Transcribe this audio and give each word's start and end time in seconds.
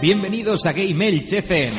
Bienvenidos 0.00 0.64
a 0.64 0.72
Game 0.72 1.06
FM. 1.08 1.72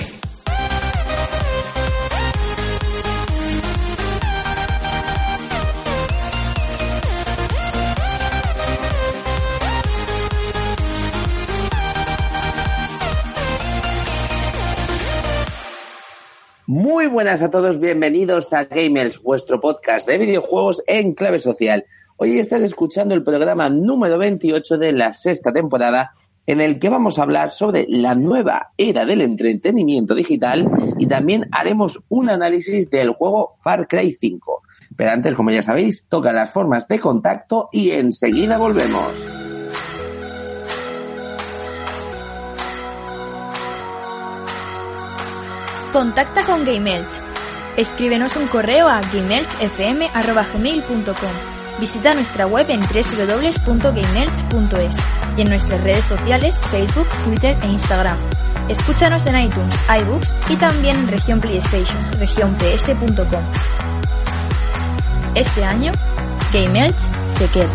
Muy 16.67 17.07
buenas 17.07 17.41
a 17.41 17.49
todos, 17.49 17.79
bienvenidos 17.79 18.53
a 18.53 18.65
Gamers, 18.65 19.19
vuestro 19.23 19.59
podcast 19.59 20.07
de 20.07 20.19
videojuegos 20.19 20.83
en 20.85 21.15
clave 21.15 21.39
social. 21.39 21.85
Hoy 22.17 22.37
estás 22.37 22.61
escuchando 22.61 23.15
el 23.15 23.23
programa 23.23 23.69
número 23.69 24.19
28 24.19 24.77
de 24.77 24.91
la 24.91 25.11
sexta 25.11 25.51
temporada 25.51 26.13
en 26.47 26.61
el 26.61 26.79
que 26.79 26.89
vamos 26.89 27.19
a 27.19 27.23
hablar 27.23 27.51
sobre 27.51 27.85
la 27.87 28.15
nueva 28.15 28.71
era 28.77 29.05
del 29.05 29.21
entretenimiento 29.21 30.15
digital 30.15 30.67
y 30.97 31.05
también 31.05 31.47
haremos 31.51 31.99
un 32.09 32.29
análisis 32.29 32.89
del 32.89 33.11
juego 33.11 33.51
Far 33.55 33.87
Cry 33.87 34.11
5. 34.11 34.63
Pero 34.95 35.11
antes, 35.11 35.35
como 35.35 35.51
ya 35.51 35.61
sabéis, 35.61 36.07
toca 36.07 36.33
las 36.33 36.49
formas 36.51 36.87
de 36.87 36.97
contacto 36.99 37.69
y 37.71 37.91
enseguida 37.91 38.57
volvemos. 38.57 39.27
Contacta 45.93 46.43
con 46.45 46.65
GameElch. 46.65 47.21
Escríbenos 47.77 48.35
un 48.35 48.47
correo 48.47 48.87
a 48.87 48.99
gameelchfm.gmail.com 49.01 51.60
Visita 51.79 52.13
nuestra 52.13 52.45
web 52.47 52.69
en 52.69 52.81
www.gameelch.es 52.81 54.95
y 55.37 55.41
en 55.41 55.49
nuestras 55.49 55.83
redes 55.83 56.05
sociales 56.05 56.59
Facebook, 56.69 57.07
Twitter 57.25 57.57
e 57.63 57.67
Instagram. 57.67 58.17
Escúchanos 58.69 59.25
en 59.25 59.39
iTunes, 59.39 59.73
iBooks 60.03 60.35
y 60.49 60.55
también 60.55 60.95
en 60.97 61.07
región 61.07 61.39
PlayStation, 61.39 61.97
regionps.com. 62.13 63.43
Este 65.35 65.63
año, 65.63 65.91
GameElch 66.53 66.99
se 67.37 67.47
queda. 67.47 67.69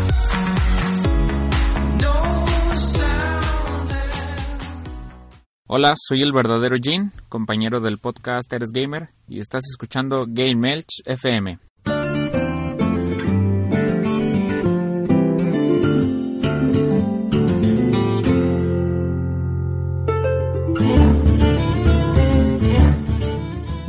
Hola, 5.69 5.95
soy 5.97 6.23
el 6.23 6.33
verdadero 6.33 6.77
Jean, 6.77 7.11
compañero 7.29 7.81
del 7.81 7.99
podcast 7.99 8.53
Eres 8.53 8.71
Gamer, 8.73 9.09
y 9.27 9.41
estás 9.41 9.65
escuchando 9.69 10.25
Game 10.29 10.73
Elch 10.73 11.03
FM. 11.05 11.59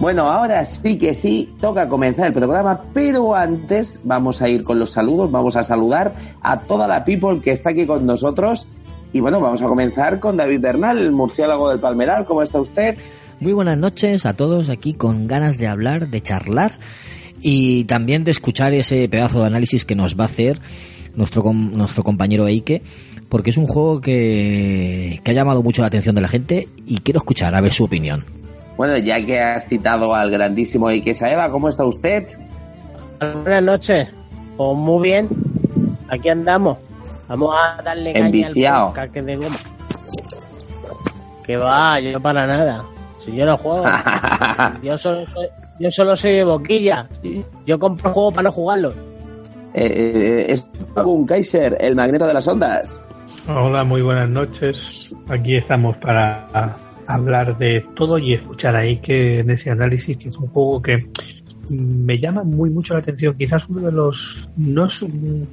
Bueno, 0.08 0.32
ahora 0.32 0.64
sí 0.64 0.98
que 0.98 1.14
sí, 1.14 1.54
toca 1.60 1.90
comenzar 1.90 2.28
el 2.28 2.34
programa, 2.34 2.82
pero 2.94 3.36
antes 3.36 4.00
vamos 4.06 4.42
a 4.42 4.48
ir 4.48 4.64
con 4.64 4.80
los 4.80 4.92
saludos, 4.92 5.30
vamos 5.30 5.58
a 5.58 5.64
saludar 5.64 6.14
a 6.42 6.58
toda 6.60 6.88
la 6.88 7.04
people 7.04 7.42
que 7.42 7.52
está 7.52 7.72
aquí 7.72 7.86
con 7.86 8.06
nosotros. 8.06 8.70
Y 9.12 9.20
bueno, 9.20 9.42
vamos 9.42 9.62
a 9.62 9.68
comenzar 9.68 10.22
con 10.22 10.38
David 10.38 10.62
Bernal, 10.62 10.98
el 10.98 11.12
murciélago 11.12 11.70
del 11.70 11.80
Palmeral. 11.80 12.24
¿Cómo 12.24 12.42
está 12.42 12.62
usted? 12.62 12.98
Muy 13.42 13.52
buenas 13.52 13.78
noches 13.78 14.26
a 14.26 14.34
todos 14.34 14.70
aquí 14.70 14.94
con 14.94 15.28
ganas 15.28 15.58
de 15.58 15.68
hablar, 15.68 16.08
de 16.08 16.22
charlar 16.22 16.80
y 17.42 17.84
también 17.84 18.24
de 18.24 18.32
escuchar 18.32 18.74
ese 18.74 19.10
pedazo 19.10 19.42
de 19.42 19.48
análisis 19.48 19.84
que 19.84 19.96
nos 19.96 20.18
va 20.18 20.24
a 20.24 20.28
hacer 20.28 20.62
nuestro, 21.18 21.52
nuestro 21.52 22.06
compañero 22.06 22.48
Eike, 22.48 22.82
porque 23.28 23.50
es 23.50 23.58
un 23.58 23.68
juego 23.68 24.00
que, 24.00 25.20
que 25.22 25.32
ha 25.32 25.34
llamado 25.34 25.64
mucho 25.64 25.82
la 25.82 25.90
atención 25.90 26.16
de 26.16 26.22
la 26.22 26.30
gente 26.30 26.70
y 26.86 27.00
quiero 27.00 27.18
escuchar 27.18 27.54
a 27.56 27.60
ver 27.60 27.74
su 27.74 27.84
opinión. 27.84 28.37
Bueno, 28.78 28.96
ya 28.98 29.20
que 29.20 29.42
has 29.42 29.66
citado 29.68 30.14
al 30.14 30.30
grandísimo 30.30 30.88
Ike 30.90 31.16
Saeva, 31.16 31.50
¿cómo 31.50 31.68
está 31.68 31.84
usted? 31.84 32.28
Buenas 33.20 33.64
noches. 33.64 34.08
Pues 34.56 34.78
muy 34.78 35.10
bien. 35.10 35.28
Aquí 36.10 36.30
andamos. 36.30 36.78
Vamos 37.28 37.56
a 37.58 37.82
darle 37.82 38.14
caña 38.14 38.48
al 38.48 39.12
que 39.12 39.22
de 39.24 39.36
goma. 39.36 39.58
Que 41.44 41.58
va, 41.58 42.00
yo 42.00 42.22
para 42.22 42.46
nada. 42.46 42.86
Si 43.26 43.36
yo 43.36 43.48
no 43.48 43.58
juego. 43.58 43.84
yo, 44.84 44.96
solo 44.98 45.26
soy, 45.34 45.48
yo 45.80 45.92
solo 45.92 46.16
soy 46.16 46.34
de 46.34 46.44
boquilla. 46.44 47.08
Yo 47.66 47.80
compro 47.80 48.14
juegos 48.14 48.36
para 48.36 48.44
no 48.44 48.52
jugarlo. 48.52 48.94
Eh, 49.74 49.86
eh, 49.86 50.46
es 50.50 50.70
un 50.96 51.26
Kaiser, 51.26 51.78
el 51.80 51.96
magneto 51.96 52.28
de 52.28 52.34
las 52.34 52.48
ondas. 52.48 53.02
Hola, 53.50 53.84
muy 53.84 54.04
buenas 54.04 54.30
noches. 54.30 55.12
Aquí 55.30 55.56
estamos 55.56 55.98
para 55.98 56.48
hablar 57.08 57.58
de 57.58 57.86
todo 57.96 58.20
y 58.20 58.34
escuchar 58.34 58.76
ahí 58.76 58.98
que 58.98 59.40
en 59.40 59.50
ese 59.50 59.72
análisis 59.72 60.18
que 60.18 60.30
es 60.30 60.38
un 60.38 60.48
juego 60.48 60.82
que 60.82 61.10
me 61.70 62.20
llama 62.20 62.44
muy 62.44 62.70
mucho 62.70 62.94
la 62.94 63.00
atención. 63.00 63.36
Quizás 63.38 63.68
uno 63.70 63.82
de 63.82 63.92
los 63.92 64.50
no 64.58 64.86
es 64.86 65.02
un, 65.02 65.48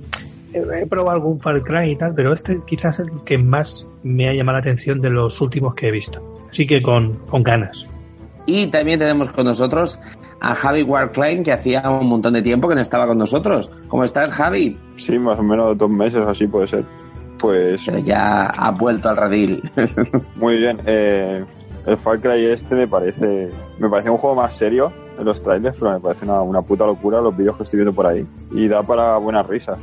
he 0.52 0.86
probado 0.86 1.16
algún 1.16 1.40
Far 1.40 1.62
Cry 1.62 1.92
y 1.92 1.96
tal, 1.96 2.14
pero 2.14 2.32
este 2.32 2.60
quizás 2.66 3.00
es 3.00 3.06
el 3.06 3.20
que 3.24 3.38
más 3.38 3.88
me 4.02 4.28
ha 4.28 4.34
llamado 4.34 4.56
la 4.56 4.60
atención 4.60 5.00
de 5.00 5.10
los 5.10 5.40
últimos 5.40 5.74
que 5.74 5.88
he 5.88 5.90
visto. 5.90 6.22
Así 6.48 6.66
que 6.66 6.82
con, 6.82 7.14
con 7.26 7.42
ganas. 7.42 7.88
Y 8.46 8.66
también 8.66 8.98
tenemos 8.98 9.30
con 9.30 9.46
nosotros 9.46 9.98
a 10.40 10.54
Javi 10.54 10.82
Warklein, 10.82 11.42
que 11.42 11.52
hacía 11.52 11.88
un 11.88 12.06
montón 12.06 12.34
de 12.34 12.42
tiempo 12.42 12.68
que 12.68 12.74
no 12.74 12.80
estaba 12.80 13.06
con 13.06 13.16
nosotros. 13.16 13.70
¿Cómo 13.88 14.04
estás, 14.04 14.30
Javi? 14.30 14.78
Sí, 14.96 15.18
más 15.18 15.38
o 15.38 15.42
menos 15.42 15.78
dos 15.78 15.88
meses, 15.88 16.20
así 16.26 16.46
puede 16.46 16.66
ser 16.66 16.84
pues... 17.44 17.82
Pero 17.84 17.98
ya 17.98 18.46
ha 18.46 18.70
vuelto 18.70 19.10
al 19.10 19.16
radil. 19.16 19.62
Muy 20.36 20.56
bien. 20.56 20.80
Eh, 20.86 21.44
el 21.86 21.98
Far 21.98 22.20
Cry 22.20 22.46
este 22.46 22.74
me 22.74 22.88
parece 22.88 23.50
me 23.78 23.90
parece 23.90 24.08
un 24.08 24.16
juego 24.16 24.36
más 24.36 24.56
serio 24.56 24.90
en 25.18 25.24
los 25.26 25.42
trailers, 25.42 25.76
pero 25.78 25.92
me 25.92 26.00
parece 26.00 26.24
una, 26.24 26.62
puta 26.62 26.86
locura 26.86 27.20
los 27.20 27.36
vídeos 27.36 27.56
que 27.58 27.64
estoy 27.64 27.80
viendo 27.80 27.94
por 27.94 28.06
ahí. 28.06 28.26
Y 28.52 28.66
da 28.66 28.82
para 28.82 29.18
buenas 29.18 29.46
risas. 29.46 29.76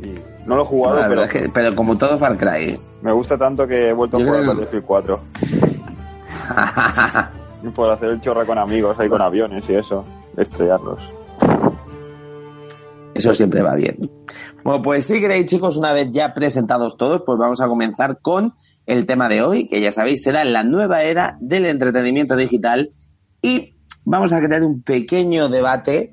Y 0.00 0.14
no 0.46 0.54
lo 0.54 0.62
he 0.62 0.66
jugado, 0.66 1.00
pero, 1.08 1.22
pero 1.52 1.74
como 1.74 1.98
todo 1.98 2.16
Far 2.18 2.36
Cry. 2.36 2.78
Me 3.02 3.10
gusta 3.12 3.36
tanto 3.36 3.66
que 3.66 3.88
he 3.88 3.92
vuelto 3.92 4.18
a 4.18 4.20
jugar 4.20 4.46
Battlefield 4.46 4.84
4. 4.84 5.20
por 7.74 7.90
hacer 7.90 8.10
el 8.10 8.20
chorra 8.20 8.44
con 8.44 8.58
amigos 8.58 8.96
ahí 9.00 9.08
con 9.08 9.20
aviones 9.20 9.68
y 9.68 9.74
eso, 9.74 10.04
estrellarlos. 10.36 11.00
Eso 13.14 13.34
siempre 13.34 13.62
va 13.62 13.74
bien. 13.74 14.08
Bueno, 14.68 14.82
pues 14.82 15.06
sí, 15.06 15.18
queréis, 15.18 15.46
chicos, 15.46 15.78
una 15.78 15.94
vez 15.94 16.08
ya 16.10 16.34
presentados 16.34 16.98
todos, 16.98 17.22
pues 17.24 17.38
vamos 17.38 17.62
a 17.62 17.68
comenzar 17.68 18.18
con 18.20 18.52
el 18.84 19.06
tema 19.06 19.30
de 19.30 19.40
hoy, 19.40 19.64
que 19.64 19.80
ya 19.80 19.90
sabéis 19.90 20.22
será 20.22 20.44
la 20.44 20.62
nueva 20.62 21.04
era 21.04 21.38
del 21.40 21.64
entretenimiento 21.64 22.36
digital 22.36 22.90
y 23.40 23.76
vamos 24.04 24.34
a 24.34 24.42
crear 24.42 24.62
un 24.62 24.82
pequeño 24.82 25.48
debate 25.48 26.12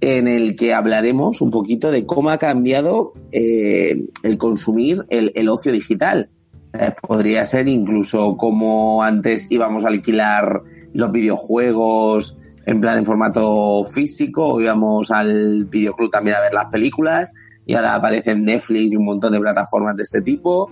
en 0.00 0.28
el 0.28 0.54
que 0.54 0.72
hablaremos 0.72 1.40
un 1.40 1.50
poquito 1.50 1.90
de 1.90 2.06
cómo 2.06 2.30
ha 2.30 2.38
cambiado 2.38 3.12
eh, 3.32 4.06
el 4.22 4.38
consumir 4.38 5.04
el, 5.08 5.48
ocio 5.48 5.72
digital. 5.72 6.30
Eh, 6.74 6.94
podría 7.02 7.44
ser 7.44 7.66
incluso 7.66 8.36
como 8.36 9.02
antes 9.02 9.50
íbamos 9.50 9.84
a 9.84 9.88
alquilar 9.88 10.62
los 10.92 11.10
videojuegos 11.10 12.38
en 12.66 12.80
plan 12.80 12.98
en 12.98 13.04
formato 13.04 13.82
físico, 13.82 14.60
íbamos 14.60 15.10
al 15.10 15.64
videoclub 15.64 16.08
también 16.08 16.36
a 16.36 16.40
ver 16.40 16.54
las 16.54 16.66
películas 16.66 17.34
y 17.66 17.74
ahora 17.74 17.94
aparecen 17.94 18.44
Netflix 18.44 18.92
y 18.92 18.96
un 18.96 19.04
montón 19.04 19.32
de 19.32 19.40
plataformas 19.40 19.96
de 19.96 20.02
este 20.02 20.22
tipo 20.22 20.68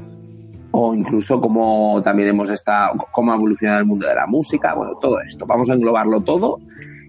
o 0.73 0.95
incluso 0.95 1.41
como 1.41 2.01
también 2.03 2.31
hemos 2.31 2.51
estado, 2.51 2.93
cómo 3.13 3.33
ha 3.33 3.37
evolucionado 3.37 3.81
el 3.81 3.87
mundo 3.87 4.07
de 4.07 4.15
la 4.15 4.27
música, 4.27 4.75
bueno, 4.75 4.95
todo 5.01 5.21
esto. 5.21 5.47
Vamos 5.47 5.69
a 5.71 5.75
englobarlo 5.75 6.23
todo. 6.23 6.61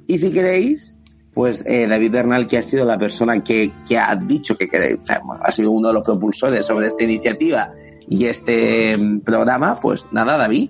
Y 0.06 0.18
si 0.18 0.32
queréis, 0.32 1.00
pues 1.34 1.66
eh, 1.66 1.88
David 1.88 2.12
Bernal, 2.12 2.48
que 2.48 2.58
ha 2.58 2.62
sido 2.62 2.86
la 2.86 2.98
persona 2.98 3.42
que, 3.42 3.72
que 3.88 3.98
ha 3.98 4.16
dicho 4.16 4.58
que 4.58 4.68
queréis, 4.68 5.00
ha 5.10 5.52
sido 5.52 5.72
uno 5.72 5.88
de 5.88 5.94
los 5.94 6.06
propulsores 6.06 6.66
sobre 6.66 6.88
esta 6.88 7.04
iniciativa 7.04 7.72
y 8.08 8.26
este 8.26 8.98
mm, 8.98 9.22
programa, 9.22 9.80
pues 9.82 10.08
nada, 10.12 10.38
David, 10.38 10.70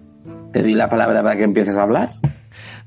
te 0.52 0.62
doy 0.62 0.76
la 0.76 0.88
palabra 0.88 1.24
para 1.24 1.36
que 1.36 1.44
empieces 1.44 1.76
a 1.76 1.82
hablar. 1.82 2.12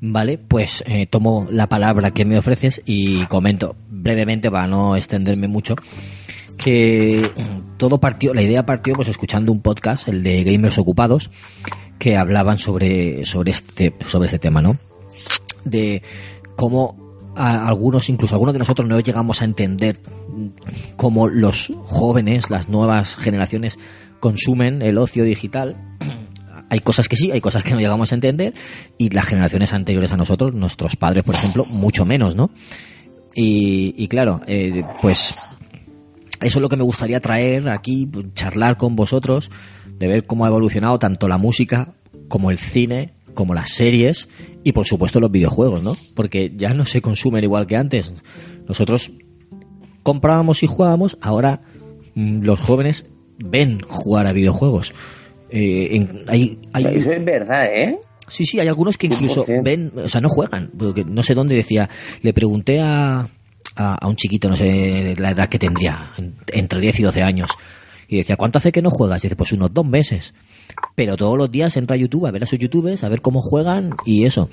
Vale, 0.00 0.38
pues 0.38 0.84
eh, 0.86 1.06
tomo 1.06 1.46
la 1.50 1.68
palabra 1.68 2.12
que 2.12 2.24
me 2.24 2.38
ofreces 2.38 2.80
y 2.84 3.26
comento 3.26 3.74
brevemente 3.88 4.50
para 4.50 4.68
no 4.68 4.94
extenderme 4.94 5.48
mucho 5.48 5.74
que 6.56 7.30
todo 7.76 7.98
partió, 7.98 8.34
la 8.34 8.42
idea 8.42 8.66
partió 8.66 8.94
pues 8.94 9.08
escuchando 9.08 9.52
un 9.52 9.60
podcast, 9.60 10.08
el 10.08 10.22
de 10.22 10.44
Gamers 10.44 10.78
Ocupados, 10.78 11.30
que 11.98 12.16
hablaban 12.16 12.58
sobre, 12.58 13.24
sobre 13.24 13.50
este, 13.50 13.94
sobre 14.06 14.26
este 14.26 14.38
tema, 14.38 14.60
¿no? 14.60 14.76
De 15.64 16.02
cómo 16.56 17.06
algunos, 17.36 18.08
incluso 18.08 18.34
algunos 18.34 18.54
de 18.54 18.58
nosotros 18.58 18.88
no 18.88 18.98
llegamos 19.00 19.42
a 19.42 19.44
entender 19.44 20.00
cómo 20.96 21.28
los 21.28 21.72
jóvenes, 21.84 22.50
las 22.50 22.68
nuevas 22.68 23.16
generaciones 23.16 23.78
consumen 24.20 24.82
el 24.82 24.98
ocio 24.98 25.24
digital. 25.24 25.76
Hay 26.68 26.80
cosas 26.80 27.08
que 27.08 27.14
sí, 27.14 27.30
hay 27.30 27.40
cosas 27.40 27.62
que 27.62 27.70
no 27.70 27.78
llegamos 27.78 28.10
a 28.10 28.16
entender 28.16 28.52
y 28.98 29.10
las 29.10 29.26
generaciones 29.26 29.72
anteriores 29.72 30.10
a 30.10 30.16
nosotros, 30.16 30.52
nuestros 30.52 30.96
padres, 30.96 31.22
por 31.22 31.36
ejemplo, 31.36 31.64
mucho 31.78 32.04
menos, 32.04 32.34
¿no? 32.34 32.50
Y, 33.36 33.94
y 33.96 34.08
claro, 34.08 34.40
eh, 34.48 34.82
pues 35.00 35.45
eso 36.40 36.58
es 36.58 36.62
lo 36.62 36.68
que 36.68 36.76
me 36.76 36.84
gustaría 36.84 37.20
traer 37.20 37.68
aquí, 37.68 38.08
charlar 38.34 38.76
con 38.76 38.96
vosotros, 38.96 39.50
de 39.98 40.06
ver 40.06 40.24
cómo 40.26 40.44
ha 40.44 40.48
evolucionado 40.48 40.98
tanto 40.98 41.28
la 41.28 41.38
música 41.38 41.94
como 42.28 42.50
el 42.50 42.58
cine, 42.58 43.14
como 43.34 43.54
las 43.54 43.70
series 43.70 44.28
y 44.64 44.72
por 44.72 44.86
supuesto 44.86 45.20
los 45.20 45.30
videojuegos, 45.30 45.82
¿no? 45.82 45.96
Porque 46.14 46.52
ya 46.56 46.74
no 46.74 46.84
se 46.84 47.00
consumen 47.02 47.44
igual 47.44 47.66
que 47.66 47.76
antes. 47.76 48.12
Nosotros 48.66 49.12
comprábamos 50.02 50.62
y 50.62 50.66
jugábamos, 50.66 51.18
ahora 51.20 51.60
mm, 52.14 52.42
los 52.42 52.60
jóvenes 52.60 53.10
ven 53.38 53.78
jugar 53.86 54.26
a 54.26 54.32
videojuegos. 54.32 54.94
Eh, 55.50 55.88
en- 55.92 56.22
hay, 56.28 56.58
hay- 56.72 56.84
Eso 56.96 57.12
es 57.12 57.24
verdad, 57.24 57.66
¿eh? 57.66 57.98
Sí, 58.28 58.44
sí, 58.44 58.58
hay 58.58 58.66
algunos 58.66 58.98
que 58.98 59.06
incluso 59.06 59.44
100%. 59.44 59.62
ven, 59.62 59.92
o 60.04 60.08
sea, 60.08 60.20
no 60.20 60.28
juegan. 60.28 60.70
Porque 60.76 61.04
no 61.04 61.22
sé 61.22 61.34
dónde 61.34 61.54
decía, 61.54 61.88
le 62.22 62.32
pregunté 62.32 62.80
a, 62.80 63.28
a, 63.76 64.06
un 64.08 64.16
chiquito, 64.16 64.48
no 64.48 64.56
sé 64.56 65.14
la 65.18 65.30
edad 65.30 65.48
que 65.48 65.58
tendría, 65.58 66.10
en- 66.18 66.34
entre 66.52 66.80
10 66.80 67.00
y 67.00 67.02
12 67.02 67.22
años, 67.22 67.50
y 68.08 68.16
decía, 68.18 68.36
¿cuánto 68.36 68.58
hace 68.58 68.72
que 68.72 68.82
no 68.82 68.90
juegas? 68.90 69.22
Y 69.24 69.28
dice, 69.28 69.36
pues 69.36 69.52
unos 69.52 69.72
dos 69.74 69.84
meses. 69.86 70.32
Pero 70.94 71.16
todos 71.16 71.36
los 71.36 71.50
días 71.50 71.76
entra 71.76 71.94
a 71.94 71.98
YouTube 71.98 72.26
a 72.26 72.30
ver 72.30 72.44
a 72.44 72.46
sus 72.46 72.58
youtubers, 72.58 73.02
a 73.04 73.08
ver 73.08 73.20
cómo 73.20 73.40
juegan 73.42 73.90
y 74.04 74.24
eso. 74.24 74.48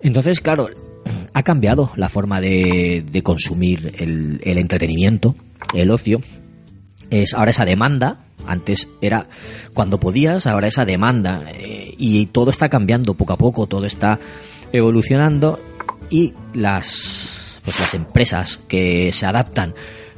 Entonces, 0.00 0.40
claro, 0.40 0.68
ha 1.34 1.42
cambiado 1.42 1.92
la 1.96 2.08
forma 2.08 2.40
de, 2.40 3.20
consumir 3.22 3.94
el, 3.98 4.40
el 4.44 4.58
entretenimiento, 4.58 5.34
el 5.74 5.90
ocio. 5.90 6.20
Es 7.10 7.34
ahora 7.34 7.50
esa 7.50 7.64
demanda, 7.64 8.20
antes 8.46 8.88
era 9.00 9.26
cuando 9.74 10.00
podías, 10.00 10.46
ahora 10.46 10.68
esa 10.68 10.84
demanda. 10.84 11.44
eh, 11.52 11.94
y 11.98 12.26
todo 12.26 12.50
está 12.50 12.68
cambiando 12.70 13.14
poco 13.14 13.34
a 13.34 13.36
poco, 13.38 13.66
todo 13.66 13.84
está 13.84 14.18
evolucionando 14.72 15.60
y 16.08 16.32
las, 16.54 17.39
pues 17.64 17.78
las 17.80 17.94
empresas 17.94 18.60
que 18.68 19.12
se 19.12 19.26
adaptan 19.26 19.74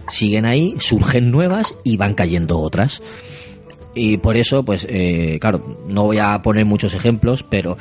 siguen 0.08 0.44
ahí, 0.44 0.74
surgen 0.78 1.30
nuevas 1.30 1.74
y 1.84 1.96
van 1.96 2.14
cayendo 2.14 2.60
otras. 2.60 3.02
Y 3.94 4.16
por 4.18 4.36
eso, 4.36 4.64
pues, 4.64 4.86
eh, 4.88 5.38
claro, 5.40 5.78
no 5.88 6.04
voy 6.04 6.18
a 6.18 6.40
poner 6.42 6.64
muchos 6.64 6.94
ejemplos, 6.94 7.42
pero 7.42 7.76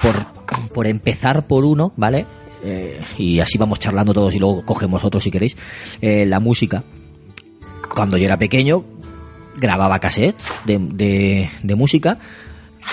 por, 0.00 0.26
por 0.72 0.86
empezar 0.86 1.46
por 1.46 1.64
uno, 1.64 1.92
¿vale? 1.96 2.26
Eh, 2.62 3.00
y 3.18 3.40
así 3.40 3.58
vamos 3.58 3.78
charlando 3.78 4.12
todos 4.12 4.34
y 4.34 4.38
luego 4.38 4.64
cogemos 4.64 5.04
otros 5.04 5.24
si 5.24 5.30
queréis. 5.30 5.56
Eh, 6.00 6.24
la 6.26 6.40
música. 6.40 6.84
Cuando 7.94 8.16
yo 8.16 8.26
era 8.26 8.38
pequeño, 8.38 8.84
grababa 9.56 9.98
cassettes 9.98 10.46
de, 10.64 10.78
de, 10.78 11.50
de 11.62 11.74
música. 11.74 12.18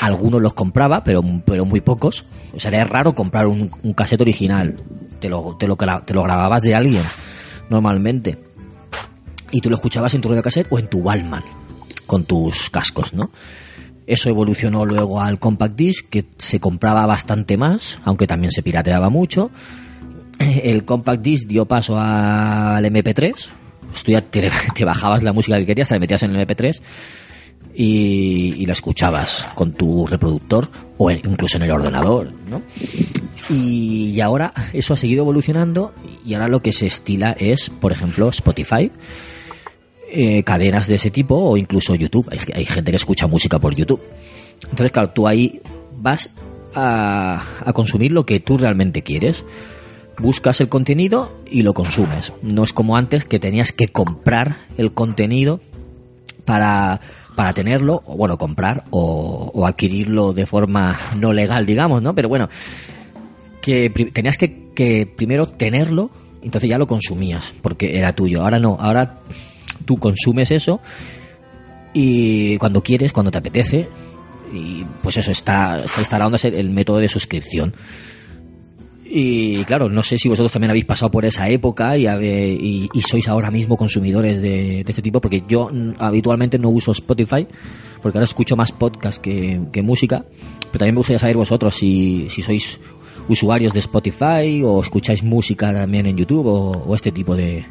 Algunos 0.01 0.41
los 0.41 0.53
compraba, 0.53 1.03
pero, 1.03 1.23
pero 1.45 1.65
muy 1.65 1.81
pocos. 1.81 2.25
O 2.53 2.59
sea, 2.59 2.71
era 2.71 2.83
raro 2.83 3.15
comprar 3.15 3.47
un, 3.47 3.71
un 3.83 3.93
cassette 3.93 4.21
original. 4.21 4.75
Te 5.19 5.29
lo, 5.29 5.55
te, 5.57 5.67
lo, 5.67 5.75
te 5.75 6.13
lo 6.13 6.23
grababas 6.23 6.61
de 6.61 6.75
alguien, 6.75 7.03
normalmente. 7.69 8.37
Y 9.51 9.61
tú 9.61 9.69
lo 9.69 9.75
escuchabas 9.75 10.13
en 10.13 10.21
tu 10.21 10.29
radio 10.29 10.43
cassette 10.43 10.67
o 10.69 10.79
en 10.79 10.87
tu 10.87 10.99
Walkman, 10.99 11.43
con 12.05 12.25
tus 12.25 12.69
cascos, 12.69 13.13
¿no? 13.13 13.31
Eso 14.05 14.29
evolucionó 14.29 14.85
luego 14.85 15.21
al 15.21 15.37
compact 15.37 15.75
disc, 15.75 16.05
que 16.09 16.25
se 16.37 16.61
compraba 16.61 17.05
bastante 17.05 17.57
más, 17.57 17.99
aunque 18.05 18.25
también 18.25 18.51
se 18.51 18.63
pirateaba 18.63 19.09
mucho. 19.09 19.51
El 20.39 20.85
compact 20.85 21.21
disc 21.21 21.47
dio 21.47 21.65
paso 21.65 21.99
al 21.99 22.85
MP3. 22.85 23.33
Pues 23.89 24.03
tú 24.03 24.11
ya 24.11 24.21
te, 24.75 24.85
bajabas 24.85 25.23
la 25.23 25.33
música 25.33 25.57
que 25.57 25.65
querías, 25.65 25.89
te 25.89 25.95
la 25.95 25.99
metías 25.99 26.23
en 26.23 26.35
el 26.35 26.47
MP3 26.47 26.81
y, 27.75 28.65
la 28.65 28.73
escuchabas 28.73 29.47
con 29.55 29.73
tu 29.73 30.07
reproductor 30.07 30.69
o 30.97 31.11
incluso 31.11 31.57
en 31.57 31.63
el 31.63 31.71
ordenador, 31.71 32.31
¿no? 32.49 32.61
Y, 33.49 34.19
ahora 34.21 34.53
eso 34.73 34.93
ha 34.93 34.97
seguido 34.97 35.23
evolucionando 35.23 35.93
y 36.25 36.33
ahora 36.33 36.47
lo 36.47 36.61
que 36.61 36.73
se 36.73 36.87
estila 36.87 37.31
es, 37.39 37.69
por 37.69 37.91
ejemplo, 37.91 38.27
Spotify, 38.29 38.91
eh, 40.11 40.43
cadenas 40.43 40.87
de 40.87 40.95
ese 40.95 41.11
tipo 41.11 41.35
o 41.35 41.57
incluso 41.57 41.95
YouTube. 41.95 42.27
Hay, 42.53 42.65
gente 42.65 42.91
que 42.91 42.97
escucha 42.97 43.27
música 43.27 43.59
por 43.59 43.73
YouTube. 43.73 44.01
Entonces, 44.63 44.91
claro, 44.91 45.11
tú 45.11 45.27
ahí 45.27 45.61
vas 45.97 46.29
a, 46.75 47.41
a 47.63 47.73
consumir 47.73 48.11
lo 48.11 48.25
que 48.25 48.39
tú 48.39 48.57
realmente 48.57 49.01
quieres. 49.01 49.45
Buscas 50.19 50.59
el 50.61 50.67
contenido 50.67 51.31
y 51.49 51.61
lo 51.61 51.73
consumes. 51.73 52.33
No 52.41 52.63
es 52.63 52.73
como 52.73 52.97
antes 52.97 53.23
que 53.23 53.39
tenías 53.39 53.71
que 53.71 53.87
comprar 53.87 54.57
el 54.77 54.91
contenido 54.91 55.61
para, 56.43 56.99
para 57.35 57.53
tenerlo, 57.53 58.01
o 58.07 58.17
bueno, 58.17 58.37
comprar 58.37 58.85
o 58.89 59.65
adquirirlo 59.65 60.33
de 60.33 60.45
forma 60.47 60.97
no 61.17 61.33
legal, 61.33 61.65
digamos, 61.65 62.01
¿no? 62.01 62.15
Pero 62.15 62.29
bueno, 62.29 62.49
que 63.67 63.89
tenías 64.13 64.37
que, 64.37 64.69
que 64.73 65.05
primero 65.05 65.45
tenerlo, 65.45 66.09
entonces 66.41 66.69
ya 66.69 66.77
lo 66.77 66.87
consumías, 66.87 67.53
porque 67.61 67.97
era 67.97 68.15
tuyo. 68.15 68.43
Ahora 68.43 68.59
no, 68.59 68.77
ahora 68.79 69.19
tú 69.83 69.97
consumes 69.97 70.51
eso 70.51 70.79
y 71.93 72.57
cuando 72.59 72.81
quieres, 72.81 73.11
cuando 73.11 73.29
te 73.29 73.39
apetece, 73.39 73.89
y 74.53 74.85
pues 75.03 75.17
eso 75.17 75.31
está, 75.31 75.83
está 75.83 75.99
instalándose 75.99 76.47
el 76.47 76.69
método 76.69 76.99
de 76.99 77.09
suscripción. 77.09 77.73
Y 79.03 79.65
claro, 79.65 79.89
no 79.89 80.01
sé 80.01 80.17
si 80.17 80.29
vosotros 80.29 80.53
también 80.53 80.69
habéis 80.69 80.85
pasado 80.85 81.11
por 81.11 81.25
esa 81.25 81.49
época 81.49 81.97
y, 81.97 82.07
y, 82.07 82.89
y 82.93 83.01
sois 83.01 83.27
ahora 83.27 83.51
mismo 83.51 83.75
consumidores 83.75 84.41
de, 84.41 84.83
de 84.83 84.85
este 84.87 85.01
tipo, 85.01 85.19
porque 85.19 85.43
yo 85.45 85.69
mm, 85.71 85.95
habitualmente 85.99 86.57
no 86.57 86.69
uso 86.69 86.93
Spotify, 86.93 87.45
porque 88.01 88.17
ahora 88.17 88.23
escucho 88.23 88.55
más 88.55 88.71
podcast 88.71 89.21
que, 89.21 89.59
que 89.73 89.81
música, 89.81 90.23
pero 90.71 90.79
también 90.79 90.95
me 90.95 90.99
gustaría 90.99 91.19
saber 91.19 91.35
vosotros 91.35 91.75
si, 91.75 92.27
si 92.29 92.41
sois 92.41 92.79
usuarios 93.29 93.73
de 93.73 93.79
Spotify 93.79 94.63
o 94.63 94.81
escucháis 94.81 95.23
música 95.23 95.73
también 95.73 96.05
en 96.05 96.17
YouTube 96.17 96.47
o, 96.47 96.71
o 96.87 96.95
este 96.95 97.11
tipo 97.11 97.35
de, 97.35 97.65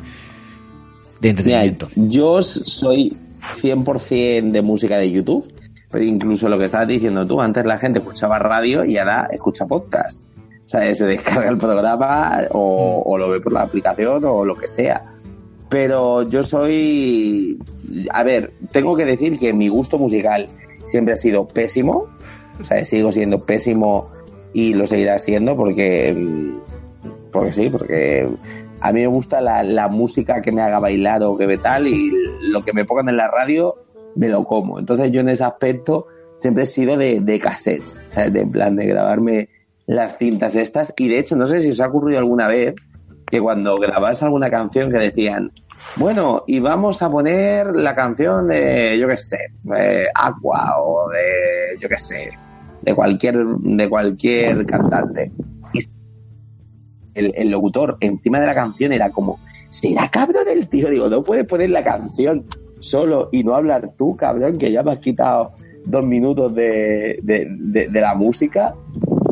de 1.20 1.32
Mira, 1.44 1.64
entretenimiento. 1.64 1.88
yo 1.94 2.42
soy 2.42 3.16
100% 3.62 4.50
de 4.50 4.62
música 4.62 4.98
de 4.98 5.10
YouTube, 5.10 5.52
pero 5.90 6.04
incluso 6.04 6.48
lo 6.48 6.58
que 6.58 6.66
estabas 6.66 6.88
diciendo 6.88 7.26
tú, 7.26 7.40
antes 7.40 7.64
la 7.64 7.78
gente 7.78 8.00
escuchaba 8.00 8.38
radio 8.38 8.84
y 8.84 8.98
ahora 8.98 9.28
escucha 9.32 9.66
podcast. 9.66 10.20
O 10.64 10.68
sea, 10.68 10.92
se 10.94 11.06
descarga 11.06 11.48
el 11.48 11.58
programa 11.58 12.42
o, 12.50 13.02
o 13.06 13.18
lo 13.18 13.28
ve 13.30 13.40
por 13.40 13.52
la 13.52 13.62
aplicación 13.62 14.24
o 14.24 14.44
lo 14.44 14.56
que 14.56 14.66
sea. 14.66 15.12
Pero 15.68 16.28
yo 16.28 16.42
soy... 16.42 17.56
A 18.12 18.24
ver, 18.24 18.52
tengo 18.72 18.96
que 18.96 19.04
decir 19.04 19.38
que 19.38 19.52
mi 19.52 19.68
gusto 19.68 19.96
musical 19.96 20.48
siempre 20.84 21.14
ha 21.14 21.16
sido 21.16 21.46
pésimo. 21.46 22.08
O 22.60 22.64
sea, 22.64 22.84
sigo 22.84 23.12
siendo 23.12 23.44
pésimo 23.44 24.10
y 24.52 24.74
lo 24.74 24.86
seguirá 24.86 25.18
siendo 25.18 25.56
porque... 25.56 26.54
Porque 27.32 27.52
sí, 27.52 27.68
porque 27.68 28.28
a 28.80 28.92
mí 28.92 29.00
me 29.00 29.06
gusta 29.06 29.40
la, 29.40 29.62
la 29.62 29.88
música 29.88 30.40
que 30.40 30.52
me 30.52 30.62
haga 30.62 30.78
bailar 30.78 31.22
o 31.22 31.36
que 31.36 31.46
ve 31.46 31.58
tal 31.58 31.86
y 31.86 32.12
lo 32.40 32.64
que 32.64 32.72
me 32.72 32.84
pongan 32.84 33.10
en 33.10 33.16
la 33.18 33.28
radio 33.28 33.74
me 34.14 34.28
lo 34.28 34.44
como. 34.44 34.78
Entonces 34.78 35.10
yo 35.12 35.20
en 35.20 35.28
ese 35.28 35.44
aspecto 35.44 36.06
siempre 36.38 36.64
he 36.64 36.66
sido 36.66 36.96
de, 36.96 37.20
de 37.20 37.38
cassettes, 37.38 38.00
¿sabes? 38.06 38.32
De 38.32 38.46
plan 38.46 38.76
de 38.76 38.86
grabarme 38.86 39.48
las 39.86 40.16
cintas 40.18 40.56
estas 40.56 40.94
y 40.96 41.08
de 41.08 41.18
hecho 41.18 41.36
no 41.36 41.46
sé 41.46 41.60
si 41.60 41.70
os 41.70 41.80
ha 41.80 41.86
ocurrido 41.86 42.18
alguna 42.18 42.48
vez 42.48 42.74
que 43.26 43.40
cuando 43.40 43.78
grabás 43.78 44.22
alguna 44.22 44.50
canción 44.50 44.90
que 44.90 44.98
decían 44.98 45.52
bueno, 45.94 46.44
y 46.46 46.58
vamos 46.60 47.00
a 47.00 47.10
poner 47.10 47.74
la 47.74 47.94
canción 47.94 48.48
de, 48.48 48.98
yo 48.98 49.08
qué 49.08 49.16
sé, 49.16 49.38
de 49.62 50.08
Aqua 50.14 50.74
o 50.78 51.08
de, 51.08 51.78
yo 51.80 51.88
qué 51.88 51.98
sé, 51.98 52.30
de 52.82 52.94
cualquier, 52.94 53.44
de 53.44 53.88
cualquier 53.88 54.66
cantante. 54.66 55.32
El, 57.14 57.32
el 57.34 57.50
locutor 57.50 57.96
encima 58.00 58.40
de 58.40 58.46
la 58.46 58.54
canción 58.54 58.92
era 58.92 59.10
como, 59.10 59.38
será 59.70 60.08
cabrón 60.10 60.44
del 60.44 60.68
tío, 60.68 60.90
digo, 60.90 61.08
no 61.08 61.22
puedes 61.22 61.46
poner 61.46 61.70
la 61.70 61.82
canción 61.82 62.44
solo 62.80 63.30
y 63.32 63.42
no 63.42 63.54
hablar 63.54 63.92
tú, 63.96 64.16
cabrón, 64.16 64.58
que 64.58 64.70
ya 64.70 64.82
me 64.82 64.92
has 64.92 64.98
quitado 64.98 65.52
dos 65.86 66.04
minutos 66.04 66.54
de, 66.54 67.18
de, 67.22 67.48
de- 67.88 68.00
la 68.00 68.14
música. 68.14 68.74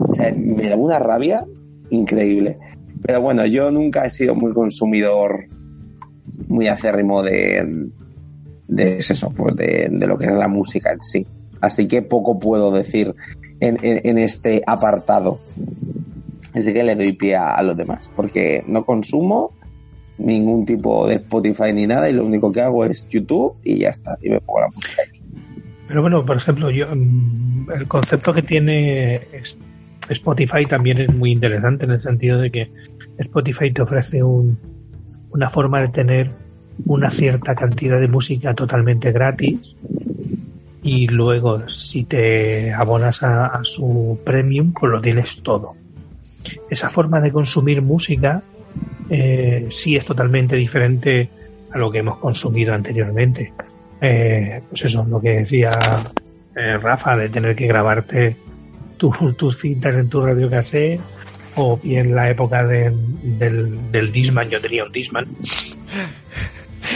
O 0.09 0.13
sea, 0.15 0.33
me 0.35 0.69
da 0.69 0.77
una 0.77 0.99
rabia 0.99 1.45
increíble. 1.91 2.59
Pero 3.03 3.21
bueno, 3.21 3.45
yo 3.45 3.71
nunca 3.71 4.07
he 4.07 4.11
sido 4.11 4.35
muy 4.35 4.53
consumidor, 4.55 5.45
muy 6.49 6.69
acérrimo 6.69 7.23
de, 7.23 7.91
de 8.67 8.97
eso, 8.99 9.31
pues 9.37 9.57
de, 9.57 9.89
de 9.91 10.07
lo 10.07 10.17
que 10.17 10.27
es 10.27 10.33
la 10.33 10.49
música 10.49 10.93
en 10.93 11.03
sí. 11.03 11.27
Así 11.65 11.89
que 11.89 12.03
poco 12.03 12.39
puedo 12.39 12.71
decir 12.71 13.15
en, 13.59 14.19
este 14.19 14.63
apartado. 14.67 15.41
Así 16.53 16.73
que 16.75 16.83
le 16.83 16.95
doy 16.95 17.13
pie 17.13 17.37
a, 17.37 17.63
los 17.63 17.75
demás, 17.75 18.11
porque 18.15 18.63
no 18.67 18.85
consumo 18.85 19.53
ningún 20.19 20.67
tipo 20.67 21.09
de 21.09 21.17
Spotify 21.17 21.73
ni 21.73 21.87
nada 21.87 22.09
y 22.09 22.13
lo 22.13 22.25
único 22.25 22.53
que 22.53 22.61
hago 22.61 22.85
es 22.85 23.09
YouTube 23.09 23.55
y 23.65 23.81
ya 23.81 23.89
está, 23.89 24.19
y 24.23 24.29
me 24.29 24.41
pongo 24.41 24.61
la 24.61 24.67
música. 24.69 25.03
Pero 25.89 26.03
bueno, 26.03 26.25
por 26.25 26.37
ejemplo, 26.37 26.71
yo 26.71 26.87
mm, 26.95 27.71
el 27.73 27.89
concepto 27.89 28.33
que 28.35 28.43
tiene 28.43 29.23
Spotify 30.11 30.67
también 30.69 30.99
es 31.01 31.15
muy 31.15 31.33
interesante 31.33 31.87
en 31.87 31.93
el 31.93 32.01
sentido 32.01 32.41
de 32.41 32.51
que 32.51 32.71
Spotify 33.19 33.73
te 33.73 33.83
ofrece 33.83 34.23
un, 34.23 34.59
una 35.31 35.49
forma 35.49 35.81
de 35.81 35.89
tener 35.89 36.31
una 36.85 37.09
cierta 37.09 37.55
cantidad 37.55 37.99
de 38.01 38.09
música 38.09 38.55
totalmente 38.55 39.13
gratis 39.13 39.77
y 40.85 41.09
luego 41.09 41.67
si 41.69 42.05
te 42.05 42.73
abonas 42.75 43.23
a, 43.23 43.61
su 43.65 44.21
premium 44.25 44.73
pues 44.79 44.93
lo 44.93 45.01
tienes 45.01 45.43
todo. 45.43 45.75
Esa 46.71 46.91
forma 46.91 47.21
de 47.23 47.33
consumir 47.33 47.81
música 47.81 48.43
eh, 49.09 49.67
sí 49.71 49.97
es 49.97 50.05
totalmente 50.05 50.57
diferente 50.57 51.31
a 51.73 51.79
lo 51.79 51.91
que 51.91 51.99
hemos 51.99 52.19
consumido 52.19 52.75
anteriormente. 52.75 53.53
Eh, 54.01 54.61
pues 54.69 54.85
eso, 54.85 55.05
lo 55.07 55.21
que 55.21 55.31
decía 55.39 55.71
eh, 56.55 56.77
Rafa, 56.77 57.17
de 57.17 57.31
tener 57.31 57.57
que 57.57 57.67
grabarte 57.67 58.37
tus, 58.99 59.59
cintas 59.59 59.97
en 59.97 60.11
tu 60.11 60.21
radio 60.21 60.51
cassette 60.51 61.01
o 61.57 61.79
bien 61.79 62.15
la 62.15 62.29
época 62.29 62.67
de- 62.67 62.95
del, 63.23 63.91
del 63.91 64.13
Disman, 64.13 64.51
yo 64.51 64.61
tenía 64.61 64.85
un 64.85 64.93
Disman. 64.93 65.27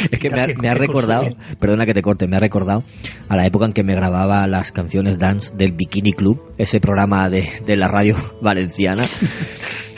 Es 0.10 0.18
que 0.18 0.30
me 0.30 0.40
ha, 0.40 0.46
¿Qué- 0.46 0.54
me 0.56 0.68
ha 0.68 0.74
qué 0.74 0.78
recordado, 0.78 1.28
perdona 1.58 1.86
que 1.86 1.94
te 1.94 2.02
corte, 2.02 2.26
me 2.26 2.36
ha 2.36 2.40
recordado 2.40 2.84
a 3.28 3.36
la 3.36 3.46
época 3.46 3.66
en 3.66 3.72
que 3.72 3.82
me 3.82 3.94
grababa 3.94 4.46
las 4.46 4.72
canciones 4.72 5.18
dance 5.18 5.52
del 5.56 5.72
Bikini 5.72 6.12
Club, 6.12 6.40
ese 6.58 6.80
programa 6.80 7.28
de, 7.30 7.48
de 7.66 7.76
la 7.76 7.88
radio 7.88 8.16
valenciana. 8.42 9.04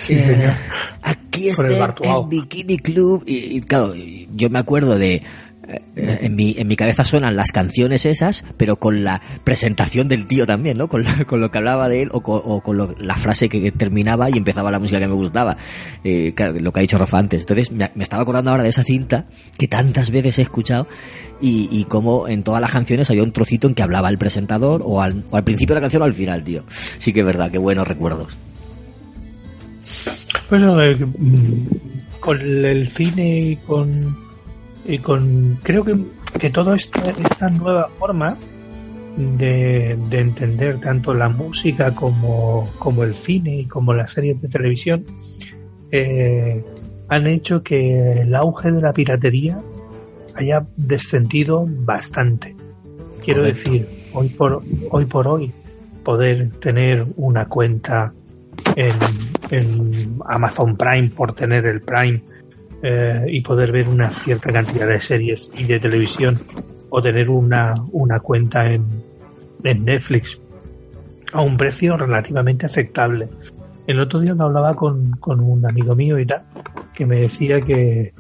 Sí, 0.03 0.15
Eh, 0.15 0.19
señor. 0.19 0.53
Aquí 1.03 1.51
está 1.51 1.63
el. 1.65 2.27
Bikini 2.27 2.79
Club. 2.79 3.23
Y, 3.27 3.59
y, 3.59 3.61
claro, 3.61 3.93
yo 4.33 4.49
me 4.49 4.59
acuerdo 4.59 4.99
de. 4.99 5.23
Eh, 5.97 6.19
En 6.23 6.37
mi, 6.37 6.55
en 6.59 6.69
mi 6.69 6.77
cabeza 6.77 7.05
suenan 7.05 7.37
las 7.37 7.53
canciones 7.53 8.07
esas, 8.07 8.45
pero 8.57 8.77
con 8.77 9.05
la 9.05 9.21
presentación 9.45 10.09
del 10.09 10.27
tío 10.27 10.47
también, 10.47 10.79
¿no? 10.79 10.89
Con, 10.89 11.05
con 11.27 11.41
lo 11.41 11.51
que 11.51 11.59
hablaba 11.59 11.89
de 11.89 12.03
él 12.03 12.09
o 12.13 12.23
con, 12.23 12.97
la 12.99 13.17
frase 13.17 13.49
que 13.49 13.73
terminaba 13.73 14.31
y 14.31 14.39
empezaba 14.39 14.71
la 14.71 14.79
música 14.79 14.99
que 14.99 15.09
me 15.09 15.15
gustaba. 15.15 15.57
Eh, 16.05 16.33
claro, 16.35 16.55
lo 16.59 16.73
que 16.73 16.81
ha 16.81 16.83
dicho 16.83 16.99
Rafa 16.99 17.19
antes. 17.19 17.43
Entonces 17.43 17.71
me, 17.73 17.91
estaba 17.99 18.23
acordando 18.23 18.51
ahora 18.51 18.63
de 18.63 18.71
esa 18.71 18.83
cinta 18.83 19.27
que 19.59 19.69
tantas 19.69 20.11
veces 20.11 20.39
he 20.39 20.43
escuchado 20.43 20.87
y, 21.41 21.69
y 21.71 21.85
cómo 21.85 22.29
en 22.29 22.43
todas 22.43 22.61
las 22.61 22.73
canciones 22.73 23.11
había 23.11 23.23
un 23.23 23.33
trocito 23.33 23.69
en 23.69 23.75
que 23.75 23.83
hablaba 23.83 24.09
el 24.09 24.19
presentador 24.19 24.83
o 24.85 25.01
al, 25.01 25.25
o 25.31 25.37
al 25.37 25.45
principio 25.45 25.75
de 25.75 25.81
la 25.81 25.85
canción 25.85 26.03
o 26.03 26.05
al 26.05 26.15
final, 26.15 26.45
tío. 26.45 26.65
Sí 26.69 27.13
que 27.13 27.21
es 27.21 27.27
verdad, 27.27 27.51
qué 27.51 27.59
buenos 27.59 27.87
recuerdos. 27.87 28.37
Pues 30.49 30.63
eh, 30.63 30.97
mm, 30.97 32.19
con 32.21 32.41
el 32.41 32.89
cine 32.89 33.41
y 33.41 33.57
con, 33.57 33.93
y 34.91 34.99
con 34.99 35.59
creo 35.63 35.85
que, 35.85 35.97
que 36.39 36.51
toda 36.51 36.75
esta, 36.75 37.11
esta 37.11 37.49
nueva 37.51 37.89
forma 37.99 38.37
de, 39.17 39.97
de 40.09 40.19
entender 40.19 40.81
tanto 40.81 41.15
la 41.15 41.29
música 41.29 41.95
como, 41.95 42.69
como 42.79 43.05
el 43.05 43.15
cine 43.15 43.61
y 43.61 43.67
como 43.67 43.95
las 43.95 44.13
series 44.13 44.41
de 44.43 44.49
televisión 44.49 45.05
eh, 45.93 46.65
han 47.09 47.27
hecho 47.27 47.63
que 47.63 48.23
el 48.23 48.35
auge 48.35 48.73
de 48.73 48.83
la 48.83 48.93
piratería 48.93 49.61
haya 50.35 50.67
descendido 50.77 51.67
bastante. 51.69 52.57
Quiero 53.23 53.41
Correcto. 53.43 53.71
decir, 53.71 53.87
hoy 54.13 54.29
por 54.29 54.63
hoy 54.91 55.05
por 55.05 55.29
hoy 55.29 55.53
poder 56.05 56.51
tener 56.61 57.05
una 57.17 57.47
cuenta 57.47 58.13
en, 58.77 58.97
en 59.51 60.19
Amazon 60.27 60.77
Prime 60.77 61.11
por 61.11 61.35
tener 61.35 61.67
el 61.67 61.81
Prime 61.81 62.23
eh, 62.83 63.25
y 63.29 63.41
poder 63.43 63.73
ver 63.73 63.89
una 63.89 64.11
cierta 64.11 64.51
cantidad 64.51 64.87
de 64.87 65.01
series 65.01 65.51
y 65.57 65.65
de 65.65 65.81
televisión 65.81 66.39
o 66.89 67.03
tener 67.03 67.29
una, 67.29 67.75
una 67.93 68.21
cuenta 68.21 68.73
en, 68.73 68.85
en 69.65 69.85
Netflix 69.85 70.39
a 71.33 71.43
un 71.43 71.57
precio 71.57 71.97
relativamente 71.97 72.67
aceptable. 72.67 73.29
El 73.87 74.01
otro 74.01 74.21
día 74.21 74.35
me 74.35 74.45
hablaba 74.45 74.75
con, 74.75 75.13
con 75.13 75.41
un 75.41 75.67
amigo 75.67 75.95
mío 75.95 76.19
y 76.19 76.27
tal, 76.27 76.43
que 76.95 77.07
me 77.07 77.21
decía 77.21 77.61
que, 77.61 78.15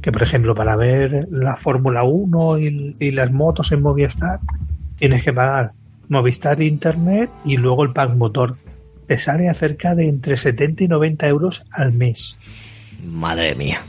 que 0.00 0.12
por 0.12 0.22
ejemplo, 0.22 0.54
para 0.54 0.76
ver 0.76 1.28
la 1.30 1.56
Fórmula 1.56 2.02
1 2.04 2.58
y, 2.58 2.96
y 2.98 3.10
las 3.10 3.30
motos 3.32 3.72
en 3.72 3.82
Movistar, 3.82 4.40
tienes 4.96 5.24
que 5.24 5.32
pagar 5.32 5.72
Movistar 6.08 6.60
Internet 6.62 7.30
y 7.44 7.56
luego 7.56 7.84
el 7.84 7.92
pack 7.92 8.14
motor. 8.14 8.56
Te 9.06 9.18
sale 9.18 9.48
a 9.48 9.54
cerca 9.54 9.94
de 9.94 10.08
entre 10.08 10.36
70 10.36 10.84
y 10.84 10.88
90 10.88 11.28
euros 11.28 11.64
al 11.70 11.92
mes. 11.92 12.38
Madre 13.04 13.54
mía. 13.54 13.80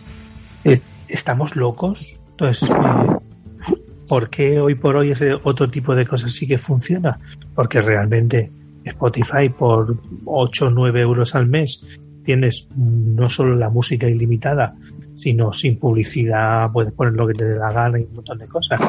¿Estamos 1.08 1.56
locos? 1.56 2.06
Entonces, 2.32 2.70
eh, 2.70 3.76
¿por 4.08 4.30
qué 4.30 4.60
hoy 4.60 4.76
por 4.76 4.96
hoy 4.96 5.12
ese 5.12 5.34
otro 5.34 5.70
tipo 5.70 5.96
de 5.96 6.06
cosas 6.06 6.34
sí 6.34 6.48
que 6.48 6.58
funciona? 6.58 7.20
Porque 7.56 7.82
realmente 7.82 8.52
Spotify 8.84 9.50
por 9.50 9.98
8 10.26 10.68
o 10.68 10.70
9 10.70 11.02
euros 11.02 11.36
al 11.36 11.48
mes 11.48 12.00
tienes 12.26 12.68
no 12.76 13.30
solo 13.30 13.56
la 13.56 13.70
música 13.70 14.10
ilimitada, 14.10 14.76
sino 15.16 15.54
sin 15.54 15.80
publicidad, 15.80 16.70
puedes 16.74 16.92
poner 16.92 17.14
lo 17.14 17.28
que 17.28 17.34
te 17.34 17.46
dé 17.46 17.58
la 17.58 17.72
gana 17.72 18.00
y 18.00 18.04
un 18.04 18.16
montón 18.16 18.40
de 18.40 18.48
cosas. 18.48 18.82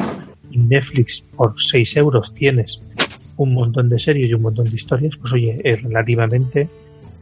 Y 0.51 0.57
Netflix 0.57 1.23
por 1.35 1.53
6 1.55 1.97
euros 1.97 2.33
tienes 2.33 2.81
un 3.37 3.53
montón 3.53 3.87
de 3.87 3.97
series 3.97 4.29
y 4.29 4.33
un 4.33 4.41
montón 4.41 4.65
de 4.65 4.75
historias, 4.75 5.15
pues 5.15 5.31
oye, 5.31 5.61
es 5.63 5.81
relativamente 5.81 6.67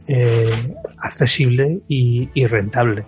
eh, 0.08 0.74
accesible 0.98 1.78
y 1.86 2.46
rentable. 2.46 3.04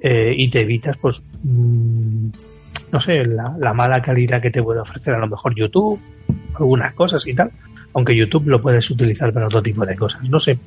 Eh, 0.00 0.32
y 0.36 0.48
te 0.48 0.60
evitas, 0.60 0.96
pues, 0.96 1.22
mm, 1.42 2.28
no 2.92 3.00
sé, 3.00 3.24
la, 3.26 3.56
la 3.58 3.74
mala 3.74 4.00
calidad 4.00 4.40
que 4.40 4.50
te 4.50 4.62
puede 4.62 4.80
ofrecer 4.80 5.14
a 5.14 5.18
lo 5.18 5.26
mejor 5.28 5.54
YouTube, 5.54 6.00
algunas 6.54 6.94
cosas 6.94 7.26
y 7.26 7.34
tal, 7.34 7.50
aunque 7.94 8.16
YouTube 8.16 8.46
lo 8.46 8.62
puedes 8.62 8.88
utilizar 8.90 9.32
para 9.32 9.46
otro 9.46 9.62
tipo 9.62 9.84
de 9.84 9.96
cosas. 9.96 10.22
No 10.28 10.38
sé, 10.40 10.58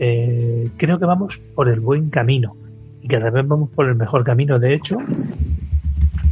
Eh, 0.00 0.70
creo 0.76 0.98
que 0.98 1.06
vamos 1.06 1.38
por 1.54 1.68
el 1.68 1.78
buen 1.78 2.10
camino 2.10 2.56
y 3.00 3.06
cada 3.06 3.30
vez 3.30 3.46
vamos 3.46 3.70
por 3.70 3.88
el 3.88 3.94
mejor 3.94 4.24
camino. 4.24 4.58
De 4.58 4.74
hecho, 4.74 4.96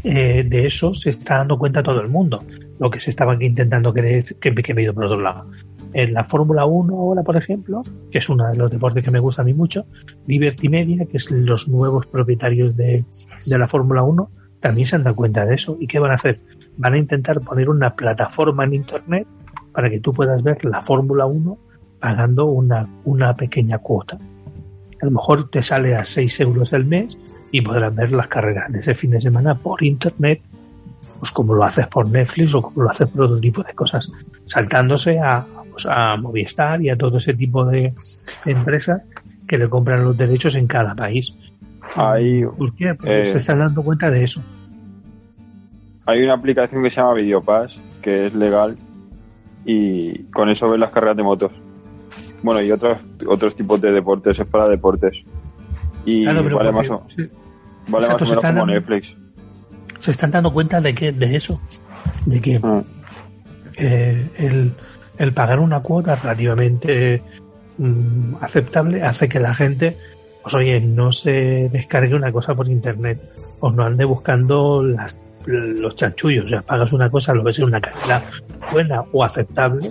eh, 0.05 0.45
de 0.49 0.67
eso 0.67 0.95
se 0.95 1.11
está 1.11 1.39
dando 1.39 1.59
cuenta 1.59 1.83
todo 1.83 2.01
el 2.01 2.09
mundo. 2.09 2.45
Lo 2.81 2.91
que 2.91 2.99
se 2.99 3.11
estaba 3.11 3.37
intentando 3.41 3.93
creer 3.93 4.25
que, 4.41 4.53
que 4.53 4.75
me 4.75 4.81
he 4.81 4.85
ido 4.85 4.95
por 4.95 5.05
otro 5.05 5.21
lado. 5.21 5.47
En 5.95 6.15
la 6.15 6.25
Fórmula 6.25 6.65
1 6.65 6.97
ahora, 6.97 7.23
por 7.23 7.37
ejemplo, 7.37 7.83
que 8.11 8.19
es 8.19 8.29
uno 8.29 8.49
de 8.49 8.57
los 8.57 8.71
deportes 8.71 9.05
que 9.05 9.11
me 9.11 9.19
gusta 9.19 9.43
a 9.43 9.45
mí 9.45 9.53
mucho, 9.53 9.87
Liberty 10.27 10.69
Media, 10.69 11.05
que 11.07 11.17
es 11.19 11.31
los 11.31 11.69
nuevos 11.69 12.07
propietarios 12.07 12.77
de, 12.77 13.05
de 13.47 13.59
la 13.59 13.69
Fórmula 13.69 14.03
1, 14.03 14.31
también 14.61 14.87
se 14.87 14.97
han 14.97 15.03
dado 15.03 15.17
cuenta 15.17 15.45
de 15.45 15.55
eso. 15.55 15.77
¿Y 15.81 15.87
qué 15.87 15.99
van 15.99 16.13
a 16.13 16.15
hacer? 16.15 16.41
Van 16.79 16.95
a 16.95 16.99
intentar 16.99 17.41
poner 17.41 17.69
una 17.69 17.91
plataforma 17.91 18.65
en 18.65 18.75
Internet 18.75 19.27
para 19.73 19.91
que 19.91 20.01
tú 20.01 20.13
puedas 20.15 20.43
ver 20.43 20.65
la 20.65 20.83
Fórmula 20.83 21.27
1 21.27 21.59
pagando 22.01 22.47
una, 22.47 22.89
una 23.05 23.35
pequeña 23.35 23.79
cuota. 23.79 24.19
A 25.01 25.05
lo 25.05 25.11
mejor 25.11 25.51
te 25.51 25.63
sale 25.63 25.95
a 25.95 26.05
6 26.05 26.41
euros 26.41 26.73
al 26.73 26.85
mes 26.85 27.17
y 27.51 27.61
podrás 27.61 27.95
ver 27.95 28.13
las 28.13 28.29
carreras 28.29 28.73
de 28.73 28.81
ese 28.81 28.95
fin 28.95 29.11
de 29.11 29.21
semana 29.21 29.57
por 29.57 29.83
Internet, 29.85 30.41
pues 31.19 31.31
como 31.33 31.55
lo 31.55 31.65
haces 31.65 31.87
por 31.87 32.09
Netflix 32.09 32.55
o 32.55 32.63
como 32.63 32.83
lo 32.83 32.91
haces 32.91 33.09
por 33.09 33.23
otro 33.23 33.41
tipo 33.41 33.63
de 33.63 33.75
cosas, 33.75 34.11
saltándose 34.47 35.19
a, 35.19 35.47
pues, 35.73 35.87
a 35.87 36.17
Movistar 36.17 36.81
y 36.83 36.91
a 36.91 36.97
todo 36.97 37.19
ese 37.19 37.35
tipo 37.35 37.65
de, 37.65 37.95
empresas 38.45 39.03
que 39.49 39.59
le 39.59 39.69
compran 39.69 40.05
los 40.05 40.17
derechos 40.17 40.55
en 40.55 40.67
cada 40.67 40.95
país. 40.95 41.35
Hay, 41.97 42.45
¿Por 42.45 42.75
qué? 42.75 42.95
Porque 42.95 43.23
eh, 43.23 43.27
se 43.27 43.39
están 43.39 43.59
dando 43.59 43.83
cuenta 43.83 44.11
de 44.11 44.23
eso. 44.23 44.43
hay 46.07 46.23
una 46.23 46.35
aplicación 46.35 46.83
que 46.83 46.91
se 46.91 46.97
llama 46.97 47.15
Videopass, 47.15 47.75
que 48.01 48.27
es 48.27 48.35
legal, 48.35 48.77
y 49.65 50.25
con 50.25 50.49
eso 50.49 50.71
ves 50.71 50.79
las 50.81 50.91
carreras 50.93 51.17
de 51.17 51.23
motos. 51.23 51.53
Bueno, 52.43 52.61
y 52.61 52.71
otros 52.73 52.99
otros 53.27 53.55
tipos 53.57 53.81
de 53.81 53.93
deportes, 53.93 54.39
es 54.39 54.47
para 54.47 54.69
deportes. 54.69 55.13
Y 56.05 56.25
Claro, 56.25 56.43
pero 56.43 56.57
vale, 56.57 56.73
más 56.73 56.91
o, 56.91 57.07
sí, 57.15 57.29
vale 57.89 58.07
exacto, 58.07 58.25
más 58.25 58.31
o 58.31 58.35
menos 58.35 58.45
como 58.45 58.59
dando- 58.59 58.67
Netflix. 58.67 59.17
se 59.99 60.11
están 60.11 60.31
dando 60.31 60.53
cuenta 60.53 60.81
de 60.81 60.95
que 60.95 61.13
de 61.13 61.37
eso, 61.37 61.61
de 62.27 62.41
que 62.41 62.61
Ah, 62.63 62.83
eh, 63.77 64.29
el, 64.37 64.73
el 65.23 65.33
pagar 65.33 65.61
una 65.61 65.81
cuota 65.81 66.17
relativamente 66.17 67.23
mm, 67.79 68.35
aceptable 68.41 69.03
hace 69.05 69.29
que 69.29 69.39
la 69.39 69.55
gente, 69.55 69.97
pues 70.43 70.53
oye, 70.57 70.81
no 70.81 71.13
se 71.13 71.69
descargue 71.71 72.17
una 72.17 72.33
cosa 72.33 72.57
por 72.57 72.67
internet 72.69 73.21
o 73.61 73.71
no 73.71 73.85
ande 73.85 74.05
buscando 74.05 74.83
las, 74.83 75.17
los 75.47 75.95
chanchullos. 75.95 76.47
O 76.47 76.49
sea, 76.49 76.63
pagas 76.63 76.93
una 76.93 77.09
cosa, 77.09 77.35
lo 77.35 77.45
ves 77.45 77.61
en 77.61 77.67
una 77.67 77.81
calidad 77.81 78.25
buena 78.73 79.05
o 79.13 79.23
aceptable 79.23 79.87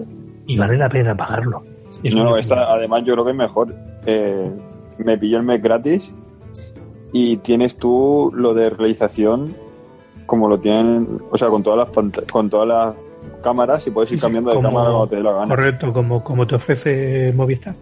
y 0.47 0.57
vale 0.57 0.77
la 0.77 0.89
pena 0.89 1.15
pagarlo. 1.15 1.63
Es 2.03 2.13
No, 2.13 2.35
esta, 2.35 2.69
además 2.73 3.03
yo 3.05 3.13
creo 3.13 3.23
que 3.23 3.31
es 3.31 3.37
mejor. 3.37 3.73
Eh, 4.05 4.51
me 4.97 5.17
pillo 5.17 5.37
el 5.37 5.43
mes 5.43 5.61
gratis 5.61 6.13
y 7.13 7.37
tienes 7.37 7.77
tú 7.77 8.33
lo 8.35 8.53
de 8.53 8.69
realización 8.69 9.55
como 10.25 10.49
lo 10.49 10.59
tienen, 10.59 11.21
o 11.31 11.37
sea, 11.37 11.47
con 11.47 11.63
todas 11.63 11.87
las 11.87 12.27
con 12.29 12.49
todas 12.49 12.67
las 12.67 12.95
cámaras 13.41 13.85
y 13.87 13.91
puedes 13.91 14.11
ir 14.11 14.17
sí, 14.17 14.21
cambiando 14.21 14.51
de 14.51 14.55
cámara 14.61 14.89
cuando 14.89 15.07
te 15.07 15.15
dé 15.17 15.23
la 15.23 15.31
gana. 15.33 15.47
Correcto, 15.47 15.93
como, 15.93 16.23
como 16.23 16.47
te 16.47 16.55
ofrece 16.55 17.33
Movistar. 17.35 17.75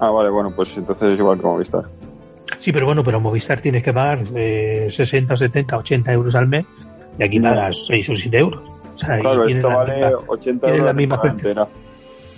Ah, 0.00 0.10
vale, 0.10 0.30
bueno, 0.30 0.52
pues 0.54 0.76
entonces 0.76 1.10
es 1.10 1.18
igual 1.18 1.38
que 1.38 1.46
Movistar. 1.46 1.84
Sí, 2.58 2.72
pero 2.72 2.86
bueno, 2.86 3.02
pero 3.04 3.20
Movistar 3.20 3.60
tienes 3.60 3.82
que 3.82 3.92
pagar 3.92 4.24
eh, 4.34 4.86
60, 4.90 5.36
70, 5.36 5.76
80 5.78 6.12
euros 6.12 6.34
al 6.34 6.48
mes 6.48 6.66
y 7.18 7.22
aquí 7.22 7.38
No. 7.38 7.50
pagas 7.50 7.86
6 7.86 8.08
o 8.10 8.16
7 8.16 8.38
euros. 8.38 8.70
O 8.94 8.98
sea, 8.98 9.18
Claro, 9.18 9.46
esto 9.46 9.68
la 9.68 9.76
vale 9.76 9.94
misma- 9.94 10.18
80 10.28 10.60
tiene 10.66 10.76
euros 10.78 10.86
la 10.86 10.92
misma 10.92 11.20
entera. 11.24 11.68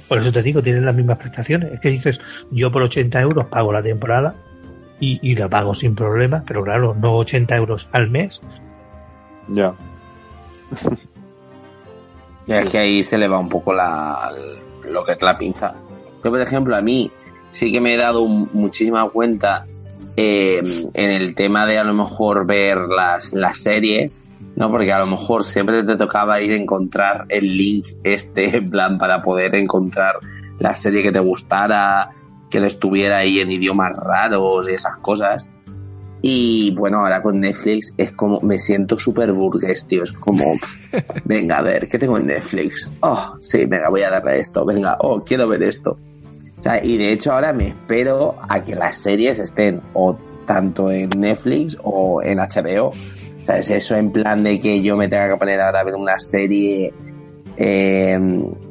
Por 0.09 0.19
eso 0.19 0.31
te 0.33 0.43
digo, 0.43 0.63
tienen 0.63 0.85
las 0.87 0.95
mismas 0.95 1.19
prestaciones. 1.19 1.73
Es 1.73 1.81
que 1.81 1.89
dices, 1.91 2.21
yo 2.51 2.71
por 2.71 2.83
80 2.83 3.21
euros 3.21 3.47
pago 3.47 3.73
la 3.73 3.83
temporada 3.83 4.35
y, 5.01 5.19
y 5.23 5.35
la 5.35 5.49
pago 5.49 5.75
sin 5.75 5.95
problema, 5.95 6.45
pero 6.47 6.63
claro, 6.63 6.95
no 6.95 7.17
80 7.17 7.57
euros 7.57 7.89
al 7.93 8.09
mes. 8.11 8.41
Ya. 9.49 9.75
Es 12.47 12.69
que 12.69 12.79
ahí 12.79 13.03
se 13.03 13.19
le 13.19 13.29
va 13.29 13.39
un 13.39 13.49
poco 13.49 13.73
la, 13.73 14.33
lo 14.85 15.05
que 15.05 15.13
es 15.13 15.23
la 15.23 15.37
pinza. 15.37 15.75
Yo, 16.23 16.31
por 16.31 16.41
ejemplo, 16.41 16.77
a 16.77 16.81
mí 16.81 17.11
sí 17.51 17.73
que 17.73 17.81
me 17.81 17.95
he 17.95 17.97
dado 17.97 18.25
muchísima 18.27 19.09
cuenta 19.09 19.65
eh, 20.17 20.63
en 20.95 21.11
el 21.11 21.35
tema 21.35 21.67
de 21.67 21.79
a 21.79 21.85
lo 21.85 21.93
mejor 21.93 22.47
ver 22.47 22.79
las, 22.89 23.35
las 23.35 23.59
series 23.59 24.19
No, 24.55 24.71
porque 24.71 24.91
a 24.91 24.99
lo 24.99 25.07
mejor 25.07 25.45
siempre 25.45 25.83
te 25.83 25.97
tocaba 25.97 26.41
ir 26.41 26.53
a 26.53 26.57
encontrar 26.57 27.27
el 27.29 27.57
link 27.57 27.87
este, 28.03 28.57
en 28.57 28.71
plan, 28.71 28.99
para 28.99 29.23
poder 29.23 29.55
encontrar 29.55 30.17
la 30.59 30.75
serie 30.75 31.03
que 31.03 31.13
te 31.13 31.21
gustara, 31.21 32.11
que 32.49 32.59
estuviera 32.59 33.19
ahí 33.19 33.41
en 33.41 33.53
idiomas 33.53 33.93
raros 33.95 34.69
y 34.69 34.73
esas 34.73 34.97
cosas. 34.99 35.51
Y 36.29 36.73
bueno, 36.73 36.99
ahora 36.99 37.23
con 37.23 37.39
Netflix 37.39 37.95
es 37.97 38.11
como, 38.11 38.41
me 38.41 38.59
siento 38.59 38.99
súper 38.99 39.33
burgués, 39.33 39.87
tío. 39.87 40.03
Es 40.03 40.11
como, 40.11 40.55
venga, 41.25 41.59
a 41.59 41.63
ver, 41.63 41.89
¿qué 41.89 42.01
tengo 42.01 42.17
en 42.17 42.27
Netflix? 42.27 42.91
Oh, 42.99 43.37
sí, 43.39 43.65
venga, 43.67 43.91
voy 43.91 44.03
a 44.03 44.11
darle 44.11 44.33
a 44.33 44.35
esto. 44.35 44.65
Venga, 44.65 44.97
oh, 44.99 45.23
quiero 45.23 45.47
ver 45.47 45.63
esto. 45.63 45.97
O 46.59 46.63
sea, 46.65 46.85
y 46.85 46.99
de 46.99 47.13
hecho 47.13 47.33
ahora 47.33 47.53
me 47.53 47.69
espero 47.69 48.35
a 48.49 48.61
que 48.61 48.75
las 48.75 48.97
series 48.97 49.39
estén 49.39 49.81
o 49.93 50.19
tanto 50.47 50.91
en 50.91 51.11
Netflix 51.11 51.79
o 51.85 52.21
en 52.25 52.39
HBO. 52.39 52.89
O 52.89 53.47
sea, 53.47 53.59
es 53.59 53.71
eso 53.71 53.95
en 53.95 54.11
plan 54.11 54.43
de 54.43 54.59
que 54.59 54.83
yo 54.83 54.97
me 54.97 55.07
tenga 55.07 55.29
que 55.29 55.37
poner 55.37 55.61
ahora 55.61 55.79
a 55.79 55.85
ver 55.85 55.95
una 55.95 56.19
serie 56.19 56.93
eh, 57.57 58.19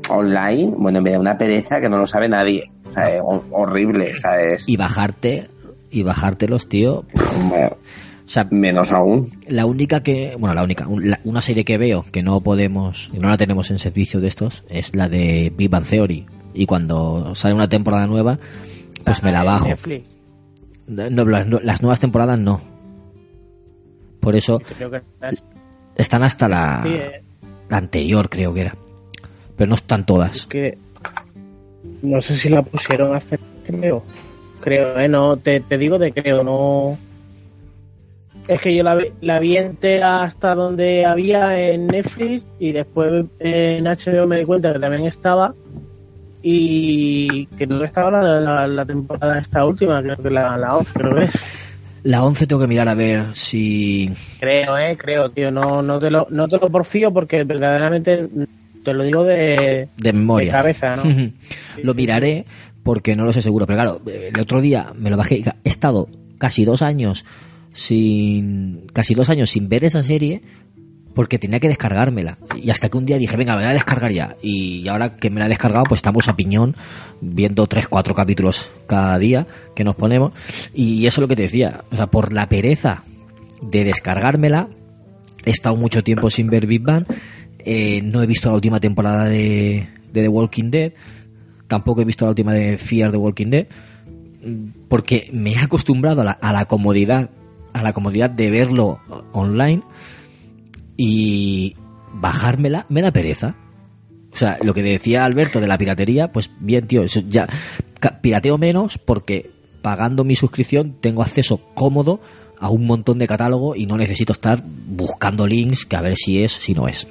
online. 0.09 0.73
Bueno, 0.75 1.01
me 1.01 1.13
da 1.13 1.21
una 1.21 1.37
pereza 1.37 1.79
que 1.79 1.87
no 1.87 1.99
lo 1.99 2.05
sabe 2.05 2.27
nadie. 2.27 2.69
O 2.89 2.91
sea, 2.91 3.15
es 3.15 3.21
horrible, 3.23 4.11
o 4.13 4.17
sea, 4.17 4.41
es... 4.41 4.67
Y 4.67 4.75
bajarte, 4.75 5.47
y 5.95 6.03
bajártelos, 6.03 6.67
tío. 6.69 7.05
Bueno, 7.49 7.69
O 8.25 8.27
sea, 8.27 8.47
menos 8.51 8.91
aún. 8.91 9.31
la 9.47 9.65
única 9.65 10.01
que, 10.03 10.35
bueno, 10.39 10.53
la 10.55 10.63
única, 10.63 10.87
la- 10.99 11.19
una 11.23 11.41
serie 11.41 11.63
que 11.63 11.77
veo 11.77 12.05
que 12.11 12.23
no 12.23 12.41
podemos, 12.41 13.11
no 13.13 13.29
la 13.29 13.37
tenemos 13.37 13.69
en 13.71 13.79
servicio 13.79 14.19
de 14.19 14.27
estos, 14.27 14.63
es 14.69 14.95
la 14.95 15.07
de 15.09 15.53
Big 15.55 15.69
Bang 15.69 15.85
Theory. 15.85 16.25
Y 16.53 16.65
cuando 16.65 17.35
sale 17.35 17.53
una 17.53 17.69
temporada 17.69 18.07
nueva, 18.07 18.39
pues 19.03 19.21
me 19.23 19.31
la 19.31 19.39
en 19.41 19.45
bajo. 19.45 19.67
No, 20.87 21.25
las, 21.25 21.47
no- 21.47 21.59
las 21.61 21.81
nuevas 21.81 21.99
temporadas 21.99 22.39
no. 22.39 22.61
Por 24.19 24.35
eso 24.35 24.59
Creo 24.77 24.89
que 24.89 24.97
es- 25.21 25.43
están 25.95 26.23
hasta 26.23 26.47
la, 26.49 26.83
eh, 26.87 27.21
la 27.69 27.77
anterior, 27.77 28.29
creo 28.29 28.53
que 28.53 28.61
era. 28.61 28.75
Pero 29.55 29.69
no 29.69 29.75
están 29.75 30.01
es 30.01 30.05
todas. 30.05 30.45
que 30.47 30.77
no 32.01 32.21
sé 32.21 32.35
si 32.37 32.49
la 32.49 32.61
pusieron 32.63 33.15
hace 33.15 33.37
creo. 33.65 34.03
Creo, 34.65 34.99
eh, 34.99 35.07
no, 35.07 35.37
te, 35.37 35.61
te 35.61 35.77
digo 35.77 35.97
de 35.97 36.11
creo, 36.11 36.43
no. 36.43 36.97
Es 38.47 38.59
que 38.59 38.75
yo 38.75 38.83
la, 38.83 38.95
vi- 38.95 39.11
la 39.21 39.39
vi 39.39 39.57
entera 39.57 40.23
hasta 40.23 40.53
donde 40.55 41.05
había 41.05 41.57
en 41.69 41.87
Netflix 41.87 42.43
y 42.59 42.73
después 42.73 43.25
en 43.39 43.85
HBO 43.85 44.27
me 44.27 44.39
di 44.39 44.45
cuenta 44.45 44.73
que 44.73 44.79
también 44.79 45.05
estaba 45.05 45.53
y 46.43 47.45
que 47.57 47.65
no 47.65 47.83
estaba 47.83 48.11
la, 48.11 48.39
la, 48.39 48.67
la 48.67 48.85
temporada 48.85 49.39
esta 49.39 49.65
última, 49.65 50.01
creo 50.03 50.17
que 50.17 50.29
la, 50.29 50.57
la 50.57 50.75
11, 50.77 50.93
creo 50.93 51.15
que 51.15 51.21
es. 51.23 51.31
La 52.03 52.23
11 52.23 52.45
tengo 52.45 52.61
que 52.61 52.67
mirar 52.67 52.87
a 52.87 52.93
ver 52.93 53.23
si... 53.33 54.11
Creo, 54.39 54.77
eh, 54.77 54.95
creo, 54.95 55.31
tío, 55.31 55.49
no, 55.49 55.81
no, 55.81 55.97
te 55.99 56.11
lo, 56.11 56.27
no 56.29 56.47
te 56.47 56.59
lo 56.59 56.69
porfío 56.69 57.11
porque 57.11 57.43
verdaderamente 57.43 58.29
te 58.83 58.93
lo 58.93 59.01
digo 59.03 59.23
de, 59.23 59.87
de 59.97 60.13
memoria. 60.13 60.51
de 60.51 60.51
cabeza, 60.51 60.95
¿no? 60.97 61.03
lo 61.81 61.93
miraré 61.95 62.45
porque 62.85 63.15
no 63.15 63.25
lo 63.25 63.33
sé 63.33 63.41
seguro. 63.41 63.65
Pero 63.65 63.77
claro, 63.77 64.01
el 64.05 64.39
otro 64.39 64.61
día 64.61 64.93
me 64.95 65.09
lo 65.09 65.17
bajé. 65.17 65.43
He 65.63 65.69
estado 65.69 66.07
casi 66.37 66.65
dos 66.65 66.83
años 66.83 67.25
sin. 67.73 68.83
casi 68.93 69.15
dos 69.15 69.31
años 69.31 69.49
sin 69.49 69.67
ver 69.67 69.83
esa 69.83 70.03
serie 70.03 70.43
porque 71.15 71.39
tenía 71.39 71.59
que 71.59 71.67
descargármela. 71.67 72.37
Y 72.61 72.69
hasta 72.69 72.89
que 72.89 72.97
un 72.97 73.07
día 73.07 73.17
dije, 73.17 73.35
venga, 73.37 73.55
me 73.55 73.63
voy 73.63 73.71
a 73.71 73.73
descargar 73.73 74.11
ya. 74.11 74.35
Y 74.43 74.87
ahora 74.87 75.15
que 75.15 75.31
me 75.31 75.39
la 75.39 75.47
he 75.47 75.49
descargado, 75.49 75.85
pues 75.85 75.97
estamos 75.97 76.27
a 76.27 76.35
piñón 76.35 76.75
viendo 77.21 77.65
tres, 77.65 77.87
cuatro 77.87 78.13
capítulos 78.13 78.69
cada 78.85 79.17
día 79.17 79.47
que 79.75 79.83
nos 79.83 79.95
ponemos. 79.95 80.33
Y 80.75 81.07
eso 81.07 81.21
es 81.21 81.23
lo 81.23 81.27
que 81.27 81.35
te 81.35 81.43
decía. 81.43 81.85
O 81.91 81.95
sea, 81.95 82.05
por 82.07 82.33
la 82.33 82.47
pereza 82.49 83.03
de 83.63 83.83
descargármela, 83.83 84.69
he 85.43 85.49
estado 85.49 85.75
mucho 85.75 86.03
tiempo 86.03 86.29
sin 86.29 86.51
ver 86.51 86.67
Big 86.67 86.83
Bang. 86.83 87.05
Eh, 87.57 88.01
no 88.03 88.21
he 88.21 88.27
visto 88.27 88.49
la 88.49 88.55
última 88.55 88.79
temporada 88.79 89.25
de, 89.25 89.87
de 90.13 90.21
The 90.21 90.27
Walking 90.27 90.69
Dead. 90.69 90.93
Tampoco 91.67 92.01
he 92.01 92.05
visto 92.05 92.25
la 92.25 92.29
última 92.29 92.53
de 92.53 92.77
Fear 92.77 93.11
the 93.11 93.17
Walking 93.17 93.47
Dead. 93.47 93.67
Porque 94.87 95.29
me 95.33 95.53
he 95.53 95.57
acostumbrado 95.57 96.21
a 96.21 96.25
la, 96.25 96.31
a 96.31 96.53
la 96.53 96.65
comodidad, 96.65 97.29
a 97.73 97.81
la 97.81 97.93
comodidad 97.93 98.29
de 98.29 98.51
verlo 98.51 98.99
online 99.31 99.81
y 100.97 101.75
bajármela 102.13 102.85
me 102.89 103.01
da 103.01 103.11
pereza. 103.11 103.55
O 104.33 104.37
sea, 104.37 104.57
lo 104.61 104.73
que 104.73 104.83
decía 104.83 105.25
Alberto 105.25 105.61
de 105.61 105.67
la 105.67 105.77
piratería, 105.77 106.31
pues 106.31 106.51
bien, 106.59 106.87
tío, 106.87 107.03
eso 107.03 107.21
ya 107.27 107.47
pirateo 108.21 108.57
menos 108.57 108.97
porque 108.97 109.49
pagando 109.81 110.23
mi 110.23 110.35
suscripción 110.35 110.95
tengo 110.99 111.21
acceso 111.21 111.61
cómodo 111.73 112.19
a 112.59 112.69
un 112.69 112.85
montón 112.85 113.17
de 113.17 113.27
catálogo 113.27 113.75
y 113.75 113.85
no 113.85 113.97
necesito 113.97 114.33
estar 114.33 114.61
buscando 114.63 115.47
links 115.47 115.85
que 115.85 115.95
a 115.95 116.01
ver 116.01 116.15
si 116.15 116.43
es, 116.43 116.51
si 116.51 116.73
no 116.73 116.87
es. 116.87 117.07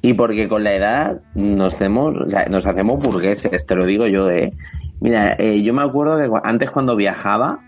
Y 0.00 0.14
porque 0.14 0.48
con 0.48 0.62
la 0.62 0.74
edad 0.74 1.20
nos 1.34 1.74
hacemos, 1.74 2.16
o 2.16 2.96
burgueses, 2.96 3.66
te 3.66 3.74
lo 3.74 3.84
digo 3.84 4.06
yo, 4.06 4.30
eh. 4.30 4.52
Mira, 5.00 5.34
eh, 5.38 5.62
yo 5.62 5.74
me 5.74 5.82
acuerdo 5.82 6.18
que 6.18 6.40
antes 6.44 6.70
cuando 6.70 6.96
viajaba 6.96 7.60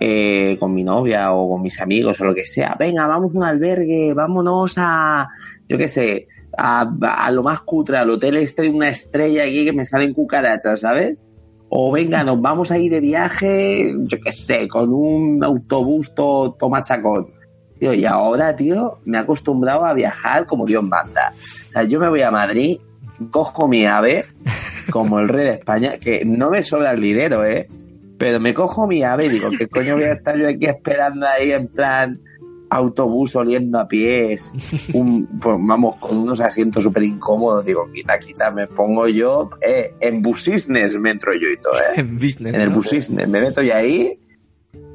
eh, 0.00 0.56
con 0.60 0.74
mi 0.74 0.84
novia 0.84 1.32
o 1.32 1.50
con 1.50 1.62
mis 1.62 1.80
amigos 1.80 2.20
o 2.20 2.24
lo 2.24 2.34
que 2.34 2.44
sea, 2.44 2.76
venga, 2.78 3.06
vamos 3.06 3.34
a 3.34 3.38
un 3.38 3.44
albergue, 3.44 4.12
vámonos 4.14 4.74
a, 4.76 5.28
yo 5.68 5.78
qué 5.78 5.88
sé, 5.88 6.28
a, 6.56 7.30
lo 7.32 7.42
más 7.42 7.60
cutre, 7.60 7.96
al 7.96 8.10
hotel 8.10 8.36
este 8.36 8.62
de 8.62 8.70
una 8.70 8.88
estrella 8.88 9.44
aquí 9.44 9.64
que 9.64 9.72
me 9.72 9.84
salen 9.84 10.14
cucarachas, 10.14 10.80
¿sabes? 10.80 11.22
O 11.68 11.90
venga, 11.90 12.22
nos 12.22 12.40
vamos 12.40 12.70
a 12.70 12.78
ir 12.78 12.92
de 12.92 13.00
viaje, 13.00 13.94
yo 13.98 14.18
qué 14.22 14.32
sé, 14.32 14.68
con 14.68 14.92
un 14.92 15.42
autobús 15.42 16.14
todo, 16.14 16.52
todo 16.52 16.70
machacón. 16.70 17.35
Tío, 17.78 17.92
y 17.92 18.06
ahora, 18.06 18.56
tío, 18.56 18.98
me 19.04 19.18
he 19.18 19.20
acostumbrado 19.20 19.84
a 19.84 19.92
viajar 19.92 20.46
como 20.46 20.66
Dios 20.66 20.82
manda. 20.82 21.34
O 21.36 21.72
sea, 21.72 21.82
yo 21.82 22.00
me 22.00 22.08
voy 22.08 22.22
a 22.22 22.30
Madrid, 22.30 22.78
cojo 23.30 23.68
mi 23.68 23.86
ave, 23.86 24.24
como 24.90 25.20
el 25.20 25.28
rey 25.28 25.44
de 25.44 25.52
España, 25.52 25.98
que 25.98 26.24
no 26.24 26.50
me 26.50 26.62
sobra 26.62 26.92
el 26.92 27.00
dinero, 27.00 27.44
¿eh? 27.44 27.68
Pero 28.18 28.40
me 28.40 28.54
cojo 28.54 28.86
mi 28.86 29.02
ave 29.02 29.26
y 29.26 29.28
digo, 29.28 29.50
¿qué 29.56 29.66
coño 29.66 29.94
voy 29.96 30.04
a 30.04 30.12
estar 30.12 30.38
yo 30.38 30.48
aquí 30.48 30.66
esperando 30.66 31.26
ahí 31.26 31.52
en 31.52 31.68
plan 31.68 32.18
autobús 32.70 33.36
oliendo 33.36 33.78
a 33.78 33.86
pies? 33.86 34.52
Un, 34.94 35.26
pues, 35.38 35.56
vamos, 35.60 35.96
con 35.96 36.16
unos 36.16 36.40
asientos 36.40 36.82
súper 36.82 37.02
incómodos. 37.02 37.66
Digo, 37.66 37.86
quita, 37.92 38.18
quita, 38.18 38.50
me 38.50 38.66
pongo 38.66 39.06
yo 39.08 39.50
eh, 39.60 39.94
en 40.00 40.22
busisnes, 40.22 40.96
me 40.96 41.10
entro 41.10 41.34
yo 41.34 41.50
y 41.50 41.58
todo, 41.58 41.74
¿eh? 41.74 41.92
En 41.96 42.14
business. 42.14 42.54
en 42.54 42.60
el 42.60 42.70
busisnes, 42.70 43.28
me 43.28 43.40
meto 43.40 43.60
yo 43.60 43.74
ahí 43.74 44.18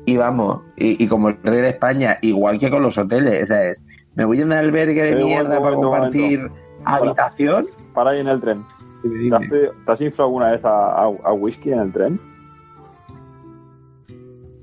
y 0.05 0.17
vamos, 0.17 0.61
y, 0.75 1.03
y 1.03 1.07
como 1.07 1.29
el 1.29 1.37
rey 1.43 1.61
de 1.61 1.69
España, 1.69 2.17
igual 2.21 2.59
que 2.59 2.69
con 2.69 2.81
los 2.81 2.97
hoteles, 2.97 3.47
¿sabes? 3.49 3.83
Me 4.15 4.25
voy 4.25 4.41
a 4.41 4.45
un 4.45 4.51
albergue 4.53 5.03
de 5.03 5.15
mierda 5.15 5.61
para 5.61 5.75
compartir 5.75 6.49
habitación. 6.83 7.67
Para 7.93 8.11
ahí 8.11 8.19
en 8.19 8.27
el 8.27 8.39
tren. 8.41 8.63
¿Te 9.03 9.35
has, 9.35 9.41
te 9.85 9.91
has 9.91 10.01
inflado 10.01 10.27
alguna 10.29 10.49
vez 10.51 10.63
a, 10.65 11.03
a- 11.05 11.17
a 11.23 11.33
whisky 11.33 11.71
en 11.71 11.79
el 11.79 11.91
tren? 11.91 12.19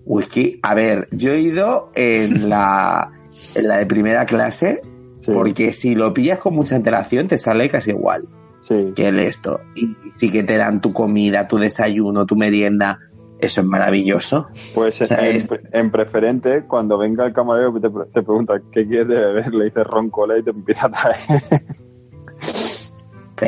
Whisky, 0.04 0.58
a 0.62 0.74
ver, 0.74 1.08
yo 1.12 1.32
he 1.32 1.40
ido 1.40 1.90
en 1.94 2.48
la, 2.48 3.10
en 3.54 3.68
la 3.68 3.76
de 3.78 3.86
primera 3.86 4.26
clase, 4.26 4.80
Sí. 5.20 5.32
porque 5.32 5.72
si 5.72 5.96
lo 5.96 6.14
pillas 6.14 6.38
con 6.38 6.54
mucha 6.54 6.76
antelación 6.76 7.26
te 7.26 7.38
sale 7.38 7.68
casi 7.68 7.90
igual 7.90 8.28
Sí. 8.60 8.92
que 8.94 9.08
el 9.08 9.18
esto. 9.18 9.60
Y 9.74 9.96
sí 10.12 10.30
que 10.30 10.44
te 10.44 10.56
dan 10.56 10.80
tu 10.80 10.92
comida, 10.92 11.48
tu 11.48 11.58
desayuno, 11.58 12.24
tu 12.24 12.36
merienda. 12.36 13.00
Eso 13.40 13.60
es 13.60 13.66
maravilloso. 13.66 14.48
Pues 14.74 15.00
O 15.00 15.04
sea, 15.04 15.28
en, 15.28 15.36
es- 15.36 15.48
en 15.72 15.90
preferente, 15.90 16.64
cuando 16.66 16.98
venga 16.98 17.24
el 17.26 17.32
camarero 17.32 17.72
te, 17.80 17.88
pre- 17.88 18.06
te 18.06 18.22
pregunta 18.22 18.54
qué 18.72 18.86
quieres 18.86 19.08
de 19.08 19.16
beber, 19.16 19.54
le 19.54 19.64
dices 19.66 19.84
ron 19.86 20.10
cola 20.10 20.36
y 20.38 20.42
te 20.42 20.50
empieza 20.50 20.86
a 20.86 20.90
traer. 20.90 21.16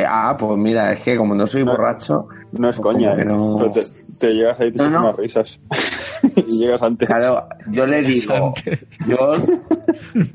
Ah, 0.07 0.37
pues 0.38 0.57
mira, 0.57 0.92
es 0.92 1.03
que 1.03 1.16
como 1.16 1.35
no 1.35 1.46
soy 1.48 1.64
No. 1.64 1.72
borracho, 1.72 2.29
no 2.53 2.70
es 2.70 2.76
Como 2.76 2.92
coña, 2.92 3.16
que 3.16 3.22
¿eh? 3.22 3.24
no. 3.24 3.57
Pero 3.59 3.72
te, 3.72 3.81
te 4.20 4.35
llegas 4.35 4.61
ahí 4.61 4.68
y 4.68 4.72
te 4.72 4.79
no. 4.79 5.00
unas 5.00 5.16
risas. 5.16 5.59
y 6.37 6.59
llegas 6.61 6.81
antes. 6.83 7.09
Claro, 7.09 7.48
yo 7.72 7.87
le 7.87 8.03
digo, 8.03 8.55
yo 9.07 9.33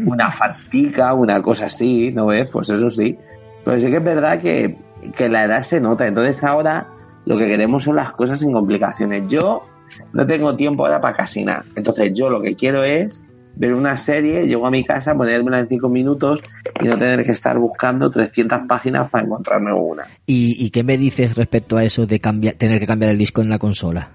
una 0.05 0.29
fatiga, 0.31 1.13
una 1.13 1.41
cosa 1.41 1.67
así, 1.67 2.11
¿no 2.11 2.25
ves? 2.27 2.49
Pues 2.51 2.69
eso 2.69 2.89
sí. 2.89 3.17
Pero 3.63 3.79
sí 3.79 3.89
que 3.89 3.97
es 3.97 4.03
verdad 4.03 4.39
que, 4.39 4.77
que 5.15 5.29
la 5.29 5.45
edad 5.45 5.61
se 5.63 5.79
nota. 5.79 6.05
Entonces 6.05 6.43
ahora 6.43 6.87
lo 7.25 7.37
que 7.37 7.47
queremos 7.47 7.83
son 7.83 7.95
las 7.95 8.11
cosas 8.11 8.39
sin 8.39 8.51
complicaciones. 8.51 9.23
Yo 9.27 9.65
no 10.13 10.25
tengo 10.27 10.55
tiempo 10.55 10.85
ahora 10.85 11.01
para 11.01 11.15
casi 11.17 11.43
nada. 11.43 11.63
Entonces 11.75 12.11
yo 12.13 12.29
lo 12.29 12.41
que 12.41 12.55
quiero 12.55 12.83
es 12.83 13.21
ver 13.57 13.73
una 13.73 13.95
serie, 13.97 14.45
llego 14.47 14.67
a 14.67 14.71
mi 14.71 14.83
casa, 14.83 15.15
ponérmela 15.15 15.59
en 15.59 15.67
cinco 15.69 15.87
minutos 15.87 16.41
y 16.81 16.85
no 16.87 16.97
tener 16.97 17.25
que 17.25 17.31
estar 17.31 17.57
buscando 17.57 18.11
300 18.11 18.61
páginas 18.67 19.09
para 19.09 19.23
encontrarme 19.23 19.71
una. 19.73 20.03
¿Y, 20.25 20.57
y 20.63 20.69
qué 20.71 20.83
me 20.83 20.97
dices 20.97 21.35
respecto 21.35 21.77
a 21.77 21.83
eso 21.83 22.05
de 22.05 22.19
cambiar, 22.19 22.55
tener 22.55 22.79
que 22.79 22.85
cambiar 22.85 23.11
el 23.11 23.17
disco 23.17 23.41
en 23.41 23.49
la 23.49 23.57
consola? 23.57 24.09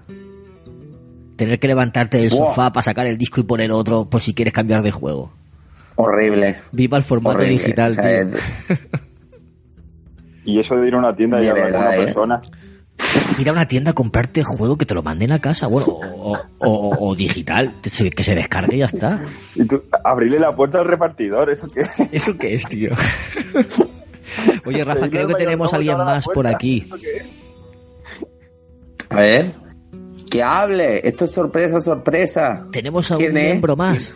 Tener 1.35 1.59
que 1.59 1.67
levantarte 1.67 2.17
del 2.19 2.29
sofá 2.29 2.71
para 2.71 2.83
sacar 2.83 3.07
el 3.07 3.17
disco 3.17 3.41
y 3.41 3.43
poner 3.43 3.71
otro 3.71 4.05
por 4.07 4.21
si 4.21 4.33
quieres 4.35 4.53
cambiar 4.53 4.83
de 4.83 4.91
juego. 4.91 5.31
Horrible. 5.95 6.55
Viva 6.71 6.97
el 6.97 7.03
formato 7.03 7.37
horrible. 7.39 7.57
digital, 7.57 7.91
O 7.91 7.93
sea, 7.95 8.03
tío. 8.25 8.35
es- 8.35 8.79
Y 10.45 10.59
eso 10.59 10.75
de 10.75 10.87
ir 10.87 10.93
a 10.95 10.97
una 10.99 11.15
tienda 11.15 11.41
y 11.43 11.47
hablar 11.47 11.71
con 11.71 11.81
una 11.81 11.95
¿eh? 11.95 12.05
persona. 12.05 12.41
Ir 13.39 13.49
a 13.49 13.51
una 13.51 13.67
tienda 13.67 13.91
a 13.91 13.93
comprarte 13.93 14.41
el 14.41 14.45
juego 14.45 14.77
que 14.77 14.85
te 14.85 14.93
lo 14.93 15.03
manden 15.03 15.31
a 15.31 15.39
casa, 15.39 15.67
bueno, 15.67 15.87
o, 15.89 16.33
o- 16.59 16.67
o- 16.67 17.09
o 17.09 17.15
digital, 17.15 17.73
que 17.81 17.89
se- 17.89 18.35
descargue 18.35 18.75
y 18.75 18.79
ya 18.79 18.85
está. 18.85 19.21
Y 19.55 19.65
tú, 19.65 19.83
abrirle 20.03 20.39
la 20.39 20.51
puerta 20.55 20.79
al 20.79 20.85
repartidor, 20.85 21.49
¿eso 21.49 21.67
qué? 21.67 21.85
¿Eso 22.11 22.37
qué 22.37 22.53
es, 22.55 22.65
tío? 22.67 22.91
Oye, 24.65 24.83
Rafa, 24.85 25.09
creo 25.09 25.27
que 25.27 25.35
tenemos 25.35 25.73
a 25.73 25.77
alguien 25.77 25.97
más 25.97 26.25
por 26.25 26.47
aquí. 26.47 26.85
A 29.09 29.15
ver. 29.15 29.51
Que 30.31 30.41
hable. 30.41 31.05
Esto 31.07 31.25
es 31.25 31.31
sorpresa, 31.31 31.81
sorpresa. 31.81 32.65
Tenemos 32.71 33.11
a 33.11 33.17
un 33.17 33.33
miembro 33.33 33.75
más. 33.75 34.13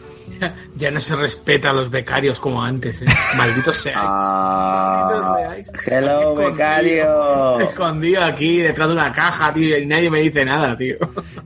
Ya 0.76 0.90
no 0.90 1.00
se 1.00 1.16
respeta 1.16 1.70
a 1.70 1.74
los 1.74 1.90
becarios 1.92 2.40
como 2.40 2.64
antes, 2.64 3.02
¿eh? 3.02 3.06
Malditos 3.38 3.76
seáis. 3.78 3.98
Ah, 4.02 5.08
Malditos 5.10 5.36
seáis. 5.38 5.88
hello, 5.88 6.20
Escondido, 6.22 6.52
becario. 6.52 7.60
Escondido 7.60 8.24
aquí 8.24 8.58
detrás 8.58 8.88
de 8.88 8.94
una 8.96 9.12
caja, 9.12 9.54
tío, 9.54 9.78
y 9.78 9.86
nadie 9.86 10.10
me 10.10 10.22
dice 10.22 10.44
nada, 10.46 10.76
tío. 10.78 10.96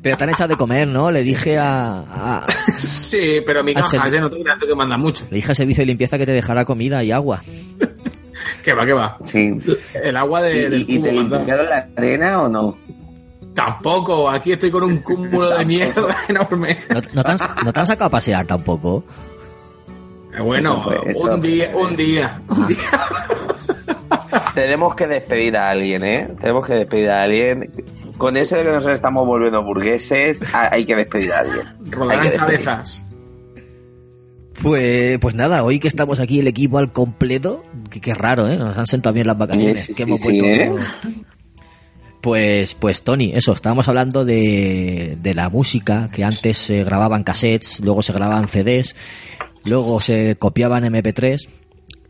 Pero 0.01 0.15
te 0.17 0.23
han 0.23 0.29
echado 0.29 0.49
de 0.49 0.55
comer, 0.57 0.87
¿no? 0.87 1.11
Le 1.11 1.23
dije 1.23 1.57
a, 1.57 1.99
a- 2.07 2.45
Sí, 2.77 3.41
pero 3.45 3.63
mi 3.63 3.73
caja, 3.73 4.07
ya 4.07 4.21
no 4.21 4.29
te 4.29 4.41
creas 4.41 4.59
tú 4.59 4.67
que 4.67 4.75
manda 4.75 4.97
mucho. 4.97 5.25
le 5.29 5.35
dije 5.37 5.51
a 5.51 5.55
servicio 5.55 5.81
de 5.81 5.87
limpieza 5.87 6.17
que 6.17 6.25
te 6.27 6.31
dejara 6.31 6.63
comida 6.63 7.03
y 7.03 7.11
agua. 7.11 7.41
Que 8.63 8.73
va, 8.73 8.85
que 8.85 8.93
va. 8.93 9.17
Sí. 9.23 9.57
El 10.03 10.17
agua 10.17 10.41
¿Y, 10.49 10.53
de, 10.53 10.69
del 10.69 10.81
y 10.87 10.99
te 10.99 11.11
limpiaron 11.13 11.65
la 11.69 11.87
arena 11.95 12.41
o 12.43 12.49
no? 12.49 12.77
Tampoco, 13.65 14.29
aquí 14.29 14.51
estoy 14.53 14.71
con 14.71 14.83
un 14.83 14.97
cúmulo 14.99 15.49
de 15.57 15.65
mierda 15.65 16.15
enorme. 16.27 16.79
¿No, 16.89 17.01
no 17.13 17.23
te, 17.23 17.31
han, 17.31 17.37
no 17.65 17.73
te 17.73 17.79
han 17.79 17.85
sacado 17.85 18.07
a 18.07 18.09
pasear 18.11 18.45
tampoco? 18.45 19.03
Eh, 20.37 20.41
Bueno, 20.41 20.81
Pues 20.83 20.99
esto- 21.15 21.33
un 21.33 21.41
día, 21.41 21.71
un 21.75 21.95
día, 21.95 22.41
un 22.49 22.67
día. 22.67 22.77
Tenemos 24.53 24.95
que 24.95 25.07
despedir 25.07 25.57
a 25.57 25.69
alguien, 25.69 26.03
¿eh? 26.03 26.27
Tenemos 26.39 26.65
que 26.65 26.73
despedir 26.73 27.09
a 27.09 27.23
alguien. 27.23 27.71
Con 28.17 28.35
eso 28.37 28.55
de 28.57 28.63
que 28.63 28.71
nos 28.71 28.85
estamos 28.87 29.25
volviendo 29.25 29.63
burgueses, 29.63 30.53
ha- 30.53 30.73
hay 30.73 30.85
que 30.85 30.95
despedir 30.95 31.31
a 31.31 31.39
alguien. 31.39 31.67
Hay 31.67 31.91
Rodarán 31.91 32.23
que 32.23 32.29
despedir. 32.31 32.63
cabezas. 32.65 33.05
Pues, 34.61 35.17
pues 35.19 35.35
nada, 35.35 35.63
hoy 35.63 35.79
que 35.79 35.87
estamos 35.87 36.19
aquí 36.19 36.39
el 36.41 36.47
equipo 36.47 36.79
al 36.79 36.91
completo, 36.91 37.63
que, 37.89 38.01
que 38.01 38.13
raro, 38.13 38.47
¿eh? 38.49 38.57
Nos 38.57 38.77
han 38.77 38.87
sentado 38.87 39.13
bien 39.13 39.25
las 39.27 39.37
vacaciones, 39.37 39.79
Sí, 39.81 39.87
sí, 39.87 39.93
que 39.93 40.03
hemos 40.03 40.19
sí, 40.19 40.37
¿eh? 40.43 40.71
Pues, 42.21 42.75
pues 42.75 43.01
Tony, 43.03 43.31
eso, 43.33 43.53
estábamos 43.53 43.87
hablando 43.87 44.25
de, 44.25 45.17
de 45.21 45.33
la 45.33 45.49
música, 45.49 46.09
que 46.11 46.23
antes 46.23 46.57
se 46.57 46.83
grababan 46.83 47.23
cassettes, 47.23 47.79
luego 47.79 48.01
se 48.01 48.11
grababan 48.11 48.47
CDs, 48.47 48.95
luego 49.65 50.01
se 50.01 50.35
copiaban 50.37 50.83
MP3 50.83 51.47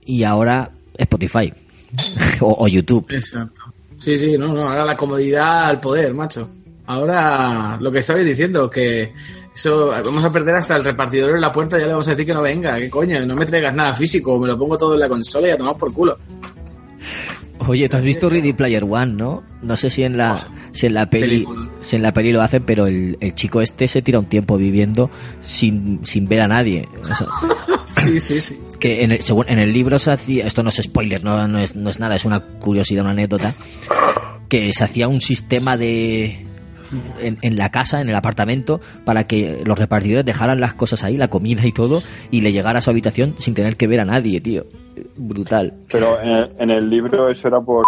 y 0.06 0.24
ahora 0.24 0.72
Spotify 0.98 1.54
o, 2.42 2.64
o 2.64 2.68
YouTube. 2.68 3.06
Exacto. 3.12 3.62
Sí, 4.00 4.18
sí, 4.18 4.38
no, 4.38 4.54
no, 4.54 4.64
ahora 4.64 4.86
la 4.86 4.98
comodidad 4.98 5.66
al 5.66 5.80
poder, 5.80 6.14
macho. 6.14 6.50
Ahora, 6.88 7.78
lo 7.80 7.92
que 7.92 8.00
estabais 8.00 8.26
diciendo, 8.26 8.68
que 8.68 9.14
eso, 9.54 9.88
vamos 9.88 10.24
a 10.24 10.32
perder 10.32 10.56
hasta 10.56 10.76
el 10.76 10.84
repartidor 10.84 11.36
en 11.36 11.42
la 11.42 11.52
puerta, 11.52 11.78
ya 11.78 11.86
le 11.86 11.92
vamos 11.92 12.08
a 12.08 12.12
decir 12.12 12.26
que 12.26 12.34
no 12.34 12.42
venga, 12.42 12.80
que 12.80 12.90
coño, 12.90 13.24
no 13.26 13.36
me 13.36 13.46
traigas 13.46 13.76
nada 13.76 13.94
físico, 13.94 14.40
me 14.40 14.48
lo 14.48 14.58
pongo 14.58 14.78
todo 14.78 14.94
en 14.94 15.02
la 15.02 15.10
consola 15.10 15.50
y 15.50 15.52
a 15.52 15.58
tomar 15.58 15.78
por 15.78 15.94
culo. 15.94 16.18
Oye, 17.68 17.90
¿tú 17.90 17.98
has 17.98 18.04
visto 18.04 18.30
Ready 18.30 18.54
Player 18.54 18.84
One, 18.84 19.14
no? 19.14 19.44
No 19.62 19.76
sé 19.78 19.90
si 19.90 20.04
en 20.04 20.18
la, 20.18 20.48
si 20.72 20.88
en 20.88 20.94
la 20.94 21.10
peli, 21.10 21.28
película. 21.28 21.70
si 21.82 21.96
en 21.98 22.02
la 22.02 22.14
peli 22.14 22.32
lo 22.32 22.42
hacen, 22.42 22.64
pero 22.64 22.88
el, 22.88 23.18
el 23.20 23.36
chico 23.36 23.62
este 23.62 23.88
se 23.88 24.02
tira 24.02 24.18
un 24.20 24.26
tiempo 24.26 24.58
viviendo 24.58 25.10
sin, 25.42 26.00
sin 26.04 26.28
ver 26.28 26.42
a 26.42 26.48
nadie. 26.48 26.88
O 27.02 27.06
sea, 27.06 27.18
Sí, 27.86 28.20
sí, 28.20 28.40
sí. 28.40 28.60
que 28.80 29.04
en 29.04 29.12
el, 29.12 29.22
según 29.22 29.46
en 29.50 29.60
el 29.60 29.74
libro 29.74 29.98
se 30.00 30.12
hacía, 30.12 30.46
esto 30.46 30.64
no 30.64 30.70
es 30.70 30.76
spoiler, 30.76 31.24
no, 31.24 31.48
no 31.48 31.60
es, 31.60 31.76
no 31.76 31.90
es 31.90 32.00
nada, 32.00 32.16
es 32.16 32.24
una 32.26 32.40
curiosidad, 32.40 33.02
una 33.04 33.12
anécdota, 33.12 33.56
que 34.48 34.72
se 34.74 34.84
hacía 34.84 35.08
un 35.08 35.22
sistema 35.22 35.76
de 35.76 36.46
en, 37.22 37.38
en 37.42 37.58
la 37.58 37.70
casa, 37.72 38.02
en 38.02 38.10
el 38.10 38.16
apartamento, 38.16 38.80
para 39.06 39.26
que 39.26 39.62
los 39.66 39.78
repartidores 39.78 40.26
dejaran 40.26 40.60
las 40.60 40.74
cosas 40.76 41.04
ahí, 41.04 41.18
la 41.18 41.30
comida 41.30 41.66
y 41.66 41.72
todo, 41.72 42.02
y 42.32 42.42
le 42.42 42.52
llegara 42.52 42.80
a 42.80 42.82
su 42.82 42.90
habitación 42.90 43.36
sin 43.40 43.54
tener 43.54 43.76
que 43.76 43.88
ver 43.88 44.00
a 44.00 44.06
nadie, 44.06 44.40
tío. 44.40 44.68
Brutal. 45.16 45.74
Pero 45.92 46.20
en 46.22 46.30
el, 46.30 46.50
en 46.60 46.70
el 46.72 46.90
libro 46.90 47.30
eso 47.30 47.48
era 47.48 47.60
por... 47.62 47.84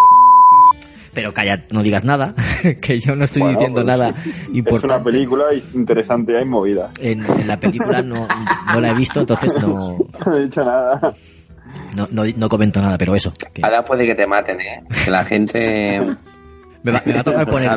Pero 1.13 1.33
calla, 1.33 1.65
no 1.71 1.83
digas 1.83 2.05
nada, 2.05 2.33
que 2.81 2.99
yo 3.01 3.15
no 3.17 3.25
estoy 3.25 3.41
Bueno, 3.41 3.57
diciendo 3.59 3.83
pues, 3.83 3.85
nada 3.97 4.09
Es 4.25 4.47
una 4.49 4.57
importante. 4.59 5.11
película 5.11 5.45
interesante, 5.73 6.37
hay 6.37 6.45
movida. 6.45 6.89
En, 7.01 7.25
en 7.25 7.47
la 7.47 7.59
película 7.59 8.01
no, 8.01 8.27
no 8.73 8.79
la 8.79 8.91
he 8.91 8.93
visto, 8.93 9.19
entonces 9.19 9.53
no, 9.61 9.97
No 10.25 10.35
he 10.37 10.43
dicho 10.43 10.63
nada. 10.63 11.13
no, 11.95 12.07
no, 12.11 12.23
no 12.37 12.49
comento 12.49 12.81
nada, 12.81 12.97
pero 12.97 13.13
eso. 13.13 13.33
que 13.53 13.61
Ahora 13.61 13.83
puede 13.83 14.05
que 14.05 14.15
te 14.15 14.25
maten, 14.25 14.61
¿eh? 14.61 14.83
Que 15.03 15.11
la 15.11 15.25
gente... 15.25 15.99
me, 16.83 16.91
va, 16.93 17.01
me 17.05 17.13
va 17.13 17.19
a 17.19 17.23
tocar 17.25 17.45
poner, 17.49 17.69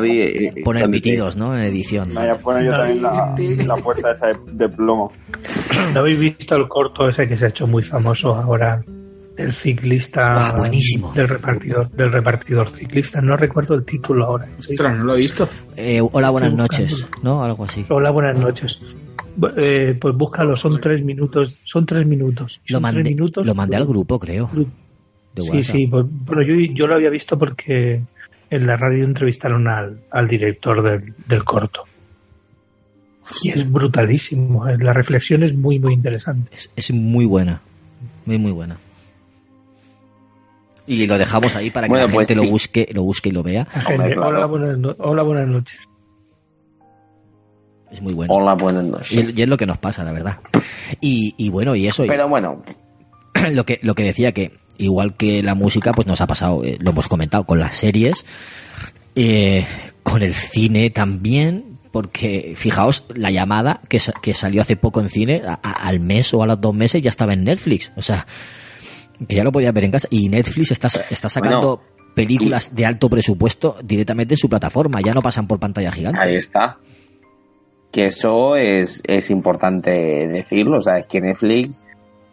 poner 0.63 0.83
¿dónde 0.83 0.97
pitidos, 0.97 1.35
¿no? 1.35 1.53
En 1.57 1.59
edición. 1.65 2.07
Me 2.13 2.21
voy 2.21 2.29
a 2.29 2.37
poner 2.37 2.63
yo 2.63 2.71
también 2.71 3.01
la, 3.03 3.35
la 3.65 3.75
puerta 3.75 4.11
esa 4.13 4.27
de, 4.27 4.37
de 4.53 4.69
plomo. 4.69 5.11
¿No 5.93 5.99
habéis 5.99 6.21
visto 6.21 6.55
el 6.55 6.69
corto 6.69 7.09
ese 7.09 7.27
que 7.27 7.35
se 7.35 7.45
ha 7.45 7.49
hecho 7.49 7.67
muy 7.67 7.83
famoso 7.83 8.33
ahora? 8.33 8.81
El 9.37 9.51
ciclista 9.53 10.49
Ah, 10.49 10.53
buenísimo. 10.57 11.11
del 11.13 11.27
repartidor, 11.27 11.89
del 11.91 12.11
repartidor 12.11 12.69
ciclista, 12.69 13.21
no 13.21 13.35
recuerdo 13.35 13.75
el 13.75 13.83
título 13.83 14.25
ahora. 14.25 14.47
Ostras, 14.57 14.97
no 14.97 15.03
lo 15.03 15.15
he 15.15 15.19
visto. 15.19 15.49
Eh, 15.75 15.99
hola, 16.11 16.29
buenas 16.29 16.53
noches. 16.53 17.05
¿no? 17.21 17.43
Algo 17.43 17.65
así. 17.65 17.85
Hola, 17.89 18.11
buenas 18.11 18.39
noches. 18.39 18.79
Eh, 19.57 19.97
pues 19.99 20.15
búscalo, 20.15 20.55
son 20.55 20.79
tres 20.79 21.03
minutos. 21.03 21.59
Son 21.65 21.85
tres 21.85 22.05
minutos. 22.07 22.61
Lo 22.69 22.79
mandé, 22.79 23.01
tres 23.03 23.13
minutos. 23.15 23.45
lo 23.45 23.53
mandé 23.55 23.75
al 23.75 23.85
grupo, 23.85 24.17
creo. 24.19 24.49
Sí, 25.37 25.63
sí. 25.63 25.87
pues, 25.87 26.05
bueno, 26.09 26.41
yo, 26.43 26.55
yo 26.73 26.87
lo 26.87 26.95
había 26.95 27.09
visto 27.09 27.37
porque 27.37 28.01
en 28.49 28.67
la 28.67 28.77
radio 28.77 29.03
entrevistaron 29.03 29.67
al, 29.67 29.99
al 30.11 30.27
director 30.29 30.81
del, 30.81 31.13
del 31.27 31.43
corto. 31.43 31.83
Y 33.41 33.49
es 33.49 33.69
brutalísimo. 33.69 34.65
eh, 34.69 34.77
La 34.79 34.93
reflexión 34.93 35.43
es 35.43 35.53
muy, 35.55 35.77
muy 35.79 35.93
interesante. 35.93 36.51
Es, 36.55 36.69
es 36.75 36.91
muy 36.93 37.25
buena. 37.25 37.59
Muy, 38.25 38.37
muy 38.37 38.51
buena. 38.53 38.77
Y 40.87 41.07
lo 41.07 41.17
dejamos 41.17 41.55
ahí 41.55 41.71
para 41.71 41.87
que 41.87 41.89
Bueno, 41.91 42.05
la 42.07 42.13
pues 42.13 42.27
gente 42.27 42.39
sí. 42.41 42.45
lo 42.45 42.51
busque, 42.51 42.89
lo 42.93 43.03
busque 43.03 43.29
y 43.29 43.31
lo 43.31 43.41
vea. 43.43 43.65
Claro. 43.65 44.21
hola, 44.27 44.45
buenas 44.45 44.77
no- 44.77 44.95
hola, 44.99 45.23
buenas 45.23 45.47
noches. 45.47 45.79
Es 47.91 48.01
muy 48.01 48.13
bueno. 48.13 48.33
Hola, 48.33 48.53
buenas 48.55 48.83
noches. 48.83 49.11
Y, 49.13 49.39
y 49.39 49.41
es 49.43 49.47
lo 49.49 49.57
que 49.57 49.65
nos 49.65 49.77
pasa, 49.77 50.03
la 50.03 50.11
verdad. 50.11 50.37
Y, 51.01 51.33
y 51.37 51.49
bueno, 51.49 51.75
y 51.75 51.87
eso. 51.87 52.03
y- 52.05 52.07
Pero 52.07 52.27
bueno, 52.27 52.63
lo 53.51 53.65
que 53.65 53.79
lo 53.83 53.95
que 53.95 54.03
decía 54.03 54.31
que 54.31 54.51
igual 54.77 55.13
que 55.13 55.41
la 55.43 55.55
música 55.55 55.91
pues 55.93 56.05
nos 56.07 56.19
ha 56.21 56.27
pasado 56.27 56.63
eh, 56.63 56.77
lo 56.81 56.91
hemos 56.91 57.07
comentado 57.07 57.45
con 57.45 57.59
las 57.59 57.77
series 57.77 58.25
eh, 59.15 59.65
con 60.03 60.21
el 60.21 60.33
cine 60.33 60.89
también 60.89 61.79
porque 61.93 62.53
fijaos 62.57 63.05
la 63.15 63.31
llamada 63.31 63.79
que, 63.87 64.01
sa- 64.01 64.11
que 64.21 64.33
salió 64.33 64.61
hace 64.61 64.75
poco 64.75 64.99
en 64.99 65.07
cine 65.09 65.41
a- 65.47 65.57
a- 65.63 65.87
al 65.87 66.01
mes 66.01 66.33
o 66.33 66.43
a 66.43 66.45
los 66.47 66.59
dos 66.59 66.73
meses 66.75 67.01
ya 67.01 67.09
estaba 67.09 67.31
en 67.31 67.45
Netflix 67.45 67.93
o 67.95 68.01
sea 68.01 68.27
que 69.27 69.35
ya 69.35 69.43
lo 69.43 69.51
podías 69.51 69.73
ver 69.73 69.83
en 69.85 69.91
casa 69.91 70.07
y 70.11 70.29
Netflix 70.29 70.71
está 70.71 70.87
está 71.09 71.29
sacando 71.29 71.81
películas 72.15 72.75
de 72.75 72.85
alto 72.85 73.09
presupuesto 73.09 73.75
directamente 73.83 74.33
en 74.35 74.37
su 74.37 74.47
plataforma 74.49 75.01
ya 75.01 75.13
no 75.13 75.21
pasan 75.21 75.47
por 75.47 75.59
pantalla 75.59 75.91
gigante 75.91 76.19
ahí 76.21 76.35
está. 76.35 76.77
Que 77.91 78.07
eso 78.07 78.55
es, 78.57 79.01
es 79.07 79.29
importante 79.31 80.27
decirlo. 80.27 80.77
O 80.77 80.81
sea, 80.81 80.97
es 80.99 81.05
que 81.05 81.21
Netflix 81.21 81.85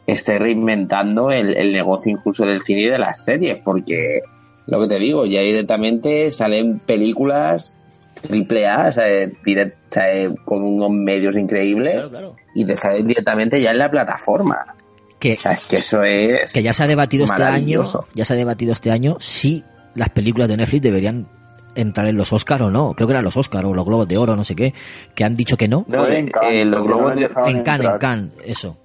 esté 0.09 0.39
reinventando 0.39 1.31
el, 1.31 1.57
el 1.57 1.73
negocio 1.73 2.11
incluso 2.11 2.45
del 2.45 2.63
cine 2.63 2.81
y 2.83 2.89
de 2.89 2.99
las 2.99 3.23
series. 3.25 3.63
Porque 3.63 4.23
lo 4.67 4.81
que 4.81 4.89
te 4.89 4.99
digo, 4.99 5.25
ya 5.25 5.41
directamente 5.41 6.33
salen 6.33 6.81
películas 6.81 7.77
triple 8.23 8.67
A, 8.69 8.89
o 8.89 8.93
sea, 8.93 9.07
direct- 9.45 9.75
o 9.91 9.93
sea, 9.95 10.35
con 10.45 10.65
unos 10.65 10.91
medios 10.91 11.37
increíbles 11.37 11.93
Claro, 11.95 12.11
claro. 12.11 12.37
y 12.57 12.65
te 12.65 12.75
salen 12.77 13.07
directamente 13.07 13.61
ya 13.61 13.71
en 13.71 13.79
la 13.79 13.91
plataforma. 13.91 14.75
Que 15.23 15.35
O 15.35 15.37
sea, 15.37 15.53
es 15.53 15.67
que 15.67 15.77
eso 15.77 16.03
es. 16.03 16.53
que 16.53 16.63
ya 16.63 16.73
se 16.73 16.83
ha 16.83 16.87
debatido 16.87 17.25
este 17.25 17.43
año, 17.45 17.83
ya 18.15 18.25
se 18.25 18.33
ha 18.33 18.37
debatido 18.37 18.73
este 18.73 18.91
año 18.91 19.17
si 19.21 19.65
las 19.95 20.09
películas 20.11 20.49
de 20.49 20.57
Netflix 20.57 20.83
deberían 20.83 21.29
entrar 21.75 22.07
en 22.09 22.17
los 22.17 22.33
Oscar 22.33 22.63
o 22.63 22.71
no. 22.71 22.93
Creo 22.95 23.07
que 23.07 23.13
eran 23.13 23.25
los 23.25 23.37
Oscar 23.37 23.65
o 23.65 23.73
los 23.73 23.85
Globos 23.85 24.09
de 24.09 24.19
Oro, 24.19 24.35
no 24.37 24.45
sé 24.45 24.55
qué, 24.57 24.75
que 25.15 25.25
han 25.25 25.35
dicho 25.35 25.57
que 25.57 25.69
no. 25.69 25.87
En 25.89 26.27
eh, 26.29 26.31
Cannes, 26.31 26.55
eh, 26.57 26.65
los 26.65 26.85
globos 26.85 27.15
de- 27.15 27.23
en 27.23 27.29
Cannes, 27.33 27.51
en 27.51 27.57
entrar. 27.57 27.99
Cannes, 27.99 28.31
eso. 28.45 28.77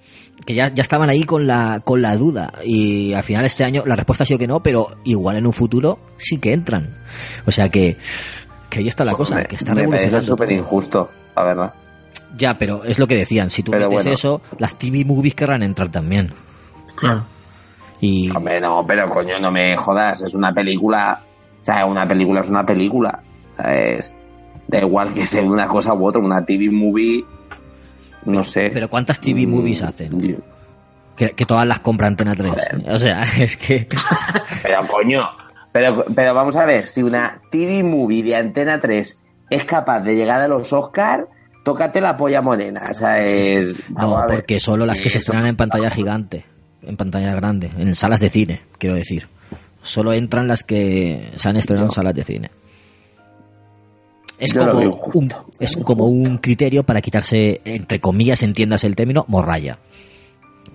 Que 0.46 0.54
ya, 0.54 0.72
ya 0.74 0.82
estaban 0.84 1.10
ahí 1.10 1.24
con 1.24 1.48
la, 1.48 1.82
con 1.84 2.02
la 2.02 2.16
duda. 2.16 2.54
Y 2.64 3.12
al 3.14 3.24
final 3.24 3.44
este 3.46 3.64
año 3.66 3.84
la 3.86 3.96
respuesta 3.98 4.24
ha 4.24 4.26
sido 4.28 4.38
que 4.40 4.48
no, 4.48 4.62
pero 4.64 4.88
igual 5.04 5.36
en 5.38 5.46
un 5.48 5.52
futuro 5.54 6.00
sí 6.18 6.38
que 6.38 6.54
entran. 6.54 6.98
O 7.46 7.52
sea 7.52 7.68
que, 7.70 7.98
que 8.70 8.80
ahí 8.80 8.88
está 8.88 9.04
la 9.04 9.14
cosa, 9.16 9.36
me, 9.36 9.46
que 9.46 9.56
está 9.56 9.74
me 9.74 9.84
parece 9.88 10.06
revolucionando. 10.10 10.26
súper 10.28 10.52
injusto, 10.52 11.10
la 11.36 11.44
verdad. 11.44 11.74
Ya, 12.38 12.58
pero 12.58 12.84
es 12.84 13.00
lo 13.00 13.08
que 13.08 13.16
decían, 13.16 13.50
si 13.50 13.64
tú 13.64 13.72
Pero 13.72 13.86
metes 13.90 14.04
bueno. 14.04 14.12
eso, 14.14 14.42
las 14.60 14.78
TV 14.78 15.04
movies 15.06 15.36
querrán 15.36 15.64
entrar 15.64 15.90
también. 15.90 16.32
Claro. 16.96 17.24
Y 18.00 18.30
Hombre, 18.36 18.62
no, 18.62 18.86
pero 18.88 19.10
coño, 19.10 19.40
no 19.40 19.52
me 19.52 19.76
jodas, 19.76 20.22
es 20.22 20.36
una 20.36 20.54
película. 20.54 21.20
O 21.62 21.66
sea, 21.66 21.86
una 21.86 22.08
película 22.08 22.42
es 22.42 22.50
una 22.50 22.66
película. 22.66 23.22
O 23.58 23.62
sea, 23.64 23.76
es- 23.76 24.14
da 24.68 24.80
igual 24.80 25.14
que 25.14 25.26
sea 25.26 25.42
una 25.44 25.68
cosa 25.68 25.94
u 25.94 26.06
otra, 26.06 26.22
una 26.22 26.46
TV 26.46 26.70
movie. 26.70 27.26
No 28.26 28.44
sé. 28.44 28.70
pero 28.74 28.90
¿cuántas 28.90 29.22
TV 29.22 29.48
Mm, 29.48 29.50
movies 29.50 29.82
hacen? 29.84 30.20
yo- 30.20 30.38
Que, 31.16 31.32
que 31.32 31.46
todas 31.46 31.66
las 31.66 31.80
compra 31.80 32.08
Antena 32.08 32.36
3. 32.36 32.52
Joder. 32.52 32.84
O 32.94 33.00
sea, 33.00 33.24
es 33.40 33.56
que... 33.58 33.88
Pero 34.62 34.86
coño, 34.88 35.28
Pero, 35.72 36.04
pero 36.16 36.34
vamos 36.34 36.56
a 36.56 36.66
ver, 36.66 36.86
si 36.86 37.02
una 37.04 37.42
TV 37.52 37.84
movie 37.84 38.22
de 38.24 38.36
Antena 38.36 38.80
3 38.80 39.20
es 39.50 39.66
capaz 39.66 40.02
de 40.02 40.16
llegar 40.16 40.42
a 40.42 40.48
los 40.48 40.74
Oscar, 40.74 41.28
tócate 41.68 42.00
la 42.00 42.16
polla 42.16 42.42
morena. 42.42 42.88
O 42.90 42.94
sea, 42.94 43.22
es. 43.22 43.76
No, 43.90 44.24
porque 44.26 44.58
solo 44.58 44.86
las 44.86 45.02
que 45.02 45.10
se 45.10 45.18
estrenan 45.18 45.48
en 45.48 45.58
pantalla 45.58 45.92
gigante, 45.92 46.46
en 46.82 46.96
pantalla 46.96 47.36
grande, 47.36 47.70
en 47.78 47.94
salas 47.94 48.22
de 48.22 48.30
cine, 48.30 48.62
quiero 48.78 48.96
decir. 48.96 49.28
Solo 49.82 50.14
entran 50.14 50.48
las 50.48 50.64
que 50.64 51.30
se 51.36 51.50
han 51.50 51.58
estrenado 51.58 51.88
en 51.88 51.92
salas 51.92 52.14
de 52.14 52.24
cine. 52.24 52.52
Es 54.40 54.54
como, 54.54 54.80
un, 55.14 55.34
es 55.60 55.76
como 55.78 56.06
un 56.06 56.38
criterio 56.38 56.84
para 56.84 57.02
quitarse, 57.02 57.60
entre 57.66 58.00
comillas, 58.00 58.44
entiendas 58.44 58.86
el 58.86 58.96
término, 58.96 59.26
morralla. 59.28 59.78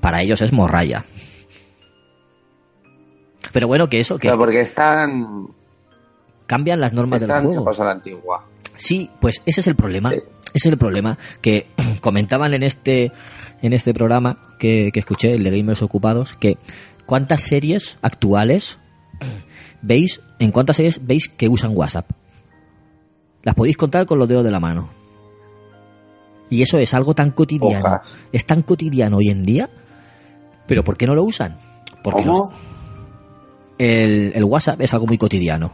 Para 0.00 0.20
ellos 0.20 0.42
es 0.42 0.52
morralla. 0.52 1.06
Pero 3.52 3.66
bueno, 3.66 3.88
que 3.88 4.00
eso, 4.00 4.18
que 4.18 4.28
Pero 4.28 4.38
porque 4.38 4.60
están, 4.60 5.46
cambian 6.46 6.80
las 6.80 6.92
normas 6.92 7.20
del 7.20 7.30
están 7.30 7.44
juego. 7.44 7.60
chapados 7.60 7.80
a 7.80 7.84
la 7.84 7.92
antigua. 7.92 8.44
Sí, 8.76 9.08
pues 9.20 9.40
ese 9.46 9.60
es 9.60 9.66
el 9.66 9.76
problema. 9.76 10.10
Sí. 10.10 10.16
Ese 10.54 10.68
es 10.68 10.72
el 10.72 10.78
problema 10.78 11.18
que 11.40 11.66
comentaban 12.00 12.54
en 12.54 12.62
este 12.62 13.12
en 13.62 13.72
este 13.72 13.94
programa 13.94 14.38
que, 14.58 14.90
que 14.92 15.00
escuché, 15.00 15.34
el 15.34 15.44
de 15.44 15.50
Gamers 15.56 15.82
Ocupados, 15.82 16.34
que 16.36 16.58
cuántas 17.06 17.42
series 17.42 17.96
actuales 18.02 18.78
veis, 19.82 20.20
en 20.38 20.50
cuántas 20.50 20.76
series 20.76 21.06
veis 21.06 21.28
que 21.28 21.48
usan 21.48 21.72
WhatsApp. 21.76 22.10
Las 23.44 23.54
podéis 23.54 23.76
contar 23.76 24.06
con 24.06 24.18
los 24.18 24.28
dedos 24.28 24.44
de 24.44 24.50
la 24.50 24.60
mano. 24.60 24.88
Y 26.50 26.62
eso 26.62 26.76
es 26.78 26.92
algo 26.94 27.14
tan 27.14 27.30
cotidiano. 27.30 28.00
Es 28.32 28.44
tan 28.46 28.62
cotidiano 28.62 29.16
hoy 29.18 29.30
en 29.30 29.42
día. 29.42 29.70
Pero 30.66 30.84
¿por 30.84 30.96
qué 30.96 31.06
no 31.06 31.14
lo 31.14 31.24
usan? 31.24 31.58
Porque 32.04 32.22
¿Cómo? 32.24 32.38
los- 32.38 32.50
el, 33.78 34.32
el 34.34 34.44
WhatsApp 34.44 34.80
es 34.82 34.92
algo 34.92 35.06
muy 35.06 35.18
cotidiano 35.18 35.72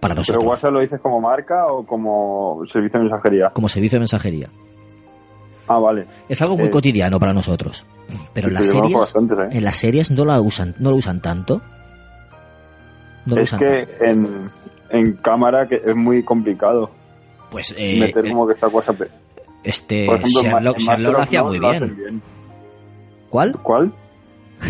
para 0.00 0.14
¿Pero. 0.14 0.40
WhatsApp 0.40 0.72
lo 0.72 0.80
dices 0.80 1.00
como 1.00 1.20
marca 1.20 1.66
o 1.66 1.84
como 1.84 2.62
servicio 2.72 2.98
de 3.00 3.04
mensajería? 3.08 3.50
Como 3.50 3.68
servicio 3.68 3.96
de 3.96 4.00
mensajería. 4.00 4.48
Ah, 5.66 5.78
vale. 5.78 6.06
Es 6.28 6.40
algo 6.40 6.56
muy 6.56 6.66
Eh, 6.68 6.70
cotidiano 6.70 7.18
para 7.20 7.32
nosotros. 7.32 7.84
Pero 8.32 8.48
en 8.48 8.54
las 8.54 8.68
series, 8.68 8.94
bastantes, 8.94 9.38
¿eh? 9.38 9.48
en 9.58 9.64
las 9.64 9.76
series 9.76 10.10
no 10.10 10.24
la 10.24 10.40
usan, 10.40 10.74
no 10.78 10.90
lo 10.90 10.96
usan 10.96 11.20
tanto. 11.20 11.60
No 13.26 13.36
es 13.36 13.42
usan 13.52 13.58
que 13.58 13.86
tanto. 13.86 14.04
en, 14.04 14.50
en 14.90 15.12
cámara 15.18 15.68
que 15.68 15.82
es 15.84 15.94
muy 15.94 16.22
complicado 16.24 16.90
Pues 17.50 17.74
eh, 17.76 17.98
meter 18.00 18.24
eh, 18.24 18.30
como 18.30 18.46
que 18.46 18.54
está 18.54 18.68
WhatsApp. 18.68 19.02
este 19.62 20.06
Por 20.06 20.16
ejemplo, 20.16 20.40
Sherlock, 20.42 20.78
Sherlock 20.78 21.12
lo 21.12 21.20
hacía 21.20 21.42
muy 21.42 21.58
bien. 21.58 22.22
¿Cuál? 23.28 23.52
¿Cuál? 23.62 23.92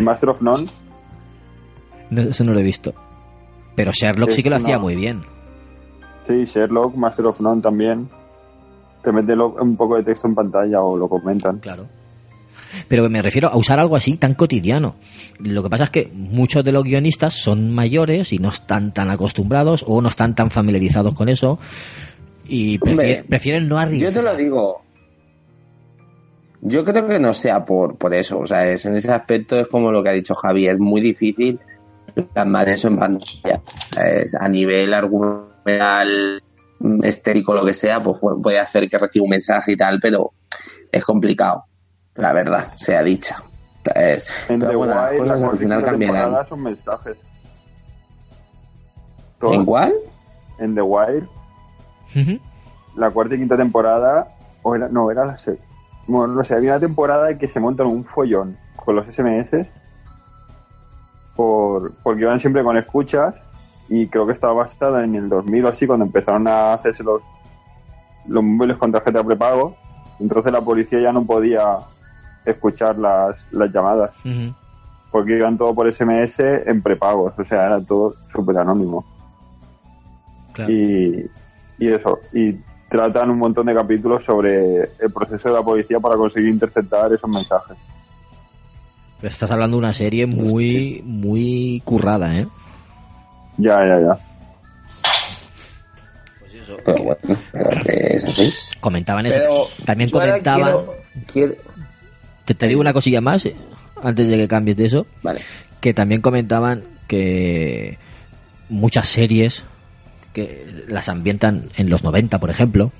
Master 0.03 0.31
of 0.31 0.43
None. 0.43 0.67
No, 2.11 2.23
eso 2.23 2.43
no 2.43 2.55
lo 2.55 2.59
he 2.61 2.63
visto. 2.63 2.95
Pero 3.79 3.93
Sherlock 3.93 4.31
Es 4.31 4.35
sí 4.35 4.43
que 4.43 4.51
lo 4.51 4.57
hacía 4.57 4.79
muy 4.79 4.97
bien. 4.97 5.21
Sí, 6.27 6.45
Sherlock, 6.45 6.95
Master 6.97 7.27
of 7.27 7.39
None 7.41 7.63
también. 7.63 8.09
Te 9.05 9.13
mete 9.13 9.37
lo- 9.37 9.55
un 9.55 9.77
poco 9.77 9.95
de 9.97 10.03
texto 10.03 10.27
en 10.27 10.35
pantalla 10.35 10.81
o 10.83 10.97
lo 10.97 11.09
comentan. 11.09 11.61
Claro. 11.61 11.87
Pero 12.89 13.09
me 13.09 13.23
refiero 13.23 13.49
a 13.49 13.57
usar 13.57 13.79
algo 13.79 13.95
así 13.95 14.17
tan 14.17 14.35
cotidiano. 14.35 14.97
Lo 15.39 15.63
que 15.63 15.71
pasa 15.71 15.85
es 15.85 15.91
que 15.91 16.11
muchos 16.13 16.65
de 16.65 16.73
los 16.73 16.83
guionistas 16.83 17.35
son 17.35 17.71
mayores 17.73 18.33
y 18.33 18.39
no 18.41 18.49
están 18.49 18.93
tan 18.93 19.11
acostumbrados 19.11 19.85
o 19.87 20.03
no 20.03 20.09
están 20.09 20.35
tan 20.35 20.51
familiarizados 20.51 21.15
con 21.15 21.29
eso 21.29 21.61
y 22.49 22.79
prefieren, 22.79 23.11
Hombre, 23.21 23.25
prefieren 23.29 23.69
no 23.69 23.77
Yo 23.77 23.81
arriesgar. 23.81 24.13
te 24.13 24.23
lo 24.23 24.37
digo. 24.37 24.83
Yo 26.61 26.85
creo 26.85 27.07
que 27.07 27.21
no 27.21 27.33
sea 27.33 27.65
por, 27.65 27.97
por 27.97 28.13
eso. 28.13 28.41
O 28.41 28.47
sea, 28.47 28.69
es, 28.69 28.85
en 28.85 28.97
ese 28.97 29.13
aspecto 29.13 29.59
es 29.61 29.69
como 29.69 29.93
lo 29.93 30.03
que 30.03 30.09
ha 30.09 30.13
dicho 30.13 30.35
Javi. 30.35 30.67
Es 30.69 30.79
muy 30.81 31.01
difícil 31.01 31.61
plasmar 32.33 32.69
eso 32.69 32.89
en 32.89 32.99
pantalla. 32.99 33.61
Es, 34.05 34.35
a 34.35 34.49
nivel 34.49 34.93
argumental, 34.95 36.41
mm, 36.81 37.05
estético, 37.05 37.55
lo 37.55 37.65
que 37.65 37.75
sea, 37.75 38.03
pues 38.03 38.21
pu- 38.21 38.43
puede 38.43 38.59
hacer 38.59 38.89
que 38.89 38.99
reciba 38.99 39.25
un 39.25 39.31
mensaje 39.31 39.73
y 39.73 39.77
tal, 39.77 39.99
pero 40.01 40.33
es 40.91 41.05
complicado. 41.05 41.65
La 42.15 42.33
verdad, 42.33 42.73
sea 42.77 43.03
dicha. 43.03 43.37
Es- 43.95 44.27
En 44.49 44.59
pero 44.61 44.71
The 44.73 44.77
bueno, 44.77 44.95
las 44.95 45.05
Wire, 45.11 45.19
cosas 45.19 45.41
la 45.41 45.47
al 45.47 45.51
cuarta 45.51 45.57
y 45.57 45.59
final 45.65 45.79
quinta 45.79 45.91
cambiarán. 45.91 46.21
temporada 46.23 46.49
son 46.49 46.63
mensajes. 46.63 47.17
Todo. 49.41 49.55
¿En 49.55 49.65
cuál? 49.65 49.93
En 50.59 50.75
The 50.75 50.83
Wire, 50.83 51.27
la 52.97 53.11
cuarta 53.11 53.35
y 53.35 53.39
quinta 53.39 53.57
temporada, 53.57 54.29
o 54.63 54.75
era, 54.75 54.89
no, 54.89 55.11
era 55.11 55.25
la 55.25 55.37
se- 55.37 55.59
Bueno, 56.07 56.35
no 56.35 56.43
sé, 56.43 56.55
había 56.55 56.73
una 56.73 56.81
temporada 56.81 57.31
en 57.31 57.39
que 57.39 57.47
se 57.49 57.61
montan 57.61 57.87
un 57.87 58.05
follón 58.05 58.57
con 58.77 58.97
los 58.97 59.07
SMS 59.07 59.67
por, 61.39 61.93
porque 62.03 62.23
iban 62.23 62.41
siempre 62.41 62.65
con 62.65 62.77
escuchas 62.77 63.33
y 63.89 64.09
creo 64.09 64.27
que 64.27 64.33
estaba 64.33 64.55
basada 64.55 65.05
en 65.05 65.15
el 65.15 65.29
2000 65.29 65.67
o 65.67 65.69
así 65.69 65.87
cuando 65.87 66.05
empezaron 66.05 66.49
a 66.49 66.73
hacerse 66.73 67.05
los, 67.05 67.23
los 68.27 68.43
móviles 68.43 68.77
con 68.77 68.91
tarjeta 68.91 69.23
prepago. 69.23 69.77
Entonces 70.19 70.51
la 70.51 70.61
policía 70.61 70.99
ya 70.99 71.13
no 71.13 71.25
podía 71.25 71.79
escuchar 72.45 72.99
las, 72.99 73.47
las 73.53 73.73
llamadas 73.73 74.11
porque 75.13 75.37
iban 75.37 75.57
todo 75.57 75.73
por 75.77 75.95
SMS 75.95 76.41
en 76.41 76.83
prepagos, 76.83 77.39
o 77.39 77.45
sea, 77.45 77.67
era 77.67 77.81
todo 77.81 78.17
súper 78.33 78.59
anónimo. 78.59 79.07
Claro. 80.55 80.73
Y, 80.73 81.31
y 81.79 81.89
eso, 81.89 82.19
y 82.33 82.57
tratan 82.89 83.31
un 83.31 83.39
montón 83.39 83.67
de 83.67 83.75
capítulos 83.75 84.25
sobre 84.25 84.91
el 84.99 85.13
proceso 85.15 85.51
de 85.51 85.55
la 85.55 85.63
policía 85.63 86.01
para 86.01 86.17
conseguir 86.17 86.51
interceptar 86.51 87.13
esos 87.13 87.31
mensajes. 87.31 87.77
Pero 89.21 89.29
estás 89.29 89.51
hablando 89.51 89.77
de 89.77 89.81
una 89.81 89.93
serie 89.93 90.27
muy, 90.27 91.03
muy 91.05 91.83
currada, 91.85 92.39
¿eh? 92.39 92.47
Ya, 93.57 93.85
ya, 93.87 94.01
ya. 94.01 94.19
Pero 96.85 97.03
bueno, 97.03 97.19
pero 97.53 97.71
es 97.87 98.25
así. 98.25 98.53
Comentaban 98.81 99.27
eso. 99.27 99.39
Pero 99.39 99.55
También 99.85 100.11
comentaban. 100.11 100.63
quiero- 100.73 100.95
quiero- 101.33 101.55
Te, 102.45 102.55
te 102.55 102.67
digo 102.69 102.81
una 102.81 102.93
cosilla 102.93 103.21
más, 103.21 103.45
eh, 103.47 103.57
antes 104.03 104.29
de 104.29 104.37
que 104.37 104.49
cambies 104.49 104.77
de 104.77 104.85
eso. 104.87 105.07
Vale. 105.23 105.41
Que 105.81 105.93
también 105.95 106.21
comentaban 106.21 106.83
que 107.07 107.99
muchas 108.69 109.09
series 109.09 109.65
que 110.33 110.85
las 110.89 111.09
ambientan 111.09 111.65
en 111.77 111.91
los 111.91 112.05
90, 112.05 112.39
por 112.39 112.51
ejemplo, 112.51 112.93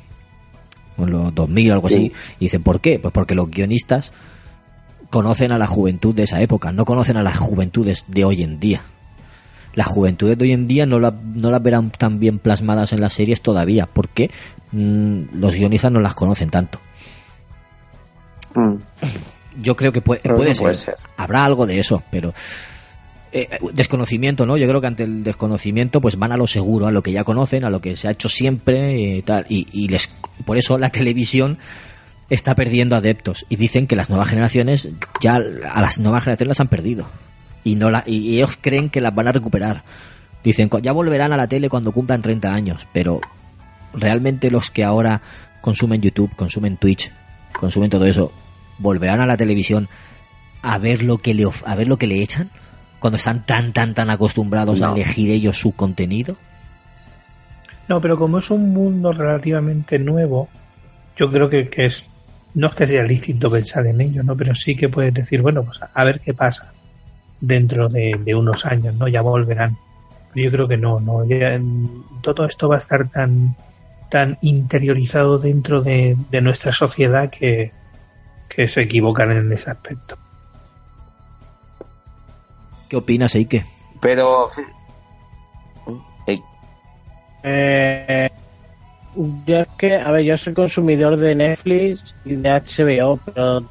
o 0.97 1.05
en 1.05 1.11
los 1.11 1.35
2000 1.35 1.71
o 1.71 1.75
algo 1.75 1.87
así. 1.89 2.13
Y 2.41 2.45
dicen, 2.47 2.63
¿por 2.63 2.81
qué? 2.81 2.99
Pues 2.99 3.13
porque 3.13 3.35
los 3.35 3.51
guionistas 3.51 4.13
conocen 5.11 5.53
a 5.53 5.59
la 5.59 5.67
juventud 5.67 6.15
de 6.15 6.25
esa 6.25 6.41
época, 6.43 6.73
no 6.73 6.85
conocen 6.85 7.17
a 7.17 7.23
las 7.23 7.39
juventudes 7.39 8.05
de 8.09 8.25
hoy 8.25 8.43
en 8.43 8.61
día. 8.61 8.83
Las 9.75 9.87
juventudes 9.87 10.37
de 10.39 10.45
hoy 10.45 10.53
en 10.53 10.67
día 10.67 10.87
no, 10.87 10.99
la- 10.99 11.15
no 11.35 11.51
las 11.51 11.63
verán 11.63 11.91
tan 11.91 12.19
bien 12.19 12.39
plasmadas 12.39 12.93
en 12.93 13.01
las 13.01 13.13
series 13.13 13.41
todavía, 13.41 13.87
porque 13.87 14.31
mm, 14.73 15.23
los 15.35 15.55
guionistas 15.55 15.93
no 15.93 16.01
las 16.01 16.15
conocen 16.15 16.51
tanto. 16.51 16.81
Mm. 18.55 18.75
Yo 19.61 19.77
creo 19.77 19.93
que 19.93 20.01
puede, 20.01 20.21
puede, 20.21 20.55
ser. 20.55 20.75
ser. 20.77 20.95
Habrá 21.17 21.45
algo 21.45 21.67
de 21.67 21.81
eso, 21.81 22.03
pero 22.11 22.33
eh, 23.33 23.49
desconocimiento, 23.73 24.47
¿no? 24.47 24.57
Yo 24.57 24.69
creo 24.69 24.81
que 24.81 24.87
ante 24.87 25.03
el 25.03 25.25
desconocimiento, 25.25 26.01
pues 26.01 26.17
van 26.19 26.33
a 26.33 26.37
lo 26.37 26.47
seguro, 26.47 26.87
a 26.87 26.91
lo 26.91 27.03
que 27.03 27.13
ya 27.13 27.25
conocen, 27.25 27.65
a 27.65 27.71
lo 27.71 27.81
que 27.81 27.97
se 27.97 28.09
ha 28.09 28.13
hecho 28.13 28.29
siempre 28.29 28.99
y 28.99 29.23
tal. 29.23 29.47
Y, 29.49 29.67
y 29.73 29.89
les, 29.89 30.11
por 30.45 30.59
eso 30.59 30.79
la 30.79 30.91
televisión 30.91 31.59
está 32.31 32.55
perdiendo 32.55 32.95
adeptos 32.97 33.47
y 33.49 33.57
dicen 33.57 33.87
que 33.87 33.97
las 33.97 34.11
nuevas 34.11 34.29
generaciones 34.29 34.89
ya 35.21 35.37
a 35.37 35.81
las 35.81 35.99
nuevas 35.99 36.25
generaciones 36.25 36.49
las 36.51 36.61
han 36.61 36.69
perdido 36.69 37.07
y 37.65 37.75
no 37.77 37.91
la, 37.91 38.03
y 38.07 38.37
ellos 38.37 38.59
creen 38.61 38.91
que 38.91 39.01
las 39.01 39.15
van 39.15 39.29
a 39.29 39.33
recuperar. 39.33 39.83
Dicen, 40.45 40.71
ya 40.83 40.93
volverán 40.93 41.33
a 41.33 41.37
la 41.37 41.49
tele 41.49 41.69
cuando 41.69 41.93
cumplan 41.93 42.23
30 42.23 42.55
años, 42.55 42.87
pero 42.93 43.21
realmente 43.93 44.51
los 44.51 44.71
que 44.71 44.85
ahora 44.85 45.21
consumen 45.61 46.01
YouTube, 46.01 46.35
consumen 46.37 46.77
Twitch, 46.77 47.11
consumen 47.53 47.91
todo 47.91 48.05
eso, 48.07 48.33
volverán 48.79 49.21
a 49.21 49.27
la 49.27 49.37
televisión 49.37 49.89
a 50.63 50.79
ver 50.79 51.03
lo 51.03 51.19
que 51.19 51.35
le 51.35 51.47
of- 51.47 51.65
a 51.67 51.75
ver 51.75 51.89
lo 51.89 51.99
que 51.99 52.07
le 52.07 52.23
echan 52.23 52.51
cuando 53.01 53.17
están 53.17 53.45
tan 53.47 53.73
tan 53.73 53.95
tan 53.95 54.11
acostumbrados 54.11 54.83
a 54.83 54.93
elegir 54.93 55.31
ellos 55.31 55.59
su 55.59 55.73
contenido. 55.73 56.37
No, 57.89 58.01
pero 58.01 58.19
como 58.19 58.39
es 58.39 58.51
un 58.51 58.73
mundo 58.73 59.13
relativamente 59.13 59.99
nuevo, 59.99 60.49
yo 61.17 61.31
creo 61.31 61.49
que, 61.49 61.69
que 61.69 61.87
es 61.87 62.07
no 62.55 62.69
es 62.69 62.75
que 62.75 62.87
sea 62.87 63.03
lícito 63.03 63.51
pensar 63.51 63.87
en 63.87 64.01
ello, 64.01 64.23
¿no? 64.23 64.37
Pero 64.37 64.55
sí 64.55 64.77
que 64.77 64.89
puedes 64.89 65.15
decir, 65.15 65.43
bueno, 65.43 65.63
pues 65.65 65.81
a, 65.93 66.05
ver 66.05 66.21
qué 66.21 66.35
pasa 66.35 66.73
dentro 67.41 67.89
de, 67.89 68.19
de 68.25 68.35
unos 68.35 68.67
años, 68.67 68.95
¿no? 68.95 69.09
Ya 69.09 69.21
volverán. 69.21 69.77
Pero 70.33 70.45
yo 70.45 70.51
creo 70.51 70.69
que 70.69 70.77
no, 70.77 71.01
no. 71.01 71.25
Ya, 71.25 71.59
mm, 71.59 72.21
todo 72.23 72.45
esto 72.45 72.69
va 72.69 72.77
a 72.77 72.79
estar 72.79 73.09
tan 73.09 73.57
tan 74.09 74.39
interiorizado 74.41 75.39
dentro 75.39 75.83
de, 75.83 76.17
de 76.31 76.41
nuestra 76.41 76.73
sociedad 76.73 77.31
que, 77.31 77.73
que 78.49 78.67
se 78.67 78.83
equivocan 78.83 79.31
en 79.33 79.53
ese 79.53 79.71
aspecto. 79.71 80.17
¿Qué 82.89 82.97
opinas, 82.97 83.35
Eike? 83.35 83.65
Pero. 84.01 84.49
Eh, 87.43 88.29
yo 89.47 89.59
es 89.59 89.69
que, 89.77 89.97
a 89.97 90.11
ver, 90.13 90.25
yo 90.25 90.37
soy 90.37 90.55
consumidor 90.55 91.17
de 91.17 91.35
Netflix 91.35 92.15
y 92.25 92.37
de 92.37 92.51
HBO, 92.51 93.19
pero 93.25 93.65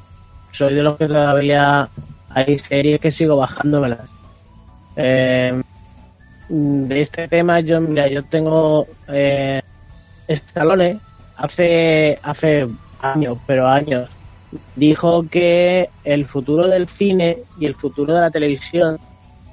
soy 0.52 0.74
de 0.74 0.82
los 0.82 0.98
que 0.98 1.06
todavía 1.06 1.88
hay 2.28 2.58
series 2.58 3.00
que 3.00 3.10
sigo 3.10 3.36
bajándomelas. 3.36 4.06
Eh, 4.96 5.62
de 6.50 7.00
este 7.00 7.28
tema, 7.28 7.60
yo, 7.60 7.80
mira, 7.80 8.08
yo 8.08 8.22
tengo 8.24 8.86
eh, 9.08 9.62
hace, 11.36 12.18
hace 12.22 12.68
años, 13.00 13.38
pero 13.46 13.68
años, 13.68 14.08
dijo 14.76 15.26
que 15.30 15.88
el 16.04 16.26
futuro 16.26 16.68
del 16.68 16.88
cine 16.88 17.38
y 17.58 17.66
el 17.66 17.74
futuro 17.74 18.12
de 18.12 18.20
la 18.20 18.30
televisión 18.30 18.98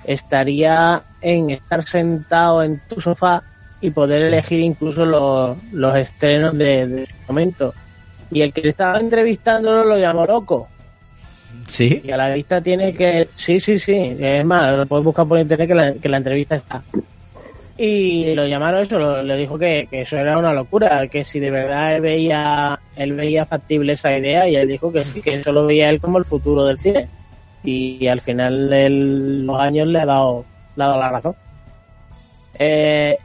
estaría 0.03 1.03
en 1.21 1.51
estar 1.51 1.84
sentado 1.84 2.63
en 2.63 2.81
tu 2.89 2.99
sofá 2.99 3.43
y 3.86 3.91
poder 3.91 4.21
elegir 4.24 4.60
incluso 4.60 5.06
los, 5.06 5.58
los 5.71 5.95
estrenos 5.95 6.58
de, 6.58 6.88
de 6.88 7.04
ese 7.04 7.13
momento. 7.28 7.74
Y 8.32 8.41
el 8.41 8.52
que 8.52 8.62
le 8.62 8.69
estaba 8.69 9.00
entrevistando 9.00 9.84
lo 9.84 9.98
llamó 9.98 10.26
loco. 10.26 10.67
Sí. 11.67 12.02
Y 12.04 12.12
a 12.12 12.17
la 12.17 12.30
vista 12.34 12.62
tiene 12.62 12.93
que. 12.93 13.28
Sí, 13.36 13.60
sí, 13.60 13.80
sí. 13.80 14.15
Es 14.19 14.45
más, 14.45 14.78
lo 14.78 14.86
puedes 14.86 15.06
buscar 15.06 15.26
por 15.28 15.39
internet 15.39 15.67
que 15.67 15.76
la, 15.76 15.93
que 15.93 16.10
la 16.10 16.17
entrevista 16.17 16.56
está. 16.56 16.82
Y 17.78 18.34
lo 18.36 18.45
llamaron 18.48 18.84
eso, 18.84 18.98
lo- 18.98 19.21
le 19.21 19.36
dijo 19.36 19.58
que, 19.58 19.88
que 19.89 20.02
eso 20.04 20.15
era 20.17 20.38
una 20.38 20.54
locura, 20.54 21.08
que 21.08 21.26
si 21.26 21.39
de 21.41 21.52
verdad 21.52 21.95
él 21.95 22.02
veía, 22.02 22.80
él 22.95 23.13
veía 23.13 23.45
factible 23.45 23.93
esa 23.93 24.17
idea 24.17 24.48
y 24.48 24.56
él 24.56 24.67
dijo 24.67 24.91
que 24.93 25.04
sí, 25.04 25.21
que 25.21 25.36
eso 25.36 25.52
lo 25.52 25.65
veía 25.65 25.89
él 25.89 26.00
como 26.00 26.17
el 26.17 26.26
futuro 26.26 26.63
del 26.65 26.80
cine. 26.80 27.08
Y, 27.65 28.08
al 28.08 28.21
final 28.21 28.69
de 28.69 28.89
los 28.89 29.60
años 29.60 29.88
le 29.88 30.00
ha 30.00 30.06
dado, 30.06 30.45
le 30.76 30.84
ha 30.84 30.88
dado 30.88 31.00
la 31.00 31.10
razón. 31.10 31.36
Eh, 32.58 33.17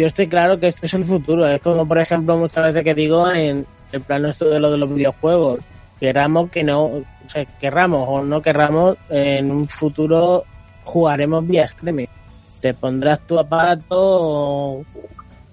yo 0.00 0.06
estoy 0.06 0.28
claro 0.28 0.58
que 0.58 0.68
esto 0.68 0.86
es 0.86 0.94
el 0.94 1.04
futuro. 1.04 1.46
Es 1.46 1.60
como, 1.60 1.86
por 1.86 1.98
ejemplo, 1.98 2.36
muchas 2.36 2.64
veces 2.64 2.82
que 2.82 2.94
digo 2.94 3.30
en 3.30 3.66
el 3.92 4.00
plano 4.00 4.28
esto 4.28 4.48
de 4.48 4.58
lo 4.58 4.70
de 4.70 4.78
los 4.78 4.92
videojuegos. 4.92 5.60
Queramos 5.98 6.50
que 6.50 6.64
no, 6.64 6.84
o 6.84 7.04
sea, 7.28 7.44
querramos 7.44 8.06
o 8.08 8.22
no 8.22 8.40
querramos, 8.40 8.96
en 9.10 9.50
un 9.50 9.68
futuro 9.68 10.44
jugaremos 10.84 11.46
vía 11.46 11.64
streaming. 11.64 12.06
Te 12.62 12.72
pondrás 12.72 13.20
tu 13.26 13.38
aparato, 13.38 14.82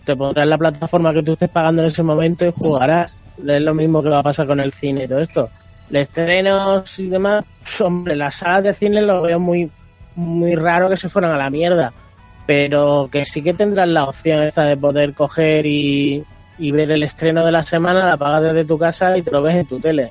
te 0.06 0.16
pondrás 0.16 0.48
la 0.48 0.58
plataforma 0.58 1.14
que 1.14 1.24
tú 1.24 1.34
estés 1.34 1.50
pagando 1.50 1.82
en 1.82 1.90
ese 1.90 2.04
momento 2.04 2.46
y 2.46 2.54
jugarás. 2.58 3.18
Es 3.46 3.62
lo 3.62 3.74
mismo 3.74 4.02
que 4.02 4.10
va 4.10 4.20
a 4.20 4.24
pasar 4.24 4.48
con 4.48 4.62
el 4.62 4.72
cine 4.72 5.04
y 5.04 5.08
todo 5.10 5.20
esto. 5.20 5.50
De 5.90 6.02
estrenos 6.02 6.98
y 7.00 7.08
demás, 7.08 7.44
hombre, 7.82 8.16
las 8.16 8.36
salas 8.36 8.64
de 8.64 8.74
cine 8.74 9.02
lo 9.02 9.22
veo 9.22 9.40
muy, 9.40 9.70
muy 10.16 10.56
raro 10.56 10.90
que 10.90 10.96
se 10.96 11.10
fueran 11.10 11.32
a 11.32 11.38
la 11.38 11.50
mierda 11.50 11.92
pero 12.48 13.10
que 13.12 13.26
sí 13.26 13.44
que 13.44 13.54
tendrás 13.54 13.88
la 13.88 14.06
opción 14.06 14.42
esta 14.42 14.64
de 14.64 14.78
poder 14.78 15.14
coger 15.14 15.66
y, 15.68 16.24
y 16.58 16.72
ver 16.72 16.90
el 16.90 17.04
estreno 17.04 17.46
de 17.46 17.52
la 17.52 17.62
semana, 17.62 18.08
la 18.08 18.18
pagas 18.18 18.42
desde 18.42 18.66
tu 18.66 18.80
casa 18.80 19.16
y 19.18 19.22
te 19.22 19.32
lo 19.32 19.44
ves 19.44 19.58
en 19.58 19.68
tu 19.68 19.80
tele. 19.80 20.10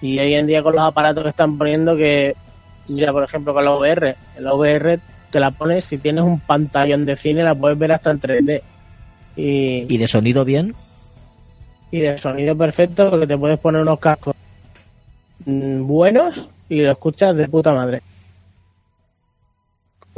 Y 0.00 0.18
hoy 0.18 0.34
en 0.34 0.46
día 0.46 0.62
con 0.62 0.74
los 0.74 0.82
aparatos 0.82 1.22
que 1.22 1.30
están 1.30 1.56
poniendo 1.58 1.96
que, 1.96 2.34
mira, 2.88 3.12
por 3.12 3.22
ejemplo, 3.22 3.52
con 3.54 3.64
la 3.64 3.76
VR, 3.76 4.16
el 4.36 4.46
VR 4.46 4.98
te 5.30 5.38
la 5.38 5.50
pones, 5.50 5.84
si 5.84 5.98
tienes 5.98 6.24
un 6.24 6.40
pantallón 6.40 7.04
de 7.04 7.14
cine, 7.16 7.44
la 7.44 7.54
puedes 7.54 7.78
ver 7.78 7.92
hasta 7.92 8.10
en 8.10 8.20
3D. 8.20 8.62
Y, 9.36 9.94
¿Y 9.94 9.98
de 9.98 10.08
sonido 10.08 10.44
bien? 10.44 10.74
y 11.90 12.00
de 12.00 12.18
sonido 12.18 12.56
perfecto 12.56 13.10
porque 13.10 13.26
te 13.26 13.38
puedes 13.38 13.58
poner 13.58 13.82
unos 13.82 13.98
cascos 13.98 14.34
mm, 15.46 15.86
buenos 15.86 16.48
y 16.68 16.82
lo 16.82 16.92
escuchas 16.92 17.36
de 17.36 17.48
puta 17.48 17.72
madre. 17.72 18.02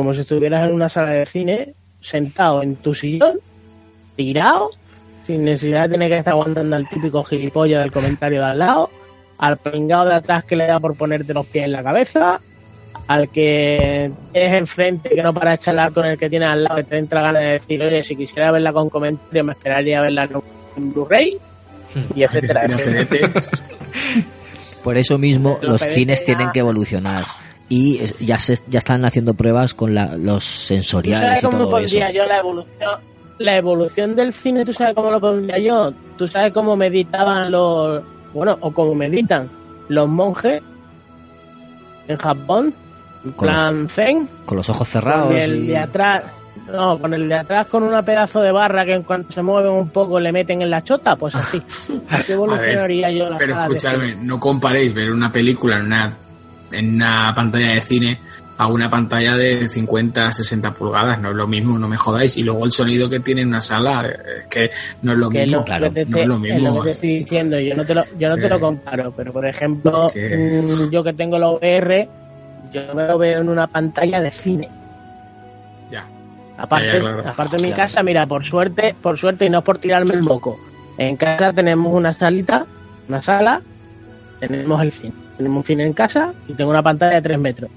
Como 0.00 0.14
si 0.14 0.20
estuvieras 0.20 0.66
en 0.66 0.74
una 0.74 0.88
sala 0.88 1.10
de 1.10 1.26
cine, 1.26 1.74
sentado 2.00 2.62
en 2.62 2.76
tu 2.76 2.94
sillón, 2.94 3.38
tirado, 4.16 4.70
sin 5.26 5.44
necesidad 5.44 5.82
de 5.82 5.88
tener 5.90 6.10
que 6.10 6.16
estar 6.16 6.32
aguantando 6.32 6.74
al 6.74 6.88
típico 6.88 7.22
gilipollas 7.22 7.82
del 7.82 7.92
comentario 7.92 8.38
de 8.38 8.46
al 8.46 8.58
lado, 8.60 8.88
al 9.36 9.58
pringado 9.58 10.06
de 10.06 10.14
atrás 10.14 10.44
que 10.44 10.56
le 10.56 10.66
da 10.66 10.80
por 10.80 10.96
ponerte 10.96 11.34
los 11.34 11.44
pies 11.44 11.66
en 11.66 11.72
la 11.72 11.82
cabeza, 11.82 12.40
al 13.08 13.28
que 13.28 14.10
tienes 14.32 14.54
enfrente 14.54 15.10
que 15.10 15.22
no 15.22 15.34
para 15.34 15.50
de 15.50 15.58
charlar 15.58 15.92
con 15.92 16.06
el 16.06 16.16
que 16.16 16.30
tienes 16.30 16.48
al 16.48 16.64
lado 16.64 16.76
que 16.76 16.84
te 16.84 16.96
entra 16.96 17.20
ganas 17.20 17.42
de 17.42 17.48
decir, 17.48 17.82
oye, 17.82 18.02
si 18.02 18.16
quisiera 18.16 18.50
verla 18.52 18.72
con 18.72 18.88
comentario 18.88 19.44
me 19.44 19.52
esperaría 19.52 20.00
verla 20.00 20.26
en 20.78 20.94
Blu-ray 20.94 21.36
y 22.14 22.22
etcétera. 22.22 22.62
Por 24.82 24.96
eso 24.96 25.18
mismo 25.18 25.58
Los 25.60 25.82
cines 25.82 26.24
tienen 26.24 26.52
que 26.52 26.60
evolucionar. 26.60 27.22
Y 27.70 27.98
es- 28.02 28.18
ya 28.18 28.38
se 28.38 28.56
ya 28.68 28.78
están 28.80 29.04
haciendo 29.06 29.32
pruebas 29.34 29.72
con 29.74 29.94
la- 29.94 30.16
los 30.16 30.44
¿Tú 30.44 30.50
sensoriales 30.66 31.40
sabes 31.40 31.42
y 31.42 31.46
cómo 31.46 31.58
todo 31.70 31.78
eso. 31.78 31.94
pondría 31.98 32.10
yo 32.12 32.26
la 32.26 32.38
evolución? 32.38 32.90
La 33.38 33.56
evolución 33.56 34.14
del 34.16 34.32
cine, 34.34 34.64
¿tú 34.66 34.72
sabes 34.74 34.94
cómo 34.94 35.10
lo 35.10 35.18
pondría 35.20 35.56
yo? 35.58 35.92
¿Tú 36.18 36.26
sabes 36.28 36.52
cómo 36.52 36.76
meditaban 36.76 37.50
los... 37.50 38.02
Bueno, 38.34 38.58
o 38.60 38.70
cómo 38.72 38.94
meditan 38.94 39.48
los 39.88 40.08
monjes 40.08 40.60
en 42.08 42.16
Japón? 42.18 42.74
En 43.24 43.32
Con 43.32 43.48
los- 43.48 43.56
plan 43.62 43.88
zen, 43.88 44.28
Con 44.44 44.56
los 44.56 44.68
ojos 44.68 44.88
cerrados. 44.88 45.28
con 45.28 45.36
el 45.36 45.64
y- 45.64 45.66
de 45.68 45.78
atrás... 45.78 46.22
No, 46.70 46.98
con 47.00 47.14
el 47.14 47.28
de 47.28 47.34
atrás 47.34 47.66
con 47.66 47.82
una 47.82 48.02
pedazo 48.02 48.40
de 48.42 48.52
barra 48.52 48.84
que 48.84 48.94
en 48.94 49.02
cuanto 49.02 49.32
se 49.32 49.42
mueven 49.42 49.72
un 49.72 49.88
poco 49.88 50.20
le 50.20 50.30
meten 50.30 50.62
en 50.62 50.70
la 50.70 50.84
chota, 50.84 51.16
pues 51.16 51.34
así. 51.34 51.60
Así 52.10 52.32
evolucionaría 52.32 53.10
yo 53.10 53.28
la 53.30 53.36
Pero 53.36 53.58
escuchadme, 53.60 54.14
no 54.16 54.38
comparéis 54.38 54.94
ver 54.94 55.10
una 55.10 55.32
película 55.32 55.78
en 55.78 55.86
una, 55.86 56.16
en 56.72 56.94
una 56.96 57.32
pantalla 57.34 57.74
de 57.74 57.82
cine 57.82 58.18
a 58.58 58.66
una 58.66 58.90
pantalla 58.90 59.34
de 59.36 59.68
50, 59.70 60.30
60 60.30 60.74
pulgadas. 60.74 61.18
No 61.18 61.30
es 61.30 61.34
lo 61.36 61.46
mismo, 61.46 61.78
no 61.78 61.88
me 61.88 61.96
jodáis. 61.96 62.36
Y 62.36 62.42
luego 62.42 62.66
el 62.66 62.72
sonido 62.72 63.08
que 63.08 63.20
tiene 63.20 63.40
en 63.40 63.48
una 63.48 63.60
sala, 63.62 64.06
es 64.06 64.46
que 64.48 64.70
no 65.00 65.12
es 65.12 65.18
lo 65.18 65.30
que 65.30 65.42
mismo. 65.44 65.58
lo, 65.60 65.64
claro, 65.64 65.92
que 65.92 66.04
te, 66.04 66.10
no 66.10 66.18
es 66.18 66.26
lo 66.28 66.34
es 66.34 66.40
mismo. 66.40 66.68
lo 66.74 66.82
que 66.82 66.88
te 66.88 66.92
estoy 66.92 67.18
diciendo, 67.20 67.58
yo 67.58 67.74
no 67.74 67.84
te 67.86 67.94
lo, 67.94 68.02
yo 68.18 68.28
no 68.28 68.36
te 68.36 68.46
Eh. 68.46 68.48
lo 68.50 68.60
comparo, 68.60 69.12
pero 69.16 69.32
por 69.32 69.46
ejemplo, 69.46 70.08
Que- 70.12 70.62
mm, 70.62 70.90
yo 70.90 71.02
que 71.02 71.12
tengo 71.14 71.38
la 71.38 71.48
VR, 71.52 72.06
yo 72.70 72.94
me 72.94 73.06
lo 73.08 73.16
veo 73.16 73.40
en 73.40 73.48
una 73.48 73.66
pantalla 73.66 74.20
de 74.20 74.30
cine. 74.30 74.68
Ya. 75.90 76.04
Aparte, 76.58 76.86
Ya, 76.88 76.92
ya, 76.94 77.00
claro. 77.00 77.22
aparte 77.30 77.56
en 77.56 77.62
mi 77.62 77.72
casa, 77.72 78.02
mira, 78.02 78.26
por 78.26 78.44
suerte, 78.44 78.94
por 79.00 79.16
suerte 79.18 79.46
y 79.46 79.50
no 79.50 79.60
es 79.60 79.64
por 79.64 79.78
tirarme 79.78 80.12
el 80.14 80.22
moco. 80.22 80.60
En 80.98 81.16
casa 81.16 81.50
tenemos 81.54 81.94
una 81.94 82.12
salita, 82.12 82.66
una 83.08 83.22
sala, 83.22 83.62
tenemos 84.38 84.82
el 84.82 84.92
cine. 84.92 85.14
Tenemos 85.40 85.56
un 85.56 85.64
cine 85.64 85.86
en 85.86 85.94
casa 85.94 86.34
y 86.48 86.52
tengo 86.52 86.70
una 86.70 86.82
pantalla 86.82 87.14
de 87.14 87.22
3 87.22 87.38
metros. 87.38 87.70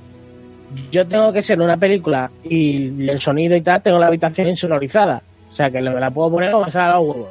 Yo 0.92 1.08
tengo 1.08 1.32
que 1.32 1.42
ser 1.42 1.62
una 1.62 1.78
película 1.78 2.30
y 2.44 3.08
el 3.10 3.22
sonido 3.22 3.56
y 3.56 3.62
tal, 3.62 3.82
tengo 3.82 3.98
la 4.00 4.08
habitación 4.08 4.50
insonorizada. 4.50 5.22
O 5.50 5.56
sea 5.56 5.70
que 5.70 5.80
me 5.80 5.98
la 5.98 6.12
puedo 6.12 6.30
poner 6.32 6.52
como 6.52 6.70
salga 6.70 6.98
los 6.98 7.08
huevos. 7.08 7.30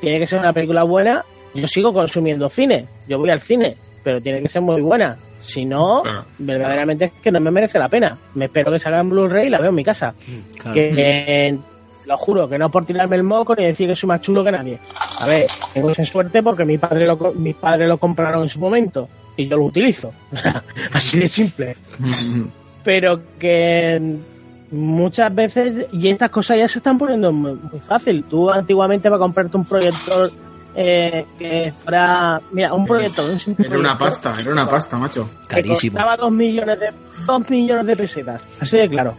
Tiene 0.00 0.20
que 0.20 0.26
ser 0.28 0.38
una 0.38 0.52
película 0.52 0.84
buena. 0.84 1.24
Yo 1.54 1.66
sigo 1.66 1.92
consumiendo 1.92 2.48
cine. 2.48 2.86
Yo 3.08 3.18
voy 3.18 3.30
al 3.30 3.40
cine, 3.40 3.76
pero 4.04 4.20
tiene 4.20 4.40
que 4.42 4.48
ser 4.48 4.62
muy 4.62 4.80
buena. 4.80 5.16
Si 5.42 5.64
no, 5.64 6.02
Claro. 6.02 6.24
verdaderamente 6.38 7.06
es 7.06 7.12
que 7.20 7.32
no 7.32 7.40
me 7.40 7.50
merece 7.50 7.80
la 7.80 7.88
pena. 7.88 8.16
Me 8.34 8.44
espero 8.44 8.70
que 8.70 8.78
salga 8.78 9.00
en 9.00 9.10
Blu-ray 9.10 9.48
y 9.48 9.50
la 9.50 9.58
veo 9.58 9.70
en 9.70 9.74
mi 9.74 9.82
casa. 9.82 10.14
Claro. 10.60 10.72
Que 10.72 10.92
eh, 11.48 11.58
lo 12.06 12.16
juro, 12.16 12.48
que 12.48 12.58
no 12.58 12.70
por 12.70 12.84
tirarme 12.84 13.16
el 13.16 13.24
moco 13.24 13.56
ni 13.56 13.64
decir 13.64 13.88
que 13.88 13.96
soy 13.96 14.06
más 14.06 14.20
chulo 14.20 14.44
que 14.44 14.52
nadie. 14.52 14.78
A 15.20 15.26
ver, 15.26 15.46
tengo 15.74 15.90
esa 15.90 16.06
suerte 16.06 16.44
porque 16.44 16.64
mi 16.64 16.78
padre 16.78 17.06
lo, 17.08 17.16
mis 17.34 17.56
padres 17.56 17.88
lo 17.88 17.98
compraron 17.98 18.42
en 18.44 18.48
su 18.48 18.60
momento 18.60 19.08
y 19.38 19.48
yo 19.48 19.56
lo 19.56 19.64
utilizo. 19.64 20.12
Así 20.92 21.18
de 21.20 21.28
simple. 21.28 21.76
Pero 22.84 23.20
que 23.38 24.16
muchas 24.70 25.34
veces, 25.34 25.86
y 25.92 26.08
estas 26.08 26.30
cosas 26.30 26.58
ya 26.58 26.68
se 26.68 26.78
están 26.80 26.98
poniendo 26.98 27.32
muy, 27.32 27.52
muy 27.54 27.80
fácil. 27.80 28.24
Tú 28.24 28.50
antiguamente 28.50 29.08
para 29.08 29.18
comprarte 29.18 29.56
un 29.56 29.64
proyector 29.64 30.30
eh, 30.74 31.24
que 31.38 31.72
fuera, 31.82 32.40
mira, 32.52 32.74
un 32.74 32.84
proyector, 32.84 33.24
un 33.30 33.38
simple 33.38 33.66
Era 33.66 33.78
una 33.78 33.96
pasta, 33.96 34.32
era 34.40 34.50
una 34.52 34.68
pasta, 34.68 34.98
macho. 34.98 35.30
Carísimo. 35.46 35.96
costaba 35.96 36.16
dos 36.16 36.32
millones 36.32 36.78
de 36.80 36.86
dos 37.26 37.48
millones 37.50 37.86
de 37.86 37.96
pesetas, 37.96 38.42
así 38.60 38.76
de 38.76 38.88
claro. 38.88 39.14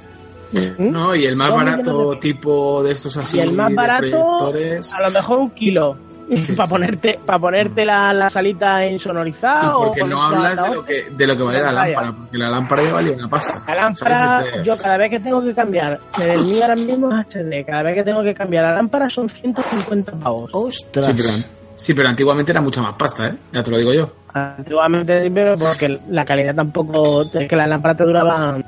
¿Mm? 0.52 0.90
No, 0.92 1.16
y 1.16 1.26
el 1.26 1.36
más 1.36 1.52
barato 1.52 2.12
de- 2.12 2.18
tipo 2.18 2.82
de 2.84 2.92
estos 2.94 3.16
así 3.18 3.38
y 3.38 3.42
el 3.42 3.56
más 3.56 3.74
barato 3.74 4.48
a 4.48 5.02
lo 5.02 5.12
mejor 5.12 5.38
un 5.40 5.52
kilo 5.52 5.96
para 6.56 6.70
ponerte 6.70 7.20
para 7.26 7.40
ponerte 7.40 7.86
la, 7.86 8.14
la 8.14 8.30
salita 8.30 8.86
insonorizada 8.86 9.64
Y 9.64 9.68
o 9.68 9.80
porque 9.88 10.04
no 10.04 10.22
hablas 10.24 10.56
de 10.62 10.76
lo 10.76 10.86
que 10.86 11.08
de 11.10 11.28
lo 11.28 11.36
que 11.38 11.44
vale 11.44 11.62
la 11.62 11.72
lámpara, 11.72 12.14
porque 12.14 12.38
la 12.38 12.50
lámpara 12.50 12.84
ya 12.84 12.94
valía 12.94 13.14
una 13.14 13.30
pasta. 13.30 13.64
la 13.68 13.76
lámpara. 13.76 14.44
Este- 14.46 14.64
yo 14.64 14.78
cada 14.78 14.98
vez 14.98 15.10
que 15.10 15.20
tengo 15.20 15.42
que 15.44 15.54
cambiar 15.54 16.00
el 16.22 16.44
mío 16.46 16.62
ahora 16.62 16.76
mismo 16.76 17.10
es 17.20 17.26
HD 17.36 17.66
cada 17.66 17.84
vez 17.84 17.96
que 17.96 18.04
tengo 18.04 18.22
que 18.24 18.34
cambiar 18.34 18.66
la 18.66 18.76
lámpara 18.76 19.10
son 19.10 19.28
150 19.30 20.12
pavos 20.14 20.50
¡Ostras! 20.54 21.08
Sí 21.08 21.14
pero, 21.18 21.30
sí, 21.76 21.94
pero 21.94 22.10
antiguamente 22.10 22.52
era 22.52 22.62
mucha 22.62 22.82
más 22.82 22.94
pasta, 22.96 23.28
¿eh? 23.28 23.34
Ya 23.52 23.64
te 23.64 23.72
lo 23.72 23.78
digo 23.78 23.94
yo. 23.94 24.12
antiguamente 24.34 25.32
pero 25.32 25.58
porque 25.58 26.00
la 26.10 26.26
calidad 26.26 26.54
tampoco 26.56 27.24
es 27.24 27.48
que 27.48 27.56
las 27.56 27.68
lámparas 27.68 27.98
te 27.98 28.04
duraban 28.04 28.64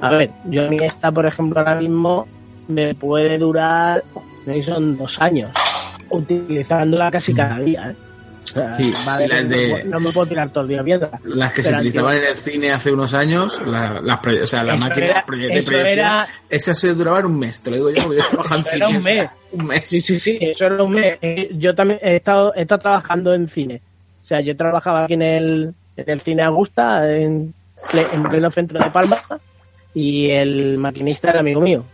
a 0.00 0.10
ver 0.10 0.30
yo 0.46 0.68
mi 0.70 0.76
esta 0.78 1.10
por 1.12 1.26
ejemplo 1.26 1.58
ahora 1.60 1.74
mismo 1.74 2.26
me 2.68 2.94
puede 2.94 3.36
durar 3.38 4.02
no 4.46 4.54
si 4.54 4.62
son 4.62 4.96
dos 4.96 5.20
años 5.20 5.50
utilizándola 6.10 7.10
casi 7.10 7.34
cada 7.34 7.58
día 7.58 7.90
¿eh? 7.90 7.94
Sí, 8.42 8.92
las 9.28 9.48
de- 9.48 9.84
no 9.84 10.00
me 10.00 10.10
puedo 10.10 10.26
tirar 10.26 10.50
todo 10.50 10.64
el 10.64 10.68
día 10.70 10.82
viendo 10.82 11.08
Las 11.24 11.52
que 11.52 11.62
se 11.62 11.72
utilizaban 11.72 12.16
en 12.16 12.24
el 12.24 12.34
cine 12.36 12.72
hace 12.72 12.90
unos 12.90 13.14
años, 13.14 13.60
la- 13.64 14.00
las, 14.00 14.16
proye- 14.20 14.42
o 14.42 14.46
sea, 14.46 14.64
la 14.64 14.76
máquina 14.76 15.06
de 15.06 15.14
proyección, 15.24 15.86
era- 15.86 16.26
esas 16.48 16.76
se 16.78 16.94
duraban 16.94 17.26
un 17.26 17.38
mes, 17.38 17.62
te 17.62 17.70
lo 17.70 17.76
digo 17.76 17.90
yo, 17.90 18.02
porque 18.02 18.18
yo 18.18 18.24
trabajaba 18.30 18.58
en 18.60 18.64
cine. 18.64 18.76
era 18.76 18.88
un 18.88 18.96
o 18.96 19.00
sea, 19.00 19.14
mes. 19.14 19.30
un 19.52 19.66
mes. 19.66 19.82
Sí, 19.88 20.00
sí, 20.00 20.18
sí, 20.18 20.38
eso 20.40 20.66
era 20.66 20.82
un 20.82 20.90
mes. 20.90 21.18
Eh, 21.22 21.50
Yo 21.58 21.74
también 21.76 22.00
he 22.02 22.16
estado, 22.16 22.52
he 22.56 22.62
estado 22.62 22.80
trabajando 22.80 23.34
en 23.34 23.48
cine. 23.48 23.80
O 24.24 24.26
sea, 24.26 24.40
yo 24.40 24.56
trabajaba 24.56 25.04
aquí 25.04 25.14
en 25.14 25.22
el, 25.22 25.74
en 25.96 26.10
el 26.10 26.20
cine 26.20 26.42
Augusta, 26.42 27.08
en, 27.14 27.54
en 27.92 28.22
pleno 28.24 28.50
centro 28.50 28.82
de 28.82 28.90
Palma, 28.90 29.18
y 29.94 30.30
el 30.30 30.76
maquinista 30.78 31.30
era 31.30 31.40
amigo 31.40 31.60
mío. 31.60 31.84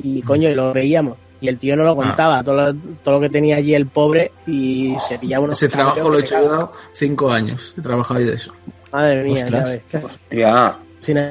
y 0.00 0.22
coño, 0.22 0.48
y 0.48 0.54
lo 0.54 0.72
veíamos. 0.72 1.16
Y 1.44 1.48
el 1.48 1.58
tío 1.58 1.76
no 1.76 1.84
lo 1.84 1.94
contaba, 1.94 2.42
todo, 2.42 2.54
lo, 2.54 2.74
todo 3.02 3.16
lo 3.16 3.20
que 3.20 3.28
tenía 3.28 3.56
allí 3.56 3.74
el 3.74 3.84
pobre 3.86 4.32
y 4.46 4.96
se 5.06 5.18
pillaba 5.18 5.44
unos 5.44 5.62
Ese 5.62 5.70
trabajo 5.70 6.08
lo 6.08 6.16
he 6.16 6.20
hecho 6.22 6.36
cagas. 6.36 6.70
cinco 6.94 7.30
años. 7.30 7.74
He 7.78 7.82
trabajado 7.82 8.18
ahí 8.18 8.24
de 8.24 8.32
eso. 8.32 8.54
Madre 8.90 9.24
mía, 9.24 9.44
Ostras. 9.44 9.68
ya 9.68 9.98
ves. 9.98 10.04
Hostia. 10.04 10.76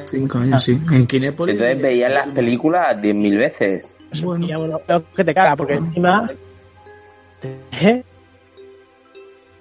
Cinco 0.05 0.37
años, 0.37 0.61
sí. 0.61 0.79
En 0.91 1.07
Kinépolis. 1.07 1.55
Entonces 1.55 1.81
veías 1.81 2.13
las 2.13 2.27
películas 2.27 2.95
10.000 2.97 3.37
veces. 3.39 3.95
Bueno. 4.21 4.59
unos 4.61 4.81
peos 4.81 5.01
que 5.15 5.23
te 5.23 5.33
caga, 5.33 5.55
porque 5.55 5.73
encima. 5.73 6.29
¿Eh? 7.81 8.03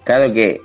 Claro 0.05 0.33
que 0.33 0.61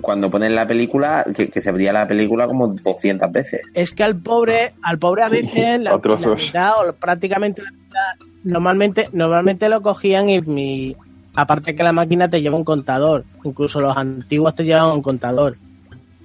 cuando 0.00 0.30
ponen 0.30 0.54
la 0.54 0.66
película, 0.66 1.24
que, 1.34 1.48
que 1.48 1.60
se 1.60 1.72
veía 1.72 1.92
la 1.92 2.06
película 2.06 2.46
como 2.46 2.68
200 2.68 3.32
veces. 3.32 3.62
Es 3.74 3.92
que 3.92 4.04
al 4.04 4.14
pobre, 4.16 4.74
al 4.82 4.98
pobre 4.98 5.22
a 5.24 5.28
veces 5.28 5.80
la, 5.80 5.90
la 5.90 6.34
mitad 6.36 6.86
o 6.88 6.92
prácticamente 6.92 7.62
la 7.62 7.70
mitad, 7.72 8.26
normalmente, 8.44 9.08
normalmente 9.12 9.68
lo 9.68 9.80
cogían 9.82 10.28
y 10.28 10.40
mi, 10.42 10.96
aparte 11.34 11.74
que 11.74 11.82
la 11.82 11.92
máquina 11.92 12.28
te 12.28 12.40
lleva 12.40 12.56
un 12.56 12.64
contador, 12.64 13.24
incluso 13.44 13.80
los 13.80 13.96
antiguos 13.96 14.54
te 14.54 14.64
llevaban 14.64 14.96
un 14.96 15.02
contador. 15.02 15.56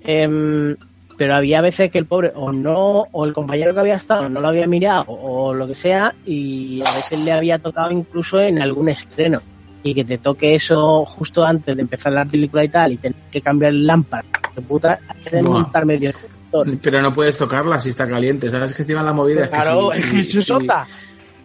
Em, 0.03 0.75
pero 1.17 1.35
había 1.35 1.61
veces 1.61 1.91
que 1.91 1.99
el 1.99 2.05
pobre 2.05 2.31
o 2.35 2.51
no, 2.51 3.05
o 3.11 3.25
el 3.25 3.33
compañero 3.33 3.73
que 3.73 3.79
había 3.81 3.95
estado 3.95 4.27
no 4.29 4.41
lo 4.41 4.47
había 4.47 4.67
mirado 4.67 5.05
o 5.07 5.53
lo 5.53 5.67
que 5.67 5.75
sea, 5.75 6.13
y 6.25 6.81
a 6.81 6.91
veces 6.95 7.19
le 7.23 7.31
había 7.31 7.59
tocado 7.59 7.91
incluso 7.91 8.41
en 8.41 8.61
algún 8.61 8.89
estreno. 8.89 9.39
Y 9.85 9.93
que 9.93 10.05
te 10.05 10.17
toque 10.17 10.55
eso 10.55 11.03
justo 11.05 11.43
antes 11.45 11.75
de 11.75 11.81
empezar 11.81 12.13
la 12.13 12.25
película 12.25 12.63
y 12.63 12.69
tal, 12.69 12.93
y 12.93 12.97
tener 12.97 13.15
que 13.29 13.41
cambiar 13.41 13.71
el 13.73 13.85
lámpara. 13.85 14.23
De 14.55 14.61
puta, 14.61 14.99
hay 15.07 15.23
que 15.23 15.41
Buah. 15.41 15.51
montar 15.61 15.85
medio. 15.85 16.11
Pero 16.81 17.01
no 17.01 17.13
puedes 17.13 17.37
tocarla 17.37 17.79
si 17.79 17.89
está 17.89 18.07
caliente, 18.07 18.49
¿sabes? 18.49 18.73
Que 18.73 18.83
encima 18.83 19.01
la 19.03 19.11
movida 19.13 19.43
es 19.45 19.49
que 19.49 19.55
Claro, 19.57 19.89
si- 19.91 19.99
es 20.19 20.27
si- 20.27 20.37
que 20.37 20.41
si-. 20.41 20.45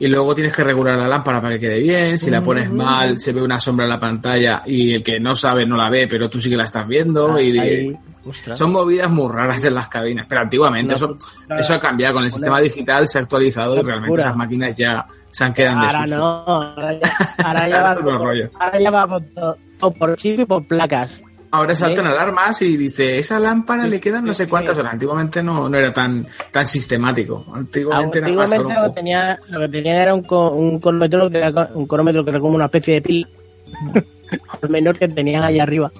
Y 0.00 0.06
luego 0.06 0.34
tienes 0.34 0.54
que 0.54 0.62
regular 0.62 0.96
la 0.96 1.08
lámpara 1.08 1.40
para 1.40 1.54
que 1.54 1.60
quede 1.60 1.80
bien. 1.80 2.18
Si 2.18 2.30
la 2.30 2.40
pones 2.40 2.70
mal, 2.70 3.18
se 3.18 3.32
ve 3.32 3.42
una 3.42 3.58
sombra 3.58 3.84
en 3.84 3.90
la 3.90 3.98
pantalla 3.98 4.62
y 4.64 4.94
el 4.94 5.02
que 5.02 5.18
no 5.18 5.34
sabe 5.34 5.66
no 5.66 5.76
la 5.76 5.90
ve, 5.90 6.06
pero 6.06 6.30
tú 6.30 6.38
sí 6.40 6.48
que 6.48 6.56
la 6.56 6.64
estás 6.64 6.86
viendo. 6.86 7.38
y 7.40 7.58
Ahí. 7.58 7.98
Son 8.52 8.72
movidas 8.72 9.10
muy 9.10 9.32
raras 9.32 9.64
en 9.64 9.74
las 9.74 9.88
cabinas. 9.88 10.26
Pero 10.28 10.42
antiguamente 10.42 10.94
eso, 10.94 11.16
eso 11.58 11.74
ha 11.74 11.80
cambiado. 11.80 12.14
Con 12.14 12.24
el 12.24 12.30
sistema 12.30 12.60
digital 12.60 13.08
se 13.08 13.18
ha 13.18 13.22
actualizado 13.22 13.76
y 13.80 13.82
realmente 13.82 14.20
esas 14.20 14.36
máquinas 14.36 14.76
ya 14.76 15.06
se 15.30 15.44
han 15.44 15.52
quedado 15.54 15.78
Ahora 15.80 16.06
no, 16.06 16.24
ahora 16.24 16.92
ya, 16.92 17.12
ahora 17.44 17.68
ya 17.68 17.82
va, 17.82 17.92
Otro 17.98 18.04
todo, 18.04 18.24
rollo. 18.24 18.50
ahora 18.58 18.80
ya 18.80 18.90
va 18.90 19.06
por, 19.06 19.22
todo, 19.34 19.56
todo 19.80 19.90
por 19.92 20.16
chip 20.16 20.40
y 20.40 20.44
por 20.44 20.66
placas. 20.66 21.20
Ahora 21.50 21.74
saltan 21.74 22.06
alarmas 22.06 22.60
y 22.62 22.76
dice, 22.76 23.18
esa 23.18 23.38
lámpara 23.38 23.84
Sí, 23.84 23.90
le 23.90 24.00
quedan 24.00 24.24
no 24.24 24.34
sí, 24.34 24.44
sé 24.44 24.48
cuántas 24.48 24.76
horas. 24.78 24.92
Antiguamente 24.92 25.42
no, 25.42 25.68
no 25.68 25.76
era 25.76 25.92
tan, 25.92 26.26
tan 26.50 26.66
sistemático. 26.66 27.46
Antiguamente, 27.54 28.18
era 28.18 28.28
más 28.28 28.52
Antiguamente 28.52 28.82
lo 28.82 28.88
que, 28.88 28.94
tenía, 28.94 29.38
lo 29.48 29.60
que 29.60 29.68
tenían 29.68 29.96
era 29.96 30.14
un, 30.14 30.26
un 30.28 30.80
cronómetro 30.80 31.30
que 31.30 31.38
era 31.38 31.70
un 31.74 31.86
cronómetro 31.86 32.24
que 32.24 32.30
era 32.30 32.40
como 32.40 32.54
una 32.54 32.66
especie 32.66 32.94
de 32.94 33.02
pila 33.02 33.28
al 34.62 34.68
menor 34.68 34.98
que 34.98 35.08
tenían 35.08 35.42
allá 35.42 35.62
arriba. 35.62 35.90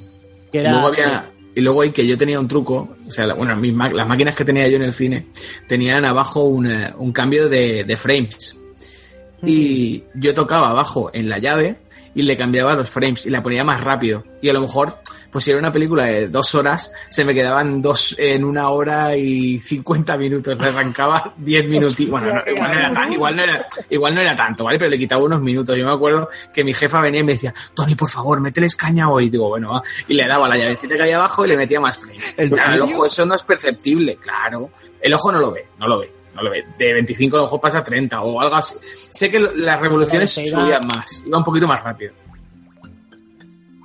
Que 0.53 0.63
Y 0.63 0.69
luego 0.69 0.87
había 0.89 1.31
y 1.55 1.61
luego 1.61 1.83
hay 1.83 1.91
que 1.91 2.07
yo 2.07 2.17
tenía 2.17 2.39
un 2.39 2.47
truco, 2.47 2.97
o 3.05 3.11
sea, 3.11 3.35
bueno, 3.35 3.57
mis 3.57 3.75
las 3.75 4.07
máquinas 4.07 4.37
que 4.37 4.45
tenía 4.45 4.69
yo 4.69 4.77
en 4.77 4.85
el 4.85 4.93
cine 4.93 5.27
tenían 5.67 6.05
abajo 6.05 6.45
un, 6.45 6.71
eh, 6.71 6.93
un 6.97 7.11
cambio 7.11 7.49
de, 7.49 7.83
de 7.83 7.97
frames. 7.97 8.57
Y 9.43 10.05
yo 10.15 10.35
tocaba 10.35 10.71
abajo 10.71 11.11
en 11.13 11.29
la 11.29 11.39
llave 11.39 11.77
y 12.15 12.23
le 12.23 12.37
cambiaba 12.37 12.75
los 12.75 12.91
frames 12.91 13.27
y 13.27 13.31
la 13.31 13.43
ponía 13.43 13.65
más 13.65 13.83
rápido. 13.83 14.25
Y 14.41 14.49
a 14.49 14.53
lo 14.53 14.61
mejor, 14.61 15.01
pues 15.31 15.45
si 15.45 15.51
era 15.51 15.59
una 15.61 15.71
película 15.73 16.05
de 16.05 16.29
dos 16.29 16.55
horas, 16.55 16.93
se 17.11 17.25
me 17.25 17.35
quedaban 17.35 17.83
dos 17.83 18.15
en 18.19 18.45
una 18.45 18.71
hora 18.71 19.17
y 19.17 19.59
50 19.59 20.17
minutos. 20.17 20.59
Le 20.59 20.69
arrancaba 20.69 21.35
10 21.39 21.69
minutos. 21.69 22.09
Bueno, 22.09 22.35
no, 22.35 22.41
igual, 22.51 22.71
no 22.71 22.79
era 22.79 22.93
tan- 22.95 23.13
igual, 23.13 23.37
no 23.37 23.43
era, 23.43 23.67
igual 23.91 24.15
no 24.15 24.21
era 24.21 24.37
tanto, 24.37 24.65
¿vale? 24.65 24.79
Pero 24.79 24.91
le 24.91 24.99
quitaba 24.99 25.23
unos 25.23 25.41
minutos. 25.41 25.77
Yo 25.77 25.85
me 25.85 25.93
acuerdo 25.93 26.29
que 26.53 26.65
mi 26.65 26.73
jefa 26.73 27.01
venía 27.01 27.21
y 27.21 27.25
me 27.25 27.33
decía, 27.33 27.53
Tony, 27.75 27.95
por 27.95 28.09
favor, 28.09 28.41
mételes 28.41 28.75
caña 28.75 29.11
hoy. 29.11 29.27
Y 29.27 29.31
digo, 29.31 29.49
bueno, 29.49 29.71
va. 29.73 29.83
Y 30.09 30.15
le 30.15 30.27
daba 30.27 30.49
la 30.49 30.57
llavecita 30.57 30.97
que 30.97 31.03
había 31.03 31.17
abajo 31.17 31.45
y 31.45 31.49
le 31.49 31.57
metía 31.57 31.81
más 31.81 31.99
frames. 31.99 32.35
Claro, 32.35 32.75
el 32.75 32.81
ojo 32.83 33.05
eso 33.07 33.27
no 33.27 33.35
es 33.35 33.43
perceptible, 33.43 34.17
claro. 34.17 34.71
El 35.01 35.13
ojo 35.15 35.31
no 35.31 35.39
lo 35.41 35.53
ve, 35.53 35.67
no 35.79 35.87
lo 35.89 35.99
ve. 36.01 36.13
No 36.35 36.43
lo 36.45 36.51
ve. 36.51 36.65
De 36.79 36.93
25 36.93 37.35
a 37.37 37.41
lo 37.41 37.45
mejor 37.47 37.61
pasa 37.61 37.79
a 37.79 37.85
30 37.85 38.21
o 38.21 38.41
algo 38.41 38.55
así. 38.55 38.77
Sé 39.11 39.29
que 39.29 39.41
las 39.41 39.81
revoluciones 39.81 40.31
subían 40.33 40.87
más, 40.87 41.23
iba 41.27 41.37
un 41.37 41.43
poquito 41.45 41.67
más 41.67 41.83
rápido. 41.83 42.13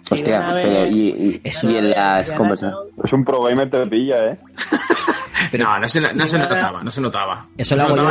Hostia, 0.09 0.49
pero 0.53 0.85
y, 0.87 1.09
y- 1.09 1.41
Eso- 1.43 1.69
y 1.71 1.77
en 1.77 1.91
las 1.91 2.31
conversaciones. 2.31 2.93
Es 3.03 3.13
un 3.13 3.23
pro 3.23 3.41
gamer 3.43 3.69
te 3.69 3.85
pilla, 3.87 4.25
¿eh? 4.31 4.39
no, 5.57 5.79
no 5.79 5.87
se, 5.87 6.13
no 6.13 6.27
se 6.27 6.37
notaba, 6.39 6.83
no 6.83 6.91
se 6.91 7.01
notaba. 7.01 7.45
Eso 7.57 7.75
lo 7.75 7.83
hago 7.83 7.95
yo. 7.95 8.03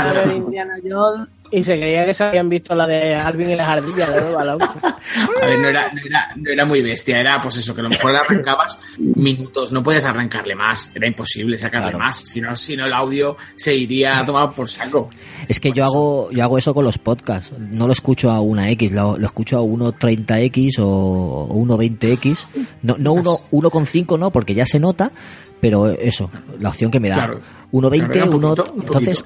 Y 1.53 1.63
se 1.63 1.77
creía 1.77 2.07
que 2.07 2.15
se 2.15 2.25
habían 2.25 2.49
visto 2.49 2.75
la 2.75 2.87
de 2.87 3.15
Alvin 3.15 3.51
y 3.51 3.57
las 3.57 3.69
ardillas, 3.69 4.09
la 4.09 4.21
nueva, 4.23 4.45
la. 4.45 4.53
A 4.55 5.47
ver, 5.47 5.59
no 5.61 5.69
era, 5.69 5.93
no, 5.93 6.01
era, 6.05 6.33
no 6.37 6.51
era 6.51 6.65
muy 6.65 6.81
bestia, 6.81 7.21
era 7.21 7.41
pues 7.41 7.59
eso, 7.59 7.75
que 7.75 7.81
a 7.83 7.85
lo 7.85 7.91
mejor 7.91 8.13
le 8.13 8.19
arrancabas 8.19 8.81
minutos, 8.99 9.71
no 9.71 9.83
podías 9.83 10.05
arrancarle 10.07 10.55
más, 10.55 10.91
era 10.95 11.07
imposible 11.07 11.59
sacarle 11.59 11.91
Claro. 11.91 11.99
más, 11.99 12.17
si 12.17 12.41
no, 12.41 12.57
si 12.57 12.77
no 12.77 12.87
el 12.87 12.93
audio 12.95 13.37
se 13.55 13.75
iría 13.75 14.19
a 14.21 14.25
tomar 14.25 14.55
por 14.55 14.69
saco. 14.69 15.11
Es 15.47 15.61
que 15.61 15.73
yo 15.73 15.85
hago, 15.85 16.31
yo 16.33 16.43
hago 16.43 16.57
eso 16.57 16.73
con 16.73 16.85
los 16.85 16.97
podcasts. 16.99 17.53
No 17.59 17.87
lo 17.87 17.93
escucho 17.93 18.31
a 18.31 18.41
una 18.41 18.71
X, 18.71 18.93
lo, 18.93 19.19
lo 19.19 19.27
escucho 19.27 19.59
a 19.59 19.63
1.30X 19.63 20.77
o 20.81 21.49
1.20X. 21.51 22.47
No, 22.83 22.97
no 22.99 23.13
uno, 23.13 23.37
1.5 23.51 24.19
no, 24.19 24.31
porque 24.31 24.55
ya 24.55 24.65
se 24.65 24.79
nota, 24.81 25.13
pero 25.61 25.89
eso, 25.89 26.31
la 26.61 26.71
opción 26.71 26.91
que 26.91 27.01
me 27.01 27.09
da. 27.11 27.15
Claro. 27.17 27.41
1.20, 27.73 28.11
Claro, 28.11 28.75
entonces, 28.81 29.25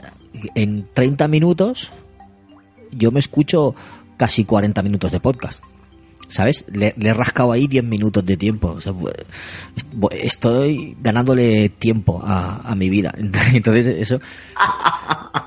en 0.54 0.84
30 0.92 1.28
minutos, 1.28 1.92
yo 2.96 3.10
me 3.12 3.20
escucho 3.20 3.74
casi 4.16 4.44
40 4.44 4.82
minutos 4.82 5.12
de 5.12 5.20
podcast. 5.20 5.62
¿Sabes? 6.28 6.64
Le, 6.72 6.92
le 6.96 7.10
he 7.10 7.14
rascado 7.14 7.52
ahí 7.52 7.68
10 7.68 7.84
minutos 7.84 8.26
de 8.26 8.36
tiempo. 8.36 8.70
O 8.72 8.80
sea, 8.80 8.92
est- 9.76 9.86
estoy 10.10 10.96
ganándole 11.00 11.68
tiempo 11.68 12.20
a, 12.20 12.68
a 12.68 12.74
mi 12.74 12.90
vida. 12.90 13.14
Entonces, 13.52 13.86
eso. 13.86 14.20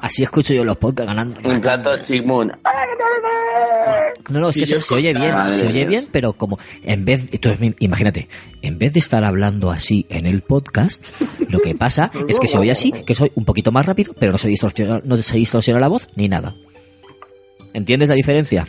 Así 0.01 0.23
escucho 0.23 0.53
yo 0.53 0.63
los 0.63 0.77
podcasts 0.77 1.07
ganando. 1.07 1.35
Un 1.43 1.59
plato 1.59 1.97
Chigmun. 2.01 2.53
No, 4.29 4.39
no, 4.39 4.49
es 4.49 4.57
que 4.57 4.65
se, 4.65 4.79
se 4.79 4.93
oye 4.93 5.13
bien, 5.13 5.33
se 5.49 5.67
oye 5.67 5.85
bien, 5.85 6.07
pero 6.11 6.33
como 6.33 6.59
en 6.83 7.03
vez, 7.03 7.27
entonces 7.31 7.73
imagínate, 7.79 8.29
en 8.61 8.77
vez 8.77 8.93
de 8.93 8.99
estar 8.99 9.23
hablando 9.23 9.71
así 9.71 10.05
en 10.09 10.27
el 10.27 10.41
podcast, 10.41 11.03
lo 11.49 11.59
que 11.59 11.73
pasa 11.75 12.11
es 12.27 12.39
que 12.39 12.47
se 12.47 12.57
oye 12.57 12.71
así, 12.71 12.91
que 12.91 13.15
soy 13.15 13.31
un 13.35 13.45
poquito 13.45 13.71
más 13.71 13.85
rápido, 13.85 14.13
pero 14.19 14.31
no 14.31 14.37
se 14.37 14.47
distorsiona, 14.47 15.01
no 15.03 15.17
se 15.17 15.37
distorsiona 15.37 15.79
la 15.79 15.87
voz 15.87 16.07
ni 16.15 16.29
nada. 16.29 16.55
¿Entiendes 17.73 18.09
la 18.09 18.15
diferencia? 18.15 18.65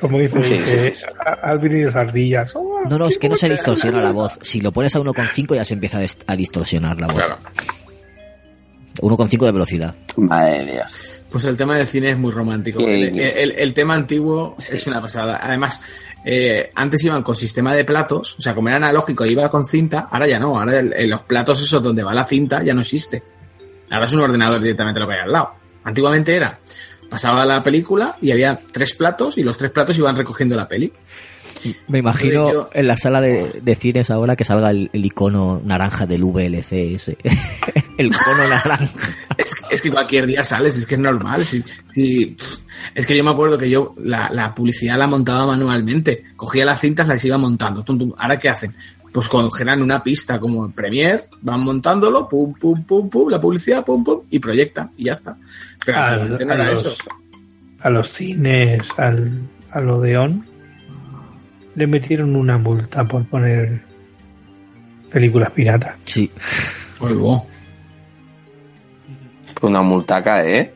Como 0.00 0.18
dice, 0.18 0.42
Sí, 0.44 0.60
sí, 0.64 0.74
eh, 0.74 0.94
Alvin 1.42 1.76
y 1.78 1.84
las 1.84 1.96
ardillas. 1.96 2.52
Oh, 2.54 2.80
No, 2.88 2.98
no, 2.98 3.06
es 3.06 3.18
que 3.18 3.28
no 3.28 3.36
se 3.36 3.48
distorsiona 3.48 4.00
la 4.02 4.12
voz. 4.12 4.38
Si 4.42 4.60
lo 4.60 4.72
pones 4.72 4.94
a 4.96 5.00
1,5 5.00 5.54
ya 5.54 5.64
se 5.64 5.74
empieza 5.74 5.98
a 5.98 6.02
dis- 6.02 6.18
a 6.26 6.36
distorsionar 6.36 7.00
la 7.00 7.06
voz. 7.08 7.16
Claro. 7.16 7.38
1,5 9.00 9.44
de 9.46 9.52
velocidad. 9.52 9.94
Madre 10.16 10.64
de 10.64 10.72
Dios. 10.72 11.12
Pues 11.30 11.44
el 11.44 11.56
tema 11.56 11.76
del 11.76 11.86
cine 11.86 12.10
es 12.10 12.18
muy 12.18 12.32
romántico. 12.32 12.80
El, 12.80 13.18
el- 13.18 13.52
el 13.52 13.74
tema 13.74 13.94
antiguo 13.94 14.56
es 14.58 14.86
una 14.86 15.00
pasada. 15.02 15.38
Además, 15.42 15.82
eh, 16.24 16.70
antes 16.74 17.04
iban 17.04 17.22
con 17.22 17.36
sistema 17.36 17.74
de 17.74 17.84
platos, 17.84 18.36
o 18.38 18.42
sea, 18.42 18.54
como 18.54 18.68
era 18.68 18.78
analógico 18.78 19.26
y 19.26 19.32
iba 19.32 19.48
con 19.50 19.66
cinta, 19.66 20.08
ahora 20.10 20.26
ya 20.26 20.38
no. 20.38 20.58
Ahora 20.58 20.78
el- 20.80 21.10
los 21.10 21.22
platos 21.22 21.60
esos 21.62 21.82
donde 21.82 22.02
va 22.02 22.14
la 22.14 22.24
cinta 22.24 22.62
ya 22.62 22.72
no 22.72 22.80
existe. 22.80 23.22
Ahora 23.90 24.06
es 24.06 24.12
un 24.12 24.20
ordenador 24.20 24.60
directamente 24.60 24.98
lo 25.00 25.06
que 25.06 25.14
hay 25.14 25.20
al 25.20 25.32
lado. 25.32 25.50
Antiguamente 25.84 26.34
era, 26.34 26.58
pasaba 27.16 27.46
la 27.46 27.62
película 27.62 28.16
y 28.20 28.30
había 28.30 28.60
tres 28.72 28.92
platos 28.94 29.38
y 29.38 29.42
los 29.42 29.56
tres 29.56 29.70
platos 29.70 29.96
iban 29.96 30.16
recogiendo 30.16 30.54
la 30.54 30.68
peli. 30.68 30.92
Me 31.88 31.98
imagino 32.00 32.52
Yo- 32.52 32.70
en 32.74 32.86
la 32.86 32.98
sala 32.98 33.22
de, 33.22 33.58
de 33.62 33.74
cines 33.74 34.10
ahora 34.10 34.36
que 34.36 34.44
salga 34.44 34.70
el, 34.70 34.90
el 34.92 35.04
icono 35.06 35.62
naranja 35.64 36.06
del 36.06 36.22
VLC 36.24 36.72
ese. 36.94 37.16
el 37.98 38.12
cono 38.14 38.46
naranja. 38.48 38.86
Es, 39.38 39.54
que- 39.54 39.74
es 39.74 39.82
que 39.82 39.90
cualquier 39.90 40.26
día 40.26 40.42
sales, 40.44 40.76
es 40.76 40.86
que 40.86 40.94
es 40.96 41.00
normal. 41.00 41.44
Si, 41.44 41.62
si- 41.94 42.26
pff, 42.38 42.58
es 42.94 43.06
que 43.06 43.16
yo 43.16 43.24
me 43.24 43.30
acuerdo 43.30 43.56
que 43.58 43.68
yo 43.70 43.94
la, 43.98 44.28
la 44.30 44.54
publicidad 44.54 44.98
la 44.98 45.06
montaba 45.06 45.46
manualmente. 45.46 46.22
Cogía 46.36 46.64
las 46.66 46.80
cintas, 46.80 47.08
las 47.08 47.24
iba 47.24 47.38
montando. 47.38 47.84
¿Ahora 48.18 48.38
qué 48.38 48.48
hacen? 48.50 48.74
Pues 49.16 49.30
generan 49.56 49.80
una 49.80 50.02
pista 50.02 50.38
como 50.38 50.66
en 50.66 50.72
Premiere, 50.72 51.22
van 51.40 51.60
montándolo, 51.60 52.28
pum, 52.28 52.52
pum, 52.52 52.82
pum, 52.84 53.08
pum, 53.08 53.30
la 53.30 53.40
publicidad, 53.40 53.82
pum, 53.82 54.04
pum, 54.04 54.20
y 54.28 54.38
proyectan, 54.38 54.90
y 54.98 55.04
ya 55.04 55.14
está. 55.14 55.38
Pero 55.86 55.96
Al- 55.98 56.04
antiguamente 56.20 56.44
no 56.44 56.52
a, 56.52 56.66
los, 56.66 56.84
eso. 56.84 57.04
a 57.80 57.88
los 57.90 58.08
cines, 58.10 58.80
al, 58.98 59.40
al 59.70 59.88
Odeón, 59.88 60.44
le 61.76 61.86
metieron 61.86 62.36
una 62.36 62.58
multa 62.58 63.08
por 63.08 63.24
poner 63.26 63.80
películas 65.10 65.50
piratas. 65.52 65.94
Sí. 66.04 66.30
Oigo. 67.00 67.46
Una 69.62 69.80
multaca, 69.80 70.44
¿eh? 70.46 70.74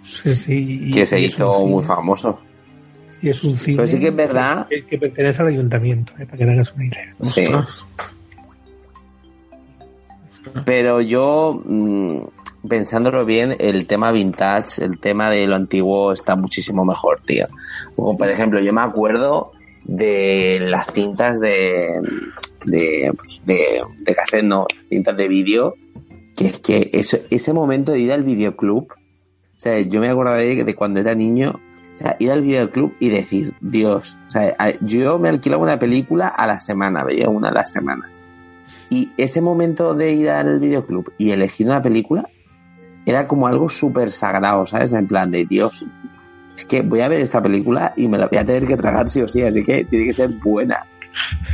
Sí, 0.00 0.34
sí, 0.34 0.90
Que 0.94 1.04
se 1.04 1.20
hizo 1.20 1.66
muy 1.66 1.84
famoso. 1.84 2.40
Y 3.22 3.28
es 3.28 3.44
un 3.44 3.56
cine 3.56 3.76
Pero 3.76 3.86
sí 3.86 4.00
que 4.00 4.08
es 4.08 4.16
verdad. 4.16 4.66
que, 4.68 4.84
que 4.84 4.98
pertenece 4.98 5.40
al 5.40 5.48
ayuntamiento, 5.48 6.12
eh, 6.18 6.26
para 6.26 6.38
que 6.38 6.44
te 6.44 6.50
hagas 6.50 6.74
una 6.74 6.86
idea. 6.86 7.14
Sí. 7.22 7.46
Pero 10.64 11.00
yo, 11.00 11.62
mm, 11.64 12.68
pensándolo 12.68 13.24
bien, 13.24 13.56
el 13.60 13.86
tema 13.86 14.10
vintage, 14.10 14.84
el 14.84 14.98
tema 14.98 15.30
de 15.30 15.46
lo 15.46 15.54
antiguo 15.54 16.12
está 16.12 16.34
muchísimo 16.34 16.84
mejor, 16.84 17.20
tío. 17.24 17.46
Como 17.94 18.18
por 18.18 18.28
ejemplo, 18.28 18.60
yo 18.60 18.72
me 18.72 18.80
acuerdo 18.80 19.52
de 19.84 20.58
las 20.60 20.86
cintas 20.92 21.40
de 21.40 22.00
de, 22.64 23.12
pues, 23.16 23.42
de, 23.44 23.82
de 23.98 24.14
cassette, 24.14 24.44
no, 24.44 24.66
cintas 24.88 25.16
de 25.16 25.28
vídeo, 25.28 25.74
que 26.36 26.46
es 26.46 26.58
que 26.58 26.90
ese, 26.92 27.26
ese 27.30 27.52
momento 27.52 27.92
de 27.92 28.00
ir 28.00 28.12
al 28.12 28.22
videoclub, 28.22 28.88
o 28.92 29.58
sea, 29.58 29.80
yo 29.80 30.00
me 30.00 30.08
acuerdo 30.08 30.34
de, 30.34 30.64
de 30.64 30.74
cuando 30.74 31.00
era 31.00 31.14
niño, 31.14 31.60
o 31.94 31.98
sea, 31.98 32.16
ir 32.18 32.30
al 32.30 32.42
videoclub 32.42 32.94
y 32.98 33.10
decir, 33.10 33.54
Dios, 33.60 34.18
o 34.26 34.30
sea, 34.30 34.54
yo 34.80 35.18
me 35.18 35.28
alquilaba 35.28 35.62
una 35.62 35.78
película 35.78 36.28
a 36.28 36.46
la 36.46 36.58
semana, 36.58 37.04
veía 37.04 37.28
una 37.28 37.48
a 37.48 37.52
la 37.52 37.66
semana. 37.66 38.10
Y 38.88 39.12
ese 39.16 39.40
momento 39.40 39.94
de 39.94 40.12
ir 40.12 40.30
al 40.30 40.58
videoclub 40.58 41.12
y 41.18 41.30
elegir 41.30 41.66
una 41.66 41.82
película 41.82 42.28
era 43.04 43.26
como 43.26 43.46
algo 43.46 43.68
súper 43.68 44.10
sagrado, 44.10 44.66
¿sabes? 44.66 44.92
En 44.92 45.06
plan 45.06 45.30
de 45.30 45.44
Dios, 45.44 45.86
es 46.56 46.64
que 46.66 46.82
voy 46.82 47.00
a 47.00 47.08
ver 47.08 47.20
esta 47.20 47.42
película 47.42 47.92
y 47.96 48.08
me 48.08 48.18
la 48.18 48.28
voy 48.28 48.38
a 48.38 48.44
tener 48.44 48.66
que 48.66 48.76
tragar 48.76 49.08
sí 49.08 49.22
o 49.22 49.28
sí, 49.28 49.42
así 49.42 49.64
que 49.64 49.84
tiene 49.84 50.06
que 50.06 50.12
ser 50.12 50.30
buena. 50.30 50.86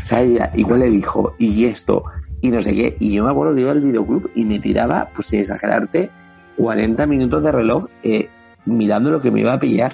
O 0.03 0.07
sea, 0.07 0.25
y, 0.25 0.63
cuál 0.65 0.81
le 0.81 0.91
dijo, 0.91 1.35
y 1.39 1.65
esto, 1.65 2.05
y 2.41 2.51
no 2.51 2.61
sé 2.63 2.75
qué. 2.75 2.97
Y 3.01 3.15
yo 3.15 3.25
me 3.25 3.31
acuerdo 3.31 3.55
que 3.55 3.63
iba 3.63 3.71
al 3.71 3.81
videoclub 3.81 4.31
y 4.35 4.45
me 4.45 4.59
tiraba, 4.61 5.09
pues 5.15 5.29
sin 5.29 5.41
exagerarte, 5.41 6.11
40 6.57 7.07
minutos 7.07 7.43
de 7.43 7.53
reloj 7.53 7.87
eh, 8.03 8.29
mirando 8.67 9.11
lo 9.11 9.21
que 9.21 9.31
me 9.31 9.41
iba 9.41 9.53
a 9.53 9.59
pillar. 9.59 9.93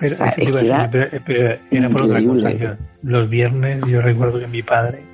Pero, 0.00 0.24
es 0.24 0.34
que 0.34 0.42
era 0.66 0.90
pero- 0.90 1.22
pero 1.26 1.58
era 1.70 1.88
por 1.90 2.02
otra 2.02 2.22
cosa. 2.24 2.50
Yo- 2.52 2.74
los 3.02 3.28
viernes 3.28 3.84
yo 3.86 4.00
recuerdo 4.00 4.38
que 4.40 4.46
mi 4.46 4.62
padre 4.62 5.04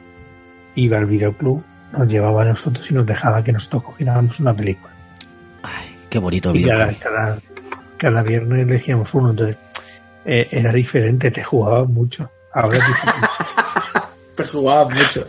iba 0.76 0.98
al 0.98 1.06
videoclub, 1.06 1.62
nos 1.92 2.06
llevaba 2.06 2.42
a 2.42 2.44
nosotros 2.46 2.88
y 2.90 2.94
nos 2.94 3.04
dejaba 3.06 3.42
que 3.42 3.52
nosotros 3.52 3.82
cogiéramos 3.82 4.38
una 4.40 4.54
película. 4.54 4.92
Ay, 5.62 5.96
qué 6.08 6.18
bonito 6.20 6.54
Y 6.54 6.64
cada, 6.64 6.86
videoclub. 6.86 7.02
cada, 7.02 7.38
cada 7.96 8.22
viernes 8.22 8.66
elegíamos 8.66 9.12
uno, 9.14 9.30
entonces 9.30 9.56
eh, 10.24 10.46
era 10.50 10.72
diferente, 10.72 11.30
te 11.30 11.42
jugaba 11.42 11.84
mucho. 11.84 12.30
Ahora 12.54 12.78
es 12.78 12.86
diferente. 12.86 13.28
Pero 14.36 14.48
jugaba 14.50 14.88
mucho. 14.88 15.24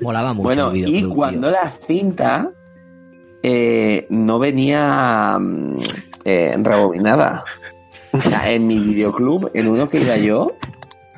Molaba 0.00 0.32
mucho 0.32 0.44
bueno, 0.48 0.70
el 0.70 0.94
y 0.94 1.02
cuando 1.08 1.48
tío. 1.48 1.50
la 1.50 1.72
cinta 1.86 2.50
eh, 3.42 4.06
no 4.10 4.38
venía 4.38 5.36
mm, 5.40 5.76
eh, 6.24 6.54
rebobinada. 6.58 7.44
O 8.12 8.20
sea, 8.22 8.50
en 8.50 8.66
mi 8.66 8.78
videoclub, 8.78 9.50
en 9.54 9.68
uno 9.68 9.88
que 9.88 10.00
iba 10.00 10.16
yo, 10.16 10.52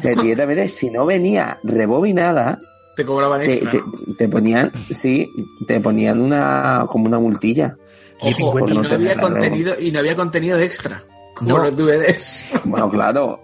directamente, 0.02 0.68
si 0.68 0.90
no 0.90 1.06
venía 1.06 1.58
rebobinada, 1.62 2.58
Te 2.96 3.04
cobraban 3.04 3.40
te, 3.42 3.52
extra. 3.52 3.70
te- 3.70 4.14
te 4.14 4.28
ponían, 4.28 4.72
sí, 4.90 5.30
te 5.66 5.80
ponían 5.80 6.20
una, 6.20 6.86
como 6.88 7.06
una 7.06 7.18
multilla. 7.18 7.76
Ojo, 8.20 8.68
y 8.68 8.74
no 8.74 8.82
no, 8.82 8.88
había 8.94 9.16
contenido, 9.16 9.74
y 9.80 9.92
no 9.92 9.98
había 10.00 10.16
contenido 10.16 10.58
extra. 10.58 11.02
Como 11.34 11.56
No. 11.56 11.64
los 11.64 11.76
DVDs. 11.76 12.44
Bueno, 12.64 12.90
claro. 12.90 13.40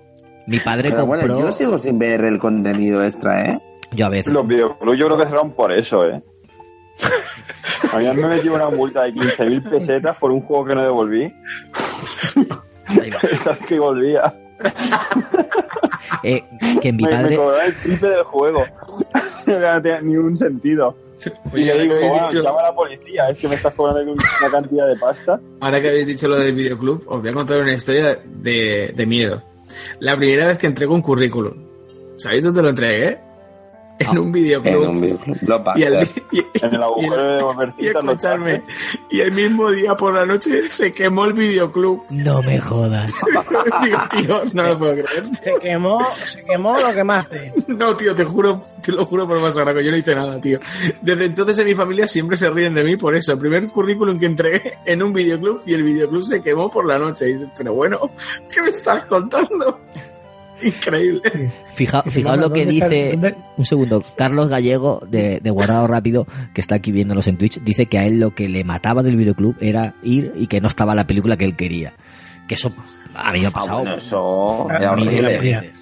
Mi 0.46 0.58
padre 0.60 0.90
Pero 0.90 1.06
compró. 1.06 1.26
bueno, 1.28 1.40
yo 1.40 1.50
sigo 1.52 1.78
sin 1.78 1.98
ver 1.98 2.22
el 2.24 2.38
contenido 2.38 3.02
extra, 3.02 3.50
¿eh? 3.52 3.60
Yo 3.92 4.06
a 4.06 4.08
veces. 4.10 4.32
Los 4.32 4.46
videoclubs 4.46 4.98
yo 4.98 5.06
creo 5.06 5.18
que 5.18 5.24
cerraron 5.24 5.52
por 5.52 5.72
eso, 5.72 6.04
¿eh? 6.04 6.22
A 7.92 7.98
mí 7.98 8.06
me 8.14 8.28
metió 8.28 8.54
una 8.54 8.68
multa 8.70 9.04
de 9.04 9.12
15.000 9.14 9.70
pesetas 9.70 10.16
por 10.18 10.30
un 10.30 10.40
juego 10.42 10.64
que 10.66 10.74
no 10.74 10.82
devolví. 10.82 11.32
Ahí 12.86 13.10
va. 13.10 13.18
Estas 13.30 13.58
que 13.60 13.78
volvía. 13.78 14.34
Eh, 16.22 16.42
que 16.80 16.92
mi 16.92 17.02
Me, 17.04 17.10
me 17.10 17.16
padre. 17.16 17.36
cobraron 17.36 17.66
el 17.66 17.74
triple 17.74 18.08
del 18.08 18.22
juego. 18.24 18.64
no 19.46 19.82
tenía 19.82 20.00
ni 20.00 20.16
un 20.16 20.38
sentido. 20.38 20.96
y 21.24 21.54
Oye, 21.54 21.64
le 21.64 21.70
ahora 21.72 21.76
que 21.76 21.82
digo, 21.82 21.94
habéis 21.96 22.10
bueno, 22.10 22.26
dicho- 22.28 22.42
llama 22.42 22.60
a 22.60 22.62
la 22.64 22.74
policía, 22.74 23.28
es 23.30 23.38
que 23.38 23.48
me 23.48 23.54
estás 23.54 23.74
cobrando 23.74 24.12
una 24.12 24.50
cantidad 24.50 24.86
de 24.86 24.96
pasta. 24.96 25.40
Ahora 25.60 25.80
que 25.80 25.88
habéis 25.88 26.06
dicho 26.06 26.28
lo 26.28 26.36
del 26.36 26.54
videoclub, 26.54 27.02
os 27.06 27.20
voy 27.20 27.30
a 27.30 27.34
contar 27.34 27.60
una 27.60 27.72
historia 27.74 28.18
de, 28.24 28.92
de 28.94 29.06
miedo. 29.06 29.42
La 30.00 30.16
primera 30.16 30.46
vez 30.46 30.58
que 30.58 30.66
entrego 30.66 30.94
un 30.94 31.02
currículum. 31.02 31.66
¿Sabéis 32.16 32.44
dónde 32.44 32.62
lo 32.62 32.70
entregué? 32.70 33.18
En 33.98 34.18
un 34.18 34.26
En 34.26 34.32
videoclub. 34.32 34.88
un 34.90 35.00
videoclub. 35.00 35.38
Y, 35.76 35.82
el, 35.82 36.08
y, 36.32 36.40
En 36.62 36.74
el 36.74 36.82
agujero 36.82 37.54
de 37.56 37.72
y 37.78 37.88
lo 37.90 38.00
escucharme, 38.00 38.62
y 39.10 39.20
el 39.20 39.32
mismo 39.32 39.70
día 39.70 39.94
por 39.94 40.14
la 40.14 40.26
noche 40.26 40.68
se 40.68 40.92
quemó 40.92 41.24
el 41.24 41.32
videoclub. 41.32 42.04
No 42.10 42.42
me 42.42 42.58
jodas. 42.58 43.12
Digo, 43.82 43.98
tío, 44.10 44.42
no 44.52 44.62
lo 44.62 44.78
puedo 44.78 44.92
creer. 44.92 45.34
Se 45.42 45.54
quemó, 45.60 46.04
se 46.04 46.42
quemó 46.44 46.78
lo 46.78 46.94
quemaste. 46.94 47.52
No, 47.68 47.96
tío, 47.96 48.14
te 48.14 48.24
juro, 48.24 48.60
te 48.82 48.92
lo 48.92 49.04
juro 49.04 49.26
por 49.26 49.40
más 49.40 49.54
sagrado, 49.54 49.80
yo 49.80 49.90
no 49.90 49.96
hice 49.96 50.14
nada, 50.14 50.40
tío. 50.40 50.58
Desde 51.00 51.24
entonces 51.24 51.58
en 51.58 51.66
mi 51.66 51.74
familia 51.74 52.06
siempre 52.06 52.36
se 52.36 52.50
ríen 52.50 52.74
de 52.74 52.84
mí 52.84 52.96
por 52.96 53.14
eso. 53.14 53.32
El 53.32 53.38
primer 53.38 53.68
currículum 53.68 54.18
que 54.18 54.26
entregué 54.26 54.78
en 54.84 55.02
un 55.02 55.12
videoclub 55.12 55.62
y 55.66 55.74
el 55.74 55.82
videoclub 55.82 56.24
se 56.24 56.42
quemó 56.42 56.70
por 56.70 56.86
la 56.86 56.98
noche. 56.98 57.30
Y 57.30 57.46
pero 57.56 57.74
bueno, 57.74 58.10
¿qué 58.52 58.62
me 58.62 58.70
estás 58.70 59.04
contando? 59.06 59.80
Increíble. 60.62 61.52
Fija, 61.70 62.02
fijaos 62.04 62.36
"Mamá, 62.36 62.48
lo 62.48 62.52
que 62.52 62.60
¿dónde 62.64 62.74
está- 62.74 62.88
dice. 62.88 63.10
dónde- 63.12 63.36
Un 63.56 63.64
segundo. 63.64 64.02
Carlos 64.16 64.48
Gallego, 64.48 65.00
de, 65.08 65.40
de 65.40 65.50
Guardado 65.50 65.86
Rápido, 65.86 66.26
que 66.54 66.60
está 66.60 66.76
aquí 66.76 66.92
viéndolos 66.92 67.26
en 67.28 67.36
Twitch, 67.36 67.60
dice 67.62 67.86
que 67.86 67.98
a 67.98 68.06
él 68.06 68.20
lo 68.20 68.34
que 68.34 68.48
le 68.48 68.64
mataba 68.64 69.02
del 69.02 69.16
videoclub 69.16 69.56
era 69.60 69.94
ir 70.02 70.32
y 70.36 70.46
que 70.46 70.60
no 70.60 70.68
estaba 70.68 70.94
la 70.94 71.06
película 71.06 71.36
que 71.36 71.44
él 71.44 71.56
quería. 71.56 71.94
Que 72.48 72.54
eso 72.54 72.72
a 73.14 73.32
mí 73.32 73.40
me 73.40 73.46
ha 73.46 73.48
Ah, 73.48 73.52
pasado 73.52 73.78
bueno, 73.80 73.96
eso 73.96 74.68
Ah, 74.70 74.76
era 74.76 74.80
de 74.80 74.86
horrible. 74.88 75.72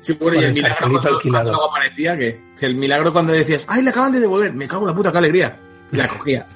Sí, 0.00 0.12
bueno, 0.12 0.34
y 0.34 0.34
con 0.34 0.34
el 0.36 0.44
el 0.44 0.52
milagro 0.54 0.76
cartelito 0.78 1.00
cuando, 1.02 1.16
alquilado. 1.16 1.22
cuando 1.44 1.50
luego 1.50 1.64
aparecía, 1.70 2.16
que, 2.16 2.40
que 2.60 2.66
el 2.66 2.74
milagro 2.76 3.12
cuando 3.12 3.32
decías, 3.32 3.66
¡ay, 3.68 3.82
le 3.82 3.90
acaban 3.90 4.12
de 4.12 4.20
devolver! 4.20 4.52
Me 4.54 4.68
cago 4.68 4.82
en 4.82 4.88
la 4.88 4.94
puta, 4.94 5.10
qué 5.10 5.18
alegría. 5.18 5.58
Y 5.90 5.96
la 5.96 6.06
cogía. 6.06 6.46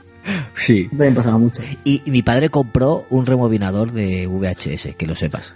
Sí. 0.55 0.89
También 0.89 1.14
pasaba 1.14 1.39
mucho. 1.39 1.62
Y, 1.85 2.03
y 2.05 2.11
mi 2.11 2.22
padre 2.22 2.49
compró 2.49 3.07
un 3.11 3.26
rebobinador 3.26 3.93
de 3.93 4.26
VHS, 4.26 4.95
que 4.97 5.07
lo 5.07 5.14
sepas. 5.14 5.55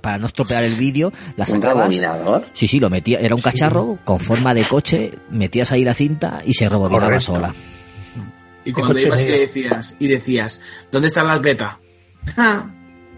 Para 0.00 0.18
no 0.18 0.26
estropear 0.26 0.62
el 0.64 0.74
vídeo, 0.74 1.12
la 1.36 1.44
¿Un 1.44 1.50
sacabas. 1.50 1.76
rebobinador? 1.94 2.44
Sí, 2.52 2.66
sí, 2.68 2.80
lo 2.80 2.90
metía. 2.90 3.18
Era 3.20 3.34
un 3.34 3.40
cacharro 3.40 3.98
con 4.04 4.20
forma 4.20 4.54
de 4.54 4.64
coche, 4.64 5.12
metías 5.30 5.72
ahí 5.72 5.84
la 5.84 5.94
cinta 5.94 6.40
y 6.44 6.54
se 6.54 6.68
rebobinaba 6.68 7.06
Correcto. 7.06 7.26
sola. 7.34 7.54
Y 8.64 8.72
cuando 8.72 8.98
ibas 8.98 9.24
y 9.24 9.28
decías, 9.28 9.94
y 10.00 10.08
decías, 10.08 10.60
¿dónde 10.90 11.08
están 11.08 11.26
las 11.26 11.40
beta? 11.40 11.78
Ah, 12.36 12.68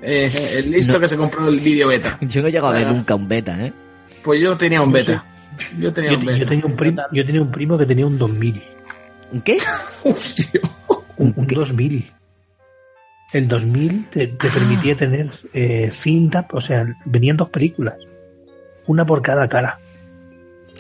eh, 0.02 0.30
el 0.58 0.70
listo 0.70 1.00
que 1.00 1.08
se 1.08 1.16
compró 1.16 1.48
el 1.48 1.58
vídeo 1.60 1.88
beta. 1.88 2.18
Yo 2.22 2.42
no 2.42 2.48
he 2.48 2.52
llegado 2.52 2.68
a 2.68 2.72
ver 2.78 2.86
nunca 2.86 3.14
un 3.14 3.26
beta, 3.26 3.58
¿eh? 3.64 3.72
Pues 4.22 4.40
yo 4.42 4.56
tenía 4.56 4.80
un 4.82 4.92
beta. 4.92 5.24
Yo 5.80 5.92
tenía 5.92 6.12
Yo, 6.12 6.18
un 6.18 6.24
yo 6.26 6.32
beta. 6.32 6.48
tenía 6.50 6.66
un 6.66 6.76
primo, 6.76 7.02
yo 7.12 7.24
tenía 7.26 7.40
un 7.42 7.50
primo 7.50 7.78
que 7.78 7.86
tenía 7.86 8.06
un 8.06 8.18
2000. 8.18 8.62
¿Un 9.32 9.40
qué? 9.42 9.58
Hostia. 10.04 10.60
Un, 11.16 11.34
un 11.36 11.46
2000. 11.46 12.12
El 13.32 13.48
2000 13.48 14.08
te, 14.08 14.26
te 14.28 14.48
permitía 14.48 14.96
tener 14.96 15.30
eh, 15.52 15.90
cinta, 15.90 16.46
o 16.50 16.60
sea, 16.60 16.86
venían 17.04 17.36
dos 17.36 17.50
películas. 17.50 17.96
Una 18.86 19.04
por 19.04 19.20
cada 19.20 19.48
cara. 19.48 19.78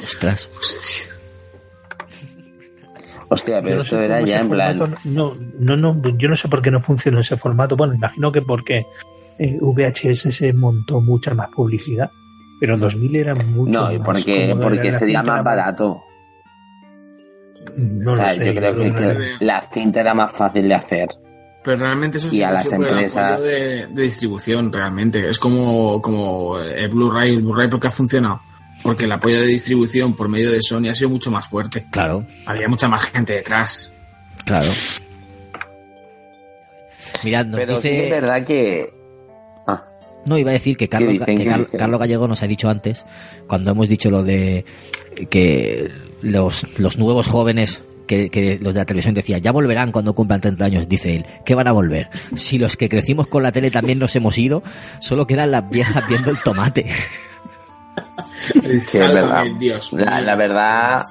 Ostras. 0.02 0.50
Hostia. 0.58 1.04
Hostia, 3.28 3.60
pero 3.60 3.76
no 3.76 3.82
esto 3.82 4.00
era 4.00 4.22
ya 4.22 4.38
en 4.38 4.48
plan. 4.48 4.78
formato 4.78 5.00
No, 5.04 5.36
no, 5.58 5.76
no, 5.76 6.02
yo 6.16 6.30
no 6.30 6.36
sé 6.36 6.48
por 6.48 6.62
qué 6.62 6.70
no 6.70 6.80
funciona 6.80 7.20
ese 7.20 7.36
formato. 7.36 7.76
Bueno, 7.76 7.92
imagino 7.94 8.32
que 8.32 8.40
porque 8.40 8.86
eh, 9.38 9.58
VHS 9.60 10.34
se 10.34 10.54
montó 10.54 11.02
mucha 11.02 11.34
más 11.34 11.50
publicidad. 11.50 12.10
Pero 12.60 12.78
2000 12.78 13.16
era 13.16 13.34
mucho 13.34 13.82
No, 13.82 13.92
y 13.92 13.98
más 13.98 14.06
porque, 14.06 14.48
cómodo, 14.48 14.68
porque 14.68 14.92
sería 14.92 15.22
más 15.22 15.44
barato. 15.44 16.02
No 17.78 18.12
O 18.12 18.16
lo 18.16 18.30
sé. 18.30 18.46
yo 18.46 18.54
creo 18.54 18.76
que, 18.76 18.90
no- 18.90 18.94
que 18.94 19.44
la 19.44 19.60
cinta 19.72 20.00
era 20.00 20.12
más 20.14 20.32
fácil 20.32 20.68
de 20.68 20.74
hacer. 20.74 21.08
Pero 21.62 21.76
realmente 21.76 22.18
eso 22.18 22.26
Y 22.28 22.30
sí 22.30 22.42
a 22.42 22.50
las 22.50 22.72
empresas- 22.72 23.32
apoyo 23.34 23.46
de, 23.48 23.86
de 23.88 24.02
distribución, 24.02 24.72
realmente. 24.72 25.28
Es 25.28 25.38
como, 25.38 26.00
como 26.02 26.58
el 26.58 26.88
Blu-ray. 26.88 27.34
El 27.34 27.42
Blu-ray 27.42 27.68
porque 27.68 27.86
ha 27.88 27.90
funcionado. 27.90 28.40
Porque 28.82 29.04
el 29.04 29.12
apoyo 29.12 29.40
de 29.40 29.46
distribución 29.48 30.14
por 30.14 30.28
medio 30.28 30.50
de 30.52 30.62
Sony 30.62 30.88
ha 30.90 30.94
sido 30.94 31.10
mucho 31.10 31.30
más 31.30 31.48
fuerte. 31.48 31.84
Claro, 31.90 32.24
Había 32.46 32.68
mucha 32.68 32.88
más 32.88 33.04
gente 33.04 33.34
detrás. 33.34 33.92
claro. 34.44 34.68
Mirad, 37.24 37.46
nos 37.46 37.60
Pero 37.60 37.80
sí 37.80 37.88
es 37.88 38.10
verdad 38.10 38.44
que. 38.44 38.92
Ah, 39.66 39.84
No, 40.26 40.38
iba 40.38 40.50
a 40.50 40.52
decir 40.54 40.76
que 40.76 40.88
Carlos, 40.88 41.14
que. 41.24 41.66
Carlos 41.76 42.00
Gallego 42.00 42.28
nos 42.28 42.42
ha 42.42 42.46
dicho 42.46 42.68
antes, 42.68 43.04
cuando 43.46 43.70
hemos 43.72 43.88
dicho 43.88 44.10
lo 44.10 44.22
de 44.22 44.64
que 45.26 45.90
los, 46.22 46.78
los 46.78 46.98
nuevos 46.98 47.26
jóvenes, 47.26 47.82
que, 48.06 48.30
que 48.30 48.58
los 48.60 48.74
de 48.74 48.80
la 48.80 48.86
televisión 48.86 49.14
decían, 49.14 49.40
ya 49.40 49.52
volverán 49.52 49.92
cuando 49.92 50.14
cumplan 50.14 50.40
30 50.40 50.64
años, 50.64 50.88
dice 50.88 51.16
él, 51.16 51.26
¿qué 51.44 51.54
van 51.54 51.68
a 51.68 51.72
volver? 51.72 52.08
Si 52.36 52.58
los 52.58 52.76
que 52.76 52.88
crecimos 52.88 53.26
con 53.26 53.42
la 53.42 53.52
tele 53.52 53.70
también 53.70 53.98
nos 53.98 54.14
hemos 54.16 54.38
ido, 54.38 54.62
solo 55.00 55.26
quedan 55.26 55.50
las 55.50 55.68
viejas 55.68 56.06
viendo 56.08 56.30
el 56.30 56.42
tomate. 56.42 56.86
sí, 58.38 58.98
es 58.98 58.98
verdad. 58.98 59.44
Dios 59.58 59.92
La, 59.92 60.36
verdad. 60.36 61.04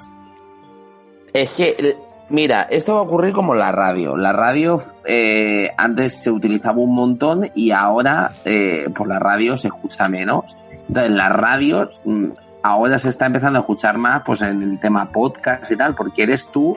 Es 1.32 1.50
que. 1.50 1.96
Mira, 2.30 2.62
esto 2.70 2.92
va 2.94 3.00
a 3.00 3.02
ocurrir 3.04 3.32
como 3.32 3.54
la 3.54 3.72
radio. 3.72 4.14
La 4.18 4.32
radio 4.32 4.82
eh, 5.06 5.70
antes 5.78 6.22
se 6.22 6.30
utilizaba 6.30 6.76
un 6.76 6.94
montón 6.94 7.50
y 7.54 7.70
ahora 7.70 8.32
eh, 8.44 8.86
por 8.94 9.08
la 9.08 9.18
radio 9.18 9.56
se 9.56 9.68
escucha 9.68 10.08
menos. 10.08 10.54
Entonces, 10.88 11.10
la 11.12 11.30
radio 11.30 11.90
mm, 12.04 12.26
ahora 12.62 12.98
se 12.98 13.08
está 13.08 13.26
empezando 13.26 13.58
a 13.58 13.62
escuchar 13.62 13.98
más 13.98 14.22
pues 14.24 14.42
en 14.42 14.62
el 14.62 14.80
tema 14.80 15.10
podcast 15.12 15.70
y 15.70 15.76
tal, 15.76 15.94
porque 15.94 16.22
eres 16.22 16.50
tú 16.50 16.76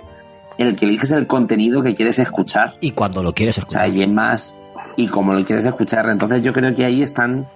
el 0.57 0.75
que 0.75 0.85
eliges 0.85 1.11
el 1.11 1.27
contenido 1.27 1.81
que 1.81 1.95
quieres 1.95 2.19
escuchar. 2.19 2.75
Y 2.81 2.91
cuando 2.91 3.23
lo 3.23 3.33
quieres 3.33 3.57
O 3.57 3.61
sea, 3.61 3.85
escuchar. 3.85 3.97
y 3.97 4.03
es 4.03 4.09
más, 4.09 4.57
y 4.95 5.07
como 5.07 5.33
lo 5.33 5.43
quieres 5.43 5.65
escuchar. 5.65 6.09
Entonces 6.09 6.41
yo 6.43 6.53
creo 6.53 6.75
que 6.75 6.85
ahí 6.85 7.01
están 7.01 7.47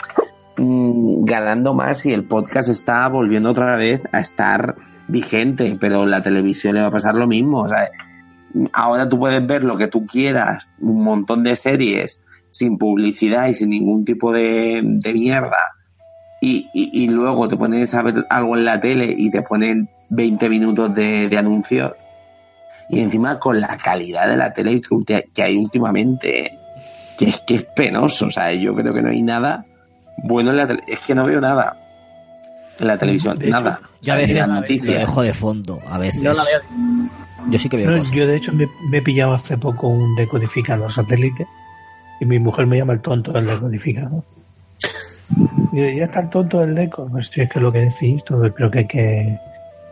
mm, 0.57 1.23
ganando 1.25 1.73
más 1.73 2.05
y 2.05 2.13
el 2.13 2.23
podcast 2.23 2.69
está 2.69 3.07
volviendo 3.09 3.49
otra 3.51 3.75
vez 3.77 4.03
a 4.11 4.19
estar 4.19 4.75
vigente, 5.07 5.77
pero 5.79 6.05
la 6.05 6.21
televisión 6.23 6.75
le 6.75 6.81
va 6.81 6.87
a 6.87 6.91
pasar 6.91 7.15
lo 7.15 7.27
mismo. 7.27 7.61
O 7.61 7.69
sea, 7.69 7.89
ahora 8.73 9.07
tú 9.07 9.19
puedes 9.19 9.45
ver 9.45 9.63
lo 9.63 9.77
que 9.77 9.87
tú 9.87 10.05
quieras, 10.05 10.73
un 10.79 11.03
montón 11.03 11.43
de 11.43 11.55
series 11.55 12.21
sin 12.49 12.77
publicidad 12.77 13.47
y 13.49 13.53
sin 13.53 13.69
ningún 13.69 14.05
tipo 14.05 14.31
de, 14.31 14.81
de 14.83 15.13
mierda. 15.13 15.75
Y, 16.47 16.69
y- 16.73 17.03
y 17.03 17.07
luego 17.07 17.47
te 17.47 17.57
pones 17.57 17.93
a 17.95 18.01
ver 18.03 18.25
algo 18.29 18.55
en 18.55 18.65
la 18.65 18.79
tele 18.79 19.13
y 19.17 19.29
te 19.31 19.41
ponen 19.41 19.89
20 20.09 20.47
minutos 20.49 20.93
de, 20.93 21.27
de 21.27 21.37
anuncios. 21.37 21.93
Y 22.89 22.99
encima 22.99 23.39
con 23.39 23.59
la 23.59 23.77
calidad 23.77 24.27
de 24.27 24.37
la 24.37 24.53
tele 24.53 24.79
que, 25.33 25.41
hay 25.41 25.57
últimamente, 25.57 26.51
que 27.17 27.25
es 27.25 27.41
que 27.47 27.55
es 27.55 27.63
penoso. 27.63 28.27
O 28.27 28.29
sea, 28.29 28.51
yo 28.53 28.75
creo 28.75 28.93
que 28.93 29.01
no 29.01 29.09
hay 29.09 29.21
nada 29.23 29.65
bueno 30.23 30.51
en 30.51 30.57
la 30.57 30.67
tele. 30.67 30.83
Es 30.87 31.01
que 31.01 31.15
no 31.15 31.25
veo 31.25 31.41
nada 31.41 31.77
en 32.79 32.87
la 32.87 32.97
televisión, 32.97 33.39
De 33.39 33.45
hecho, 33.45 33.51
nada. 33.53 33.79
Yo 34.03 34.13
a 34.13 34.15
O 34.17 34.19
sea, 34.19 34.27
ni 34.27 34.33
veces 34.33 34.47
lo 34.47 34.53
noticias. 34.53 34.99
dejo 34.99 35.21
de 35.23 35.33
fondo, 35.33 35.79
a 35.87 35.97
veces. 35.97 36.21
No 36.21 36.33
la 36.33 36.43
veo. 36.43 36.59
Yo 37.49 37.57
sí 37.59 37.69
que 37.69 37.77
veo 37.77 37.89
No, 37.91 37.97
cosas. 37.99 38.13
yo 38.15 38.27
de 38.27 38.35
hecho 38.35 38.53
me, 38.53 38.67
me 38.91 38.97
he 38.97 39.01
pillado 39.01 39.33
hace 39.33 39.57
poco 39.57 39.87
un 39.87 40.15
decodificador 40.15 40.91
satélite 40.91 41.47
y 42.19 42.25
mi 42.25 42.37
mujer 42.37 42.67
me 42.67 42.77
llama 42.77 42.93
el 42.93 43.01
tonto 43.01 43.31
del 43.33 43.47
decodificador. 43.47 44.23
Y 45.71 45.97
ya 45.97 46.05
está 46.05 46.21
el 46.21 46.29
tonto 46.29 46.59
del 46.59 46.75
deco. 46.75 47.07
Pues 47.11 47.27
sí, 47.27 47.41
es 47.41 47.49
que 47.49 47.59
lo 47.59 47.71
que 47.71 47.79
decís, 47.79 48.23
todo, 48.23 48.53
creo 48.53 48.71
que 48.71 49.39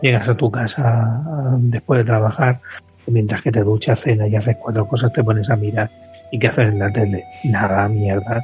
llegas 0.04 0.30
a 0.30 0.36
tu 0.36 0.52
casa 0.52 1.22
después 1.58 2.00
de 2.00 2.04
trabajar, 2.04 2.60
mientras 3.08 3.42
que 3.42 3.52
te 3.52 3.62
duchas, 3.62 4.00
cenas 4.00 4.30
y 4.30 4.36
haces 4.36 4.58
cuatro 4.58 4.88
cosas, 4.88 5.14
te 5.14 5.24
pones 5.24 5.50
a 5.50 5.56
mirar. 5.56 5.90
¿Y 6.32 6.40
qué 6.40 6.48
haces 6.48 6.66
en 6.66 6.80
la 6.80 6.92
tele? 6.92 7.24
Nada, 7.46 7.88
mierda. 7.88 8.44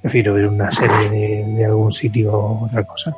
Prefiero 0.00 0.34
ver 0.34 0.48
una 0.48 0.70
serie 0.70 1.10
de, 1.10 1.64
algún 1.64 1.92
sitio 1.92 2.32
o 2.32 2.64
otra 2.64 2.84
cosa. 2.84 3.14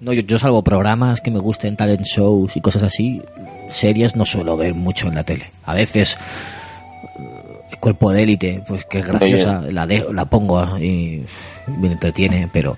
No, 0.00 0.12
yo, 0.12 0.22
yo 0.22 0.38
salvo 0.38 0.62
programas 0.62 1.20
que 1.20 1.30
me 1.30 1.38
gusten, 1.38 1.76
talent 1.76 2.04
shows 2.04 2.56
y 2.56 2.60
cosas 2.60 2.82
así, 2.82 3.22
series 3.68 4.14
no 4.14 4.24
suelo 4.24 4.56
ver 4.56 4.74
mucho 4.74 5.08
en 5.08 5.16
la 5.16 5.24
tele. 5.24 5.50
A 5.64 5.74
veces 5.74 6.18
Cuerpo 7.80 8.10
de 8.10 8.22
élite, 8.22 8.62
pues 8.66 8.84
que 8.84 9.00
es 9.00 9.06
graciosa, 9.06 9.60
la 9.70 9.86
de, 9.86 10.06
la 10.12 10.24
pongo 10.24 10.78
y 10.78 11.24
me 11.80 11.92
entretiene, 11.92 12.48
pero 12.52 12.76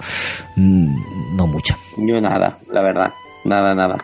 mm, 0.56 1.36
no 1.36 1.46
mucha. 1.46 1.76
Yo 1.96 2.20
nada, 2.20 2.58
la 2.70 2.82
verdad. 2.82 3.12
Nada, 3.44 3.74
nada. 3.74 3.98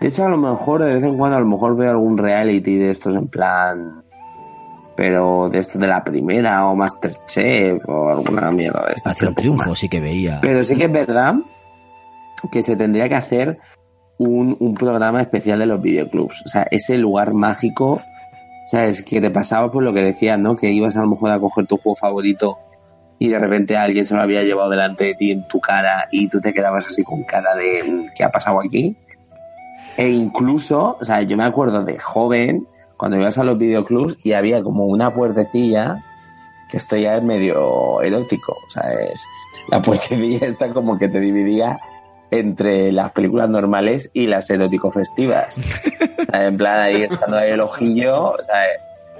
De 0.00 0.08
hecho, 0.08 0.24
a 0.24 0.28
lo 0.28 0.36
mejor 0.36 0.82
de 0.82 0.94
vez 0.94 1.04
en 1.04 1.16
cuando 1.16 1.36
a 1.36 1.40
lo 1.40 1.46
mejor 1.46 1.76
veo 1.76 1.90
algún 1.90 2.18
reality 2.18 2.76
de 2.76 2.90
estos 2.90 3.16
en 3.16 3.28
plan... 3.28 4.02
Pero 4.96 5.48
de 5.48 5.60
estos 5.60 5.80
de 5.80 5.86
la 5.86 6.04
primera 6.04 6.66
o 6.66 6.76
Masterchef 6.76 7.88
o 7.88 8.10
alguna 8.10 8.50
mierda 8.50 8.84
de 8.86 8.92
estas. 8.94 9.16
Hace 9.16 9.28
un 9.28 9.34
triunfo, 9.34 9.74
sí 9.74 9.88
que 9.88 9.98
veía. 9.98 10.40
Pero 10.42 10.62
sí 10.62 10.76
que 10.76 10.84
es 10.84 10.92
verdad 10.92 11.36
que 12.52 12.62
se 12.62 12.76
tendría 12.76 13.08
que 13.08 13.14
hacer 13.14 13.58
un, 14.18 14.58
un 14.60 14.74
programa 14.74 15.22
especial 15.22 15.58
de 15.60 15.66
los 15.66 15.80
videoclubs. 15.80 16.42
O 16.44 16.48
sea, 16.48 16.66
ese 16.70 16.98
lugar 16.98 17.32
mágico, 17.32 18.02
¿sabes? 18.70 19.02
Que 19.02 19.20
te 19.20 19.30
pasaba 19.30 19.70
por 19.72 19.82
lo 19.82 19.92
que 19.92 20.02
decías, 20.02 20.38
¿no? 20.38 20.54
Que 20.54 20.70
ibas 20.70 20.96
a 20.96 21.00
lo 21.00 21.08
mejor 21.08 21.32
a 21.32 21.40
coger 21.40 21.66
tu 21.66 21.76
juego 21.76 21.96
favorito 21.96 22.58
y 23.18 23.28
de 23.28 23.38
repente 23.38 23.76
alguien 23.76 24.06
se 24.06 24.14
lo 24.14 24.22
había 24.22 24.44
llevado 24.44 24.70
delante 24.70 25.04
de 25.04 25.14
ti 25.14 25.32
en 25.32 25.46
tu 25.48 25.60
cara 25.60 26.08
y 26.12 26.28
tú 26.28 26.40
te 26.40 26.52
quedabas 26.52 26.86
así 26.86 27.02
con 27.02 27.24
cara 27.24 27.56
de 27.56 27.82
"Mm, 27.82 28.04
¿qué 28.14 28.22
ha 28.22 28.30
pasado 28.30 28.60
aquí? 28.60 28.96
E 29.96 30.08
incluso, 30.08 30.96
o 31.00 31.04
sea, 31.04 31.20
yo 31.22 31.36
me 31.36 31.44
acuerdo 31.44 31.82
de 31.82 31.98
joven, 31.98 32.66
cuando 32.96 33.16
ibas 33.16 33.38
a 33.38 33.44
los 33.44 33.58
videoclubs 33.58 34.18
y 34.22 34.32
había 34.34 34.62
como 34.62 34.84
una 34.86 35.12
puertecilla, 35.12 36.04
que 36.70 36.76
esto 36.76 36.96
ya 36.96 37.16
es 37.16 37.24
medio 37.24 38.00
erótico, 38.02 38.52
o 38.52 38.70
sea, 38.70 38.84
es 39.12 39.26
la 39.68 39.82
puertecilla 39.82 40.46
esta 40.46 40.72
como 40.72 40.96
que 40.96 41.08
te 41.08 41.18
dividía 41.18 41.80
entre 42.30 42.92
las 42.92 43.12
películas 43.12 43.48
normales 43.48 44.10
y 44.14 44.26
las 44.26 44.50
erótico 44.50 44.90
festivas. 44.90 45.60
O 46.20 46.32
sea, 46.32 46.44
en 46.44 46.56
plan 46.58 46.80
ahí 46.80 47.02
estando 47.04 47.38
ahí 47.38 47.50
el 47.50 47.60
ojillo, 47.60 48.32
o 48.32 48.42
sea, 48.42 48.62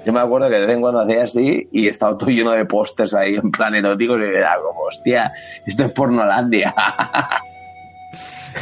yo 0.05 0.13
me 0.13 0.19
acuerdo 0.19 0.49
que 0.49 0.59
de 0.59 0.67
vez 0.67 0.75
en 0.75 0.81
cuando 0.81 1.01
hacía 1.01 1.23
así 1.23 1.67
y 1.71 1.87
estaba 1.87 2.15
todo 2.17 2.29
lleno 2.29 2.51
de 2.51 2.65
pósters 2.65 3.15
ahí 3.15 3.35
en 3.35 3.49
plan 3.51 3.73
eróticos 3.73 4.19
y 4.19 4.23
era 4.23 4.55
como, 4.63 4.81
hostia, 4.81 5.33
esto 5.65 5.85
es 5.85 5.91
pornolandia. 5.91 6.73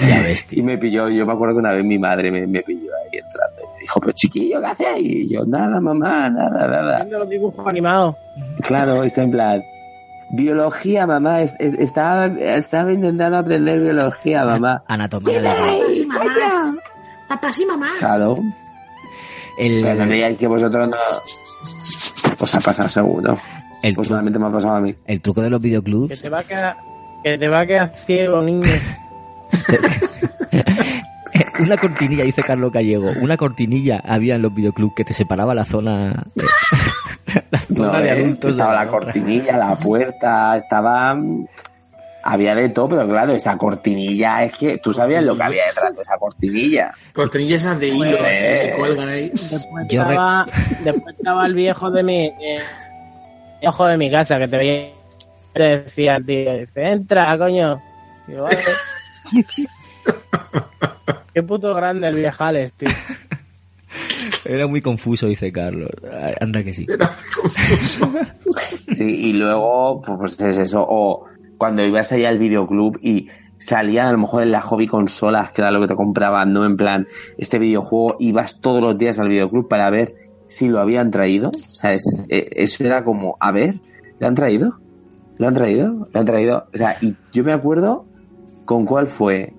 Ya 0.08 0.22
ves, 0.22 0.48
Y 0.52 0.62
me 0.62 0.78
pilló, 0.78 1.10
yo 1.10 1.26
me 1.26 1.34
acuerdo 1.34 1.56
que 1.56 1.60
una 1.60 1.74
vez 1.74 1.84
mi 1.84 1.98
madre 1.98 2.32
me, 2.32 2.46
me 2.46 2.62
pilló 2.62 2.92
ahí 3.04 3.20
entrando 3.20 3.62
y 3.62 3.74
me 3.74 3.80
dijo, 3.82 4.00
pero 4.00 4.12
chiquillo, 4.14 4.60
¿qué 4.62 4.68
haces? 4.68 5.00
Y 5.00 5.28
yo, 5.28 5.46
nada, 5.46 5.80
mamá, 5.82 6.30
nada, 6.30 6.68
nada. 6.68 6.98
Viendo 6.98 7.20
los 7.20 7.30
dibujos 7.30 7.68
animados. 7.68 8.16
Claro, 8.62 9.04
está 9.04 9.24
en 9.24 9.32
plan, 9.32 9.64
biología, 10.32 11.06
mamá, 11.08 11.42
es- 11.42 11.56
es- 11.60 11.80
estaba, 11.80 12.26
estaba 12.28 12.94
intentando 12.94 13.38
aprender 13.38 13.80
biología, 13.82 14.46
mamá. 14.46 14.84
Anatomía 14.88 15.42
de 15.42 15.48
Papás 15.48 15.96
y 15.96 16.06
mamás. 16.06 16.76
Papás 17.28 17.60
y 17.60 17.66
mamás. 17.66 17.92
Claro, 18.00 18.38
pero 19.58 20.06
no 20.06 20.14
el, 20.14 20.38
que 20.38 20.48
vosotros 20.48 20.90
no... 20.90 20.98
Os 22.40 22.56
ha 22.56 22.62
pasado 22.62 22.88
seguro. 22.90 23.38
el, 23.84 23.94
Pues 23.96 24.08
solamente 24.08 24.40
me 24.40 24.48
ha 24.48 24.52
pasado 24.52 24.76
a 24.76 24.82
mí. 24.82 24.96
el 25.06 25.22
truco 25.22 25.42
de 25.42 25.50
los 25.50 25.60
Que 25.60 25.68
videoclubs 25.68 26.22
te 26.22 26.30
va 26.30 26.40
a 26.40 26.44
quedar, 26.44 26.78
que 27.24 27.38
te 27.38 27.48
va 27.50 27.60
a 27.62 27.66
quedar 27.68 27.94
ciego, 28.06 28.42
niño. 28.42 28.64
una 31.60 31.78
cortinilla, 31.78 32.24
dice 32.24 32.42
Carlos 32.44 32.72
Gallego, 32.72 33.12
una 33.22 33.38
cortinilla 33.38 34.02
había 34.06 34.36
en 34.36 34.42
los 34.42 34.54
videoclubs 34.54 34.94
que 34.96 35.04
te 35.04 35.14
separaba 35.14 35.54
la 35.54 35.66
zona, 35.66 36.24
la 37.52 37.60
zona 37.60 37.92
No, 37.92 38.00
de 38.00 38.12
eh, 38.12 38.34
de 38.36 38.50
estaba 38.50 38.74
la 38.74 38.88
cortinilla, 38.88 39.58
la 39.58 39.76
puerta, 39.76 40.58
estaba... 40.58 41.18
Había 42.22 42.54
de 42.54 42.68
todo, 42.70 42.90
pero 42.90 43.08
claro, 43.08 43.32
esa 43.32 43.58
cortinilla 43.58 44.44
es 44.44 44.58
que 44.58 44.78
tú 44.78 44.94
sabías 44.94 45.24
lo 45.24 45.38
que 45.38 45.44
había 45.44 45.66
detrás 45.68 45.96
de 45.96 46.02
esa 46.02 46.18
cortinilla. 46.18 46.94
Cortinillas 47.14 47.62
esas 47.62 47.80
de 47.80 47.88
hilo 47.88 48.18
así, 48.26 48.42
que 48.42 48.74
cuelgan 48.78 49.08
ahí. 49.08 49.30
Después, 49.30 49.88
Yo 49.90 50.04
re- 50.04 50.10
estaba, 50.12 50.46
después 50.84 51.16
estaba 51.18 51.46
el 51.46 51.54
viejo 51.54 51.90
de 51.90 52.04
mi 52.04 52.26
eh, 52.26 52.60
viejo 53.62 53.86
de 53.86 53.98
mi 53.98 54.12
casa 54.12 54.38
que 54.38 54.50
te 54.50 54.58
veía 54.58 54.90
te 55.54 55.64
decía 55.80 56.18
tío, 56.26 56.58
dice, 56.58 56.88
entra, 56.90 57.38
coño. 57.38 57.82
Vale. 58.28 58.58
Qué 61.34 61.44
puto 61.44 61.74
grande 61.74 62.08
el 62.08 62.16
viejales, 62.16 62.74
tío. 62.74 62.90
Era 64.46 64.68
muy 64.68 64.82
confuso, 64.82 65.28
dice 65.28 65.52
Carlos. 65.52 65.90
Ah, 66.12 66.32
Anda 66.40 66.64
que 66.64 66.74
sí. 66.74 66.86
Sí, 68.96 69.04
y 69.30 69.34
luego, 69.34 70.02
pues, 70.02 70.40
es 70.42 70.58
eso. 70.58 70.86
O 70.88 71.26
cuando 71.58 71.84
ibas 71.86 72.12
allá 72.12 72.30
al 72.30 72.38
videoclub 72.40 73.00
y 73.02 73.28
salían 73.58 74.08
a 74.08 74.12
lo 74.12 74.18
mejor 74.20 74.44
en 74.44 74.52
la 74.52 74.62
hobby 74.62 74.88
consolas, 74.88 75.52
que 75.52 75.62
era 75.62 75.72
lo 75.72 75.82
que 75.82 75.88
te 75.88 75.96
compraban, 75.96 76.52
no 76.54 76.66
en 76.66 76.78
plan, 76.78 77.08
este 77.38 77.60
videojuego, 77.60 78.16
ibas 78.20 78.60
todos 78.62 78.82
los 78.82 78.98
días 78.98 79.20
al 79.20 79.30
videoclub 79.30 79.68
para 79.68 79.90
ver 79.90 80.16
si 80.48 80.68
lo 80.70 80.80
habían 80.80 81.12
traído. 81.12 81.50
O 81.50 81.52
sea, 81.54 81.94
es- 81.94 82.18
eh, 82.30 82.50
eso 82.56 82.84
era 82.84 83.04
como, 83.04 83.38
a 83.40 83.52
ver, 83.52 83.76
¿lo 84.20 84.28
han 84.28 84.36
traído? 84.36 84.80
¿Lo 85.38 85.48
han 85.48 85.54
traído? 85.54 86.08
¿Lo 86.12 86.20
han 86.20 86.26
traído? 86.26 86.66
O 86.74 86.78
sea, 86.78 86.98
y 87.02 87.16
yo 87.32 87.44
me 87.44 87.54
acuerdo 87.54 88.06
con 88.66 88.86
cuál 88.86 89.08
fue. 89.08 89.54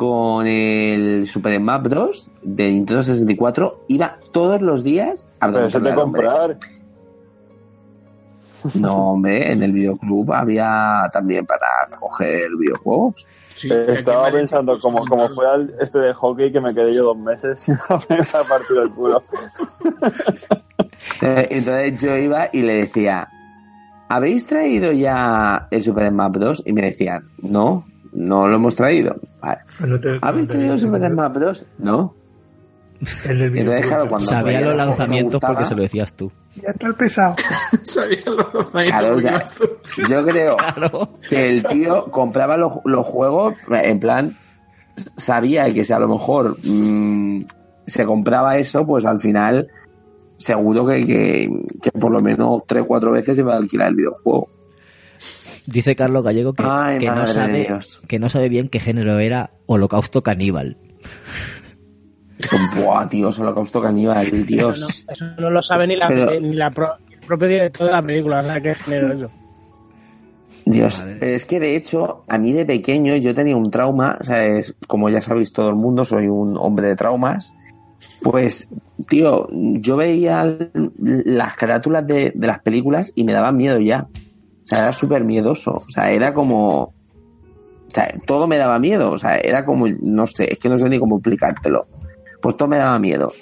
Con 0.00 0.46
el 0.46 1.26
Super 1.26 1.58
Smash 1.58 1.82
Bros. 1.82 2.30
de 2.42 2.70
Nintendo 2.72 3.02
64, 3.02 3.84
iba 3.88 4.16
todos 4.32 4.62
los 4.62 4.82
días 4.82 5.28
a 5.40 5.48
Pero 5.52 5.66
eso 5.66 5.78
preguntarle 5.78 5.90
de 5.90 5.94
comprar. 5.94 6.58
no, 8.80 9.10
hombre, 9.12 9.52
en 9.52 9.62
el 9.62 9.72
videoclub 9.72 10.32
había 10.32 11.02
también 11.12 11.44
para 11.44 11.66
coger 11.98 12.48
videojuegos. 12.58 13.26
Sí, 13.54 13.68
Estaba 13.70 14.30
pensando, 14.30 14.78
como, 14.78 15.04
como 15.04 15.28
fue 15.34 15.46
al- 15.46 15.74
este 15.80 15.98
de 15.98 16.14
hockey 16.14 16.50
que 16.50 16.62
me 16.62 16.72
quedé 16.74 16.94
yo 16.94 17.04
dos 17.04 17.18
meses 17.18 17.60
sin 17.62 17.74
haber 17.90 18.26
partido 18.48 18.82
el 18.82 18.90
culo. 18.92 19.22
Eh, 21.20 21.46
Entonces 21.50 22.00
yo 22.00 22.16
iba 22.16 22.48
y 22.50 22.62
le 22.62 22.74
decía, 22.86 23.28
¿habéis 24.08 24.46
traído 24.46 24.92
ya 24.92 25.68
el 25.70 25.82
Super 25.82 26.08
Smash 26.08 26.30
Bros? 26.32 26.62
Y 26.64 26.72
me 26.72 26.80
decían, 26.80 27.24
no, 27.42 27.84
no 28.12 28.46
lo 28.48 28.56
hemos 28.56 28.74
traído. 28.74 29.16
Vale. 29.40 29.60
No 29.86 30.00
te- 30.00 30.18
¿Habéis 30.22 30.46
no 30.48 30.52
te- 30.52 30.54
traído 30.54 30.72
el 30.74 30.78
Super 30.78 31.08
Smash 31.10 31.32
Bros? 31.32 31.66
No. 31.78 32.14
El 33.24 33.38
del 33.38 33.46
Entonces, 33.46 33.52
videoclub. 33.64 33.88
claro, 33.88 34.08
cuando 34.08 34.26
Sabía 34.26 34.60
los 34.60 34.76
lanzamientos 34.76 35.32
gustaba, 35.34 35.54
porque 35.54 35.68
se 35.68 35.74
lo 35.74 35.82
decías 35.82 36.12
tú. 36.12 36.30
Ya 36.56 36.68
está 36.70 36.86
el 36.88 36.94
pesado. 36.94 37.34
Sabía 37.82 38.18
los 38.26 38.36
lanzamientos 38.54 39.52
Claro, 39.54 40.08
yo 40.08 40.24
creo 40.26 40.56
Claro. 40.56 41.08
que 41.28 41.48
el 41.50 41.62
tío 41.64 42.10
compraba 42.10 42.56
los, 42.58 42.72
los 42.84 43.06
juegos 43.06 43.54
en 43.70 44.00
plan 44.00 44.36
sabía 45.16 45.72
que 45.72 45.82
si 45.82 45.92
a 45.94 45.98
lo 45.98 46.08
mejor 46.08 46.56
mm, 46.62 47.44
se 47.86 48.04
compraba 48.04 48.58
eso 48.58 48.84
pues 48.86 49.06
al 49.06 49.18
final 49.18 49.68
seguro 50.36 50.86
que, 50.86 51.06
que, 51.06 51.48
que 51.80 51.90
por 51.92 52.10
lo 52.12 52.20
menos 52.20 52.64
tres 52.66 52.82
o 52.82 52.86
cuatro 52.86 53.12
veces 53.12 53.38
iba 53.38 53.54
a 53.54 53.56
alquilar 53.56 53.88
el 53.88 53.94
videojuego 53.96 54.50
Dice 55.72 55.94
Carlos 55.96 56.24
Gallego 56.24 56.52
que, 56.52 56.64
Ay, 56.66 56.98
que 56.98 57.06
no 57.10 57.26
sabe, 57.26 57.68
que 58.08 58.18
no 58.18 58.28
sabe 58.28 58.48
bien 58.48 58.68
qué 58.68 58.80
género 58.80 59.18
era 59.18 59.50
Holocausto 59.66 60.22
Caníbal. 60.22 60.76
Buah, 62.76 63.06
tío, 63.08 63.28
holocausto 63.38 63.82
caníbal, 63.82 64.28
No, 64.32 64.44
Dios. 64.46 65.04
eso 65.08 65.24
no 65.38 65.50
lo 65.50 65.62
sabe 65.62 65.86
ni, 65.86 65.96
la, 65.96 66.08
Pero- 66.08 66.40
ni 66.40 66.54
la 66.54 66.70
pro- 66.70 66.94
el 67.10 67.20
propio 67.26 67.48
director 67.48 67.86
de 67.86 67.92
la 67.92 68.02
película, 68.02 68.40
o 68.40 68.42
sea, 68.44 68.60
que 68.60 68.74
género 68.74 69.12
eso. 69.12 69.30
Dios, 70.64 71.04
pero 71.18 71.32
es 71.32 71.44
que 71.46 71.60
de 71.60 71.76
hecho, 71.76 72.24
a 72.28 72.38
mí 72.38 72.52
de 72.52 72.64
pequeño 72.64 73.14
yo 73.16 73.34
tenía 73.34 73.56
un 73.56 73.70
trauma, 73.70 74.16
o 74.20 74.24
sea, 74.24 74.44
es- 74.46 74.74
como 74.86 75.08
ya 75.10 75.20
sabéis 75.20 75.52
todo 75.52 75.68
el 75.68 75.74
mundo, 75.76 76.04
soy 76.04 76.28
un 76.28 76.56
hombre 76.56 76.88
de 76.88 76.96
traumas. 76.96 77.54
Pues, 78.22 78.70
tío, 79.08 79.48
yo 79.52 79.96
veía 79.96 80.58
las 81.04 81.54
carátulas 81.54 82.06
de, 82.06 82.32
de 82.34 82.46
las 82.46 82.60
películas 82.60 83.12
y 83.14 83.24
me 83.24 83.32
daban 83.32 83.56
miedo 83.58 83.78
ya. 83.78 84.08
O 84.70 84.76
sea, 84.76 84.84
era 84.84 84.92
súper 84.92 85.24
miedoso. 85.24 85.82
O 85.86 85.90
sea, 85.90 86.12
era 86.12 86.32
como. 86.32 86.82
O 86.82 87.92
sea, 87.92 88.14
todo 88.24 88.46
me 88.46 88.56
daba 88.56 88.78
miedo. 88.78 89.10
O 89.10 89.18
sea, 89.18 89.36
era 89.36 89.64
como. 89.64 89.88
No 89.88 90.28
sé, 90.28 90.52
es 90.52 90.60
que 90.60 90.68
no 90.68 90.78
sé 90.78 90.88
ni 90.88 91.00
cómo 91.00 91.16
explicártelo. 91.16 91.88
Pues 92.40 92.56
todo 92.56 92.68
me 92.68 92.78
daba 92.78 92.98
miedo. 93.00 93.32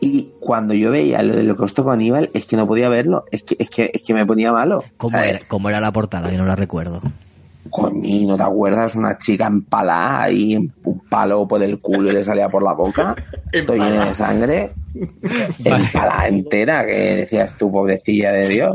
Y 0.00 0.30
cuando 0.38 0.74
yo 0.74 0.92
veía 0.92 1.22
lo 1.22 1.34
de 1.34 1.42
lo 1.42 1.54
que 1.54 1.60
costó 1.60 1.82
con 1.82 1.94
Aníbal, 1.94 2.30
es 2.34 2.46
que 2.46 2.56
no 2.56 2.68
podía 2.68 2.88
verlo. 2.88 3.24
Es 3.32 3.42
que, 3.42 3.56
es 3.58 3.68
que, 3.68 3.90
es 3.92 4.02
que 4.04 4.14
me 4.14 4.24
ponía 4.26 4.52
malo. 4.52 4.84
¿Cómo 4.96 5.16
O 5.16 5.20
sea, 5.20 5.28
era, 5.28 5.40
cómo 5.48 5.68
era 5.68 5.80
la 5.80 5.92
portada? 5.92 6.30
Que 6.30 6.36
no 6.36 6.46
la 6.46 6.54
recuerdo. 6.54 7.02
Coño, 7.70 8.28
¿no 8.28 8.36
te 8.36 8.42
acuerdas? 8.44 8.94
Una 8.94 9.18
chica 9.18 9.46
empalada 9.46 10.22
ahí, 10.22 10.56
un 10.56 11.00
palo 11.10 11.48
por 11.48 11.60
el 11.62 11.80
culo 11.80 12.10
y 12.10 12.14
le 12.14 12.22
salía 12.22 12.48
por 12.48 12.62
la 12.62 12.74
boca, 12.74 13.16
todo 13.66 13.76
lleno 13.76 14.06
de 14.06 14.14
sangre, 14.14 14.70
empalada 15.64 16.28
entera, 16.28 16.86
que 16.86 17.16
decías 17.16 17.56
tú, 17.56 17.72
pobrecilla 17.72 18.30
de 18.32 18.48
Dios, 18.48 18.74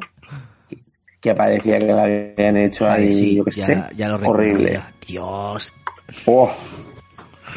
que 1.21 1.35
parecía 1.35 1.79
que 1.79 1.93
la 1.93 2.03
habían 2.03 2.57
hecho 2.57 2.89
ahí, 2.89 3.11
sí, 3.13 3.35
yo 3.35 3.45
qué 3.45 3.51
sé, 3.51 3.83
ya 3.95 4.07
lo 4.09 4.15
horrible. 4.27 4.73
ya. 4.73 4.91
Dios. 5.07 5.73
Oh. 6.25 6.51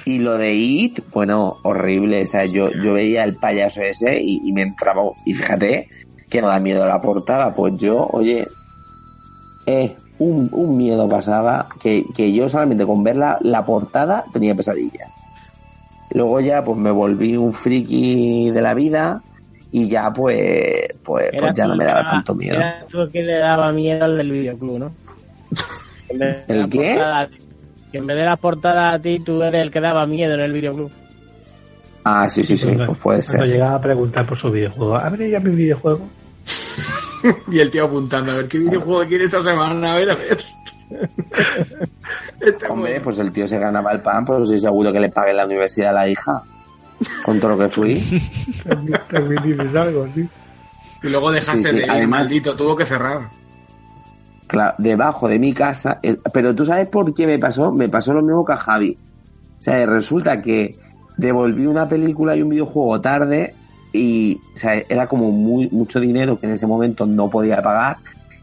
Y 0.05 0.19
lo 0.19 0.37
de 0.37 0.53
It, 0.55 1.01
bueno, 1.13 1.57
horrible. 1.63 2.23
O 2.23 2.27
sea, 2.27 2.45
yo, 2.45 2.71
yo 2.71 2.93
veía 2.93 3.25
el 3.25 3.37
payaso 3.37 3.81
ese 3.81 4.21
y, 4.21 4.41
y 4.45 4.53
me 4.53 4.63
entraba. 4.63 5.03
Y 5.25 5.33
fíjate 5.33 5.89
que 6.29 6.43
no 6.43 6.49
da 6.49 6.61
miedo 6.61 6.87
la 6.87 7.01
portada. 7.01 7.55
Pues 7.55 7.75
yo, 7.79 8.07
oye, 8.13 8.47
eh, 9.67 9.97
un, 10.19 10.51
un 10.53 10.77
miedo 10.77 11.09
pasaba 11.09 11.69
que, 11.81 12.05
que 12.15 12.33
yo 12.35 12.49
solamente 12.51 12.85
con 12.85 13.03
ver 13.03 13.17
la, 13.17 13.39
la 13.41 13.65
portada 13.65 14.25
tenía 14.33 14.55
pesadillas. 14.55 15.11
Luego 16.11 16.39
ya, 16.41 16.63
pues 16.63 16.79
me 16.79 16.91
volví 16.91 17.37
un 17.37 17.55
friki 17.55 18.51
de 18.51 18.61
la 18.61 18.75
vida 18.75 19.23
y 19.77 19.89
ya, 19.89 20.13
pues, 20.13 20.87
pues, 21.03 21.31
pues 21.37 21.53
ya 21.53 21.67
no 21.67 21.75
me 21.75 21.85
daba 21.85 22.09
tanto 22.09 22.33
miedo. 22.35 22.55
Era 22.55 22.87
tú 22.89 23.01
el 23.01 23.11
que 23.11 23.23
le 23.25 23.39
daba 23.39 23.73
miedo 23.73 24.05
al 24.05 24.17
del 24.17 24.31
videoclub, 24.31 24.79
¿no? 24.79 24.93
En 26.09 26.19
vez 26.21 26.47
de 26.47 26.55
¿El 26.55 26.71
qué? 26.71 26.91
portada 26.95 27.21
a 27.21 27.27
ti- 27.29 27.39
que 27.91 27.99
en 27.99 28.07
vez 28.07 28.17
de 28.17 28.25
la 28.25 28.37
portada 28.37 28.93
a 28.93 28.99
ti, 29.01 29.19
tú 29.19 29.43
eres 29.43 29.63
el 29.63 29.71
que 29.73 29.81
daba 29.81 30.07
miedo 30.07 30.35
en 30.35 30.41
el 30.43 30.53
videoclub. 30.53 30.93
Ah, 32.05 32.29
sí, 32.31 32.45
sí, 32.45 32.57
sí, 32.57 32.67
Cuando- 32.67 32.87
pues 32.87 32.99
puede 33.01 33.23
Cuando 33.25 33.47
ser. 33.47 33.55
llegaba 33.55 33.75
a 33.75 33.81
preguntar 33.81 34.27
por 34.27 34.39
su 34.39 34.51
videojuego, 34.53 34.95
abre 34.97 35.29
ya 35.31 35.41
mi 35.41 35.51
videojuego. 35.55 36.09
Y 37.51 37.59
el 37.59 37.71
tío 37.71 37.87
apuntando, 37.87 38.31
a 38.33 38.37
ver 38.37 38.47
qué 38.49 38.59
videojuego 38.59 39.05
quiere 39.09 39.25
esta 39.25 39.41
semana, 39.41 39.95
a 39.95 39.97
ver, 39.97 40.11
a 40.11 40.15
ver. 40.15 40.39
Hombre, 42.71 43.01
pues 43.01 43.19
el 43.19 43.33
tío 43.33 43.49
se 43.49 43.59
ganaba 43.59 43.91
el 43.93 44.01
pan, 44.03 44.25
pues 44.25 44.43
estoy 44.43 44.59
seguro 44.61 44.93
que 44.93 45.01
le 45.01 45.09
pague 45.09 45.33
la 45.33 45.47
universidad 45.47 45.91
a 45.91 45.93
la 45.95 46.09
hija. 46.09 46.43
Con 47.25 47.41
todo 47.41 47.57
lo 47.57 47.59
que 47.59 47.69
fui. 47.69 47.95
También 49.11 49.43
dices 49.43 49.75
algo, 49.75 50.07
sí. 50.15 50.29
Y 51.03 51.09
luego 51.09 51.31
dejaste 51.33 51.63
Sí, 51.63 51.69
sí, 51.71 51.77
de 51.77 51.85
ir, 51.85 51.91
además- 51.91 52.21
maldito, 52.23 52.57
tuvo 52.57 52.77
que 52.77 52.87
cerrar. 52.87 53.29
Claro, 54.47 54.75
debajo 54.79 55.29
de 55.29 55.39
mi 55.39 55.53
casa. 55.53 55.99
eh, 56.03 56.17
Pero 56.33 56.55
tú 56.55 56.65
sabes 56.65 56.89
por 56.89 57.13
qué 57.15 57.27
me 57.27 57.39
pasó? 57.39 57.73
Me 57.73 57.89
pasó 57.89 58.15
lo 58.15 58.23
mismo 58.23 58.45
que 58.45 58.53
a 58.53 58.57
Javi. 58.57 58.97
O 59.59 59.63
sea, 59.63 59.85
resulta 59.87 60.41
que 60.43 60.77
devolví 61.17 61.67
una 61.67 61.89
película 61.89 62.37
y 62.37 62.43
un 62.43 62.51
videojuego 62.51 63.01
tarde 63.01 63.55
y 63.93 64.39
o 64.55 64.59
sea, 64.59 64.75
era 64.89 65.07
como 65.07 65.31
muy 65.31 65.69
mucho 65.71 66.01
dinero 66.01 66.39
que 66.39 66.47
en 66.47 66.53
ese 66.53 66.67
momento 66.67 67.07
no 67.07 67.31
podía 67.31 67.63
pagar. 67.63 67.97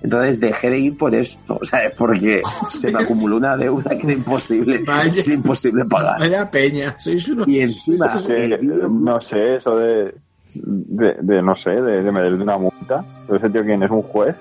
Entonces 0.04 0.40
dejé 0.40 0.70
de 0.72 0.80
ir 0.80 0.98
por 0.98 1.14
eso, 1.14 1.38
¿sabes? 1.62 1.94
Porque 1.96 2.42
se 2.70 2.92
me 2.92 3.02
acumuló 3.02 3.38
una 3.38 3.56
deuda 3.56 3.92
que 3.92 4.04
era 4.08 4.14
imposible, 4.14 4.80
Vaya. 4.86 5.22
era 5.22 5.34
imposible 5.34 5.86
pagar. 5.86 6.20
Vaya 6.20 6.50
peña, 6.50 6.96
sois 6.98 7.28
unos... 7.30 7.48
Y 7.48 7.62
encima, 7.62 8.08
Es 8.16 8.24
que, 8.24 8.46
el 8.46 8.58
vídeo- 8.58 8.90
no 8.90 9.22
sé, 9.22 9.58
eso 9.58 9.76
de, 9.78 10.16
de, 10.54 11.16
de, 11.22 11.42
no 11.42 11.56
sé, 11.56 11.70
de, 11.70 12.02
de 12.02 12.12
meterle 12.12 12.44
una 12.44 12.58
multa. 12.58 13.06
¿Pero 13.28 13.38
ese 13.40 13.50
tío 13.50 13.64
quién 13.64 13.84
es? 13.84 13.92
¿Un 13.92 14.02
juez? 14.02 14.36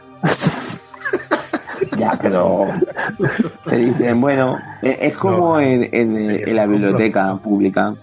Ya, 1.99 2.19
pero 2.21 2.69
te 3.67 3.77
dicen, 3.77 4.21
bueno, 4.21 4.59
e- 4.83 4.97
es 5.01 5.17
como 5.17 5.39
No, 5.55 5.61
en, 5.61 5.89
en- 5.93 6.49
en 6.49 6.57
la 6.57 6.67
biblioteca 6.67 7.37
pública, 7.37 7.95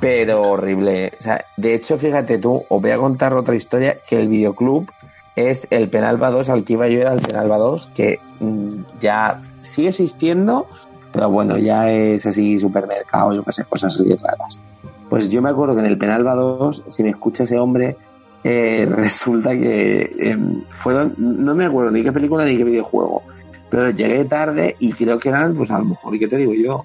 pero 0.00 0.42
horrible. 0.42 1.12
O 1.18 1.22
sea, 1.22 1.44
de 1.56 1.74
hecho, 1.74 1.96
fíjate 1.98 2.38
tú, 2.38 2.64
os 2.68 2.80
voy 2.82 2.90
a 2.90 2.98
contar 2.98 3.34
otra 3.34 3.54
historia, 3.54 3.98
que 4.08 4.16
el 4.18 4.28
videoclub 4.28 4.90
es 5.36 5.68
el 5.70 5.88
Penalba 5.88 6.30
2 6.30 6.48
al 6.50 6.64
que 6.64 6.74
iba 6.74 6.88
yo 6.88 7.00
era 7.00 7.12
el 7.12 7.20
Penalba 7.20 7.56
2, 7.56 7.90
que 7.94 8.20
mm, 8.40 8.68
ya 9.00 9.40
sigue 9.58 9.88
existiendo, 9.88 10.66
pero 11.12 11.30
bueno, 11.30 11.58
ya 11.58 11.90
es 11.90 12.26
así 12.26 12.58
supermercado, 12.58 13.34
yo 13.34 13.42
qué 13.42 13.52
sé, 13.52 13.64
cosas 13.64 13.94
así 13.94 14.14
raras. 14.16 14.60
Pues 15.08 15.30
yo 15.30 15.42
me 15.42 15.50
acuerdo 15.50 15.74
que 15.74 15.80
en 15.80 15.86
el 15.86 15.98
Penalba 15.98 16.34
2, 16.34 16.84
si 16.88 17.02
me 17.02 17.10
escucha 17.10 17.44
ese 17.44 17.58
hombre, 17.58 17.96
eh, 18.44 18.86
resulta 18.90 19.50
que 19.50 20.10
eh, 20.18 20.38
fueron, 20.70 21.14
no 21.18 21.54
me 21.54 21.66
acuerdo 21.66 21.90
ni 21.90 22.02
qué 22.02 22.12
película 22.12 22.44
ni 22.44 22.56
qué 22.56 22.64
videojuego, 22.64 23.22
pero 23.70 23.90
llegué 23.90 24.24
tarde 24.24 24.76
y 24.78 24.92
creo 24.92 25.18
que 25.18 25.30
eran, 25.30 25.54
pues 25.54 25.70
a 25.70 25.78
lo 25.78 25.86
mejor, 25.86 26.18
¿qué 26.18 26.28
te 26.28 26.36
digo 26.36 26.52
yo? 26.52 26.84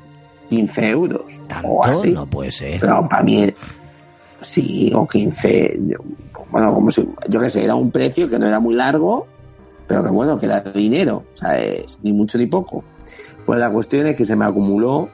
15 0.49 0.89
euros 0.89 1.41
¿Tanto? 1.47 1.67
o 1.67 1.83
así. 1.83 2.11
No 2.11 2.25
puede 2.25 2.51
ser. 2.51 2.79
Pero 2.79 3.07
para 3.09 3.23
mí, 3.23 3.53
sí, 4.41 4.91
o 4.95 5.07
15, 5.07 5.79
yo- 5.87 5.97
bueno, 6.51 6.73
como 6.73 6.91
si, 6.91 7.07
yo 7.29 7.39
qué 7.39 7.49
sé, 7.49 7.63
era 7.63 7.75
un 7.75 7.91
precio 7.91 8.29
que 8.29 8.39
no 8.39 8.45
era 8.47 8.59
muy 8.59 8.75
largo, 8.75 9.27
pero 9.87 10.03
que 10.03 10.09
bueno, 10.09 10.39
que 10.39 10.45
era 10.45 10.61
dinero, 10.61 11.23
o 11.33 11.37
sea, 11.37 11.59
es 11.59 11.99
ni 12.03 12.13
mucho 12.13 12.37
ni 12.37 12.45
poco. 12.45 12.83
Pues 13.45 13.59
la 13.59 13.69
cuestión 13.71 14.05
es 14.07 14.17
que 14.17 14.25
se 14.25 14.35
me 14.35 14.45
acumuló 14.45 15.09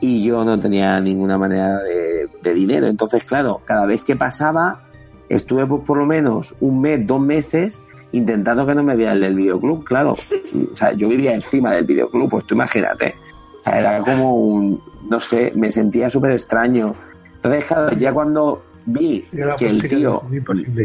y 0.00 0.22
yo 0.24 0.44
no 0.44 0.58
tenía 0.58 1.00
ninguna 1.00 1.38
manera 1.38 1.78
de, 1.82 2.28
de 2.42 2.54
dinero. 2.54 2.86
Entonces, 2.86 3.24
claro, 3.24 3.60
cada 3.64 3.86
vez 3.86 4.02
que 4.04 4.14
pasaba, 4.16 4.82
estuve 5.28 5.66
pues, 5.66 5.82
por 5.84 5.98
lo 5.98 6.06
menos 6.06 6.54
un 6.60 6.80
mes, 6.80 7.04
dos 7.06 7.20
meses 7.20 7.82
intentando 8.12 8.66
que 8.66 8.74
no 8.74 8.82
me 8.82 8.94
viera 8.96 9.12
el 9.12 9.20
del 9.20 9.34
videoclub, 9.34 9.84
claro. 9.84 10.12
O 10.12 10.76
sea, 10.76 10.92
yo 10.92 11.08
vivía 11.08 11.34
encima 11.34 11.72
del 11.72 11.84
videoclub, 11.86 12.30
pues 12.30 12.44
tú 12.46 12.54
imagínate. 12.54 13.14
O 13.60 13.64
sea, 13.64 13.80
era 13.80 13.98
como 14.00 14.36
un, 14.36 14.80
no 15.08 15.18
sé, 15.20 15.52
me 15.56 15.70
sentía 15.70 16.10
súper 16.10 16.32
extraño. 16.32 16.94
Entonces, 17.42 17.64
claro, 17.64 17.96
ya 17.96 18.12
cuando 18.12 18.62
vi 18.86 19.24
que 19.58 19.66
el 19.66 19.88
tío. 19.88 20.22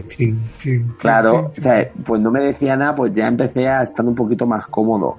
Chin, 0.08 0.40
chin, 0.60 0.96
claro, 0.98 1.52
chin, 1.54 1.60
o 1.60 1.62
sea, 1.62 1.92
pues 2.04 2.20
no 2.20 2.32
me 2.32 2.40
decía 2.40 2.76
nada, 2.76 2.96
pues 2.96 3.14
ya 3.14 3.28
empecé 3.28 3.68
a 3.68 3.84
estar 3.84 4.04
un 4.04 4.16
poquito 4.16 4.48
más 4.48 4.66
cómodo. 4.66 5.18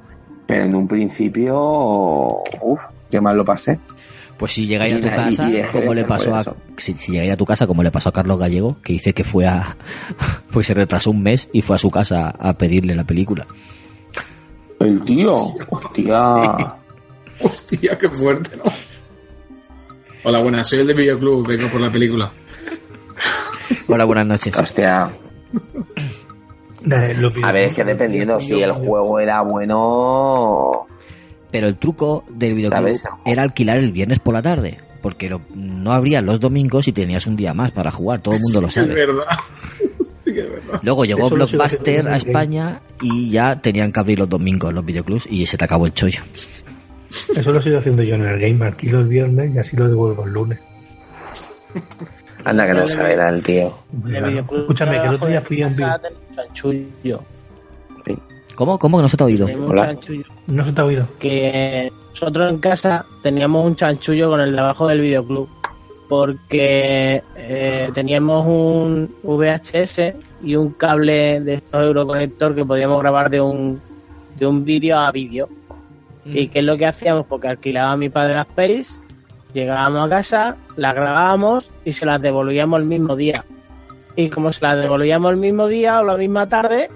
Pero 0.48 0.64
en 0.64 0.74
un 0.74 0.88
principio, 0.88 2.42
uff, 2.60 2.82
qué 3.08 3.20
mal 3.20 3.36
lo 3.36 3.44
pasé. 3.44 3.78
Pues 4.36 4.52
si 4.52 4.66
llegáis 4.66 4.94
a 4.94 5.00
tu 5.00 5.08
casa, 5.08 5.48
como 5.72 5.94
le 5.94 6.00
hacer 6.02 6.06
pasó 6.08 6.34
a 6.34 6.56
si, 6.76 6.94
si 6.94 7.12
llegáis 7.12 7.32
a 7.32 7.36
tu 7.36 7.44
casa, 7.44 7.66
como 7.68 7.84
le 7.84 7.90
pasó 7.92 8.08
a 8.08 8.12
Carlos 8.12 8.38
Gallego, 8.38 8.76
que 8.82 8.92
dice 8.92 9.12
que 9.12 9.22
fue 9.22 9.46
a 9.46 9.76
pues 10.50 10.66
se 10.66 10.74
retrasó 10.74 11.10
un 11.10 11.22
mes 11.22 11.48
y 11.52 11.62
fue 11.62 11.76
a 11.76 11.78
su 11.78 11.90
casa 11.90 12.30
a 12.30 12.58
pedirle 12.58 12.96
la 12.96 13.04
película. 13.04 13.46
El 14.80 15.02
tío, 15.02 15.54
hostia. 15.70 16.74
Hostia, 17.40 17.98
qué 18.00 18.08
fuerte, 18.08 18.56
¿no? 18.56 18.64
Hola, 20.24 20.38
buenas, 20.40 20.68
soy 20.68 20.80
el 20.80 20.86
de 20.86 20.94
Videoclub, 20.94 21.46
vengo 21.46 21.68
por 21.68 21.80
la 21.80 21.90
película. 21.90 22.30
Hola, 23.86 24.04
buenas 24.04 24.26
noches. 24.26 24.56
Hostia. 24.58 25.10
A 27.42 27.52
ver, 27.52 27.64
es 27.64 27.74
que 27.74 27.84
dependiendo, 27.84 28.40
si 28.40 28.60
el 28.60 28.72
juego 28.72 29.20
era 29.20 29.42
bueno. 29.42 30.86
Pero 31.50 31.66
el 31.66 31.76
truco 31.76 32.24
del 32.28 32.54
videoclub 32.54 32.98
era 33.24 33.42
alquilar 33.42 33.78
el 33.78 33.92
viernes 33.92 34.18
por 34.18 34.34
la 34.34 34.42
tarde, 34.42 34.78
porque 35.02 35.28
lo- 35.30 35.40
no 35.54 35.92
abría 35.92 36.20
los 36.20 36.40
domingos 36.40 36.88
y 36.88 36.92
tenías 36.92 37.26
un 37.26 37.36
día 37.36 37.54
más 37.54 37.70
para 37.72 37.90
jugar, 37.90 38.20
todo 38.20 38.34
el 38.34 38.40
mundo 38.42 38.60
lo 38.60 38.68
Es 38.68 38.74
sabe. 38.74 38.94
verdad. 38.94 39.24
Sí 40.24 40.34
que 40.34 40.40
es 40.40 40.50
verdad. 40.50 40.80
Luego 40.82 41.04
llegó 41.06 41.26
Eso 41.26 41.34
Blockbuster 41.36 42.08
a 42.08 42.16
España 42.18 42.82
y 43.00 43.30
ya 43.30 43.60
tenían 43.62 43.92
que 43.92 44.00
abrir 44.00 44.18
los 44.18 44.28
domingos 44.28 44.74
los 44.74 44.84
videoclubs 44.84 45.26
y 45.30 45.46
se 45.46 45.56
te 45.56 45.64
acabó 45.64 45.86
el 45.86 45.94
chollo. 45.94 46.20
Eso 47.10 47.52
lo 47.52 47.60
sigo 47.60 47.78
haciendo 47.78 48.02
yo 48.02 48.14
en 48.14 48.24
el 48.24 48.38
game, 48.38 48.64
alquilo 48.64 49.00
el 49.00 49.08
viernes 49.08 49.54
y 49.54 49.58
así 49.58 49.76
lo 49.76 49.88
devuelvo 49.88 50.24
el 50.24 50.32
lunes. 50.32 50.58
Anda 52.44 52.66
que 52.66 52.74
no 52.74 52.86
sabe 52.86 53.16
nada 53.16 53.30
el 53.30 53.42
tío. 53.42 53.74
Escúchame, 54.50 55.00
que 55.00 55.08
el 55.08 55.14
otro 55.14 55.28
día 55.28 55.40
fui 55.40 55.62
a 55.62 55.66
un 55.66 55.74
video. 55.74 57.24
¿Cómo? 58.54 58.78
¿Cómo 58.78 58.98
que 58.98 59.02
no 59.02 59.08
se 59.08 59.16
te 59.16 59.22
ha 59.22 59.26
oído? 59.26 59.48
Hola. 59.66 59.96
No 60.46 60.64
se 60.64 60.72
te 60.72 60.80
ha 60.80 60.84
oído. 60.84 61.08
Que 61.18 61.92
nosotros 62.10 62.50
en 62.50 62.58
casa 62.58 63.04
teníamos 63.22 63.64
un 63.64 63.76
chanchullo 63.76 64.30
con 64.30 64.40
el 64.40 64.52
de 64.52 64.58
abajo 64.58 64.86
del 64.88 65.00
videoclub. 65.00 65.48
Porque 66.08 67.22
eh, 67.36 67.90
teníamos 67.92 68.46
un 68.46 69.14
VHS 69.22 70.14
y 70.42 70.56
un 70.56 70.70
cable 70.70 71.40
de 71.40 71.54
estos 71.54 71.84
Euroconector 71.84 72.54
que 72.54 72.64
podíamos 72.64 72.98
grabar 73.00 73.28
de 73.28 73.40
un, 73.40 73.80
de 74.38 74.46
un 74.46 74.64
vídeo 74.64 74.98
a 74.98 75.12
vídeo. 75.12 75.48
¿Y 76.32 76.48
qué 76.48 76.58
es 76.60 76.64
lo 76.64 76.76
que 76.76 76.86
hacíamos? 76.86 77.26
Porque 77.26 77.48
alquilaba 77.48 77.96
mi 77.96 78.08
padre 78.08 78.34
la 78.34 78.42
Space 78.42 78.86
llegábamos 79.54 80.06
a 80.06 80.10
casa, 80.10 80.56
las 80.76 80.94
grabábamos 80.94 81.70
y 81.84 81.92
se 81.94 82.04
las 82.06 82.20
devolvíamos 82.20 82.80
el 82.80 82.86
mismo 82.86 83.16
día. 83.16 83.44
Y 84.14 84.28
como 84.30 84.52
se 84.52 84.64
las 84.64 84.78
devolvíamos 84.80 85.30
el 85.32 85.38
mismo 85.38 85.66
día 85.68 86.00
o 86.00 86.04
la 86.04 86.16
misma 86.16 86.48
tarde, 86.48 86.90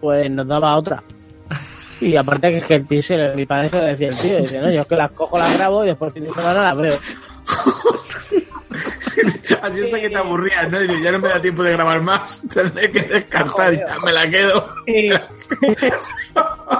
pues 0.00 0.30
nos 0.30 0.46
daba 0.46 0.76
otra. 0.76 1.02
Y 2.00 2.14
aparte 2.14 2.50
que, 2.50 2.58
es 2.58 2.64
que 2.66 2.74
el 2.76 2.86
tío, 2.86 3.02
se- 3.02 3.34
mi 3.34 3.44
padre 3.46 3.70
se 3.70 3.76
lo 3.78 3.84
decía 3.84 4.08
el 4.08 4.16
tío, 4.16 4.38
dice, 4.38 4.60
no, 4.60 4.70
yo 4.70 4.82
es 4.82 4.86
que 4.86 4.94
las 4.96 5.10
cojo, 5.12 5.36
las 5.38 5.52
grabo 5.56 5.82
y 5.82 5.88
después 5.88 6.08
el 6.14 6.22
fin 6.22 6.24
de 6.32 6.40
semana 6.40 6.62
las 6.62 6.76
veo. 6.76 6.98
Así 9.62 9.80
hasta 9.82 10.00
que 10.00 10.10
te 10.10 10.16
aburrías, 10.16 10.70
¿no? 10.70 10.78
Dices, 10.80 11.02
ya 11.02 11.12
no 11.12 11.18
me 11.18 11.28
da 11.28 11.40
tiempo 11.40 11.62
de 11.62 11.72
grabar 11.72 12.02
más, 12.02 12.42
tendré 12.54 12.90
que 12.90 13.02
descartar, 13.02 13.74
ya 13.74 13.98
me 14.04 14.12
la 14.12 14.28
quedo. 14.28 14.68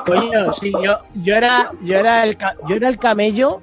Coño, 0.05 0.53
sí, 0.55 0.71
yo, 0.85 0.99
yo 1.23 1.35
era, 1.35 1.71
yo 1.83 1.99
era 1.99 2.25
el 2.25 2.37
yo 2.69 2.77
era 2.77 2.89
el 2.89 2.99
camello, 2.99 3.61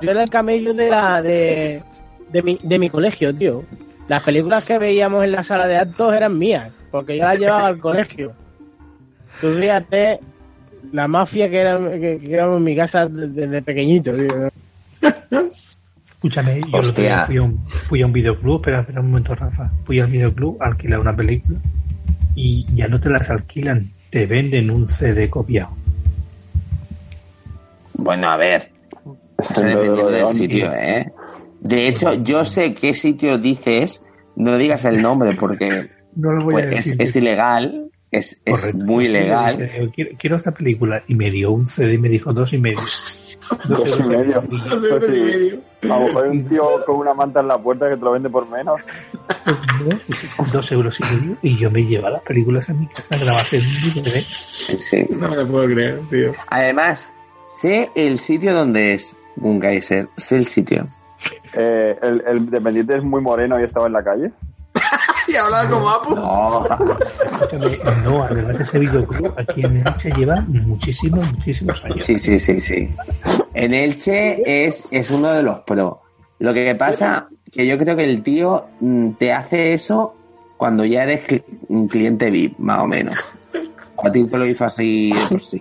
yo 0.00 0.10
era 0.10 0.22
el 0.22 0.30
camello 0.30 0.74
de 0.74 0.90
la 0.90 1.22
de, 1.22 1.82
de 2.30 2.42
mi, 2.42 2.58
de 2.62 2.78
mi 2.78 2.90
colegio, 2.90 3.34
tío. 3.34 3.62
Las 4.08 4.22
películas 4.22 4.64
que 4.64 4.78
veíamos 4.78 5.24
en 5.24 5.32
la 5.32 5.44
sala 5.44 5.66
de 5.66 5.76
actos 5.76 6.14
eran 6.14 6.36
mías, 6.36 6.72
porque 6.90 7.16
yo 7.16 7.24
las 7.24 7.38
llevaba 7.38 7.66
al 7.66 7.78
colegio. 7.78 8.32
Tú 9.40 9.50
fíjate 9.50 10.18
la 10.92 11.06
mafia 11.06 11.48
que, 11.48 11.60
era, 11.60 11.78
que, 11.78 12.18
que 12.18 12.32
éramos 12.32 12.58
en 12.58 12.64
mi 12.64 12.74
casa 12.74 13.06
desde, 13.06 13.28
desde 13.28 13.62
pequeñito, 13.62 14.12
tío. 14.12 14.50
Escúchame, 16.18 16.60
yo 16.72 16.78
Hostia. 16.80 17.26
fui 17.26 17.36
a, 17.36 17.42
un, 17.42 17.64
fui 17.88 18.02
a 18.02 18.06
un 18.06 18.12
videoclub, 18.12 18.56
espera, 18.56 18.80
espera 18.80 19.00
un 19.00 19.06
momento, 19.06 19.36
Rafa. 19.36 19.70
Fui 19.84 20.00
al 20.00 20.10
videoclub 20.10 20.60
a 20.60 20.66
alquilar 20.66 20.98
una 20.98 21.14
película 21.14 21.60
y 22.34 22.66
ya 22.74 22.88
no 22.88 22.98
te 23.00 23.08
las 23.08 23.30
alquilan, 23.30 23.88
te 24.10 24.26
venden 24.26 24.70
un 24.70 24.88
CD 24.88 25.30
copiado. 25.30 25.70
Bueno, 27.94 28.28
a 28.28 28.36
ver. 28.36 28.70
Eso 29.38 29.62
dependiendo 29.62 30.10
del 30.10 30.26
sitio, 30.28 30.72
¿eh? 30.74 31.12
De 31.60 31.86
hecho, 31.86 32.14
yo 32.14 32.44
sé 32.44 32.74
qué 32.74 32.94
sitio 32.94 33.38
dices. 33.38 34.02
No 34.34 34.56
digas 34.56 34.84
el 34.84 35.00
nombre 35.00 35.34
porque 35.34 35.90
No 36.16 36.32
lo 36.32 36.44
voy 36.44 36.52
pues, 36.52 36.64
a 36.64 36.68
es, 36.70 36.74
decir. 36.76 37.02
es 37.02 37.16
ilegal. 37.16 37.90
Es, 38.10 38.40
es 38.44 38.74
muy 38.74 39.04
Yo 39.04 39.10
ilegal. 39.10 39.58
dije, 39.58 39.90
Quiero, 39.94 40.10
quiero 40.18 40.36
esta 40.36 40.52
película 40.52 41.02
y 41.06 41.14
me 41.14 41.30
dio 41.30 41.50
un 41.50 41.66
CD 41.66 41.94
y 41.94 41.98
me 41.98 42.08
dijo 42.08 42.32
dos 42.32 42.52
y 42.54 42.58
medio. 42.58 42.78
Dos 43.68 43.98
y 43.98 44.02
medio. 44.02 44.42
Dos 44.70 44.84
euros 44.84 45.08
y 45.14 45.20
medio. 45.20 45.60
A 45.82 45.86
lo 45.86 46.06
mejor 46.06 46.24
hay 46.24 46.30
un 46.30 46.48
tío 46.48 46.84
con 46.86 46.96
una 46.96 47.14
manta 47.14 47.40
en 47.40 47.48
la 47.48 47.58
puerta 47.58 47.88
que 47.88 47.96
te 47.96 48.02
lo 48.02 48.12
vende 48.12 48.30
por 48.30 48.48
menos. 48.48 48.80
No, 49.86 49.98
pues, 50.06 50.52
dos 50.52 50.72
euros 50.72 50.98
y 51.00 51.04
medio 51.04 51.36
y 51.42 51.56
yo 51.56 51.70
me 51.70 51.84
llevaba 51.84 52.10
las 52.10 52.22
películas 52.22 52.68
a 52.70 52.74
mi 52.74 52.86
casa 52.88 53.06
grabadas 53.18 53.52
en 53.52 53.60
un 53.60 53.66
DVD. 54.04 54.20
Sí. 54.20 55.06
No 55.10 55.28
me 55.28 55.36
lo 55.36 55.46
puedo 55.48 55.66
creer, 55.66 56.00
tío. 56.10 56.32
Además, 56.48 57.12
sé 57.58 57.90
el 57.94 58.18
sitio 58.18 58.54
donde 58.54 58.94
es 58.94 59.14
Gungaiser. 59.36 60.08
Sé 60.16 60.36
el 60.38 60.46
sitio. 60.46 60.88
Eh, 61.54 61.96
el, 62.02 62.22
el 62.26 62.50
dependiente 62.50 62.96
es 62.96 63.02
muy 63.04 63.20
moreno 63.20 63.60
y 63.60 63.64
estaba 63.64 63.86
en 63.86 63.92
la 63.92 64.02
calle. 64.02 64.30
Y 65.28 65.36
hablaba 65.36 65.68
como 65.68 65.90
Apu. 65.90 66.16
No. 66.16 66.66
No, 68.04 68.24
además 68.24 68.60
ese 68.60 68.78
videoclub 68.78 69.32
aquí 69.36 69.64
en 69.64 69.86
Elche 69.86 70.10
lleva 70.16 70.40
muchísimos, 70.48 71.30
muchísimos 71.32 71.82
años. 71.84 72.04
Sí, 72.04 72.18
sí, 72.18 72.38
sí, 72.38 72.60
sí. 72.60 72.90
En 73.54 73.74
Elche 73.74 74.66
es, 74.66 74.84
es 74.90 75.10
uno 75.10 75.32
de 75.32 75.42
los 75.42 75.60
pro. 75.60 76.02
Lo 76.38 76.54
que 76.54 76.74
pasa 76.74 77.28
que 77.50 77.66
yo 77.66 77.78
creo 77.78 77.96
que 77.96 78.04
el 78.04 78.22
tío 78.22 78.66
mm, 78.80 79.12
te 79.12 79.32
hace 79.32 79.72
eso 79.72 80.14
cuando 80.56 80.84
ya 80.84 81.04
eres 81.04 81.42
cliente 81.88 82.30
VIP, 82.30 82.58
más 82.58 82.80
o 82.80 82.86
menos. 82.86 83.24
A 84.04 84.12
ti 84.12 84.24
te 84.24 84.38
lo 84.38 84.46
hizo 84.46 84.64
así 84.64 85.12
por 85.28 85.40
sí. 85.40 85.60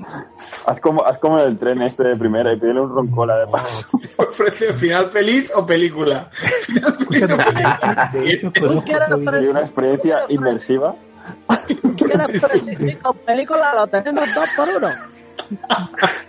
Haz 0.68 0.80
como, 0.80 1.04
haz 1.04 1.18
como 1.18 1.40
el 1.40 1.58
tren 1.58 1.82
este 1.82 2.04
de 2.04 2.16
primera 2.16 2.54
y 2.54 2.60
pídele 2.60 2.82
un 2.82 2.90
roncola 2.90 3.38
de 3.38 3.48
paso. 3.48 3.88
Ofrece 4.18 4.74
final 4.74 5.10
feliz 5.10 5.52
o 5.56 5.66
película. 5.66 6.30
Final 6.62 6.96
feliz 8.12 8.44
o 8.44 8.52
película. 8.52 9.42
Y 9.42 9.48
una 9.48 9.62
experiencia 9.62 10.20
inmersiva. 10.30 10.96
¿Quieres 11.98 12.40
prescindir 12.40 13.00
con 13.00 13.18
películas? 13.18 13.74
Lo 13.76 13.88
tenemos 13.88 14.24
dos 14.36 14.50
por 14.56 14.70
uno. 14.70 14.90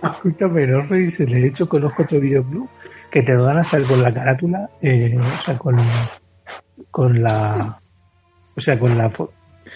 Escúchame, 0.03 0.67
no 0.67 0.83
reírse, 0.83 1.27
de 1.27 1.47
hecho 1.47 1.69
conozco 1.69 2.03
otro 2.03 2.21
videoclub 2.21 2.69
que 3.11 3.23
te 3.23 3.35
lo 3.35 3.45
dan 3.45 3.59
hasta 3.59 3.83
con 3.83 4.03
la 4.03 4.13
carátula, 4.13 4.71
eh, 4.83 5.19
o 5.19 5.43
sea, 5.43 5.59
con, 5.59 5.77
con 6.91 7.23
la, 7.23 7.81
o 8.57 8.61
sea, 8.61 8.79
con 8.79 8.97
la, 8.97 9.11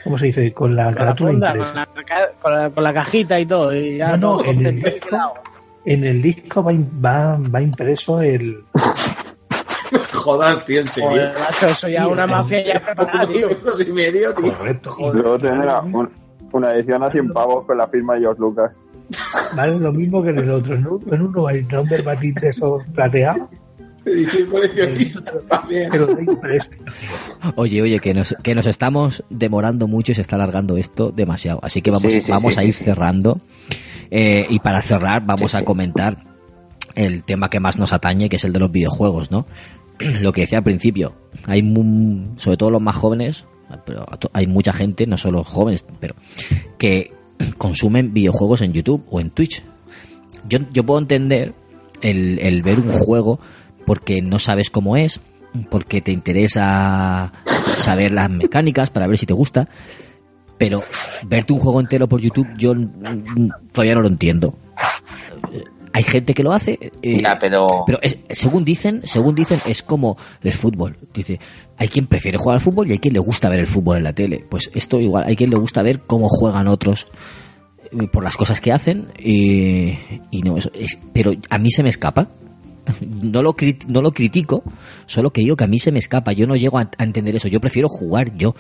¿cómo 0.05 0.19
se 0.19 0.27
dice? 0.27 0.53
Con 0.53 0.75
la 0.77 0.85
Con 0.87 0.93
la, 0.95 0.99
carátula 0.99 1.31
funda, 1.31 1.49
con, 1.51 1.57
impresa. 1.59 1.75
la, 1.75 2.33
con, 2.43 2.53
la, 2.55 2.71
con 2.71 2.85
la 2.85 2.95
cajita 2.95 3.41
y 3.41 3.47
todo. 3.47 3.75
Y 3.75 3.97
ya 3.99 4.17
No, 4.17 4.17
no, 4.17 4.39
todo 4.39 4.51
en 4.51 4.67
el 4.67 4.75
mezclado. 4.77 5.33
En 5.85 6.05
el 6.05 6.23
disco 6.23 6.63
va, 6.63 6.73
va, 7.05 7.39
va 7.53 7.61
impreso 7.61 8.21
el, 8.21 8.65
Jodas, 10.13 10.65
tío, 10.65 10.81
en 10.81 10.87
serio. 10.87 11.11
Joder, 11.11 11.33
macho, 11.39 11.67
eso 11.67 11.89
ya 11.89 12.05
Sí, 12.07 12.13
una 12.13 12.27
mafia 12.27 12.65
ya 12.65 12.81
preparada, 12.81 13.27
tío. 13.27 13.49
y 13.87 13.93
medio, 13.93 14.35
tío. 14.35 14.57
correcto, 14.57 14.91
Joder. 14.91 15.15
Luego 15.23 15.39
tendrá 15.39 15.81
un- 15.81 16.11
una 16.53 16.75
edición 16.75 17.03
a 17.03 17.11
100 17.11 17.33
pavos 17.33 17.67
con 17.67 17.79
la 17.79 17.89
firma 17.89 18.15
de 18.15 18.21
George 18.21 18.41
Lucas. 18.41 18.71
vale 19.57 19.79
lo 19.79 19.93
mismo 19.93 20.23
que 20.23 20.31
en 20.31 20.39
el 20.39 20.51
otro, 20.51 20.75
en 20.77 20.87
uno, 20.87 21.01
en 21.11 21.23
uno 21.23 21.47
hay 21.47 21.59
un 21.61 21.89
verbatim 21.89 22.35
de 22.35 22.49
esos 22.49 22.83
plateados, 22.95 23.49
Edición 24.07 24.51
coleccionista 24.51 25.33
también. 25.49 25.91
Oye, 27.57 27.83
oye, 27.83 27.99
que 27.99 28.15
nos, 28.15 28.35
que 28.43 28.55
nos 28.55 28.67
estamos 28.67 29.25
demorando 29.31 29.87
mucho 29.89 30.13
y 30.13 30.15
se 30.15 30.23
está 30.23 30.37
alargando 30.37 30.77
esto 30.77 31.11
demasiado. 31.11 31.61
Así 31.63 31.83
que 31.83 31.91
vamos, 31.91 32.13
Sí, 32.13 32.21
sí, 32.21 32.31
vamos 32.33 32.55
sí, 32.55 32.61
a 32.61 32.65
ir 32.65 32.73
sí. 32.73 32.85
cerrando. 32.85 33.39
Eh, 34.11 34.47
y 34.51 34.59
para 34.59 34.83
cerrar, 34.83 35.25
vamos 35.25 35.53
Sí, 35.53 35.57
a 35.57 35.65
comentar 35.65 36.19
el 36.95 37.25
tema 37.25 37.49
que 37.49 37.61
más 37.61 37.79
nos 37.79 37.93
atañe, 37.93 38.29
que 38.29 38.37
es 38.37 38.45
el 38.45 38.53
de 38.53 38.59
los 38.59 38.71
videojuegos, 38.71 39.31
¿no? 39.31 39.47
Lo 40.21 40.33
que 40.33 40.43
decía 40.43 40.59
al 40.59 40.65
principio, 40.65 41.15
hay 41.47 41.63
sobre 42.37 42.57
todo 42.57 42.71
los 42.71 42.83
más 42.83 42.97
jóvenes, 42.97 43.47
pero 43.87 44.05
hay 44.33 44.47
mucha 44.47 44.73
gente, 44.73 45.07
no 45.07 45.17
solo 45.17 45.45
jóvenes, 45.45 45.87
pero 46.01 46.15
que 46.77 47.13
consumen 47.57 48.13
videojuegos 48.13 48.63
en 48.63 48.73
YouTube 48.73 49.05
o 49.11 49.21
en 49.21 49.31
Twitch. 49.31 49.63
Yo, 50.49 50.59
yo 50.73 50.85
puedo 50.85 50.99
entender 50.99 51.55
el, 52.03 52.39
el 52.41 52.63
ver 52.63 52.81
un 52.81 52.91
juego 52.91 53.39
porque 53.93 54.23
no 54.23 54.39
sabes 54.39 54.71
cómo 54.71 54.97
es, 54.97 55.21
porque 55.71 56.01
te 56.01 56.13
interesa 56.13 57.31
saber 57.77 58.11
las 58.13 58.31
mecánicas 58.31 58.89
para 58.89 59.07
ver 59.07 59.19
si 59.19 59.27
te 59.27 59.35
gusta, 59.35 59.69
pero 60.57 60.83
verte 61.27 61.53
un 61.53 61.59
juego 61.59 61.79
entero 61.79 62.09
por 62.09 62.19
YouTube 62.23 62.49
yo 62.57 62.73
todavía 63.71 63.95
no 63.95 64.01
lo 64.01 64.09
entiendo. 64.09 64.55
Eh, 65.53 65.63
Hay 65.93 66.05
gente 66.05 66.33
que 66.33 66.43
lo 66.43 66.55
hace, 66.55 66.79
eh, 67.03 67.21
Ya, 67.21 67.39
pero. 67.39 67.67
pero 67.87 67.99
es- 68.01 68.17
según 68.31 68.65
dicen, 68.65 69.03
según 69.05 69.35
dicen 69.35 69.61
es 69.67 69.83
como 69.83 70.17
el 70.43 70.55
fútbol. 70.55 70.97
Dice, 71.13 71.39
hay 71.77 71.89
quien 71.89 72.07
prefiere 72.07 72.39
jugar 72.39 72.55
al 72.55 72.61
fútbol 72.63 72.89
y 72.89 72.93
hay 72.93 72.99
quien 72.99 73.13
le 73.13 73.21
gusta 73.21 73.51
ver 73.51 73.61
el 73.61 73.67
fútbol 73.67 73.99
en 73.99 74.05
la 74.05 74.15
tele. 74.15 74.43
Pues 74.49 74.71
esto 74.75 74.99
igual, 75.01 75.25
hay 75.27 75.37
quien 75.37 75.51
le 75.51 75.57
gusta 75.57 75.83
ver 75.83 76.01
cómo 76.01 76.31
juegan 76.31 76.67
otros 76.67 77.09
eh, 78.01 78.09
por 78.11 78.25
las 78.25 78.39
cosas 78.39 78.59
que 78.63 78.73
hacen 78.73 79.09
y, 79.19 79.99
y 80.31 80.41
no 80.43 80.57
eso 80.57 80.71
es, 80.75 80.99
pero 81.13 81.33
a 81.51 81.59
mí 81.59 81.71
se 81.71 81.83
me 81.83 81.91
escapa. 81.91 82.29
No 83.23 83.43
lo, 83.43 83.55
no 83.89 84.03
lo 84.03 84.13
critico, 84.13 84.63
solo 85.07 85.31
que 85.33 85.41
digo 85.43 85.57
que 85.57 85.65
a 85.65 85.69
mí 85.69 85.79
se 85.79 85.93
me 85.93 85.99
escapa. 86.01 86.33
Yo 86.33 86.47
no 86.47 86.57
llego 86.57 86.79
a, 86.79 86.91
a 86.99 87.05
entender 87.05 87.37
eso. 87.37 87.49
Yo 87.49 87.61
prefiero 87.61 87.89
jugar 87.89 88.37
yo 88.37 88.55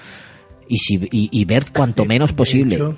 y, 0.68 0.76
si, 0.78 0.94
y, 1.10 1.28
y 1.32 1.44
ver 1.44 1.72
cuanto 1.72 2.04
menos 2.04 2.32
posible. 2.32 2.76
De 2.76 2.82
hecho, 2.82 2.96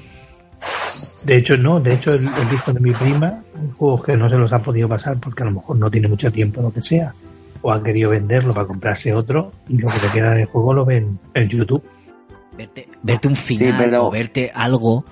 de 1.27 1.37
hecho, 1.37 1.57
no, 1.57 1.81
de 1.81 1.95
hecho 1.95 2.13
el, 2.15 2.27
el 2.29 2.49
disco 2.51 2.73
de 2.73 2.81
mi 2.81 2.93
prima, 2.93 3.43
juegos 3.79 4.05
que 4.05 4.17
no 4.17 4.29
se 4.29 4.37
los 4.37 4.53
ha 4.53 4.63
podido 4.63 4.89
pasar 4.89 5.19
porque 5.19 5.43
a 5.43 5.47
lo 5.47 5.53
mejor 5.53 5.77
no 5.77 5.91
tiene 5.91 6.09
mucho 6.09 6.31
tiempo 6.31 6.61
o 6.61 6.65
lo 6.65 6.73
que 6.73 6.83
sea, 6.83 7.15
o 7.63 7.73
han 7.73 7.83
querido 7.83 8.11
venderlo 8.11 8.53
para 8.55 8.67
comprarse 8.67 9.13
otro 9.15 9.53
y 9.69 9.79
lo 9.79 9.89
que 9.89 10.07
le 10.07 10.13
queda 10.13 10.35
de 10.35 10.45
juego 10.47 10.73
lo 10.75 10.85
ven 10.85 11.19
en 11.35 11.49
YouTube. 11.49 11.83
Verte, 12.57 12.89
verte 13.03 13.29
un 13.29 13.37
Sí, 13.37 13.57
final 13.57 13.77
pero- 13.85 14.07
o 14.07 14.11
verte 14.11 14.53
algo, 14.55 15.05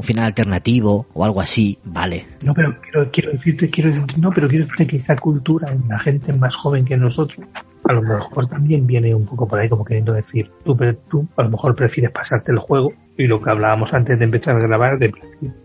un 0.00 0.04
final 0.04 0.24
alternativo 0.24 1.06
o 1.12 1.24
algo 1.24 1.40
así, 1.40 1.78
vale. 1.84 2.26
No, 2.44 2.54
pero 2.54 2.76
quiero, 2.80 3.10
quiero 3.10 3.32
decirte, 3.32 3.70
quiero 3.70 3.90
decirte- 3.90 4.16
no, 4.18 4.30
pero 4.32 4.48
quiero 4.48 4.64
decirte 4.64 4.86
que 4.86 4.96
esa 4.96 5.16
cultura 5.16 5.72
en 5.72 5.86
la 5.88 5.98
gente 5.98 6.32
más 6.32 6.56
joven 6.56 6.84
que 6.84 6.96
nosotros, 6.96 7.46
a 7.84 7.92
lo 7.92 8.02
mejor 8.02 8.46
también 8.46 8.86
viene 8.86 9.14
un 9.14 9.24
poco 9.26 9.46
por 9.46 9.58
ahí 9.58 9.68
como 9.68 9.84
queriendo 9.84 10.12
decir, 10.12 10.50
tú, 10.64 10.76
pero 10.76 10.96
tú 11.08 11.26
a 11.36 11.42
lo 11.42 11.50
mejor 11.50 11.74
prefieres 11.74 12.10
pasarte 12.10 12.52
el 12.52 12.58
juego 12.58 12.92
y 13.16 13.26
lo 13.26 13.40
que 13.42 13.50
hablábamos 13.50 13.92
antes 13.94 14.18
de 14.18 14.24
empezar 14.24 14.56
a 14.56 14.60
grabar, 14.60 14.98
de, 14.98 15.12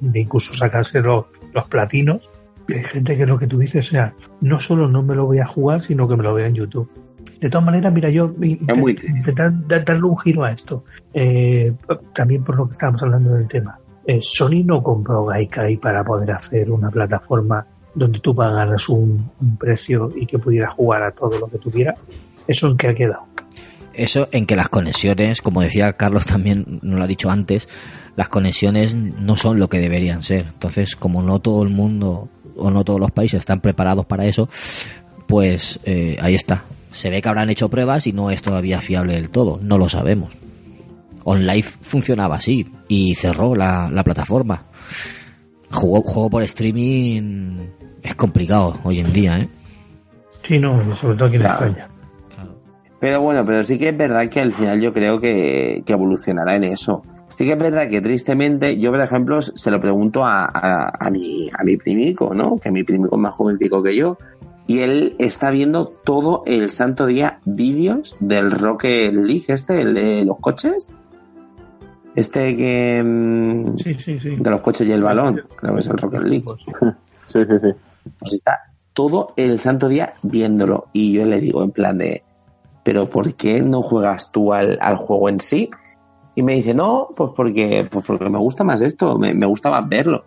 de 0.01 0.19
incluso 0.19 0.53
sacarse 0.53 1.01
los, 1.01 1.25
los 1.53 1.67
platinos. 1.67 2.29
Y 2.67 2.73
hay 2.73 2.83
gente 2.83 3.15
que 3.17 3.25
lo 3.25 3.37
que 3.37 3.47
tú 3.47 3.59
dices, 3.59 3.87
o 3.87 3.89
sea, 3.91 4.13
no 4.41 4.59
solo 4.59 4.87
no 4.87 5.03
me 5.03 5.13
lo 5.15 5.25
voy 5.25 5.39
a 5.39 5.45
jugar, 5.45 5.81
sino 5.81 6.07
que 6.07 6.17
me 6.17 6.23
lo 6.23 6.33
veo 6.33 6.47
en 6.47 6.55
YouTube. 6.55 6.89
De 7.39 7.49
todas 7.49 7.65
maneras, 7.65 7.93
mira, 7.93 8.09
yo 8.09 8.33
intentar 8.41 9.53
da- 9.67 9.79
darle 9.81 10.03
un 10.03 10.17
giro 10.17 10.43
a 10.43 10.51
esto. 10.51 10.83
Eh, 11.13 11.73
también 12.13 12.43
por 12.43 12.55
lo 12.57 12.65
que 12.67 12.71
estábamos 12.73 13.03
hablando 13.03 13.33
del 13.35 13.47
tema. 13.47 13.77
Eh, 14.07 14.19
Sony 14.21 14.63
no 14.63 14.83
compró 14.83 15.25
Gaikai 15.25 15.77
para 15.77 16.03
poder 16.03 16.31
hacer 16.31 16.69
una 16.71 16.91
plataforma 16.91 17.65
donde 17.95 18.19
tú 18.19 18.35
pagaras 18.35 18.89
un, 18.89 19.31
precio 19.57 20.11
y 20.15 20.27
que 20.27 20.37
pudieras 20.37 20.73
jugar 20.73 21.03
a 21.03 21.11
todo 21.11 21.39
lo 21.39 21.47
que 21.47 21.57
tuviera. 21.57 21.95
¿Eso 22.47 22.67
en 22.67 22.77
qué 22.77 22.89
ha 22.89 22.95
quedado? 22.95 23.23
Eso 23.93 24.27
en 24.31 24.45
que 24.45 24.55
las 24.55 24.69
conexiones, 24.69 25.41
como 25.41 25.61
decía 25.61 25.93
Carlos 25.93 26.25
también, 26.25 26.79
no 26.83 26.97
lo 26.97 27.03
ha 27.03 27.07
dicho 27.07 27.31
antes, 27.31 27.69
las 28.17 28.29
conexiones 28.29 28.93
no 28.93 29.37
son 29.37 29.59
lo 29.59 29.69
que 29.69 29.79
deberían 29.79 30.21
ser. 30.21 30.47
Entonces, 30.47 30.95
como 30.95 31.23
no 31.23 31.39
todo 31.39 31.63
el 31.63 31.69
mundo 31.69 32.27
o 32.57 32.69
no 32.69 32.83
todos 32.83 32.99
los 32.99 33.11
países 33.11 33.39
están 33.39 33.61
preparados 33.61 34.05
para 34.05 34.25
eso, 34.25 34.49
pues 35.25 35.79
eh, 35.85 36.17
ahí 36.21 36.35
está. 36.35 36.63
Se 36.91 37.09
ve 37.09 37.21
que 37.21 37.29
habrán 37.29 37.49
hecho 37.49 37.69
pruebas 37.69 38.05
y 38.07 38.13
no 38.13 38.29
es 38.29 38.41
todavía 38.41 38.81
fiable 38.81 39.13
del 39.13 39.29
todo, 39.29 39.59
no 39.61 39.77
lo 39.77 39.89
sabemos. 39.89 40.31
OnLive 41.25 41.63
funcionaba 41.81 42.35
así 42.35 42.65
y 42.87 43.15
cerró 43.15 43.55
la, 43.55 43.89
la 43.91 44.03
plataforma. 44.03 44.63
Juego, 45.71 46.01
juego 46.03 46.29
por 46.29 46.43
streaming 46.43 47.67
es 48.01 48.15
complicado 48.15 48.77
hoy 48.83 48.99
en 48.99 49.11
día, 49.11 49.39
¿eh? 49.39 49.49
Sí, 50.43 50.59
no, 50.59 50.95
sobre 50.95 51.15
todo 51.17 51.27
aquí 51.27 51.35
en 51.35 51.41
Claro. 51.41 51.65
España. 51.65 51.87
Pero 52.99 53.21
bueno, 53.21 53.45
pero 53.45 53.61
sí 53.63 53.77
que 53.77 53.89
es 53.89 53.97
verdad 53.97 54.29
que 54.29 54.39
al 54.39 54.53
final 54.53 54.79
yo 54.79 54.93
creo 54.93 55.19
que, 55.19 55.83
que 55.85 55.93
evolucionará 55.93 56.55
en 56.55 56.63
eso. 56.63 57.03
Sí 57.27 57.45
que 57.45 57.51
es 57.53 57.57
verdad 57.59 57.89
que 57.89 57.99
tristemente, 58.01 58.77
yo 58.79 58.91
por 58.91 59.01
ejemplo 59.01 59.41
se 59.41 59.69
lo 59.71 59.79
pregunto 59.79 60.23
a, 60.23 60.45
a, 60.45 60.91
a 60.99 61.09
mi, 61.11 61.49
a 61.57 61.63
mi 61.63 61.75
primico, 61.77 62.33
¿no? 62.33 62.57
Que 62.57 62.71
mi 62.71 62.83
primico 62.83 63.15
es 63.15 63.21
más 63.21 63.33
jovencico 63.33 63.83
que 63.83 63.95
yo. 63.95 64.17
Y 64.67 64.79
él 64.79 65.15
está 65.19 65.51
viendo 65.51 65.87
todo 65.87 66.41
el 66.45 66.69
santo 66.71 67.05
día 67.05 67.39
vídeos 67.45 68.15
del 68.19 68.51
Rocket 68.51 69.13
League 69.13 69.45
este, 69.49 69.81
el 69.81 69.93
de 69.93 70.25
los 70.25 70.39
coches. 70.39 70.93
Este 72.15 72.55
que... 72.55 73.03
mm, 73.03 73.77
Sí, 73.77 73.93
sí, 73.93 74.19
sí. 74.19 74.35
De 74.35 74.49
los 74.49 74.61
coches 74.61 74.87
y 74.87 74.91
el 74.91 75.03
balón. 75.03 75.43
Creo 75.55 75.73
que 75.73 75.81
es 75.81 75.87
el 75.87 75.97
Rocket 75.97 76.23
League. 76.23 76.45
Sí, 77.27 77.43
sí, 77.43 77.53
sí. 77.59 77.69
Pues 78.19 78.33
está 78.33 78.59
todo 78.93 79.33
el 79.35 79.59
santo 79.59 79.89
día 79.89 80.13
viéndolo. 80.21 80.87
Y 80.93 81.11
yo 81.13 81.25
le 81.25 81.41
digo 81.41 81.63
en 81.63 81.71
plan 81.71 81.97
de, 81.97 82.23
pero 82.83 83.09
¿por 83.09 83.33
qué 83.33 83.61
no 83.61 83.81
juegas 83.81 84.31
tú 84.31 84.53
al, 84.53 84.77
al 84.79 84.95
juego 84.95 85.27
en 85.27 85.39
sí? 85.39 85.71
Y 86.35 86.43
me 86.43 86.53
dice, 86.53 86.73
no, 86.73 87.09
pues 87.15 87.31
porque, 87.35 87.85
pues 87.89 88.05
porque 88.05 88.29
me 88.29 88.37
gusta 88.37 88.63
más 88.63 88.81
esto, 88.83 89.17
me, 89.17 89.33
me 89.33 89.47
gusta 89.47 89.71
más 89.71 89.89
verlo. 89.89 90.23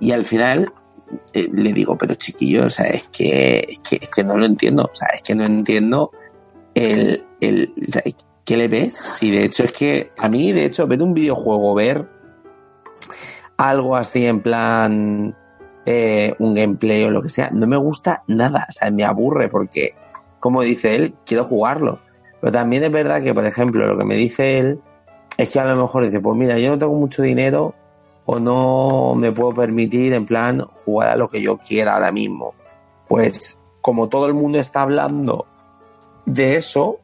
Y 0.00 0.12
al 0.12 0.24
final 0.24 0.72
eh, 1.32 1.48
le 1.52 1.72
digo, 1.72 1.96
pero 1.98 2.14
chiquillo, 2.14 2.66
o 2.66 2.70
sea, 2.70 2.86
es 2.86 3.08
que, 3.08 3.66
es 3.68 3.80
que, 3.80 3.98
es 4.00 4.10
que 4.10 4.24
no 4.24 4.36
lo 4.36 4.46
entiendo, 4.46 4.84
o 4.90 4.94
sea, 4.94 5.08
es 5.14 5.22
que 5.22 5.34
no 5.34 5.44
entiendo 5.44 6.12
el, 6.74 7.24
el, 7.40 7.74
o 7.86 7.90
sea, 7.90 8.02
¿qué 8.48 8.56
le 8.56 8.66
ves? 8.66 8.94
Si 8.94 9.30
de 9.30 9.44
hecho 9.44 9.62
es 9.62 9.72
que 9.72 10.10
a 10.16 10.26
mí, 10.30 10.52
de 10.52 10.64
hecho, 10.64 10.86
ver 10.86 11.02
un 11.02 11.12
videojuego, 11.12 11.74
ver 11.74 12.08
algo 13.58 13.94
así 13.94 14.24
en 14.24 14.40
plan 14.40 15.36
eh, 15.84 16.34
un 16.38 16.54
gameplay 16.54 17.04
o 17.04 17.10
lo 17.10 17.20
que 17.20 17.28
sea, 17.28 17.50
no 17.50 17.66
me 17.66 17.76
gusta 17.76 18.22
nada, 18.26 18.64
o 18.66 18.72
sea, 18.72 18.90
me 18.90 19.04
aburre 19.04 19.50
porque, 19.50 19.94
como 20.40 20.62
dice 20.62 20.94
él, 20.94 21.14
quiero 21.26 21.44
jugarlo. 21.44 22.00
Pero 22.40 22.50
también 22.50 22.84
es 22.84 22.90
verdad 22.90 23.22
que, 23.22 23.34
por 23.34 23.44
ejemplo, 23.44 23.86
lo 23.86 23.98
que 23.98 24.06
me 24.06 24.14
dice 24.14 24.58
él 24.58 24.80
es 25.36 25.50
que 25.50 25.60
a 25.60 25.66
lo 25.66 25.76
mejor 25.76 26.06
dice, 26.06 26.20
pues 26.20 26.34
mira, 26.34 26.58
yo 26.58 26.70
no 26.70 26.78
tengo 26.78 26.94
mucho 26.94 27.20
dinero 27.20 27.74
o 28.24 28.38
no 28.38 29.14
me 29.14 29.30
puedo 29.30 29.52
permitir 29.52 30.14
en 30.14 30.24
plan 30.24 30.60
jugar 30.60 31.10
a 31.10 31.16
lo 31.16 31.28
que 31.28 31.42
yo 31.42 31.58
quiera 31.58 31.96
ahora 31.96 32.12
mismo. 32.12 32.54
Pues 33.08 33.60
como 33.82 34.08
todo 34.08 34.26
el 34.26 34.32
mundo 34.32 34.58
está 34.58 34.80
hablando 34.80 35.44
de 36.24 36.56
eso, 36.56 37.00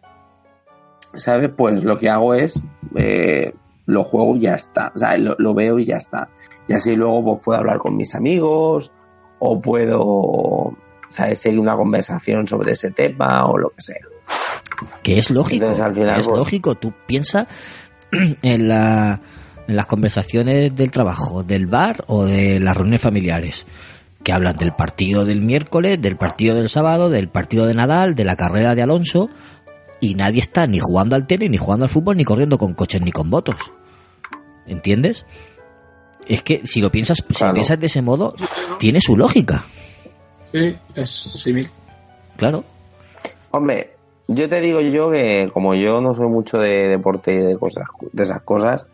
¿sabes? 1.16 1.50
Pues 1.56 1.84
lo 1.84 1.98
que 1.98 2.08
hago 2.10 2.34
es 2.34 2.60
eh, 2.96 3.52
lo 3.86 4.04
juego 4.04 4.36
y 4.36 4.40
ya 4.40 4.54
está. 4.54 4.92
O 4.94 4.98
sea, 4.98 5.16
lo, 5.18 5.36
lo 5.38 5.54
veo 5.54 5.78
y 5.78 5.84
ya 5.84 5.96
está. 5.96 6.28
Y 6.68 6.72
así 6.72 6.96
luego 6.96 7.24
pues, 7.24 7.40
puedo 7.44 7.58
hablar 7.58 7.78
con 7.78 7.96
mis 7.96 8.14
amigos 8.14 8.92
o 9.38 9.60
puedo 9.60 10.76
¿sabes? 11.10 11.38
seguir 11.38 11.60
una 11.60 11.76
conversación 11.76 12.46
sobre 12.48 12.72
ese 12.72 12.90
tema 12.90 13.46
o 13.46 13.58
lo 13.58 13.70
que 13.70 13.82
sea. 13.82 13.96
Que 15.02 15.18
es 15.18 15.30
lógico. 15.30 15.64
Entonces, 15.66 15.80
al 15.84 15.94
final, 15.94 16.20
es 16.20 16.26
pues- 16.26 16.38
lógico. 16.38 16.74
Tú 16.74 16.92
piensas 17.06 17.46
en, 18.42 18.68
la, 18.68 19.20
en 19.68 19.76
las 19.76 19.86
conversaciones 19.86 20.74
del 20.74 20.90
trabajo, 20.90 21.42
del 21.42 21.66
bar 21.66 22.04
o 22.06 22.24
de 22.24 22.60
las 22.60 22.76
reuniones 22.76 23.02
familiares. 23.02 23.66
Que 24.22 24.32
hablan 24.32 24.56
del 24.56 24.72
partido 24.72 25.26
del 25.26 25.42
miércoles, 25.42 26.00
del 26.00 26.16
partido 26.16 26.56
del 26.56 26.70
sábado, 26.70 27.10
del 27.10 27.28
partido 27.28 27.66
de 27.66 27.74
Nadal, 27.74 28.14
de 28.14 28.24
la 28.24 28.36
carrera 28.36 28.74
de 28.74 28.80
Alonso. 28.80 29.28
Y 30.00 30.14
nadie 30.14 30.40
está 30.40 30.66
ni 30.66 30.78
jugando 30.78 31.14
al 31.14 31.26
tenis, 31.26 31.50
ni 31.50 31.56
jugando 31.56 31.84
al 31.84 31.90
fútbol, 31.90 32.16
ni 32.16 32.24
corriendo 32.24 32.58
con 32.58 32.74
coches, 32.74 33.00
ni 33.02 33.12
con 33.12 33.30
votos. 33.30 33.56
¿Entiendes? 34.66 35.26
Es 36.26 36.42
que 36.42 36.62
si 36.64 36.80
lo 36.80 36.90
piensas, 36.90 37.24
si 37.28 37.44
lo 37.44 37.52
piensas 37.52 37.78
de 37.78 37.86
ese 37.86 38.02
modo, 38.02 38.34
tiene 38.78 39.00
su 39.00 39.16
lógica. 39.16 39.62
Sí, 40.52 40.76
es 40.94 41.10
símil. 41.10 41.68
Claro. 42.36 42.64
Hombre, 43.50 43.94
yo 44.28 44.48
te 44.48 44.60
digo 44.60 44.80
yo 44.80 45.10
que 45.10 45.50
como 45.52 45.74
yo 45.74 46.00
no 46.00 46.14
soy 46.14 46.28
mucho 46.28 46.58
de 46.58 46.88
deporte 46.88 47.34
y 47.34 47.38
de 47.38 47.58
cosas 47.58 47.84
de 48.12 48.22
esas 48.22 48.42
cosas, 48.42 48.86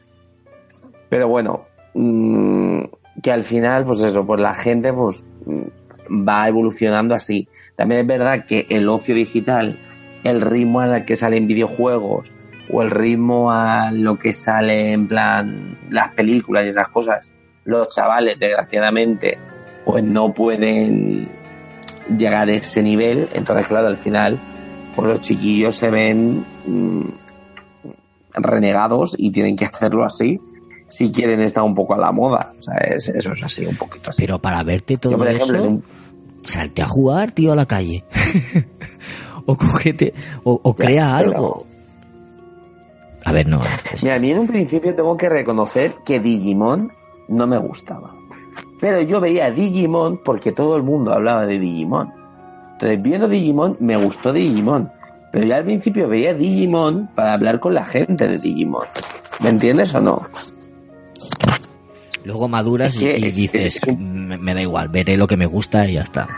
pero 1.09 1.29
bueno, 1.29 1.67
mm, 1.95 2.83
que 3.23 3.33
al 3.33 3.45
final, 3.45 3.85
pues 3.85 4.03
eso, 4.03 4.27
pues 4.27 4.41
la 4.41 4.55
gente 4.55 4.93
pues 4.93 5.25
mm, 5.47 6.29
va 6.29 6.49
evolucionando 6.49 7.15
así. 7.15 7.49
También 7.77 8.03
es 8.03 8.07
verdad 8.07 8.45
que 8.47 8.67
el 8.71 8.89
ocio 8.89 9.15
digital, 9.15 9.79
el 10.25 10.41
ritmo 10.41 10.81
al 10.81 11.05
que 11.05 11.17
salen 11.17 11.47
videojuegos 11.47 12.33
o 12.73 12.83
el 12.83 12.91
ritmo 12.91 13.51
a 13.53 13.91
lo 13.91 14.17
que 14.17 14.33
sale 14.33 14.93
en 14.93 15.09
plan 15.09 15.79
las 15.91 16.13
películas 16.15 16.65
y 16.67 16.69
esas 16.69 16.89
cosas, 16.89 17.31
los 17.65 17.89
chavales 17.89 18.39
desgraciadamente 18.39 19.39
pues 19.85 20.05
no 20.05 20.33
pueden 20.33 21.29
llegar 22.17 22.49
a 22.49 22.53
ese 22.53 22.83
nivel, 22.83 23.29
entonces 23.35 23.67
claro, 23.67 23.87
al 23.89 23.97
final 23.97 24.39
pues 24.95 25.09
los 25.09 25.21
chiquillos 25.21 25.77
se 25.77 25.91
ven 25.91 26.45
mm, 26.67 27.05
renegados 28.35 29.15
y 29.19 29.31
tienen 29.33 29.57
que 29.57 29.65
hacerlo 29.65 30.05
así 30.05 30.41
si 30.89 31.13
quieren 31.13 31.41
estar 31.41 31.63
un 31.63 31.75
poco 31.75 31.95
a 31.95 31.99
la 31.99 32.11
moda. 32.11 32.53
O 32.59 32.63
sea, 32.63 32.75
es- 32.79 33.09
eso 33.09 33.33
es 33.33 33.43
así, 33.45 33.65
un 33.65 33.77
poquito 33.77 34.11
así. 34.11 34.23
Pero 34.23 34.41
para 34.41 34.63
verte 34.65 34.97
todo 34.97 35.13
Yo, 35.13 35.19
por 35.19 35.29
ejemplo, 35.29 35.59
eso, 35.59 35.69
un- 35.69 35.85
salte 36.43 36.83
a 36.83 36.87
jugar, 36.87 37.31
tío, 37.33 37.53
a 37.53 37.57
la 37.57 37.67
calle. 37.67 38.05
o 39.47 39.57
cógete, 39.57 40.13
o, 40.45 40.61
o 40.63 40.75
Ya, 40.77 40.85
crea 40.85 41.17
pero- 41.19 41.31
algo. 41.37 41.67
A 43.25 43.33
ver, 43.33 43.47
no. 43.49 43.61
es- 43.95 44.03
Mira, 44.03 44.17
a 44.17 44.19
mí 44.19 44.31
en 44.31 44.39
un 44.39 44.47
principio 44.47 44.95
tengo 44.95 45.17
que 45.17 45.29
reconocer 45.29 45.97
que 46.05 46.21
Digimon 46.21 46.93
no 47.29 47.47
me 47.47 47.59
gustaba. 47.59 48.15
Pero 48.81 49.03
yo 49.03 49.21
veía 49.21 49.51
Digimon 49.51 50.21
porque 50.25 50.53
todo 50.53 50.77
el 50.77 50.83
mundo 50.83 51.13
hablaba 51.13 51.45
de 51.47 51.59
Digimon. 51.59 52.13
Entonces, 52.73 53.03
viendo 53.03 53.29
Digimon, 53.29 53.77
me 53.81 53.97
gustó 54.03 54.33
Digimon. 54.33 54.91
Pero 55.33 55.45
yo 55.47 55.55
al 55.55 55.65
principio 55.65 56.09
veía 56.09 56.33
Digimon 56.35 57.09
para 57.15 57.35
hablar 57.35 57.61
con 57.61 57.75
la 57.75 57.85
gente 57.85 58.27
de 58.27 58.39
Digimon. 58.39 58.87
¿Me 59.41 59.51
entiendes 59.51 59.95
o 59.95 60.01
no? 60.01 60.23
Luego 62.25 62.49
maduras 62.49 62.95
Es 62.95 63.01
que 63.01 63.19
y, 63.19 63.23
y 63.23 63.27
es- 63.29 63.37
dices, 63.37 63.67
es 63.87 63.99
me, 63.99 64.37
me 64.39 64.55
da 64.55 64.63
igual, 64.63 64.89
veré 64.89 65.17
lo 65.17 65.27
que 65.27 65.37
me 65.37 65.47
gusta 65.47 65.87
y 65.89 65.95
ya 65.95 66.03
está. 66.03 66.29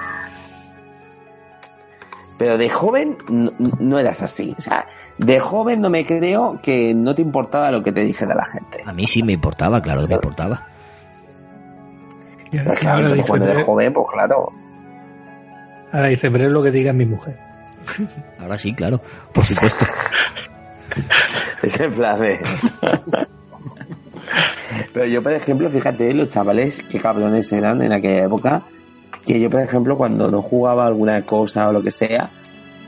Pero 2.43 2.59
de 2.59 2.69
joven 2.69 3.17
no, 3.29 3.53
no 3.79 4.01
eras 4.01 4.21
así. 4.21 4.53
O 4.59 4.61
sea, 4.61 4.89
de 5.17 5.39
joven 5.39 5.81
no 5.81 5.91
me 5.91 6.05
creo 6.05 6.59
que 6.61 6.93
no 6.93 7.15
te 7.15 7.23
importaba 7.23 7.71
lo 7.71 7.85
que 7.85 7.93
te 7.93 8.01
dijera 8.01 8.35
la 8.35 8.45
gente. 8.45 8.83
A 8.85 8.93
mí 8.93 9.07
sí 9.07 9.23
me 9.23 9.35
importaba, 9.35 9.81
claro 9.81 10.01
que 10.03 10.09
me 10.09 10.15
importaba. 10.15 10.67
Y 12.51 12.57
Pero 12.57 12.63
ahora, 12.63 12.81
claro, 12.81 12.99
entonces 12.99 13.19
dice, 13.19 13.29
cuando 13.29 13.49
eres 13.49 13.65
joven, 13.65 13.93
pues 13.93 14.07
claro. 14.13 14.53
ahora 15.93 16.09
dice, 16.09 16.33
pero 16.33 16.47
es 16.47 16.51
lo 16.51 16.65
que 16.65 16.73
diga 16.73 16.93
mi 16.93 17.05
mujer. 17.05 17.39
Ahora 18.41 18.59
sí, 18.59 18.73
claro, 18.73 19.01
por 19.33 19.45
supuesto. 19.45 19.87
Es 21.63 21.79
en 21.79 21.93
plan 21.93 22.21
de... 22.21 22.41
Pero 24.93 25.07
yo, 25.07 25.23
por 25.23 25.33
ejemplo, 25.33 25.71
fíjate, 25.71 26.13
los 26.13 26.29
chavales, 26.29 26.83
qué 26.91 26.99
cabrones 26.99 27.53
eran 27.53 27.83
en 27.83 27.93
aquella 27.93 28.25
época, 28.25 28.65
que 29.27 29.39
yo, 29.41 29.49
por 29.51 29.61
ejemplo, 29.61 29.97
cuando 29.97 30.31
no 30.31 30.43
jugaba 30.43 30.87
alguna 30.87 31.23
cosa 31.23 31.69
o 31.69 31.73
lo 31.73 31.83
que 31.83 31.91
sea, 31.91 32.31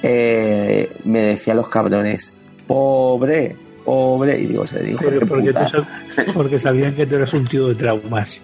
eh, 0.03 0.91
me 1.05 1.21
decían 1.21 1.57
los 1.57 1.69
cabrones, 1.69 2.33
pobre, 2.67 3.57
pobre, 3.85 4.41
y 4.41 4.47
digo, 4.47 4.67
se 4.67 4.81
dijo, 4.83 4.99
Pero 5.01 5.27
porque, 5.27 5.53
puta. 5.53 5.67
tú 5.67 5.79
sab- 6.17 6.33
porque 6.35 6.59
sabían 6.59 6.95
que 6.95 7.07
tú 7.07 7.17
eras 7.17 7.33
un 7.35 7.47
tío 7.47 7.69
de 7.69 7.75
traumas. 7.75 8.41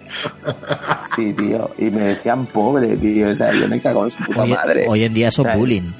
Sí, 1.15 1.33
tío, 1.33 1.71
y 1.77 1.89
me 1.91 2.01
decían 2.09 2.45
pobre, 2.45 2.95
tío, 2.97 3.29
o 3.29 3.35
sea, 3.35 3.51
yo 3.53 3.67
me 3.67 3.79
cago 3.81 4.03
en 4.05 4.09
su 4.11 4.23
puta 4.23 4.41
Hoy, 4.43 4.49
madre. 4.53 4.85
hoy 4.87 5.03
en 5.03 5.13
día 5.13 5.31
¿Sabes? 5.31 5.57
bullying. 5.57 5.91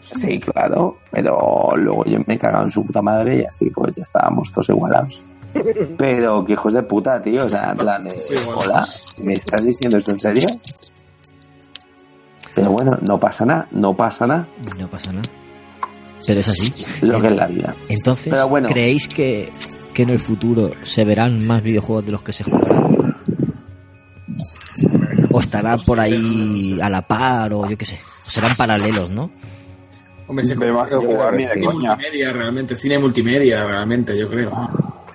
Sí, 0.00 0.38
claro, 0.40 0.98
pero 1.10 1.72
luego 1.76 2.04
yo 2.04 2.18
me 2.26 2.36
cagaba 2.38 2.64
en 2.64 2.70
su 2.70 2.84
puta 2.84 3.00
madre 3.00 3.36
y 3.38 3.44
así 3.44 3.70
pues 3.70 3.96
ya 3.96 4.02
estábamos 4.02 4.50
todos 4.52 4.68
igualados. 4.68 5.22
Pero 5.98 6.44
que 6.44 6.52
hijos 6.54 6.72
de 6.72 6.82
puta, 6.82 7.20
tío, 7.20 7.44
o 7.44 7.48
sea, 7.48 7.70
en 7.70 7.76
plan, 7.76 8.06
hola, 8.54 8.88
¿me 9.18 9.34
estás 9.34 9.64
diciendo 9.64 9.96
esto 9.98 10.10
en 10.12 10.18
serio? 10.18 10.48
Pero 12.54 12.70
bueno, 12.70 12.92
no 13.08 13.18
pasa 13.18 13.46
nada, 13.46 13.68
no 13.72 13.96
pasa 13.96 14.26
nada, 14.26 14.48
No 14.78 14.88
pasa 14.88 15.12
nada. 15.12 15.28
Pero 16.26 16.40
es 16.40 16.48
así. 16.48 16.72
lo 17.06 17.20
que 17.20 17.28
es 17.28 17.36
la 17.36 17.46
vida. 17.46 17.74
Entonces, 17.88 18.32
Pero 18.32 18.48
bueno. 18.48 18.68
¿creéis 18.68 19.08
que, 19.08 19.50
que 19.92 20.02
en 20.02 20.10
el 20.10 20.18
futuro 20.18 20.70
se 20.82 21.04
verán 21.04 21.44
más 21.46 21.62
videojuegos 21.62 22.06
de 22.06 22.12
los 22.12 22.22
que 22.22 22.32
se 22.32 22.44
jugarán? 22.44 23.16
¿O 25.32 25.40
estarán 25.40 25.80
por 25.80 25.98
ahí 25.98 26.78
a 26.80 26.88
la 26.88 27.02
par 27.02 27.52
o 27.54 27.68
yo 27.68 27.76
qué 27.76 27.84
sé? 27.86 27.98
O 28.26 28.30
serán 28.30 28.54
paralelos, 28.54 29.12
¿no? 29.12 29.30
Hombre, 30.28 30.44
se 30.46 30.56
que 30.56 30.70
jugar 30.70 31.34
ni 31.34 31.42
de 31.42 31.48
sí. 31.48 31.54
cine 31.54 31.66
coña. 31.66 31.88
multimedia, 31.94 32.32
realmente. 32.32 32.76
Cine 32.76 32.98
multimedia, 32.98 33.64
realmente, 33.66 34.18
yo 34.18 34.28
creo. 34.28 34.50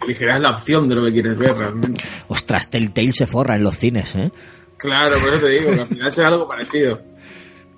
Elegirás 0.08 0.42
la 0.42 0.52
opción 0.52 0.88
de 0.88 0.96
lo 0.96 1.04
que 1.06 1.12
quieres 1.14 1.38
ver, 1.38 1.54
realmente. 1.56 2.02
Ostras, 2.30 2.70
Telltale 2.70 3.12
se 3.12 3.28
forra 3.28 3.56
en 3.56 3.64
los 3.64 3.76
cines, 3.76 4.16
¿eh? 4.16 4.32
Claro, 4.78 5.18
por 5.20 5.30
eso 5.34 5.46
te 5.46 5.50
digo, 5.50 5.72
que 5.74 5.82
al 5.82 5.88
final 5.88 6.12
será 6.14 6.28
algo 6.30 6.48
parecido. 6.48 7.02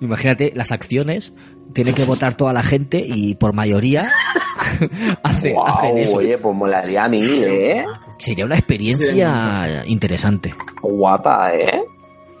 Imagínate 0.00 0.52
las 0.54 0.70
acciones, 0.72 1.32
tiene 1.74 1.92
que 1.92 2.04
votar 2.04 2.34
toda 2.34 2.52
la 2.52 2.62
gente 2.62 3.04
y 3.06 3.34
por 3.34 3.52
mayoría 3.52 4.10
hace, 5.22 5.52
Guau, 5.52 5.66
hacen 5.66 5.98
eso. 5.98 6.16
Oye, 6.16 6.38
pues 6.38 6.56
molaría 6.56 7.04
a 7.04 7.08
mil, 7.08 7.42
¿eh? 7.44 7.84
Sería 8.18 8.44
una 8.44 8.54
experiencia 8.56 9.84
interesante. 9.86 10.54
Guapa, 10.82 11.52
¿eh? 11.54 11.82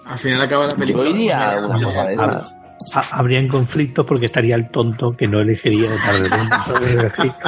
Al 0.06 0.18
final 0.18 0.40
acaba 0.42 0.64
la 0.68 0.76
película. 0.76 1.04
Yo 1.10 1.16
iría 1.16 1.50
a 1.52 1.66
una 1.66 1.84
cosa 1.84 2.04
de 2.04 2.14
esas. 2.14 2.54
Ha- 2.94 3.18
Habrían 3.18 3.46
conflictos 3.48 4.06
porque 4.06 4.24
estaría 4.26 4.54
el 4.56 4.70
tonto 4.70 5.12
que 5.12 5.26
no 5.26 5.40
elegiría 5.40 5.90
votar 5.90 6.80
de 6.80 6.92
elegir. 6.92 7.32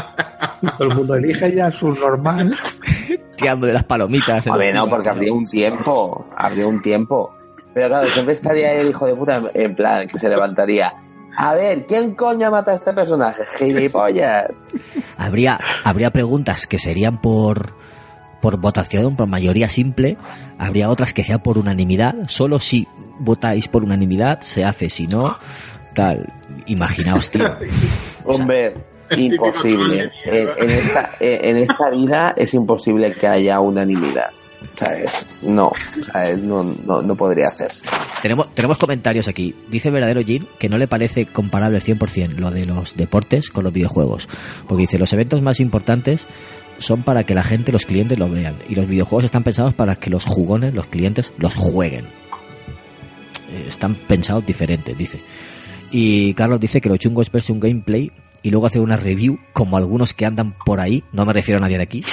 Todo 0.78 0.88
el 0.88 0.94
mundo 0.94 1.14
elige 1.14 1.54
ya 1.54 1.70
su 1.70 1.88
normal. 1.88 2.56
Tirándole 3.36 3.72
las 3.72 3.84
palomitas. 3.84 4.46
A 4.46 4.56
ver, 4.56 4.74
no, 4.74 4.88
porque 4.88 5.08
habría 5.08 5.32
un 5.32 5.46
tiempo, 5.46 6.26
habría 6.36 6.66
un 6.66 6.80
tiempo. 6.80 7.34
Pero 7.74 7.88
claro, 7.88 8.06
siempre 8.08 8.34
estaría 8.34 8.72
el 8.74 8.88
hijo 8.88 9.06
de 9.06 9.14
puta 9.14 9.42
en 9.54 9.74
plan 9.74 10.06
que 10.06 10.18
se 10.18 10.28
levantaría. 10.28 10.92
A 11.36 11.54
ver, 11.54 11.86
¿quién 11.86 12.14
coño 12.14 12.50
mata 12.50 12.72
a 12.72 12.74
este 12.74 12.92
personaje? 12.92 13.44
Gilipollas. 13.58 14.52
Habría, 15.16 15.58
habría 15.82 16.10
preguntas 16.10 16.66
que 16.66 16.78
serían 16.78 17.20
por, 17.20 17.74
por 18.42 18.58
votación, 18.58 19.16
por 19.16 19.26
mayoría 19.26 19.68
simple. 19.68 20.18
Habría 20.58 20.90
otras 20.90 21.14
que 21.14 21.24
sean 21.24 21.40
por 21.42 21.56
unanimidad. 21.56 22.14
Solo 22.28 22.58
si 22.58 22.86
votáis 23.18 23.68
por 23.68 23.82
unanimidad 23.82 24.40
se 24.40 24.64
hace, 24.64 24.90
si 24.90 25.06
no, 25.06 25.38
tal. 25.94 26.30
Imaginaos, 26.66 27.30
tío. 27.30 27.56
Hombre, 28.24 28.74
imposible. 29.18 30.10
En, 30.24 30.48
en 30.58 30.70
esta, 30.70 31.10
en 31.20 31.56
esta 31.56 31.90
vida 31.90 32.34
es 32.36 32.54
imposible 32.54 33.12
que 33.12 33.26
haya 33.26 33.60
unanimidad. 33.60 34.30
¿Sabes? 34.74 35.26
No, 35.42 35.72
¿sabes? 36.00 36.42
No, 36.42 36.62
no, 36.62 37.02
no 37.02 37.16
podría 37.16 37.48
hacerse. 37.48 37.86
Tenemos, 38.22 38.52
tenemos 38.54 38.78
comentarios 38.78 39.26
aquí. 39.28 39.54
Dice 39.68 39.90
verdadero 39.90 40.22
Jin 40.22 40.46
que 40.58 40.68
no 40.68 40.78
le 40.78 40.86
parece 40.86 41.26
comparable 41.26 41.78
al 41.78 41.82
100% 41.82 42.36
lo 42.36 42.50
de 42.50 42.66
los 42.66 42.96
deportes 42.96 43.50
con 43.50 43.64
los 43.64 43.72
videojuegos. 43.72 44.28
Porque 44.68 44.82
dice, 44.82 44.98
los 44.98 45.12
eventos 45.12 45.42
más 45.42 45.58
importantes 45.60 46.26
son 46.78 47.02
para 47.02 47.24
que 47.24 47.34
la 47.34 47.42
gente, 47.44 47.72
los 47.72 47.86
clientes 47.86 48.18
lo 48.18 48.28
vean. 48.28 48.56
Y 48.68 48.76
los 48.76 48.86
videojuegos 48.86 49.24
están 49.24 49.42
pensados 49.42 49.74
para 49.74 49.96
que 49.96 50.10
los 50.10 50.24
jugones, 50.24 50.74
los 50.74 50.86
clientes, 50.86 51.32
los 51.38 51.54
jueguen. 51.54 52.06
Eh, 53.52 53.64
Están 53.68 53.94
pensados 53.94 54.46
diferentes, 54.46 54.96
dice. 54.96 55.20
Y 55.90 56.34
Carlos 56.34 56.60
dice 56.60 56.80
que 56.80 56.88
lo 56.88 56.96
chungo 56.96 57.20
es 57.20 57.30
verse 57.30 57.52
un 57.52 57.60
gameplay 57.60 58.10
y 58.42 58.50
luego 58.50 58.66
hacer 58.66 58.82
una 58.82 58.96
review 58.96 59.38
como 59.52 59.76
algunos 59.76 60.14
que 60.14 60.26
andan 60.26 60.52
por 60.64 60.80
ahí. 60.80 61.04
No 61.12 61.24
me 61.24 61.32
refiero 61.32 61.58
a 61.58 61.60
nadie 61.60 61.76
de 61.76 61.82
aquí. 61.84 62.04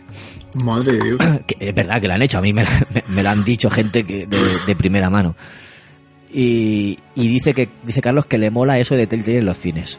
Madre 0.64 0.92
de 0.92 1.04
Dios. 1.04 1.20
que 1.46 1.56
es 1.60 1.74
verdad 1.74 2.00
que 2.00 2.08
lo 2.08 2.14
han 2.14 2.22
hecho, 2.22 2.38
a 2.38 2.42
mí 2.42 2.52
me, 2.52 2.64
me, 3.08 3.26
han 3.26 3.44
dicho 3.44 3.70
gente 3.70 4.04
que 4.04 4.26
de, 4.26 4.38
de 4.66 4.76
primera 4.76 5.10
mano. 5.10 5.34
Y, 6.32 6.98
y 7.14 7.28
dice 7.28 7.54
que 7.54 7.68
dice 7.84 8.00
Carlos 8.00 8.26
que 8.26 8.38
le 8.38 8.50
mola 8.50 8.78
eso 8.78 8.96
de 8.96 9.06
Telltale 9.06 9.38
en 9.38 9.46
los 9.46 9.56
cines. 9.56 9.98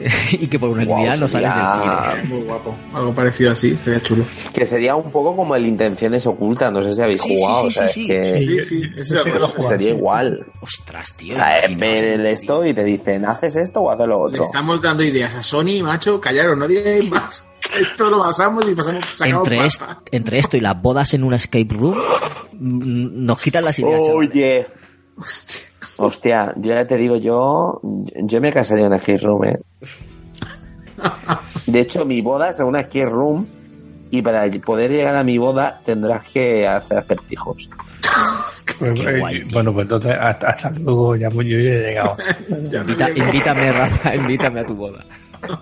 y 0.32 0.46
que 0.48 0.58
por 0.58 0.70
unanimidad 0.70 1.16
Guau, 1.16 1.20
no 1.20 1.28
del 1.28 1.28
cine. 1.30 2.24
Muy 2.34 2.42
guapo. 2.46 2.74
Algo 2.92 3.14
parecido 3.14 3.52
así, 3.52 3.76
sería 3.76 4.00
chulo. 4.02 4.24
Que 4.52 4.66
sería 4.66 4.96
un 4.96 5.12
poco 5.12 5.36
como 5.36 5.54
el 5.54 5.66
Intenciones 5.66 6.26
Ocultas. 6.26 6.72
No 6.72 6.82
sé 6.82 6.92
si 6.94 7.02
habéis 7.02 7.22
Sí, 7.22 7.36
jugado. 7.38 7.60
sí, 7.62 7.66
o 7.66 7.70
sea, 7.70 7.88
sí, 7.88 8.00
es 8.00 8.06
sí. 8.06 8.06
que 8.08 8.38
Sí, 8.38 8.60
sí, 8.80 8.82
ese 8.96 9.02
Sí, 9.04 9.14
es 9.18 9.24
lo 9.24 9.32
el- 9.34 9.40
juego. 9.40 9.62
sería 9.62 9.90
igual. 9.90 10.46
Ostras, 10.60 11.14
tío. 11.16 11.34
O 11.34 11.36
sea, 11.36 11.58
ven 11.76 12.26
esto 12.26 12.64
y 12.66 12.74
te 12.74 12.82
dicen, 12.84 13.24
¿haces 13.24 13.56
esto 13.56 13.80
o 13.82 13.90
haces 13.90 14.06
lo 14.08 14.28
Le 14.28 14.34
otro? 14.34 14.44
estamos 14.44 14.82
dando 14.82 15.02
ideas 15.04 15.34
a 15.36 15.42
Sony, 15.42 15.82
macho, 15.82 16.20
callaros, 16.20 16.58
no 16.58 16.66
digáis 16.66 17.10
más. 17.10 17.46
Esto 17.92 18.10
lo 18.10 18.18
basamos 18.18 18.68
y 18.68 18.74
pasamos 18.74 19.06
sacamos 19.06 19.48
entre, 19.48 19.66
est- 19.66 19.82
entre 20.12 20.38
esto 20.38 20.56
y 20.58 20.60
las 20.60 20.80
bodas 20.82 21.14
en 21.14 21.24
una 21.24 21.36
escape 21.36 21.66
room 21.70 21.96
mm, 22.52 23.24
nos 23.24 23.40
quitan 23.40 23.64
las 23.64 23.78
ideas. 23.78 24.02
Oye, 24.12 24.66
Hostia. 25.16 25.60
Hostia, 25.96 26.52
yo 26.56 26.74
ya 26.74 26.86
te 26.86 26.96
digo, 26.96 27.16
yo, 27.16 27.80
yo 27.82 28.40
me 28.40 28.52
casaría 28.52 28.86
en 28.86 28.92
una 28.92 28.98
skate 29.00 29.22
room, 29.22 29.44
¿eh? 29.44 29.58
De 31.66 31.80
hecho, 31.80 32.04
mi 32.04 32.20
boda 32.22 32.50
es 32.50 32.60
en 32.60 32.66
una 32.66 32.82
skate 32.82 33.08
room 33.08 33.46
y 34.10 34.22
para 34.22 34.48
poder 34.64 34.90
llegar 34.90 35.16
a 35.16 35.24
mi 35.24 35.38
boda 35.38 35.80
tendrás 35.84 36.24
que 36.28 36.66
hacer 36.68 36.98
acertijos. 36.98 37.70
Pues, 38.78 39.00
eh, 39.00 39.18
guay, 39.18 39.42
bueno, 39.52 39.72
pues 39.72 39.84
entonces 39.84 40.16
hasta, 40.20 40.50
hasta 40.50 40.70
luego, 40.70 41.14
ya 41.16 41.30
pues 41.30 41.46
yo 41.46 41.58
ya 41.58 41.70
he 41.70 41.78
llegado. 41.88 42.16
Invita- 42.48 43.10
invítame, 43.10 43.72
Rafa, 43.72 44.14
invítame 44.14 44.60
a 44.60 44.66
tu 44.66 44.74
boda. 44.74 45.04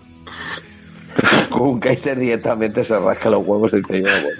Con 1.50 1.62
un 1.62 1.80
Kaiser 1.80 2.18
directamente 2.18 2.82
se 2.84 2.98
rasca 2.98 3.28
los 3.28 3.46
huevos 3.46 3.72
y 3.74 3.80
no 3.80 4.08
voy. 4.08 4.32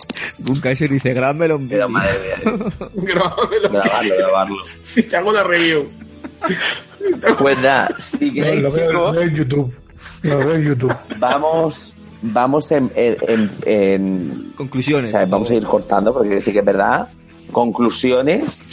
Un 0.48 0.56
Kaiser 0.60 0.88
dice, 0.90 1.12
grábamelo 1.12 1.56
en 1.56 1.68
Pero 1.68 1.86
vídeo". 1.88 1.88
madre 1.88 2.12
mía, 2.22 2.88
grabarlo, 2.94 3.70
grabarlo. 4.18 4.56
Te 5.10 5.16
hago 5.16 5.32
la 5.32 5.42
review. 5.44 5.86
Pues 7.38 7.56
nada, 7.58 7.90
si 7.98 8.32
queréis, 8.32 8.62
lo 8.62 8.70
veo, 8.72 8.92
lo 8.92 8.98
chicos, 9.00 9.12
veo 9.16 9.22
en 9.22 9.34
YouTube. 9.36 9.74
Lo 10.22 10.38
veo 10.38 10.54
en 10.54 10.64
YouTube. 10.64 10.96
vamos, 11.18 11.94
vamos 12.22 12.72
en, 12.72 12.90
en, 12.94 13.16
en- 13.28 13.50
en- 13.66 14.50
o 14.54 14.56
Conclusiones. 14.56 15.10
sea, 15.10 15.24
vamos 15.26 15.50
a 15.50 15.54
ir 15.54 15.64
cortando 15.64 16.12
porque 16.12 16.40
sí 16.40 16.52
que 16.52 16.60
es 16.60 16.64
verdad. 16.64 17.08
Conclusiones 17.52 18.64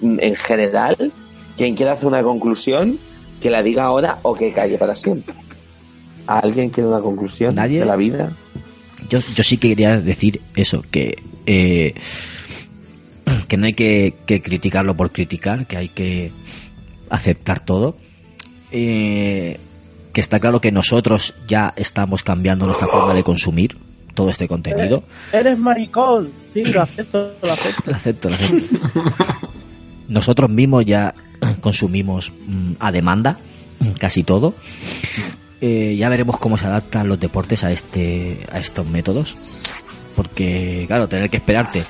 mm, 0.00 0.18
en 0.20 0.34
general. 0.36 1.12
Quien 1.56 1.74
quiera 1.74 1.92
hacer 1.92 2.06
una 2.06 2.22
conclusión, 2.22 3.00
que 3.40 3.50
la 3.50 3.62
diga 3.64 3.84
ahora 3.84 4.20
o 4.22 4.34
que 4.34 4.52
calle 4.52 4.78
para 4.78 4.94
siempre. 4.94 5.34
¿Alguien 6.28 6.70
quiere 6.70 6.88
una 6.88 7.00
conclusión 7.00 7.54
¿Nadie? 7.56 7.80
de 7.80 7.84
la 7.86 7.96
vida? 7.96 8.32
Yo, 9.10 9.20
yo 9.34 9.44
sí 9.44 9.56
que 9.56 9.70
quería 9.70 10.00
decir 10.00 10.40
eso, 10.54 10.82
que, 10.90 11.22
eh, 11.46 11.94
que 13.48 13.56
no 13.56 13.66
hay 13.66 13.74
que, 13.74 14.14
que 14.26 14.42
criticarlo 14.42 14.96
por 14.96 15.10
criticar, 15.10 15.66
que 15.66 15.76
hay 15.76 15.88
que 15.88 16.32
aceptar 17.10 17.60
todo. 17.60 17.96
Eh, 18.70 19.58
que 20.12 20.20
está 20.20 20.40
claro 20.40 20.60
que 20.60 20.72
nosotros 20.72 21.34
ya 21.46 21.72
estamos 21.76 22.22
cambiando 22.22 22.66
nuestra 22.66 22.88
forma 22.88 23.14
de 23.14 23.22
consumir 23.22 23.78
todo 24.14 24.30
este 24.30 24.48
contenido. 24.48 25.04
Eres 25.32 25.58
maricón. 25.58 26.30
Sí, 26.52 26.64
lo 26.64 26.82
acepto, 26.82 27.32
lo 27.42 27.50
acepto. 27.50 27.90
Lo 27.90 27.96
acepto, 27.96 28.28
lo 28.30 28.34
acepto. 28.34 28.76
Nosotros 30.08 30.50
mismos 30.50 30.84
ya 30.84 31.14
consumimos 31.60 32.32
mm, 32.46 32.72
a 32.80 32.90
demanda 32.90 33.38
casi 33.98 34.24
todo. 34.24 34.54
Eh, 35.60 35.96
ya 35.98 36.08
veremos 36.08 36.38
cómo 36.38 36.56
se 36.56 36.66
adaptan 36.66 37.08
los 37.08 37.18
deportes 37.18 37.64
a 37.64 37.72
este 37.72 38.46
a 38.50 38.58
estos 38.58 38.86
métodos. 38.86 39.36
Porque, 40.14 40.84
claro, 40.88 41.08
tener 41.08 41.30
que 41.30 41.36
esperarte 41.36 41.84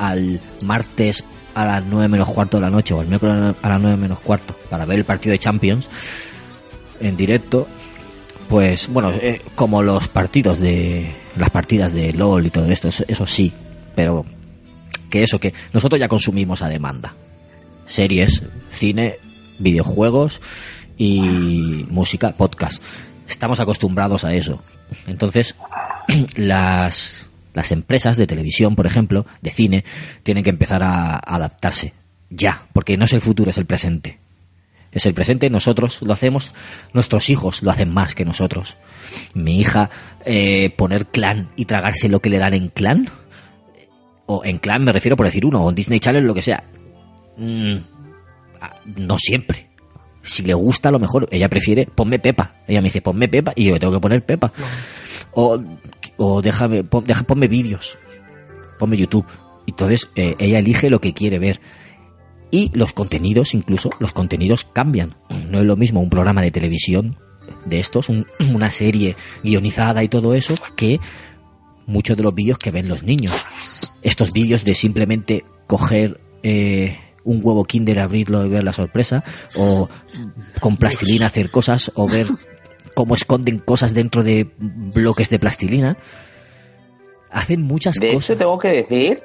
al 0.00 0.40
martes 0.64 1.24
a 1.54 1.64
las 1.64 1.84
9 1.84 2.08
menos 2.08 2.30
cuarto 2.30 2.56
de 2.56 2.62
la 2.62 2.70
noche 2.70 2.94
o 2.94 3.00
al 3.00 3.06
miércoles 3.06 3.54
a 3.60 3.68
las 3.68 3.80
9 3.80 3.96
menos 3.96 4.20
cuarto 4.20 4.56
para 4.70 4.84
ver 4.84 4.98
el 4.98 5.04
partido 5.04 5.32
de 5.32 5.38
Champions 5.38 5.88
en 7.00 7.16
directo, 7.16 7.68
pues 8.48 8.88
bueno, 8.88 9.10
eh, 9.12 9.42
como 9.54 9.82
los 9.82 10.08
partidos 10.08 10.58
de 10.58 11.14
las 11.36 11.50
partidas 11.50 11.92
de 11.92 12.12
LOL 12.12 12.46
y 12.46 12.50
todo 12.50 12.66
esto, 12.66 12.88
eso, 12.88 13.04
eso 13.06 13.26
sí, 13.26 13.52
pero 13.94 14.24
que 15.10 15.22
eso, 15.22 15.38
que 15.38 15.52
nosotros 15.72 15.98
ya 16.00 16.08
consumimos 16.08 16.62
a 16.62 16.68
demanda. 16.68 17.14
Series, 17.86 18.42
cine, 18.70 19.18
videojuegos 19.58 20.40
y 20.96 21.84
música, 21.88 22.32
podcast. 22.32 22.82
Estamos 23.28 23.60
acostumbrados 23.60 24.24
a 24.24 24.34
eso. 24.34 24.62
Entonces, 25.06 25.56
las, 26.36 27.28
las 27.52 27.72
empresas 27.72 28.16
de 28.16 28.26
televisión, 28.26 28.76
por 28.76 28.86
ejemplo, 28.86 29.26
de 29.40 29.50
cine, 29.50 29.84
tienen 30.22 30.44
que 30.44 30.50
empezar 30.50 30.82
a 30.82 31.16
adaptarse. 31.16 31.94
Ya, 32.30 32.66
porque 32.72 32.96
no 32.96 33.04
es 33.04 33.12
el 33.12 33.20
futuro, 33.20 33.50
es 33.50 33.58
el 33.58 33.66
presente. 33.66 34.18
Es 34.94 35.06
el 35.06 35.14
presente, 35.14 35.50
nosotros 35.50 36.02
lo 36.02 36.12
hacemos, 36.12 36.54
nuestros 36.92 37.28
hijos 37.28 37.62
lo 37.64 37.72
hacen 37.72 37.92
más 37.92 38.14
que 38.14 38.24
nosotros. 38.24 38.76
Mi 39.34 39.60
hija, 39.60 39.90
eh, 40.24 40.70
poner 40.70 41.06
clan 41.06 41.50
y 41.56 41.64
tragarse 41.64 42.08
lo 42.08 42.20
que 42.20 42.30
le 42.30 42.38
dan 42.38 42.54
en 42.54 42.68
clan, 42.68 43.08
o 44.26 44.44
en 44.44 44.58
clan 44.58 44.84
me 44.84 44.92
refiero 44.92 45.16
por 45.16 45.26
decir 45.26 45.44
uno, 45.44 45.64
o 45.64 45.68
en 45.68 45.74
Disney 45.74 45.98
Channel, 45.98 46.24
lo 46.24 46.32
que 46.32 46.42
sea. 46.42 46.62
Mm, 47.36 47.76
ah, 48.60 48.74
no 48.96 49.18
siempre. 49.18 49.68
Si 50.24 50.42
le 50.42 50.54
gusta, 50.54 50.88
a 50.88 50.92
lo 50.92 50.98
mejor 50.98 51.28
ella 51.30 51.48
prefiere, 51.48 51.86
ponme 51.86 52.18
Pepa. 52.18 52.56
Ella 52.66 52.80
me 52.80 52.86
dice, 52.88 53.02
ponme 53.02 53.28
Pepa, 53.28 53.52
y 53.56 53.64
yo 53.66 53.78
tengo 53.78 53.92
que 53.92 54.00
poner 54.00 54.24
Pepa. 54.24 54.52
O, 55.32 55.58
o 56.16 56.42
déjame, 56.42 56.82
pon- 56.84 57.04
deja, 57.04 57.22
ponme 57.24 57.46
vídeos, 57.48 57.98
ponme 58.78 58.96
YouTube. 58.96 59.26
Entonces, 59.66 60.08
eh, 60.16 60.34
ella 60.38 60.58
elige 60.58 60.90
lo 60.90 61.00
que 61.00 61.12
quiere 61.14 61.38
ver. 61.38 61.60
Y 62.50 62.70
los 62.74 62.92
contenidos, 62.92 63.52
incluso, 63.54 63.90
los 63.98 64.12
contenidos 64.12 64.64
cambian. 64.64 65.16
No 65.50 65.60
es 65.60 65.66
lo 65.66 65.76
mismo 65.76 66.00
un 66.00 66.10
programa 66.10 66.40
de 66.42 66.50
televisión 66.50 67.16
de 67.66 67.80
estos, 67.80 68.08
un- 68.08 68.26
una 68.54 68.70
serie 68.70 69.16
guionizada 69.42 70.02
y 70.04 70.08
todo 70.08 70.34
eso, 70.34 70.54
que 70.76 71.00
muchos 71.86 72.16
de 72.16 72.22
los 72.22 72.34
vídeos 72.34 72.58
que 72.58 72.70
ven 72.70 72.88
los 72.88 73.02
niños. 73.02 73.34
Estos 74.02 74.32
vídeos 74.32 74.64
de 74.64 74.74
simplemente 74.74 75.44
coger 75.66 76.20
eh, 76.42 76.96
un 77.24 77.40
huevo 77.42 77.64
kinder, 77.64 77.98
abrirlo 77.98 78.44
y 78.46 78.48
ver 78.50 78.64
la 78.64 78.72
sorpresa, 78.72 79.24
o 79.56 79.88
con 80.60 80.76
plastilina 80.76 81.26
hacer 81.26 81.50
cosas, 81.50 81.90
o 81.94 82.06
ver 82.08 82.26
cómo 82.94 83.14
esconden 83.14 83.58
cosas 83.58 83.94
dentro 83.94 84.22
de 84.22 84.48
bloques 84.58 85.30
de 85.30 85.38
plastilina. 85.38 85.96
Hacen 87.30 87.62
muchas 87.62 87.96
De 87.96 88.12
cosas. 88.14 88.30
hecho, 88.30 88.38
tengo 88.38 88.58
que 88.58 88.68
decir 88.68 89.22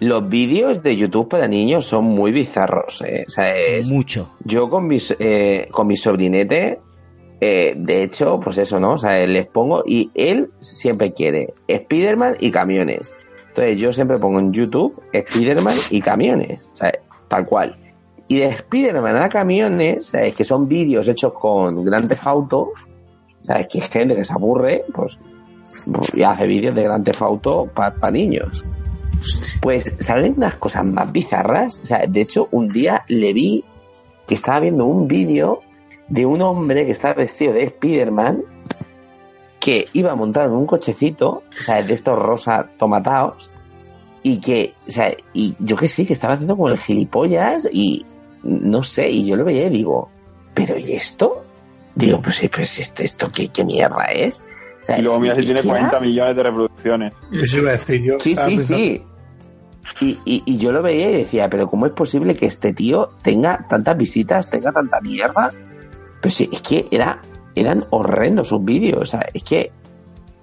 los 0.00 0.28
vídeos 0.28 0.82
de 0.82 0.96
YouTube 0.96 1.28
para 1.28 1.46
niños 1.46 1.86
son 1.86 2.04
muy 2.04 2.32
bizarros. 2.32 3.02
¿eh? 3.02 3.24
O 3.28 3.30
sea, 3.30 3.56
es- 3.56 3.90
Mucho. 3.90 4.34
Yo 4.44 4.68
con 4.70 4.86
mis, 4.86 5.14
eh, 5.20 5.68
con 5.70 5.86
mi 5.86 5.96
sobrinete, 5.96 6.80
eh, 7.40 7.74
de 7.76 8.02
hecho, 8.02 8.40
pues 8.40 8.58
eso, 8.58 8.80
¿no? 8.80 8.94
O 8.94 8.98
sea, 8.98 9.26
les 9.26 9.46
pongo 9.46 9.82
y 9.86 10.10
él 10.14 10.50
siempre 10.58 11.12
quiere 11.12 11.54
Spiderman 11.70 12.36
y 12.40 12.50
camiones. 12.50 13.14
Entonces 13.48 13.78
yo 13.78 13.92
siempre 13.92 14.18
pongo 14.18 14.38
en 14.40 14.52
YouTube 14.52 15.00
Spiderman 15.14 15.76
y 15.90 16.00
camiones, 16.00 16.60
o 16.72 16.76
sea, 16.76 16.92
tal 17.30 17.46
cual. 17.46 17.76
Y 18.28 18.38
de 18.38 18.52
Spiderman 18.52 19.16
a 19.16 19.28
camiones, 19.28 20.06
¿sabes? 20.06 20.34
que 20.34 20.44
son 20.44 20.68
vídeos 20.68 21.08
hechos 21.08 21.32
con 21.32 21.84
Grand 21.84 22.08
Theft 22.08 22.26
Auto, 22.26 22.68
¿sabes? 23.40 23.68
que 23.68 23.80
hay 23.80 23.88
gente 23.88 24.16
que 24.16 24.24
se 24.24 24.34
aburre, 24.34 24.84
pues, 24.92 25.18
pues, 25.90 26.14
y 26.16 26.22
hace 26.22 26.46
vídeos 26.46 26.74
de 26.74 26.82
Grand 26.82 27.04
Theft 27.04 27.22
Auto 27.22 27.70
para 27.72 28.10
niños. 28.10 28.64
Pues 29.62 29.96
salen 30.00 30.34
unas 30.36 30.56
cosas 30.56 30.84
más 30.84 31.12
bizarras. 31.12 31.80
O 31.82 31.84
sea, 31.84 32.06
de 32.06 32.20
hecho, 32.22 32.48
un 32.52 32.68
día 32.68 33.04
le 33.08 33.32
vi 33.32 33.64
que 34.26 34.34
estaba 34.34 34.60
viendo 34.60 34.86
un 34.86 35.06
vídeo 35.08 35.60
de 36.08 36.26
un 36.26 36.40
hombre 36.40 36.86
que 36.86 36.92
estaba 36.92 37.14
vestido 37.14 37.52
de 37.52 37.64
Spider-Man 37.64 38.42
que 39.60 39.86
iba 39.92 40.14
montado 40.14 40.46
en 40.46 40.56
un 40.56 40.66
cochecito, 40.66 41.42
o 41.50 41.62
sea, 41.62 41.82
de 41.82 41.92
estos 41.92 42.18
rosa 42.18 42.70
tomataos, 42.78 43.50
y 44.22 44.38
que, 44.40 44.74
o 44.86 44.90
sea, 44.90 45.14
y 45.32 45.54
yo 45.58 45.76
que 45.76 45.88
sí, 45.88 46.04
que 46.06 46.12
estaba 46.12 46.34
haciendo 46.34 46.56
como 46.56 46.68
el 46.68 46.78
gilipollas 46.78 47.68
y 47.72 48.04
no 48.42 48.82
sé, 48.82 49.10
y 49.10 49.26
yo 49.26 49.36
lo 49.36 49.44
veía 49.44 49.66
y 49.66 49.70
digo, 49.70 50.08
¿pero 50.54 50.78
y 50.78 50.92
esto? 50.92 51.44
Digo, 51.94 52.20
pues, 52.22 52.36
sí, 52.36 52.48
pues 52.48 52.78
esto, 52.78 53.02
esto 53.02 53.30
¿qué, 53.32 53.48
qué 53.48 53.64
mierda 53.64 54.04
es? 54.06 54.42
O 54.80 54.84
sea, 54.84 54.98
Y 54.98 55.02
luego 55.02 55.20
mira 55.20 55.34
si 55.34 55.42
¿y 55.42 55.44
tiene 55.46 55.60
qué 55.62 55.68
era? 55.68 55.78
40 55.90 56.00
millones 56.00 56.36
de 56.36 56.42
reproducciones. 56.42 57.12
Eso 57.32 57.58
iba 57.58 57.70
a 57.70 57.72
decir 57.72 58.02
yo. 58.02 58.14
Sí, 58.18 58.34
sí, 58.34 58.40
pensando- 58.46 58.76
sí. 58.76 59.02
Y, 60.00 60.18
y, 60.24 60.42
y 60.46 60.58
yo 60.58 60.72
lo 60.72 60.82
veía 60.82 61.10
y 61.10 61.14
decía, 61.18 61.50
pero 61.50 61.68
¿cómo 61.68 61.86
es 61.86 61.92
posible 61.92 62.36
que 62.36 62.46
este 62.46 62.72
tío 62.72 63.10
tenga 63.22 63.66
tantas 63.68 63.96
visitas, 63.96 64.48
tenga 64.48 64.72
tanta 64.72 65.00
mierda? 65.00 65.52
Pues 66.22 66.34
sí, 66.34 66.48
es 66.52 66.60
que 66.62 66.86
era, 66.90 67.20
eran 67.54 67.84
horrendos 67.90 68.48
sus 68.48 68.64
vídeos. 68.64 69.00
O 69.02 69.06
sea, 69.06 69.26
es 69.34 69.42
que 69.42 69.72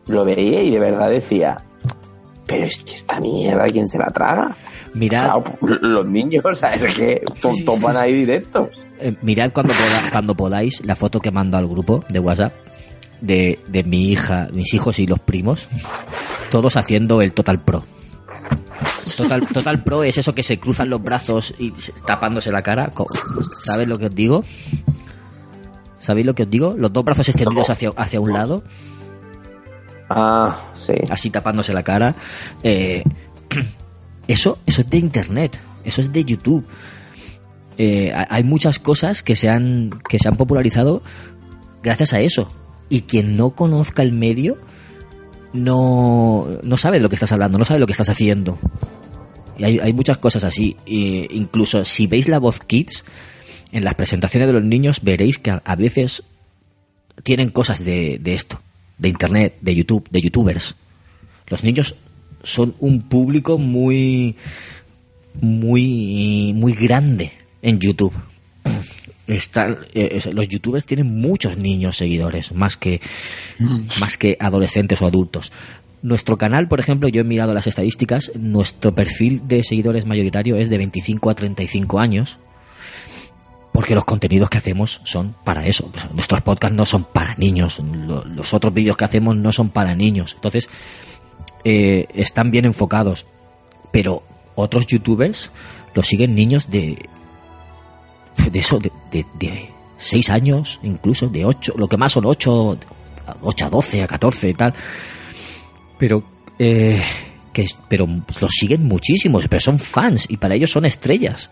lo 0.05 0.25
veía 0.25 0.61
y 0.61 0.69
de 0.71 0.79
verdad 0.79 1.09
decía, 1.09 1.63
pero 2.48 2.65
es 2.65 2.80
que 2.80 2.94
esta 2.94 3.19
mierda, 3.19 3.65
¿quién 3.68 3.88
se 3.88 3.98
la 3.99 4.10
traga? 4.11 4.56
Mirad, 4.94 5.26
Claro, 5.26 5.44
pues, 5.44 5.74
los 5.82 6.06
niños, 6.07 6.44
o 6.52 6.56
sea, 6.56 6.74
es 6.74 6.95
que 6.95 7.22
to- 7.41 7.53
sí, 7.53 7.64
topan 7.65 7.95
sí. 7.95 8.02
ahí 8.02 8.14
directos. 8.14 8.69
eh, 8.99 9.15
mirad 9.22 9.52
cuando, 9.53 9.74
poda- 9.74 10.10
cuando 10.11 10.36
podáis 10.36 10.86
la 10.86 10.95
foto 10.95 11.19
que 11.19 11.30
mando 11.32 11.57
al 11.57 11.68
grupo 11.68 12.03
de 12.10 12.19
WhatsApp 12.19 12.53
de, 13.22 13.60
de 13.68 13.84
mi 13.84 14.10
hija, 14.11 14.48
mis 14.53 14.74
hijos 14.74 14.98
y 14.99 15.07
los 15.07 15.19
primos, 15.19 15.68
todos 16.49 16.78
haciendo 16.78 17.22
el 17.22 17.34
Total 17.34 17.60
Pro. 17.60 17.84
Total, 19.18 19.41
Total 19.48 19.84
Pro 19.84 20.03
es 20.03 20.18
eso 20.19 20.36
que 20.36 20.44
se 20.44 20.60
cruzan 20.60 20.90
los 20.90 21.02
brazos 21.02 21.53
y 21.57 21.72
se- 21.72 21.91
tapándose 22.06 22.52
la 22.52 22.61
cara. 22.61 22.91
¿Sabes 23.64 23.88
lo 23.88 23.95
que 23.95 24.06
os 24.06 24.15
digo? 24.15 24.44
¿Sabéis 25.98 26.26
lo 26.28 26.36
que 26.36 26.44
os 26.44 26.49
digo? 26.49 26.76
Los 26.78 26.94
dos 26.94 27.03
brazos 27.03 27.28
extendidos 27.28 27.69
hacia, 27.69 27.91
hacia 27.98 28.19
un 28.22 28.32
lado, 28.34 28.64
Ah, 30.09 30.71
sí. 30.75 30.93
así 31.09 31.29
tapándose 31.29 31.73
la 31.73 31.84
cara. 31.84 32.15
Eh, 32.63 33.03
eso, 34.27 34.57
eso 34.65 34.81
es 34.81 34.89
de 34.89 34.97
internet, 34.97 35.59
eso 35.84 36.01
es 36.01 36.11
de 36.11 36.23
YouTube. 36.25 36.65
Eh, 37.77 38.11
ha- 38.13 38.27
hay 38.29 38.43
muchas 38.43 38.79
cosas 38.79 39.21
que 39.23 39.35
se 39.35 39.49
han 39.49 39.89
que 40.09 40.17
se 40.19 40.27
han 40.27 40.35
popularizado 40.35 41.01
gracias 41.84 42.13
a 42.13 42.19
eso. 42.21 42.51
Y 42.89 43.01
quien 43.01 43.35
no 43.38 43.49
conozca 43.51 44.01
el 44.01 44.13
medio 44.13 44.57
no, 45.53 46.47
no 46.63 46.77
sabe 46.77 46.99
lo 46.99 47.09
que 47.09 47.15
estás 47.15 47.31
hablando, 47.31 47.57
no 47.57 47.65
sabe 47.65 47.79
lo 47.79 47.85
que 47.85 47.91
estás 47.93 48.09
haciendo. 48.09 48.57
Y 49.57 49.63
hay, 49.63 49.79
hay 49.79 49.93
muchas 49.93 50.17
cosas 50.17 50.43
así. 50.43 50.75
Incluso 50.85 51.84
si 51.84 52.07
veis 52.07 52.27
la 52.29 52.39
voz 52.39 52.59
Kids, 52.59 53.03
en 53.71 53.84
las 53.84 53.95
presentaciones 53.95 54.47
de 54.47 54.53
los 54.53 54.63
niños 54.63 55.01
veréis 55.01 55.38
que 55.39 55.59
a 55.63 55.75
veces 55.75 56.23
tienen 57.23 57.49
cosas 57.49 57.84
de, 57.84 58.19
de 58.19 58.34
esto, 58.35 58.59
de 58.98 59.10
internet, 59.10 59.57
de 59.61 59.76
YouTube, 59.76 60.07
de 60.10 60.22
youtubers. 60.22 60.76
Los 61.48 61.64
niños 61.64 61.95
son 62.44 62.76
un 62.80 63.02
público 63.02 63.57
muy 63.57 64.36
muy 65.41 66.53
muy 66.56 66.74
grande 66.74 67.32
en 67.61 67.80
YouTube. 67.80 68.14
Están, 69.28 69.80
eh, 69.94 70.22
los 70.32 70.48
youtubers 70.48 70.86
tienen 70.86 71.19
muchos 71.19 71.57
niños 71.57 71.98
seguidores, 71.98 72.53
más 72.53 72.78
que 72.78 73.02
más 73.99 74.18
que 74.18 74.38
adolescentes 74.40 75.02
o 75.02 75.06
adultos. 75.06 75.52
Nuestro 76.02 76.38
canal, 76.38 76.69
por 76.69 76.80
ejemplo, 76.80 77.10
yo 77.10 77.22
he 77.22 77.26
mirado 77.26 77.53
las 77.53 77.68
estadísticas, 77.68 78.32
nuestro 78.36 78.95
perfil 78.95 79.45
de 79.48 79.64
seguidores 79.64 80.06
mayoritario 80.06 80.56
es 80.56 80.69
de 80.69 80.78
25 80.78 81.30
a 81.30 81.36
35 81.36 81.99
años, 81.99 82.38
porque 83.77 83.93
los 83.93 84.05
contenidos 84.05 84.49
que 84.49 84.57
hacemos 84.57 85.01
son 85.03 85.35
para 85.43 85.67
eso. 85.67 85.87
Nuestros 86.15 86.41
podcasts 86.41 86.75
no 86.75 86.83
son 86.83 87.03
para 87.03 87.35
niños, 87.35 87.79
lo- 88.07 88.25
los 88.25 88.51
otros 88.55 88.73
vídeos 88.73 88.97
que 88.97 89.05
hacemos 89.05 89.35
no 89.35 89.51
son 89.51 89.69
para 89.69 89.93
niños. 89.93 90.33
Entonces, 90.33 90.67
eh, 91.63 92.07
están 92.15 92.49
bien 92.49 92.65
enfocados, 92.65 93.27
pero 93.91 94.23
otros 94.55 94.87
youtubers 94.87 95.51
los 95.93 96.07
siguen 96.07 96.33
niños 96.33 96.71
de 96.71 97.07
de 98.51 98.59
eso, 98.59 98.79
de, 98.79 98.91
de, 99.11 99.27
de 99.35 99.69
6 99.99 100.31
años, 100.31 100.79
incluso 100.81 101.27
de 101.27 101.45
8, 101.45 101.75
lo 101.77 101.87
que 101.87 101.97
más 101.97 102.13
son 102.13 102.25
8, 102.25 102.79
8 103.41 103.65
a 103.65 103.69
12, 103.69 104.01
a 104.01 104.07
14 104.07 104.49
y 104.49 104.53
tal. 104.55 104.73
Pero, 105.99 106.23
eh, 106.57 107.03
que, 107.53 107.67
pero 107.87 108.07
los 108.41 108.51
siguen 108.51 108.85
muchísimos, 108.87 109.47
pero 109.47 109.59
son 109.59 109.77
fans 109.77 110.25
y 110.29 110.37
para 110.37 110.55
ellos 110.55 110.71
son 110.71 110.85
estrellas. 110.85 111.51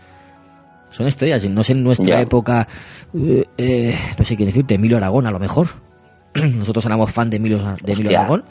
Son 0.96 1.06
estrellas, 1.06 1.44
no 1.50 1.62
sé 1.62 1.72
en 1.72 1.82
nuestra 1.84 2.06
Ya. 2.16 2.20
época, 2.22 2.66
eh, 3.14 3.44
eh, 3.58 3.94
no 4.18 4.24
sé 4.24 4.34
quién 4.36 4.46
decirte, 4.46 4.74
Emilio 4.74 4.96
Aragón 4.96 5.26
a 5.26 5.30
lo 5.30 5.38
mejor. 5.38 5.68
Nosotros 6.34 6.86
éramos 6.86 7.12
fan 7.12 7.28
de 7.28 7.36
Emilio, 7.36 7.58
de 7.82 7.92
Emilio. 7.92 8.18
Aragón, 8.18 8.44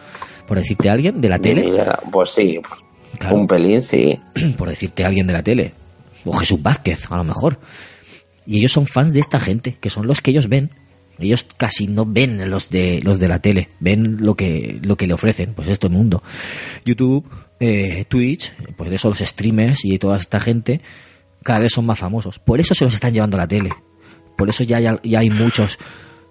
por 0.47 0.57
decirte 0.57 0.89
a 0.89 0.93
alguien, 0.93 1.19
de 1.21 1.29
la 1.29 1.39
tele. 1.39 1.63
Mira, 1.71 1.99
Pues 2.11 2.29
sí, 2.29 2.59
Claro. 3.17 3.37
un 3.37 3.47
pelín, 3.47 3.81
sí. 3.81 4.19
por 4.57 4.69
decirte 4.69 5.03
a 5.03 5.07
alguien 5.07 5.25
de 5.25 5.33
la 5.33 5.41
tele, 5.41 5.73
o 6.23 6.33
Jesús 6.33 6.61
Vázquez, 6.61 7.09
a 7.11 7.17
lo 7.17 7.23
mejor. 7.23 7.57
Y 8.45 8.59
ellos 8.59 8.73
son 8.73 8.85
fans 8.85 9.11
de 9.11 9.21
esta 9.21 9.39
gente, 9.39 9.75
que 9.81 9.89
son 9.89 10.05
los 10.05 10.21
que 10.21 10.29
ellos 10.29 10.47
ven. 10.47 10.69
Ellos 11.17 11.47
casi 11.57 11.87
no 11.87 12.05
ven 12.05 12.47
los 12.49 12.69
de 12.69 12.99
los 13.01 13.17
de 13.19 13.27
la 13.27 13.39
tele, 13.39 13.69
ven 13.79 14.17
lo 14.19 14.35
que 14.35 14.79
lo 14.83 14.97
que 14.97 15.07
le 15.07 15.13
ofrecen, 15.15 15.53
pues 15.55 15.67
esto 15.69 15.89
mundo. 15.89 16.21
YouTube, 16.85 17.25
eh, 17.59 18.05
Twitch, 18.09 18.53
pues 18.75 18.91
eso 18.91 19.09
los 19.09 19.19
streamers 19.19 19.83
y 19.85 19.97
toda 19.97 20.17
esta 20.17 20.39
gente 20.41 20.81
cada 21.45 21.59
vez 21.59 21.71
son 21.71 21.85
más 21.85 21.99
famosos. 21.99 22.39
Por 22.39 22.59
eso 22.59 22.73
se 22.73 22.83
los 22.85 22.93
están 22.95 23.13
llevando 23.13 23.37
a 23.37 23.41
la 23.41 23.47
tele. 23.47 23.69
Por 24.35 24.49
eso 24.49 24.63
ya, 24.63 24.79
ya, 24.79 24.99
ya 25.03 25.19
hay 25.19 25.29
muchos 25.29 25.77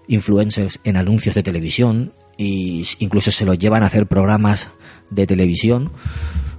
influencers 0.09 0.81
en 0.85 0.97
anuncios 0.97 1.35
de 1.37 1.43
televisión 1.43 2.13
y 2.37 2.83
s- 2.83 2.97
incluso 2.99 3.31
se 3.31 3.45
los 3.45 3.59
llevan 3.59 3.83
a 3.83 3.87
hacer 3.87 4.07
programas 4.07 4.69
de 5.11 5.27
televisión. 5.27 5.93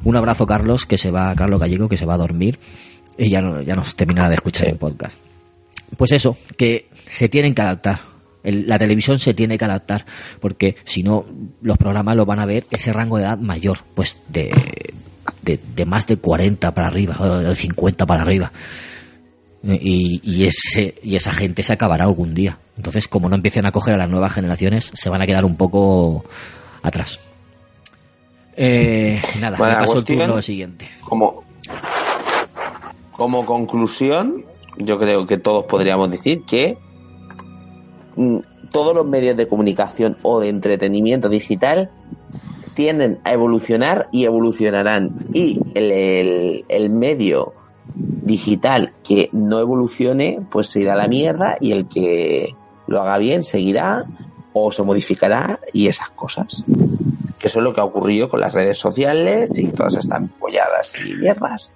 Un 0.03 0.15
abrazo 0.15 0.45
Carlos 0.45 0.86
que 0.86 0.98
se 0.98 1.11
va 1.11 1.36
Carlos 1.36 1.60
Gallego 1.60 1.90
que 1.90 1.98
se 1.98 2.06
va 2.06 2.14
a 2.14 2.18
dormir 2.18 2.57
y 3.18 3.30
ya 3.30 3.41
no, 3.41 3.61
ya 3.61 3.76
nos 3.76 3.95
terminará 3.95 4.30
de 4.30 4.36
escuchar 4.36 4.68
el 4.69 4.77
podcast. 4.77 5.18
Pues 5.98 6.11
eso, 6.14 6.38
que 6.57 6.90
se 7.06 7.30
tienen 7.30 7.53
que 7.53 7.61
adaptar. 7.61 7.99
El- 8.44 8.68
la 8.68 8.80
televisión 8.80 9.19
se 9.19 9.34
tiene 9.34 9.57
que 9.57 9.65
adaptar 9.65 10.06
porque 10.40 10.76
si 10.86 11.03
no 11.03 11.26
los 11.61 11.77
programas 11.77 12.15
lo 12.15 12.26
van 12.26 12.40
a 12.40 12.45
ver 12.45 12.65
ese 12.72 12.94
rango 12.94 13.18
de 13.18 13.23
edad 13.23 13.38
mayor, 13.38 13.80
pues 13.95 14.18
de, 14.30 14.52
de, 15.45 15.59
de 15.76 15.85
más 15.85 16.07
de 16.07 16.17
40 16.17 16.73
para 16.73 16.88
arriba, 16.88 17.15
o 17.19 17.38
de 17.38 17.55
50 17.55 18.05
para 18.05 18.22
arriba. 18.23 18.51
Y, 19.63 20.22
y 20.23 20.45
ese, 20.45 20.95
y 21.01 21.15
esa 21.15 21.34
gente 21.34 21.63
se 21.63 21.73
acabará 21.73 22.03
algún 22.03 22.34
día. 22.34 22.59
Entonces, 22.77 23.07
como 23.07 23.30
no 23.30 23.35
empiecen 23.35 23.65
a 23.65 23.72
coger 23.72 23.95
a 23.95 23.97
las 23.97 24.09
nuevas 24.09 24.34
generaciones, 24.34 24.91
se 24.93 25.09
van 25.09 25.22
a 25.22 25.26
quedar 25.26 25.45
un 25.45 25.55
poco 25.55 26.26
atrás. 26.84 27.19
Eh, 28.55 29.19
nada, 29.39 29.57
Bueno, 29.57 29.73
me 29.73 29.80
paso 29.80 29.99
el 29.99 30.05
turno 30.05 30.41
siguiente. 30.41 30.88
como, 31.01 31.43
como 33.11 33.45
conclusión, 33.45 34.45
yo 34.77 34.99
creo 34.99 35.26
que 35.26 35.38
todos 35.38 35.65
podríamos 35.65 36.11
decir 36.11 36.43
que 36.45 36.77
mm, 38.15 38.39
todos 38.72 38.93
los 38.93 39.05
medios 39.05 39.38
de 39.38 39.47
comunicación 39.47 40.17
o 40.22 40.39
de 40.39 40.49
entretenimiento 40.49 41.30
digital 41.30 41.91
tienden 42.76 43.19
a 43.23 43.34
evolucionar 43.34 44.07
y 44.11 44.26
evolucionarán. 44.26 45.11
Y 45.34 45.60
el, 45.73 46.65
el- 46.68 46.89
medio 46.91 47.53
digital 47.95 48.93
que 49.03 49.30
no 49.31 49.60
evolucione, 49.60 50.39
pues 50.52 50.68
se 50.68 50.81
irá 50.81 50.93
a 50.93 50.97
la 50.97 51.07
mierda 51.07 51.57
y 51.60 51.72
el 51.72 51.88
que 51.88 52.56
lo 52.88 53.02
haga 53.02 53.18
bien 53.18 53.43
seguirá 53.43 54.06
o 54.53 54.72
se 54.72 54.84
modificará 54.84 55.60
y 55.73 55.88
esas 55.88 56.10
cosas. 56.11 56.64
Que 57.39 57.47
eso 57.47 57.60
es 57.60 57.64
lo 57.64 57.73
que 57.73 57.81
ha 57.81 57.85
ocurrido 57.85 58.30
con 58.30 58.39
las 58.41 58.53
redes 58.53 58.77
sociales 58.77 59.57
y 59.57 59.68
todas 59.68 59.95
estas 59.95 60.23
polladas 60.39 60.93
y 61.03 61.14
mierdas. 61.14 61.73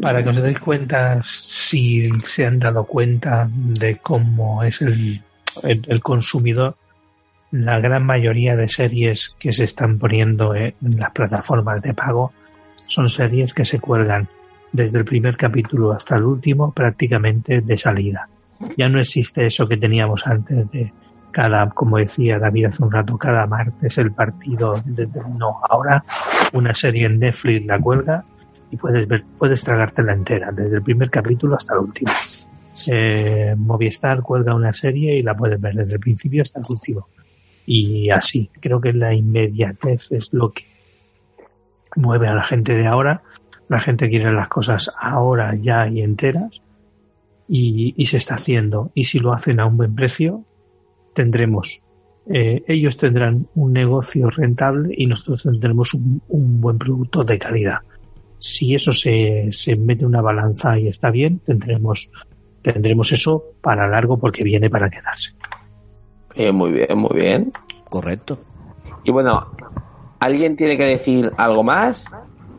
Para 0.00 0.22
que 0.22 0.30
os 0.30 0.36
deis 0.36 0.58
cuenta 0.58 1.20
si 1.22 2.08
se 2.20 2.46
han 2.46 2.58
dado 2.58 2.84
cuenta 2.84 3.48
de 3.52 3.96
cómo 3.96 4.62
es 4.62 4.80
el, 4.80 5.22
el 5.64 6.00
consumidor, 6.02 6.76
la 7.64 7.80
gran 7.80 8.04
mayoría 8.04 8.56
de 8.56 8.68
series 8.68 9.34
que 9.38 9.52
se 9.52 9.64
están 9.64 9.98
poniendo 9.98 10.54
en 10.54 10.74
las 10.80 11.10
plataformas 11.12 11.82
de 11.82 11.94
pago 11.94 12.32
son 12.86 13.08
series 13.08 13.54
que 13.54 13.64
se 13.64 13.80
cuelgan 13.80 14.28
desde 14.72 14.98
el 14.98 15.04
primer 15.04 15.36
capítulo 15.36 15.92
hasta 15.92 16.16
el 16.16 16.24
último 16.24 16.72
prácticamente 16.72 17.60
de 17.60 17.76
salida. 17.78 18.28
Ya 18.76 18.88
no 18.88 18.98
existe 18.98 19.46
eso 19.46 19.66
que 19.68 19.76
teníamos 19.76 20.26
antes 20.26 20.70
de 20.70 20.92
cada, 21.30 21.68
como 21.70 21.98
decía 21.98 22.38
David 22.38 22.66
hace 22.66 22.82
un 22.82 22.90
rato, 22.90 23.16
cada 23.18 23.46
martes 23.46 23.98
el 23.98 24.12
partido. 24.12 24.80
de- 24.84 25.08
no, 25.38 25.56
ahora 25.68 26.02
una 26.52 26.74
serie 26.74 27.06
en 27.06 27.18
Netflix 27.18 27.66
la 27.66 27.78
cuelga 27.78 28.24
y 28.70 28.76
puedes 28.76 29.06
ver, 29.06 29.24
puedes 29.38 29.62
tragártela 29.62 30.12
entera, 30.12 30.50
desde 30.52 30.76
el 30.76 30.82
primer 30.82 31.10
capítulo 31.10 31.56
hasta 31.56 31.74
el 31.74 31.80
último. 31.80 32.12
Eh, 32.88 33.54
Movistar 33.56 34.20
cuelga 34.22 34.54
una 34.54 34.72
serie 34.72 35.16
y 35.16 35.22
la 35.22 35.34
puedes 35.34 35.60
ver 35.60 35.74
desde 35.74 35.94
el 35.94 36.00
principio 36.00 36.42
hasta 36.42 36.60
el 36.60 36.66
último. 36.68 37.08
Y 37.66 38.10
así, 38.10 38.48
creo 38.60 38.80
que 38.80 38.92
la 38.92 39.12
inmediatez 39.12 40.12
es 40.12 40.32
lo 40.32 40.52
que 40.52 40.64
mueve 41.96 42.28
a 42.28 42.34
la 42.34 42.44
gente 42.44 42.74
de 42.74 42.86
ahora. 42.86 43.22
La 43.68 43.80
gente 43.80 44.08
quiere 44.08 44.32
las 44.32 44.48
cosas 44.48 44.92
ahora, 44.98 45.54
ya 45.56 45.88
y 45.88 46.02
enteras. 46.02 46.60
Y, 47.48 48.04
se 48.06 48.16
está 48.16 48.36
haciendo. 48.36 48.90
Y 48.94 49.04
si 49.04 49.18
lo 49.18 49.32
hacen 49.32 49.60
a 49.60 49.66
un 49.66 49.76
buen 49.76 49.94
precio, 49.94 50.44
tendremos, 51.14 51.82
eh, 52.28 52.62
ellos 52.66 52.96
tendrán 52.96 53.48
un 53.54 53.72
negocio 53.72 54.30
rentable 54.30 54.94
y 54.96 55.06
nosotros 55.06 55.42
tendremos 55.44 55.94
un, 55.94 56.22
un 56.28 56.60
buen 56.60 56.78
producto 56.78 57.24
de 57.24 57.38
calidad. 57.38 57.78
Si 58.38 58.74
eso 58.74 58.92
se, 58.92 59.48
se 59.52 59.76
mete 59.76 60.04
una 60.04 60.22
balanza 60.22 60.78
y 60.78 60.88
está 60.88 61.10
bien, 61.10 61.38
tendremos, 61.38 62.10
tendremos 62.62 63.12
eso 63.12 63.44
para 63.60 63.88
largo 63.88 64.18
porque 64.18 64.44
viene 64.44 64.68
para 64.68 64.90
quedarse. 64.90 65.35
Eh, 66.36 66.52
muy 66.52 66.72
bien, 66.72 66.96
muy 66.98 67.14
bien. 67.14 67.52
Correcto. 67.88 68.38
Y 69.04 69.10
bueno, 69.10 69.46
¿alguien 70.20 70.56
tiene 70.56 70.76
que 70.76 70.84
decir 70.84 71.32
algo 71.36 71.62
más? 71.62 72.10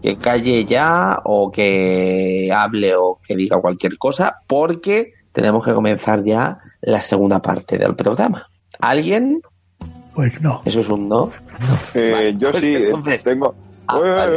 Que 0.02 0.18
calle 0.18 0.66
ya 0.66 1.20
o 1.24 1.52
que 1.52 2.50
hable 2.56 2.96
o 2.96 3.20
que 3.26 3.36
diga 3.36 3.60
cualquier 3.60 3.98
cosa, 3.98 4.38
porque 4.48 5.14
tenemos 5.32 5.64
que 5.66 5.74
comenzar 5.74 6.24
ya 6.24 6.60
la 6.82 7.02
segunda 7.02 7.40
parte 7.42 7.78
del 7.78 7.96
programa. 7.96 8.48
¿Alguien? 8.80 9.42
Pues 10.14 10.42
no. 10.42 10.62
Eso 10.66 10.80
es 10.80 10.90
un 10.90 11.10
no. 11.10 11.30
Eh, 11.94 12.34
yo 12.38 12.52
pues 12.52 12.64
sí, 12.64 12.76
entonces- 12.76 13.24
tengo. 13.24 13.54
Ah. 13.88 14.30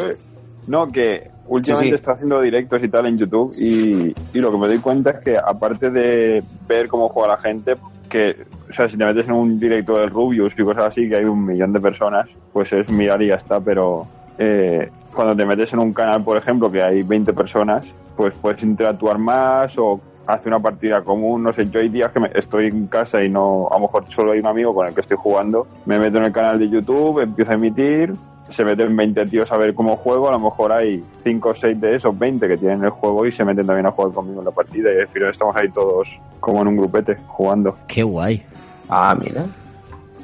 No, 0.67 0.91
que 0.93 1.31
últimamente 1.49 1.87
Sí, 1.87 1.91
sí. 1.91 1.95
está 1.95 2.13
haciendo 2.13 2.41
directos 2.41 2.81
y 2.83 2.89
tal 2.89 3.07
en 3.07 3.19
YouTube 3.19 3.53
y, 3.59 4.15
y 4.33 4.41
lo 4.41 4.53
que 4.53 4.59
me 4.59 4.69
doy 4.69 4.79
cuenta 4.79 5.11
es 5.11 5.21
que 5.21 5.37
aparte 5.37 5.91
de 5.91 6.43
ver 6.69 6.89
cómo 6.89 7.09
juega 7.09 7.31
la 7.35 7.39
gente, 7.39 7.77
que, 8.11 8.37
o 8.69 8.73
sea, 8.73 8.89
si 8.91 8.99
te 8.99 9.05
metes 9.07 9.27
en 9.27 9.33
un 9.33 9.59
directo 9.59 9.99
del 9.99 10.11
Rubius 10.11 10.53
y 10.59 10.63
cosas 10.63 10.85
así, 10.85 11.09
que 11.09 11.17
hay 11.17 11.25
un 11.25 11.47
millón 11.47 11.73
de 11.73 11.81
personas, 11.81 12.29
pues 12.53 12.71
es 12.75 12.91
mirar 12.91 13.23
y 13.23 13.29
ya 13.29 13.37
está, 13.37 13.59
pero 13.61 14.07
eh, 14.37 14.91
cuando 15.15 15.35
te 15.35 15.47
metes 15.47 15.73
en 15.73 15.79
un 15.79 15.93
canal, 15.95 16.23
por 16.23 16.37
ejemplo, 16.37 16.71
que 16.71 16.83
hay 16.83 17.03
20 17.03 17.33
personas, 17.33 17.87
pues 18.17 18.35
puedes 18.43 18.63
interactuar 18.63 19.17
más 19.19 19.79
o 19.79 19.99
hacer 20.27 20.49
una 20.49 20.61
partida 20.61 21.03
común, 21.03 21.43
no 21.43 21.53
sé, 21.53 21.69
yo 21.71 21.81
hay 21.81 21.89
días 21.89 22.13
que 22.13 22.21
me- 22.21 22.31
estoy 22.35 22.67
en 22.67 22.87
casa 22.87 23.25
y 23.25 23.29
no, 23.29 23.69
a 23.71 23.75
lo 23.75 23.81
mejor 23.81 24.05
solo 24.11 24.33
hay 24.33 24.39
un 24.41 24.47
amigo 24.47 24.75
con 24.75 24.87
el 24.87 24.95
que 24.95 25.01
estoy 25.01 25.17
jugando, 25.17 25.67
me 25.87 25.99
meto 25.99 26.19
en 26.19 26.25
el 26.25 26.33
canal 26.33 26.59
de 26.59 26.69
YouTube, 26.69 27.21
empiezo 27.21 27.51
a 27.53 27.55
emitir, 27.55 28.15
se 28.51 28.65
meten 28.65 28.95
20 28.97 29.27
tíos 29.27 29.51
a 29.53 29.57
ver 29.57 29.75
cómo 29.75 29.97
juego, 29.97 30.29
a 30.29 30.33
lo 30.33 30.39
mejor 30.41 30.73
hay 30.73 31.03
5 31.25 31.49
o 31.49 31.55
6 31.55 31.81
de 31.81 31.97
esos 31.97 32.19
20 32.19 32.47
que 32.49 32.57
tienen 32.57 32.85
el 32.85 32.91
juego 32.91 33.27
y 33.27 33.33
se 33.33 33.45
meten 33.45 33.67
también 33.67 33.87
a 33.87 33.91
jugar 33.93 34.13
conmigo 34.13 34.41
en 34.41 34.45
la 34.47 34.51
partida 34.51 34.91
y 34.95 35.01
al 35.01 35.09
final 35.09 35.31
estamos 35.31 35.57
ahí 35.57 35.69
todos 35.71 36.09
como 36.41 36.63
en 36.63 36.69
un 36.69 36.77
grupete 36.77 37.17
jugando. 37.27 37.77
Qué 37.89 38.03
guay. 38.03 38.43
Ah, 38.89 39.17
mira. 39.19 39.45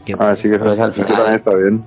Qué 0.05 0.15
Así 0.19 0.49
que 0.51 0.59
Pues 0.59 0.79
al 0.79 0.91
eso 0.91 1.05
final- 1.05 1.17
también 1.17 1.35
está 1.37 1.55
bien. 1.55 1.85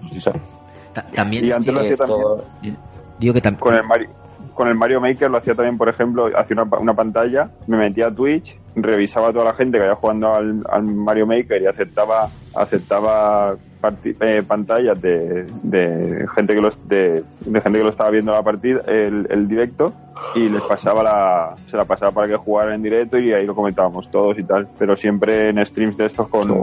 Ta- 0.93 1.05
También 1.15 1.45
Y 1.45 1.51
antes 1.51 1.73
lo 1.73 1.79
hacía 1.81 1.95
también 1.97 2.77
digo 3.19 3.33
que 3.33 3.41
tam- 3.41 3.57
con 3.59 3.75
el 3.75 3.83
Mario 3.85 4.09
con 4.55 4.67
el 4.67 4.75
Mario 4.75 4.99
Maker 4.99 5.31
lo 5.31 5.37
hacía 5.37 5.55
también, 5.55 5.77
por 5.77 5.87
ejemplo, 5.87 6.29
hacía 6.37 6.61
una, 6.61 6.77
una 6.79 6.93
pantalla, 6.93 7.49
me 7.67 7.77
metía 7.77 8.07
a 8.07 8.11
Twitch, 8.13 8.57
revisaba 8.75 9.29
a 9.29 9.31
toda 9.31 9.45
la 9.45 9.53
gente 9.53 9.77
que 9.77 9.83
había 9.85 9.95
jugando 9.95 10.35
al, 10.35 10.65
al 10.69 10.83
Mario 10.83 11.25
Maker 11.25 11.61
y 11.61 11.65
aceptaba 11.65 12.27
aceptaba 12.53 13.55
eh, 14.03 14.43
pantallas 14.47 15.01
de, 15.01 15.45
de 15.63 16.27
gente 16.35 16.53
que 16.53 16.61
los 16.61 16.87
de, 16.87 17.23
de 17.39 17.61
gente 17.61 17.77
que 17.77 17.83
lo 17.83 17.89
estaba 17.89 18.09
viendo 18.09 18.31
la 18.31 18.43
partida, 18.43 18.81
el, 18.87 19.27
el 19.29 19.47
directo 19.47 19.93
y 20.35 20.49
les 20.49 20.61
pasaba 20.63 21.01
la 21.03 21.55
se 21.65 21.77
la 21.77 21.85
pasaba 21.85 22.11
para 22.11 22.27
que 22.27 22.35
jugaran 22.35 22.75
en 22.75 22.83
directo 22.83 23.17
y 23.17 23.33
ahí 23.33 23.45
lo 23.45 23.55
comentábamos 23.55 24.09
todos 24.11 24.37
y 24.37 24.43
tal, 24.43 24.67
pero 24.77 24.95
siempre 24.95 25.49
en 25.49 25.65
streams 25.65 25.97
de 25.97 26.05
estos 26.05 26.27
con 26.27 26.53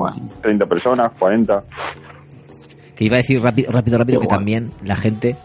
30 0.43 0.66
personas, 0.66 1.12
40. 1.18 1.64
que 2.94 3.05
iba 3.05 3.16
a 3.16 3.18
decir 3.18 3.43
rápido, 3.43 3.72
rápido, 3.72 3.98
rápido 3.98 4.20
que 4.20 4.26
también 4.26 4.72
la 4.84 4.97
gente 4.97 5.36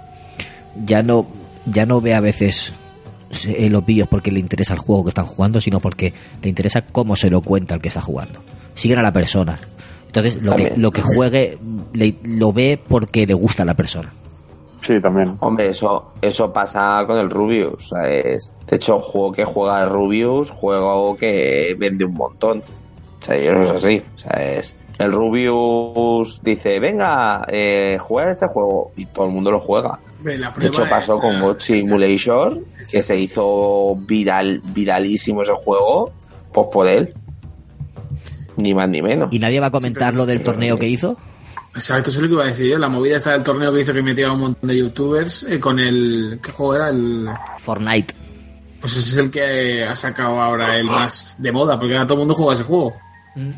ya 0.85 1.03
no 1.03 1.25
ya 1.65 1.85
no 1.85 2.01
ve 2.01 2.13
a 2.13 2.19
veces 2.19 2.73
eh, 3.47 3.69
los 3.69 3.85
vídeos 3.85 4.07
porque 4.09 4.31
le 4.31 4.39
interesa 4.39 4.73
el 4.73 4.79
juego 4.79 5.03
que 5.03 5.09
están 5.09 5.25
jugando, 5.25 5.61
sino 5.61 5.79
porque 5.79 6.13
le 6.41 6.49
interesa 6.49 6.81
cómo 6.81 7.15
se 7.15 7.29
lo 7.29 7.41
cuenta 7.41 7.75
el 7.75 7.81
que 7.81 7.87
está 7.87 8.01
jugando. 8.01 8.43
Siguen 8.75 8.99
a 8.99 9.01
la 9.01 9.13
persona. 9.13 9.57
Entonces, 10.13 10.41
lo 10.41 10.55
que, 10.57 10.73
lo 10.75 10.91
que 10.91 11.01
juegue 11.01 11.57
le- 11.93 12.15
lo 12.23 12.51
ve 12.51 12.77
porque 12.85 13.25
le 13.25 13.33
gusta 13.33 13.63
a 13.63 13.65
la 13.65 13.75
persona. 13.75 14.11
Sí, 14.85 14.99
también. 14.99 15.37
Hombre, 15.39 15.69
eso, 15.69 16.11
eso 16.21 16.51
pasa 16.51 17.03
con 17.07 17.17
el 17.19 17.29
Rubius. 17.29 17.87
¿sabes? 17.89 18.53
De 18.67 18.75
hecho, 18.75 18.99
juego 18.99 19.31
que 19.31 19.45
juega 19.45 19.83
el 19.83 19.89
Rubius, 19.89 20.49
juego 20.49 21.15
que 21.15 21.75
vende 21.79 22.03
un 22.03 22.13
montón. 22.15 22.61
O 23.21 23.23
sea, 23.23 23.35
eso 23.37 23.61
es 23.63 23.71
así. 23.71 24.01
O 24.15 24.19
sea, 24.19 24.31
es- 24.57 24.75
el 24.99 25.11
Rubius 25.13 26.41
dice, 26.43 26.79
venga, 26.79 27.45
eh, 27.47 27.97
juega 28.01 28.31
este 28.31 28.47
juego. 28.47 28.91
Y 28.97 29.05
todo 29.05 29.25
el 29.27 29.31
mundo 29.31 29.51
lo 29.51 29.59
juega. 29.59 29.99
La 30.23 30.51
De 30.51 30.67
hecho, 30.67 30.83
pasó 30.89 31.19
con 31.19 31.39
God 31.41 31.59
Simulator, 31.59 32.59
que 32.91 33.01
se 33.01 33.17
hizo 33.17 33.95
viral, 33.95 34.61
viralísimo 34.65 35.41
ese 35.41 35.53
juego, 35.53 36.11
pues 36.51 36.67
por 36.71 36.87
él. 36.87 37.13
Ni 38.57 38.73
más 38.73 38.89
ni 38.89 39.01
menos. 39.01 39.29
¿Y 39.31 39.39
nadie 39.39 39.59
va 39.59 39.67
a 39.67 39.71
comentar 39.71 40.15
lo 40.15 40.25
del 40.25 40.41
torneo 40.41 40.77
que 40.77 40.87
hizo? 40.87 41.17
Exacto, 41.73 42.09
eso 42.09 42.19
es 42.19 42.23
lo 42.23 42.27
que 42.27 42.33
iba 42.33 42.43
a 42.43 42.47
decir 42.47 42.67
yo. 42.67 42.77
La 42.77 42.89
movida 42.89 43.17
está 43.17 43.31
del 43.31 43.43
torneo 43.43 43.71
que 43.73 43.81
hizo 43.81 43.93
que 43.93 44.01
metía 44.01 44.27
a 44.27 44.33
un 44.33 44.41
montón 44.41 44.67
de 44.67 44.77
youtubers 44.77 45.43
eh, 45.43 45.59
con 45.59 45.79
el. 45.79 46.39
¿Qué 46.43 46.51
juego 46.51 46.75
era? 46.75 46.89
El. 46.89 47.29
Fortnite. 47.59 48.13
Pues 48.81 48.97
ese 48.97 49.09
es 49.09 49.17
el 49.17 49.31
que 49.31 49.83
ha 49.83 49.95
sacado 49.95 50.41
ahora 50.41 50.75
el 50.75 50.85
más 50.85 51.41
de 51.41 51.51
moda, 51.51 51.77
porque 51.79 51.93
ahora 51.93 52.07
todo 52.07 52.15
el 52.15 52.19
mundo 52.19 52.35
juega 52.35 52.55
ese 52.55 52.63
juego. 52.63 52.93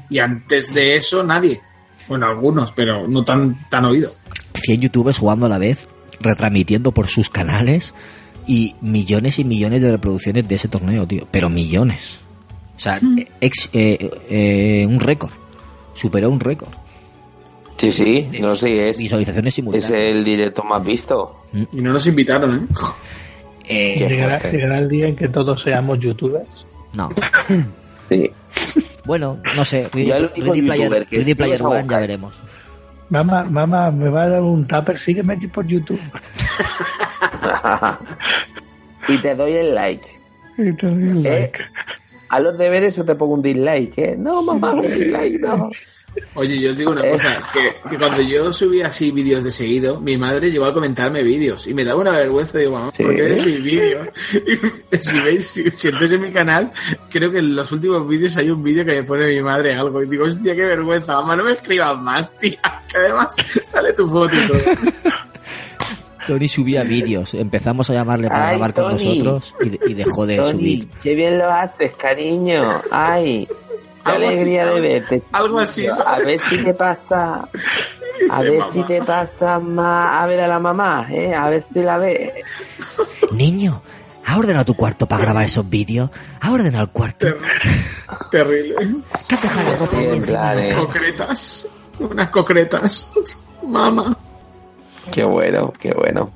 Y 0.10 0.20
antes 0.20 0.74
de 0.74 0.98
eso, 0.98 1.24
nadie. 1.24 1.60
Bueno, 2.07 2.28
algunos, 2.28 2.72
pero 2.74 3.07
no 3.07 3.24
tan, 3.24 3.57
tan 3.70 3.86
oído. 3.86 4.14
100 4.53 4.82
youtubers 4.82 5.18
jugando 5.18 5.45
a 5.45 5.49
la 5.49 5.57
vez, 5.57 5.88
retransmitiendo 6.20 6.91
por 6.91 7.07
sus 7.07 7.30
canales 7.30 7.94
y 8.45 8.76
millones 8.82 9.40
y 9.40 9.45
millones 9.45 9.82
de 9.82 9.91
reproducciones 9.91 10.48
de 10.48 10.56
ese 10.56 10.68
torneo, 10.68 11.07
tío. 11.07 11.28
Pero 11.32 11.49
millones. 11.49 12.20
O 12.84 12.85
sea, 12.85 12.99
ex- 13.39 13.69
eh, 13.72 14.11
eh, 14.30 14.85
un 14.85 14.99
récord. 14.99 15.31
Superó 15.93 16.30
un 16.30 16.41
récord. 16.41 16.68
Sí, 17.77 17.93
sí, 17.93 18.27
no 18.41 18.53
sé, 18.57 18.89
es, 18.89 18.97
Visualizaciones 18.97 19.51
es 19.51 19.55
simultáneas. 19.55 19.89
el 19.91 20.26
directo 20.26 20.64
más 20.64 20.84
visto. 20.84 21.43
Y 21.72 21.80
no 21.81 21.93
nos 21.93 22.05
invitaron, 22.07 22.57
¿eh? 22.57 22.68
Eh, 23.69 23.95
Llegará, 24.10 24.38
llegará 24.51 24.80
el 24.80 24.89
día 24.89 25.07
en 25.07 25.15
que 25.15 25.30
todos 25.30 25.61
seamos 25.61 25.97
youtubers. 25.99 26.68
no. 26.93 27.10
Sí. 28.10 28.30
Bueno, 29.05 29.39
no 29.55 29.64
sé. 29.64 29.88
Ready, 29.93 30.11
el 30.11 30.30
Player, 30.30 30.65
youtuber 30.84 31.07
que 31.07 31.15
Ready 31.15 31.23
sí 31.30 31.35
Player 31.35 31.61
los 31.61 31.72
One, 31.72 31.85
ya 31.89 31.99
veremos. 31.99 32.35
Mamá, 33.10 33.45
mamá, 33.45 33.89
me 33.91 34.10
va 34.10 34.23
a 34.23 34.30
dar 34.30 34.41
un 34.43 34.68
tupper, 34.68 34.97
sígueme 34.99 35.35
aquí 35.35 35.47
por 35.47 35.65
YouTube. 35.65 36.01
y 39.07 39.18
te 39.18 39.35
doy 39.35 39.53
el 39.53 39.73
like. 39.73 40.05
Y 40.57 40.73
te 40.73 40.88
doy 40.88 41.03
Eh, 41.03 41.14
like. 41.30 41.60
A 42.34 42.39
los 42.39 42.57
deberes 42.57 42.97
o 42.97 43.05
te 43.05 43.14
pongo 43.14 43.35
un 43.35 43.41
dislike, 43.43 43.97
¿eh? 43.99 44.15
No, 44.18 44.41
mamá, 44.41 44.73
un 44.73 44.81
dislike, 44.81 45.39
no. 45.39 45.69
Oye, 46.35 46.60
yo 46.60 46.72
os 46.72 46.77
digo 46.77 46.91
una 46.91 47.07
cosa, 47.10 47.38
que, 47.53 47.76
que 47.89 47.97
cuando 47.97 48.22
yo 48.22 48.51
subía 48.53 48.88
así 48.88 49.11
vídeos 49.11 49.43
de 49.43 49.51
seguido, 49.51 49.99
mi 49.99 50.18
madre 50.18 50.51
llegó 50.51 50.65
a 50.65 50.73
comentarme 50.73 51.22
vídeos 51.23 51.68
y 51.68 51.73
me 51.73 51.84
daba 51.84 52.01
una 52.01 52.11
vergüenza, 52.11 52.57
digo, 52.57 52.72
mamá, 52.72 52.91
Sí. 52.91 53.03
¿por 53.03 53.15
qué 53.15 53.23
mis 53.30 53.64
vídeos? 53.64 54.07
Y 54.91 54.97
si 54.97 55.19
veis, 55.19 55.47
si, 55.47 55.69
si 55.72 55.88
en 55.88 56.22
mi 56.22 56.31
canal, 56.31 56.72
creo 57.11 57.31
que 57.31 57.38
en 57.39 57.55
los 57.55 57.72
últimos 57.72 58.07
vídeos 58.07 58.35
hay 58.38 58.49
un 58.49 58.64
vídeo 58.64 58.84
que 58.85 58.91
me 58.91 59.03
pone 59.03 59.27
mi 59.27 59.41
madre 59.41 59.76
algo 59.76 60.01
y 60.03 60.07
digo, 60.07 60.26
hostia, 60.26 60.55
qué 60.55 60.65
vergüenza, 60.65 61.14
mamá, 61.15 61.35
no 61.35 61.43
me 61.43 61.53
escribas 61.53 61.99
más, 62.01 62.35
tía, 62.38 62.60
que 62.91 62.97
además 62.97 63.35
sale 63.64 63.93
tu 63.93 64.07
foto 64.07 64.35
y 64.35 64.47
todo. 64.47 64.60
Tony 66.27 66.47
subía 66.47 66.83
vídeos. 66.83 67.33
Empezamos 67.33 67.89
a 67.89 67.93
llamarle 67.93 68.27
para 68.27 68.43
Ay, 68.45 68.49
grabar 68.57 68.73
con 68.73 68.91
nosotros 68.93 69.55
y, 69.63 69.91
y 69.91 69.93
dejó 69.93 70.25
de 70.25 70.37
Tony, 70.37 70.51
subir. 70.51 70.87
qué 71.01 71.15
bien 71.15 71.37
lo 71.37 71.51
haces, 71.51 71.95
cariño. 71.95 72.63
Ay, 72.91 73.47
qué 73.47 74.11
Algo 74.11 74.27
así, 74.27 74.35
alegría 74.37 74.65
de 74.67 74.81
verte. 74.81 75.23
algo 75.31 75.59
así, 75.59 75.81
chiquillo. 75.83 76.01
A 76.01 76.05
¿sabes? 76.05 76.25
ver 76.25 76.39
si 76.39 76.57
te 76.63 76.73
pasa. 76.73 77.47
A 78.29 78.41
ver 78.41 78.59
mamá. 78.59 78.71
si 78.73 78.83
te 78.83 79.01
pasa 79.01 79.59
más. 79.59 80.21
A 80.23 80.27
ver 80.27 80.39
a 80.41 80.47
la 80.47 80.59
mamá, 80.59 81.07
¿eh? 81.11 81.33
A 81.33 81.49
ver 81.49 81.63
si 81.63 81.81
la 81.81 81.97
ve. 81.97 82.31
Niño, 83.31 83.81
¿ha 84.25 84.37
ordenado 84.37 84.65
tu 84.65 84.75
cuarto 84.75 85.07
para 85.07 85.23
grabar 85.23 85.43
esos 85.45 85.67
vídeos? 85.67 86.09
¿Ha 86.39 86.51
ordenado 86.51 86.83
el 86.85 86.89
cuarto? 86.91 87.27
Terrible. 88.31 88.75
¿Te 89.27 89.35
has 89.35 89.41
dejado 89.41 89.69
la 89.69 89.75
ropa 89.77 90.31
cama? 90.31 90.75
Concretas, 90.75 91.67
unas 91.99 92.29
concretas. 92.29 93.11
Mamá. 93.63 94.15
Qué 95.11 95.23
bueno, 95.23 95.73
qué 95.80 95.93
bueno. 95.93 96.31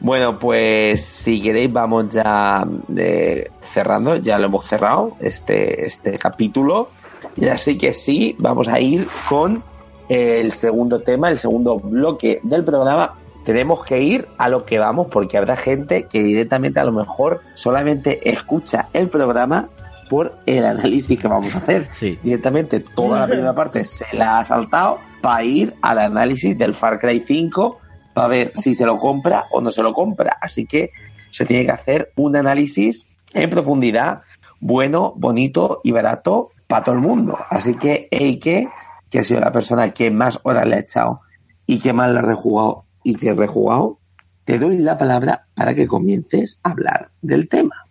Bueno, 0.00 0.38
pues 0.38 1.04
si 1.04 1.40
queréis 1.40 1.72
vamos 1.72 2.12
ya 2.12 2.66
eh, 2.96 3.50
cerrando, 3.72 4.16
ya 4.16 4.38
lo 4.38 4.46
hemos 4.46 4.66
cerrado 4.66 5.16
este, 5.20 5.86
este 5.86 6.18
capítulo. 6.18 6.88
Y 7.36 7.48
así 7.48 7.76
que 7.76 7.92
sí, 7.92 8.36
vamos 8.38 8.68
a 8.68 8.80
ir 8.80 9.08
con 9.28 9.62
el 10.08 10.52
segundo 10.52 11.00
tema, 11.00 11.28
el 11.28 11.38
segundo 11.38 11.78
bloque 11.78 12.40
del 12.42 12.64
programa. 12.64 13.14
Tenemos 13.44 13.84
que 13.84 14.00
ir 14.00 14.28
a 14.38 14.48
lo 14.48 14.64
que 14.64 14.78
vamos 14.78 15.06
porque 15.10 15.38
habrá 15.38 15.56
gente 15.56 16.04
que 16.04 16.22
directamente 16.22 16.80
a 16.80 16.84
lo 16.84 16.92
mejor 16.92 17.42
solamente 17.54 18.28
escucha 18.30 18.88
el 18.92 19.08
programa 19.08 19.68
por 20.08 20.36
el 20.46 20.64
análisis 20.64 21.18
que 21.18 21.28
vamos 21.28 21.54
a 21.54 21.58
hacer. 21.58 21.88
Sí. 21.92 22.18
Directamente 22.22 22.80
toda 22.80 23.20
la 23.20 23.26
primera 23.26 23.54
parte 23.54 23.84
se 23.84 24.06
la 24.16 24.38
ha 24.38 24.44
saltado 24.44 24.98
para 25.20 25.42
ir 25.44 25.74
al 25.82 25.98
análisis 25.98 26.56
del 26.56 26.74
Far 26.74 27.00
Cry 27.00 27.20
5 27.20 27.78
para 28.16 28.28
ver 28.28 28.52
si 28.54 28.72
se 28.72 28.86
lo 28.86 28.98
compra 28.98 29.44
o 29.50 29.60
no 29.60 29.70
se 29.70 29.82
lo 29.82 29.92
compra. 29.92 30.38
Así 30.40 30.64
que 30.64 30.90
se 31.32 31.44
tiene 31.44 31.66
que 31.66 31.72
hacer 31.72 32.12
un 32.16 32.34
análisis 32.34 33.10
en 33.34 33.50
profundidad, 33.50 34.22
bueno, 34.58 35.12
bonito 35.16 35.82
y 35.84 35.92
barato 35.92 36.48
para 36.66 36.82
todo 36.82 36.94
el 36.94 37.02
mundo. 37.02 37.36
Así 37.50 37.74
que 37.74 38.08
Eike, 38.10 38.70
que 39.10 39.18
ha 39.18 39.22
sido 39.22 39.40
la 39.40 39.52
persona 39.52 39.90
que 39.90 40.10
más 40.10 40.40
horas 40.44 40.66
le 40.66 40.76
ha 40.76 40.78
echado 40.78 41.20
y 41.66 41.78
que 41.78 41.92
más 41.92 42.10
le 42.10 42.20
ha 42.20 42.22
rejugado 42.22 42.86
y 43.04 43.16
que 43.16 43.28
ha 43.28 43.34
rejugado, 43.34 43.98
te 44.46 44.58
doy 44.58 44.78
la 44.78 44.96
palabra 44.96 45.48
para 45.54 45.74
que 45.74 45.86
comiences 45.86 46.58
a 46.62 46.70
hablar 46.70 47.10
del 47.20 47.50
tema. 47.50 47.84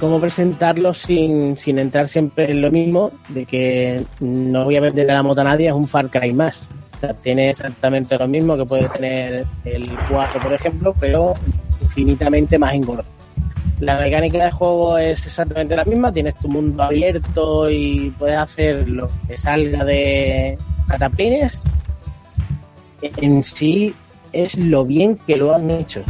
Cómo 0.00 0.20
presentarlo 0.20 0.94
sin, 0.94 1.56
sin 1.58 1.78
entrar 1.78 2.08
siempre 2.08 2.50
en 2.50 2.60
lo 2.60 2.70
mismo, 2.70 3.10
de 3.28 3.44
que 3.46 4.04
no 4.20 4.64
voy 4.64 4.76
a 4.76 4.80
vender 4.80 5.06
la 5.06 5.22
moto 5.22 5.40
a 5.40 5.44
nadie, 5.44 5.68
es 5.68 5.74
un 5.74 5.88
Far 5.88 6.08
Cry 6.08 6.32
más. 6.32 6.62
O 6.96 7.00
sea, 7.00 7.14
tiene 7.14 7.50
exactamente 7.50 8.18
lo 8.18 8.26
mismo 8.26 8.56
que 8.56 8.64
puede 8.64 8.88
tener 8.88 9.46
el 9.64 9.82
4, 10.10 10.40
por 10.40 10.52
ejemplo, 10.52 10.94
pero 10.98 11.34
infinitamente 11.80 12.58
más 12.58 12.74
engordo. 12.74 13.04
La 13.80 13.98
mecánica 13.98 14.38
del 14.38 14.52
juego 14.52 14.98
es 14.98 15.24
exactamente 15.24 15.76
la 15.76 15.84
misma, 15.84 16.12
tienes 16.12 16.34
tu 16.36 16.48
mundo 16.48 16.82
abierto 16.82 17.70
y 17.70 18.12
puedes 18.18 18.36
hacer 18.36 18.88
lo 18.88 19.08
que 19.28 19.38
salga 19.38 19.84
de 19.84 20.58
cataplines. 20.88 21.60
En 23.00 23.44
sí 23.44 23.94
es 24.32 24.58
lo 24.58 24.84
bien 24.84 25.16
que 25.26 25.36
lo 25.36 25.54
han 25.54 25.70
hecho. 25.70 26.02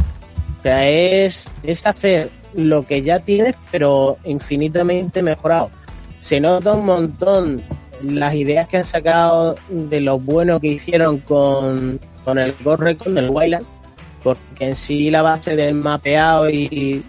O 0.59 0.63
sea, 0.63 0.89
es, 0.89 1.47
es 1.63 1.85
hacer 1.85 2.29
lo 2.53 2.85
que 2.85 3.01
ya 3.01 3.19
tienes, 3.19 3.55
pero 3.71 4.17
infinitamente 4.25 5.21
mejorado. 5.21 5.69
Se 6.19 6.39
nota 6.39 6.73
un 6.73 6.85
montón 6.85 7.61
las 8.03 8.33
ideas 8.35 8.67
que 8.67 8.77
han 8.77 8.85
sacado 8.85 9.55
de 9.69 10.01
lo 10.01 10.19
bueno 10.19 10.59
que 10.59 10.67
hicieron 10.67 11.19
con, 11.19 11.99
con 12.23 12.37
el 12.37 12.53
Ghost 12.63 12.81
Recon 12.81 13.15
del 13.15 13.29
Wayland, 13.29 13.65
porque 14.23 14.69
en 14.69 14.75
sí 14.75 15.09
la 15.09 15.21
base 15.21 15.55
del 15.55 15.75
mapeado 15.75 16.49
y 16.49 17.03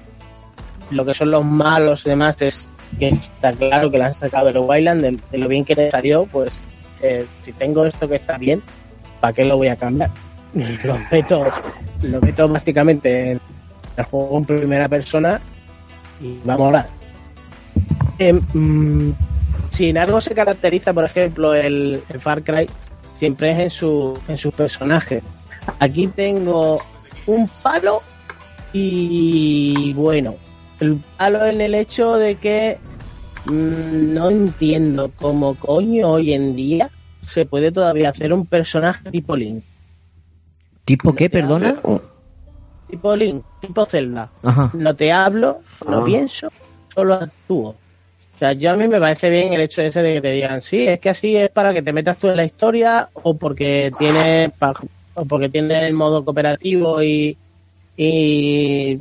lo 0.91 1.05
que 1.05 1.15
son 1.15 1.31
los 1.31 1.45
malos 1.45 2.05
y 2.07 2.11
demás 2.11 2.41
es 2.41 2.69
que 2.99 3.09
está 3.09 3.53
claro 3.53 3.91
que 3.91 3.99
la 3.99 4.07
han 4.07 4.15
sacado 4.15 4.47
del 4.47 4.59
Wayland, 4.59 5.03
de, 5.03 5.19
de 5.31 5.39
lo 5.39 5.49
bien 5.49 5.65
que 5.65 5.75
le 5.75 5.91
salió, 5.91 6.27
pues 6.27 6.51
eh, 7.03 7.27
si 7.45 7.53
tengo 7.53 7.85
esto 7.87 8.09
que 8.09 8.17
está 8.17 8.37
bien, 8.37 8.63
¿para 9.21 9.33
qué 9.33 9.45
lo 9.45 9.57
voy 9.57 9.69
a 9.69 9.77
cambiar? 9.77 10.11
Lo 10.85 10.99
meto, 11.13 11.47
lo 12.03 12.21
meto 12.21 12.49
básicamente 12.49 13.31
en 13.31 13.41
el 14.01 14.07
juego 14.07 14.39
en 14.39 14.45
primera 14.45 14.89
persona 14.89 15.41
y 16.21 16.39
vamos 16.45 16.63
a 16.63 16.67
hablar. 16.67 16.89
Eh, 18.19 18.33
mm, 18.33 19.13
si 19.73 19.89
en 19.89 19.99
algo 19.99 20.21
se 20.21 20.35
caracteriza, 20.35 20.93
por 20.93 21.05
ejemplo, 21.05 21.55
el, 21.55 22.03
el 22.09 22.21
Far 22.21 22.43
Cry, 22.43 22.69
siempre 23.15 23.53
es 23.53 23.59
en 23.59 23.71
su, 23.71 24.19
en 24.29 24.37
sus 24.37 24.53
personajes. 24.53 25.23
Aquí 25.79 26.07
tengo 26.09 26.83
un 27.27 27.49
palo 27.63 27.99
y 28.73 29.93
bueno, 29.95 30.35
el 30.81 31.01
palo 31.17 31.45
en 31.47 31.61
el 31.61 31.75
hecho 31.75 32.15
de 32.15 32.37
que 32.37 32.79
mm, 33.47 34.15
no 34.15 34.31
entiendo 34.31 35.11
cómo 35.17 35.55
coño 35.55 36.11
hoy 36.11 36.33
en 36.33 36.57
día 36.57 36.91
se 37.27 37.47
puede 37.47 37.71
todavía 37.71 38.11
hacer 38.11 38.33
un 38.33 38.47
personaje 38.47 39.11
tipo 39.11 39.37
Link. 39.37 39.63
¿Tipo 40.85 41.15
qué, 41.15 41.31
perdona? 41.31 41.77
Tipo 42.91 43.15
Link, 43.17 43.45
tipo 43.61 43.87
Zelda. 43.87 44.29
Ajá. 44.43 44.71
No 44.75 44.95
te 44.97 45.13
hablo, 45.13 45.61
no 45.87 45.99
Ah. 46.01 46.05
pienso, 46.05 46.49
solo 46.95 47.15
actúo. 47.15 47.69
O 48.35 48.39
sea, 48.39 48.53
yo 48.55 48.71
a 48.71 48.77
mí 48.77 48.89
me 48.89 48.99
parece 48.99 49.29
bien 49.31 49.53
el 49.53 49.61
hecho 49.61 49.83
ese 49.83 50.03
de 50.03 50.15
que 50.15 50.21
te 50.23 50.31
digan, 50.33 50.63
sí, 50.63 50.87
es 50.89 50.99
que 50.99 51.11
así 51.11 51.37
es 51.37 51.51
para 51.51 51.73
que 51.75 51.83
te 51.83 51.93
metas 51.93 52.17
tú 52.17 52.29
en 52.29 52.37
la 52.37 52.45
historia 52.45 53.09
o 53.13 53.35
porque 53.35 53.91
tiene 53.99 54.51
pa- 54.59 54.75
o 55.15 55.25
porque 55.27 55.49
tiene 55.51 55.87
el 55.87 55.93
modo 55.93 56.25
cooperativo 56.25 57.03
y, 57.03 57.37
y 57.99 58.99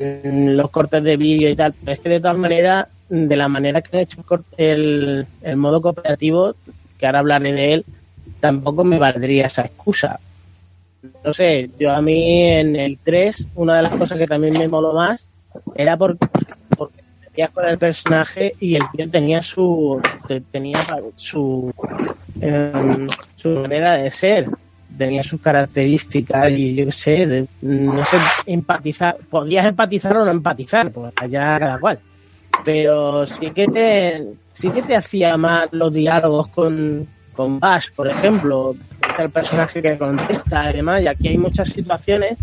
mm, 0.00 0.48
los 0.56 0.70
cortes 0.70 1.02
de 1.04 1.16
vídeo 1.16 1.50
y 1.50 1.56
tal. 1.56 1.74
Pero 1.74 1.92
es 1.92 2.00
que 2.00 2.08
de 2.08 2.20
todas 2.20 2.38
maneras, 2.38 2.86
de 3.10 3.36
la 3.36 3.48
manera 3.48 3.82
que 3.82 3.96
han 3.96 4.02
hecho 4.04 4.24
el, 4.56 5.26
el 5.42 5.56
modo 5.56 5.80
cooperativo, 5.82 6.54
que 6.98 7.06
ahora 7.06 7.18
hablaré 7.20 7.52
de 7.52 7.74
él, 7.74 7.84
tampoco 8.40 8.82
me 8.84 8.98
valdría 8.98 9.46
esa 9.46 9.62
excusa 9.62 10.18
no 11.24 11.32
sé, 11.32 11.70
yo 11.78 11.92
a 11.92 12.00
mí 12.00 12.42
en 12.50 12.76
el 12.76 12.98
3, 13.02 13.46
una 13.54 13.76
de 13.76 13.82
las 13.82 13.96
cosas 13.96 14.18
que 14.18 14.26
también 14.26 14.54
me 14.54 14.68
moló 14.68 14.92
más 14.92 15.26
era 15.74 15.96
por, 15.96 16.16
porque 16.76 17.02
te 17.34 17.48
con 17.48 17.64
el 17.66 17.78
personaje 17.78 18.54
y 18.60 18.76
el 18.76 18.82
tío 18.92 19.08
tenía 19.10 19.42
su 19.42 20.00
te- 20.28 20.40
tenía 20.40 20.78
su 21.16 21.72
em, 22.40 23.08
su 23.36 23.50
manera 23.50 23.94
de 23.94 24.10
ser, 24.12 24.48
tenía 24.96 25.22
sus 25.22 25.40
características 25.40 26.50
y 26.52 26.74
yo 26.74 26.90
sé, 26.92 27.46
no 27.62 28.04
sé, 28.06 28.16
empatizar, 28.46 29.16
podías 29.30 29.66
empatizar 29.66 30.16
o 30.16 30.24
no 30.24 30.30
empatizar, 30.30 30.90
pues 30.90 31.12
allá 31.20 31.58
cada 31.58 31.78
cual. 31.78 31.98
Pero 32.64 33.26
sí 33.26 33.50
que 33.50 33.66
te 33.66 34.22
sí 34.54 34.70
que 34.70 34.82
te 34.82 34.94
hacía 34.96 35.36
más 35.36 35.72
los 35.72 35.92
diálogos 35.92 36.48
con 36.48 37.06
con 37.34 37.58
Bash, 37.58 37.88
por 37.96 38.06
ejemplo, 38.08 38.76
el 39.18 39.30
personaje 39.30 39.82
que 39.82 39.98
contesta 39.98 40.70
y 40.70 40.76
demás, 40.76 41.02
y 41.02 41.06
aquí 41.06 41.28
hay 41.28 41.38
muchas 41.38 41.68
situaciones 41.68 42.36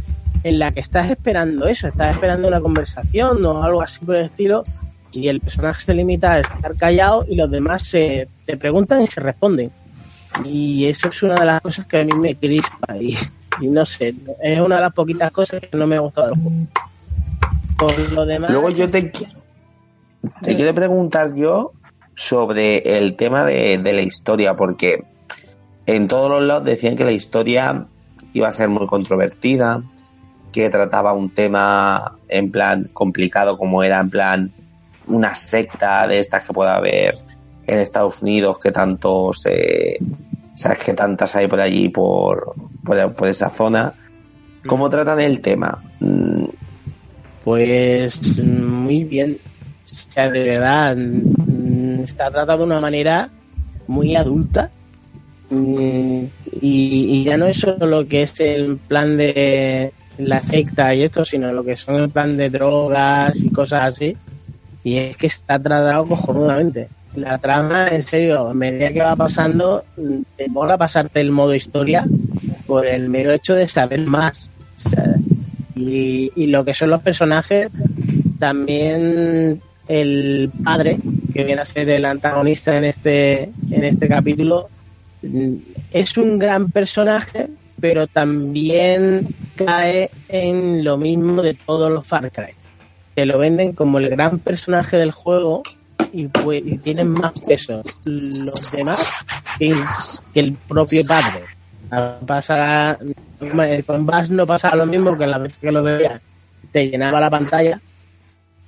en 0.43 0.59
las 0.59 0.73
que 0.73 0.79
estás 0.79 1.09
esperando 1.09 1.67
eso, 1.67 1.87
estás 1.87 2.15
esperando 2.15 2.47
una 2.47 2.59
conversación 2.59 3.45
o 3.45 3.63
algo 3.63 3.81
así 3.81 4.03
por 4.03 4.15
el 4.15 4.25
estilo, 4.25 4.63
y 5.13 5.27
el 5.27 5.39
personaje 5.39 5.85
se 5.85 5.93
limita 5.93 6.33
a 6.33 6.39
estar 6.39 6.75
callado 6.75 7.25
y 7.27 7.35
los 7.35 7.49
demás 7.51 7.87
se, 7.87 8.27
te 8.45 8.57
preguntan 8.57 9.01
y 9.01 9.07
se 9.07 9.19
responden. 9.19 9.71
Y 10.45 10.85
eso 10.85 11.09
es 11.09 11.23
una 11.23 11.35
de 11.35 11.45
las 11.45 11.61
cosas 11.61 11.85
que 11.85 11.99
a 11.99 12.03
mí 12.05 12.13
me 12.13 12.35
crispa 12.35 12.97
y, 12.97 13.17
y 13.59 13.67
no 13.67 13.85
sé, 13.85 14.15
es 14.41 14.59
una 14.59 14.75
de 14.75 14.81
las 14.81 14.93
poquitas 14.93 15.31
cosas 15.31 15.61
que 15.61 15.77
no 15.77 15.85
me 15.85 15.97
ha 15.97 15.99
gustado 15.99 16.27
del 16.29 16.39
juego. 16.41 16.57
Por 17.77 18.11
lo 18.11 18.25
demás, 18.25 18.51
Luego 18.51 18.69
yo 18.69 18.89
te, 18.89 19.01
te 19.01 20.55
quiero 20.55 20.73
preguntar 20.73 21.33
yo 21.35 21.73
sobre 22.15 22.97
el 22.97 23.15
tema 23.15 23.43
de, 23.43 23.79
de 23.79 23.93
la 23.93 24.01
historia, 24.01 24.55
porque 24.55 25.03
en 25.85 26.07
todos 26.07 26.29
los 26.29 26.43
lados 26.43 26.65
decían 26.65 26.95
que 26.95 27.03
la 27.03 27.11
historia 27.11 27.85
iba 28.33 28.47
a 28.47 28.53
ser 28.53 28.69
muy 28.69 28.87
controvertida, 28.87 29.83
que 30.51 30.69
trataba 30.69 31.13
un 31.13 31.29
tema 31.29 32.17
en 32.27 32.51
plan 32.51 32.89
complicado 32.93 33.57
como 33.57 33.83
era 33.83 33.99
en 33.99 34.09
plan 34.09 34.51
una 35.07 35.35
secta 35.35 36.07
de 36.07 36.19
estas 36.19 36.45
que 36.45 36.53
puede 36.53 36.71
haber 36.71 37.17
en 37.67 37.79
Estados 37.79 38.21
Unidos 38.21 38.59
que 38.59 38.71
tanto 38.71 39.33
se 39.33 39.97
sabes 40.53 40.79
que 40.79 40.93
tantas 40.93 41.35
hay 41.35 41.47
por 41.47 41.59
allí 41.59 41.89
por, 41.89 42.53
por, 42.83 43.13
por 43.13 43.27
esa 43.27 43.49
zona 43.49 43.93
¿cómo 44.67 44.89
tratan 44.89 45.19
el 45.19 45.41
tema? 45.41 45.81
Mm, 45.99 46.45
Pues 47.43 48.37
muy 48.43 49.03
bien. 49.03 49.37
O 49.85 50.11
sea, 50.13 50.29
de 50.29 50.43
verdad, 50.43 50.95
mm, 50.95 52.03
está 52.03 52.29
tratado 52.29 52.59
de 52.59 52.65
una 52.65 52.79
manera 52.79 53.29
muy 53.87 54.15
adulta. 54.15 54.69
Mm, 55.51 56.25
Y, 56.61 57.19
y 57.19 57.23
ya 57.23 57.37
no 57.37 57.45
es 57.45 57.57
solo 57.57 57.85
lo 57.85 58.07
que 58.07 58.23
es 58.23 58.39
el 58.39 58.77
plan 58.77 59.17
de 59.17 59.91
la 60.17 60.39
secta 60.39 60.93
y 60.93 61.03
esto, 61.03 61.25
sino 61.25 61.51
lo 61.51 61.63
que 61.63 61.75
son 61.75 61.95
el 61.95 62.09
plan 62.09 62.37
de 62.37 62.49
drogas 62.49 63.35
y 63.37 63.49
cosas 63.49 63.83
así. 63.83 64.15
Y 64.83 64.97
es 64.97 65.17
que 65.17 65.27
está 65.27 65.59
tratado 65.59 66.05
cojonudamente. 66.07 66.87
La 67.15 67.37
trama, 67.37 67.89
en 67.89 68.03
serio, 68.03 68.47
a 68.47 68.53
medida 68.53 68.91
que 68.91 69.01
va 69.01 69.15
pasando, 69.15 69.83
te 70.37 70.47
mola 70.47 70.77
pasarte 70.77 71.19
el 71.19 71.31
modo 71.31 71.53
historia 71.53 72.05
por 72.65 72.85
el 72.85 73.09
mero 73.09 73.31
hecho 73.31 73.53
de 73.53 73.67
saber 73.67 74.01
más. 74.01 74.49
O 74.85 74.89
sea, 74.89 75.15
y, 75.75 76.31
y 76.35 76.45
lo 76.47 76.63
que 76.63 76.73
son 76.73 76.89
los 76.89 77.01
personajes, 77.01 77.69
también 78.39 79.61
el 79.87 80.51
padre, 80.63 80.97
que 81.33 81.43
viene 81.43 81.61
a 81.61 81.65
ser 81.65 81.89
el 81.89 82.05
antagonista 82.05 82.77
en 82.77 82.85
este, 82.85 83.43
en 83.71 83.83
este 83.83 84.07
capítulo, 84.07 84.69
es 85.91 86.17
un 86.17 86.39
gran 86.39 86.69
personaje, 86.69 87.47
pero 87.79 88.07
también 88.07 89.27
cae 89.55 90.09
en 90.29 90.83
lo 90.83 90.97
mismo 90.97 91.41
de 91.41 91.53
todos 91.53 91.91
los 91.91 92.05
Far 92.05 92.31
Cry. 92.31 92.53
Te 93.15 93.25
lo 93.25 93.37
venden 93.37 93.73
como 93.73 93.99
el 93.99 94.09
gran 94.09 94.39
personaje 94.39 94.97
del 94.97 95.11
juego 95.11 95.63
y, 96.13 96.27
pues, 96.27 96.65
y 96.65 96.77
tienen 96.77 97.09
más 97.09 97.33
peso 97.41 97.83
los 98.05 98.71
demás 98.71 99.07
que, 99.57 99.75
el 100.35 100.53
propio 100.53 101.05
padre. 101.05 101.41
Pasa, 102.25 102.97
con 103.85 104.05
Bass 104.05 104.29
no 104.29 104.47
pasa 104.47 104.75
lo 104.75 104.85
mismo 104.85 105.17
que 105.17 105.27
la 105.27 105.37
vez 105.39 105.53
que 105.57 105.71
lo 105.71 105.83
veía 105.83 106.21
te 106.71 106.89
llenaba 106.89 107.19
la 107.19 107.29
pantalla, 107.29 107.79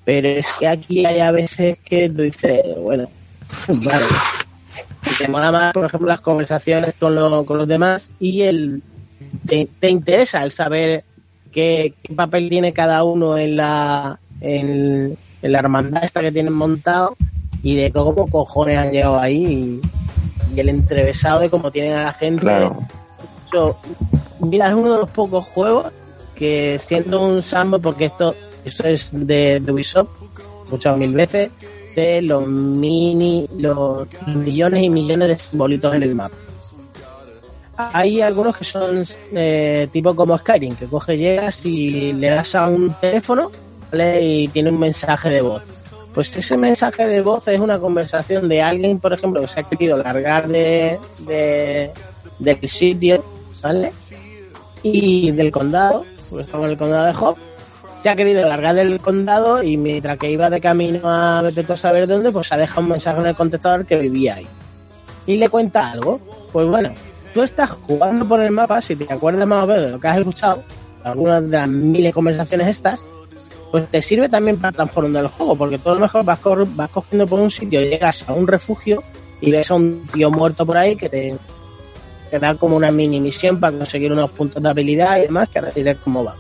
pero 0.03 0.27
es 0.27 0.47
que 0.59 0.67
aquí 0.67 1.05
hay 1.05 1.19
a 1.19 1.31
veces 1.31 1.77
que 1.85 2.09
dices, 2.09 2.61
bueno, 2.77 3.07
vale. 3.67 4.05
Te 5.18 5.27
mola 5.27 5.52
más, 5.52 5.73
por 5.73 5.85
ejemplo, 5.85 6.07
las 6.07 6.22
conversaciones 6.22 6.94
con, 6.99 7.15
lo- 7.15 7.45
con 7.45 7.57
los 7.57 7.68
demás 7.68 8.10
y 8.19 8.41
el 8.41 8.81
te, 9.48 9.68
te 9.80 9.90
interesa 9.90 10.44
el 10.44 10.52
saber 10.52 11.03
qué, 11.52 11.94
qué 12.03 12.14
papel 12.14 12.49
tiene 12.49 12.73
cada 12.73 13.03
uno 13.03 13.38
en 13.38 13.56
la 13.57 14.19
en, 14.41 15.18
en 15.41 15.52
la 15.52 15.60
hermandad 15.60 16.03
esta 16.03 16.22
que 16.22 16.31
tienen 16.31 16.53
montado 16.53 17.15
y 17.61 17.76
de 17.76 17.91
cómo 17.91 18.27
cojones 18.27 18.77
han 18.77 18.91
llegado 18.91 19.19
ahí 19.19 19.81
y, 20.52 20.56
y 20.56 20.60
el 20.60 20.69
entrevesado 20.69 21.40
de 21.40 21.49
cómo 21.49 21.72
tienen 21.72 21.94
a 21.94 22.03
la 22.03 22.14
gente. 22.14 22.41
Claro. 22.41 22.77
Mira, 24.40 24.68
es 24.69 24.73
uno 24.73 24.94
de 24.94 24.99
los 24.99 25.10
pocos 25.11 25.45
juegos 25.48 25.88
que 26.35 26.80
siendo 26.80 27.22
un 27.22 27.41
sandbox, 27.41 27.84
porque 27.84 28.06
esto, 28.06 28.35
esto 28.65 28.84
es 28.88 29.10
de, 29.14 29.60
de 29.60 29.72
Ubisoft, 29.72 30.10
escuchado 30.65 30.98
mil 30.98 31.14
veces, 31.14 31.52
de 31.95 32.21
los 32.21 32.47
mini, 32.47 33.47
los 33.57 34.07
millones 34.27 34.83
y 34.83 34.89
millones 34.89 35.27
de 35.29 35.35
simbolitos 35.35 35.93
en 35.95 36.03
el 36.03 36.15
mapa. 36.15 36.35
Hay 37.75 38.21
algunos 38.21 38.55
que 38.57 38.63
son 38.65 39.03
eh, 39.33 39.87
tipo 39.91 40.15
como 40.15 40.37
Skyrim, 40.37 40.75
que 40.75 40.85
coge, 40.85 41.17
llegas 41.17 41.65
y 41.65 42.13
le 42.13 42.29
das 42.29 42.53
a 42.53 42.67
un 42.67 42.93
teléfono 43.01 43.51
¿vale? 43.91 44.21
y 44.23 44.47
tiene 44.49 44.69
un 44.69 44.79
mensaje 44.79 45.29
de 45.29 45.41
voz. 45.41 45.63
Pues 46.13 46.35
ese 46.37 46.55
mensaje 46.55 47.07
de 47.07 47.21
voz 47.21 47.47
es 47.47 47.59
una 47.59 47.79
conversación 47.79 48.47
de 48.47 48.61
alguien, 48.61 48.99
por 48.99 49.13
ejemplo, 49.13 49.41
que 49.41 49.47
se 49.47 49.61
ha 49.61 49.63
querido 49.63 49.97
largar 49.97 50.47
de, 50.47 50.99
de- 51.19 51.89
del 52.37 52.69
sitio, 52.69 53.23
¿vale? 53.63 53.91
Y 54.83 55.31
del 55.31 55.49
condado, 55.49 56.05
porque 56.29 56.43
estamos 56.43 56.65
en 56.67 56.71
el 56.73 56.77
condado 56.77 57.05
de 57.07 57.13
Hop, 57.19 57.37
se 58.03 58.09
ha 58.09 58.15
querido 58.17 58.45
largar 58.47 58.75
del 58.75 58.99
condado 58.99 59.63
y 59.63 59.77
mientras 59.77 60.19
que 60.19 60.30
iba 60.30 60.49
de 60.49 60.59
camino 60.59 60.99
a 61.09 61.41
vete 61.41 61.77
saber 61.77 62.05
dónde, 62.05 62.31
pues 62.31 62.51
ha 62.51 62.57
dejado 62.57 62.81
un 62.81 62.89
mensaje 62.89 63.21
en 63.21 63.27
el 63.27 63.35
contestador 63.35 63.85
que 63.85 63.95
vivía 63.97 64.35
ahí. 64.35 64.47
Y 65.25 65.38
le 65.38 65.47
cuenta 65.47 65.89
algo. 65.89 66.19
Pues 66.51 66.67
bueno, 66.67 66.89
tú 67.34 67.41
estás 67.43 67.69
jugando 67.69 68.27
por 68.27 68.41
el 68.41 68.51
mapa, 68.51 68.81
si 68.81 68.97
te 68.97 69.11
acuerdas 69.11 69.47
más 69.47 69.63
o 69.63 69.67
menos 69.67 69.84
de 69.84 69.89
lo 69.91 69.99
que 70.01 70.07
has 70.09 70.17
escuchado, 70.17 70.61
algunas 71.03 71.49
de 71.49 71.57
las 71.57 71.67
miles 71.69 72.03
de 72.03 72.13
conversaciones 72.13 72.67
estas, 72.67 73.05
pues 73.71 73.88
te 73.88 74.01
sirve 74.01 74.27
también 74.27 74.57
para 74.57 74.73
transformar 74.73 75.23
el 75.23 75.30
juego, 75.30 75.55
porque 75.55 75.77
tú 75.80 75.89
a 75.89 75.93
lo 75.93 76.01
mejor 76.01 76.25
vas, 76.25 76.39
cor- 76.39 76.67
vas 76.75 76.89
cogiendo 76.89 77.25
por 77.25 77.39
un 77.39 77.49
sitio, 77.49 77.81
llegas 77.81 78.27
a 78.27 78.34
un 78.34 78.45
refugio 78.47 79.01
y 79.41 79.49
ves 79.49 79.71
a 79.71 79.75
un 79.75 80.05
tío 80.13 80.30
muerto 80.30 80.65
por 80.65 80.77
ahí 80.77 80.95
que 80.95 81.09
te, 81.09 81.35
da 82.38 82.55
como 82.55 82.75
una 82.75 82.91
mini 82.91 83.19
misión 83.19 83.59
para 83.59 83.77
conseguir 83.77 84.11
unos 84.11 84.30
puntos 84.31 84.61
de 84.61 84.69
habilidad 84.69 85.17
y 85.19 85.21
demás, 85.21 85.49
que 85.49 85.59
ahora 85.59 85.71
diré 85.71 85.95
cómo 85.95 86.23
va. 86.23 86.35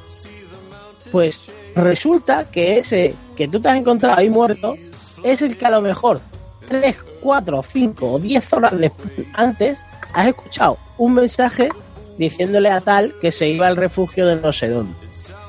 Pues 1.11 1.49
resulta 1.75 2.45
que 2.45 2.77
ese 2.77 3.15
que 3.35 3.47
tú 3.47 3.59
te 3.59 3.69
has 3.69 3.77
encontrado 3.77 4.19
ahí 4.19 4.29
muerto 4.29 4.75
es 5.23 5.41
el 5.41 5.57
que 5.57 5.65
a 5.65 5.71
lo 5.71 5.81
mejor 5.81 6.21
3, 6.67 6.95
4, 7.21 7.63
5 7.63 8.11
o 8.11 8.19
10 8.19 8.53
horas 8.53 8.77
después, 8.77 9.11
antes 9.33 9.77
has 10.13 10.27
escuchado 10.27 10.77
un 10.97 11.15
mensaje 11.15 11.69
diciéndole 12.17 12.69
a 12.69 12.81
tal 12.81 13.13
que 13.19 13.31
se 13.31 13.47
iba 13.47 13.67
al 13.67 13.77
refugio 13.77 14.27
de 14.27 14.35
no 14.35 14.53
sé 14.53 14.69
dónde. 14.69 14.93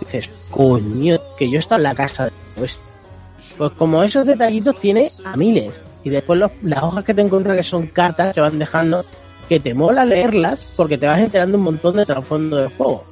Dices, 0.00 0.28
coño, 0.50 1.18
que 1.36 1.50
yo 1.50 1.58
estaba 1.58 1.78
en 1.78 1.82
la 1.84 1.94
casa 1.94 2.30
pues, 2.56 2.78
pues 3.56 3.72
como 3.72 4.02
esos 4.02 4.26
detallitos 4.26 4.76
tiene 4.80 5.10
a 5.24 5.36
miles. 5.36 5.72
Y 6.02 6.10
después 6.10 6.40
las 6.62 6.82
hojas 6.82 7.04
que 7.04 7.14
te 7.14 7.22
encuentras 7.22 7.56
que 7.56 7.62
son 7.62 7.86
cartas 7.86 8.34
que 8.34 8.40
van 8.40 8.58
dejando 8.58 9.04
que 9.48 9.60
te 9.60 9.74
mola 9.74 10.04
leerlas 10.04 10.74
porque 10.76 10.98
te 10.98 11.06
vas 11.06 11.20
enterando 11.20 11.58
un 11.58 11.64
montón 11.64 11.96
de 11.96 12.06
trasfondo 12.06 12.56
del 12.56 12.68
juego. 12.70 13.04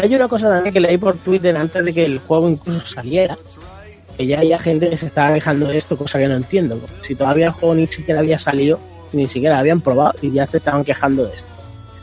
Hay 0.00 0.14
una 0.14 0.28
cosa 0.28 0.48
también 0.48 0.72
que 0.72 0.80
leí 0.80 0.96
por 0.96 1.16
Twitter 1.16 1.56
antes 1.56 1.84
de 1.84 1.92
que 1.92 2.04
el 2.04 2.20
juego 2.20 2.48
incluso 2.48 2.86
saliera, 2.86 3.36
que 4.16 4.26
ya 4.26 4.38
había 4.38 4.58
gente 4.58 4.88
que 4.88 4.96
se 4.96 5.06
estaba 5.06 5.34
quejando 5.34 5.66
de 5.66 5.76
esto, 5.76 5.96
cosa 5.96 6.20
que 6.20 6.28
no 6.28 6.36
entiendo. 6.36 6.80
Si 7.02 7.16
todavía 7.16 7.46
el 7.46 7.52
juego 7.52 7.74
ni 7.74 7.86
siquiera 7.88 8.20
había 8.20 8.38
salido, 8.38 8.78
ni 9.12 9.26
siquiera 9.26 9.56
lo 9.56 9.60
habían 9.60 9.80
probado 9.80 10.14
y 10.22 10.30
ya 10.30 10.46
se 10.46 10.58
estaban 10.58 10.84
quejando 10.84 11.24
de 11.24 11.34
esto. 11.34 11.48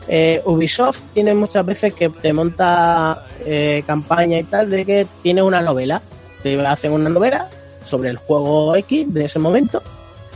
Eh, 0.08 0.42
Ubisoft 0.46 1.00
tiene 1.14 1.34
muchas 1.34 1.66
veces 1.66 1.94
que 1.94 2.10
te 2.10 2.34
monta 2.34 3.26
eh, 3.46 3.84
campaña 3.88 4.40
y 4.40 4.44
tal 4.44 4.70
de 4.70 4.86
que 4.86 5.08
tiene 5.24 5.42
una 5.42 5.62
novela. 5.62 6.02
Te 6.44 6.60
hacen 6.68 6.92
una 6.92 7.10
novela 7.10 7.50
sobre 7.86 8.10
el 8.10 8.18
juego 8.18 8.76
X 8.76 9.14
de 9.14 9.26
ese 9.26 9.40
momento 9.40 9.82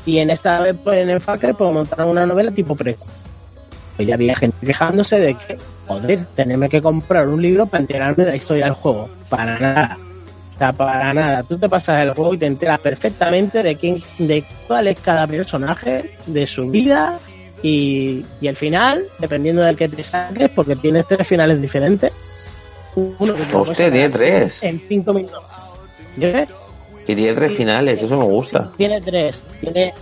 y 0.05 0.19
en 0.19 0.29
esta 0.29 0.61
vez 0.61 0.75
pues, 0.83 0.97
en 0.97 1.09
el 1.09 1.19
Far 1.21 1.39
Cry 1.39 1.53
pues 1.53 1.73
montaron 1.73 2.09
una 2.09 2.25
novela 2.25 2.51
tipo 2.51 2.75
precuela. 2.75 3.13
Pues 3.95 4.07
ya 4.07 4.15
había 4.15 4.35
gente 4.35 4.65
quejándose 4.65 5.19
de 5.19 5.35
que, 5.35 5.57
joder, 5.89 6.25
tenerme 6.35 6.69
que 6.69 6.81
comprar 6.81 7.27
un 7.27 7.41
libro 7.41 7.65
para 7.65 7.81
enterarme 7.81 8.23
de 8.23 8.29
la 8.29 8.37
historia 8.37 8.65
del 8.65 8.75
juego. 8.75 9.09
Para 9.27 9.57
nada. 9.59 9.97
O 10.55 10.57
sea, 10.59 10.71
para 10.71 11.13
nada. 11.13 11.43
Tú 11.43 11.57
te 11.57 11.67
pasas 11.67 12.01
el 12.01 12.13
juego 12.13 12.35
y 12.35 12.37
te 12.37 12.45
enteras 12.45 12.79
perfectamente 12.79 13.63
de 13.63 13.75
quién, 13.75 14.01
de 14.19 14.43
cuál 14.67 14.87
es 14.87 14.99
cada 14.99 15.25
personaje, 15.25 16.11
de 16.27 16.45
su 16.45 16.69
vida 16.69 17.17
y, 17.63 18.23
y 18.39 18.47
el 18.47 18.55
final, 18.55 19.03
dependiendo 19.17 19.63
del 19.63 19.75
que 19.75 19.89
te 19.89 20.03
saques, 20.03 20.49
porque 20.51 20.75
tienes 20.75 21.07
tres 21.07 21.27
finales 21.27 21.59
diferentes. 21.59 22.13
Uno 22.95 23.33
que 23.33 23.55
Hostia, 23.55 23.91
tiene 23.91 24.09
tres. 24.09 24.63
En 24.63 24.81
cinco 24.87 25.13
minutos. 25.13 25.43
¿Yo 26.17 26.31
sé? 26.31 26.47
Que 27.07 27.15
tiene 27.15 27.33
tres 27.33 27.53
finales, 27.53 28.01
eso 28.03 28.17
me 28.17 28.25
gusta. 28.25 28.71
Tiene 28.77 29.01
tres. 29.01 29.41
Tiene, 29.61 29.93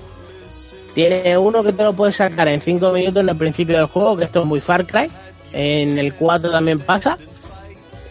tiene 0.94 1.38
uno 1.38 1.64
que 1.64 1.72
te 1.72 1.84
lo 1.84 1.94
puedes 1.94 2.16
sacar 2.16 2.48
en 2.48 2.60
5 2.60 2.92
minutos 2.92 3.22
en 3.22 3.30
el 3.30 3.38
principio 3.38 3.78
del 3.78 3.86
juego, 3.86 4.18
que 4.18 4.24
esto 4.24 4.42
es 4.42 4.48
muy 4.48 4.60
Far 4.62 4.88
Cry. 4.88 5.08
En 5.53 5.98
el 5.98 6.14
4 6.14 6.52
también 6.52 6.80
pasa. 6.80 7.18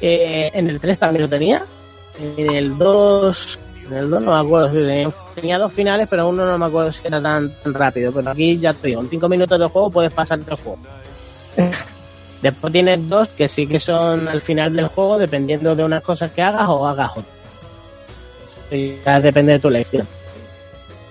Eh, 0.00 0.50
en 0.52 0.68
el 0.68 0.80
3 0.80 0.98
también 0.98 1.22
lo 1.22 1.28
tenía. 1.28 1.64
En 2.18 2.54
el 2.54 2.76
2. 2.76 3.58
En 3.86 3.96
el 3.96 4.10
2 4.10 4.22
no 4.22 4.32
me 4.32 4.46
acuerdo 4.46 4.68
si 4.70 4.76
tenía, 4.76 5.10
tenía 5.34 5.58
dos 5.58 5.72
finales, 5.72 6.08
pero 6.10 6.28
uno 6.28 6.44
no 6.44 6.58
me 6.58 6.66
acuerdo 6.66 6.92
si 6.92 7.06
era 7.06 7.22
tan, 7.22 7.50
tan 7.62 7.74
rápido. 7.74 8.12
Pero 8.12 8.30
aquí 8.30 8.56
ya 8.58 8.70
estoy. 8.70 8.94
En 8.94 9.08
5 9.08 9.28
minutos 9.28 9.58
de 9.58 9.66
juego 9.66 9.90
puedes 9.90 10.12
pasarte 10.12 10.50
el 10.50 10.56
juego. 10.56 10.78
Después 12.42 12.72
tienes 12.72 13.08
dos 13.08 13.28
que 13.28 13.48
sí 13.48 13.66
que 13.66 13.80
son 13.80 14.28
al 14.28 14.40
final 14.40 14.74
del 14.76 14.88
juego, 14.88 15.18
dependiendo 15.18 15.74
de 15.74 15.84
unas 15.84 16.02
cosas 16.02 16.30
que 16.32 16.42
hagas 16.42 16.68
o 16.68 16.86
hagas 16.86 17.10
otras. 17.12 17.26
Y 18.70 18.96
Ya 19.04 19.20
depende 19.20 19.52
de 19.52 19.58
tu 19.58 19.68
elección. 19.68 20.06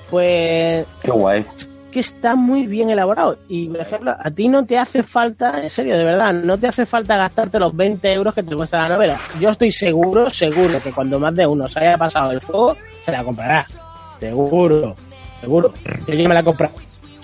Pues 0.09 0.85
Qué 1.01 1.11
guay. 1.11 1.45
Que 1.95 2.01
está 2.01 2.35
muy 2.35 2.67
bien 2.67 2.89
elaborado. 2.89 3.37
Y, 3.47 3.69
por 3.69 3.79
ejemplo, 3.79 4.13
a 4.21 4.29
ti 4.29 4.49
no 4.49 4.65
te 4.65 4.77
hace 4.77 5.01
falta, 5.01 5.63
en 5.63 5.69
serio, 5.69 5.97
de 5.97 6.03
verdad, 6.03 6.33
no 6.33 6.57
te 6.57 6.67
hace 6.67 6.85
falta 6.85 7.15
gastarte 7.15 7.57
los 7.57 7.73
20 7.73 8.11
euros 8.11 8.35
que 8.35 8.43
te 8.43 8.53
cuesta 8.53 8.79
la 8.81 8.89
novela. 8.89 9.17
Yo 9.39 9.51
estoy 9.51 9.71
seguro, 9.71 10.29
seguro, 10.29 10.81
que 10.83 10.91
cuando 10.91 11.17
más 11.21 11.33
de 11.33 11.47
uno 11.47 11.69
se 11.69 11.79
haya 11.79 11.97
pasado 11.97 12.31
el 12.33 12.41
juego, 12.41 12.75
se 13.05 13.13
la 13.13 13.23
comprará. 13.23 13.65
Seguro, 14.19 14.93
seguro. 15.39 15.73
Yo 16.05 16.13
ya 16.13 16.27
me 16.27 16.33
la 16.35 16.43
comprado. 16.43 16.73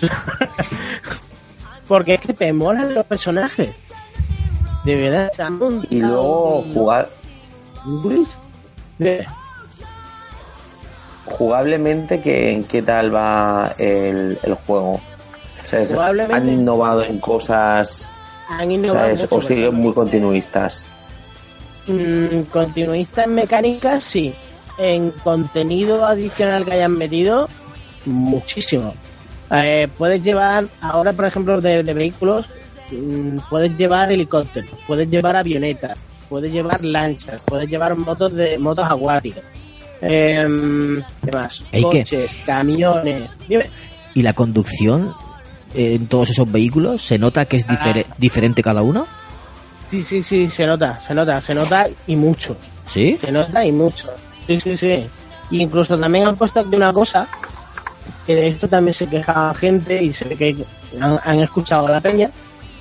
Porque 1.86 2.14
es 2.14 2.20
que 2.22 2.32
te 2.32 2.50
molan 2.54 2.94
los 2.94 3.04
personajes. 3.04 3.74
De 4.86 4.96
verdad, 4.96 5.30
Y 5.90 6.00
luego 6.00 6.64
jugar, 6.72 7.10
de- 8.98 9.26
jugablemente, 11.32 12.20
¿qué, 12.20 12.64
qué 12.68 12.82
tal 12.82 13.14
va 13.14 13.72
el, 13.78 14.38
el 14.42 14.54
juego? 14.54 15.00
O 15.64 15.68
sea, 15.68 15.80
¿Han 16.30 16.48
innovado 16.48 17.02
en 17.04 17.18
cosas 17.18 18.10
han 18.48 18.70
innovado 18.70 19.14
o 19.30 19.40
siguen 19.40 19.74
muy 19.74 19.92
continuistas? 19.92 20.84
Mm, 21.86 22.42
continuista 22.52 23.24
en 23.24 23.34
mecánica, 23.34 24.00
sí. 24.00 24.34
En 24.78 25.10
contenido 25.10 26.04
adicional 26.06 26.64
que 26.64 26.72
hayan 26.72 26.92
metido, 26.92 27.48
muchísimo. 28.06 28.94
Eh, 29.50 29.88
puedes 29.98 30.22
llevar, 30.22 30.64
ahora 30.80 31.12
por 31.12 31.24
ejemplo, 31.26 31.60
de, 31.60 31.82
de 31.82 31.94
vehículos, 31.94 32.46
mm, 32.90 33.38
puedes 33.50 33.76
llevar 33.76 34.12
helicópteros, 34.12 34.70
puedes 34.86 35.10
llevar 35.10 35.36
avionetas, 35.36 35.98
puedes 36.28 36.52
llevar 36.52 36.82
lanchas, 36.82 37.42
puedes 37.46 37.68
llevar 37.68 37.94
motos 37.96 38.32
de 38.34 38.58
motos 38.58 38.86
acuáticas. 38.88 39.44
Em, 40.02 41.02
¿Qué 41.24 41.30
más? 41.32 41.62
Coches, 41.82 42.42
camiones. 42.44 43.30
Dime. 43.48 43.70
¿Y 44.14 44.22
la 44.22 44.32
conducción 44.34 45.14
eh, 45.74 45.94
en 45.94 46.06
todos 46.08 46.30
esos 46.30 46.50
vehículos 46.50 47.02
se 47.02 47.18
nota 47.18 47.44
que 47.46 47.56
es 47.58 47.66
difere- 47.66 48.04
diferente 48.18 48.62
cada 48.62 48.82
uno? 48.82 49.06
Sí, 49.90 50.02
sí, 50.04 50.22
sí, 50.22 50.48
se 50.50 50.66
nota, 50.66 51.00
se 51.06 51.14
nota, 51.14 51.40
se 51.40 51.54
nota 51.54 51.86
y 52.06 52.16
mucho. 52.16 52.56
¿Sí? 52.86 53.16
Se 53.20 53.30
nota 53.30 53.64
y 53.64 53.72
mucho. 53.72 54.08
Sí, 54.46 54.58
sí, 54.60 54.76
sí. 54.76 55.06
Y 55.50 55.60
incluso 55.62 55.96
también 55.98 56.26
han 56.26 56.36
puesto 56.36 56.60
aquí 56.60 56.74
una 56.74 56.92
cosa, 56.92 57.28
que 58.26 58.34
de 58.34 58.48
esto 58.48 58.68
también 58.68 58.94
se 58.94 59.06
queja 59.06 59.54
gente 59.54 60.02
y 60.02 60.12
se 60.12 60.24
ve 60.24 60.36
que 60.36 60.56
han, 61.00 61.18
han 61.22 61.40
escuchado 61.40 61.86
a 61.86 61.90
la 61.92 62.00
peña, 62.00 62.30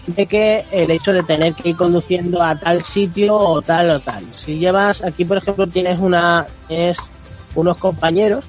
de 0.07 0.25
que 0.25 0.65
el 0.71 0.89
hecho 0.91 1.13
de 1.13 1.23
tener 1.23 1.53
que 1.53 1.69
ir 1.69 1.75
conduciendo 1.75 2.41
a 2.41 2.55
tal 2.55 2.83
sitio 2.83 3.35
o 3.35 3.61
tal 3.61 3.89
o 3.91 3.99
tal. 3.99 4.23
Si 4.35 4.57
llevas, 4.57 5.03
aquí 5.03 5.25
por 5.25 5.37
ejemplo 5.37 5.67
tienes 5.67 5.99
una, 5.99 6.45
es 6.69 6.97
unos 7.55 7.77
compañeros 7.77 8.43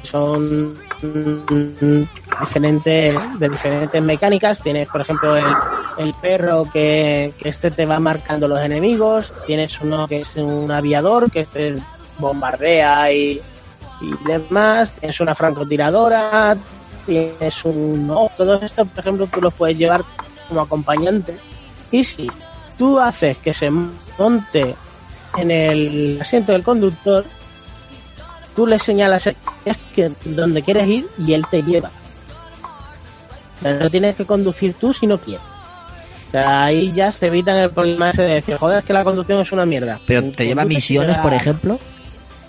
que 0.00 0.06
son 0.06 0.74
mm, 1.02 2.02
diferentes, 2.40 3.16
de 3.38 3.48
diferentes 3.48 4.02
mecánicas. 4.02 4.60
Tienes 4.60 4.88
por 4.88 5.00
ejemplo 5.00 5.36
el, 5.36 5.44
el 5.98 6.14
perro 6.14 6.64
que, 6.70 7.32
que 7.38 7.48
este 7.48 7.70
te 7.70 7.86
va 7.86 7.98
marcando 7.98 8.46
los 8.46 8.60
enemigos. 8.60 9.32
Tienes 9.46 9.80
uno 9.80 10.06
que 10.06 10.20
es 10.20 10.36
un 10.36 10.70
aviador 10.70 11.30
que 11.30 11.40
este 11.40 11.76
bombardea 12.18 13.12
y, 13.12 13.40
y 14.00 14.14
demás. 14.26 14.92
Tienes 14.92 15.20
una 15.20 15.34
francotiradora. 15.34 16.56
Tienes 17.04 17.64
un... 17.64 18.06
No, 18.06 18.30
todo 18.36 18.54
esto 18.62 18.86
por 18.86 19.00
ejemplo 19.00 19.26
tú 19.26 19.40
lo 19.40 19.50
puedes 19.50 19.76
llevar 19.76 20.04
como 20.54 20.62
acompañante. 20.66 21.36
Y 21.90 22.04
si 22.04 22.30
tú 22.78 22.98
haces 22.98 23.36
que 23.38 23.52
se 23.52 23.70
monte 23.70 24.74
en 25.36 25.50
el 25.50 26.18
asiento 26.20 26.52
del 26.52 26.62
conductor, 26.62 27.24
tú 28.54 28.66
le 28.66 28.78
señalas 28.78 29.26
es 29.26 29.36
que 29.94 30.12
donde 30.24 30.62
quieres 30.62 30.86
ir 30.86 31.06
y 31.18 31.32
él 31.32 31.44
te 31.50 31.62
lleva. 31.62 31.90
Pero 33.60 33.80
no 33.80 33.90
tienes 33.90 34.14
que 34.14 34.24
conducir 34.24 34.74
tú 34.74 34.94
si 34.94 35.06
no 35.06 35.18
quieres. 35.18 35.44
O 36.28 36.30
sea, 36.30 36.64
ahí 36.64 36.92
ya 36.92 37.10
se 37.12 37.26
evitan 37.26 37.56
el 37.56 37.70
problema 37.70 38.10
ese 38.10 38.22
de 38.22 38.34
decir, 38.34 38.56
joder, 38.56 38.78
es 38.78 38.84
que 38.84 38.92
la 38.92 39.04
conducción 39.04 39.40
es 39.40 39.52
una 39.52 39.64
mierda. 39.66 40.00
Pero 40.06 40.30
te 40.32 40.44
lleva 40.46 40.64
misiones, 40.64 41.16
te 41.16 41.22
por 41.22 41.32
ejemplo. 41.32 41.78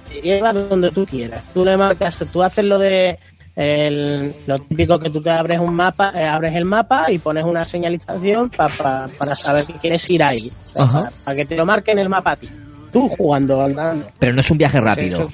te 0.09 0.21
lleva 0.21 0.53
donde 0.53 0.91
tú 0.91 1.05
quieras. 1.05 1.43
Tú 1.53 1.63
le 1.63 1.77
marcas, 1.77 2.23
tú 2.31 2.41
haces 2.41 2.65
lo 2.65 2.79
de 2.79 3.19
el- 3.55 4.33
lo 4.47 4.59
típico 4.59 4.99
que 4.99 5.09
tú 5.09 5.21
te 5.21 5.29
abres 5.29 5.59
un 5.59 5.73
mapa, 5.73 6.11
eh, 6.15 6.23
abres 6.25 6.55
el 6.55 6.65
mapa 6.65 7.09
y 7.11 7.19
pones 7.19 7.45
una 7.45 7.63
señalización 7.65 8.49
pa- 8.49 8.67
pa- 8.67 9.07
para 9.17 9.33
saber 9.35 9.65
que 9.65 9.73
quieres 9.73 10.09
ir 10.09 10.21
ahí. 10.23 10.51
Para, 10.73 10.87
para 11.23 11.37
que 11.37 11.45
te 11.45 11.55
lo 11.55 11.65
marquen 11.65 11.99
el 11.99 12.09
mapa 12.09 12.31
a 12.31 12.35
ti. 12.35 12.49
Tú 12.91 13.09
jugando, 13.09 13.61
andando. 13.63 14.07
Pero 14.19 14.33
no 14.33 14.39
es 14.41 14.51
un 14.51 14.57
viaje 14.57 14.79
rápido. 14.81 15.17
Eso 15.19 15.29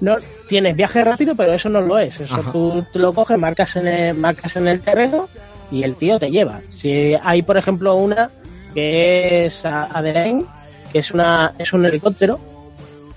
no, 0.00 0.16
tienes 0.48 0.76
viaje 0.76 1.02
rápido, 1.04 1.34
pero 1.34 1.52
eso 1.54 1.68
no 1.68 1.80
lo 1.80 1.98
es. 1.98 2.20
Eso 2.20 2.34
tú, 2.52 2.84
tú 2.92 2.98
lo 2.98 3.12
coges, 3.14 3.38
marcas 3.38 3.76
en, 3.76 3.88
el, 3.88 4.14
marcas 4.16 4.54
en 4.56 4.68
el 4.68 4.80
terreno 4.80 5.28
y 5.70 5.82
el 5.82 5.94
tío 5.96 6.18
te 6.18 6.30
lleva. 6.30 6.60
Si 6.74 7.14
hay, 7.22 7.40
por 7.42 7.56
ejemplo, 7.56 7.94
una 7.96 8.30
que 8.74 9.46
es 9.46 9.64
a- 9.64 9.84
Adelaide, 9.84 10.44
que 10.92 10.98
es 10.98 11.10
una 11.12 11.54
es 11.58 11.72
un 11.72 11.84
helicóptero 11.86 12.38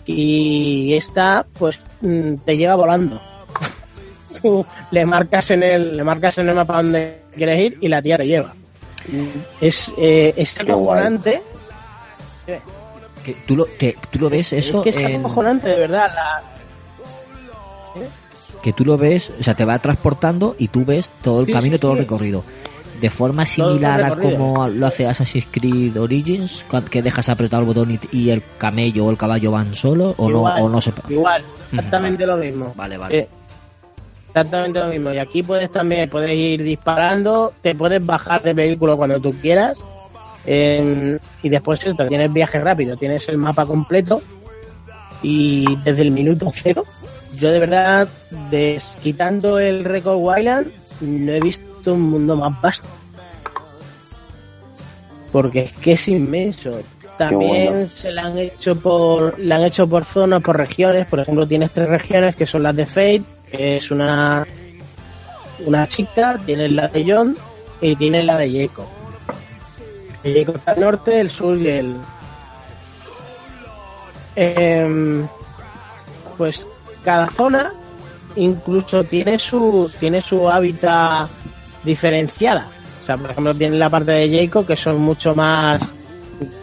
y 0.05 0.93
esta 0.93 1.45
pues 1.57 1.77
mm, 2.01 2.35
te 2.45 2.57
lleva 2.57 2.75
volando. 2.75 3.19
Tú 4.41 4.65
le 4.91 5.05
marcas 5.05 5.51
en 5.51 5.63
el 5.63 5.97
le 5.97 6.03
marcas 6.03 6.37
en 6.37 6.49
el 6.49 6.55
mapa 6.55 6.77
donde 6.77 7.21
quieres 7.35 7.59
ir 7.59 7.77
y 7.81 7.87
la 7.87 8.01
tía 8.01 8.17
te 8.17 8.27
lleva. 8.27 8.53
Es 9.59 9.91
eh, 9.97 10.33
es 10.35 10.59
acojonante. 10.59 11.41
Que 13.23 13.33
tú, 13.45 13.55
lo, 13.55 13.65
que 13.77 13.97
tú 14.11 14.19
lo 14.19 14.29
ves 14.29 14.53
eso 14.53 14.77
es 14.77 14.83
que 14.83 14.89
es 14.89 15.11
en- 15.11 15.19
acojonante, 15.19 15.67
de 15.69 15.75
verdad. 15.75 16.11
La, 16.15 16.41
que 18.61 18.73
tú 18.73 18.85
lo 18.85 18.97
ves, 18.97 19.31
o 19.39 19.43
sea, 19.43 19.55
te 19.55 19.65
va 19.65 19.79
transportando 19.79 20.55
y 20.57 20.67
tú 20.67 20.85
ves 20.85 21.11
todo 21.21 21.41
el 21.41 21.45
Sí, 21.47 21.51
camino, 21.53 21.75
sí, 21.75 21.79
todo 21.79 21.93
el 21.93 21.99
recorrido. 21.99 22.43
De 22.99 23.09
forma 23.09 23.45
similar 23.45 24.01
a 24.03 24.15
como 24.15 24.67
lo 24.67 24.87
hace 24.87 25.07
Assassin's 25.07 25.47
Creed 25.49 25.97
Origins, 25.97 26.65
que 26.89 27.01
dejas 27.01 27.29
apretado 27.29 27.61
el 27.61 27.67
botón 27.67 27.97
y, 28.11 28.29
el 28.29 28.43
camello 28.57 29.05
o 29.05 29.11
el 29.11 29.17
caballo 29.17 29.51
van 29.51 29.73
solo, 29.73 30.13
o 30.17 30.29
Igual, 30.29 30.59
no, 30.59 30.65
o 30.65 30.69
no 30.69 30.81
se. 30.81 30.91
Igual, 31.07 31.43
exactamente 31.71 32.25
lo 32.25 32.35
mismo. 32.35 32.73
Vale, 32.75 32.97
vale. 32.97 33.17
Eh, 33.19 33.29
exactamente 34.29 34.79
lo 34.79 34.87
mismo. 34.87 35.11
Y 35.13 35.17
aquí 35.17 35.43
puedes 35.43 35.71
también 35.71 36.09
puedes 36.09 36.31
ir 36.31 36.63
disparando, 36.63 37.53
te 37.61 37.75
puedes 37.75 38.03
bajar 38.05 38.41
del 38.41 38.53
vehículo 38.55 38.95
cuando 38.97 39.19
tú 39.19 39.33
quieras. 39.41 39.77
eh, 40.45 41.19
y 41.43 41.49
después 41.49 41.85
esto, 41.85 42.07
tienes 42.07 42.31
viaje 42.31 42.59
rápido, 42.59 42.95
tienes 42.97 43.27
el 43.29 43.37
mapa 43.37 43.65
completo. 43.65 44.21
Y 45.21 45.65
desde 45.83 46.03
el 46.03 46.11
minuto 46.11 46.49
cero, 46.53 46.85
yo 47.37 47.51
de 47.51 47.59
verdad, 47.59 48.07
des- 48.49 48.95
quitando 49.03 49.59
el 49.59 49.83
Record 49.83 50.17
Wildland, 50.19 50.67
no 51.01 51.31
he 51.33 51.39
visto 51.41 51.93
un 51.93 52.01
mundo 52.01 52.35
más 52.37 52.59
vasto. 52.61 52.87
Porque 55.31 55.63
es 55.63 55.71
que 55.73 55.91
es 55.93 56.07
inmenso. 56.07 56.79
También 57.17 57.73
bueno. 57.73 57.89
se 57.89 58.11
la 58.11 58.23
han 58.23 58.37
hecho 58.37 58.75
por 58.79 59.37
la 59.39 59.55
han 59.57 59.63
hecho 59.63 59.87
por 59.87 60.05
zonas, 60.05 60.41
por 60.41 60.57
regiones. 60.57 61.05
Por 61.05 61.19
ejemplo, 61.19 61.45
tienes 61.47 61.71
tres 61.71 61.89
regiones 61.89 62.35
que 62.35 62.45
son 62.45 62.63
las 62.63 62.75
de 62.75 62.85
Fate, 62.85 63.23
es 63.51 63.91
una 63.91 64.45
una 65.65 65.87
chica, 65.87 66.39
tienes 66.45 66.71
la 66.71 66.87
de 66.87 67.05
John 67.11 67.37
y 67.81 67.95
tienes 67.95 68.25
la 68.25 68.37
de 68.37 68.67
Jacob. 68.67 68.87
Jacob 70.23 70.55
está 70.55 70.71
al 70.71 70.79
norte, 70.79 71.19
el 71.19 71.29
sur 71.29 71.57
y 71.57 71.67
el 71.67 71.95
Em, 74.41 75.27
pues 76.37 76.65
cada 77.03 77.27
zona 77.27 77.73
incluso 78.37 79.03
tiene 79.03 79.37
su 79.37 79.91
tiene 79.99 80.21
su 80.21 80.49
hábitat 80.49 81.29
diferenciada. 81.83 82.67
O 83.03 83.05
sea, 83.05 83.17
por 83.17 83.31
ejemplo, 83.31 83.53
tiene 83.53 83.77
la 83.77 83.89
parte 83.89 84.11
de 84.11 84.39
Jacob 84.39 84.65
que 84.65 84.77
son 84.77 85.01
mucho 85.01 85.35
más, 85.35 85.81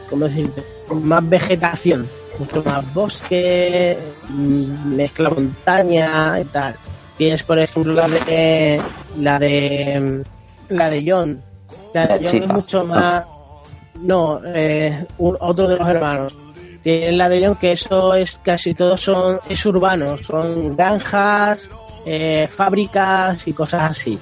¿cómo 0.09 0.25
decirte? 0.25 0.65
Más 0.91 1.29
vegetación, 1.29 2.09
mucho 2.39 2.63
más 2.65 2.95
bosque, 2.95 3.97
mm, 4.29 4.95
mezcla 4.97 5.31
montaña 5.31 6.41
y 6.41 6.45
tal. 6.47 6.75
Tienes, 7.17 7.43
por 7.43 7.59
ejemplo, 7.59 7.93
la 7.95 8.09
de 8.09 8.81
la 9.21 9.39
de 9.39 10.23
la 10.69 10.91
de 10.91 11.05
John. 11.07 11.43
La 11.95 12.07
de 12.07 12.27
John 12.27 12.43
es 12.43 12.49
mucho 12.49 12.85
más. 12.85 13.25
No, 14.03 14.41
eh, 14.45 15.07
un- 15.19 15.37
otro 15.41 15.67
de 15.69 15.77
los 15.77 15.89
hermanos. 15.89 16.35
Tienes 16.83 17.15
la 17.15 17.29
de 17.29 17.45
John 17.47 17.57
que 17.57 17.73
eso 17.73 18.15
es 18.15 18.39
casi 18.43 18.75
todo 18.75 18.97
son 18.97 19.41
es 19.49 19.65
urbano, 19.67 20.19
son 20.19 20.77
granjas, 20.77 21.69
eh, 22.05 22.47
fábricas 22.55 23.47
y 23.49 23.53
cosas 23.53 23.91
así. 23.93 24.19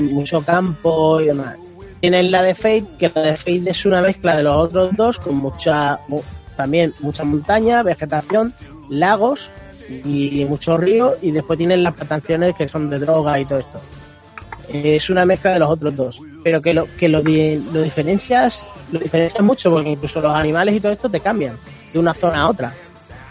Mucho 0.00 0.42
campo 0.42 1.20
y 1.20 1.26
demás. 1.26 1.56
Tienes 2.00 2.30
la 2.30 2.42
de 2.42 2.54
Fate, 2.54 2.84
que 2.98 3.10
la 3.14 3.22
de 3.22 3.36
Fate 3.36 3.70
es 3.70 3.84
una 3.86 4.00
mezcla 4.00 4.36
de 4.36 4.42
los 4.44 4.56
otros 4.56 4.94
dos 4.96 5.18
con 5.18 5.36
mucha 5.36 5.98
mu- 6.08 6.22
también 6.58 6.92
mucha 6.98 7.22
montaña, 7.22 7.84
vegetación, 7.84 8.52
lagos 8.90 9.48
y 9.88 10.44
mucho 10.46 10.76
río 10.76 11.14
y 11.22 11.30
después 11.30 11.56
tienes 11.56 11.78
las 11.78 11.94
plantaciones 11.94 12.54
que 12.56 12.68
son 12.68 12.90
de 12.90 12.98
droga 12.98 13.38
y 13.40 13.44
todo 13.44 13.60
esto. 13.60 13.80
Es 14.68 15.08
una 15.08 15.24
mezcla 15.24 15.52
de 15.52 15.60
los 15.60 15.70
otros 15.70 15.96
dos, 15.96 16.20
pero 16.42 16.60
que 16.60 16.74
lo 16.74 16.86
que 16.98 17.08
lo, 17.08 17.22
lo 17.22 17.82
diferencias 17.82 18.66
lo 18.90 18.98
diferencias 18.98 19.42
mucho 19.42 19.70
porque 19.70 19.90
incluso 19.90 20.20
los 20.20 20.34
animales 20.34 20.74
y 20.74 20.80
todo 20.80 20.92
esto 20.92 21.08
te 21.08 21.20
cambian 21.20 21.56
de 21.92 21.98
una 21.98 22.12
zona 22.12 22.40
a 22.40 22.50
otra. 22.50 22.74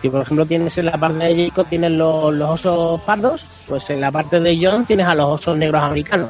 Si 0.02 0.10
por 0.10 0.22
ejemplo 0.22 0.46
tienes 0.46 0.78
en 0.78 0.86
la 0.86 0.98
parte 0.98 1.26
de 1.26 1.50
Jacob 1.50 1.68
tienes 1.68 1.92
los, 1.92 2.34
los 2.34 2.50
osos 2.50 3.02
pardos, 3.02 3.44
pues 3.68 3.90
en 3.90 4.00
la 4.00 4.10
parte 4.10 4.40
de 4.40 4.58
John 4.60 4.86
tienes 4.86 5.06
a 5.06 5.16
los 5.16 5.28
osos 5.28 5.58
negros 5.58 5.84
americanos. 5.84 6.30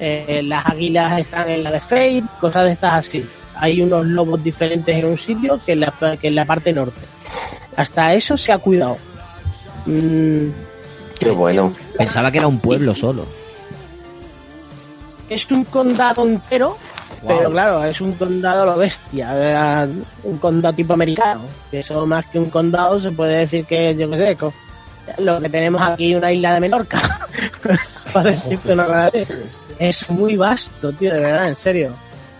Eh, 0.00 0.40
las 0.42 0.64
águilas 0.66 1.20
están 1.20 1.50
en 1.50 1.62
la 1.62 1.70
de 1.70 1.80
Fate, 1.80 2.24
cosas 2.40 2.64
de 2.64 2.72
estas 2.72 2.94
así. 2.94 3.28
Hay 3.60 3.80
unos 3.82 4.06
lobos 4.06 4.42
diferentes 4.42 4.96
en 4.96 5.04
un 5.04 5.18
sitio 5.18 5.60
que 5.64 5.72
en 5.72 5.80
la, 5.80 5.92
que 6.20 6.28
en 6.28 6.34
la 6.34 6.44
parte 6.44 6.72
norte. 6.72 7.00
Hasta 7.76 8.14
eso 8.14 8.36
se 8.36 8.52
ha 8.52 8.58
cuidado. 8.58 8.96
Mm, 9.86 10.48
Qué 11.18 11.30
bueno. 11.30 11.72
Pensaba 11.96 12.30
que 12.30 12.38
era 12.38 12.46
un 12.48 12.58
pueblo 12.58 12.94
solo. 12.94 13.26
es 15.28 15.48
un 15.50 15.64
condado 15.64 16.22
entero, 16.26 16.76
pero 17.26 17.50
claro, 17.50 17.84
es 17.84 18.00
un 18.00 18.12
condado 18.14 18.62
a 18.62 18.66
lo 18.66 18.76
bestia, 18.78 19.86
un 20.24 20.38
condado 20.38 20.74
tipo 20.74 20.94
americano. 20.94 21.42
Eso 21.70 22.06
más 22.06 22.24
que 22.26 22.38
un 22.38 22.50
condado 22.50 22.98
se 22.98 23.12
puede 23.12 23.38
decir 23.38 23.64
que, 23.66 23.94
yo 23.94 24.10
qué 24.10 24.16
sé, 24.16 24.36
lo 25.22 25.40
que 25.40 25.48
tenemos 25.48 25.80
aquí 25.82 26.14
una 26.14 26.32
isla 26.32 26.54
de 26.54 26.60
Menorca. 26.60 27.28
Para 28.12 28.30
decirte 28.30 28.72
una. 28.72 29.10
Es 29.78 30.10
muy 30.10 30.36
vasto, 30.36 30.92
tío, 30.92 31.12
de 31.12 31.20
verdad, 31.20 31.48
en 31.48 31.56
serio. 31.56 31.92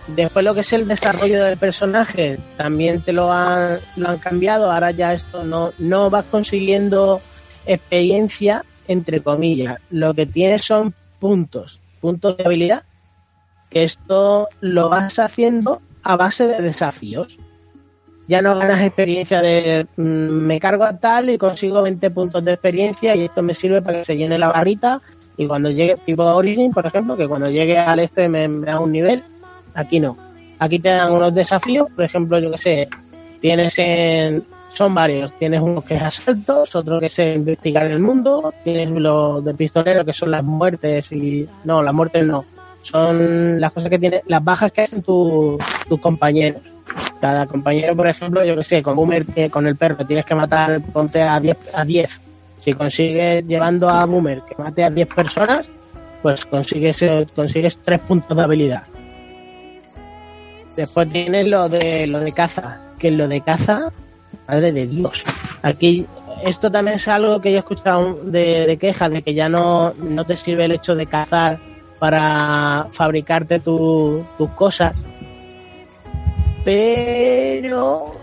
Después 0.07 0.43
lo 0.43 0.53
que 0.53 0.61
es 0.61 0.73
el 0.73 0.87
desarrollo 0.87 1.43
del 1.43 1.57
personaje, 1.57 2.39
también 2.57 3.01
te 3.01 3.13
lo 3.13 3.31
han, 3.31 3.79
lo 3.95 4.09
han 4.09 4.17
cambiado. 4.17 4.71
Ahora 4.71 4.91
ya 4.91 5.13
esto 5.13 5.43
no, 5.43 5.71
no 5.77 6.09
vas 6.09 6.25
consiguiendo 6.25 7.21
experiencia, 7.65 8.65
entre 8.87 9.21
comillas. 9.21 9.77
Lo 9.89 10.13
que 10.13 10.25
tienes 10.25 10.65
son 10.65 10.93
puntos, 11.19 11.79
puntos 12.01 12.35
de 12.37 12.43
habilidad, 12.45 12.83
que 13.69 13.83
esto 13.83 14.49
lo 14.59 14.89
vas 14.89 15.17
haciendo 15.19 15.81
a 16.03 16.15
base 16.15 16.47
de 16.47 16.61
desafíos. 16.61 17.37
Ya 18.27 18.41
no 18.41 18.57
ganas 18.57 18.81
experiencia 18.81 19.41
de 19.41 19.87
mm, 19.97 20.01
me 20.01 20.59
cargo 20.59 20.83
a 20.83 20.97
tal 20.97 21.29
y 21.29 21.37
consigo 21.37 21.81
20 21.81 22.09
puntos 22.11 22.43
de 22.43 22.53
experiencia 22.53 23.15
y 23.15 23.25
esto 23.25 23.41
me 23.43 23.53
sirve 23.53 23.81
para 23.81 23.99
que 23.99 24.05
se 24.05 24.17
llene 24.17 24.37
la 24.37 24.47
barrita 24.47 25.01
y 25.37 25.47
cuando 25.47 25.69
llegue, 25.69 25.97
tipo 26.05 26.23
Origin, 26.23 26.71
por 26.71 26.85
ejemplo, 26.85 27.17
que 27.17 27.27
cuando 27.27 27.49
llegue 27.49 27.77
al 27.77 27.99
este 27.99 28.29
me, 28.29 28.47
me 28.47 28.67
da 28.67 28.79
un 28.79 28.91
nivel, 28.91 29.23
aquí 29.73 29.99
no. 29.99 30.17
Aquí 30.59 30.79
te 30.79 30.89
dan 30.89 31.11
unos 31.13 31.33
desafíos, 31.33 31.87
por 31.95 32.05
ejemplo, 32.05 32.37
yo 32.39 32.51
que 32.51 32.57
sé, 32.57 32.89
tienes 33.39 33.73
en, 33.79 34.43
son 34.73 34.93
varios, 34.93 35.31
tienes 35.39 35.59
uno 35.61 35.81
que 35.81 35.95
es 35.95 36.01
asaltos, 36.03 36.75
otro 36.75 36.99
que 36.99 37.07
es 37.07 37.17
investigar 37.19 37.85
el 37.87 37.99
mundo, 37.99 38.53
tienes 38.63 38.89
los 38.91 39.43
de 39.43 39.53
pistolero 39.55 40.05
que 40.05 40.13
son 40.13 40.31
las 40.31 40.43
muertes 40.43 41.11
y, 41.11 41.47
no, 41.63 41.81
las 41.81 41.93
muertes 41.93 42.25
no, 42.25 42.45
son 42.83 43.59
las 43.59 43.71
cosas 43.71 43.89
que 43.89 43.97
tiene, 43.99 44.21
las 44.27 44.43
bajas 44.43 44.71
que 44.71 44.81
hacen 44.81 45.01
tu- 45.01 45.57
tus 45.89 45.99
compañeros. 45.99 46.61
Cada 47.19 47.45
compañero, 47.45 47.95
por 47.95 48.07
ejemplo, 48.07 48.43
yo 48.43 48.55
que 48.57 48.63
sé, 48.63 48.83
con 48.83 48.95
Boomer, 48.95 49.25
eh, 49.35 49.49
con 49.49 49.65
el 49.65 49.75
perro, 49.75 50.05
tienes 50.05 50.25
que 50.25 50.35
matar, 50.35 50.81
ponte 50.93 51.21
a 51.21 51.39
10, 51.39 51.57
a 51.73 51.85
10. 51.85 52.19
Si 52.59 52.73
consigues 52.73 53.45
llevando 53.47 53.89
a 53.89 54.05
Boomer 54.05 54.41
que 54.41 54.61
mate 54.61 54.83
a 54.83 54.89
10 54.89 55.07
personas, 55.07 55.67
pues 56.21 56.45
consigues, 56.45 57.01
eh, 57.03 57.27
consigues 57.35 57.77
3 57.81 57.99
puntos 58.01 58.35
de 58.37 58.43
habilidad. 58.43 58.83
Después 60.75 61.09
tienes 61.11 61.47
lo 61.47 61.67
de 61.69 62.07
lo 62.07 62.19
de 62.19 62.31
caza, 62.31 62.79
que 62.97 63.11
lo 63.11 63.27
de 63.27 63.41
caza, 63.41 63.91
madre 64.47 64.71
de 64.71 64.87
Dios. 64.87 65.23
Aquí 65.61 66.05
esto 66.45 66.71
también 66.71 66.97
es 66.97 67.07
algo 67.07 67.39
que 67.41 67.51
yo 67.51 67.57
he 67.57 67.59
escuchado 67.59 68.15
de, 68.23 68.65
de 68.65 68.77
quejas 68.77 69.11
de 69.11 69.21
que 69.21 69.33
ya 69.33 69.47
no, 69.49 69.93
no 69.97 70.23
te 70.25 70.37
sirve 70.37 70.65
el 70.65 70.71
hecho 70.71 70.95
de 70.95 71.05
cazar 71.05 71.57
para 71.99 72.87
fabricarte 72.91 73.59
tu- 73.59 74.23
tus 74.37 74.49
cosas. 74.51 74.93
Pero 76.63 78.13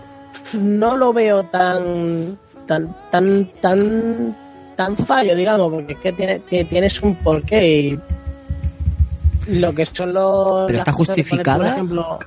no 0.53 0.97
lo 0.97 1.13
veo 1.13 1.43
tan 1.43 2.37
tan 2.65 2.95
tan 3.11 3.45
tan 3.61 4.35
tan 4.75 4.95
fallo, 4.97 5.35
digamos, 5.35 5.71
porque 5.71 5.93
es 5.93 5.99
que 5.99 6.13
tiene- 6.13 6.41
que 6.41 6.65
tienes 6.65 7.01
un 7.01 7.15
porqué 7.15 7.77
y 7.79 7.99
lo 9.59 9.73
que 9.73 9.85
son 9.85 10.13
los 10.13 10.65
Pero 10.67 10.77
está 10.79 10.91
justificada. 10.93 11.57
por 11.57 11.67
ejemplo, 11.67 12.19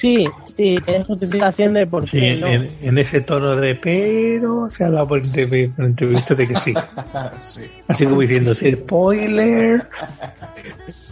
sí, 0.00 0.24
sí, 0.56 0.76
tiene 0.84 1.04
justificación 1.04 1.74
de 1.74 1.86
por 1.86 2.08
Sí, 2.08 2.18
en, 2.18 2.40
no. 2.40 2.46
en- 2.46 2.70
en 2.82 2.98
ese 2.98 3.20
tono 3.20 3.54
de 3.56 3.74
pero 3.74 4.68
se 4.70 4.84
ha 4.84 4.90
dado 4.90 5.08
por, 5.08 5.22
entrev- 5.22 5.74
por 5.74 5.84
entrevista 5.84 6.34
de 6.34 6.48
que 6.48 6.56
sí. 6.56 6.74
Sí. 7.36 7.62
Así 7.88 8.04
como 8.06 8.20
diciendo, 8.20 8.54
sí, 8.54 8.72
spoiler. 8.72 9.86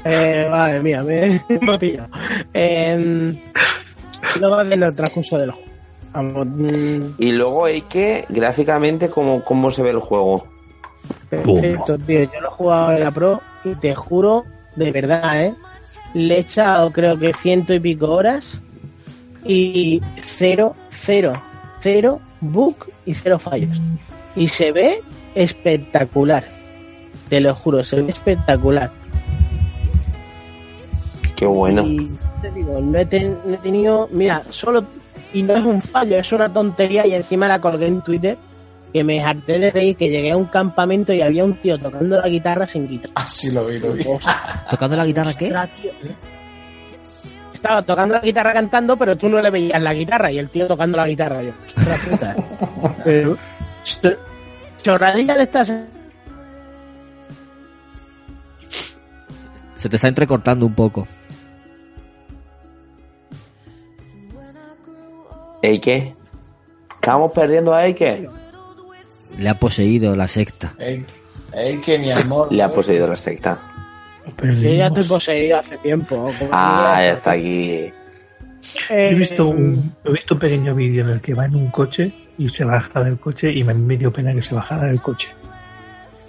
Eh, 0.04 0.46
madre 0.50 0.80
mía, 0.80 1.02
me, 1.02 1.40
me 1.60 1.74
ha 1.74 1.78
pillado. 1.78 2.08
Eh, 2.54 3.34
luego 4.40 4.60
en 4.62 4.82
el 4.82 4.96
transcurso 4.96 5.38
del 5.38 5.50
juego. 5.52 5.68
Mm, 6.44 7.14
Y 7.18 7.32
luego 7.32 7.66
hay 7.66 7.82
que, 7.82 8.24
gráficamente, 8.28 9.08
¿cómo, 9.08 9.44
cómo 9.44 9.70
se 9.70 9.82
ve 9.82 9.90
el 9.90 9.98
juego? 9.98 10.46
perfecto, 11.30 11.96
tío. 11.98 12.24
Yo 12.24 12.40
lo 12.40 12.48
he 12.48 12.50
jugado 12.50 12.92
en 12.92 13.00
la 13.00 13.10
Pro 13.10 13.40
y 13.64 13.74
te 13.74 13.94
juro, 13.94 14.44
de 14.76 14.90
verdad, 14.92 15.44
¿eh? 15.44 15.54
Le 16.14 16.36
he 16.36 16.40
echado 16.40 16.90
creo 16.90 17.18
que 17.18 17.32
ciento 17.34 17.74
y 17.74 17.80
pico 17.80 18.10
horas 18.10 18.60
y 19.44 20.00
cero, 20.20 20.74
cero, 20.90 21.40
cero 21.80 22.20
bug 22.40 22.76
y 23.06 23.14
cero 23.14 23.38
fallos. 23.38 23.78
Y 24.36 24.48
se 24.48 24.72
ve 24.72 25.02
espectacular. 25.34 26.44
Te 27.28 27.40
lo 27.40 27.54
juro, 27.54 27.82
se 27.84 28.00
ve 28.02 28.10
espectacular. 28.10 28.90
Qué 31.36 31.46
bueno. 31.46 31.82
Y 31.86 32.08
te 32.42 32.50
digo, 32.52 32.80
no 32.80 32.98
he, 32.98 33.06
ten- 33.06 33.36
no 33.44 33.54
he 33.54 33.58
tenido, 33.58 34.08
mira, 34.12 34.42
solo, 34.50 34.84
y 35.32 35.42
no 35.42 35.56
es 35.56 35.64
un 35.64 35.80
fallo, 35.82 36.18
es 36.18 36.32
una 36.32 36.48
tontería 36.52 37.06
y 37.06 37.14
encima 37.14 37.46
la 37.48 37.60
colgué 37.60 37.86
en 37.86 38.00
Twitter 38.02 38.36
que 38.92 39.04
me 39.04 39.22
harté 39.22 39.58
de 39.58 39.70
reír 39.70 39.96
que 39.96 40.08
llegué 40.08 40.32
a 40.32 40.36
un 40.36 40.46
campamento 40.46 41.12
y 41.12 41.20
había 41.20 41.44
un 41.44 41.54
tío 41.54 41.78
tocando 41.78 42.18
la 42.20 42.28
guitarra 42.28 42.66
sin 42.66 42.88
guitarra. 42.88 43.12
Ah, 43.16 43.28
sí, 43.28 43.50
lo 43.52 43.66
vi, 43.66 43.78
lo 43.78 43.92
vi. 43.92 44.04
¿Tocando 44.70 44.96
la 44.96 45.04
guitarra 45.04 45.34
qué? 45.34 45.46
Ostras, 45.46 45.68
tío. 45.82 45.90
Estaba 47.58 47.82
tocando 47.82 48.14
la 48.14 48.20
guitarra 48.20 48.52
cantando, 48.52 48.96
pero 48.96 49.16
tú 49.18 49.28
no 49.28 49.40
le 49.42 49.50
veías 49.50 49.82
la 49.82 49.92
guitarra 49.92 50.30
y 50.30 50.38
el 50.38 50.48
tío 50.48 50.68
tocando 50.68 50.96
la 50.96 51.08
guitarra. 51.08 51.42
Yo, 51.42 51.50
puta. 52.08 52.36
Ch- 53.84 54.16
chorradilla 54.84 55.34
de 55.34 55.42
estas. 55.42 55.72
Se 59.74 59.88
te 59.88 59.96
está 59.96 60.06
entrecortando 60.06 60.66
un 60.66 60.74
poco. 60.76 61.08
¿Eike? 65.62 66.14
¿Estamos 66.94 67.32
perdiendo 67.32 67.74
a 67.74 67.84
Eike? 67.86 68.28
Le 69.36 69.48
ha 69.48 69.54
poseído 69.58 70.14
la 70.14 70.28
secta. 70.28 70.74
Ey, 70.78 71.04
que 71.80 71.98
mi 71.98 72.12
amor. 72.12 72.52
Le 72.52 72.62
ha 72.62 72.72
poseído 72.72 73.08
la 73.08 73.16
secta. 73.16 73.58
Yo 74.42 74.52
ya 74.70 74.86
estoy 74.88 75.04
poseído 75.04 75.58
hace 75.58 75.76
tiempo. 75.78 76.16
como 76.38 76.50
Ah, 76.52 76.98
ya 77.00 77.12
está 77.14 77.32
aquí. 77.32 77.70
eh, 77.70 77.92
He 78.90 79.14
visto, 79.14 79.48
un, 79.48 79.94
he 80.04 80.12
visto 80.12 80.34
un 80.34 80.40
pequeño 80.40 80.74
vídeo 80.74 81.04
en 81.04 81.10
el 81.10 81.20
que 81.20 81.34
va 81.34 81.46
en 81.46 81.54
un 81.56 81.68
coche 81.70 82.12
y 82.36 82.48
se 82.48 82.64
baja 82.64 83.02
del 83.04 83.18
coche 83.18 83.52
y 83.52 83.64
me, 83.64 83.74
me 83.74 83.96
dio 83.96 84.12
pena 84.12 84.32
que 84.34 84.42
se 84.42 84.54
bajara 84.54 84.88
del 84.88 85.00
coche. 85.00 85.28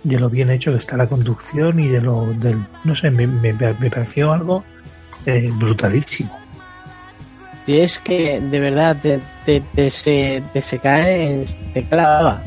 De 0.04 0.18
lo 0.20 0.30
bien 0.30 0.50
hecho 0.50 0.72
que 0.72 0.78
está 0.78 0.96
la 0.96 1.08
conducción 1.08 1.80
y 1.80 1.88
de 1.88 2.02
lo 2.02 2.26
del... 2.34 2.64
No 2.86 2.96
sé, 2.96 3.12
me, 3.12 3.28
me, 3.28 3.52
me 3.54 3.90
pareció 3.90 4.32
algo 4.32 4.64
eh, 5.26 5.50
brutalísimo. 5.54 6.38
Y 7.68 7.80
es 7.80 8.00
que 8.00 8.40
de 8.40 8.60
verdad 8.60 8.98
te, 9.02 9.20
te, 9.46 9.62
te 9.76 9.90
se, 9.90 10.42
te 10.54 10.62
se 10.62 10.80
cae, 10.80 11.46
te 11.74 11.84
clava. 11.84 12.42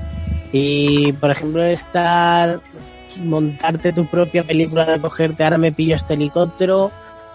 Y 0.50 1.12
por 1.12 1.30
ejemplo, 1.30 1.62
estar, 1.62 2.60
montarte 3.16 3.92
tu 3.92 4.06
propia 4.06 4.42
película 4.44 4.84
de 4.84 5.00
cogerte, 5.00 5.44
ahora 5.44 5.58
me 5.58 5.72
pillo 5.72 5.96
este 5.96 6.14
helicóptero, 6.14 6.90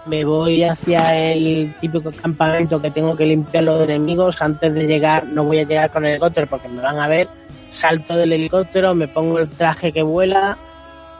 me 0.06 0.24
voy 0.24 0.64
hacia 0.64 1.32
el 1.32 1.74
típico 1.80 2.10
campamento 2.10 2.80
que 2.80 2.90
tengo 2.90 3.16
que 3.16 3.26
limpiar 3.26 3.64
los 3.64 3.82
enemigos 3.82 4.40
antes 4.40 4.72
de 4.74 4.86
llegar, 4.86 5.26
no 5.26 5.44
voy 5.44 5.58
a 5.58 5.64
llegar 5.64 5.90
con 5.90 6.04
el 6.04 6.12
helicóptero 6.12 6.46
porque 6.46 6.68
me 6.68 6.80
van 6.82 6.98
a 6.98 7.08
ver, 7.08 7.28
salto 7.70 8.16
del 8.16 8.32
helicóptero, 8.32 8.94
me 8.94 9.08
pongo 9.08 9.38
el 9.38 9.48
traje 9.48 9.92
que 9.92 10.02
vuela, 10.02 10.56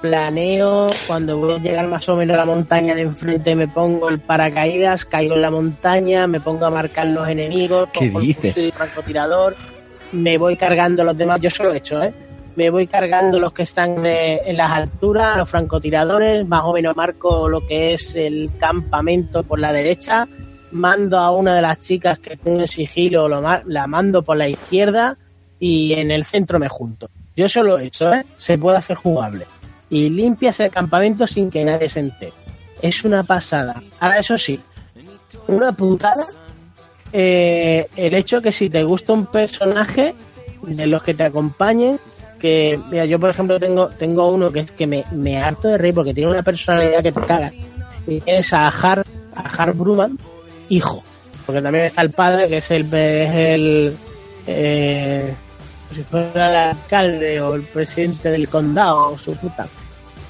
planeo, 0.01 0.91
cuando 1.07 1.39
voy 1.39 1.55
a 1.55 1.59
llegar 1.59 1.87
más 1.89 2.09
o 2.09 2.17
menos 2.17 2.35
a 2.35 2.39
la 2.39 2.45
montaña 2.47 2.95
de 2.95 3.03
enfrente 3.03 3.55
me 3.55 3.69
pongo 3.69 4.09
el 4.09 4.21
paracaídas, 4.21 5.05
caigo 5.05 5.35
en 5.35 5.43
la 5.43 5.51
montaña, 5.51 6.27
me 6.27 6.41
pongo 6.41 6.65
a 6.67 6.71
marcar 6.71 7.07
los 7.09 7.29
enemigos, 7.29 7.89
¿Qué 7.93 8.07
el 8.07 8.15
dices? 8.15 8.73
francotirador, 8.73 9.57
me 10.13 10.39
voy 10.39 10.57
cargando 10.57 11.05
los 11.05 11.17
demás, 11.17 11.41
yo 11.41 11.51
solo 11.51 11.73
he 11.73 11.79
hecho, 11.79 12.03
¿eh? 12.03 12.13
Me 12.59 12.71
voy 12.71 12.89
cargando 12.89 13.39
los 13.39 13.53
que 13.53 13.63
están 13.63 14.05
eh, 14.05 14.43
en 14.45 14.57
las 14.57 14.73
alturas, 14.73 15.37
los 15.37 15.49
francotiradores, 15.49 16.45
más 16.45 16.65
o 16.65 16.73
menos 16.73 16.97
marco 16.97 17.49
lo 17.49 17.65
que 17.65 17.95
es 17.95 18.17
el 18.17 18.51
campamento 18.59 19.45
por 19.45 19.61
la 19.61 19.73
derecha, 19.73 20.27
mando 20.73 21.21
a 21.21 21.31
una 21.31 21.55
de 21.55 21.63
las 21.63 21.79
chicas 21.79 22.19
que 22.19 22.37
tengo 22.37 22.59
en 22.59 22.67
sigilo, 22.67 23.29
lo 23.29 23.41
la 23.41 23.87
mando 23.87 24.23
por 24.23 24.37
la 24.37 24.49
izquierda 24.49 25.17
y 25.61 25.93
en 25.93 26.11
el 26.11 26.25
centro 26.25 26.59
me 26.59 26.69
junto. 26.69 27.09
Yo 27.37 27.47
eso 27.47 27.63
lo 27.63 27.79
he 27.79 27.87
hecho, 27.87 28.13
¿eh? 28.13 28.27
Se 28.37 28.59
puede 28.59 28.79
hacer 28.79 28.97
jugable. 28.97 29.47
Y 29.89 30.09
limpias 30.09 30.59
el 30.59 30.73
campamento 30.73 31.29
sin 31.29 31.53
que 31.53 31.65
nadie 31.65 31.89
se 31.89 32.01
entere. 32.01 32.33
Es 32.83 33.05
una 33.05 33.23
pasada. 33.23 33.81
Ahora, 34.01 34.19
eso 34.19 34.37
sí, 34.37 34.59
una 35.47 35.71
putada 35.71 36.27
eh, 37.13 37.87
el 37.95 38.15
hecho 38.15 38.43
que 38.43 38.51
si 38.51 38.69
te 38.69 38.83
gusta 38.83 39.13
un 39.13 39.27
personaje 39.27 40.17
de 40.63 40.87
los 40.89 41.05
que 41.05 41.15
te 41.15 41.23
acompañen, 41.23 42.01
que 42.39 42.79
mira, 42.91 43.05
yo 43.05 43.19
por 43.19 43.31
ejemplo 43.31 43.59
tengo 43.59 43.89
tengo 43.89 44.29
uno 44.29 44.51
que 44.51 44.61
es 44.61 44.71
que 44.71 44.87
me, 44.87 45.05
me 45.13 45.43
harto 45.43 45.69
de 45.69 45.79
reír 45.79 45.95
porque 45.95 46.15
tiene 46.15 46.31
una 46.31 46.43
personalidad 46.43 47.03
que 47.03 47.13
te 47.13 47.21
caga. 47.21 47.53
Y 48.07 48.21
tienes 48.21 48.53
a 48.53 48.69
Har, 48.69 49.05
a 49.35 49.63
Har 49.63 49.73
Bruman, 49.75 50.19
hijo. 50.69 51.03
Porque 51.45 51.63
también 51.63 51.85
está 51.85 52.03
el 52.03 52.11
padre, 52.11 52.49
que 52.49 52.59
es 52.59 52.71
el, 52.71 52.83
es 52.93 53.35
el 53.35 53.97
eh, 54.47 55.35
si 55.95 56.03
fuera 56.05 56.51
el 56.51 56.57
alcalde 56.77 57.41
o 57.41 57.55
el 57.55 57.63
presidente 57.63 58.31
del 58.31 58.49
condado 58.49 59.13
o 59.13 59.19
su 59.19 59.35
puta. 59.37 59.67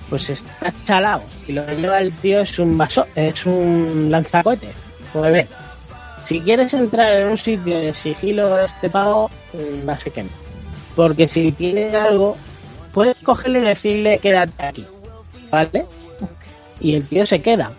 Pues 0.08 0.30
está 0.30 0.72
chalado. 0.84 1.22
Y 1.46 1.52
lo 1.52 1.64
que 1.66 1.76
lleva 1.76 2.00
el 2.00 2.12
tío 2.12 2.40
es 2.40 2.58
un 2.58 2.76
vaso, 2.78 3.06
es 3.14 3.46
un 3.46 4.08
lanzacohetes. 4.10 4.74
Pues 5.12 5.50
si 6.24 6.40
quieres 6.40 6.72
entrar 6.74 7.12
en 7.22 7.28
un 7.28 7.38
sitio 7.38 7.78
de 7.78 7.94
sigilo 7.94 8.58
este 8.60 8.90
pago, 8.90 9.30
mm, 9.52 9.86
Porque 10.98 11.28
si 11.28 11.52
tiene 11.52 11.94
algo, 11.94 12.36
puedes 12.92 13.14
cogerle 13.22 13.60
y 13.60 13.62
decirle 13.62 14.18
quédate 14.18 14.64
aquí. 14.64 14.84
¿Vale? 15.48 15.86
Y 16.80 16.96
el 16.96 17.06
tío 17.06 17.24
se 17.24 17.40
queda. 17.40 17.70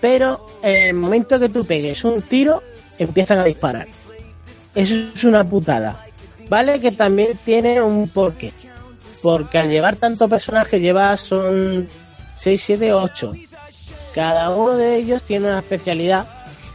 Pero 0.00 0.46
en 0.62 0.76
el 0.76 0.94
momento 0.94 1.40
que 1.40 1.48
tú 1.48 1.64
pegues 1.64 2.04
un 2.04 2.22
tiro, 2.22 2.62
empiezan 2.96 3.40
a 3.40 3.44
disparar. 3.44 3.88
Eso 4.76 4.94
es 4.94 5.24
una 5.24 5.42
putada. 5.42 6.06
Vale 6.48 6.78
que 6.78 6.92
también 6.92 7.30
tiene 7.44 7.82
un 7.82 8.08
porqué. 8.08 8.52
Porque 9.20 9.58
al 9.58 9.68
llevar 9.68 9.96
tanto 9.96 10.28
personaje, 10.28 10.78
llevas 10.78 11.22
son 11.22 11.88
6, 12.38 12.62
7, 12.66 12.92
8. 12.92 13.32
Cada 14.14 14.50
uno 14.50 14.76
de 14.76 14.94
ellos 14.94 15.24
tiene 15.24 15.46
una 15.46 15.58
especialidad. 15.58 16.24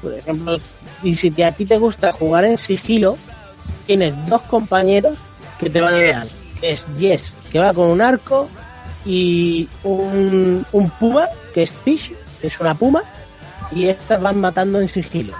Por 0.01 0.13
ejemplo, 0.13 0.57
y 1.03 1.15
si 1.15 1.41
a 1.41 1.53
ti 1.53 1.65
te 1.65 1.77
gusta 1.77 2.11
jugar 2.11 2.43
en 2.43 2.57
sigilo, 2.57 3.17
tienes 3.85 4.13
dos 4.27 4.41
compañeros 4.41 5.17
que 5.65 5.69
te 5.71 5.83
ayudar. 5.83 6.27
Es 6.61 6.85
Yes, 6.99 7.33
que 7.51 7.57
va 7.59 7.73
con 7.73 7.89
un 7.89 8.01
arco, 8.01 8.47
y 9.03 9.67
un, 9.83 10.63
un 10.71 10.89
puma, 10.91 11.25
que 11.53 11.63
es 11.63 11.71
Fish, 11.71 12.13
es 12.43 12.59
una 12.59 12.75
puma, 12.75 13.01
y 13.71 13.87
estas 13.87 14.21
van 14.21 14.39
matando 14.39 14.79
en 14.79 14.87
sigilo. 14.87 15.33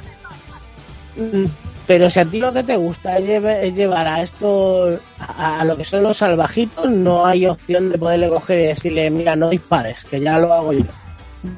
Mm, 1.15 1.45
Pero 1.85 2.09
si 2.09 2.19
a 2.19 2.25
ti 2.25 2.39
lo 2.39 2.51
que 2.51 2.63
te 2.63 2.75
gusta 2.75 3.17
es 3.19 3.75
llevar 3.75 4.07
a 4.07 4.23
esto, 4.23 4.99
a, 5.19 5.61
a 5.61 5.63
lo 5.63 5.77
que 5.77 5.83
son 5.83 6.01
los 6.01 6.17
salvajitos, 6.17 6.89
no 6.89 7.23
hay 7.25 7.45
opción 7.45 7.89
de 7.89 7.97
poderle 7.99 8.29
coger 8.29 8.59
y 8.59 8.65
decirle, 8.65 9.09
mira, 9.11 9.35
no 9.35 9.49
dispares, 9.49 10.03
que 10.05 10.19
ya 10.19 10.39
lo 10.39 10.51
hago 10.53 10.73
yo. 10.73 10.85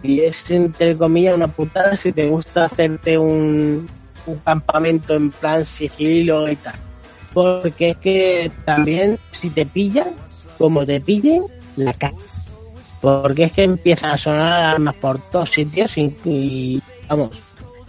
y 0.03 0.19
es 0.19 0.51
entre 0.51 0.97
comillas 0.97 1.35
una 1.35 1.47
putada 1.47 1.95
si 1.95 2.11
te 2.11 2.27
gusta 2.27 2.65
hacerte 2.65 3.17
un, 3.17 3.89
un 4.25 4.35
campamento 4.39 5.15
en 5.15 5.31
plan 5.31 5.65
sigilo 5.65 6.49
y 6.49 6.57
tal. 6.57 6.75
Porque 7.37 7.91
es 7.91 7.97
que 7.97 8.51
también 8.65 9.19
si 9.29 9.51
te 9.51 9.63
pillan, 9.63 10.07
como 10.57 10.83
te 10.87 10.99
pillen, 10.99 11.43
la 11.75 11.93
cagas. 11.93 12.51
Porque 12.99 13.43
es 13.43 13.51
que 13.51 13.61
empiezan 13.61 14.09
a 14.09 14.17
sonar 14.17 14.63
armas 14.73 14.95
por 14.95 15.19
todos 15.29 15.51
sitios 15.51 15.95
y, 15.99 16.81
vamos. 17.07 17.29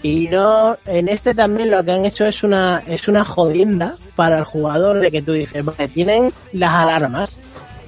Y 0.02 0.28
no, 0.28 0.76
en 0.84 1.08
este 1.08 1.32
también 1.34 1.70
lo 1.70 1.82
que 1.82 1.92
han 1.92 2.04
hecho 2.04 2.26
es 2.26 2.42
una, 2.42 2.82
es 2.86 3.08
una 3.08 3.24
jodienda 3.24 3.94
para 4.16 4.36
el 4.36 4.44
jugador 4.44 5.00
de 5.00 5.10
que 5.10 5.22
tú 5.22 5.32
dices, 5.32 5.64
vale, 5.64 5.88
tienen 5.88 6.30
las 6.52 6.74
alarmas, 6.74 7.30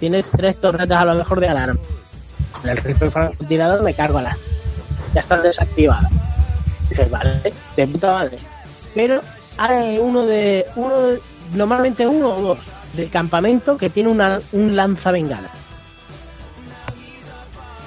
tienes 0.01 0.25
tres 0.31 0.59
torretas 0.63 0.99
a 0.99 1.05
lo 1.05 1.15
mejor 1.15 1.41
de 1.41 1.49
alarma. 1.49 1.81
El 2.65 2.77
rifle 2.79 3.11
francotirador 3.11 3.83
me 3.85 3.93
cargo 3.93 4.17
a 4.17 4.23
las, 4.23 4.39
ya 5.15 5.21
están 5.21 5.43
desactivadas. 5.43 6.11
Dices, 6.89 7.11
vale, 7.11 7.53
de 7.77 7.87
puta 7.87 8.13
madre. 8.13 8.39
Pero 8.95 9.21
hay 9.59 9.99
uno 9.99 10.25
de, 10.25 10.65
uno 10.75 11.01
de- 11.03 11.21
normalmente 11.53 12.07
uno 12.07 12.37
o 12.37 12.43
dos 12.43 12.59
del 12.95 13.11
campamento 13.11 13.77
que 13.77 13.91
tiene 13.91 14.11
una, 14.11 14.39
un 14.53 14.77
lanzabengala. 14.77 15.51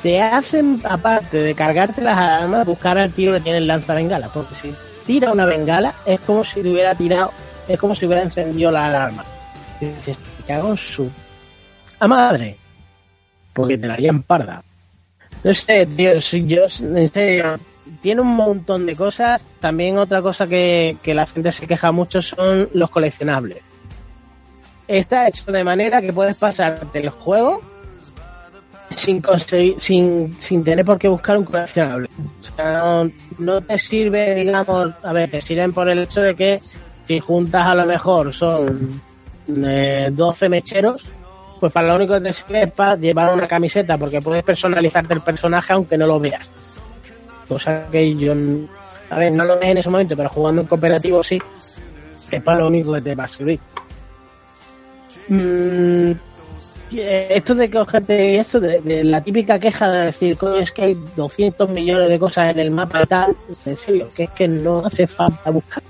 Te 0.02 0.22
hacen, 0.22 0.82
aparte 0.84 1.38
de 1.38 1.56
cargarte 1.56 2.02
las 2.02 2.18
armas, 2.18 2.66
buscar 2.66 2.98
al 2.98 3.12
tío 3.12 3.34
que 3.34 3.40
tiene 3.40 3.60
el 3.60 3.68
lanzabengala. 3.68 4.28
Porque 4.28 4.56
si 4.56 4.74
tira 5.06 5.32
una 5.32 5.46
bengala, 5.46 5.96
es 6.06 6.20
como 6.22 6.44
si 6.44 6.62
le 6.62 6.72
hubiera 6.72 6.94
tirado, 6.94 7.32
es 7.68 7.80
como 7.80 7.96
si 7.96 8.06
hubiera 8.06 8.22
encendido 8.22 8.72
la 8.72 8.88
alarma. 8.88 9.24
Y 9.80 9.86
dices, 9.86 10.18
en 10.48 10.78
su 10.78 11.10
a 12.00 12.08
madre. 12.08 12.58
Porque 13.54 13.78
te 13.78 13.88
la 13.88 13.94
harían 13.94 14.24
parda. 14.24 14.62
No 15.44 15.54
sé, 15.54 15.86
tío, 15.86 16.20
si 16.22 16.46
yo, 16.46 16.64
en 16.80 17.12
serio, 17.12 17.58
tiene 18.02 18.22
un 18.22 18.36
montón 18.36 18.86
de 18.86 18.96
cosas. 18.96 19.46
También 19.60 19.98
otra 19.98 20.22
cosa 20.22 20.48
que, 20.48 20.98
que 21.02 21.14
la 21.14 21.26
gente 21.26 21.52
se 21.52 21.68
queja 21.68 21.92
mucho 21.92 22.22
son 22.22 22.70
los 22.74 22.90
coleccionables. 22.90 23.60
Está 24.88 25.28
hecho 25.28 25.52
de 25.52 25.64
manera 25.64 26.02
que 26.02 26.12
puedes 26.12 26.38
pasarte 26.38 27.00
el 27.00 27.10
juego 27.10 27.62
sin 28.96 29.22
conseguir, 29.22 29.80
sin, 29.80 30.36
sin 30.40 30.64
tener 30.64 30.86
por 30.86 30.98
qué 30.98 31.08
buscar 31.08 31.38
un 31.38 31.46
coleccionable. 31.46 32.10
O 32.42 32.56
sea, 32.56 32.72
no, 32.74 33.12
no 33.40 33.62
te 33.62 33.78
sirve, 33.78 34.36
digamos, 34.36 34.94
a 35.04 35.14
ver, 35.14 35.30
te 35.30 35.42
sirven 35.42 35.74
por 35.74 35.90
el 35.90 36.00
hecho 36.00 36.22
de 36.22 36.36
que 36.36 36.60
si 37.08 37.20
juntas 37.20 37.66
a 37.66 37.76
lo 37.76 37.86
mejor 37.86 38.34
son 38.34 39.02
eh, 39.66 40.10
12 40.12 40.50
mecheros, 40.50 41.10
pues 41.60 41.72
para 41.72 41.88
lo 41.88 41.96
único 41.96 42.14
que 42.16 42.22
te 42.22 42.34
sirve 42.34 42.64
es 42.64 42.72
para 42.72 42.96
llevar 42.96 43.34
una 43.34 43.48
camiseta, 43.48 43.98
porque 43.98 44.22
puedes 44.22 44.44
personalizarte 44.44 45.14
el 45.14 45.22
personaje 45.22 45.74
aunque 45.74 45.98
no 45.98 46.08
lo 46.08 46.20
veas. 46.20 46.50
Cosa 47.48 47.88
que 47.92 48.16
yo, 48.16 48.34
a 49.10 49.18
ver, 49.18 49.32
no 49.32 49.44
lo 49.46 49.60
ves 49.60 49.70
en 49.70 49.78
ese 49.78 49.90
momento, 49.90 50.16
pero 50.16 50.30
jugando 50.30 50.62
en 50.62 50.68
cooperativo 50.68 51.22
sí, 51.24 51.40
es 52.32 52.44
para 52.44 52.60
lo 52.60 52.68
único 52.68 52.94
que 52.94 53.02
te 53.02 53.16
va 53.16 53.26
a 53.26 53.28
servir. 53.28 53.60
Mm, 55.28 56.12
eh, 56.96 57.28
esto 57.30 57.56
de 57.56 57.70
cogerte 57.70 58.40
esto 58.40 58.60
de, 58.60 59.04
la 59.04 59.22
típica 59.22 59.58
queja 59.58 59.90
de 59.90 60.06
decir 60.08 60.38
es 60.60 60.72
que 60.72 60.82
hay 60.82 60.98
200 61.16 61.70
millones 61.70 62.10
de 62.10 62.20
cosas 62.20 62.52
en 62.52 62.60
el 62.60 62.72
mapa 62.72 63.04
y 63.04 63.06
tal 63.06 63.36
en 63.66 63.78
serio 63.78 64.10
que 64.16 64.24
es 64.24 64.30
que 64.32 64.48
no 64.48 64.86
hace 64.86 65.08
falta 65.08 65.50
buscar 65.50 65.82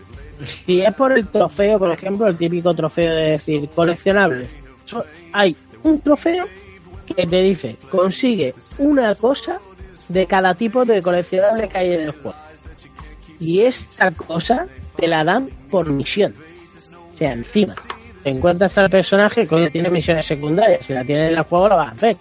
si 0.45 0.81
es 0.81 0.93
por 0.93 1.11
el 1.11 1.27
trofeo 1.27 1.79
por 1.79 1.91
ejemplo 1.91 2.27
el 2.27 2.37
típico 2.37 2.73
trofeo 2.73 3.13
de 3.13 3.31
decir 3.31 3.67
coleccionable 3.69 4.47
hay 5.33 5.55
un 5.83 5.99
trofeo 5.99 6.45
que 7.05 7.27
te 7.27 7.41
dice 7.41 7.75
consigue 7.89 8.53
una 8.77 9.13
cosa 9.15 9.59
de 10.07 10.25
cada 10.27 10.55
tipo 10.55 10.85
de 10.85 11.01
coleccionable 11.01 11.67
que 11.69 11.77
hay 11.77 11.93
en 11.93 12.01
el 12.01 12.11
juego 12.11 12.37
y 13.39 13.61
esta 13.61 14.11
cosa 14.11 14.67
te 14.95 15.07
la 15.07 15.23
dan 15.23 15.49
por 15.69 15.89
misión 15.89 16.33
o 17.13 17.17
sea 17.17 17.33
encima 17.33 17.75
te 18.23 18.29
encuentras 18.29 18.77
al 18.77 18.89
personaje 18.89 19.45
que 19.45 19.69
tiene 19.69 19.89
misiones 19.89 20.25
secundarias. 20.25 20.85
Si 20.85 20.93
la 20.93 21.03
tienes 21.03 21.31
en 21.31 21.37
el 21.37 21.43
juego, 21.43 21.67
lo 21.67 21.75
vas 21.75 21.89
a 21.89 21.91
hacer. 21.91 22.17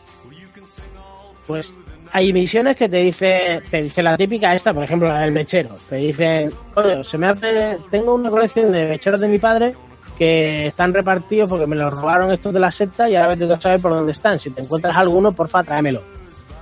Pues 1.47 1.73
hay 2.11 2.33
misiones 2.33 2.77
que 2.77 2.89
te 2.89 2.97
dice, 2.99 3.63
te 3.71 3.83
dice 3.83 4.03
la 4.03 4.17
típica 4.17 4.53
esta, 4.53 4.75
por 4.75 4.83
ejemplo, 4.83 5.09
la 5.09 5.21
del 5.21 5.31
mechero. 5.31 5.71
Te 5.89 5.97
dice, 5.97 6.51
coño, 6.75 7.05
se 7.05 7.19
me 7.19 7.29
hace, 7.29 7.79
tengo 7.91 8.15
una 8.15 8.31
colección 8.31 8.73
de 8.73 8.89
mecheros 8.89 9.21
de 9.21 9.29
mi 9.29 9.39
padre 9.39 9.75
que 10.19 10.67
están 10.67 10.93
repartidos 10.93 11.49
porque 11.49 11.67
me 11.67 11.77
los 11.77 11.95
robaron 11.95 12.33
estos 12.33 12.53
de 12.53 12.61
la 12.61 12.71
secta 12.71 13.09
y 13.09 13.15
ahora 13.15 13.37
tengo 13.37 13.55
que 13.55 13.63
saber 13.63 13.81
por 13.81 13.93
dónde 13.93 14.13
están. 14.13 14.39
Si 14.41 14.51
te 14.51 14.61
encuentras 14.61 14.97
alguno, 14.97 15.33
porfa, 15.33 15.63
tráemelo. 15.63 16.03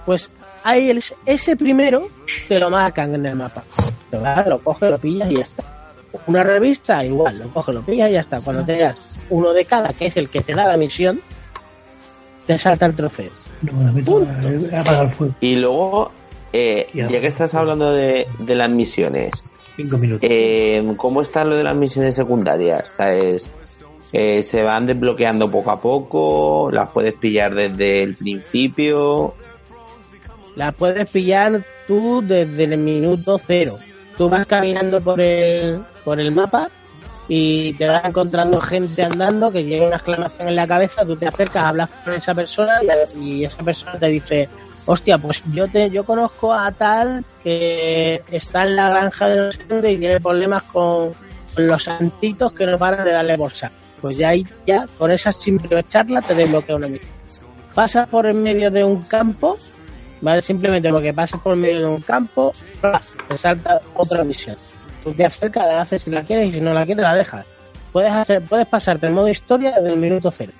Pues 0.05 0.31
ahí 0.65 0.91
el- 0.91 1.03
ese 1.27 1.57
primero 1.57 2.09
te 2.49 2.59
lo 2.59 2.71
marcan 2.71 3.15
en 3.15 3.27
el 3.27 3.37
mapa. 3.37 3.63
Te 4.11 4.17
vas, 4.19 4.47
lo 4.47 4.59
coges, 4.61 4.91
lo 4.91 4.99
pillas 4.99 5.31
y 5.31 5.37
ya 5.37 5.43
está. 5.43 5.65
Una 6.27 6.43
revista, 6.43 7.05
igual, 7.05 7.39
lo 7.39 7.49
coges, 7.53 7.75
lo 7.75 7.83
pillas 7.83 8.11
y 8.11 8.15
ya 8.15 8.21
está. 8.21 8.41
Cuando 8.41 8.65
tengas 8.65 9.21
uno 9.31 9.53
de 9.53 9.65
cada, 9.65 9.93
que 9.93 10.07
es 10.07 10.17
el 10.17 10.29
que 10.29 10.41
te 10.41 10.55
da 10.55 10.67
la 10.67 10.77
misión, 10.77 11.21
te 12.47 12.59
salta 12.59 12.87
el 12.87 12.97
trofeo. 12.97 13.31
Fuego. 14.05 15.35
Y 15.41 15.57
luego, 15.57 16.11
eh, 16.53 16.89
ya 16.95 17.07
que 17.09 17.27
estás 17.27 17.55
hablando 17.55 17.93
de, 17.93 18.27
de 18.41 18.55
las 18.57 18.71
misiones, 18.71 19.45
Cinco 19.77 19.99
minutos. 19.99 20.29
eh, 20.31 20.83
¿cómo 20.97 21.23
está 21.23 21.45
lo 21.45 21.57
de 21.57 21.65
las 21.65 21.77
misiones 21.77 22.15
secundarias? 22.15 22.89
¿Sabes? 22.97 23.49
Eh, 24.13 24.43
¿Se 24.43 24.63
van 24.65 24.87
desbloqueando 24.87 25.49
poco 25.51 25.71
a 25.71 25.81
poco? 25.81 26.71
¿Las 26.73 26.91
puedes 26.91 27.15
pillar 27.15 27.55
desde 27.55 28.03
el 28.03 28.17
principio? 28.17 29.35
La 30.57 30.73
puedes 30.73 31.11
pillar 31.11 31.65
tú 31.87 32.23
desde 32.25 32.65
el 32.65 32.79
minuto 32.79 33.41
cero. 33.47 33.77
Tú 34.17 34.29
vas 34.29 34.47
caminando 34.47 35.01
por 35.01 35.21
el, 35.21 35.81
por 36.05 36.21
el 36.21 36.33
mapa 36.33 36.69
y 37.33 37.73
te 37.75 37.87
vas 37.87 38.05
encontrando 38.05 38.61
gente 38.61 39.03
andando 39.05 39.53
que 39.53 39.63
lleva 39.63 39.87
una 39.87 39.97
exclamación 39.97 40.49
en 40.49 40.57
la 40.57 40.67
cabeza, 40.67 41.05
tú 41.05 41.15
te 41.15 41.29
acercas, 41.29 41.63
hablas 41.63 41.89
con 42.05 42.15
esa 42.15 42.35
persona 42.35 42.81
y, 43.17 43.45
esa 43.45 43.63
persona 43.63 43.97
te 44.01 44.07
dice, 44.07 44.49
hostia, 44.85 45.17
pues 45.17 45.41
yo 45.53 45.69
te 45.69 45.89
yo 45.91 46.03
conozco 46.03 46.53
a 46.53 46.73
tal 46.73 47.25
que 47.41 48.21
está 48.33 48.65
en 48.65 48.75
la 48.75 48.91
granja 48.91 49.29
de 49.29 49.53
dónde 49.69 49.93
y 49.93 49.99
tiene 49.99 50.21
problemas 50.21 50.65
con, 50.65 51.13
con 51.55 51.67
los 51.69 51.85
santitos 51.85 52.53
que 52.53 52.67
no 52.67 52.77
paran 52.77 53.05
de 53.05 53.13
darle 53.13 53.37
bolsa. 53.37 53.71
Pues 54.01 54.17
ya 54.17 54.31
ahí, 54.31 54.45
ya, 54.67 54.89
con 54.99 55.13
esa 55.13 55.31
simple 55.33 55.85
charla 55.85 56.21
te 56.23 56.35
desbloquea 56.35 56.75
una 56.75 56.89
misión. 56.89 57.11
Pasas 57.77 58.09
por 58.09 58.27
en 58.27 58.43
medio 58.43 58.73
de 58.73 58.83
un 58.83 59.03
campo 59.03 59.57
¿vale? 60.21 60.43
Simplemente 60.43 60.91
porque 60.91 61.13
pasas 61.13 61.41
por 61.41 61.57
medio 61.57 61.81
de 61.81 61.87
un 61.87 62.01
campo, 62.01 62.53
te 63.29 63.39
salta 63.39 63.81
otra 63.95 64.25
misión. 64.25 64.57
Tú 65.05 65.13
te 65.13 65.25
acercas, 65.25 65.67
la 65.67 65.81
haces 65.81 66.03
si 66.03 66.11
la 66.11 66.23
quieres 66.23 66.49
y 66.49 66.53
si 66.55 66.61
no 66.61 66.75
la 66.75 66.85
quieres 66.85 67.03
la 67.03 67.15
dejas. 67.15 67.47
Puedes 67.93 68.13
hacer, 68.13 68.43
puedes 68.43 68.67
pasarte 68.67 69.07
en 69.07 69.15
modo 69.15 69.29
historia 69.29 69.73
desde 69.77 69.95
el 69.95 69.99
minuto 69.99 70.31
cero. 70.31 70.53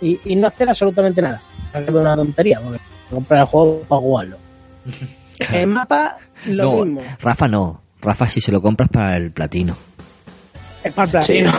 Y, 0.00 0.20
y 0.24 0.36
no 0.36 0.48
hacer 0.48 0.68
absolutamente 0.68 1.22
nada. 1.22 1.40
Es 1.72 1.88
una 1.88 2.16
tontería, 2.16 2.60
porque 2.60 2.80
comprar 3.10 3.40
el 3.40 3.46
juego 3.46 3.80
para 3.88 4.00
jugarlo. 4.00 4.36
El 5.52 5.66
mapa, 5.66 6.16
lo 6.46 6.64
no, 6.64 6.84
mismo. 6.84 7.02
Rafa 7.20 7.46
no. 7.46 7.82
Rafa 8.00 8.26
si 8.26 8.40
se 8.40 8.52
lo 8.52 8.62
compras 8.62 8.88
para 8.88 9.18
el 9.18 9.32
platino. 9.32 9.76
Es 10.82 10.94
para 10.94 11.04
el 11.04 11.10
platino. 11.10 11.52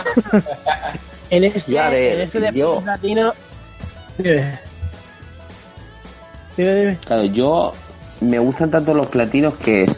en 1.30 1.44
este, 1.44 1.72
Ya, 1.72 1.86
a 1.86 1.90
ver, 1.90 2.14
en 2.14 2.20
este 2.22 2.40
de 2.40 2.52
platino. 2.82 3.32
Dime. 4.16 4.58
Dime, 6.58 6.74
dime. 6.74 6.98
Claro, 7.06 7.24
yo 7.24 7.72
me 8.20 8.40
gustan 8.40 8.68
tanto 8.72 8.92
los 8.92 9.06
platinos 9.06 9.54
que 9.54 9.84
es, 9.84 9.96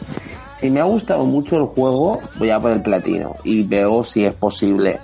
si 0.51 0.69
me 0.69 0.79
ha 0.79 0.83
gustado 0.83 1.25
mucho 1.25 1.57
el 1.57 1.65
juego, 1.65 2.21
voy 2.35 2.51
a 2.51 2.59
por 2.59 2.71
el 2.71 2.83
platino 2.83 3.35
y 3.43 3.63
veo 3.63 4.03
si 4.03 4.25
es 4.25 4.35
posible. 4.35 4.99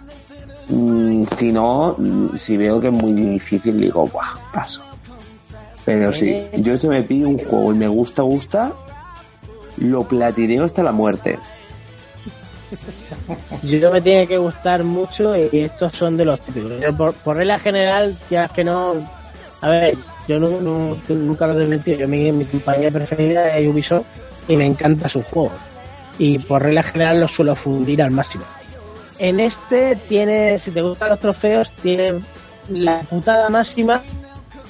Mm, 0.70 1.24
si 1.24 1.52
no, 1.52 1.98
si 2.36 2.58
veo 2.58 2.80
que 2.80 2.88
es 2.88 2.94
muy 2.94 3.14
difícil, 3.14 3.82
digo, 3.82 4.06
Buah, 4.06 4.38
paso. 4.54 4.84
Pero 5.84 6.14
sí, 6.14 6.44
yo 6.58 6.78
si 6.78 6.88
me 6.90 7.02
pido 7.02 7.28
un 7.28 7.40
juego 7.40 7.74
y 7.74 7.76
me 7.76 7.88
gusta, 7.88 8.22
gusta, 8.22 8.74
lo 9.78 10.04
platineo 10.08 10.64
hasta 10.64 10.84
la 10.84 10.92
muerte. 10.92 11.40
Yo 13.64 13.90
me 13.92 14.02
tiene 14.02 14.28
que 14.28 14.38
gustar 14.38 14.84
mucho 14.84 15.34
y 15.38 15.50
estos 15.54 15.94
son 15.96 16.18
de 16.18 16.26
los 16.26 16.42
típicos. 16.42 16.74
Por, 16.98 17.14
por 17.14 17.38
regla 17.38 17.58
general, 17.58 18.18
ya 18.30 18.46
es 18.46 18.52
que 18.52 18.66
no. 18.66 18.96
A 19.62 19.70
ver, 19.70 19.96
yo 20.28 20.40
no, 20.40 20.50
no- 20.62 20.98
nunca 21.10 21.48
lo 21.48 21.54
he 21.54 21.58
desmentido. 21.60 22.00
Yo, 22.00 22.08
mi, 22.08 22.32
mi 22.32 22.46
compañía 22.46 22.92
preferida 22.92 23.58
es 23.58 23.68
Ubisoft 23.70 24.06
y 24.48 24.56
me 24.58 24.66
encanta 24.66 25.08
su 25.10 25.24
juego. 25.24 25.52
Y 26.20 26.40
por 26.40 26.64
regla 26.64 26.84
general 26.84 27.22
los 27.22 27.32
suelo 27.32 27.56
fundir 27.56 28.02
al 28.02 28.12
máximo. 28.12 28.44
En 29.20 29.40
este 29.40 29.96
tiene, 30.08 30.60
si 30.60 30.72
te 30.72 30.82
gustan 30.82 31.10
los 31.10 31.20
trofeos, 31.20 31.70
tiene 31.82 32.22
la 32.70 33.00
putada 33.02 33.50
máxima 33.50 34.02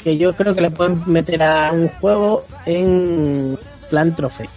que 0.04 0.18
yo 0.18 0.34
creo 0.36 0.54
que 0.56 0.62
le 0.62 0.72
pueden 0.72 1.02
meter 1.06 1.42
a 1.44 1.72
un 1.74 1.88
juego 1.90 2.44
en 2.66 3.58
plan 3.90 4.16
trofeo. 4.16 4.48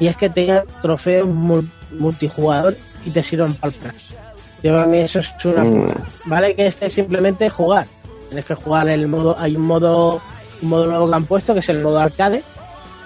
Y 0.00 0.06
es 0.06 0.16
que 0.16 0.30
tenga 0.30 0.64
trofeos 0.80 1.28
mul- 1.28 1.68
multijugador 1.98 2.76
y 3.04 3.10
te 3.10 3.22
sirvan 3.22 3.54
para 3.54 3.72
el 3.72 3.78
plan. 3.80 3.94
Yo 4.62 4.72
para 4.72 4.86
mí 4.86 4.98
eso 4.98 5.18
es 5.20 5.30
una 5.44 5.64
Mm. 5.64 5.74
puta. 5.86 6.00
Vale 6.26 6.54
que 6.54 6.66
este 6.66 6.86
es 6.86 6.92
simplemente 6.92 7.48
jugar. 7.50 7.86
Tienes 8.28 8.44
que 8.44 8.54
jugar 8.54 8.88
el 8.88 9.08
modo, 9.08 9.36
hay 9.38 9.56
un 9.56 9.62
modo, 9.62 10.20
un 10.62 10.68
modo 10.68 10.86
nuevo 10.86 11.08
que 11.08 11.14
han 11.14 11.24
puesto 11.24 11.54
que 11.54 11.60
es 11.60 11.68
el 11.68 11.82
modo 11.82 11.98
arcade, 11.98 12.42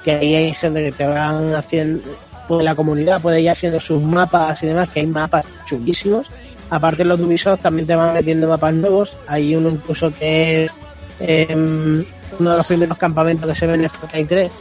que 0.04 0.12
ahí 0.12 0.34
hay 0.34 0.54
gente 0.54 0.82
que 0.82 0.92
te 0.92 1.06
van 1.06 1.54
haciendo, 1.54 2.00
pues 2.48 2.64
la 2.64 2.74
comunidad 2.74 3.20
puede 3.20 3.40
ir 3.40 3.50
haciendo 3.50 3.80
sus 3.80 4.02
mapas 4.02 4.62
y 4.62 4.66
demás, 4.66 4.88
que 4.90 5.00
hay 5.00 5.06
mapas 5.06 5.46
chulísimos. 5.66 6.26
Aparte 6.70 7.04
los 7.04 7.20
Ubisoft 7.20 7.62
también 7.62 7.86
te 7.86 7.94
van 7.94 8.14
metiendo 8.14 8.48
mapas 8.48 8.74
nuevos. 8.74 9.16
Hay 9.26 9.54
uno 9.54 9.68
incluso 9.68 10.12
que 10.12 10.64
es 10.64 10.72
em, 11.20 12.04
uno 12.38 12.50
de 12.50 12.56
los 12.56 12.66
primeros 12.66 12.98
campamentos 12.98 13.48
que 13.48 13.54
se 13.54 13.66
ve 13.66 13.74
en 13.74 13.90
Far 13.90 14.10
Cry 14.10 14.24
3. 14.24 14.52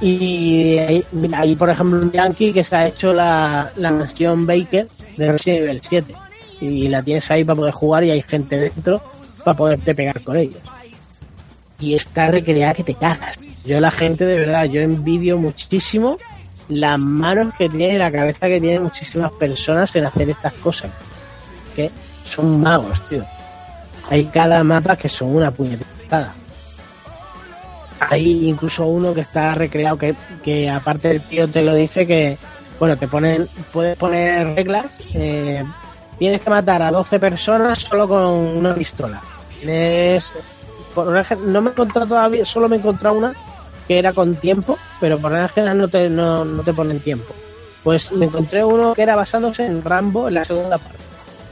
Y 0.00 0.78
hay, 0.78 1.04
mira, 1.12 1.40
hay, 1.40 1.56
por 1.56 1.70
ejemplo, 1.70 2.00
un 2.00 2.12
Yankee 2.12 2.52
que 2.52 2.62
se 2.62 2.76
ha 2.76 2.86
hecho 2.86 3.12
la, 3.12 3.72
la 3.76 3.90
mansión 3.90 4.46
Baker 4.46 4.86
de 5.16 5.32
Resident 5.32 5.62
Evil 5.64 5.80
7. 5.82 6.14
Y 6.60 6.88
la 6.88 7.02
tienes 7.02 7.30
ahí 7.30 7.44
para 7.44 7.56
poder 7.56 7.72
jugar 7.72 8.04
y 8.04 8.10
hay 8.10 8.22
gente 8.22 8.56
dentro 8.56 9.02
para 9.46 9.56
poderte 9.56 9.94
pegar 9.94 10.20
con 10.22 10.34
ellos. 10.34 10.58
Y 11.78 11.94
está 11.94 12.32
recreada 12.32 12.74
que 12.74 12.82
te 12.82 12.94
cagas. 12.94 13.38
Yo 13.64 13.78
la 13.78 13.92
gente, 13.92 14.26
de 14.26 14.40
verdad, 14.40 14.64
yo 14.64 14.80
envidio 14.80 15.38
muchísimo 15.38 16.18
las 16.68 16.98
manos 16.98 17.54
que 17.54 17.68
tiene 17.68 17.96
la 17.96 18.10
cabeza 18.10 18.48
que 18.48 18.60
tienen 18.60 18.82
muchísimas 18.82 19.30
personas 19.30 19.94
en 19.94 20.04
hacer 20.04 20.30
estas 20.30 20.52
cosas. 20.54 20.90
Que 21.76 21.92
son 22.24 22.60
magos, 22.60 23.00
tío. 23.08 23.24
Hay 24.10 24.24
cada 24.24 24.64
mapa 24.64 24.96
que 24.96 25.08
son 25.08 25.36
una 25.36 25.52
puñetada. 25.52 26.34
Hay 28.00 28.48
incluso 28.48 28.84
uno 28.86 29.14
que 29.14 29.20
está 29.20 29.54
recreado 29.54 29.96
que, 29.96 30.16
que 30.42 30.68
aparte 30.68 31.12
el 31.12 31.20
tío 31.20 31.46
te 31.46 31.62
lo 31.62 31.72
dice 31.72 32.04
que, 32.04 32.36
bueno, 32.80 32.96
te 32.96 33.06
ponen, 33.06 33.46
puedes 33.72 33.96
poner 33.96 34.56
reglas. 34.56 34.86
eh, 35.14 35.64
tienes 36.18 36.40
que 36.40 36.50
matar 36.50 36.82
a 36.82 36.90
12 36.90 37.20
personas 37.20 37.78
solo 37.78 38.08
con 38.08 38.22
una 38.24 38.74
pistola. 38.74 39.22
Tienes, 39.60 40.32
por 40.94 41.24
gen- 41.24 41.52
no 41.52 41.60
me 41.60 41.68
he 41.68 41.72
encontrado 41.72 42.06
todavía, 42.06 42.44
solo 42.46 42.68
me 42.68 42.76
he 42.76 42.78
encontrado 42.78 43.16
una 43.18 43.34
que 43.86 43.98
era 43.98 44.12
con 44.12 44.34
tiempo, 44.36 44.76
pero 45.00 45.18
por 45.18 45.30
regla 45.32 45.48
general 45.48 45.78
no 45.78 45.88
te, 45.88 46.08
no, 46.10 46.44
no 46.44 46.62
te 46.62 46.72
ponen 46.74 47.00
tiempo. 47.00 47.32
Pues 47.84 48.10
me 48.12 48.26
encontré 48.26 48.64
uno 48.64 48.94
que 48.94 49.02
era 49.02 49.14
basándose 49.14 49.64
en 49.64 49.82
Rambo 49.82 50.26
en 50.28 50.34
la 50.34 50.44
segunda 50.44 50.78
parte. 50.78 50.98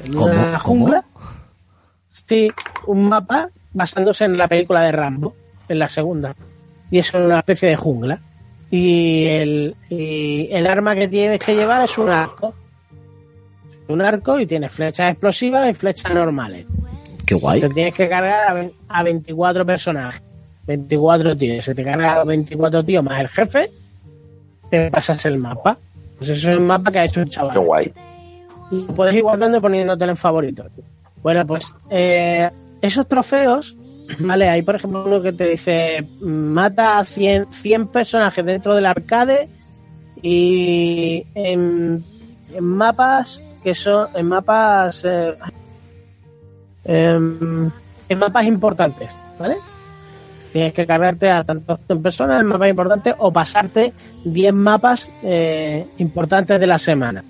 En 0.04 0.12
¿Cómo? 0.14 0.24
una 0.26 0.42
¿Cómo? 0.44 0.58
jungla. 0.58 1.04
Sí, 2.28 2.50
un 2.86 3.08
mapa 3.08 3.50
basándose 3.72 4.24
en 4.24 4.36
la 4.36 4.48
película 4.48 4.80
de 4.82 4.92
Rambo, 4.92 5.34
en 5.68 5.78
la 5.78 5.88
segunda. 5.88 6.34
Y 6.90 6.98
es 6.98 7.12
una 7.14 7.38
especie 7.38 7.68
de 7.68 7.76
jungla. 7.76 8.18
Y 8.70 9.26
el, 9.26 9.76
y 9.88 10.48
el 10.50 10.66
arma 10.66 10.94
que 10.96 11.06
tienes 11.06 11.38
que 11.38 11.54
llevar 11.54 11.84
es 11.84 11.96
un 11.98 12.08
arco. 12.10 12.52
Un 13.86 14.00
arco 14.02 14.40
y 14.40 14.46
tienes 14.46 14.72
flechas 14.72 15.10
explosivas 15.12 15.70
y 15.70 15.74
flechas 15.74 16.12
normales. 16.12 16.66
Qué 17.26 17.34
guay. 17.34 17.60
Te 17.60 17.68
tienes 17.68 17.94
que 17.94 18.08
cargar 18.08 18.48
a, 18.50 18.54
ve- 18.54 18.74
a 18.88 19.02
24 19.02 19.64
personajes. 19.66 20.22
24 20.66 21.36
tíos. 21.36 21.64
Se 21.64 21.74
te 21.74 21.84
carga 21.84 22.20
a 22.20 22.24
24 22.24 22.82
tíos 22.84 23.04
más 23.04 23.20
el 23.20 23.28
jefe, 23.28 23.70
te 24.70 24.90
pasas 24.90 25.24
el 25.26 25.36
mapa. 25.38 25.76
Pues 26.18 26.30
eso 26.30 26.50
es 26.52 26.56
el 26.56 26.60
mapa 26.60 26.90
que 26.90 26.98
ha 27.00 27.04
hecho 27.04 27.20
el 27.20 27.28
chaval. 27.30 27.52
Qué 27.52 27.58
guay. 27.58 27.92
Y 28.70 28.82
puedes 28.92 29.14
ir 29.14 29.22
guardando 29.22 29.58
y 29.58 29.60
poniéndotelo 29.60 30.12
en 30.12 30.16
favoritos. 30.16 30.66
Bueno, 31.22 31.46
pues 31.46 31.66
eh, 31.90 32.48
esos 32.80 33.06
trofeos, 33.06 33.76
¿vale? 34.20 34.48
Hay, 34.48 34.62
por 34.62 34.76
ejemplo, 34.76 35.04
uno 35.04 35.20
que 35.20 35.32
te 35.32 35.48
dice 35.48 36.06
mata 36.20 36.98
a 36.98 37.04
100, 37.04 37.48
100 37.52 37.88
personajes 37.88 38.44
dentro 38.44 38.74
del 38.74 38.86
arcade 38.86 39.48
y 40.22 41.24
en, 41.34 42.02
en 42.54 42.64
mapas 42.64 43.42
que 43.62 43.74
son 43.74 44.08
en 44.14 44.26
mapas 44.26 45.02
eh, 45.04 45.34
em, 46.84 47.70
en 48.08 48.18
mapas 48.18 48.46
importantes, 48.46 49.10
¿vale? 49.38 49.56
Tienes 50.52 50.72
que 50.72 50.86
cargarte 50.86 51.30
a 51.30 51.42
tantas 51.42 51.78
personas 52.00 52.40
en 52.40 52.46
mapas 52.46 52.70
importantes 52.70 53.14
o 53.18 53.32
pasarte 53.32 53.92
10 54.24 54.54
mapas 54.54 55.10
eh, 55.22 55.86
importantes 55.98 56.60
de 56.60 56.66
la 56.66 56.78
semana. 56.78 57.24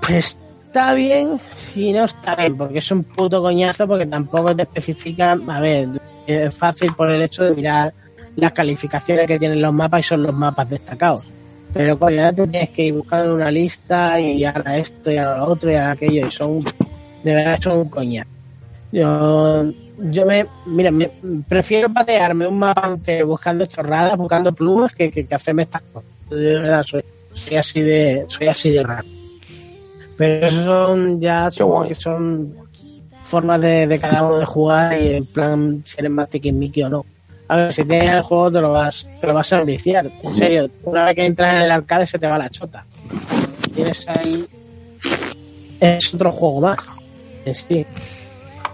Pues 0.00 0.38
está 0.66 0.94
bien 0.94 1.38
y 1.74 1.92
no 1.92 2.04
está 2.04 2.34
bien, 2.34 2.56
porque 2.56 2.78
es 2.78 2.90
un 2.90 3.04
puto 3.04 3.40
coñazo, 3.40 3.86
porque 3.86 4.06
tampoco 4.06 4.56
te 4.56 4.62
especifican. 4.62 5.48
A 5.48 5.60
ver, 5.60 5.88
es 6.26 6.54
fácil 6.54 6.92
por 6.94 7.10
el 7.10 7.22
hecho 7.22 7.44
de 7.44 7.54
mirar 7.54 7.94
las 8.36 8.52
calificaciones 8.52 9.26
que 9.26 9.38
tienen 9.38 9.62
los 9.62 9.72
mapas 9.72 10.00
y 10.00 10.08
son 10.08 10.22
los 10.22 10.34
mapas 10.34 10.68
destacados. 10.68 11.24
Pero 11.72 11.98
coño, 11.98 12.18
ahora 12.18 12.32
te 12.32 12.48
tienes 12.48 12.70
que 12.70 12.84
ir 12.84 12.94
buscando 12.94 13.34
una 13.34 13.50
lista 13.50 14.18
y 14.18 14.44
ahora 14.44 14.78
esto 14.78 15.10
y 15.10 15.18
ahora 15.18 15.38
lo 15.38 15.44
otro 15.44 15.70
y 15.70 15.74
ahora 15.74 15.90
aquello, 15.92 16.26
y 16.26 16.30
son. 16.32 16.64
De 17.26 17.34
verdad, 17.34 17.58
son 17.60 17.78
un 17.78 17.88
coñazo. 17.88 18.30
Yo, 18.92 19.64
yo 19.98 20.26
me, 20.26 20.46
mira, 20.64 20.92
me, 20.92 21.10
prefiero 21.48 21.92
patearme 21.92 22.46
un 22.46 22.56
mapa 22.56 22.86
entero 22.86 23.26
buscando 23.26 23.66
chorradas, 23.66 24.16
buscando 24.16 24.52
plumas, 24.52 24.94
que, 24.94 25.10
que, 25.10 25.26
que 25.26 25.34
hacerme 25.34 25.62
estas 25.62 25.82
cosas. 25.92 26.08
De 26.30 26.60
verdad, 26.60 26.84
soy, 26.84 27.02
soy 27.32 27.56
así 27.56 27.80
de, 27.80 28.26
soy 28.28 28.46
así 28.46 28.70
de 28.70 28.80
raro. 28.80 29.08
Pero 30.16 30.46
eso 30.46 30.64
son 30.64 31.20
ya 31.20 31.48
que 31.50 31.94
son 31.96 32.54
formas 33.24 33.60
de, 33.60 33.88
de 33.88 33.98
cada 33.98 34.22
uno 34.22 34.38
de 34.38 34.44
jugar 34.44 35.02
y 35.02 35.14
en 35.14 35.26
plan 35.26 35.82
si 35.84 35.96
eres 35.98 36.12
más 36.12 36.30
tiquismiqui 36.30 36.84
o 36.84 36.88
no. 36.88 37.04
A 37.48 37.56
ver, 37.56 37.74
si 37.74 37.84
tienes 37.84 38.08
el 38.12 38.22
juego 38.22 38.52
te 38.52 38.60
lo 38.60 38.70
vas, 38.70 39.04
te 39.20 39.26
lo 39.26 39.34
vas 39.34 39.52
a 39.52 39.64
viciar. 39.64 40.08
En 40.22 40.32
serio, 40.32 40.70
una 40.84 41.06
vez 41.06 41.16
que 41.16 41.26
entras 41.26 41.56
en 41.56 41.62
el 41.62 41.72
arcade 41.72 42.06
se 42.06 42.20
te 42.20 42.28
va 42.28 42.38
la 42.38 42.50
chota. 42.50 42.84
Tienes 43.74 44.06
ahí. 44.10 44.44
Es 45.80 46.14
otro 46.14 46.30
juego 46.30 46.60
más. 46.60 46.95
Sí. 47.54 47.86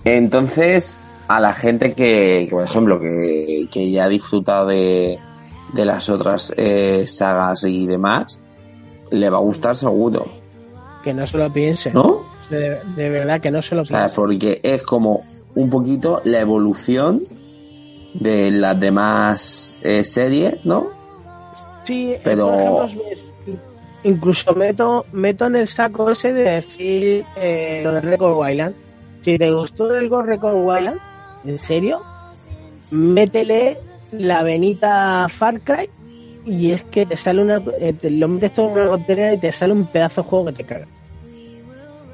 Entonces, 0.04 1.00
a 1.28 1.40
la 1.40 1.54
gente 1.54 1.94
que, 1.94 2.46
que, 2.48 2.50
por 2.50 2.64
ejemplo, 2.64 3.00
que, 3.00 3.66
que 3.70 3.90
ya 3.90 4.04
ha 4.04 4.08
disfrutado 4.08 4.66
de, 4.66 5.18
de 5.72 5.84
las 5.84 6.08
otras 6.08 6.52
eh, 6.56 7.04
sagas 7.06 7.64
y 7.64 7.86
demás, 7.86 8.38
le 9.10 9.30
va 9.30 9.38
a 9.38 9.40
gustar 9.40 9.76
seguro, 9.76 10.26
Que 11.04 11.12
no 11.14 11.26
se 11.26 11.38
lo 11.38 11.52
piensen. 11.52 11.92
¿no? 11.94 12.22
De, 12.50 12.78
de 12.96 13.08
verdad 13.10 13.40
que 13.40 13.50
no 13.50 13.62
se 13.62 13.74
lo 13.74 13.82
O 13.82 13.86
sea, 13.86 13.98
piensen. 14.08 14.16
porque 14.16 14.60
es 14.62 14.82
como 14.82 15.24
un 15.54 15.70
poquito 15.70 16.20
la 16.24 16.40
evolución 16.40 17.20
de 18.14 18.50
las 18.50 18.78
demás 18.78 19.78
eh, 19.82 20.04
series, 20.04 20.64
¿no? 20.64 20.88
Sí, 21.84 22.12
eh, 22.12 22.20
Pero- 22.22 22.84
ejemplo, 22.84 23.21
incluso 24.04 24.54
meto, 24.54 25.06
meto 25.12 25.46
en 25.46 25.56
el 25.56 25.68
saco 25.68 26.10
ese 26.10 26.32
de 26.32 26.42
decir 26.42 27.24
eh, 27.36 27.80
lo 27.84 27.92
de 27.92 28.00
Record 28.00 28.36
Wildland. 28.38 28.74
Si 29.22 29.38
te 29.38 29.50
gustó 29.50 29.94
el 29.94 30.10
Record 30.10 30.56
Wildland, 30.56 30.98
¿en 31.44 31.58
serio? 31.58 32.02
Métele 32.90 33.78
la 34.12 34.42
venita 34.42 35.26
Far 35.28 35.60
Cry 35.60 35.88
y 36.44 36.72
es 36.72 36.82
que 36.84 37.06
te 37.06 37.16
sale 37.16 37.40
una. 37.42 37.62
eh, 37.80 37.92
te 37.92 38.10
lo 38.10 38.28
metes 38.28 38.52
todo 38.52 38.66
en 38.68 38.72
una 38.72 38.88
contenera 38.88 39.32
y 39.34 39.38
te 39.38 39.52
sale 39.52 39.72
un 39.72 39.86
pedazo 39.86 40.22
de 40.22 40.28
juego 40.28 40.44
que 40.46 40.52
te 40.52 40.64
caga. 40.64 40.86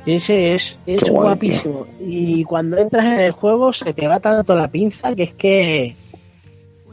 Y 0.07 0.15
Ese 0.15 0.55
es, 0.55 0.79
es 0.87 1.03
Qué 1.03 1.11
guay, 1.11 1.23
guapísimo. 1.23 1.87
Y 2.01 2.45
cuando 2.45 2.79
entras 2.79 3.05
en 3.07 3.21
el 3.21 3.33
juego 3.33 3.73
se 3.73 3.93
te 3.93 4.07
va 4.07 4.21
tanto 4.21 4.55
la 4.55 4.69
pinza 4.69 5.15
que 5.15 5.25
es 5.25 5.35
que. 5.35 5.97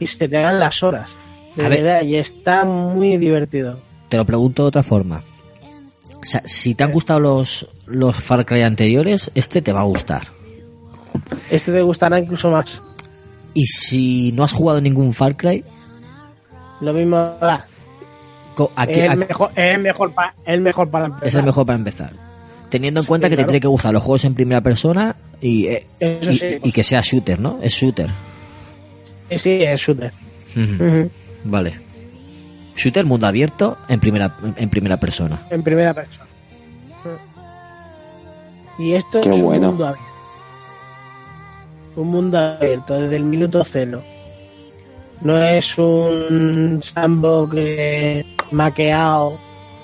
Y 0.00 0.06
se 0.06 0.28
te 0.28 0.40
dan 0.40 0.58
las 0.60 0.82
horas. 0.82 1.10
De 1.54 1.64
A 1.64 1.68
ver. 1.68 1.82
verdad, 1.82 2.02
y 2.02 2.16
está 2.16 2.64
muy 2.64 3.16
divertido. 3.16 3.78
Te 4.08 4.16
lo 4.16 4.24
pregunto 4.24 4.62
de 4.62 4.68
otra 4.68 4.82
forma. 4.82 5.22
O 6.20 6.24
sea, 6.24 6.42
si 6.44 6.74
te 6.74 6.84
han 6.84 6.92
gustado 6.92 7.20
los, 7.20 7.68
los 7.86 8.16
Far 8.16 8.44
Cry 8.46 8.62
anteriores, 8.62 9.30
este 9.34 9.62
te 9.62 9.72
va 9.72 9.80
a 9.80 9.84
gustar. 9.84 10.22
Este 11.50 11.72
te 11.72 11.82
gustará 11.82 12.18
incluso 12.20 12.50
más. 12.50 12.80
Y 13.54 13.66
si 13.66 14.32
no 14.32 14.44
has 14.44 14.52
jugado 14.52 14.80
ningún 14.80 15.12
Far 15.12 15.36
Cry, 15.36 15.64
Lo 16.80 16.92
mismo 16.92 17.16
aquí, 18.76 18.92
es, 18.92 18.98
el 19.04 19.10
aquí- 19.10 19.18
mejor, 19.20 19.50
es 19.54 19.74
el 19.74 19.80
mejor 19.82 20.12
pa- 20.12 20.34
el 20.44 20.60
mejor 20.60 20.88
para 20.90 21.06
empezar. 21.06 21.28
es 21.28 21.34
el 21.34 21.42
mejor 21.42 21.66
para 21.66 21.78
empezar. 21.78 22.10
Teniendo 22.70 23.00
en 23.00 23.06
cuenta 23.06 23.28
que 23.28 23.36
te 23.36 23.42
claro. 23.42 23.48
tiene 23.48 23.60
que 23.60 23.68
gustar 23.68 23.92
los 23.92 24.02
juegos 24.02 24.24
en 24.24 24.34
primera 24.34 24.60
persona 24.60 25.14
y, 25.40 25.66
eh, 25.66 25.86
y, 26.00 26.36
sí. 26.38 26.46
y 26.64 26.72
que 26.72 26.82
sea 26.84 27.00
shooter, 27.02 27.38
¿no? 27.38 27.58
Es 27.62 27.72
shooter. 27.74 28.10
Sí, 29.30 29.50
es 29.62 29.80
shooter. 29.80 30.12
Vale. 31.44 31.74
Shooter 32.76 33.04
mundo 33.06 33.26
abierto 33.26 33.78
en 33.88 34.00
primera 34.00 34.36
en 34.56 34.68
primera 34.68 34.96
persona. 34.98 35.40
En 35.50 35.62
primera 35.62 35.94
persona. 35.94 36.26
Y 38.78 38.92
esto 38.94 39.20
Qué 39.22 39.30
es 39.30 39.42
bueno. 39.42 39.70
un 39.70 39.74
mundo 39.76 39.86
abierto. 39.86 40.06
Un 41.96 42.08
mundo 42.08 42.38
abierto 42.38 43.00
desde 43.00 43.16
el 43.16 43.24
minuto 43.24 43.64
cero. 43.64 44.02
No 45.22 45.42
es 45.42 45.78
un 45.78 46.80
sandbox 46.82 47.54
que 47.54 48.26
maqueado, 48.50 49.38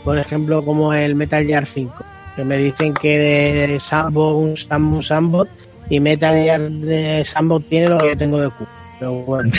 por 0.04 0.18
ejemplo, 0.18 0.62
como 0.62 0.92
el 0.92 1.14
Metal 1.14 1.46
Gear 1.46 1.64
5. 1.64 1.94
Que 2.36 2.44
me 2.44 2.58
dicen 2.58 2.92
que 2.92 3.18
de 3.18 3.80
sandbox, 3.80 4.34
un 4.36 4.56
sandbox, 4.56 4.96
un 4.96 5.02
sandbox, 5.02 5.50
y 5.88 6.00
Metal 6.00 6.34
Gear 6.34 6.60
de 6.70 7.24
sandbox 7.24 7.66
tiene 7.68 7.88
lo 7.88 7.98
que 7.98 8.08
yo 8.08 8.16
tengo 8.18 8.38
de 8.38 8.50
Q. 8.50 8.66
Pero 8.98 9.12
bueno. 9.14 9.50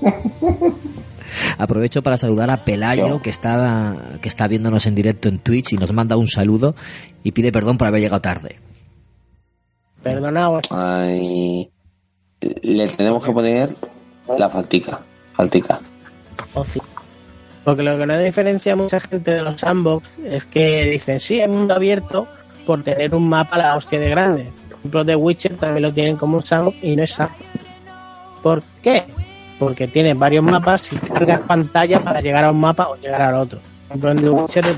Aprovecho 1.58 2.02
para 2.02 2.16
saludar 2.16 2.50
a 2.50 2.64
Pelayo 2.64 3.22
que 3.22 3.30
está 3.30 4.18
que 4.20 4.28
está 4.28 4.48
viéndonos 4.48 4.86
en 4.86 4.94
directo 4.94 5.28
en 5.28 5.38
Twitch 5.38 5.72
y 5.72 5.76
nos 5.76 5.92
manda 5.92 6.16
un 6.16 6.28
saludo 6.28 6.74
y 7.22 7.32
pide 7.32 7.52
perdón 7.52 7.78
por 7.78 7.88
haber 7.88 8.00
llegado 8.00 8.20
tarde. 8.20 8.56
Perdonaos. 10.02 10.66
Ay, 10.70 11.70
le 12.62 12.88
tenemos 12.88 13.24
que 13.24 13.32
poner 13.32 13.74
la 14.36 14.48
faltica. 14.48 15.00
Faltica. 15.34 15.80
Porque 17.64 17.82
lo 17.82 17.96
que 17.96 18.06
no 18.06 18.18
diferencia 18.18 18.72
a 18.72 18.76
mucha 18.76 19.00
gente 19.00 19.30
de 19.30 19.42
los 19.42 19.60
sandbox 19.60 20.06
es 20.24 20.44
que 20.46 20.84
dicen, 20.84 21.20
sí, 21.20 21.38
es 21.38 21.48
mundo 21.48 21.74
abierto 21.74 22.26
por 22.66 22.82
tener 22.82 23.14
un 23.14 23.28
mapa 23.28 23.56
a 23.56 23.58
la 23.58 23.76
hostia 23.76 24.00
de 24.00 24.10
grande. 24.10 24.52
Por 24.68 24.78
ejemplo, 24.78 25.04
The 25.04 25.16
Witcher 25.16 25.56
también 25.56 25.82
lo 25.82 25.92
tienen 25.92 26.16
como 26.16 26.38
un 26.38 26.44
sandbox 26.44 26.76
y 26.82 26.96
no 26.96 27.04
es 27.04 27.12
sandbox. 27.12 27.44
¿Por 28.42 28.62
qué? 28.82 29.04
Porque 29.62 29.86
tiene 29.86 30.12
varios 30.14 30.42
mapas 30.42 30.92
y 30.92 30.96
cargas 30.96 31.42
pantalla 31.42 32.00
para 32.00 32.20
llegar 32.20 32.42
a 32.44 32.50
un 32.50 32.58
mapa 32.58 32.88
o 32.88 32.96
llegar 32.96 33.22
al 33.22 33.36
otro. 33.36 33.60
Por 33.86 34.10
ejemplo, 34.10 34.10
en 34.10 34.48
The 34.48 34.74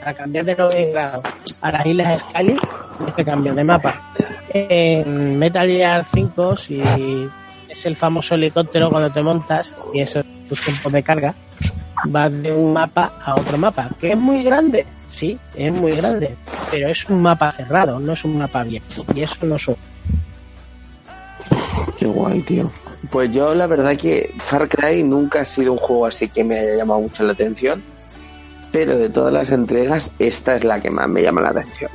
para, 0.00 0.14
cambiar 0.14 0.44
de 0.44 0.54
90 0.54 0.90
grados 0.90 1.24
a 1.62 1.72
las 1.72 1.86
islas 1.86 2.20
Skyrim, 2.20 2.58
tienes 2.98 3.14
que 3.14 3.24
cambiar 3.24 3.54
de 3.54 3.64
mapa. 3.64 4.12
En 4.50 5.38
Metal 5.38 5.66
Gear 5.66 6.04
5, 6.12 6.56
si 6.56 6.82
es 7.70 7.86
el 7.86 7.96
famoso 7.96 8.34
helicóptero 8.34 8.90
cuando 8.90 9.10
te 9.10 9.22
montas 9.22 9.70
y 9.94 10.00
eso 10.00 10.20
es 10.20 10.26
tu 10.50 10.54
tiempo 10.54 10.90
de 10.90 11.02
carga, 11.02 11.34
vas 12.04 12.30
de 12.30 12.52
un 12.52 12.74
mapa 12.74 13.14
a 13.24 13.36
otro 13.36 13.56
mapa, 13.56 13.88
que 13.98 14.12
es 14.12 14.18
muy 14.18 14.42
grande, 14.42 14.84
sí, 15.12 15.38
es 15.54 15.72
muy 15.72 15.92
grande, 15.92 16.36
pero 16.70 16.88
es 16.88 17.08
un 17.08 17.22
mapa 17.22 17.52
cerrado, 17.52 17.98
no 17.98 18.12
es 18.12 18.22
un 18.22 18.36
mapa 18.36 18.60
abierto, 18.60 19.02
y 19.14 19.22
eso 19.22 19.46
no 19.46 19.58
son. 19.58 19.76
Qué 21.98 22.04
guay, 22.04 22.42
tío. 22.42 22.70
Pues 23.10 23.30
yo 23.30 23.54
la 23.54 23.66
verdad 23.66 23.96
que 23.96 24.34
Far 24.38 24.68
Cry 24.68 25.02
nunca 25.04 25.40
ha 25.40 25.44
sido 25.44 25.72
un 25.72 25.78
juego 25.78 26.06
así 26.06 26.28
que 26.28 26.42
me 26.42 26.58
haya 26.58 26.76
llamado 26.76 27.00
mucho 27.00 27.22
la 27.24 27.32
atención, 27.34 27.82
pero 28.72 28.98
de 28.98 29.08
todas 29.08 29.32
las 29.32 29.50
entregas 29.52 30.12
esta 30.18 30.56
es 30.56 30.64
la 30.64 30.80
que 30.80 30.90
más 30.90 31.08
me 31.08 31.22
llama 31.22 31.40
la 31.42 31.50
atención. 31.50 31.90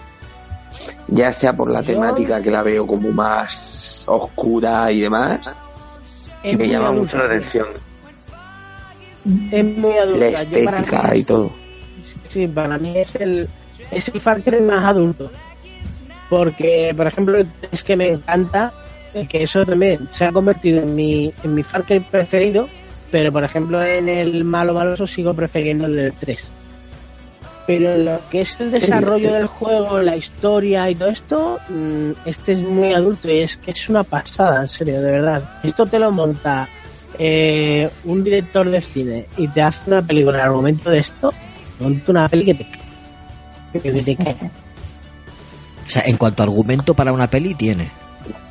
Ya 1.07 1.34
sea 1.34 1.53
por 1.53 1.69
la 1.69 1.82
Yo- 1.82 1.94
temática 1.94 2.41
que 2.41 2.52
la 2.52 2.61
veo 2.64 2.88
como 2.88 3.11
más 3.11 4.06
oscura 4.07 4.91
y 4.91 5.02
demás, 5.02 5.40
Es 6.44 6.57
me 6.57 6.68
llama 6.68 6.88
adulta, 6.88 7.02
mucho 7.02 7.18
la 7.18 7.26
atención. 7.26 7.68
Es 9.52 9.65
muy 9.78 9.98
adulta. 9.98 10.19
La 10.26 10.28
estética 10.32 11.02
mí- 11.11 11.19
y 11.19 11.23
todo. 11.23 11.52
Sí, 12.30 12.48
para 12.48 12.78
mí 12.78 12.98
es 12.98 13.15
el, 13.15 13.49
es 13.91 14.07
el 14.07 14.22
Far 14.22 14.41
Cry 14.41 14.61
más 14.61 14.84
adulto. 14.86 15.30
Porque, 16.30 16.94
por 16.95 17.06
ejemplo, 17.07 17.38
es 17.72 17.84
que 17.84 17.98
me 17.98 18.07
encanta 18.07 18.72
que 19.30 19.44
eso 19.44 19.66
también 19.66 20.08
se 20.10 20.26
ha 20.26 20.32
convertido 20.32 20.82
en 20.82 20.96
mi, 20.96 21.34
en 21.44 21.54
mi 21.54 21.64
Far 21.64 21.84
Cry 21.84 22.00
preferido, 22.00 22.70
pero 23.12 23.32
por 23.32 23.44
ejemplo 23.44 23.84
en 23.84 24.08
el 24.10 24.44
malo 24.44 24.74
maloso 24.74 25.06
sigo 25.06 25.34
prefiriendo 25.34 25.86
el 25.86 25.96
del 25.96 26.14
3. 26.14 26.50
Pero 27.68 27.98
lo 27.98 28.20
que 28.30 28.42
es 28.42 28.60
el 28.60 28.72
desarrollo 28.72 29.34
del 29.34 29.46
juego, 29.46 30.02
la 30.02 30.16
historia 30.16 30.90
y 30.90 30.96
todo 30.96 31.10
esto, 31.10 31.60
mm, 31.70 32.12
este 32.26 32.54
es 32.54 32.60
muy 32.60 32.94
adulto 32.94 33.30
y 33.30 33.40
es 33.40 33.58
que 33.58 33.72
es 33.72 33.90
una 33.90 34.04
pasada, 34.04 34.62
en 34.62 34.68
serio, 34.68 35.02
de 35.02 35.12
verdad. 35.12 35.44
Esto 35.64 35.86
te 35.86 36.00
lo 36.00 36.12
monta 36.12 36.68
eh, 37.20 37.90
un 38.06 38.24
director 38.24 38.70
de 38.70 38.82
cine 38.82 39.28
y 39.38 39.48
te 39.48 39.62
hace 39.62 39.82
una 39.88 40.02
película 40.02 40.44
al 40.44 40.52
momento 40.52 40.90
de 40.90 41.00
esto, 41.00 41.34
monta 41.80 42.12
una 42.12 42.30
peli 42.30 42.46
que 42.46 42.54
te, 42.56 43.80
que 43.80 43.92
te 43.92 44.16
cae. 44.16 44.38
O 45.86 45.90
sea, 45.90 46.04
en 46.06 46.18
cuanto 46.18 46.42
a 46.42 46.46
argumento 46.46 46.94
para 46.94 47.14
una 47.14 47.30
peli, 47.30 47.54
tiene. 47.54 48.01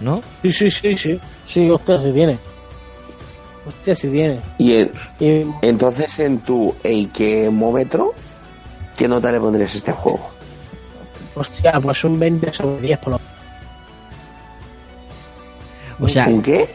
¿No? 0.01 0.23
Sí, 0.43 0.53
sí, 0.53 0.71
sí, 0.71 0.97
sí. 0.97 1.21
Sí, 1.49 1.71
hostia, 1.71 2.01
sí 2.01 2.13
tiene. 2.13 2.39
Hostia, 3.67 3.95
sí 3.95 4.09
tiene. 4.09 4.41
Y 4.59 4.75
en- 4.75 4.93
Y, 5.19 5.45
entonces 5.67 6.19
en 6.21 6.39
tu 6.41 6.75
Eikemómetro, 6.83 8.15
¿qué 8.97 9.07
nota 9.09 9.31
le 9.33 9.41
pondrías 9.41 9.75
a 9.75 9.77
este 9.79 9.93
juego? 9.93 10.31
hostia, 11.35 11.79
pues 11.81 12.03
un 12.05 12.19
20 12.19 12.53
sobre 12.53 12.81
10 12.83 12.99
por 12.99 13.13
lo 13.15 13.21
O 16.01 16.09
sea, 16.09 16.27
¿Un 16.29 16.43
qué? 16.43 16.67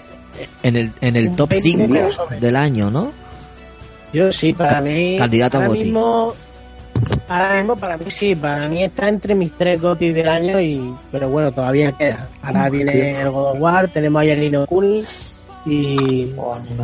en 0.63 0.75
el, 0.75 0.91
en 1.01 1.15
el 1.15 1.35
top 1.35 1.49
20 1.49 1.87
5 1.87 2.11
sobre. 2.11 2.39
del 2.39 2.55
año, 2.55 2.91
¿no? 2.91 3.11
Yo 4.13 4.31
sí, 4.31 4.53
para 4.53 4.75
Ca- 4.75 4.81
mí. 4.81 5.15
candidato 5.17 5.57
a 5.57 5.67
GOTY. 5.67 5.79
mismo, 5.85 6.33
ahora 7.27 7.55
mismo, 7.57 7.75
para 7.75 7.97
mí 7.97 8.05
sí, 8.09 8.35
para 8.35 8.67
mí 8.67 8.83
está 8.83 9.07
entre 9.09 9.35
mis 9.35 9.51
tres 9.53 9.81
gotis 9.81 10.13
del 10.15 10.27
año, 10.29 10.59
y 10.59 10.93
pero 11.11 11.29
bueno, 11.29 11.51
todavía 11.51 11.91
queda. 11.91 12.27
Ahora 12.41 12.69
viene 12.69 13.21
el 13.21 13.29
God 13.29 13.51
of 13.51 13.59
War, 13.61 13.87
tenemos 13.87 14.21
a 14.21 14.25
Yanino 14.25 14.65
Kuni 14.65 15.03
y 15.65 16.31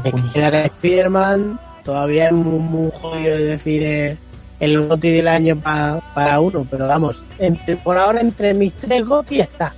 me 0.04 0.32
queda 0.34 0.66
Spider-Man. 0.66 1.60
Todavía 1.84 2.28
es 2.28 2.34
muy, 2.34 2.60
muy 2.60 2.92
jodido 3.02 3.38
de 3.38 3.44
decir 3.46 3.82
eh, 3.84 4.18
el 4.60 4.88
goti 4.88 5.12
del 5.12 5.28
año 5.28 5.56
pa- 5.58 6.00
para 6.14 6.40
uno, 6.40 6.66
pero 6.70 6.88
vamos, 6.88 7.20
entre, 7.40 7.76
por 7.78 7.98
ahora 7.98 8.22
entre 8.22 8.54
mis 8.54 8.74
tres 8.74 9.04
gotis 9.06 9.42
está. 9.42 9.74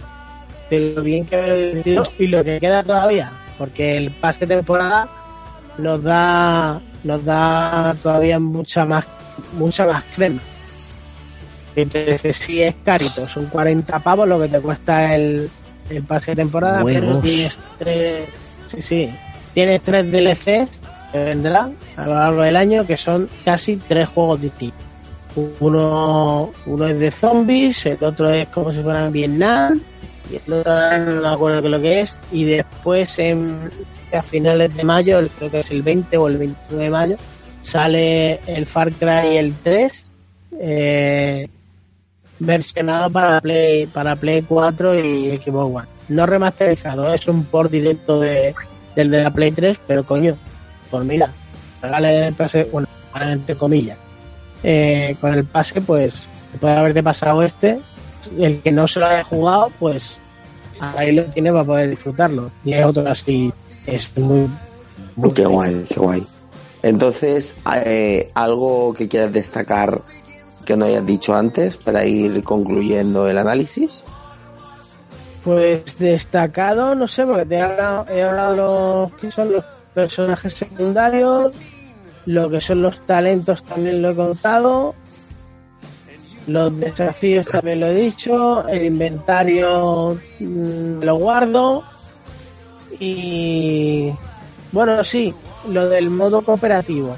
De 0.69 0.93
lo 0.95 1.01
bien 1.01 1.25
que 1.25 1.37
me 1.37 1.47
lo 1.47 1.55
divertido 1.55 2.03
y 2.19 2.27
lo 2.27 2.43
que 2.43 2.59
queda 2.59 2.83
todavía, 2.83 3.31
porque 3.57 3.95
el 3.97 4.11
pase 4.11 4.45
de 4.45 4.55
temporada 4.57 5.07
nos 5.77 6.03
da 6.03 6.79
nos 7.03 7.23
da 7.25 7.95
todavía 8.01 8.39
mucha 8.39 8.83
más 8.85 9.05
mucha 9.53 9.85
más 9.85 10.03
crema 10.15 10.39
entonces 11.75 12.37
sí 12.37 12.61
es 12.61 12.75
carito 12.83 13.27
son 13.27 13.47
40 13.47 13.99
pavos 13.99 14.27
lo 14.27 14.39
que 14.39 14.47
te 14.47 14.59
cuesta 14.59 15.15
el, 15.15 15.49
el 15.89 16.03
pase 16.03 16.31
de 16.31 16.35
temporada 16.37 16.81
pero 16.83 17.07
Huevos. 17.07 17.23
tienes 17.23 17.59
tres 17.79 18.29
sí 18.71 18.81
sí 18.81 19.09
tienes 19.53 19.81
tres 19.81 20.11
DLCs 20.11 20.71
que 21.11 21.17
vendrán 21.17 21.75
a 21.95 22.05
lo 22.07 22.13
largo 22.15 22.41
del 22.41 22.55
año 22.55 22.85
que 22.85 22.97
son 22.97 23.29
casi 23.43 23.77
tres 23.77 24.09
juegos 24.09 24.41
distintos 24.41 24.83
uno 25.59 26.51
uno 26.65 26.87
es 26.87 26.99
de 26.99 27.11
zombies 27.11 27.85
el 27.85 28.03
otro 28.03 28.29
es 28.29 28.47
como 28.49 28.71
si 28.71 28.81
fuera 28.81 29.05
en 29.05 29.11
Vietnam 29.11 29.81
y 30.31 30.35
el 30.35 30.53
otro 30.53 30.97
no 30.99 31.21
me 31.21 31.27
acuerdo 31.27 31.61
qué 31.61 31.69
lo 31.69 31.81
que 31.81 32.01
es 32.01 32.17
y 32.31 32.45
después 32.45 33.17
en, 33.19 33.71
a 34.13 34.21
finales 34.21 34.75
de 34.75 34.83
mayo 34.83 35.19
creo 35.37 35.51
que 35.51 35.59
es 35.59 35.71
el 35.71 35.81
20 35.81 36.17
o 36.17 36.27
el 36.27 36.37
29 36.37 36.83
de 36.83 36.89
mayo 36.89 37.17
sale 37.63 38.39
el 38.45 38.65
Far 38.65 38.91
Cry 38.91 39.37
el 39.37 39.55
3 39.63 40.05
eh, 40.59 41.47
versionado 42.39 43.09
para 43.09 43.41
Play 43.41 43.87
para 43.87 44.15
Play 44.15 44.43
4 44.43 44.99
y 44.99 45.37
Xbox 45.37 45.75
One. 45.75 45.87
No 46.09 46.25
remasterizado 46.25 47.11
es 47.13 47.27
un 47.27 47.45
port 47.45 47.71
directo 47.71 48.19
de, 48.19 48.53
del 48.95 49.09
de 49.09 49.23
la 49.23 49.31
Play 49.31 49.51
3 49.51 49.79
pero 49.87 50.03
coño 50.03 50.37
pues 50.91 51.05
mira 51.05 51.31
regale 51.81 52.27
el 52.27 52.33
pase 52.35 52.65
bueno 52.71 52.87
entre 53.19 53.55
comillas. 53.55 53.97
Eh, 54.61 55.15
con 55.19 55.33
el 55.33 55.45
pase 55.45 55.81
pues 55.81 56.13
puede 56.59 56.75
haberte 56.75 57.01
pasado 57.01 57.41
este 57.41 57.79
el 58.37 58.61
que 58.61 58.71
no 58.71 58.87
se 58.87 58.99
lo 58.99 59.07
haya 59.07 59.23
jugado 59.23 59.71
pues 59.79 60.19
ahí 60.79 61.13
lo 61.13 61.23
tiene 61.25 61.51
para 61.51 61.63
poder 61.63 61.89
disfrutarlo. 61.89 62.51
Y 62.63 62.73
es 62.73 62.85
otro 62.85 63.07
así 63.09 63.51
es 63.85 64.17
muy, 64.17 64.49
muy 65.15 65.31
Qué 65.33 65.45
guay, 65.45 65.83
qué 65.89 65.99
guay. 65.99 66.23
Entonces, 66.83 67.55
eh, 67.85 68.29
algo 68.35 68.93
que 68.93 69.07
quieras 69.07 69.31
destacar 69.31 70.01
que 70.65 70.77
no 70.77 70.85
hayas 70.85 71.05
dicho 71.05 71.33
antes 71.33 71.77
para 71.77 72.05
ir 72.05 72.43
concluyendo 72.43 73.27
el 73.27 73.37
análisis. 73.37 74.03
Pues 75.43 75.97
destacado, 75.97 76.93
no 76.95 77.07
sé, 77.07 77.25
porque 77.25 77.45
te 77.45 77.55
he 77.55 77.61
hablado, 77.61 78.05
he 78.09 78.21
hablado 78.21 78.51
de 78.51 78.57
los 78.57 79.13
que 79.13 79.31
son 79.31 79.51
los 79.53 79.65
personajes 79.93 80.53
secundarios, 80.53 81.53
lo 82.25 82.49
que 82.49 82.61
son 82.61 82.81
los 82.81 83.05
talentos 83.05 83.63
también 83.63 84.01
lo 84.01 84.11
he 84.11 84.15
contado, 84.15 84.95
los 86.47 86.79
desafíos 86.79 87.45
también 87.47 87.79
lo 87.81 87.87
he 87.87 87.95
dicho, 87.95 88.67
el 88.67 88.85
inventario 88.85 90.17
mm, 90.39 91.03
lo 91.03 91.15
guardo 91.15 91.83
y 92.99 94.13
bueno, 94.71 95.03
sí, 95.03 95.33
lo 95.69 95.89
del 95.89 96.09
modo 96.09 96.41
cooperativo, 96.41 97.15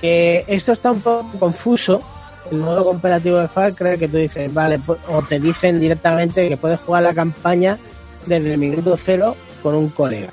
que 0.00 0.44
esto 0.48 0.72
está 0.72 0.92
un 0.92 1.00
poco 1.00 1.26
confuso, 1.38 2.02
el 2.50 2.58
modo 2.58 2.84
cooperativo 2.84 3.36
de 3.38 3.48
Far 3.48 3.74
Cry, 3.74 3.98
que 3.98 4.08
tú 4.08 4.16
dices, 4.16 4.52
vale, 4.52 4.78
pu- 4.78 4.96
o 5.08 5.22
te 5.22 5.38
dicen 5.38 5.80
directamente 5.80 6.48
que 6.48 6.56
puedes 6.56 6.80
jugar 6.80 7.02
la 7.02 7.14
campaña 7.14 7.78
desde 8.26 8.52
el 8.54 8.58
minuto 8.58 8.96
cero 8.96 9.36
con 9.62 9.74
un 9.74 9.88
colega. 9.90 10.30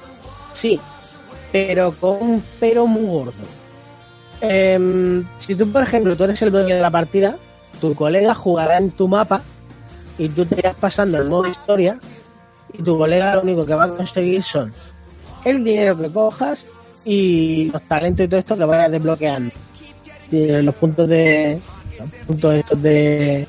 Sí, 0.53 0.79
pero 1.51 1.91
con 1.93 2.21
un 2.21 2.43
pero 2.59 2.87
muy 2.87 3.05
gordo. 3.05 3.33
Em, 4.41 5.25
si 5.39 5.55
tú, 5.55 5.69
por 5.71 5.83
ejemplo, 5.83 6.15
tú 6.15 6.23
eres 6.25 6.41
el 6.41 6.51
dueño 6.51 6.75
de 6.75 6.81
la 6.81 6.91
partida, 6.91 7.37
tu 7.81 7.95
colega 7.95 8.35
jugará 8.35 8.77
en 8.77 8.91
tu 8.91 9.07
mapa 9.07 9.41
y 10.17 10.29
tú 10.29 10.45
te 10.45 10.59
irás 10.59 10.75
pasando 10.75 11.17
el 11.17 11.25
modo 11.27 11.47
historia 11.47 11.97
y 12.73 12.81
tu 12.83 12.97
colega 12.97 13.35
lo 13.35 13.41
único 13.41 13.65
que 13.65 13.73
va 13.73 13.85
a 13.85 13.89
conseguir 13.89 14.43
son 14.43 14.73
el 15.45 15.63
dinero 15.63 15.97
que 15.97 16.09
cojas 16.09 16.65
y 17.05 17.69
los 17.71 17.81
talentos 17.83 18.25
y 18.25 18.27
todo 18.27 18.39
esto 18.39 18.57
que 18.57 18.65
vayas 18.65 18.91
desbloqueando. 18.91 19.51
Y 20.31 20.47
los 20.61 20.75
puntos 20.75 21.07
de 21.07 21.59
los 21.99 22.11
puntos 22.25 22.55
estos 22.55 22.81
de, 22.81 23.47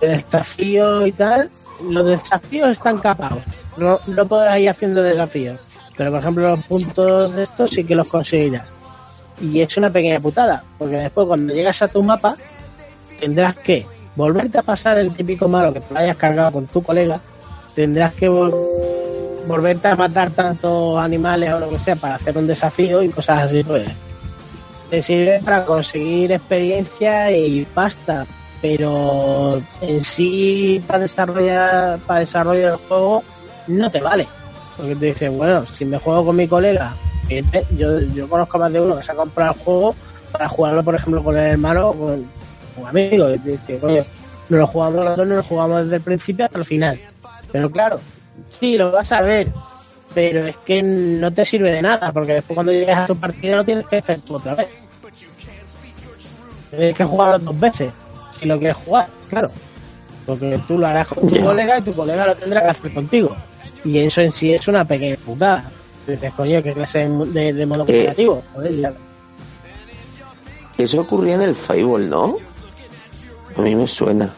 de 0.00 0.08
desafío 0.08 1.06
y 1.06 1.12
tal. 1.12 1.48
Los 1.88 2.06
desafíos 2.06 2.70
están 2.70 2.98
capados. 2.98 3.38
No, 3.76 4.00
no 4.08 4.26
podrás 4.26 4.58
ir 4.58 4.68
haciendo 4.68 5.00
desafíos. 5.02 5.60
Pero 5.96 6.10
por 6.10 6.20
ejemplo 6.20 6.50
los 6.50 6.64
puntos 6.64 7.34
de 7.34 7.44
estos 7.44 7.70
sí 7.70 7.84
que 7.84 7.94
los 7.94 8.10
conseguirás. 8.10 8.68
Y 9.40 9.60
es 9.60 9.76
una 9.76 9.90
pequeña 9.90 10.18
putada, 10.18 10.64
porque 10.76 10.96
después 10.96 11.26
cuando 11.28 11.54
llegas 11.54 11.80
a 11.82 11.88
tu 11.88 12.02
mapa 12.02 12.34
tendrás 13.20 13.56
que 13.56 13.86
volverte 14.16 14.58
a 14.58 14.62
pasar 14.62 14.98
el 14.98 15.14
típico 15.14 15.48
malo 15.48 15.72
que 15.72 15.78
te 15.80 15.96
hayas 15.96 16.16
cargado 16.16 16.50
con 16.52 16.66
tu 16.66 16.82
colega, 16.82 17.20
tendrás 17.74 18.12
que 18.14 18.28
vol- 18.28 18.52
volverte 19.48 19.88
a 19.88 19.96
matar 19.96 20.30
tantos 20.30 20.98
animales 20.98 21.52
o 21.52 21.58
lo 21.60 21.70
que 21.70 21.78
sea 21.78 21.96
para 21.96 22.14
hacer 22.16 22.36
un 22.38 22.46
desafío 22.46 23.02
y 23.02 23.08
cosas 23.08 23.44
así, 23.44 23.64
pues 23.64 23.88
te 24.90 25.02
sirve 25.02 25.40
para 25.44 25.64
conseguir 25.64 26.32
experiencia 26.32 27.30
y 27.30 27.64
pasta, 27.74 28.24
pero 28.62 29.60
en 29.80 30.04
sí 30.04 30.82
para 30.86 31.00
desarrollar 31.00 31.98
para 32.06 32.20
desarrollar 32.20 32.72
el 32.72 32.76
juego 32.76 33.22
no 33.66 33.90
te 33.90 34.00
vale. 34.00 34.26
Porque 34.76 34.94
tú 34.94 35.00
dices, 35.00 35.30
bueno, 35.30 35.64
si 35.66 35.84
me 35.84 35.98
juego 35.98 36.26
con 36.26 36.36
mi 36.36 36.46
colega, 36.46 36.94
te- 37.28 37.66
yo, 37.76 38.00
yo 38.00 38.28
conozco 38.28 38.58
más 38.58 38.72
de 38.72 38.80
uno 38.80 38.96
que 38.98 39.04
se 39.04 39.12
ha 39.12 39.14
comprado 39.16 39.52
el 39.54 39.60
juego 39.60 39.94
para 40.32 40.48
jugarlo, 40.48 40.82
por 40.84 40.94
ejemplo, 40.94 41.22
con 41.24 41.36
el 41.36 41.50
hermano 41.52 41.88
o 41.90 41.92
con 41.94 42.26
un 42.76 42.86
amigo. 42.86 43.26
Te 43.66 43.78
no 44.48 44.56
lo 44.56 44.66
jugamos 44.66 45.04
los 45.04 45.16
dos, 45.16 45.26
no 45.28 45.36
lo 45.36 45.42
jugamos 45.42 45.82
desde 45.82 45.96
el 45.96 46.02
principio 46.02 46.44
hasta 46.46 46.58
el 46.58 46.64
final. 46.64 46.98
Pero 47.52 47.70
claro, 47.70 48.00
sí, 48.50 48.76
lo 48.76 48.90
vas 48.92 49.12
a 49.12 49.20
ver, 49.20 49.48
pero 50.14 50.46
es 50.46 50.56
que 50.58 50.82
no 50.82 51.32
te 51.32 51.44
sirve 51.44 51.70
de 51.70 51.82
nada, 51.82 52.12
porque 52.12 52.34
después 52.34 52.54
cuando 52.54 52.72
llegas 52.72 53.04
a 53.04 53.06
tu 53.06 53.16
partida 53.16 53.56
lo 53.56 53.64
tienes 53.64 53.86
que 53.86 53.96
hacer 53.96 54.20
tú 54.20 54.36
otra 54.36 54.54
vez. 54.54 54.68
Tienes 56.70 56.96
que 56.96 57.04
jugarlo 57.04 57.38
dos 57.38 57.58
veces, 57.58 57.92
si 58.38 58.46
lo 58.46 58.58
quieres 58.58 58.76
jugar, 58.76 59.08
claro. 59.28 59.50
Porque 60.26 60.60
tú 60.68 60.76
lo 60.76 60.86
harás 60.86 61.08
con 61.08 61.26
tu 61.26 61.40
colega 61.40 61.78
y 61.78 61.82
tu 61.82 61.94
colega 61.94 62.26
lo 62.26 62.34
tendrá 62.34 62.60
que 62.60 62.68
hacer 62.68 62.92
contigo. 62.92 63.34
Y 63.84 63.98
eso 63.98 64.20
en 64.20 64.32
sí 64.32 64.52
es 64.52 64.68
una 64.68 64.84
pequeña 64.84 65.16
putada. 65.24 65.70
Dices, 66.06 66.32
coño, 66.34 66.62
¿qué 66.62 66.72
clase 66.72 67.08
de, 67.08 67.66
modo 67.66 67.84
Eh. 67.84 67.86
cooperativo? 67.86 68.42
Joder. 68.54 68.94
Eso 70.76 71.00
ocurría 71.00 71.34
en 71.34 71.42
el 71.42 71.54
Fable, 71.54 72.06
¿no? 72.06 72.36
A 73.56 73.60
mí 73.62 73.74
me 73.74 73.86
suena. 73.86 74.32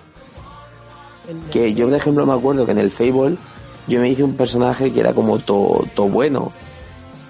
Que 1.50 1.74
yo, 1.74 1.86
por 1.86 1.94
ejemplo, 1.94 2.26
me 2.26 2.32
acuerdo 2.32 2.64
que 2.66 2.72
en 2.72 2.78
el 2.78 2.90
Fable 2.90 3.36
yo 3.86 4.00
me 4.00 4.08
hice 4.08 4.22
un 4.22 4.34
personaje 4.34 4.92
que 4.92 5.00
era 5.00 5.12
como 5.12 5.38
todo 5.38 5.84
to 5.94 6.08
bueno 6.08 6.52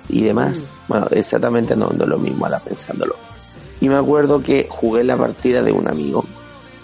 y 0.08 0.22
demás. 0.22 0.70
Bueno, 0.88 1.06
exactamente 1.10 1.76
no, 1.76 1.88
no 1.88 2.04
es 2.04 2.08
lo 2.08 2.18
mismo 2.18 2.46
ahora 2.46 2.58
pensándolo. 2.60 3.16
Y 3.80 3.88
me 3.88 3.96
acuerdo 3.96 4.42
que 4.42 4.66
jugué 4.68 5.04
la 5.04 5.16
partida 5.16 5.62
de 5.62 5.72
un 5.72 5.88
amigo. 5.88 6.24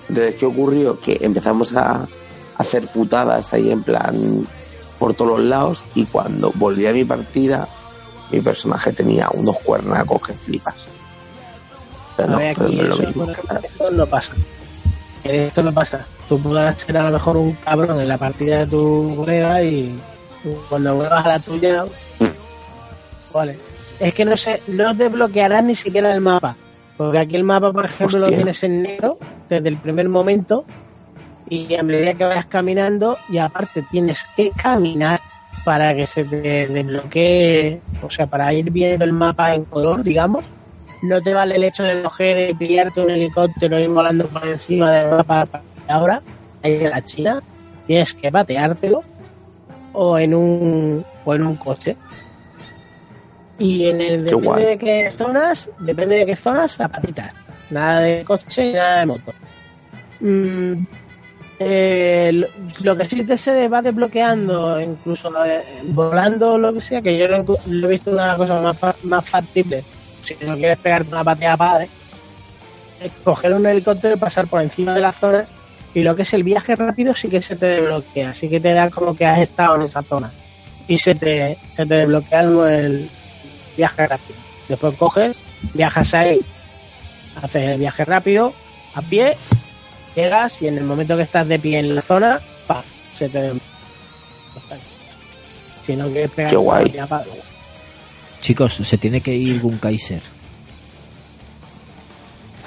Entonces, 0.08 0.36
¿qué 0.36 0.46
ocurrió? 0.46 0.98
Que 1.00 1.18
empezamos 1.20 1.74
a 1.74 2.06
hacer 2.56 2.88
putadas 2.88 3.52
ahí 3.52 3.70
en 3.70 3.82
plan 3.82 4.46
por 4.98 5.14
todos 5.14 5.38
los 5.38 5.48
lados 5.48 5.84
y 5.94 6.06
cuando 6.06 6.52
volví 6.54 6.86
a 6.86 6.92
mi 6.92 7.04
partida 7.04 7.68
mi 8.30 8.40
personaje 8.40 8.92
tenía 8.92 9.28
unos 9.32 9.58
cuernacos 9.58 10.22
que 10.22 10.32
flipas. 10.32 10.74
Pero 12.16 12.30
no, 12.30 12.38
pero 12.38 12.68
no 12.68 12.82
es 12.82 12.88
lo 12.88 12.96
mismo. 12.96 13.26
no 13.92 14.06
pasa. 14.06 14.32
Esto 15.24 15.62
no 15.62 15.72
pasa. 15.72 16.04
Tú 16.28 16.40
podrás 16.40 16.78
ser 16.78 16.96
a 16.96 17.04
lo 17.04 17.12
mejor 17.12 17.36
un 17.36 17.52
cabrón 17.52 18.00
en 18.00 18.08
la 18.08 18.18
partida 18.18 18.60
de 18.60 18.66
tu 18.66 19.14
colega 19.16 19.62
y 19.62 19.98
cuando 20.68 20.94
vuelvas 20.94 21.24
a 21.24 21.28
la 21.28 21.38
tuya. 21.38 21.84
Vale. 23.32 23.58
Es 23.98 24.14
que 24.14 24.24
no 24.24 24.36
sé, 24.36 24.62
no 24.68 24.94
desbloquearás 24.94 25.64
ni 25.64 25.74
siquiera 25.74 26.14
el 26.14 26.20
mapa. 26.20 26.56
Porque 26.96 27.18
aquí 27.18 27.36
el 27.36 27.44
mapa, 27.44 27.72
por 27.72 27.84
ejemplo, 27.84 28.20
lo 28.20 28.28
tienes 28.28 28.62
en 28.62 28.82
negro 28.82 29.18
desde 29.48 29.68
el 29.68 29.76
primer 29.76 30.08
momento. 30.08 30.64
Y 31.48 31.74
a 31.74 31.82
medida 31.82 32.14
que 32.14 32.24
vayas 32.24 32.46
caminando, 32.46 33.18
y 33.28 33.38
aparte 33.38 33.84
tienes 33.90 34.24
que 34.34 34.50
caminar 34.50 35.20
para 35.64 35.94
que 35.94 36.06
se 36.06 36.24
te 36.24 36.66
desbloquee, 36.66 37.80
o 38.02 38.10
sea, 38.10 38.26
para 38.26 38.52
ir 38.52 38.70
viendo 38.70 39.04
el 39.04 39.12
mapa 39.12 39.54
en 39.54 39.64
color, 39.64 40.02
digamos 40.02 40.44
no 41.02 41.20
te 41.22 41.32
vale 41.34 41.56
el 41.56 41.64
hecho 41.64 41.82
de 41.82 42.02
coger 42.02 42.50
y 42.50 42.54
pillarte 42.54 43.00
un 43.00 43.10
helicóptero 43.10 43.78
y 43.78 43.82
ir 43.82 43.88
volando 43.88 44.26
por 44.28 44.46
encima 44.46 44.90
mapa 45.10 45.46
para 45.46 45.64
ahora, 45.88 46.22
ahí 46.62 46.74
en 46.84 46.90
la 46.90 47.02
China, 47.04 47.42
tienes 47.86 48.12
que 48.14 48.30
pateártelo 48.32 49.02
o 49.92 50.18
en 50.18 50.34
un 50.34 51.04
o 51.24 51.34
en 51.34 51.42
un 51.42 51.56
coche. 51.56 51.96
Y 53.58 53.86
en 53.86 54.00
el 54.00 54.24
depende 54.24 54.66
de 54.66 54.78
qué 54.78 55.10
zonas, 55.12 55.70
depende 55.78 56.16
de 56.16 56.26
qué 56.26 56.36
zonas, 56.36 56.78
a 56.80 56.88
patitas. 56.88 57.32
Nada 57.70 58.00
de 58.00 58.24
coche 58.24 58.66
y 58.70 58.72
nada 58.74 59.00
de 59.00 59.06
moto. 59.06 59.32
Mm, 60.20 60.72
eh, 61.58 62.44
lo, 62.82 62.96
que 62.96 63.04
sí 63.06 63.24
te 63.24 63.38
se 63.38 63.66
va 63.68 63.80
desbloqueando, 63.80 64.78
incluso 64.80 65.32
eh, 65.46 65.62
volando 65.84 66.52
o 66.54 66.58
lo 66.58 66.72
que 66.74 66.80
sea, 66.82 67.00
que 67.00 67.16
yo 67.16 67.26
lo, 67.28 67.36
he- 67.36 67.44
lo 67.70 67.88
he 67.88 67.92
visto 67.92 68.10
una 68.10 68.36
cosa 68.36 68.60
más, 68.60 68.78
fa- 68.78 68.94
más 69.04 69.26
factible. 69.28 69.82
Si 70.26 70.34
no 70.44 70.56
quieres 70.56 70.78
pegarte 70.78 71.12
una 71.12 71.22
pateada 71.22 71.56
padre, 71.56 71.88
es 73.00 73.12
coger 73.22 73.54
un 73.54 73.64
helicóptero 73.64 74.16
y 74.16 74.18
pasar 74.18 74.48
por 74.48 74.60
encima 74.60 74.94
de 74.94 75.00
las 75.00 75.16
zonas. 75.16 75.48
Y 75.94 76.02
lo 76.02 76.16
que 76.16 76.22
es 76.22 76.34
el 76.34 76.42
viaje 76.42 76.74
rápido 76.74 77.14
sí 77.14 77.28
que 77.28 77.40
se 77.40 77.56
te 77.56 77.66
desbloquea, 77.66 78.34
sí 78.34 78.48
que 78.48 78.60
te 78.60 78.72
da 78.72 78.90
como 78.90 79.14
que 79.14 79.24
has 79.24 79.38
estado 79.38 79.76
en 79.76 79.82
esa 79.82 80.02
zona. 80.02 80.32
Y 80.88 80.98
se 80.98 81.14
te, 81.14 81.58
se 81.70 81.86
te 81.86 81.94
desbloquea 81.94 82.40
el, 82.40 83.08
viaje 83.76 84.06
rápido. 84.06 84.38
Después 84.68 84.96
coges, 84.96 85.36
viajas 85.74 86.12
ahí, 86.14 86.40
haces 87.40 87.62
el 87.62 87.78
viaje 87.78 88.04
rápido, 88.04 88.52
a 88.94 89.02
pie, 89.02 89.36
llegas 90.14 90.60
y 90.60 90.66
en 90.66 90.78
el 90.78 90.84
momento 90.84 91.16
que 91.16 91.22
estás 91.22 91.46
de 91.46 91.58
pie 91.58 91.78
en 91.78 91.94
la 91.94 92.02
zona, 92.02 92.40
¡paf! 92.66 92.84
se 93.16 93.28
te 93.28 93.38
desbloquea. 93.38 94.78
Si 95.86 95.94
no 95.94 96.08
quieres 96.08 96.30
pegar 96.30 96.50
Qué 96.50 96.56
una 96.56 96.82
guay. 96.82 96.92
Chicos, 98.46 98.74
se 98.74 98.96
tiene 98.96 99.20
que 99.20 99.34
ir 99.34 99.60
Gun 99.60 99.76
Kaiser. 99.78 100.22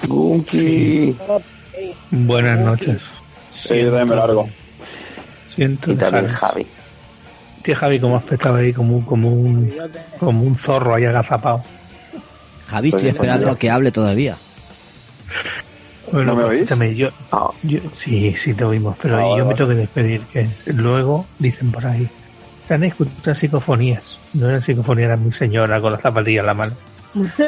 Gunky. 0.06 1.16
Buenas 2.12 2.60
noches. 2.60 3.02
Sí, 3.50 3.80
yo 3.84 3.86
también 3.86 4.10
me 4.10 4.16
largo. 4.18 4.50
Siento 5.48 5.90
Y 5.90 5.96
también 5.96 6.28
Javi. 6.28 6.68
Tío 7.64 7.78
Javi, 7.78 7.98
como 8.02 8.18
has 8.18 8.24
petado 8.26 8.56
ahí 8.58 8.74
como, 8.74 8.98
un- 8.98 9.04
como, 9.06 9.30
un, 9.32 9.74
como 10.20 10.44
un 10.44 10.58
zorro 10.58 10.96
ahí 10.96 11.06
agazapado. 11.06 11.64
Javi, 12.68 12.90
estoy 12.90 13.08
esperando 13.08 13.50
a 13.50 13.58
que 13.58 13.70
hable 13.70 13.94
todavía. 13.94 14.36
Bueno, 16.12 16.34
¿No 16.34 16.36
me 16.40 16.44
oís? 16.44 16.62
escúchame, 16.64 16.94
yo, 16.94 17.08
Ah, 17.32 17.52
yo- 17.64 17.80
sí, 17.94 18.34
sí 18.34 18.54
te 18.54 18.66
oímos, 18.66 18.98
pero 19.02 19.16
Ah, 19.16 19.22
yo 19.22 19.30
vale, 19.30 19.38
me 19.38 19.44
vale. 19.46 19.56
tengo 19.56 19.70
que 19.70 19.76
despedir, 19.78 20.22
que 20.34 20.50
luego 20.74 21.26
dicen 21.40 21.72
por 21.72 21.86
ahí, 21.86 22.10
están 22.70 22.84
escuchando 22.84 23.34
psicofonías. 23.34 24.20
No 24.34 24.48
eran 24.48 24.62
psicofonías, 24.62 25.08
era 25.08 25.18
mi 25.18 25.32
señora 25.32 25.82
con 25.82 25.92
la 25.92 25.98
zapatilla 25.98 26.42
en 26.42 26.46
la 26.46 26.54
mano. 26.54 26.74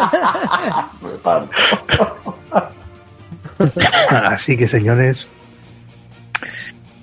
Así 4.09 4.57
que 4.57 4.67
señores, 4.67 5.29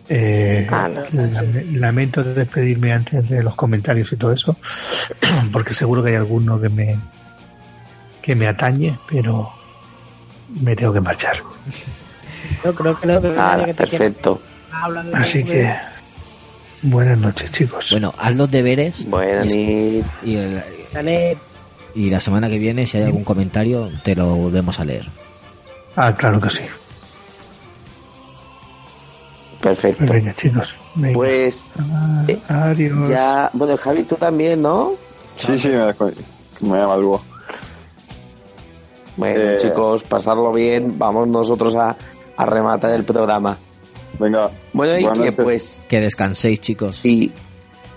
eh, 0.08 0.66
Ah, 0.68 0.88
no. 0.88 1.02
lamento 1.78 2.24
de 2.24 2.34
despedirme 2.34 2.92
antes 2.92 3.28
de 3.28 3.44
los 3.44 3.54
comentarios 3.54 4.12
y 4.12 4.16
todo 4.16 4.32
eso, 4.32 4.56
porque 5.52 5.72
seguro 5.72 6.02
que 6.02 6.10
hay 6.10 6.16
alguno 6.16 6.60
que 6.60 6.68
me 6.68 6.98
que 8.20 8.34
me 8.34 8.48
atañe, 8.48 8.98
pero 9.08 9.48
me 10.60 10.74
tengo 10.74 10.92
que 10.92 11.00
marchar. 11.00 11.36
Yo 12.64 12.74
creo 12.74 12.98
que 12.98 13.06
no, 13.06 13.22
que 13.22 13.28
quiera 13.28 13.72
perfecto. 13.74 14.42
Así 15.14 15.44
que 15.44 15.72
buenas 16.82 17.18
noches, 17.18 17.50
chicos. 17.50 17.88
Bueno, 17.90 18.12
haz 18.18 18.34
los 18.36 18.50
deberes 18.50 19.04
Buenas 19.08 19.54
y, 19.54 20.00
noches. 20.02 20.12
y 20.24 20.36
el- 20.36 20.62
Janet, 20.92 21.38
y 21.94 22.10
la 22.10 22.20
semana 22.20 22.48
que 22.48 22.58
viene, 22.58 22.86
si 22.86 22.96
hay 22.98 23.04
algún 23.04 23.24
comentario, 23.24 23.90
te 24.04 24.14
lo 24.14 24.34
volvemos 24.36 24.78
a 24.80 24.84
leer. 24.84 25.06
Ah, 25.96 26.14
claro 26.14 26.40
que 26.40 26.50
sí. 26.50 26.62
Perfecto. 29.60 30.04
Pues 30.06 30.10
venga, 30.22 30.34
chicos. 30.34 30.68
venga. 30.94 31.14
Pues 31.14 31.72
Ah, 31.78 32.24
eh, 32.28 32.38
Adiós. 32.48 33.08
ya, 33.08 33.50
bueno, 33.52 33.76
Javi, 33.76 34.04
tú 34.04 34.14
también, 34.14 34.62
¿no? 34.62 34.92
Sí, 35.36 35.58
sí, 35.58 35.68
me, 35.68 35.86
me 36.60 36.86
madrugo. 36.86 37.22
Bueno, 39.16 39.40
Eh, 39.50 39.56
chicos, 39.60 40.04
pasarlo 40.04 40.52
bien. 40.52 40.96
Vamos 40.96 41.26
nosotros 41.26 41.74
a, 41.74 41.96
a 42.36 42.46
rematar 42.46 42.92
el 42.92 43.04
programa. 43.04 43.58
Venga. 44.18 44.50
Bueno, 44.72 44.98
y 44.98 45.02
que 45.02 45.30
noches. 45.30 45.34
pues, 45.44 45.84
Que 45.88 46.00
descanséis, 46.00 46.60
chicos. 46.60 46.96
si, 46.96 47.32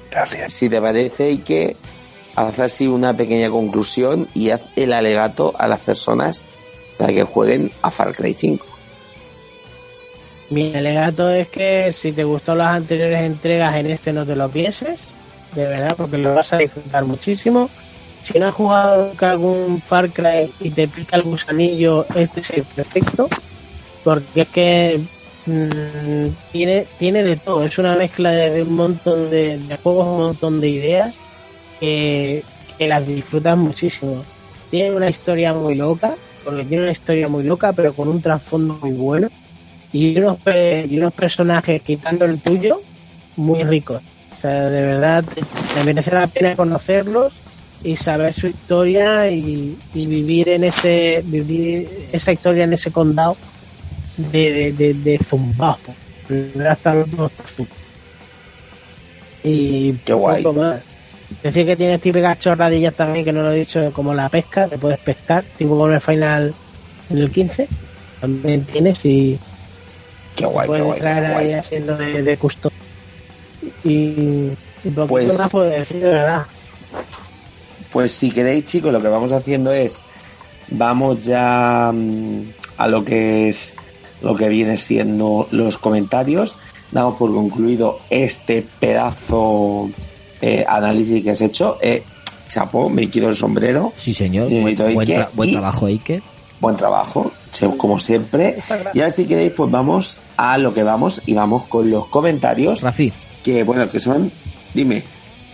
Gracias. 0.10 0.54
si 0.54 0.70
te 0.70 0.82
parece, 0.82 1.32
y 1.32 1.38
que 1.40 1.76
haz 2.36 2.60
así 2.60 2.88
una 2.88 3.16
pequeña 3.16 3.50
conclusión 3.50 4.28
y 4.34 4.52
haz 4.52 4.62
el 4.76 4.94
alegato 4.94 5.54
a 5.58 5.68
las 5.68 5.80
personas 5.80 6.46
para 6.98 7.14
que 7.14 7.24
jueguen 7.24 7.72
a 7.82 7.92
Far 7.92 8.14
Cry 8.16 8.34
5. 8.34 8.66
mi 10.50 10.76
alegato 10.76 11.30
es 11.30 11.48
que 11.48 11.92
si 11.94 12.12
te 12.12 12.24
gustó 12.26 12.56
las 12.56 12.76
anteriores 12.76 13.22
entregas, 13.22 13.76
en 13.76 13.88
este 13.88 14.12
no 14.14 14.26
te 14.26 14.36
lo 14.36 14.50
pienses, 14.50 15.00
de 15.56 15.64
verdad, 15.66 15.94
porque 15.96 16.18
lo 16.18 16.34
vas 16.36 16.52
a 16.54 16.58
disfrutar 16.58 17.06
muchísimo. 17.06 17.70
Si 18.22 18.38
no 18.38 18.48
has 18.50 18.54
jugado 18.54 19.08
nunca 19.08 19.32
algún 19.32 19.82
Far 19.82 20.10
Cry 20.12 20.52
y 20.60 20.70
te 20.70 20.88
pica 20.88 21.16
el 21.16 21.24
gusanillo, 21.24 22.06
este 22.16 22.42
es 22.42 22.50
el 22.52 22.64
perfecto, 22.64 23.28
porque 24.04 24.42
es 24.42 24.48
que 24.50 25.00
mm, 25.46 26.28
tiene, 26.52 26.86
tiene 26.98 27.24
de 27.24 27.36
todo, 27.36 27.64
es 27.64 27.78
una 27.78 27.96
mezcla 27.96 28.32
de, 28.32 28.64
un 28.64 28.76
montón 28.76 29.30
de, 29.30 29.60
juegos, 29.82 30.08
un 30.08 30.18
montón 30.18 30.62
de 30.62 30.70
ideas 30.70 31.16
que, 31.80 32.44
las 32.80 33.06
disfrutas 33.06 33.56
muchísimo. 33.56 34.24
Tiene 34.72 34.96
una 34.96 35.08
historia 35.08 35.54
muy 35.54 35.76
loca, 35.76 36.16
porque 36.44 36.66
tiene 36.66 36.84
una 36.84 36.92
historia 36.92 37.28
muy 37.28 37.44
loca, 37.44 37.74
pero 37.74 37.94
con 37.94 38.08
un 38.08 38.20
trasfondo 38.20 38.80
muy 38.82 38.94
bueno 38.94 39.30
y 39.94 40.18
unos, 40.18 40.38
y 40.90 40.98
unos 40.98 41.14
personajes 41.14 41.82
quitando 41.84 42.26
el 42.26 42.42
tuyo 42.42 42.82
muy 43.36 43.64
ricos. 43.64 44.02
O 44.32 44.42
sea, 44.42 44.68
de 44.68 44.82
verdad, 44.82 45.24
me 45.76 45.84
merece 45.84 46.12
la 46.12 46.26
pena 46.26 46.56
conocerlos 46.56 47.34
y 47.84 47.96
saber 47.96 48.34
su 48.34 48.48
historia 48.48 49.30
y, 49.30 49.78
y 49.94 50.06
vivir 50.08 50.50
en 50.50 50.64
ese 50.64 51.22
vivir 51.24 51.88
esa 52.12 52.32
historia 52.32 52.64
en 52.64 52.74
ese 52.74 52.92
condado 52.92 53.38
de, 54.18 54.72
de, 54.74 54.94
de. 54.94 55.18
Primero 56.28 56.70
hasta 56.70 56.92
hasta 56.92 57.06
Zumbao. 57.06 57.32
Y 59.44 59.94
Qué 59.94 60.14
guay. 60.14 60.44
más. 60.44 60.82
Decir 61.44 61.66
que 61.66 61.76
tienes 61.76 62.02
típicas 62.02 62.40
chorradillas 62.40 62.94
también, 62.94 63.24
que 63.26 63.32
no 63.32 63.42
lo 63.42 63.52
he 63.54 63.60
dicho, 63.60 63.92
como 63.94 64.14
la 64.14 64.28
pesca, 64.30 64.68
que 64.70 64.78
puedes 64.78 65.00
pescar, 65.00 65.44
tipo 65.58 65.78
con 65.78 65.94
el 65.94 66.02
final 66.02 66.54
en 67.10 67.18
el 67.18 67.32
15. 67.32 67.68
También 68.20 68.64
tienes 68.66 69.04
y 69.06 69.40
Qué 70.36 70.46
guay, 70.46 70.66
qué 70.66 70.68
puedes 70.68 70.84
guay, 70.86 70.98
entrar 70.98 71.22
qué 71.22 71.28
ahí 71.28 71.34
guay. 71.48 71.54
haciendo 71.54 71.98
de, 71.98 72.22
de. 72.24 72.38
Y, 73.84 73.90
y 73.90 74.90
poquito 74.94 75.08
Pues- 75.08 75.38
más 75.38 75.50
puedo 75.50 75.66
decir, 75.70 76.02
de 76.02 76.10
verdad. 76.10 76.46
Pues 77.92 78.12
si 78.14 78.32
queréis, 78.32 78.66
chicos, 78.66 78.92
lo 78.94 79.02
que 79.02 79.08
vamos 79.10 79.34
haciendo 79.34 79.72
es 79.74 80.04
vamos 80.70 81.22
ya 81.24 81.92
mm, 81.94 82.42
a 82.78 82.88
lo 82.88 83.04
que 83.04 83.50
es 83.50 83.74
lo 84.22 84.36
que 84.36 84.50
viene 84.50 84.78
siendo 84.78 85.48
los 85.52 85.78
comentarios. 85.78 86.56
Damos 86.92 87.16
por 87.18 87.34
concluido 87.34 88.00
este 88.10 88.66
pedazo 88.80 89.90
eh, 90.42 90.66
análisis 90.68 91.24
que 91.24 91.32
has 91.32 91.42
hecho. 91.42 91.78
Eh, 91.82 92.04
chapo, 92.48 92.90
me 92.90 93.08
quito 93.10 93.30
el 93.30 93.36
sombrero. 93.36 93.94
Sí, 93.96 94.14
señor. 94.14 94.50
Buen, 94.50 94.76
buen 94.76 95.08
tra- 95.08 95.30
buen 95.34 95.50
y- 95.50 95.54
trabajo, 95.54 95.86
Ike. 95.88 96.22
Buen 96.60 96.76
trabajo, 96.76 97.32
como 97.78 97.98
siempre. 97.98 98.58
Y 98.94 99.00
ahora 99.00 99.12
si 99.12 99.26
queréis, 99.26 99.52
pues 99.54 99.72
vamos 99.72 100.20
a 100.38 100.60
lo 100.60 100.74
que 100.76 100.84
vamos 100.84 101.20
y 101.26 101.34
vamos 101.34 101.66
con 101.68 101.90
los 101.90 102.06
comentarios. 102.08 102.82
Rafi, 102.82 103.12
Que 103.44 103.64
bueno, 103.64 103.90
que 103.90 103.98
son, 104.00 104.32
dime, 104.72 105.02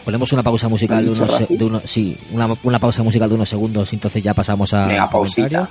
ponemos 0.03 0.34
una 0.34 0.44
pausa 0.44 0.68
musical 0.68 1.06
de 1.06 1.11
¿Has 1.14 1.19
dicho 1.19 1.45
unos, 1.48 1.60
de 1.60 1.65
unos 1.65 1.81
sí, 1.85 2.18
una, 2.34 2.49
una 2.64 2.80
pausa 2.80 3.03
musical 3.03 3.30
de 3.30 3.35
unos 3.35 3.48
segundos, 3.48 3.94
y 3.94 3.95
entonces 3.95 4.22
ya 4.22 4.34
pasamos 4.34 4.73
a 4.73 4.85
Venga, 4.88 5.10
pausita. 5.10 5.69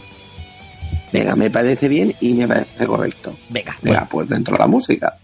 Venga, 1.19 1.37
me 1.37 1.51
parece 1.51 1.89
bien 1.89 2.15
y 2.21 2.35
me 2.35 2.47
parece 2.49 2.87
correcto. 2.87 3.37
Venga, 3.49 3.77
Venga, 3.83 3.99
bueno. 4.01 4.09
pues 4.11 4.29
dentro 4.29 4.55
de 4.55 4.59
la 4.59 4.67
música. 4.67 5.17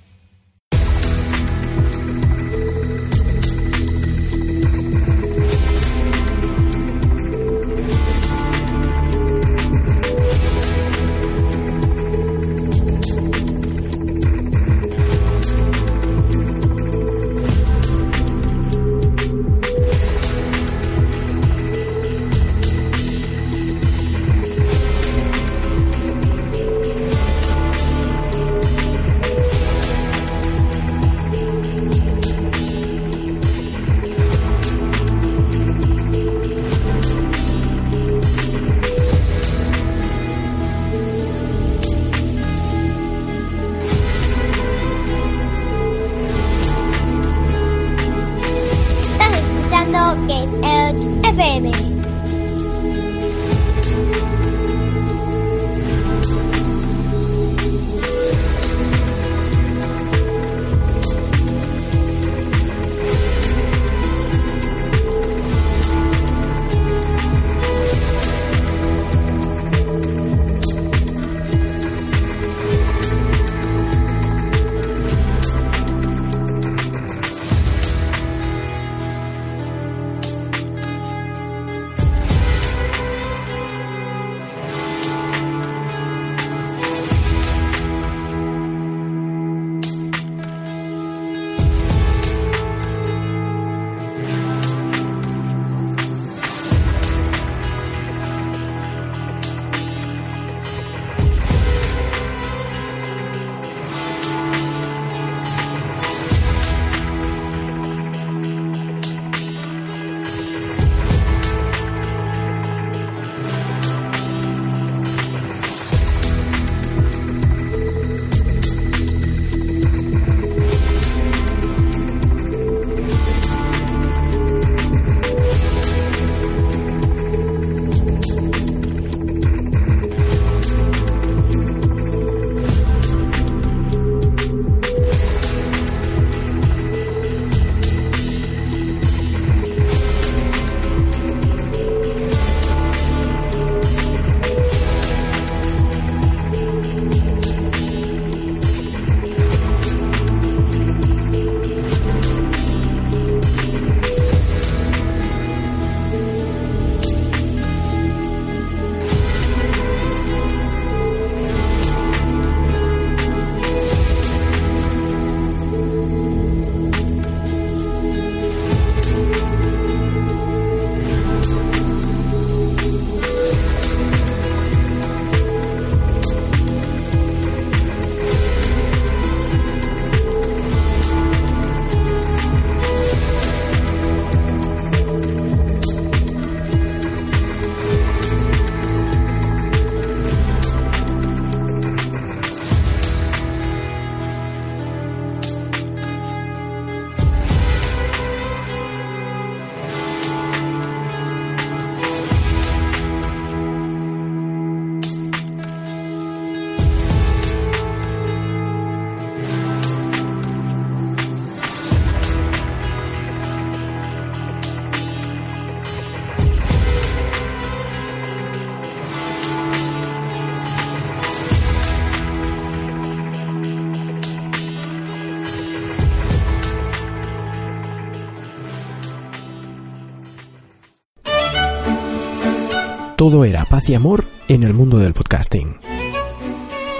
Todo 233.23 233.45
era 233.45 233.65
paz 233.65 233.89
y 233.89 233.95
amor 233.95 234.25
en 234.49 234.65
el 234.65 234.75
mundo 234.75 234.99
del 234.99 235.15
podcasting. 235.15 235.77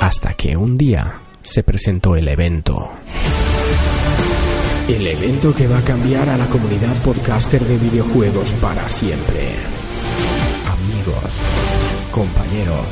Hasta 0.01 0.35
que 0.35 0.57
un 0.57 0.79
día 0.79 1.21
se 1.43 1.65
presentó 1.65 2.15
el 2.15 2.29
evento. 2.29 2.93
El 4.87 5.05
evento 5.05 5.53
que 5.53 5.67
va 5.67 5.79
a 5.79 5.83
cambiar 5.83 6.29
a 6.29 6.39
la 6.39 6.47
comunidad 6.47 6.95
podcaster 6.99 7.65
de 7.65 7.77
videojuegos 7.77 8.53
para 8.61 8.89
siempre. 8.89 9.49
Amigos, 10.71 11.25
compañeros, 12.13 12.87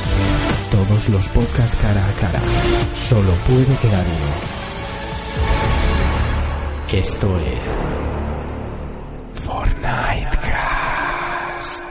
todos 0.73 1.09
los 1.11 1.29
podcasts 1.29 1.79
cara 1.81 2.05
a 2.05 2.13
cara. 2.15 2.41
Solo 2.97 3.31
puede 3.47 3.77
quedar 3.77 4.05
uno. 4.19 4.27
Esto 6.99 7.39
es 7.39 7.63
Fortnite 9.45 10.37
Cast. 10.43 11.91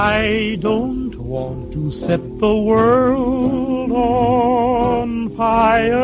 I 0.00 0.56
don't 0.60 1.16
want 1.16 1.72
to 1.72 1.90
set 1.90 2.20
the 2.38 2.54
world 2.54 3.90
on 3.90 5.28
fire. 5.36 5.98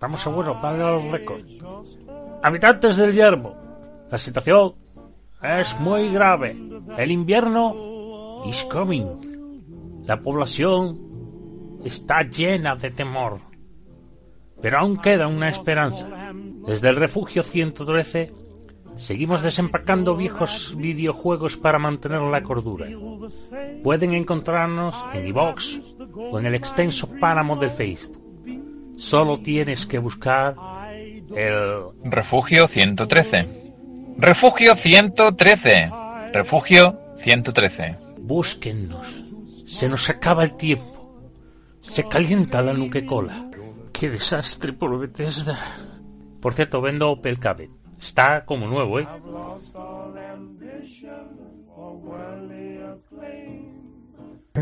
Vamos 0.00 0.26
a 0.26 0.30
bueno, 0.30 0.58
darle 0.60 0.82
a 0.82 0.90
los 0.90 1.12
récords. 1.12 1.46
Habitantes 2.42 2.96
del 2.96 3.12
yermo, 3.12 3.54
la 4.10 4.18
situación 4.18 4.74
es 5.40 5.78
muy 5.78 6.10
grave. 6.10 6.56
El 6.96 7.12
invierno 7.12 8.42
is 8.44 8.64
coming. 8.64 10.02
La 10.06 10.20
población 10.20 11.78
está 11.84 12.22
llena 12.22 12.74
de 12.74 12.90
temor. 12.90 13.38
Pero 14.60 14.78
aún 14.78 14.96
queda 14.96 15.28
una 15.28 15.50
esperanza. 15.50 16.08
Desde 16.66 16.88
el 16.88 16.96
refugio 16.96 17.44
113 17.44 18.37
seguimos 18.98 19.42
desempacando 19.42 20.16
viejos 20.16 20.74
videojuegos 20.76 21.56
para 21.56 21.78
mantener 21.78 22.20
la 22.20 22.42
cordura. 22.42 22.86
Pueden 23.82 24.12
encontrarnos 24.12 24.94
en 25.14 25.26
iVox 25.28 25.80
o 26.16 26.38
en 26.38 26.46
el 26.46 26.54
extenso 26.54 27.08
páramo 27.18 27.56
de 27.56 27.70
Facebook. 27.70 28.18
Solo 28.96 29.40
tienes 29.40 29.86
que 29.86 29.98
buscar 29.98 30.56
el 31.34 31.84
Refugio 32.04 32.66
113. 32.66 33.48
Refugio 34.18 34.74
113. 34.74 35.90
Refugio 36.32 36.98
113. 37.18 37.96
Búsquennos. 38.18 39.06
Se 39.66 39.88
nos 39.88 40.10
acaba 40.10 40.44
el 40.44 40.56
tiempo. 40.56 41.20
Se 41.80 42.08
calienta 42.08 42.60
la 42.60 42.72
nuque-cola. 42.72 43.48
¡Qué 43.92 44.10
desastre 44.10 44.72
por 44.72 44.98
Bethesda! 44.98 45.58
Por 46.40 46.54
cierto, 46.54 46.80
vendo 46.80 47.10
Opel 47.10 47.38
Cabet. 47.38 47.70
Está 48.00 48.44
como 48.44 48.66
nuevo, 48.66 49.00
¿eh? 49.00 49.08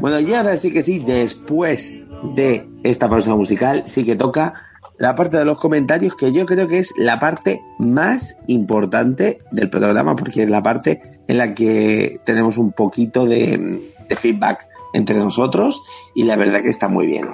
Bueno, 0.01 0.21
y 0.21 0.35
ahora 0.35 0.57
sí 0.57 0.73
que 0.73 0.83
sí, 0.83 0.99
después 0.99 2.05
de 2.35 2.69
esta 2.83 3.09
pausa 3.09 3.35
musical, 3.35 3.83
sí 3.87 4.05
que 4.05 4.17
toca 4.17 4.55
la 4.99 5.15
parte 5.15 5.37
de 5.37 5.45
los 5.45 5.59
comentarios, 5.59 6.15
que 6.15 6.33
yo 6.33 6.47
creo 6.47 6.69
que 6.69 6.79
es 6.79 6.95
la 6.97 7.19
parte 7.19 7.61
más 7.79 8.39
importante 8.47 9.41
del 9.53 9.69
programa, 9.69 10.17
porque 10.17 10.43
es 10.43 10.51
la 10.51 10.63
parte 10.63 11.01
en 11.29 11.39
la 11.39 11.55
que 11.55 12.21
tenemos 12.25 12.59
un 12.59 12.73
poquito 12.73 13.27
de, 13.27 13.93
feedback 14.17 14.67
entre 14.93 15.17
nosotros 15.17 15.83
y 16.15 16.25
la 16.25 16.37
verdad 16.37 16.63
que 16.63 16.69
está 16.69 16.89
muy 16.89 17.07
bien. 17.07 17.27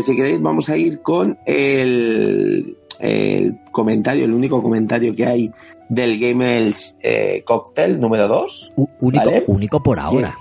Si 0.00 0.16
queréis, 0.16 0.40
vamos 0.40 0.70
a 0.70 0.76
ir 0.76 1.02
con 1.02 1.38
el, 1.44 2.76
el 3.00 3.58
comentario, 3.70 4.24
el 4.24 4.32
único 4.32 4.62
comentario 4.62 5.14
que 5.14 5.26
hay 5.26 5.50
del 5.88 6.18
Gamers 6.18 6.98
eh, 7.02 7.42
Cocktail 7.44 7.98
número 7.98 8.28
2. 8.28 8.72
Único, 9.00 9.30
único 9.48 9.82
por 9.82 9.98
ahora. 9.98 10.34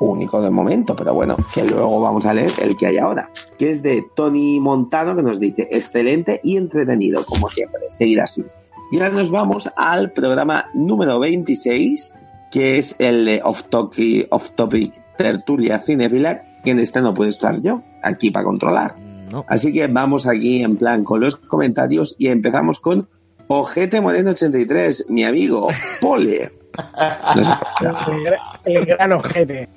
Único 0.00 0.40
de 0.40 0.48
momento, 0.48 0.96
pero 0.96 1.12
bueno, 1.12 1.36
que 1.52 1.62
luego 1.62 2.00
vamos 2.00 2.24
a 2.24 2.32
leer 2.32 2.50
el 2.62 2.74
que 2.74 2.86
hay 2.86 2.96
ahora, 2.96 3.30
que 3.58 3.68
es 3.68 3.82
de 3.82 4.02
Tony 4.16 4.58
Montano, 4.58 5.14
que 5.14 5.22
nos 5.22 5.38
dice, 5.38 5.68
excelente 5.70 6.40
y 6.42 6.56
entretenido, 6.56 7.22
como 7.26 7.50
siempre, 7.50 7.82
seguir 7.90 8.22
así. 8.22 8.42
Y 8.90 8.96
ahora 8.96 9.10
nos 9.10 9.30
vamos 9.30 9.70
al 9.76 10.12
programa 10.12 10.70
número 10.72 11.20
26, 11.20 12.16
que 12.50 12.78
es 12.78 12.96
el 12.98 13.26
de 13.26 13.42
Off 13.44 13.64
Topic, 13.64 14.26
Off 14.30 14.52
Topic 14.52 14.94
Tertulia 15.18 15.78
Cinefila, 15.78 16.44
que 16.64 16.70
en 16.70 16.80
este 16.80 17.02
no 17.02 17.12
puedo 17.12 17.28
estar 17.28 17.60
yo, 17.60 17.82
aquí 18.02 18.30
para 18.30 18.46
controlar. 18.46 19.09
No. 19.30 19.44
Así 19.48 19.72
que 19.72 19.86
vamos 19.86 20.26
aquí 20.26 20.62
en 20.62 20.76
plan 20.76 21.04
con 21.04 21.20
los 21.20 21.36
comentarios 21.36 22.16
y 22.18 22.28
empezamos 22.28 22.80
con 22.80 23.08
Ojete 23.48 24.00
Moreno 24.00 24.30
83, 24.30 25.06
mi 25.08 25.24
amigo, 25.24 25.68
Pole. 26.00 26.52
No 27.36 27.42
sé. 27.44 27.50
El, 28.64 28.76
el 28.76 28.86
gran 28.86 29.12
ojete. 29.12 29.68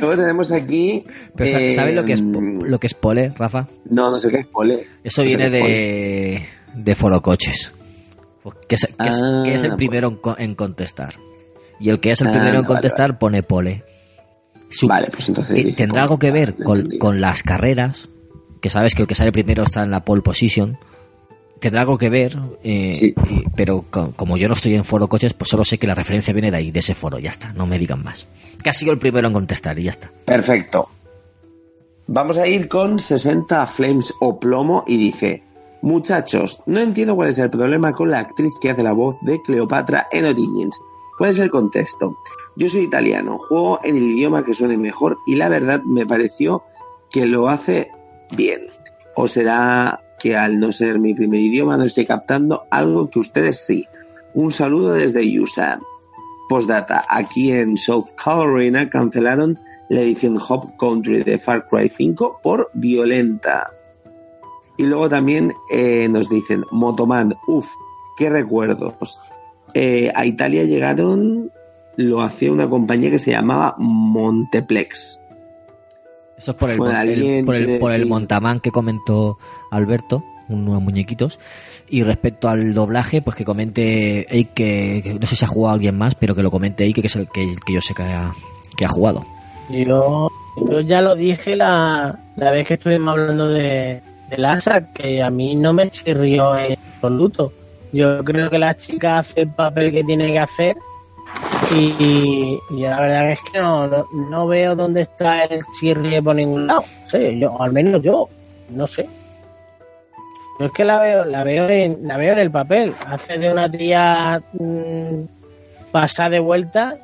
Luego 0.00 0.16
tenemos 0.16 0.50
aquí. 0.50 1.04
Pero 1.34 1.58
eh, 1.58 1.70
¿sabes 1.70 1.94
lo 1.94 2.04
que 2.06 2.14
es 2.14 2.22
po- 2.22 2.40
lo 2.40 2.80
que 2.80 2.86
es 2.86 2.94
pole, 2.94 3.32
Rafa? 3.36 3.68
No, 3.90 4.10
no 4.10 4.18
sé 4.18 4.30
qué 4.30 4.38
es 4.38 4.46
pole. 4.46 4.86
Eso 5.04 5.22
No 5.22 5.26
viene 5.28 5.44
pole. 5.46 5.60
de, 5.72 6.42
de 6.74 6.94
Forocoches. 6.94 7.72
Que 8.66 8.76
es, 8.76 8.86
que 8.86 9.08
es- 9.08 9.20
Ah, 9.22 9.42
que 9.44 9.54
es 9.54 9.62
el 9.64 9.70
pues. 9.70 9.76
primero 9.76 10.08
en, 10.08 10.16
co- 10.16 10.36
en 10.38 10.54
contestar. 10.54 11.14
Y 11.80 11.90
el 11.90 12.00
que 12.00 12.12
es 12.12 12.20
el 12.22 12.28
Ah, 12.28 12.32
primero 12.32 12.56
en 12.56 12.62
vale, 12.62 12.66
contestar 12.68 13.18
pone 13.18 13.42
pole. 13.42 13.84
Su- 14.68 14.88
Vale, 14.88 15.08
pues 15.10 15.28
entonces. 15.28 15.76
Tendrá 15.76 16.02
algo 16.02 16.18
que 16.18 16.30
ver 16.30 16.54
con, 16.56 16.90
con 16.98 17.20
las 17.20 17.42
carreras, 17.42 18.08
que 18.60 18.70
sabes 18.70 18.94
que 18.94 19.02
el 19.02 19.08
que 19.08 19.14
sale 19.14 19.32
primero 19.32 19.62
está 19.62 19.82
en 19.82 19.90
la 19.90 20.04
pole 20.04 20.22
position. 20.22 20.76
Tendrá 21.60 21.82
algo 21.82 21.96
que 21.96 22.10
ver, 22.10 22.38
eh, 22.64 23.14
y- 23.30 23.44
pero 23.54 23.84
co- 23.90 24.12
como 24.14 24.36
yo 24.36 24.46
no 24.48 24.54
estoy 24.54 24.74
en 24.74 24.84
foro 24.84 25.08
coches, 25.08 25.32
pues 25.32 25.48
solo 25.48 25.64
sé 25.64 25.78
que 25.78 25.86
la 25.86 25.94
referencia 25.94 26.32
viene 26.34 26.50
de 26.50 26.56
ahí, 26.58 26.70
de 26.70 26.80
ese 26.80 26.94
foro, 26.94 27.18
ya 27.18 27.30
está, 27.30 27.52
no 27.54 27.66
me 27.66 27.78
digan 27.78 28.02
más. 28.04 28.26
Que 28.62 28.68
ha 28.70 28.72
sido 28.74 28.92
el 28.92 28.98
primero 28.98 29.26
en 29.28 29.32
contestar 29.34 29.78
y 29.78 29.84
ya 29.84 29.92
está. 29.92 30.10
Perfecto. 30.26 30.90
Vamos 32.08 32.38
a 32.38 32.46
ir 32.46 32.68
con 32.68 32.98
60 32.98 33.66
Flames 33.66 34.12
o 34.20 34.38
Plomo 34.38 34.84
y 34.86 34.96
dice: 34.96 35.42
Muchachos, 35.82 36.60
no 36.66 36.80
entiendo 36.80 37.14
cuál 37.16 37.30
es 37.30 37.38
el 37.38 37.50
problema 37.50 37.92
con 37.94 38.10
la 38.10 38.20
actriz 38.20 38.52
que 38.60 38.70
hace 38.70 38.82
la 38.82 38.92
voz 38.92 39.16
de 39.22 39.40
Cleopatra 39.42 40.06
en 40.12 40.24
Origins. 40.26 40.78
¿Cuál 41.18 41.30
es 41.30 41.38
el 41.38 41.50
contexto? 41.50 42.16
Yo 42.56 42.68
soy 42.70 42.82
italiano, 42.82 43.38
juego 43.38 43.80
en 43.84 43.96
el 43.96 44.02
idioma 44.02 44.42
que 44.42 44.54
suene 44.54 44.78
mejor 44.78 45.18
y 45.26 45.34
la 45.34 45.50
verdad 45.50 45.82
me 45.82 46.06
pareció 46.06 46.64
que 47.10 47.26
lo 47.26 47.48
hace 47.48 47.90
bien. 48.34 48.62
¿O 49.14 49.28
será 49.28 50.00
que 50.18 50.36
al 50.36 50.58
no 50.58 50.72
ser 50.72 50.98
mi 50.98 51.14
primer 51.14 51.40
idioma 51.40 51.76
no 51.76 51.84
estoy 51.84 52.06
captando 52.06 52.64
algo 52.70 53.10
que 53.10 53.18
ustedes 53.18 53.64
sí? 53.64 53.86
Un 54.32 54.52
saludo 54.52 54.94
desde 54.94 55.40
USA. 55.40 55.78
Postdata, 56.48 57.04
aquí 57.08 57.52
en 57.52 57.76
South 57.76 58.10
Carolina 58.22 58.88
cancelaron 58.88 59.58
la 59.88 60.00
edición 60.00 60.38
Hop 60.48 60.76
Country 60.78 61.24
de 61.24 61.38
Far 61.38 61.66
Cry 61.68 61.88
5 61.88 62.40
por 62.42 62.70
violenta. 62.72 63.72
Y 64.76 64.84
luego 64.84 65.08
también 65.08 65.52
eh, 65.70 66.08
nos 66.08 66.28
dicen, 66.28 66.64
Motoman, 66.70 67.34
uff, 67.46 67.70
qué 68.16 68.30
recuerdos. 68.30 69.18
Eh, 69.74 70.10
a 70.14 70.24
Italia 70.24 70.64
llegaron, 70.64 71.50
lo 71.96 72.20
hacía 72.20 72.52
una 72.52 72.68
compañía 72.68 73.10
que 73.10 73.18
se 73.18 73.32
llamaba 73.32 73.74
Monteplex. 73.78 75.20
Eso 76.36 76.50
es 76.50 76.56
por 76.56 76.70
el, 76.70 76.78
Bueno, 76.78 77.46
por 77.46 77.54
el, 77.54 77.78
por 77.78 77.92
el 77.92 78.06
montamán 78.06 78.60
que 78.60 78.70
comentó 78.70 79.38
Alberto, 79.70 80.22
unos 80.48 80.82
muñequitos. 80.82 81.38
Y 81.88 82.02
respecto 82.02 82.48
al 82.48 82.74
doblaje, 82.74 83.22
pues 83.22 83.36
que 83.36 83.44
comente 83.44 84.26
Eik 84.34 84.52
que, 84.52 85.00
que 85.02 85.14
no 85.14 85.26
sé 85.26 85.36
si 85.36 85.44
ha 85.44 85.48
jugado 85.48 85.74
alguien 85.74 85.96
más, 85.96 86.14
pero 86.14 86.34
que 86.34 86.42
lo 86.42 86.50
comente 86.50 86.84
Eik 86.84 87.00
que 87.00 87.06
es 87.06 87.16
el 87.16 87.28
que, 87.28 87.54
que 87.64 87.72
yo 87.72 87.80
sé 87.80 87.94
que 87.94 88.02
ha, 88.02 88.32
que 88.76 88.84
ha 88.84 88.88
jugado. 88.88 89.24
Yo, 89.70 90.28
yo 90.68 90.80
ya 90.80 91.00
lo 91.00 91.14
dije 91.14 91.56
la, 91.56 92.18
la 92.36 92.50
vez 92.50 92.68
que 92.68 92.74
estuvimos 92.74 93.12
hablando 93.12 93.48
de, 93.48 94.02
de 94.28 94.38
Lasa, 94.38 94.92
que 94.92 95.22
a 95.22 95.30
mí 95.30 95.54
no 95.54 95.72
me 95.72 95.90
chirrió 95.90 96.56
en 96.56 96.76
absoluto. 96.94 97.52
Yo 97.92 98.22
creo 98.24 98.50
que 98.50 98.58
la 98.58 98.76
chica 98.76 99.18
hace 99.18 99.42
el 99.42 99.48
papel 99.48 99.90
que 99.90 100.04
tiene 100.04 100.32
que 100.32 100.38
hacer 100.38 100.76
Y, 101.74 102.58
y 102.70 102.80
la 102.82 103.00
verdad 103.00 103.30
es 103.32 103.40
que 103.52 103.58
no, 103.58 103.86
no, 104.30 104.46
veo 104.46 104.76
dónde 104.76 105.02
está 105.02 105.44
el 105.44 105.60
chirrie 105.78 106.22
por 106.22 106.36
ningún 106.36 106.66
lado. 106.66 106.84
Sí, 107.10 107.38
yo, 107.38 107.60
al 107.60 107.72
menos 107.72 108.02
yo, 108.02 108.28
no 108.70 108.86
sé. 108.86 109.08
Yo 110.58 110.66
es 110.66 110.72
que 110.72 110.84
la 110.84 111.00
veo, 111.00 111.24
la 111.24 111.44
veo 111.44 111.68
en, 111.68 111.98
la 112.06 112.16
veo 112.16 112.32
en 112.32 112.38
el 112.38 112.50
papel. 112.50 112.94
Hace 113.06 113.36
de 113.38 113.50
una 113.52 113.70
tía 113.70 114.40
mm, 114.52 115.24
pasada 115.92 116.30
de 116.30 116.40
vuelta, 116.40 116.96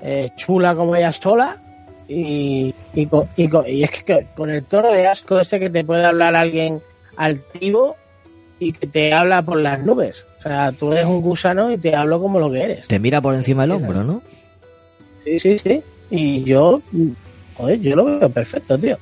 eh, 0.00 0.30
chula 0.36 0.74
como 0.74 0.94
ella 0.96 1.12
sola, 1.12 1.56
y, 2.08 2.74
y, 2.94 3.06
con- 3.06 3.28
y 3.36 3.48
con- 3.48 3.66
y 3.68 3.82
es 3.84 3.90
que 3.90 4.26
con 4.34 4.48
el 4.48 4.64
toro 4.64 4.90
de 4.92 5.06
asco 5.06 5.38
ese 5.40 5.58
que 5.60 5.68
te 5.70 5.84
puede 5.84 6.04
hablar 6.06 6.34
alguien 6.36 6.80
altivo 7.16 7.96
y 8.58 8.72
que 8.72 8.86
te 8.86 9.12
habla 9.12 9.42
por 9.42 9.58
las 9.58 9.80
nubes. 9.80 10.24
O 10.48 10.50
sea, 10.50 10.72
tú 10.72 10.92
eres 10.94 11.04
un 11.04 11.20
gusano 11.20 11.70
y 11.70 11.76
te 11.76 11.94
hablo 11.94 12.22
como 12.22 12.40
lo 12.40 12.50
que 12.50 12.62
eres. 12.62 12.88
Te 12.88 12.98
mira 12.98 13.20
por 13.20 13.34
encima 13.34 13.64
del 13.64 13.72
hombro, 13.72 14.02
¿no? 14.02 14.22
Sí, 15.22 15.38
sí, 15.38 15.58
sí. 15.58 15.82
Y 16.10 16.42
yo, 16.44 16.80
joder, 17.52 17.78
yo 17.80 17.94
lo 17.94 18.06
veo 18.06 18.30
perfecto, 18.30 18.78
tío. 18.78 18.96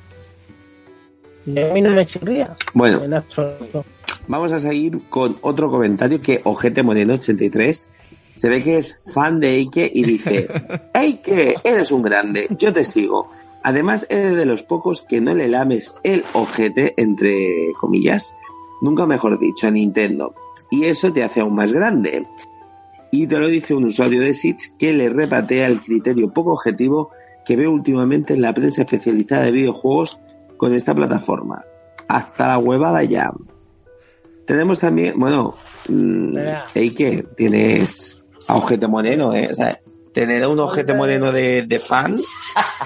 Y 1.45 1.57
a 1.57 1.73
mí 1.73 1.81
no 1.81 1.91
me 1.91 2.05
chirría. 2.05 2.53
Bueno. 2.73 3.01
En 3.01 3.13
absoluto. 3.13 3.85
Vamos 4.27 4.51
a 4.51 4.59
seguir 4.59 4.99
con 5.09 5.37
otro 5.39 5.71
comentario 5.71 6.19
que 6.19 6.41
Ojete 6.43 6.83
Moreno 6.83 7.13
83 7.13 7.89
se 8.35 8.49
ve 8.49 8.61
que 8.61 8.77
es 8.77 8.99
fan 9.13 9.39
de 9.39 9.51
Eike 9.55 9.89
y 9.93 10.03
dice, 10.03 10.49
Eike, 10.93 11.55
eres 11.63 11.91
un 11.91 12.01
grande, 12.01 12.47
yo 12.59 12.73
te 12.73 12.83
sigo. 12.83 13.31
Además, 13.63 14.05
eres 14.09 14.35
de 14.35 14.45
los 14.45 14.63
pocos 14.63 15.01
que 15.01 15.21
no 15.21 15.33
le 15.33 15.47
lames 15.47 15.95
el 16.03 16.25
ojete, 16.33 16.93
entre 16.97 17.71
comillas, 17.79 18.35
nunca 18.81 19.05
mejor 19.05 19.39
dicho, 19.39 19.67
a 19.67 19.71
Nintendo. 19.71 20.35
Y 20.69 20.85
eso 20.85 21.11
te 21.13 21.23
hace 21.23 21.41
aún 21.41 21.55
más 21.55 21.71
grande. 21.71 22.25
Y 23.11 23.27
te 23.27 23.39
lo 23.39 23.47
dice 23.47 23.73
un 23.73 23.85
usuario 23.85 24.21
de 24.21 24.33
Switch 24.33 24.75
que 24.77 24.93
le 24.93 25.09
repatea 25.09 25.67
el 25.67 25.79
criterio 25.79 26.33
poco 26.33 26.53
objetivo 26.53 27.11
que 27.45 27.55
veo 27.55 27.71
últimamente 27.71 28.33
en 28.33 28.41
la 28.41 28.53
prensa 28.53 28.81
especializada 28.81 29.43
de 29.43 29.51
videojuegos 29.51 30.19
con 30.57 30.73
esta 30.73 30.93
plataforma. 30.93 31.63
Hasta 32.09 32.47
la 32.47 32.57
huevada 32.57 33.03
ya. 33.03 33.31
Tenemos 34.45 34.79
también, 34.79 35.17
bueno, 35.17 35.55
mm, 35.87 36.27
Espera. 36.29 36.65
Eike, 36.73 37.25
tienes 37.35 38.25
a 38.47 38.55
Ojete 38.55 38.87
Moreno, 38.87 39.33
¿eh? 39.33 39.47
O 39.51 39.53
sea, 39.53 39.79
tener 40.19 40.41
a 40.41 40.49
un 40.49 40.59
Ojete 40.59 40.95
Moreno 40.95 41.31
de, 41.31 41.61
de 41.61 41.79
fan 41.79 42.19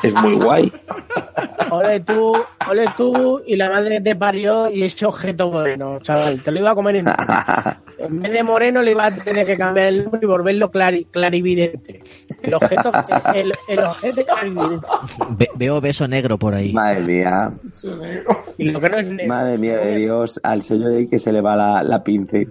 es 0.03 0.13
muy 0.15 0.33
guay. 0.35 0.69
Ole 1.71 2.01
tú, 2.01 2.33
ole 2.69 2.85
tú 2.97 3.41
y 3.47 3.55
la 3.55 3.69
madre 3.69 3.97
que 3.99 4.01
te 4.01 4.15
parió 4.17 4.69
y 4.69 4.83
ese 4.83 5.05
objeto 5.05 5.49
moreno, 5.49 5.99
chaval. 6.01 6.41
Te 6.41 6.51
lo 6.51 6.59
iba 6.59 6.71
a 6.71 6.75
comer 6.75 6.97
en 6.97 7.05
En 7.97 8.21
vez 8.21 8.33
de 8.33 8.43
moreno 8.43 8.81
le 8.81 8.91
iba 8.91 9.05
a 9.05 9.11
tener 9.11 9.45
que 9.45 9.55
cambiar 9.57 9.87
el 9.87 10.03
nombre 10.03 10.19
y 10.21 10.25
volverlo 10.25 10.69
clari- 10.69 11.07
clarividente. 11.09 12.03
El 12.41 12.53
objeto, 12.55 12.91
el, 13.35 13.53
el 13.69 13.79
objeto 13.85 14.25
clarividente. 14.25 14.87
Ve- 15.37 15.49
veo 15.55 15.79
beso 15.79 16.05
negro 16.09 16.37
por 16.37 16.53
ahí. 16.55 16.73
Madre 16.73 16.99
mía, 17.01 17.53
Y 18.57 18.65
lo 18.69 18.81
que 18.81 18.89
no 18.89 18.97
es 18.99 19.05
negro. 19.07 19.27
madre 19.29 19.57
mía 19.57 19.77
de 19.77 19.95
Dios, 19.95 20.41
al 20.43 20.63
señor 20.63 20.91
Eike 20.91 21.19
se 21.19 21.31
le 21.31 21.39
va 21.39 21.55
la, 21.55 21.83
la 21.83 22.03
pince. 22.03 22.49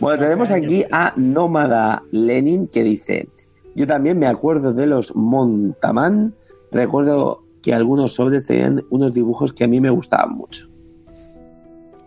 Bueno, 0.00 0.20
tenemos 0.20 0.50
aquí 0.50 0.84
a 0.90 1.12
Nómada 1.14 2.02
Lenin 2.10 2.66
que 2.66 2.82
dice, 2.82 3.28
yo 3.74 3.86
también 3.86 4.18
me 4.18 4.26
acuerdo 4.26 4.72
de 4.72 4.86
los 4.86 5.14
Montaman, 5.16 6.34
recuerdo 6.72 7.44
que 7.62 7.74
algunos 7.74 8.14
sobres 8.14 8.46
tenían 8.46 8.82
unos 8.90 9.12
dibujos 9.12 9.52
que 9.52 9.64
a 9.64 9.68
mí 9.68 9.80
me 9.80 9.90
gustaban 9.90 10.32
mucho. 10.36 10.68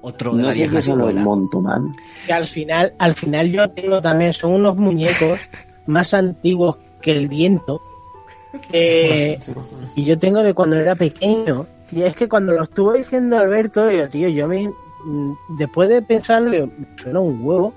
Otro 0.01 0.35
de 0.35 0.41
No 0.41 0.47
la 0.49 0.53
vieja 0.53 0.81
son 0.81 0.97
los. 0.99 1.15
Montaman. 1.15 1.91
Que 2.27 2.33
al 2.33 2.43
final, 2.43 2.93
al 2.99 3.13
final 3.13 3.51
yo 3.51 3.69
tengo 3.71 4.01
también, 4.01 4.33
son 4.33 4.51
unos 4.51 4.77
muñecos 4.77 5.39
más 5.87 6.13
antiguos 6.13 6.77
que 7.01 7.11
el 7.11 7.27
viento. 7.27 7.81
que- 8.69 9.39
y 9.95 10.03
yo 10.03 10.19
tengo 10.19 10.43
de 10.43 10.53
cuando 10.53 10.75
era 10.75 10.95
pequeño. 10.95 11.65
Y 11.91 12.03
es 12.03 12.15
que 12.15 12.27
cuando 12.29 12.53
lo 12.53 12.63
estuvo 12.63 12.93
diciendo 12.93 13.37
Alberto, 13.37 13.89
yo, 13.89 14.07
tío, 14.09 14.27
yo 14.29 14.47
me. 14.47 14.67
mm, 15.05 15.33
Después 15.57 15.89
de 15.89 16.01
pensarlo, 16.01 16.53
yo, 16.53 16.67
me 16.67 16.85
suena 16.97 17.19
un 17.19 17.39
huevo. 17.41 17.73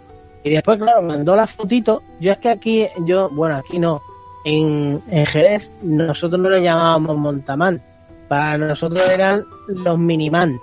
Y 0.47 0.51
después, 0.51 0.79
claro, 0.79 1.03
mandó 1.03 1.35
la 1.35 1.45
fotito. 1.49 2.05
Yo 2.21 2.31
es 2.31 2.39
que 2.39 2.51
aquí, 2.51 2.87
yo, 3.05 3.29
bueno, 3.31 3.57
aquí 3.57 3.81
no. 3.81 4.01
En, 4.45 5.03
en 5.11 5.27
Jerez, 5.27 5.73
nosotros 5.83 6.41
no 6.41 6.49
le 6.49 6.63
llamábamos 6.63 7.17
Montamán. 7.17 7.83
Para 8.29 8.57
nosotros 8.57 9.03
eran 9.09 9.45
los 9.67 9.99
Miniman. 9.99 10.57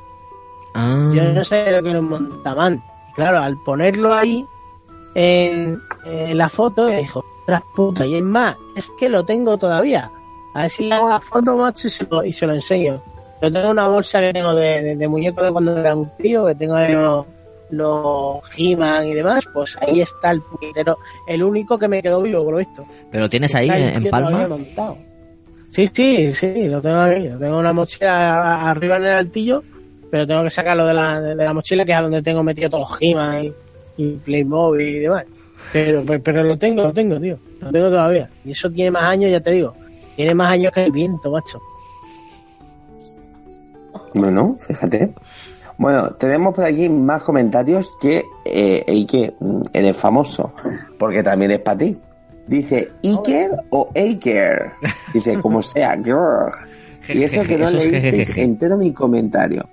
Ah, 0.73 1.11
Yo 1.13 1.33
no 1.33 1.43
sé 1.43 1.69
lo 1.69 1.83
que 1.83 1.89
era 1.89 1.99
un 1.99 2.07
montamán. 2.07 2.81
Y 3.09 3.13
claro, 3.13 3.39
al 3.39 3.57
ponerlo 3.65 4.13
ahí 4.13 4.45
en, 5.15 5.77
en 6.05 6.37
la 6.37 6.47
foto, 6.47 6.87
dijo, 6.87 7.23
tras 7.45 7.61
puta, 7.75 8.05
y 8.05 8.15
es 8.15 8.23
más, 8.23 8.55
es 8.77 8.87
que 8.97 9.09
lo 9.09 9.25
tengo 9.25 9.57
todavía. 9.57 10.09
A 10.53 10.61
ver 10.61 10.69
si 10.69 10.85
le 10.85 10.95
hago 10.95 11.07
una 11.07 11.19
foto, 11.19 11.57
macho, 11.57 11.87
y 11.87 11.91
se 11.91 12.07
lo, 12.09 12.23
y 12.23 12.31
se 12.31 12.47
lo 12.47 12.53
enseño. 12.53 13.01
Yo 13.41 13.51
tengo 13.51 13.69
una 13.69 13.89
bolsa 13.89 14.21
que 14.21 14.31
tengo 14.31 14.55
de, 14.55 14.81
de, 14.81 14.95
de 14.95 15.07
muñecos 15.09 15.43
de 15.43 15.51
cuando 15.51 15.77
era 15.77 15.93
un 15.93 16.09
tío, 16.17 16.45
que 16.45 16.55
tengo 16.55 16.75
ahí 16.75 16.93
los, 16.93 17.25
los 17.77 18.39
He-Man 18.57 19.07
y 19.07 19.13
demás, 19.13 19.45
pues 19.53 19.77
ahí 19.81 20.01
está 20.01 20.31
el 20.31 20.41
puñetero, 20.41 20.97
el 21.27 21.43
único 21.43 21.77
que 21.77 21.87
me 21.87 22.01
quedó 22.01 22.21
vivo, 22.21 22.43
por 22.43 22.53
lo 22.53 22.59
visto. 22.59 22.85
pero 23.11 23.23
lo 23.23 23.29
tienes 23.29 23.53
ahí 23.55 23.69
Está 23.69 23.97
en, 23.97 24.09
Palma. 24.09 24.47
montado. 24.47 24.97
Sí, 25.69 25.87
sí, 25.91 26.31
sí, 26.33 26.67
lo 26.67 26.81
tengo 26.81 26.99
aquí. 26.99 27.27
Lo 27.29 27.39
tengo 27.39 27.53
en 27.53 27.59
una 27.59 27.73
mochila 27.73 28.69
arriba 28.69 28.97
en 28.97 29.05
el 29.05 29.13
altillo, 29.13 29.63
pero 30.11 30.27
tengo 30.27 30.43
que 30.43 30.51
sacarlo 30.51 30.85
de 30.85 30.93
la, 30.93 31.19
de 31.19 31.35
la 31.35 31.53
mochila, 31.53 31.83
que 31.83 31.91
es 31.91 31.97
a 31.97 32.01
donde 32.01 32.21
tengo 32.21 32.43
metido 32.43 32.69
todos 32.69 32.91
los 32.91 33.01
He-Man 33.01 33.45
y, 33.45 34.03
y 34.03 34.11
Playmobil 34.17 34.87
y 34.87 34.99
demás. 34.99 35.25
Pero, 35.71 36.03
pero, 36.05 36.21
pero 36.21 36.43
lo 36.43 36.57
tengo, 36.57 36.83
lo 36.83 36.93
tengo, 36.93 37.19
tío. 37.19 37.37
Lo 37.61 37.71
tengo 37.71 37.87
todavía. 37.89 38.29
Y 38.45 38.51
eso 38.51 38.69
tiene 38.69 38.91
más 38.91 39.03
años, 39.03 39.31
ya 39.31 39.39
te 39.39 39.49
digo. 39.51 39.73
Tiene 40.15 40.35
más 40.35 40.51
años 40.51 40.71
que 40.71 40.83
el 40.83 40.91
viento, 40.91 41.31
macho. 41.31 41.59
Bueno, 44.13 44.57
fíjate. 44.59 45.11
Bueno, 45.77 46.11
tenemos 46.11 46.53
por 46.53 46.65
aquí 46.65 46.87
más 46.89 47.23
comentarios 47.23 47.95
que 47.99 48.25
eh, 48.45 48.83
Eike, 48.87 49.35
mm, 49.39 49.61
eres 49.73 49.97
famoso, 49.97 50.53
porque 50.97 51.23
también 51.23 51.51
es 51.51 51.59
para 51.59 51.77
ti. 51.77 51.97
Dice 52.47 52.91
Iker 53.03 53.51
o 53.69 53.89
Eiker. 53.93 54.73
Dice 55.13 55.39
como 55.39 55.61
sea, 55.61 55.95
girl. 55.95 56.51
Y 57.09 57.23
eso 57.23 57.41
que 57.41 57.57
no 57.57 57.65
Eso 57.65 57.77
es 57.79 57.85
leísteis 57.85 58.37
entero 58.37 58.77
mi 58.77 58.93
comentario. 58.93 59.67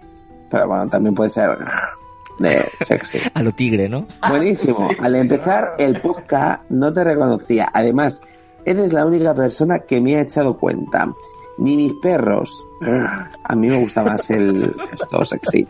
Pero 0.50 0.66
bueno, 0.66 0.88
también 0.88 1.14
puede 1.14 1.30
ser 1.30 1.56
de 2.40 2.64
sexy. 2.80 3.18
A 3.34 3.42
lo 3.42 3.52
tigre, 3.52 3.88
¿no? 3.88 4.06
Buenísimo. 4.28 4.88
Al 5.00 5.14
empezar 5.14 5.74
el 5.78 6.00
podcast 6.00 6.68
no 6.70 6.92
te 6.92 7.04
reconocía. 7.04 7.68
Además, 7.72 8.20
eres 8.64 8.92
la 8.92 9.06
única 9.06 9.32
persona 9.32 9.78
que 9.78 10.00
me 10.00 10.16
ha 10.16 10.22
echado 10.22 10.58
cuenta. 10.58 11.14
Ni 11.58 11.76
mis 11.76 11.94
perros. 12.02 12.64
A 12.82 13.54
mí 13.54 13.68
me 13.68 13.78
gusta 13.78 14.02
más 14.02 14.30
el 14.30 14.74
gesto 14.90 15.24
sexy. 15.24 15.66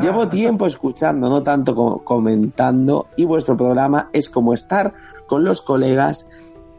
Llevo 0.00 0.28
tiempo 0.28 0.66
escuchando, 0.66 1.28
no 1.28 1.42
tanto 1.42 1.74
como 1.74 1.98
comentando, 2.04 3.08
y 3.16 3.24
vuestro 3.24 3.56
programa 3.56 4.08
es 4.12 4.30
como 4.30 4.54
estar 4.54 4.94
con 5.26 5.44
los 5.44 5.60
colegas 5.60 6.26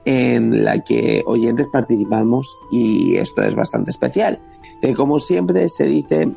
en 0.06 0.64
la 0.64 0.80
que 0.84 1.24
oyentes 1.26 1.68
participamos 1.68 2.58
y 2.72 3.18
esto 3.18 3.44
es 3.44 3.54
bastante 3.54 3.92
especial. 3.92 4.40
Que 4.82 4.96
como 4.96 5.20
siempre 5.20 5.70
se 5.70 5.86
dice, 5.86 6.32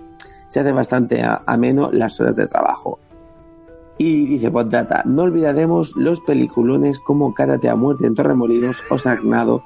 se 0.48 0.60
hace 0.60 0.72
bastante 0.72 1.22
ameno 1.46 1.90
las 1.90 2.20
horas 2.20 2.36
de 2.36 2.46
trabajo. 2.46 2.98
Y 3.96 4.26
dice 4.26 4.50
Poddata, 4.50 5.02
no 5.06 5.22
olvidaremos 5.22 5.96
los 5.96 6.20
peliculones 6.20 6.98
como 6.98 7.34
Karate 7.34 7.68
a 7.68 7.76
muerte 7.76 8.06
en 8.06 8.14
Torremolinos 8.14 8.82
o 8.90 8.98
Sagnado, 8.98 9.62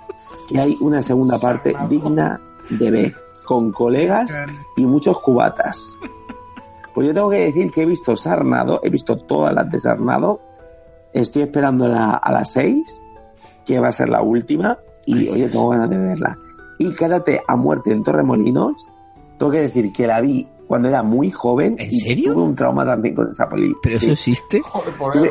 que 0.49 0.61
hay 0.61 0.77
una 0.81 1.01
segunda 1.03 1.39
parte 1.39 1.75
digna 1.89 2.41
de 2.69 2.91
ver, 2.91 3.15
con 3.47 3.73
colegas 3.73 4.31
y 4.77 4.85
muchos 4.87 5.19
cubatas. 5.21 5.99
Pues 6.95 7.07
yo 7.09 7.15
tengo 7.15 7.31
que 7.31 7.45
decir 7.45 7.71
que 7.71 7.83
he 7.83 7.87
visto 7.87 8.17
Sarnado, 8.17 8.81
he 8.83 8.91
visto 8.91 9.17
todas 9.19 9.53
las 9.55 9.71
de 9.71 9.79
Sarnado, 9.79 10.41
estoy 11.13 11.43
esperando 11.43 11.89
la, 11.89 12.11
a 12.13 12.33
las 12.33 12.53
6, 12.53 13.03
que 13.65 13.79
va 13.81 13.89
a 13.89 13.93
ser 13.93 14.09
la 14.09 14.23
última, 14.23 14.79
y 15.05 15.29
oye, 15.29 15.49
tengo 15.49 15.69
ganas 15.69 15.91
de 15.91 15.99
verla. 15.99 16.39
Y 16.79 16.93
Karate 16.93 17.43
a 17.47 17.57
muerte 17.57 17.93
en 17.93 18.03
Torremolinos, 18.03 18.89
tengo 19.39 19.53
que 19.53 19.61
decir 19.61 19.93
que 19.93 20.07
la 20.07 20.21
vi 20.21 20.49
cuando 20.67 20.89
era 20.89 21.03
muy 21.03 21.31
joven. 21.31 21.77
¿En 21.79 21.93
serio? 21.93 22.33
Tuve 22.33 22.43
un 22.43 22.55
trauma 22.57 22.85
también 22.85 23.15
con 23.15 23.29
esa 23.29 23.49
película. 23.49 23.79
¿Pero 23.83 23.97
eso 23.97 24.11
existe? 24.13 24.63
Tuve- 25.21 25.31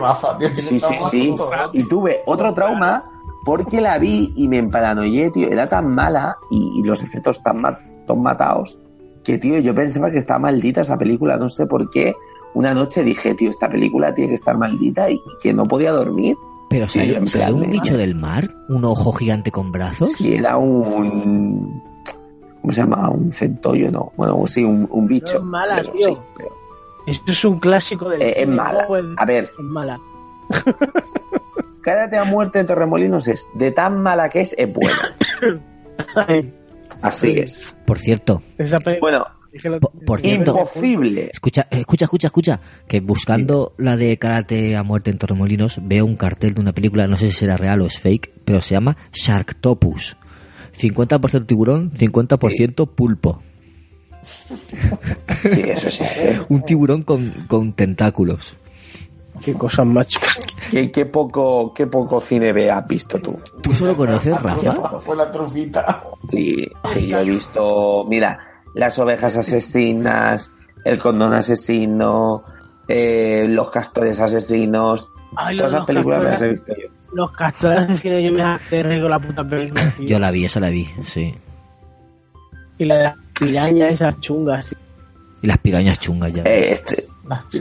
Sí, 0.62 0.80
sí, 0.80 0.98
sí. 1.10 1.28
Y 1.74 1.84
tuve 1.88 2.22
otro 2.26 2.54
trauma 2.54 3.04
porque 3.44 3.82
la 3.82 3.98
vi 3.98 4.34
y 4.36 4.48
me 4.48 4.58
emparanoyé, 4.60 5.30
tío. 5.32 5.48
Era 5.50 5.68
tan 5.68 5.94
mala 5.94 6.38
y, 6.50 6.80
y 6.80 6.84
los 6.84 7.02
efectos 7.04 7.42
tan, 7.44 7.60
ma- 7.62 7.80
tan 8.06 8.22
matados 8.22 8.78
que, 9.24 9.38
tío, 9.38 9.58
yo 9.60 9.74
pensaba 9.74 10.12
que 10.12 10.20
estaba 10.20 10.40
maldita 10.40 10.82
esa 10.82 10.98
película. 10.98 11.38
No 11.38 11.50
sé 11.50 11.66
por 11.66 11.90
qué. 11.90 12.14
Una 12.54 12.74
noche 12.74 13.04
dije, 13.04 13.34
tío, 13.36 13.50
esta 13.50 13.70
película 13.70 14.14
tiene 14.14 14.30
que 14.30 14.36
estar 14.36 14.58
maldita 14.58 15.10
y, 15.10 15.16
y 15.16 15.20
que 15.42 15.54
no 15.54 15.64
podía 15.66 15.92
dormir. 15.92 16.36
Pero 16.70 16.88
salió, 16.88 17.22
plan 17.24 17.54
un 17.54 17.70
bicho 17.72 17.98
del 17.98 18.16
mar, 18.16 18.50
un 18.70 18.86
ojo 18.86 19.12
gigante 19.12 19.52
con 19.52 19.72
brazos. 19.72 20.14
Sí, 20.14 20.36
era 20.36 20.58
un. 20.58 21.82
¿Cómo 22.62 22.74
se 22.74 22.82
llama? 22.82 23.10
Un 23.10 23.32
centollo, 23.32 23.92
no. 23.92 24.12
Bueno, 24.18 24.42
sí, 24.48 24.64
un, 24.64 24.88
un 24.90 25.06
bicho. 25.08 25.34
No 25.40 25.40
es 25.40 25.46
mala, 25.46 25.78
Eso, 25.80 25.92
tío. 25.92 26.08
sí, 26.10 26.18
pero- 26.38 26.50
Esto 27.06 27.32
es 27.32 27.46
un 27.46 27.60
clásico 27.60 28.10
del 28.10 28.22
Eh, 28.22 28.34
es 28.42 28.48
mala. 28.48 28.88
A 29.18 29.26
ver. 29.26 29.44
Es 29.58 29.64
mala. 29.64 30.00
Karate 31.82 32.18
a 32.18 32.24
muerte 32.24 32.60
en 32.60 32.66
Torremolinos 32.66 33.28
es 33.28 33.48
de 33.54 33.72
tan 33.72 34.02
mala 34.02 34.28
que 34.30 34.42
es, 34.42 34.56
es 34.58 34.72
buena. 34.74 35.00
Así 37.08 37.30
es. 37.38 37.76
Por 37.86 38.00
cierto, 38.00 38.42
Esa 38.58 38.80
pe- 38.80 39.00
Bueno, 39.00 39.26
dije 39.54 39.70
lo- 39.70 39.80
por, 39.80 39.92
por 40.06 40.20
cierto, 40.20 40.52
imposible. 40.52 41.30
escucha, 41.32 41.68
escucha, 41.72 42.06
escucha, 42.06 42.28
escucha, 42.28 42.62
que 42.88 43.00
buscando 43.00 43.74
la 43.78 43.96
de 43.98 44.18
karate 44.18 44.76
a 44.76 44.84
muerte 44.84 45.12
en 45.12 45.18
Torremolinos 45.18 45.80
veo 45.84 46.06
un 46.06 46.16
cartel 46.16 46.54
de 46.56 46.62
una 46.62 46.74
película, 46.74 47.08
no 47.08 47.18
sé 47.18 47.28
si 47.28 47.34
será 47.38 47.58
real 47.58 47.82
o 47.82 47.86
es 47.86 48.00
fake, 48.00 48.32
pero 48.44 48.62
se 48.62 48.72
llama 48.76 48.98
Sharktopus. 49.14 50.18
50% 50.78 51.46
tiburón, 51.46 51.92
50% 51.94 52.88
pulpo. 52.96 53.42
Sí, 54.24 55.62
eso 55.66 55.90
sí. 55.90 56.04
Un 56.50 56.64
tiburón 56.64 57.04
con, 57.04 57.30
con 57.48 57.74
tentáculos. 57.74 58.58
Qué 59.44 59.54
cosas, 59.54 59.86
macho. 59.86 60.20
¿Qué, 60.76 60.92
qué 60.92 61.06
poco, 61.06 61.74
qué 61.74 61.88
poco 61.88 62.20
cine 62.20 62.52
B 62.52 62.70
has 62.70 62.86
visto 62.86 63.18
tú? 63.22 63.40
¿Tú 63.64 63.72
solo 63.72 63.96
conoces, 63.96 64.34
Rafa? 64.42 65.00
Fue 65.00 65.16
la 65.16 65.32
trufita. 65.32 66.04
Sí, 66.28 66.68
sí, 66.94 67.08
yo 67.08 67.20
he 67.20 67.24
visto, 67.24 68.06
mira, 68.10 68.62
las 68.74 69.00
ovejas 69.00 69.38
asesinas, 69.38 70.52
el 70.84 70.98
condón 71.00 71.32
asesino, 71.32 72.44
eh, 72.90 73.46
los 73.48 73.70
castores 73.72 74.20
asesinos, 74.20 75.08
Ay, 75.38 75.56
todas 75.56 75.72
los 75.72 75.78
esas 75.80 75.88
películas 75.88 76.20
me 76.20 76.26
las 76.26 76.42
he 76.42 76.50
castores. 76.50 76.66
visto 76.68 76.82
yo. 76.82 76.96
Los 77.14 77.32
castores 77.32 77.88
de 77.88 77.96
cine 77.98 78.22
yo 78.24 78.34
me 78.34 78.42
aterré 78.44 79.00
con 79.00 79.10
la 79.12 79.20
puta 79.20 79.44
película, 79.46 79.94
tío. 79.98 80.08
Yo 80.10 80.20
la 80.20 80.32
vi, 80.32 80.44
esa 80.44 80.60
la 80.60 80.68
vi, 80.72 80.90
sí. 81.06 81.34
Y 82.80 82.84
la 82.84 82.96
de 82.98 83.04
las 83.06 83.16
pirañas 83.40 83.94
esas 83.94 84.20
chungas, 84.20 84.66
tío. 84.66 84.78
Y 85.42 85.48
las 85.48 85.58
pirañas 85.60 86.02
chungas 86.02 86.34
ya. 86.34 86.44
Eh, 86.44 86.74
este- 86.74 87.06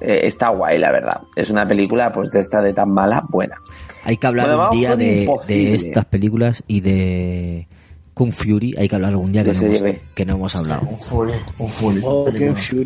eh, 0.00 0.20
está 0.24 0.48
guay, 0.48 0.78
la 0.78 0.90
verdad. 0.90 1.22
Es 1.36 1.50
una 1.50 1.66
película, 1.66 2.12
pues, 2.12 2.30
de 2.30 2.40
esta 2.40 2.62
de 2.62 2.72
tan 2.72 2.90
mala, 2.90 3.24
buena. 3.28 3.56
Hay 4.04 4.16
que 4.16 4.26
hablar 4.26 4.46
Bueno, 4.46 4.70
un 4.70 4.78
día 4.78 4.96
de, 4.96 5.74
estas 5.74 6.04
películas 6.04 6.62
y 6.66 6.80
de 6.80 7.68
Kung 8.12 8.32
Fury. 8.32 8.74
Hay 8.78 8.88
que 8.88 8.94
hablar 8.94 9.12
algún 9.12 9.32
día 9.32 9.44
que, 9.44 9.52
De 9.52 9.68
no 9.68 9.74
hemos, 9.74 9.96
que 10.14 10.26
no 10.26 10.34
hemos 10.34 10.56
hablado. 10.56 10.86
Un 10.88 11.00
fury, 11.00 11.32
un 11.58 11.68
fury. 11.68 12.02
Oh. 12.04 12.26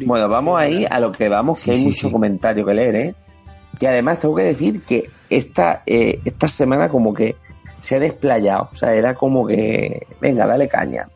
Bueno, 0.07 0.29
vamos 0.29 0.61
ahí 0.61 0.87
a 0.89 1.01
lo 1.01 1.13
que 1.13 1.29
vamos, 1.29 1.59
que 1.59 1.65
Sí, 1.65 1.71
hay 1.71 1.77
sí, 1.77 1.85
mucho 1.87 2.07
sí. 2.09 2.13
comentario 2.13 2.65
que 2.65 2.75
leer, 2.75 2.95
¿eh? 2.97 3.15
Y 3.81 3.87
además 3.87 4.21
tengo 4.21 4.35
que 4.35 4.43
decir 4.43 4.83
que 4.83 5.09
esta, 5.31 5.83
eh, 5.87 6.21
esta 6.25 6.49
semana 6.49 6.89
como 6.89 7.15
que 7.15 7.37
se 7.81 7.97
ha 7.97 8.01
desplayado. 8.01 8.71
O 8.73 8.77
sea, 8.77 8.95
era 8.95 9.15
como 9.15 9.47
que, 9.47 10.07
venga, 10.21 10.47
dale 10.47 10.69
caña. 10.69 11.09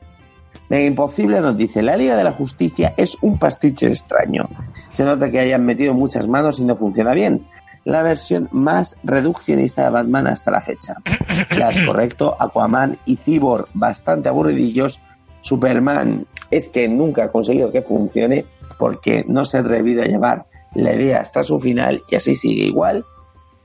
Venga, 0.68 0.86
Imposible 0.86 1.40
nos 1.40 1.56
dice, 1.56 1.82
la 1.82 1.96
Liga 1.96 2.16
de 2.16 2.24
la 2.24 2.32
Justicia 2.32 2.94
es 2.96 3.16
un 3.20 3.38
pastiche 3.38 3.88
extraño. 3.88 4.48
Se 4.90 5.04
nota 5.04 5.30
que 5.30 5.40
hayan 5.40 5.64
metido 5.64 5.94
muchas 5.94 6.28
manos 6.28 6.60
y 6.60 6.64
no 6.64 6.76
funciona 6.76 7.12
bien. 7.12 7.46
La 7.84 8.02
versión 8.02 8.48
más 8.52 8.98
reduccionista 9.02 9.84
de 9.84 9.90
Batman 9.90 10.28
hasta 10.28 10.50
la 10.50 10.60
fecha. 10.60 10.96
Flash, 11.50 11.84
correcto, 11.84 12.36
Aquaman 12.38 12.98
y 13.04 13.16
Cyborg, 13.16 13.66
bastante 13.74 14.28
aburridillos. 14.28 15.00
Superman 15.40 16.26
es 16.50 16.68
que 16.68 16.88
nunca 16.88 17.24
ha 17.24 17.32
conseguido 17.32 17.72
que 17.72 17.82
funcione 17.82 18.46
porque 18.78 19.24
no 19.26 19.44
se 19.44 19.58
ha 19.58 19.60
atrevido 19.60 20.02
a 20.02 20.06
llevar 20.06 20.46
la 20.74 20.94
idea 20.94 21.20
hasta 21.20 21.42
su 21.42 21.58
final 21.58 22.02
y 22.08 22.14
así 22.14 22.34
sigue 22.34 22.64
igual. 22.64 23.04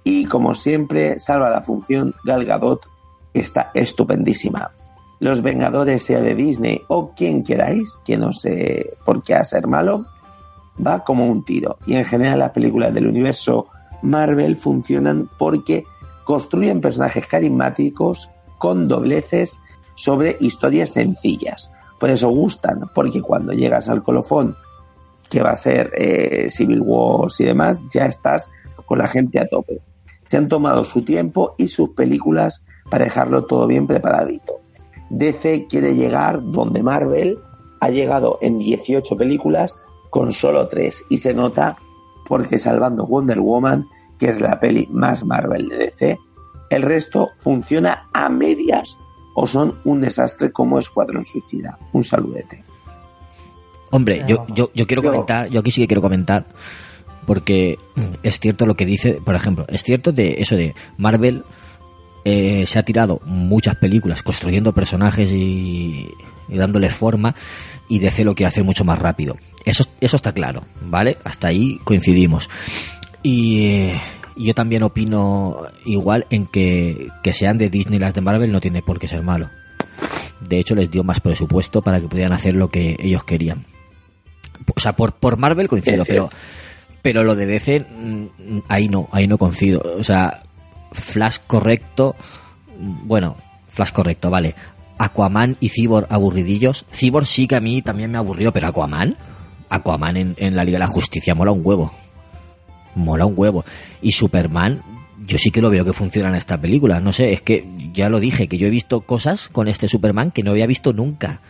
Y 0.04 0.26
como 0.26 0.54
siempre, 0.54 1.20
salva 1.20 1.50
la 1.50 1.62
función 1.62 2.16
Gal 2.24 2.46
Gadot, 2.46 2.88
que 3.34 3.42
está 3.42 3.72
estupendísima. 3.74 4.72
Los 5.20 5.42
Vengadores, 5.42 6.04
sea 6.04 6.22
de 6.22 6.36
Disney 6.36 6.82
o 6.88 7.14
quien 7.16 7.44
queráis, 7.44 7.98
que 8.06 8.18
no 8.18 8.34
sé 8.34 8.98
por 9.04 9.24
qué 9.24 9.34
a 9.34 9.44
ser 9.44 9.68
malo, 9.68 10.06
va 10.86 11.04
como 11.04 11.26
un 11.26 11.44
tiro. 11.44 11.78
Y 11.88 11.96
en 11.96 12.06
general 12.06 12.40
las 12.40 12.52
películas 12.52 12.94
del 12.94 13.08
universo 13.08 13.68
Marvel 14.04 14.56
funcionan 14.58 15.30
porque 15.38 15.84
construyen 16.24 16.82
personajes 16.82 17.26
carismáticos 17.26 18.30
con 18.60 18.88
dobleces 18.88 19.62
sobre 19.96 20.38
historias 20.40 20.92
sencillas. 20.92 21.74
Por 22.00 22.10
eso 22.10 22.30
gustan, 22.30 22.90
porque 22.94 23.22
cuando 23.22 23.54
llegas 23.54 23.90
al 23.90 24.04
colofón, 24.04 24.56
que 25.30 25.42
va 25.42 25.52
a 25.52 25.56
ser 25.56 25.92
eh, 25.96 26.50
Civil 26.50 26.82
Wars 26.82 27.40
y 27.40 27.46
demás, 27.46 27.84
ya 27.92 28.06
estás 28.06 28.52
con 28.86 29.00
la 29.00 29.08
gente 29.08 29.40
a 29.40 29.48
tope. 29.48 29.82
Se 30.28 30.38
han 30.38 30.48
tomado 30.48 30.84
su 30.84 31.02
tiempo 31.02 31.56
y 31.58 31.68
sus 31.68 31.90
películas 31.90 32.64
para 32.90 33.06
dejarlo 33.06 33.46
todo 33.46 33.66
bien 33.66 33.88
preparadito. 33.88 34.62
DC 35.10 35.68
quiere 35.70 35.96
llegar 35.96 36.42
donde 36.44 36.84
Marvel 36.84 37.40
ha 37.80 37.90
llegado 37.90 38.40
en 38.42 38.60
18 38.60 39.16
películas 39.18 39.78
con 40.10 40.34
solo 40.34 40.68
3 40.68 41.06
y 41.10 41.18
se 41.20 41.34
nota 41.34 41.78
porque 42.28 42.60
salvando 42.60 43.06
Wonder 43.06 43.40
Woman, 43.40 43.88
que 44.20 44.28
es 44.30 44.42
la 44.42 44.60
peli 44.60 44.88
más 44.92 45.24
Marvel 45.24 45.70
de 45.70 45.78
DC, 45.78 46.20
el 46.70 46.82
resto 46.82 47.30
funciona 47.40 48.08
a 48.14 48.28
medias 48.30 48.98
o 49.36 49.46
son 49.48 49.80
un 49.86 50.02
desastre 50.02 50.52
como 50.52 50.80
Escuadrón 50.80 51.26
Suicida. 51.26 51.78
Un 51.94 52.04
saludete. 52.04 52.64
Hombre, 53.92 54.26
yo, 54.28 54.40
yo, 54.54 54.70
yo 54.74 54.86
quiero 54.88 55.02
Yo- 55.04 55.12
comentar, 55.12 55.50
yo 55.50 55.60
aquí 55.62 55.72
sí 55.72 55.82
que 55.82 55.88
quiero 55.88 56.02
comentar, 56.02 56.46
porque 57.26 57.78
es 58.24 58.40
cierto 58.40 58.66
lo 58.66 58.76
que 58.76 58.86
dice, 58.86 59.22
por 59.24 59.36
ejemplo, 59.36 59.66
es 59.70 59.84
cierto 59.84 60.12
de 60.12 60.36
eso 60.40 60.56
de 60.56 60.76
Marvel 60.98 61.44
eh, 62.30 62.66
se 62.66 62.78
ha 62.78 62.84
tirado 62.84 63.22
muchas 63.24 63.78
películas 63.78 64.22
construyendo 64.22 64.74
personajes 64.74 65.32
y, 65.32 66.10
y 66.50 66.58
dándoles 66.58 66.94
forma 66.94 67.34
y 67.88 68.00
DC 68.00 68.26
lo 68.26 68.36
quiere 68.36 68.50
hacer 68.50 68.66
mucho 68.66 68.84
más 68.84 69.00
rápido. 69.00 69.38
Eso, 69.64 69.86
eso 70.02 70.18
está 70.18 70.34
claro, 70.34 70.64
¿vale? 70.82 71.18
Hasta 71.24 71.48
ahí 71.48 71.80
coincidimos. 71.86 72.50
Y 73.24 73.68
eh, 73.68 74.02
yo 74.36 74.54
también 74.54 74.84
opino 74.84 75.62
igual 75.86 76.28
en 76.30 76.48
que, 76.48 77.08
que 77.24 77.32
sean 77.32 77.58
de 77.58 77.70
Disney 77.70 77.98
las 77.98 78.14
de 78.14 78.20
Marvel 78.20 78.52
no 78.52 78.60
tiene 78.60 78.82
por 78.82 79.00
qué 79.00 79.08
ser 79.08 79.24
malo. 79.24 79.50
De 80.42 80.60
hecho, 80.60 80.76
les 80.76 80.92
dio 80.92 81.06
más 81.06 81.22
presupuesto 81.22 81.82
para 81.82 82.02
que 82.02 82.10
pudieran 82.10 82.34
hacer 82.34 82.56
lo 82.56 82.70
que 82.70 82.98
ellos 83.00 83.24
querían. 83.24 83.64
O 84.76 84.82
sea, 84.82 84.98
por, 84.98 85.14
por 85.14 85.38
Marvel 85.38 85.70
coincido, 85.70 86.04
Es 86.04 86.10
pero, 86.10 86.30
pero 87.02 87.24
lo 87.24 87.38
de 87.38 87.46
DC, 87.46 87.86
mm, 87.90 88.60
ahí 88.68 88.90
no, 88.90 89.08
ahí 89.14 89.30
no 89.30 89.38
coincido. 89.38 89.82
O 89.98 90.04
sea, 90.04 90.44
Flash 90.98 91.38
correcto, 91.48 92.16
bueno, 92.78 93.38
Flash 93.68 93.92
correcto, 93.92 94.30
vale. 94.30 94.56
Aquaman 94.98 95.58
y 95.60 95.70
Cyborg 95.70 96.08
aburridillos. 96.10 96.86
Cyborg 96.92 97.28
sí 97.28 97.48
que 97.48 97.56
a 97.56 97.62
mí 97.62 97.82
también 97.82 98.12
me 98.12 98.18
aburrió, 98.18 98.52
pero 98.52 98.68
Aquaman, 98.68 99.16
Aquaman 99.70 100.18
en, 100.18 100.36
en 100.38 100.56
la 100.56 100.64
Liga 100.64 100.78
de 100.78 100.86
la 100.86 100.88
Justicia 100.88 101.36
mola 101.36 101.52
un 101.52 101.62
huevo. 101.64 101.92
Mola 102.96 103.26
un 103.26 103.34
huevo. 103.38 103.64
Y 104.02 104.14
Superman, 104.14 104.82
yo 105.26 105.38
sí 105.38 105.52
que 105.52 105.62
lo 105.62 105.70
veo 105.70 105.86
que 105.86 105.94
funciona 105.94 106.30
en 106.30 106.36
esta 106.36 106.60
película. 106.60 107.00
No 107.00 107.14
sé, 107.14 107.34
es 107.34 107.42
que 107.42 107.68
ya 107.94 108.10
lo 108.10 108.20
dije, 108.20 108.48
que 108.48 108.58
yo 108.58 108.68
he 108.68 108.72
visto 108.72 109.02
cosas 109.02 109.50
con 109.50 109.68
este 109.68 109.88
Superman 109.88 110.32
que 110.32 110.44
no 110.44 110.52
había 110.52 110.66
visto 110.66 110.94
nunca 110.94 111.42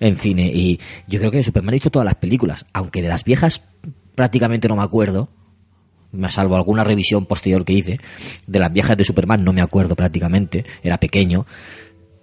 en 0.00 0.16
cine. 0.16 0.46
Y 0.54 0.78
yo 1.08 1.18
creo 1.18 1.30
que 1.30 1.38
de 1.38 1.44
Superman 1.44 1.74
he 1.74 1.76
visto 1.76 1.90
todas 1.90 2.06
las 2.06 2.16
películas, 2.16 2.66
aunque 2.72 3.02
de 3.02 3.08
las 3.08 3.24
viejas 3.24 3.62
prácticamente 4.14 4.68
no 4.68 4.76
me 4.76 4.82
acuerdo. 4.82 5.28
Me 6.14 6.30
salvo 6.30 6.56
alguna 6.56 6.84
revisión 6.84 7.26
posterior 7.26 7.64
que 7.64 7.72
hice. 7.72 7.98
De 8.46 8.58
las 8.58 8.72
viejas 8.72 8.96
de 8.96 9.04
Superman 9.04 9.44
no 9.44 9.52
me 9.52 9.62
acuerdo 9.62 9.96
prácticamente, 9.96 10.64
era 10.82 10.98
pequeño. 10.98 11.46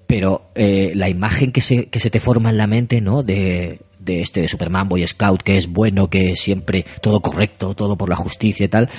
Pero 0.07 0.49
eh, 0.55 0.91
la 0.95 1.09
imagen 1.09 1.51
que 1.51 1.61
se, 1.61 1.85
que 1.85 1.99
se 1.99 2.09
te 2.09 2.19
forma 2.19 2.49
en 2.49 2.57
la 2.57 2.67
mente, 2.67 2.99
¿no? 2.99 3.23
De, 3.23 3.79
de 4.03 4.21
este 4.21 4.41
de 4.41 4.47
Superman 4.47 4.89
Boy 4.89 5.07
Scout, 5.07 5.41
que 5.41 5.57
es 5.57 5.67
bueno, 5.67 6.09
que 6.09 6.35
siempre 6.35 6.85
todo 7.01 7.21
correcto, 7.21 7.73
todo 7.75 7.97
por 7.97 8.09
la 8.09 8.15
justicia 8.15 8.65
y 8.65 8.69
tal. 8.69 8.89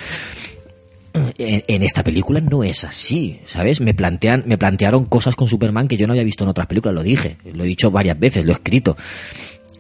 En, 1.37 1.83
esta 1.83 2.03
película 2.03 2.41
no 2.41 2.65
es 2.65 2.85
así, 2.85 3.41
¿sabes? 3.45 3.83
Me 3.83 3.93
plantean, 3.93 4.45
me 4.47 4.57
plantearon 4.57 5.05
cosas 5.05 5.37
con 5.37 5.47
Superman 5.47 5.87
que 5.87 5.99
yo 5.99 6.07
no 6.07 6.15
había 6.15 6.25
visto 6.25 6.45
en 6.45 6.51
otras 6.51 6.67
películas, 6.67 6.95
lo 6.95 7.03
dije, 7.03 7.37
lo 7.53 7.65
he 7.65 7.67
dicho 7.67 7.91
varias 7.91 8.19
veces, 8.19 8.47
lo 8.47 8.53
he 8.53 8.55
escrito. 8.55 8.97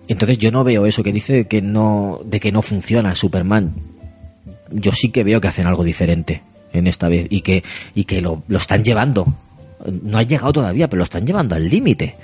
Entonces 0.08 0.36
yo 0.36 0.50
no 0.50 0.62
veo 0.62 0.84
eso 0.84 1.02
que 1.02 1.12
dice 1.12 1.46
que 1.46 1.62
no, 1.62 2.20
de 2.24 2.38
que 2.38 2.52
no 2.52 2.60
funciona 2.60 3.16
Superman. 3.16 3.74
Yo 4.72 4.92
sí 4.92 5.10
que 5.10 5.24
veo 5.24 5.40
que 5.40 5.48
hacen 5.48 5.66
algo 5.66 5.84
diferente 5.84 6.42
en 6.72 6.86
esta 6.86 7.08
vez 7.08 7.26
y 7.30 7.42
que, 7.42 7.62
y 7.94 8.04
que 8.04 8.20
lo, 8.20 8.42
lo 8.48 8.58
están 8.58 8.84
llevando. 8.84 9.26
No 10.02 10.18
ha 10.18 10.22
llegado 10.22 10.52
todavía, 10.52 10.88
pero 10.88 10.98
lo 10.98 11.04
están 11.04 11.26
llevando 11.26 11.54
al 11.54 11.68
límite. 11.68 12.14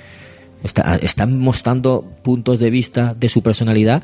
Está- 0.63 0.95
están 0.97 1.37
mostrando 1.39 2.03
puntos 2.23 2.59
de 2.59 2.69
vista 2.69 3.13
de 3.13 3.29
su 3.29 3.41
personalidad 3.41 4.03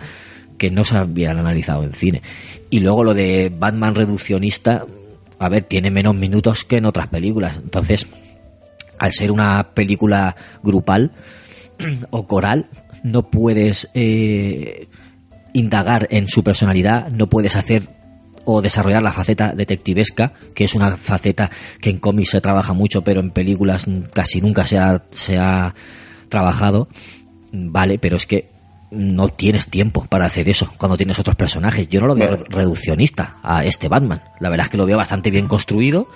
que 0.58 0.72
no 0.72 0.84
se 0.84 0.96
habían 0.98 1.38
analizado 1.38 1.84
en 1.84 1.94
cine. 1.94 2.22
Y 2.70 2.80
luego 2.80 3.04
lo 3.04 3.14
de 3.14 3.52
Batman 3.58 3.96
reduccionista, 3.96 4.86
a 5.40 5.50
ver, 5.50 5.64
tiene 5.64 5.92
menos 5.92 6.16
minutos 6.16 6.64
que 6.64 6.78
en 6.78 6.86
otras 6.86 7.08
películas. 7.08 7.58
Entonces, 7.58 8.08
al 9.00 9.12
ser 9.12 9.32
una 9.32 9.72
película 9.74 10.36
grupal 10.64 11.12
o 12.10 12.26
coral, 12.28 12.68
no 13.04 13.30
puedes 13.30 13.90
eh, 13.94 14.88
indagar 15.54 16.08
en 16.12 16.28
su 16.28 16.44
personalidad, 16.44 17.12
no 17.12 17.28
puedes 17.28 17.56
hacer 17.56 17.90
o 18.46 18.62
desarrollar 18.62 19.04
la 19.04 19.12
faceta 19.12 19.54
detectivesca, 19.54 20.34
que 20.54 20.64
es 20.64 20.76
una 20.76 20.96
faceta 20.98 21.50
que 21.82 21.90
en 21.90 22.00
cómics 22.00 22.30
se 22.32 22.42
trabaja 22.42 22.74
mucho, 22.74 23.02
pero 23.04 23.20
en 23.22 23.32
películas 23.32 23.86
casi 24.14 24.42
nunca 24.42 24.66
se 24.66 24.78
ha, 24.78 25.04
se 25.12 25.38
ha 25.38 25.74
trabajado. 26.30 26.88
Vale, 27.52 28.00
pero 28.00 28.18
es 28.18 28.26
que 28.26 28.50
no 28.92 29.28
tienes 29.30 29.68
tiempo 29.68 30.06
para 30.08 30.26
hacer 30.26 30.48
eso 30.48 30.70
cuando 30.78 30.96
tienes 30.98 31.20
otros 31.20 31.36
personajes. 31.36 31.90
Yo 31.90 32.00
no 32.02 32.08
lo 32.08 32.16
veo 32.16 32.30
Bueno. 32.30 32.44
reduccionista 32.50 33.38
a 33.44 33.66
este 33.66 33.88
Batman. 33.90 34.22
La 34.40 34.50
verdad 34.50 34.66
es 34.66 34.70
que 34.72 34.78
lo 34.78 34.86
veo 34.86 34.98
bastante 34.98 35.32
bien 35.32 35.48
construido 35.48 36.08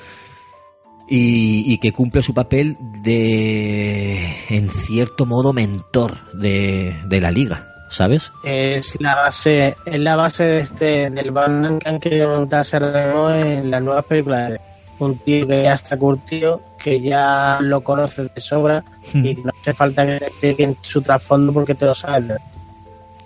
y, 1.09 1.63
y 1.65 1.77
que 1.79 1.91
cumple 1.91 2.21
su 2.21 2.33
papel 2.33 2.77
de, 3.03 4.31
en 4.49 4.69
cierto 4.69 5.25
modo, 5.25 5.53
mentor 5.53 6.31
de, 6.33 6.95
de 7.07 7.19
la 7.21 7.31
liga, 7.31 7.68
¿sabes? 7.89 8.31
Es 8.43 8.99
la 9.01 9.15
base, 9.15 9.75
es 9.85 9.99
la 9.99 10.15
base 10.15 10.43
de 10.43 10.59
este, 10.61 11.09
del 11.09 11.31
Batman 11.31 11.79
que 11.79 11.89
han 11.89 11.99
querido 11.99 12.29
montarse 12.29 12.77
en 12.77 13.71
las 13.71 13.81
nuevas 13.81 14.05
películas. 14.05 14.59
Un 14.99 15.17
tío 15.19 15.47
que 15.47 15.63
ya 15.63 15.73
está 15.73 15.97
curtido, 15.97 16.61
que 16.77 17.01
ya 17.01 17.59
lo 17.61 17.81
conoces 17.81 18.33
de 18.33 18.41
sobra 18.41 18.83
y 19.13 19.35
no 19.35 19.51
hace 19.59 19.73
falta 19.73 20.05
que 20.05 20.19
te 20.19 20.27
expliquen 20.27 20.77
su 20.81 21.01
trasfondo 21.01 21.53
porque 21.53 21.75
te 21.75 21.85
lo 21.85 21.95
sabes. 21.95 22.37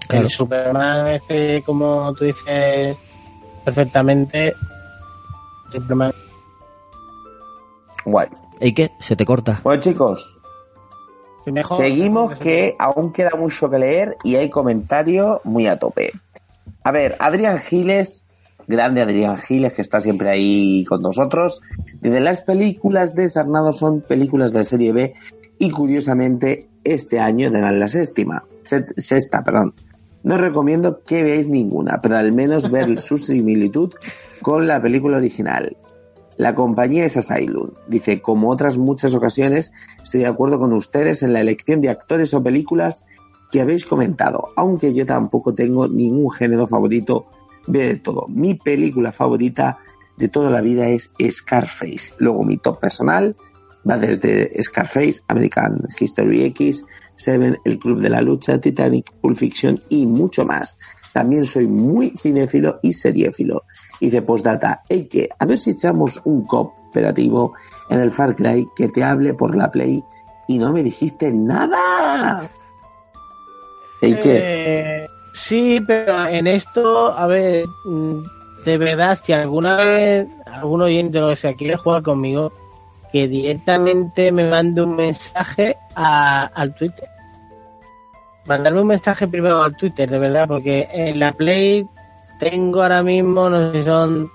Claro. 0.08 0.26
El 0.26 0.30
Superman, 0.30 1.08
este, 1.08 1.64
como 1.64 2.14
tú 2.14 2.26
dices 2.26 2.96
perfectamente, 3.64 4.54
Superman 5.72 6.14
Guay. 8.06 8.28
¿Y 8.60 8.74
qué? 8.74 8.92
¿Se 9.00 9.16
te 9.16 9.26
corta? 9.26 9.60
Bueno, 9.64 9.82
chicos, 9.82 10.38
seguimos 11.78 12.36
que 12.36 12.76
aún 12.80 13.12
queda 13.12 13.32
mucho 13.38 13.70
que 13.70 13.80
leer 13.80 14.18
y 14.24 14.36
hay 14.36 14.50
comentarios 14.50 15.40
muy 15.44 15.68
a 15.68 15.78
tope. 15.78 16.12
A 16.84 16.92
ver, 16.92 17.16
Adrián 17.20 17.58
Giles, 17.60 18.26
grande 18.68 19.02
Adrián 19.02 19.38
Giles, 19.38 19.74
que 19.74 19.82
está 19.82 20.02
siempre 20.02 20.30
ahí 20.30 20.86
con 20.88 21.02
nosotros. 21.02 21.62
Dice, 22.02 22.20
las 22.20 22.42
películas 22.42 23.16
de 23.16 23.30
Sarnado 23.30 23.72
son 23.72 24.02
películas 24.02 24.54
de 24.54 24.64
serie 24.64 24.92
B 24.92 25.14
y 25.60 25.72
curiosamente 25.72 26.68
este 26.84 27.20
año 27.20 27.52
tendrán 27.52 27.80
la 27.80 27.88
séptima, 27.88 28.44
sexta, 28.64 29.44
perdón. 29.44 29.74
No 30.24 30.36
os 30.36 30.42
recomiendo 30.42 31.02
que 31.06 31.24
veáis 31.24 31.50
ninguna, 31.50 32.02
pero 32.02 32.16
al 32.16 32.32
menos 32.32 32.72
ver 32.72 33.00
su 33.02 33.18
similitud 33.18 33.94
con 34.42 34.68
la 34.68 34.82
película 34.82 35.18
original. 35.18 35.76
La 36.44 36.56
compañía 36.56 37.06
es 37.06 37.16
Asylum. 37.16 37.70
Dice, 37.88 38.22
como 38.22 38.50
otras 38.50 38.78
muchas 38.78 39.16
ocasiones, 39.16 39.72
estoy 40.04 40.20
de 40.20 40.28
acuerdo 40.28 40.60
con 40.60 40.74
ustedes 40.74 41.24
en 41.24 41.32
la 41.32 41.40
elección 41.40 41.80
de 41.80 41.88
actores 41.88 42.34
o 42.34 42.44
películas 42.44 43.06
que 43.50 43.62
habéis 43.62 43.86
comentado, 43.86 44.50
aunque 44.58 44.94
yo 44.94 45.06
tampoco 45.06 45.56
tengo 45.56 45.88
ningún 45.88 46.30
género 46.30 46.68
favorito, 46.68 47.28
de 47.66 47.96
todo. 47.96 48.28
Mi 48.28 48.56
película 48.56 49.14
favorita 49.14 49.78
de 50.18 50.28
toda 50.28 50.50
la 50.50 50.60
vida 50.60 50.90
es 50.90 51.14
Scarface. 51.30 52.12
Luego 52.18 52.44
mi 52.44 52.58
top 52.58 52.78
personal 52.78 53.38
va 53.90 53.98
desde 53.98 54.52
Scarface, 54.62 55.22
American 55.30 55.88
History 55.98 56.44
X, 56.48 56.84
Seven, 57.16 57.58
El 57.64 57.80
Club 57.80 58.02
de 58.02 58.10
la 58.10 58.22
Lucha, 58.22 58.60
Titanic, 58.60 59.14
Pulp 59.22 59.38
Fiction 59.38 59.80
y 59.88 60.06
mucho 60.06 60.44
más. 60.44 60.78
También 61.14 61.46
soy 61.46 61.68
muy 61.68 62.10
cinéfilo 62.18 62.80
y 62.84 62.92
seriéfilo. 62.92 63.64
Y 64.04 64.10
de 64.10 64.22
postdata, 64.22 64.84
hay 64.90 65.06
que 65.06 65.30
a 65.40 65.46
ver 65.46 65.58
si 65.58 65.70
echamos 65.72 66.20
un 66.26 66.44
cooperativo 66.46 67.54
en 67.90 68.02
el 68.02 68.12
Far 68.12 68.36
Cry 68.36 68.68
que 68.76 68.90
te 68.90 69.02
hable 69.02 69.34
por 69.34 69.56
la 69.56 69.72
Play 69.72 70.04
y 70.50 70.58
no 70.58 70.74
me 70.74 70.84
dijiste 70.84 71.32
nada. 71.32 72.50
¿Y 74.02 74.16
qué? 74.16 74.40
Eh, 74.44 75.08
sí, 75.34 75.80
pero 75.88 76.28
en 76.28 76.48
esto, 76.48 77.18
a 77.18 77.28
ver, 77.28 77.66
mm, 77.86 78.24
de 78.66 78.78
verdad, 78.78 79.18
si 79.24 79.32
alguna 79.32 79.78
vez 79.78 80.28
algún 80.48 80.82
oyente 80.82 81.20
o 81.20 81.22
lo 81.22 81.30
que 81.30 81.36
sea 81.38 81.54
quiere 81.54 81.78
jugar 81.78 82.04
conmigo, 82.04 82.52
que 83.14 83.30
directamente 83.30 84.34
me 84.34 84.50
mande 84.50 84.82
un 84.82 84.98
mensaje 84.98 85.78
a- 85.96 86.48
al 86.54 86.76
Twitter. 86.76 87.08
Mandarme 88.48 88.82
un 88.82 88.88
mensaje 88.88 89.28
primero 89.28 89.64
al 89.64 89.78
Twitter, 89.78 90.10
de 90.10 90.20
verdad, 90.20 90.46
porque 90.46 90.90
en 90.92 91.20
la 91.20 91.32
Play 91.32 91.88
tengo 92.44 92.82
ahora 92.82 93.04
mismo, 93.04 93.50
no 93.50 93.72
sé 93.72 93.80
si 93.80 93.84
son 93.86 94.30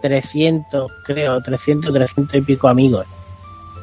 300, 0.00 0.90
creo, 1.04 1.40
300, 1.40 1.92
300 1.92 2.34
y 2.36 2.40
pico 2.42 2.68
amigos. 2.68 3.06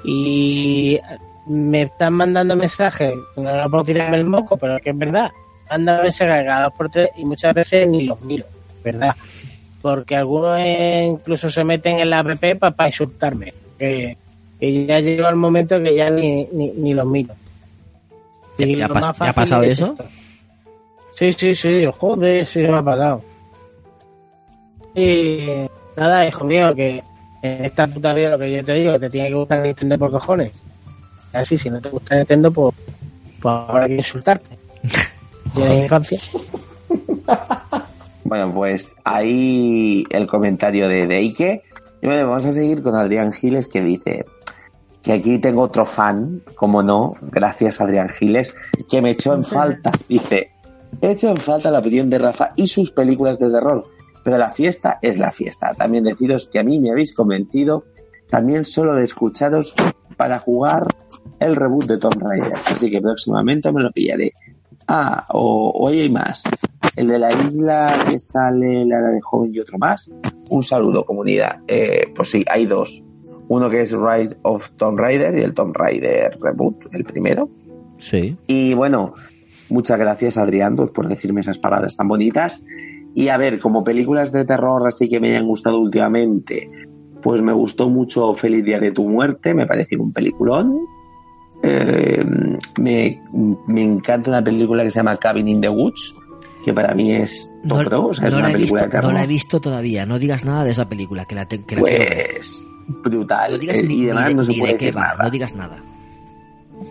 Y 0.03 0.99
me 1.47 1.83
están 1.83 2.13
mandando 2.13 2.55
mensajes, 2.55 3.13
no 3.35 3.49
era 3.49 3.69
por 3.69 3.85
tirarme 3.85 4.17
el 4.17 4.25
moco, 4.25 4.57
pero 4.57 4.77
es 4.77 4.83
que 4.83 4.89
es 4.91 4.97
verdad. 4.97 5.31
Mandan 5.69 6.03
mensajes 6.03 6.45
cada 6.45 6.69
por 6.69 6.89
tres 6.89 7.09
y 7.17 7.25
muchas 7.25 7.53
veces 7.53 7.87
ni 7.87 8.03
los 8.03 8.19
miro, 8.21 8.45
¿verdad? 8.83 9.15
Porque 9.81 10.15
algunos 10.15 10.59
incluso 10.59 11.49
se 11.49 11.63
meten 11.63 11.99
en 11.99 12.09
la 12.09 12.19
app 12.19 12.39
para 12.75 12.89
insultarme. 12.89 13.53
Que, 13.77 14.17
que 14.59 14.85
ya 14.85 14.99
llegó 14.99 15.27
el 15.29 15.35
momento 15.35 15.81
que 15.81 15.95
ya 15.95 16.09
ni, 16.09 16.45
ni, 16.51 16.69
ni 16.71 16.93
los 16.93 17.05
miro. 17.05 17.33
¿Ya, 18.57 18.65
Y 18.65 18.75
ya 18.75 18.87
lo 18.87 18.93
ya 18.95 19.29
ha 19.29 19.33
pasado 19.33 19.63
es 19.63 19.73
eso? 19.73 19.91
esto. 19.91 20.26
Sí, 21.17 21.33
sí, 21.33 21.55
sí, 21.55 21.85
joder, 21.97 22.45
sí 22.45 22.59
me 22.59 22.77
ha 22.77 22.83
pasado. 22.83 23.23
Y 24.93 25.67
nada, 25.95 26.27
hijo 26.27 26.43
mío, 26.43 26.75
que 26.75 27.03
en 27.41 27.65
esta 27.65 27.87
puta 27.87 28.13
vida 28.13 28.31
lo 28.31 28.39
que 28.39 28.51
yo 28.51 28.63
te 28.63 28.73
digo, 28.73 28.93
que 28.93 28.99
te 28.99 29.09
tiene 29.09 29.29
que 29.29 29.33
gustar 29.33 29.61
Nintendo 29.61 29.97
por 29.97 30.11
cojones. 30.11 30.51
Así, 31.33 31.57
si 31.57 31.69
no 31.71 31.81
te 31.81 31.89
gusta 31.89 32.15
Nintendo, 32.15 32.51
pues, 32.51 32.75
pues 33.41 33.51
ahora 33.51 33.85
hay 33.85 33.89
que 33.89 33.97
insultarte. 33.97 34.57
La 35.55 35.75
infancia. 35.75 36.19
Bueno, 38.23 38.53
pues 38.53 38.93
ahí 39.05 40.05
el 40.09 40.27
comentario 40.27 40.89
de 40.89 41.07
Deike. 41.07 41.63
Y 42.01 42.05
bueno, 42.05 42.27
vamos 42.27 42.45
a 42.45 42.51
seguir 42.51 42.83
con 42.83 42.93
Adrián 42.93 43.31
Giles 43.31 43.69
que 43.69 43.81
dice 43.81 44.25
que 45.01 45.13
aquí 45.13 45.39
tengo 45.39 45.61
otro 45.61 45.85
fan, 45.85 46.41
como 46.55 46.83
no, 46.83 47.13
gracias 47.21 47.79
Adrián 47.79 48.09
Giles, 48.09 48.53
que 48.91 49.01
me 49.01 49.11
echó 49.11 49.33
en 49.33 49.45
falta. 49.45 49.91
Dice, 50.09 50.51
he 51.01 51.11
hecho 51.11 51.29
en 51.29 51.37
falta 51.37 51.71
la 51.71 51.79
opinión 51.79 52.09
de 52.09 52.17
Rafa 52.17 52.53
y 52.55 52.67
sus 52.67 52.91
películas 52.91 53.39
de 53.39 53.49
terror, 53.49 53.85
pero 54.23 54.37
la 54.37 54.51
fiesta 54.51 54.99
es 55.01 55.17
la 55.17 55.31
fiesta. 55.31 55.73
También 55.75 56.03
deciros 56.03 56.47
que 56.47 56.59
a 56.59 56.63
mí 56.63 56.79
me 56.79 56.91
habéis 56.91 57.13
convencido, 57.13 57.85
también 58.29 58.65
solo 58.65 58.93
de 58.95 59.03
escucharos 59.03 59.73
para 60.17 60.39
jugar 60.39 60.87
el 61.39 61.55
reboot 61.55 61.85
de 61.85 61.97
Tomb 61.97 62.21
Raider. 62.21 62.57
Así 62.65 62.89
que 62.89 63.01
próximamente 63.01 63.71
me 63.71 63.81
lo 63.81 63.91
pillaré. 63.91 64.33
Ah, 64.87 65.25
o, 65.29 65.87
ahí 65.87 66.01
hay 66.01 66.09
más. 66.09 66.43
El 66.95 67.07
de 67.07 67.19
la 67.19 67.31
isla 67.31 68.05
que 68.09 68.17
sale 68.17 68.85
la 68.85 68.99
de 68.99 69.21
joven 69.21 69.53
y 69.53 69.59
otro 69.59 69.77
más. 69.77 70.09
Un 70.49 70.63
saludo, 70.63 71.05
comunidad. 71.05 71.59
Eh, 71.67 72.11
pues 72.15 72.31
sí, 72.31 72.43
hay 72.49 72.65
dos. 72.65 73.03
Uno 73.49 73.69
que 73.69 73.81
es 73.81 73.91
Ride 73.91 74.37
of 74.41 74.71
Tomb 74.71 74.97
Raider 74.97 75.37
y 75.37 75.41
el 75.41 75.53
Tomb 75.53 75.75
Raider 75.75 76.37
Reboot, 76.41 76.93
el 76.93 77.03
primero. 77.03 77.49
Sí. 77.97 78.37
Y 78.47 78.73
bueno, 78.73 79.13
muchas 79.69 79.99
gracias 79.99 80.37
Adrián 80.37 80.75
pues, 80.75 80.89
por 80.91 81.07
decirme 81.07 81.41
esas 81.41 81.57
palabras 81.57 81.95
tan 81.95 82.07
bonitas. 82.07 82.63
Y 83.15 83.29
a 83.29 83.37
ver, 83.37 83.59
como 83.59 83.83
películas 83.83 84.31
de 84.31 84.45
terror 84.45 84.85
así 84.87 85.09
que 85.09 85.19
me 85.19 85.29
hayan 85.29 85.47
gustado 85.47 85.79
últimamente, 85.79 86.69
pues 87.21 87.41
me 87.41 87.51
gustó 87.53 87.89
mucho 87.89 88.33
Feliz 88.35 88.63
Día 88.63 88.79
de 88.79 88.91
tu 88.91 89.07
Muerte, 89.09 89.53
me 89.53 89.65
pareció 89.65 90.01
un 90.01 90.13
peliculón. 90.13 90.77
Eh, 91.63 92.23
me, 92.79 93.21
me 93.67 93.81
encanta 93.81 94.29
una 94.29 94.43
película 94.43 94.83
que 94.83 94.91
se 94.91 94.99
llama 94.99 95.17
Cabin 95.17 95.47
in 95.47 95.61
the 95.61 95.69
Woods, 95.69 96.13
que 96.63 96.71
para 96.73 96.93
mí 96.93 97.11
es 97.13 97.49
top 97.67 97.83
pro, 97.85 98.05
o 98.07 98.13
sea, 98.13 98.27
es 98.27 98.33
no 98.35 98.39
una 98.41 98.51
película 98.51 98.81
visto, 98.81 98.85
de 98.85 98.91
terror. 98.91 99.11
no 99.11 99.17
la 99.17 99.23
he 99.23 99.27
visto 99.27 99.59
todavía. 99.59 100.05
No 100.05 100.19
digas 100.19 100.45
nada 100.45 100.63
de 100.63 100.71
esa 100.71 100.87
película, 100.87 101.25
que 101.25 101.33
la, 101.35 101.45
te- 101.47 101.63
que 101.63 101.75
la 101.77 101.81
quiero 101.81 102.05
ver. 102.05 102.27
Pues 102.35 102.69
brutal. 103.03 103.51
No 103.53 103.57
digas 103.57 103.79
Eh, 103.79 103.83
ni, 103.83 103.93
y 103.95 103.97
ni 104.01 104.05
además 104.05 104.27
de, 104.27 104.35
no 104.35 104.43
se 104.43 104.51
ni 104.51 104.59
puede 104.59 104.73
de 104.73 104.77
qué 104.77 104.85
decir 104.87 104.97
va, 105.01 105.07
nada. 105.07 105.23
no 105.23 105.29
digas 105.31 105.55
nada. 105.55 105.77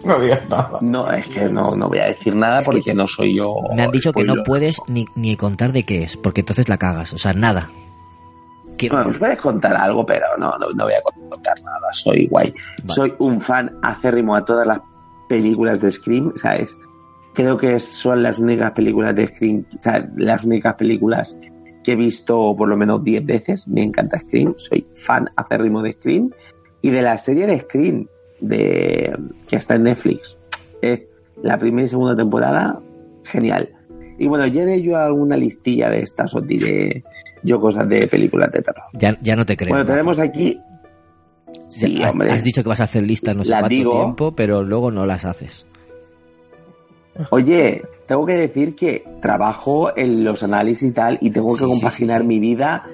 No 0.05 0.21
digas 0.21 0.49
nada. 0.49 0.79
No, 0.81 1.11
es 1.11 1.29
que 1.29 1.49
no, 1.49 1.77
no 1.77 1.89
voy 1.89 1.99
a 1.99 2.07
decir 2.07 2.35
nada 2.35 2.59
Es 2.59 2.67
porque 2.67 2.95
no 2.95 3.07
soy 3.07 3.37
yo. 3.37 3.57
Me 3.75 3.83
han 3.83 3.91
dicho 3.91 4.13
que 4.13 4.25
no 4.25 4.43
puedes 4.43 4.81
ni, 4.89 5.07
ni 5.15 5.37
contar 5.37 5.73
de 5.73 5.85
qué 5.85 6.03
es, 6.03 6.17
porque 6.17 6.41
entonces 6.41 6.69
la 6.69 6.79
cagas. 6.79 7.13
O 7.13 7.19
sea, 7.19 7.33
nada. 7.33 7.71
Quiero 8.77 8.97
Bueno, 8.97 9.11
os 9.11 9.19
puedes 9.19 9.41
contar 9.41 9.77
algo, 9.77 10.05
pero 10.05 10.27
no, 10.39 10.57
no, 10.59 10.71
no 10.71 10.85
voy 10.85 10.95
a 10.95 11.03
contar 11.03 11.61
nada. 11.63 11.93
Soy 11.93 12.27
guay. 12.27 12.53
Soy 12.87 13.15
un 13.19 13.41
fan 13.41 13.79
acérrimo 13.83 14.35
a 14.37 14.45
todas 14.45 14.67
las 14.67 14.81
películas 15.29 15.81
de 15.81 15.91
Scream, 15.91 16.33
¿sabes? 16.37 16.77
Creo 17.35 17.57
que 17.57 17.79
son 17.81 18.23
las 18.23 18.39
únicas 18.39 18.73
películas 18.73 19.15
de 19.15 19.29
Scream, 19.29 19.67
o 19.77 19.81
sea, 19.81 20.09
las 20.17 20.45
únicas 20.45 20.75
películas 20.75 21.39
que 21.85 21.93
he 21.93 21.97
visto 21.97 22.55
por 22.57 22.69
lo 22.69 22.77
menos 22.77 23.05
10 23.05 23.25
veces. 23.25 23.69
Me 23.69 23.83
encanta 23.83 24.19
Scream, 24.21 24.55
soy 24.57 24.87
fan 24.95 25.31
acérrimo 25.37 25.83
de 25.83 25.93
Scream. 25.93 26.31
Y 26.83 26.91
de 26.91 27.03
la 27.03 27.17
serie 27.19 27.47
de 27.47 27.61
Scream, 27.61 28.07
de, 28.41 29.17
que 29.49 29.57
está 29.57 29.75
en 29.75 29.85
Netflix. 29.85 30.39
Eh, 30.83 31.09
la 31.43 31.59
primera 31.59 31.85
y 31.85 31.89
segunda 31.89 32.17
temporada, 32.17 32.81
genial. 33.25 33.71
Y 34.19 34.27
bueno, 34.29 34.47
ya 34.47 34.65
yo 34.77 34.97
alguna 34.97 35.37
listilla 35.37 35.91
de 35.91 36.01
estas, 36.01 36.35
os 36.35 36.47
diré 36.47 37.05
yo 37.43 37.61
cosas 37.61 37.89
de 37.89 38.09
películas 38.09 38.51
de 38.51 38.63
terror. 38.63 38.85
Ya, 38.95 39.19
ya 39.21 39.37
no 39.37 39.45
te 39.45 39.57
creo. 39.57 39.71
Bueno, 39.71 39.85
Rafa. 39.85 39.93
tenemos 39.95 40.19
aquí. 40.19 40.59
Sí, 41.69 42.03
has, 42.03 42.13
hombre. 42.13 42.31
has 42.31 42.43
dicho 42.43 42.63
que 42.63 42.69
vas 42.69 42.81
a 42.81 42.85
hacer 42.85 43.03
listas 43.03 43.37
no 43.37 43.45
sé 43.45 43.53
cuánto 43.53 43.69
digo. 43.69 43.93
tiempo, 43.93 44.33
pero 44.33 44.63
luego 44.63 44.91
no 44.91 45.07
las 45.07 45.25
haces. 45.25 45.67
Oye, 47.31 47.83
tengo 48.07 48.27
que 48.27 48.37
decir 48.37 48.75
que 48.75 49.05
trabajo 49.21 49.97
en 49.97 50.25
los 50.25 50.43
análisis 50.43 50.91
y 50.91 50.93
tal, 50.93 51.19
y 51.21 51.31
tengo 51.31 51.55
que 51.55 51.61
sí, 51.61 51.67
compaginar 51.67 52.23
sí, 52.23 52.25
sí. 52.25 52.29
mi 52.29 52.41
vida, 52.41 52.87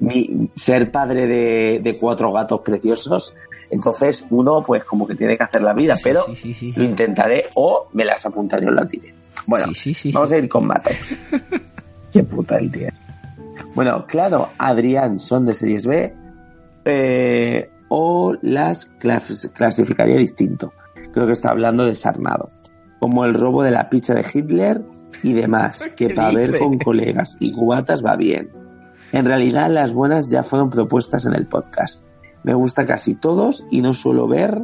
mi 0.00 0.50
ser 0.54 0.90
padre 0.90 1.26
de, 1.26 1.80
de 1.82 1.98
cuatro 1.98 2.32
gatos 2.32 2.60
preciosos. 2.60 3.34
Entonces, 3.70 4.24
uno, 4.30 4.62
pues, 4.66 4.84
como 4.84 5.06
que 5.06 5.14
tiene 5.14 5.36
que 5.36 5.44
hacer 5.44 5.62
la 5.62 5.72
vida, 5.74 5.94
Sí, 5.94 6.02
pero 6.04 6.22
sí, 6.24 6.34
sí, 6.34 6.54
sí, 6.54 6.72
lo 6.76 6.84
intentaré 6.84 7.46
o 7.54 7.88
me 7.92 8.04
las 8.04 8.26
apuntaré 8.26 8.66
o 8.66 8.72
las 8.72 8.88
diré. 8.88 9.14
Bueno, 9.46 9.66
Sí, 9.68 9.94
sí, 9.94 9.94
sí, 9.94 10.12
vamos 10.12 10.32
a 10.32 10.38
ir 10.38 10.48
con 10.48 10.66
Matex. 10.66 11.14
Qué 12.12 12.22
puta 12.24 12.58
el 12.58 12.70
tío. 12.70 12.88
Bueno, 13.74 14.04
claro, 14.06 14.48
Adrián 14.58 15.20
son 15.20 15.46
de 15.46 15.54
series 15.54 15.86
B. 15.86 16.12
Eh, 16.84 17.70
o 17.88 18.34
las 18.42 18.90
clas- 18.98 19.50
clasificaría 19.52 20.16
distinto. 20.16 20.72
Creo 21.12 21.26
que 21.26 21.32
está 21.32 21.50
hablando 21.50 21.84
de 21.86 21.94
Sarnado. 21.94 22.50
Como 23.00 23.24
el 23.24 23.34
robo 23.34 23.62
de 23.62 23.70
la 23.70 23.88
pizza 23.88 24.14
de 24.14 24.24
Hitler 24.32 24.82
y 25.22 25.32
demás, 25.32 25.88
que 25.96 26.08
¿Qué 26.08 26.14
para 26.14 26.32
ver 26.32 26.58
con 26.58 26.78
colegas 26.78 27.36
y 27.40 27.52
cubatas 27.52 28.04
va 28.04 28.16
bien. 28.16 28.50
En 29.12 29.24
realidad 29.24 29.68
las 29.70 29.92
buenas 29.92 30.28
ya 30.28 30.42
fueron 30.42 30.70
propuestas 30.70 31.24
en 31.26 31.34
el 31.34 31.46
podcast. 31.46 32.02
Me 32.42 32.54
gusta 32.54 32.86
casi 32.86 33.14
todos 33.14 33.66
y 33.70 33.82
no 33.82 33.94
suelo 33.94 34.26
ver 34.26 34.62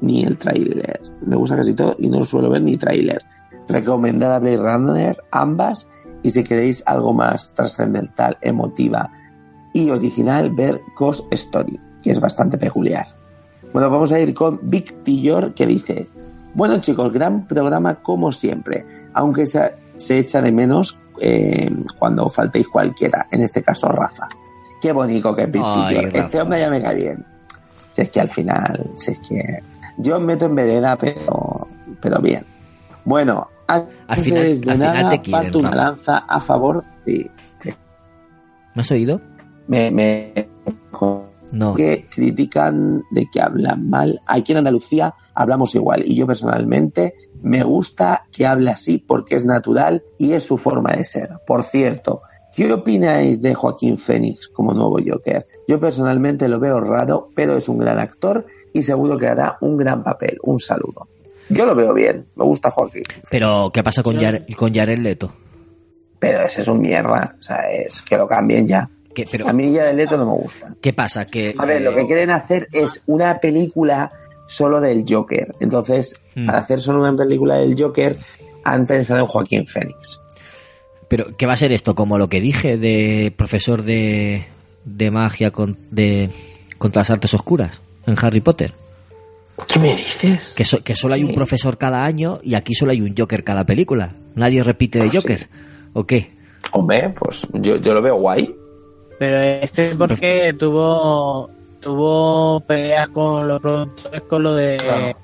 ni 0.00 0.24
el 0.24 0.38
tráiler. 0.38 1.00
Me 1.20 1.36
gusta 1.36 1.56
casi 1.56 1.74
todo 1.74 1.96
y 1.98 2.08
no 2.08 2.24
suelo 2.24 2.50
ver 2.50 2.62
ni 2.62 2.76
tráiler. 2.76 3.22
Recomendada 3.68 4.38
Blade 4.38 4.56
Runner, 4.56 5.16
ambas. 5.30 5.88
Y 6.22 6.30
si 6.30 6.42
queréis 6.42 6.82
algo 6.86 7.12
más 7.12 7.52
trascendental, 7.54 8.38
emotiva 8.40 9.10
y 9.72 9.90
original, 9.90 10.50
ver 10.50 10.80
Ghost 10.98 11.32
Story, 11.32 11.78
que 12.02 12.10
es 12.10 12.20
bastante 12.20 12.58
peculiar. 12.58 13.06
Bueno, 13.72 13.90
vamos 13.90 14.12
a 14.12 14.18
ir 14.18 14.34
con 14.34 14.58
Vic 14.62 15.04
Tillor, 15.04 15.54
que 15.54 15.66
dice: 15.66 16.08
Bueno, 16.54 16.80
chicos, 16.80 17.12
gran 17.12 17.46
programa 17.46 17.96
como 17.96 18.32
siempre, 18.32 18.84
aunque 19.12 19.46
se, 19.46 19.74
se 19.96 20.18
echa 20.18 20.40
de 20.40 20.50
menos 20.50 20.98
eh, 21.20 21.70
cuando 21.98 22.28
faltéis 22.30 22.68
cualquiera, 22.68 23.28
en 23.30 23.42
este 23.42 23.62
caso 23.62 23.88
Rafa. 23.88 24.28
Qué 24.80 24.92
bonito 24.92 25.34
que 25.34 25.42
es 25.42 25.50
Ay. 25.62 25.96
Este 25.96 26.20
Rafa. 26.20 26.42
hombre 26.42 26.60
ya 26.60 26.70
me 26.70 26.80
cae 26.82 26.94
bien. 26.94 27.26
Si 27.90 28.02
es 28.02 28.10
que 28.10 28.20
al 28.20 28.28
final, 28.28 28.90
si 28.96 29.12
es 29.12 29.20
que. 29.20 29.60
Yo 29.98 30.18
me 30.20 30.26
meto 30.26 30.46
en 30.46 30.54
vereda, 30.54 30.96
pero, 30.96 31.66
pero 32.00 32.20
bien. 32.20 32.44
Bueno, 33.04 33.48
antes 33.66 34.24
final- 34.24 34.42
de 34.44 34.70
al 34.70 34.76
final 34.76 34.78
nada, 34.78 35.10
te 35.10 35.20
quieren, 35.20 35.42
parto 35.44 35.58
una 35.58 35.70
Rafa. 35.70 35.82
lanza 35.82 36.18
a 36.18 36.40
favor 36.40 36.84
de. 37.04 37.30
¿Me 38.74 38.82
has 38.82 38.90
oído? 38.92 39.20
Me, 39.66 39.90
me, 39.90 40.48
No. 41.50 41.74
que 41.74 42.06
critican 42.08 43.02
de 43.10 43.26
que 43.32 43.40
hablan 43.40 43.88
mal. 43.90 44.20
Aquí 44.26 44.52
en 44.52 44.58
Andalucía 44.58 45.14
hablamos 45.34 45.74
igual 45.74 46.02
y 46.06 46.14
yo 46.14 46.26
personalmente 46.26 47.14
me 47.42 47.64
gusta 47.64 48.24
que 48.30 48.46
hable 48.46 48.70
así 48.70 48.98
porque 48.98 49.34
es 49.34 49.44
natural 49.44 50.04
y 50.18 50.32
es 50.34 50.44
su 50.44 50.58
forma 50.58 50.92
de 50.92 51.04
ser. 51.04 51.30
Por 51.46 51.64
cierto, 51.64 52.22
¿qué 52.58 52.72
opináis 52.72 53.40
de 53.40 53.54
Joaquín 53.54 53.96
Phoenix 53.98 54.48
como 54.48 54.74
nuevo 54.74 54.98
Joker? 55.04 55.46
Yo 55.68 55.78
personalmente 55.78 56.48
lo 56.48 56.58
veo 56.58 56.80
raro, 56.80 57.28
pero 57.34 57.56
es 57.56 57.68
un 57.68 57.78
gran 57.78 57.98
actor 58.00 58.44
y 58.72 58.82
seguro 58.82 59.16
que 59.16 59.28
hará 59.28 59.56
un 59.60 59.76
gran 59.76 60.02
papel. 60.02 60.38
Un 60.42 60.58
saludo. 60.58 61.06
Yo 61.50 61.64
lo 61.66 61.74
veo 61.76 61.94
bien, 61.94 62.26
me 62.34 62.44
gusta 62.44 62.70
Joaquín, 62.70 63.04
Pero, 63.30 63.70
¿qué 63.72 63.82
pasa 63.84 64.02
con, 64.02 64.18
Jared, 64.18 64.42
con 64.56 64.74
Jared 64.74 64.98
Leto? 64.98 65.32
pero 66.18 66.40
ese 66.42 66.62
es 66.62 66.68
un 66.68 66.80
mierda, 66.80 67.36
o 67.38 67.42
sea, 67.42 67.70
es 67.70 68.02
que 68.02 68.16
lo 68.16 68.26
cambien 68.26 68.66
ya. 68.66 68.90
¿Qué, 69.14 69.24
pero, 69.30 69.48
A 69.48 69.52
mí 69.52 69.70
de 69.70 69.94
Leto 69.94 70.16
no 70.16 70.26
me 70.26 70.32
gusta. 70.42 70.74
¿Qué 70.80 70.92
pasa? 70.92 71.26
Que, 71.26 71.54
A 71.56 71.64
ver, 71.64 71.80
lo 71.82 71.94
que 71.94 72.06
quieren 72.08 72.30
hacer 72.30 72.66
es 72.72 73.02
una 73.06 73.38
película 73.38 74.10
solo 74.46 74.80
del 74.80 75.04
Joker. 75.08 75.54
Entonces, 75.60 76.16
Hmm. 76.34 76.46
para 76.46 76.58
hacer 76.58 76.80
solo 76.80 77.00
una 77.00 77.16
película 77.16 77.54
del 77.56 77.80
Joker, 77.80 78.16
han 78.64 78.86
pensado 78.86 79.20
en 79.20 79.26
Joaquín 79.26 79.66
Phoenix. 79.66 80.20
Pero, 81.08 81.36
¿qué 81.36 81.46
va 81.46 81.54
a 81.54 81.56
ser 81.56 81.72
esto? 81.72 81.94
Como 81.94 82.18
lo 82.18 82.28
que 82.28 82.40
dije 82.40 82.76
de 82.76 83.32
profesor 83.36 83.82
de, 83.82 84.44
de 84.84 85.10
magia 85.10 85.50
con- 85.50 85.78
de, 85.90 86.28
contra 86.78 87.00
las 87.00 87.10
artes 87.10 87.32
oscuras 87.34 87.80
en 88.06 88.14
Harry 88.20 88.40
Potter. 88.40 88.72
¿Qué 89.66 89.78
me 89.80 89.88
dices? 89.94 90.52
Que, 90.54 90.64
so- 90.64 90.84
que 90.84 90.94
solo 90.94 91.14
hay 91.14 91.24
un 91.24 91.34
profesor 91.34 91.78
cada 91.78 92.04
año 92.04 92.38
y 92.44 92.54
aquí 92.54 92.74
solo 92.74 92.92
hay 92.92 93.00
un 93.00 93.14
Joker 93.16 93.42
cada 93.42 93.64
película. 93.64 94.12
Nadie 94.34 94.62
repite 94.62 94.98
de 95.00 95.06
Ah, 95.06 95.10
sí. 95.10 95.16
Joker. 95.18 95.48
¿O 95.94 96.04
qué? 96.04 96.30
Hombre, 96.72 97.14
pues 97.18 97.46
yo, 97.54 97.76
yo 97.76 97.94
lo 97.94 98.02
veo 98.02 98.16
guay. 98.16 98.54
Pero 99.18 99.40
este 99.42 99.94
porque 99.96 100.54
tuvo 100.58 101.50
tuvo 101.80 102.60
peleas 102.60 103.08
con 103.08 103.48
los 103.48 103.60
productores 103.60 104.22
con 104.22 104.42
lo 104.42 104.54
de 104.54 104.76
Claro. 104.76 105.16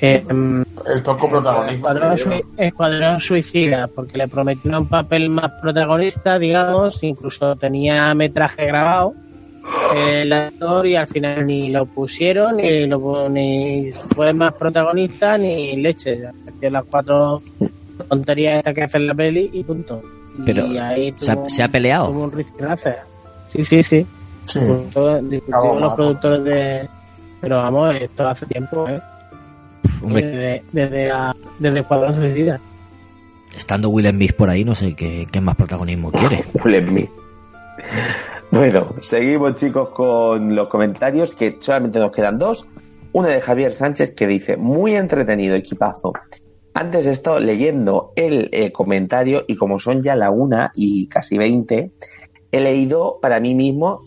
Eh, 0.00 0.24
em, 0.28 0.64
El 0.86 1.02
poco 1.02 1.28
protagonismo. 1.28 1.88
Escuadrón. 1.88 2.18
Sui- 2.18 2.44
Escuadrón 2.56 3.20
Suicida, 3.20 3.88
porque 3.88 4.18
le 4.18 4.28
prometieron 4.28 4.82
un 4.82 4.88
papel 4.88 5.28
más 5.30 5.50
protagonista, 5.60 6.38
digamos, 6.38 7.02
incluso 7.02 7.56
tenía 7.56 8.14
metraje 8.14 8.66
grabado 8.66 9.14
el 9.96 10.32
actor 10.32 10.86
y 10.86 10.94
al 10.94 11.08
final 11.08 11.44
ni 11.44 11.70
lo 11.70 11.86
pusieron 11.86 12.58
ni 12.58 12.86
lo 12.86 13.28
ni 13.28 13.90
fue 14.14 14.32
más 14.32 14.52
protagonista 14.54 15.36
ni 15.36 15.76
leche, 15.76 16.20
hacía 16.46 16.70
las 16.70 16.84
cuatro 16.84 17.42
tonterías 18.08 18.58
estas 18.58 18.74
que 18.74 18.82
hace 18.84 18.98
en 18.98 19.06
la 19.08 19.14
peli 19.14 19.50
y 19.52 19.64
punto. 19.64 20.02
Y 20.38 20.42
Pero, 20.44 20.66
ahí 20.80 21.12
¿se 21.18 21.30
ha- 21.32 21.34
tuvo- 21.34 21.48
se 21.48 21.62
ha 21.64 21.68
peleado? 21.68 22.08
tuvo 22.08 22.24
un. 22.24 22.44
Sí, 23.52 23.64
sí, 23.64 23.82
sí. 23.82 24.06
Sí. 24.44 24.60
Discutió- 24.60 25.20
discutió 25.22 25.80
los 25.80 25.94
productores 25.94 26.44
de... 26.44 26.88
Pero 27.40 27.56
vamos, 27.56 27.94
esto 27.96 28.28
hace 28.28 28.46
tiempo, 28.46 28.86
¿eh? 28.88 29.00
Hombre, 30.06 30.22
Desde, 30.26 30.62
desde, 30.72 31.08
la- 31.08 31.36
desde 31.58 31.80
Escuadrón 31.80 32.14
Suicida. 32.16 32.60
estando 33.56 33.90
Will 33.90 34.08
Smith 34.08 34.32
por 34.36 34.48
ahí, 34.50 34.64
no 34.64 34.74
sé 34.74 34.94
qué, 34.94 35.26
qué 35.30 35.40
más 35.40 35.56
protagonismo 35.56 36.10
quiere. 36.12 36.44
Will 36.64 36.86
Smith. 36.86 37.10
Bueno, 38.50 38.94
seguimos 39.00 39.54
chicos 39.56 39.90
con 39.90 40.54
los 40.54 40.68
comentarios, 40.68 41.32
que 41.32 41.56
solamente 41.60 41.98
nos 41.98 42.12
quedan 42.12 42.38
dos. 42.38 42.66
Uno 43.12 43.28
de 43.28 43.40
Javier 43.40 43.72
Sánchez 43.72 44.12
que 44.14 44.26
dice, 44.26 44.56
muy 44.56 44.94
entretenido 44.94 45.56
equipazo. 45.56 46.12
Antes 46.74 47.06
he 47.06 47.10
estado 47.10 47.40
leyendo 47.40 48.12
el 48.16 48.48
eh, 48.52 48.70
comentario 48.72 49.44
y 49.48 49.56
como 49.56 49.78
son 49.78 50.02
ya 50.02 50.14
la 50.14 50.30
una 50.30 50.70
y 50.74 51.08
casi 51.08 51.38
veinte, 51.38 51.92
he 52.52 52.60
leído 52.60 53.18
para 53.20 53.40
mí 53.40 53.54
mismo, 53.54 54.02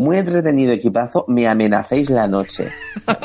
muy 0.00 0.16
entretenido 0.16 0.72
equipazo, 0.72 1.26
me 1.28 1.46
amenacéis 1.46 2.08
la 2.08 2.26
noche. 2.26 2.68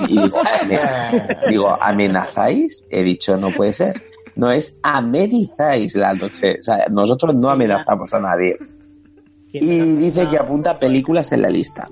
Y 0.09 0.19
digo, 0.21 0.37
"Ame- 0.61 1.37
digo, 1.49 1.77
¿amenazáis? 1.81 2.85
He 2.89 3.03
dicho, 3.03 3.37
no 3.37 3.49
puede 3.51 3.71
ser. 3.71 4.01
No 4.35 4.51
es 4.51 4.77
amenizáis 4.83 5.95
la 5.95 6.13
noche. 6.13 6.57
O 6.59 6.63
sea, 6.63 6.85
nosotros 6.91 7.33
no 7.33 7.49
amenazamos 7.49 8.13
a 8.13 8.19
nadie. 8.19 8.57
Y 9.53 9.79
dice 9.79 10.27
que 10.27 10.37
apunta 10.37 10.77
películas 10.77 11.31
en 11.31 11.43
la 11.43 11.49
lista. 11.49 11.87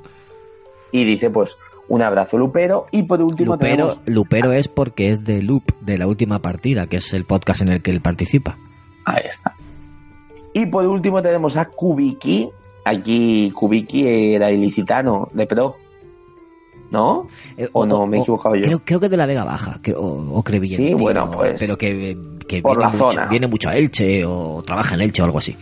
Y 0.92 1.06
dice, 1.06 1.30
pues, 1.30 1.56
un 1.88 2.02
abrazo 2.02 2.38
Lupero. 2.38 2.88
Y 2.92 3.04
por 3.04 3.22
último 3.22 3.54
Lupero, 3.54 3.72
tenemos... 3.76 4.02
Lupero 4.06 4.52
es 4.52 4.68
porque 4.68 5.10
es 5.12 5.24
de 5.24 5.42
Loop, 5.42 5.64
de 5.80 5.98
la 5.98 6.08
última 6.08 6.40
partida, 6.40 6.88
que 6.88 6.98
es 6.98 7.14
el 7.14 7.24
podcast 7.24 7.62
en 7.62 7.72
el 7.72 7.82
que 7.82 7.92
él 7.92 8.02
participa. 8.02 8.58
Ahí 9.06 9.24
está. 9.30 9.56
Y 10.54 10.66
por 10.66 10.86
último 10.86 11.22
tenemos 11.22 11.56
a 11.56 11.66
Kubiki. 11.70 12.50
Aquí 12.86 13.52
Kubiki 13.52 14.08
era 14.08 14.52
ilicitano 14.52 15.28
de 15.34 15.48
Pro. 15.48 15.76
¿No? 16.92 17.28
Eh, 17.58 17.70
¿O 17.74 17.86
no? 17.88 18.06
Me 18.06 18.18
he 18.18 18.22
equivocado 18.22 18.56
yo. 18.56 18.62
Creo, 18.62 18.80
creo 18.86 19.00
que 19.00 19.10
de 19.10 19.18
la 19.18 19.26
Vega 19.26 19.44
Baja, 19.44 19.80
creo, 19.82 20.00
o, 20.00 20.40
o 20.40 20.44
Sí, 20.68 20.94
bueno, 20.94 21.32
pues, 21.32 21.60
Pero 21.60 21.76
que, 21.76 22.16
que 22.48 22.62
por 22.62 22.78
viene, 22.78 22.84
la 22.84 22.90
mucho, 22.92 23.12
zona. 23.12 23.26
viene 23.28 23.48
mucho 23.48 23.70
a 23.70 23.76
Elche 23.76 24.24
o 24.26 24.62
trabaja 24.64 24.94
en 24.94 25.02
Elche 25.02 25.24
o 25.24 25.26
algo 25.26 25.40
así. 25.40 25.56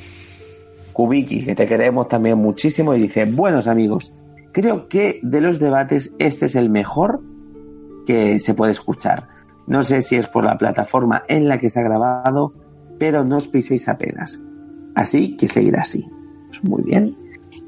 Kubiki, 0.92 1.46
que 1.46 1.56
te 1.56 1.68
queremos 1.68 2.10
también 2.10 2.38
muchísimo, 2.38 2.94
y 2.96 3.02
dice, 3.04 3.24
buenos 3.26 3.68
amigos, 3.68 4.12
creo 4.52 4.90
que 4.90 5.22
de 5.24 5.40
los 5.40 5.60
debates 5.60 6.14
este 6.20 6.48
es 6.48 6.56
el 6.56 6.70
mejor 6.70 7.22
que 8.06 8.40
se 8.40 8.54
puede 8.54 8.74
escuchar. 8.74 9.30
No 9.68 9.84
sé 9.84 10.02
si 10.02 10.18
es 10.18 10.28
por 10.28 10.44
la 10.44 10.58
plataforma 10.58 11.24
en 11.30 11.48
la 11.48 11.60
que 11.60 11.70
se 11.70 11.80
ha 11.80 11.84
grabado, 11.84 12.54
pero 13.00 13.24
no 13.24 13.38
os 13.38 13.48
piséis 13.48 13.88
apenas. 13.88 14.40
Así 14.96 15.38
que 15.38 15.48
seguir 15.48 15.78
así. 15.78 16.06
Pues 16.52 16.64
muy 16.64 16.84
bien. 16.84 17.18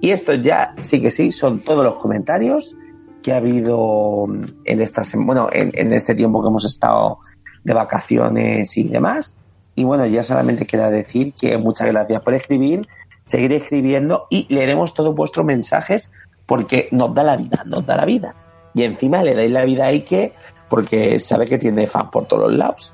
Y 0.02 0.12
esto 0.12 0.34
ya, 0.34 0.76
sí 0.80 1.02
que 1.02 1.12
sí, 1.12 1.32
son 1.32 1.60
todos 1.60 1.84
los 1.84 1.98
comentarios 1.98 2.76
que 3.22 3.32
ha 3.32 3.38
habido 3.38 4.28
en 4.66 4.82
esta 4.82 5.04
bueno, 5.16 5.48
en, 5.52 5.72
en 5.74 5.94
este 5.94 6.14
tiempo 6.14 6.42
que 6.42 6.50
hemos 6.50 6.66
estado 6.66 7.20
de 7.64 7.74
vacaciones 7.74 8.78
y 8.78 8.90
demás. 8.90 9.36
Y 9.76 9.86
bueno, 9.86 10.06
ya 10.06 10.24
solamente 10.24 10.66
queda 10.66 10.92
decir 10.92 11.34
que 11.34 11.58
muchas 11.58 11.88
gracias 11.88 12.22
por 12.22 12.34
escribir, 12.34 12.88
seguir 13.28 13.54
escribiendo 13.54 14.28
y 14.30 14.46
leeremos 14.54 14.94
todos 14.94 15.16
vuestros 15.16 15.46
mensajes 15.46 16.12
porque 16.46 16.90
nos 16.92 17.14
da 17.16 17.24
la 17.24 17.38
vida, 17.38 17.64
nos 17.66 17.86
da 17.86 17.96
la 17.96 18.06
vida. 18.06 18.36
Y 18.74 18.84
encima 18.84 19.24
le 19.24 19.34
dais 19.34 19.52
la 19.52 19.66
vida 19.66 19.86
a 19.86 19.94
Ike 19.94 20.34
porque 20.70 21.20
sabe 21.20 21.46
que 21.46 21.58
tiene 21.58 21.88
fans 21.88 22.10
por 22.10 22.26
todos 22.26 22.50
los 22.50 22.58
lados. 22.58 22.94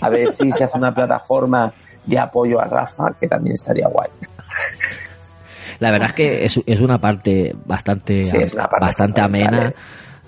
A 0.00 0.08
ver 0.10 0.30
si 0.30 0.52
se 0.52 0.64
hace 0.64 0.76
una 0.76 0.92
plataforma 0.92 1.72
de 2.04 2.18
apoyo 2.18 2.60
a 2.60 2.64
Rafa, 2.64 3.14
que 3.18 3.28
también 3.28 3.54
estaría 3.54 3.88
guay. 3.88 4.08
La 5.80 5.90
verdad 5.90 6.08
es 6.08 6.14
que 6.14 6.44
es, 6.44 6.60
es 6.66 6.80
una 6.80 7.00
parte 7.00 7.54
bastante, 7.66 8.24
Sí, 8.24 8.36
es 8.36 8.54
una 8.54 8.68
parte 8.68 8.86
bastante 8.86 9.20
amena 9.20 9.72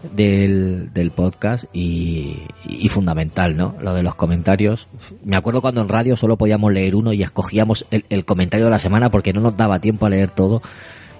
del, 0.03 0.93
del 0.93 1.11
podcast 1.11 1.65
y, 1.73 2.47
y 2.69 2.89
fundamental, 2.89 3.57
¿no? 3.57 3.75
Lo 3.81 3.95
de 3.95 4.03
los 4.03 4.15
comentarios. 4.15 4.89
Me 5.25 5.37
acuerdo 5.37 5.61
cuando 5.61 5.81
en 5.81 5.89
radio 5.89 6.17
solo 6.17 6.37
podíamos 6.37 6.73
leer 6.73 6.95
uno 6.95 7.12
y 7.12 7.23
escogíamos 7.23 7.87
el, 7.91 8.05
el 8.11 8.25
comentario 8.25 8.67
de 8.67 8.70
la 8.70 8.79
semana 8.79 9.11
porque 9.11 9.33
no 9.33 9.41
nos 9.41 9.57
daba 9.57 9.81
tiempo 9.81 10.07
a 10.07 10.11
leer 10.11 10.31
todo 10.31 10.62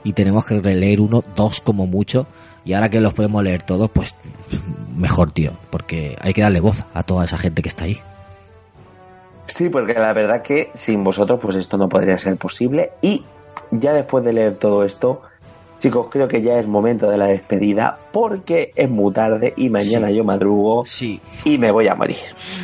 y 0.05 0.13
tenemos 0.13 0.47
que 0.47 0.59
releer 0.59 1.01
uno, 1.01 1.23
dos 1.37 1.61
como 1.61 1.87
mucho. 1.87 2.27
Y 2.65 2.75
ahora 2.75 2.91
que 2.91 3.01
los 3.01 3.15
podemos 3.15 3.43
leer 3.43 3.63
todos, 3.63 3.91
pues 3.91 4.15
mejor, 4.97 5.33
tío, 5.33 5.53
porque 5.71 6.17
hay 6.21 6.33
que 6.33 6.43
darle 6.43 6.61
voz 6.61 6.85
a 6.95 7.03
toda 7.03 7.25
esa 7.25 7.39
gente 7.39 7.63
que 7.63 7.69
está 7.69 7.85
ahí. 7.85 7.99
Sí, 9.47 9.69
porque 9.69 9.95
la 9.95 10.13
verdad 10.13 10.43
que 10.43 10.71
sin 10.75 11.03
vosotros 11.03 11.41
pues 11.43 11.57
esto 11.57 11.77
no 11.77 11.89
podría 11.89 12.17
ser 12.19 12.37
posible 12.37 12.93
y 13.03 13.25
ya 13.71 13.93
después 13.93 14.25
de 14.25 14.33
leer 14.33 14.57
todo 14.57 14.85
esto, 14.85 15.23
chicos, 15.79 16.09
creo 16.11 16.29
que 16.29 16.43
ya 16.43 16.59
es 16.59 16.67
momento 16.67 17.11
de 17.11 17.17
la 17.17 17.27
despedida 17.27 17.99
porque 18.13 18.73
es 18.77 18.89
muy 18.89 19.13
tarde 19.13 19.55
y 19.57 19.71
mañana 19.71 20.11
yo 20.11 20.25
madrugo 20.25 20.85
y 21.45 21.59
me 21.59 21.71
voy 21.71 21.89
a 21.89 21.95
morir. 21.95 22.19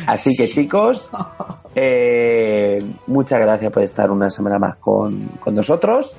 Así 0.05 0.35
que 0.35 0.47
chicos, 0.47 1.09
eh, 1.75 2.83
muchas 3.07 3.41
gracias 3.41 3.71
por 3.71 3.83
estar 3.83 4.11
una 4.11 4.29
semana 4.29 4.59
más 4.59 4.75
con, 4.77 5.27
con 5.39 5.55
nosotros. 5.55 6.15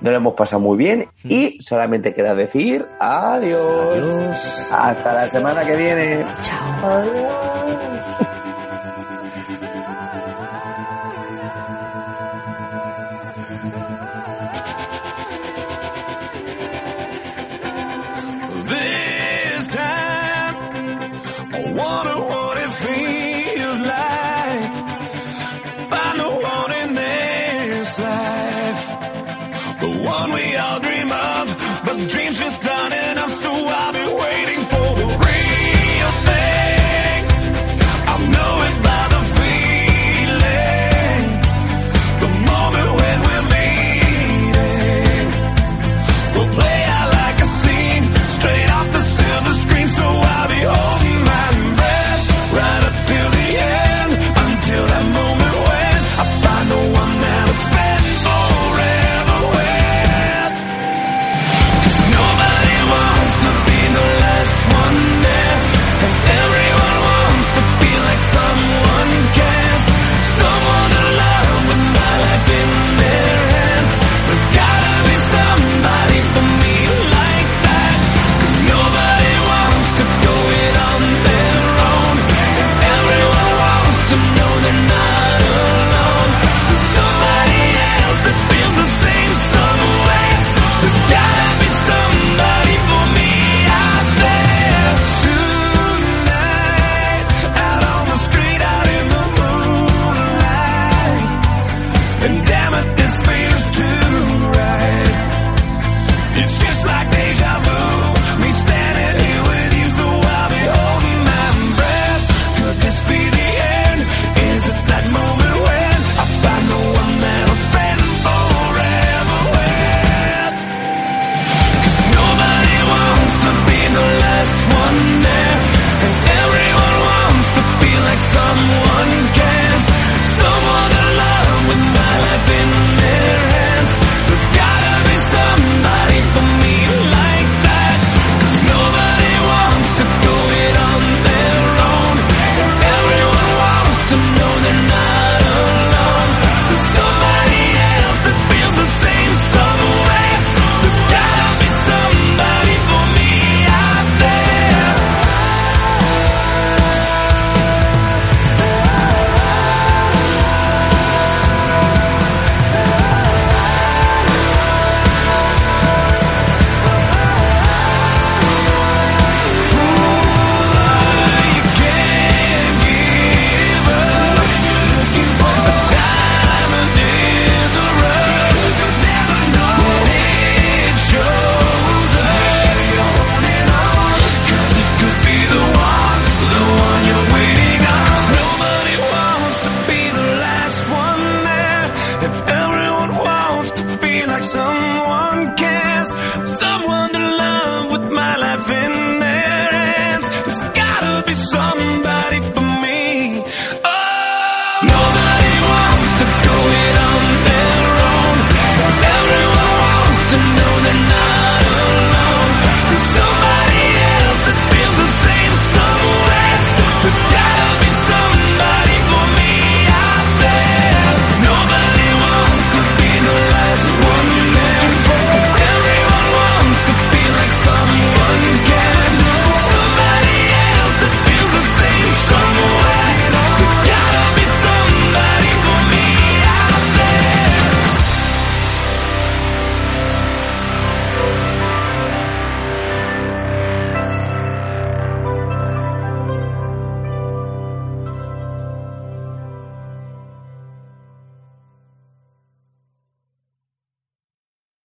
Nos 0.00 0.10
lo 0.10 0.18
hemos 0.18 0.34
pasado 0.34 0.60
muy 0.60 0.76
bien 0.76 1.08
mm. 1.24 1.28
y 1.30 1.58
solamente 1.60 2.12
queda 2.12 2.34
decir 2.34 2.86
adiós. 3.00 3.96
adiós. 3.96 4.68
Hasta 4.70 5.12
la 5.12 5.28
semana 5.28 5.64
que 5.64 5.76
viene. 5.76 6.26
Chao. 6.42 6.90
Adiós. 6.90 7.85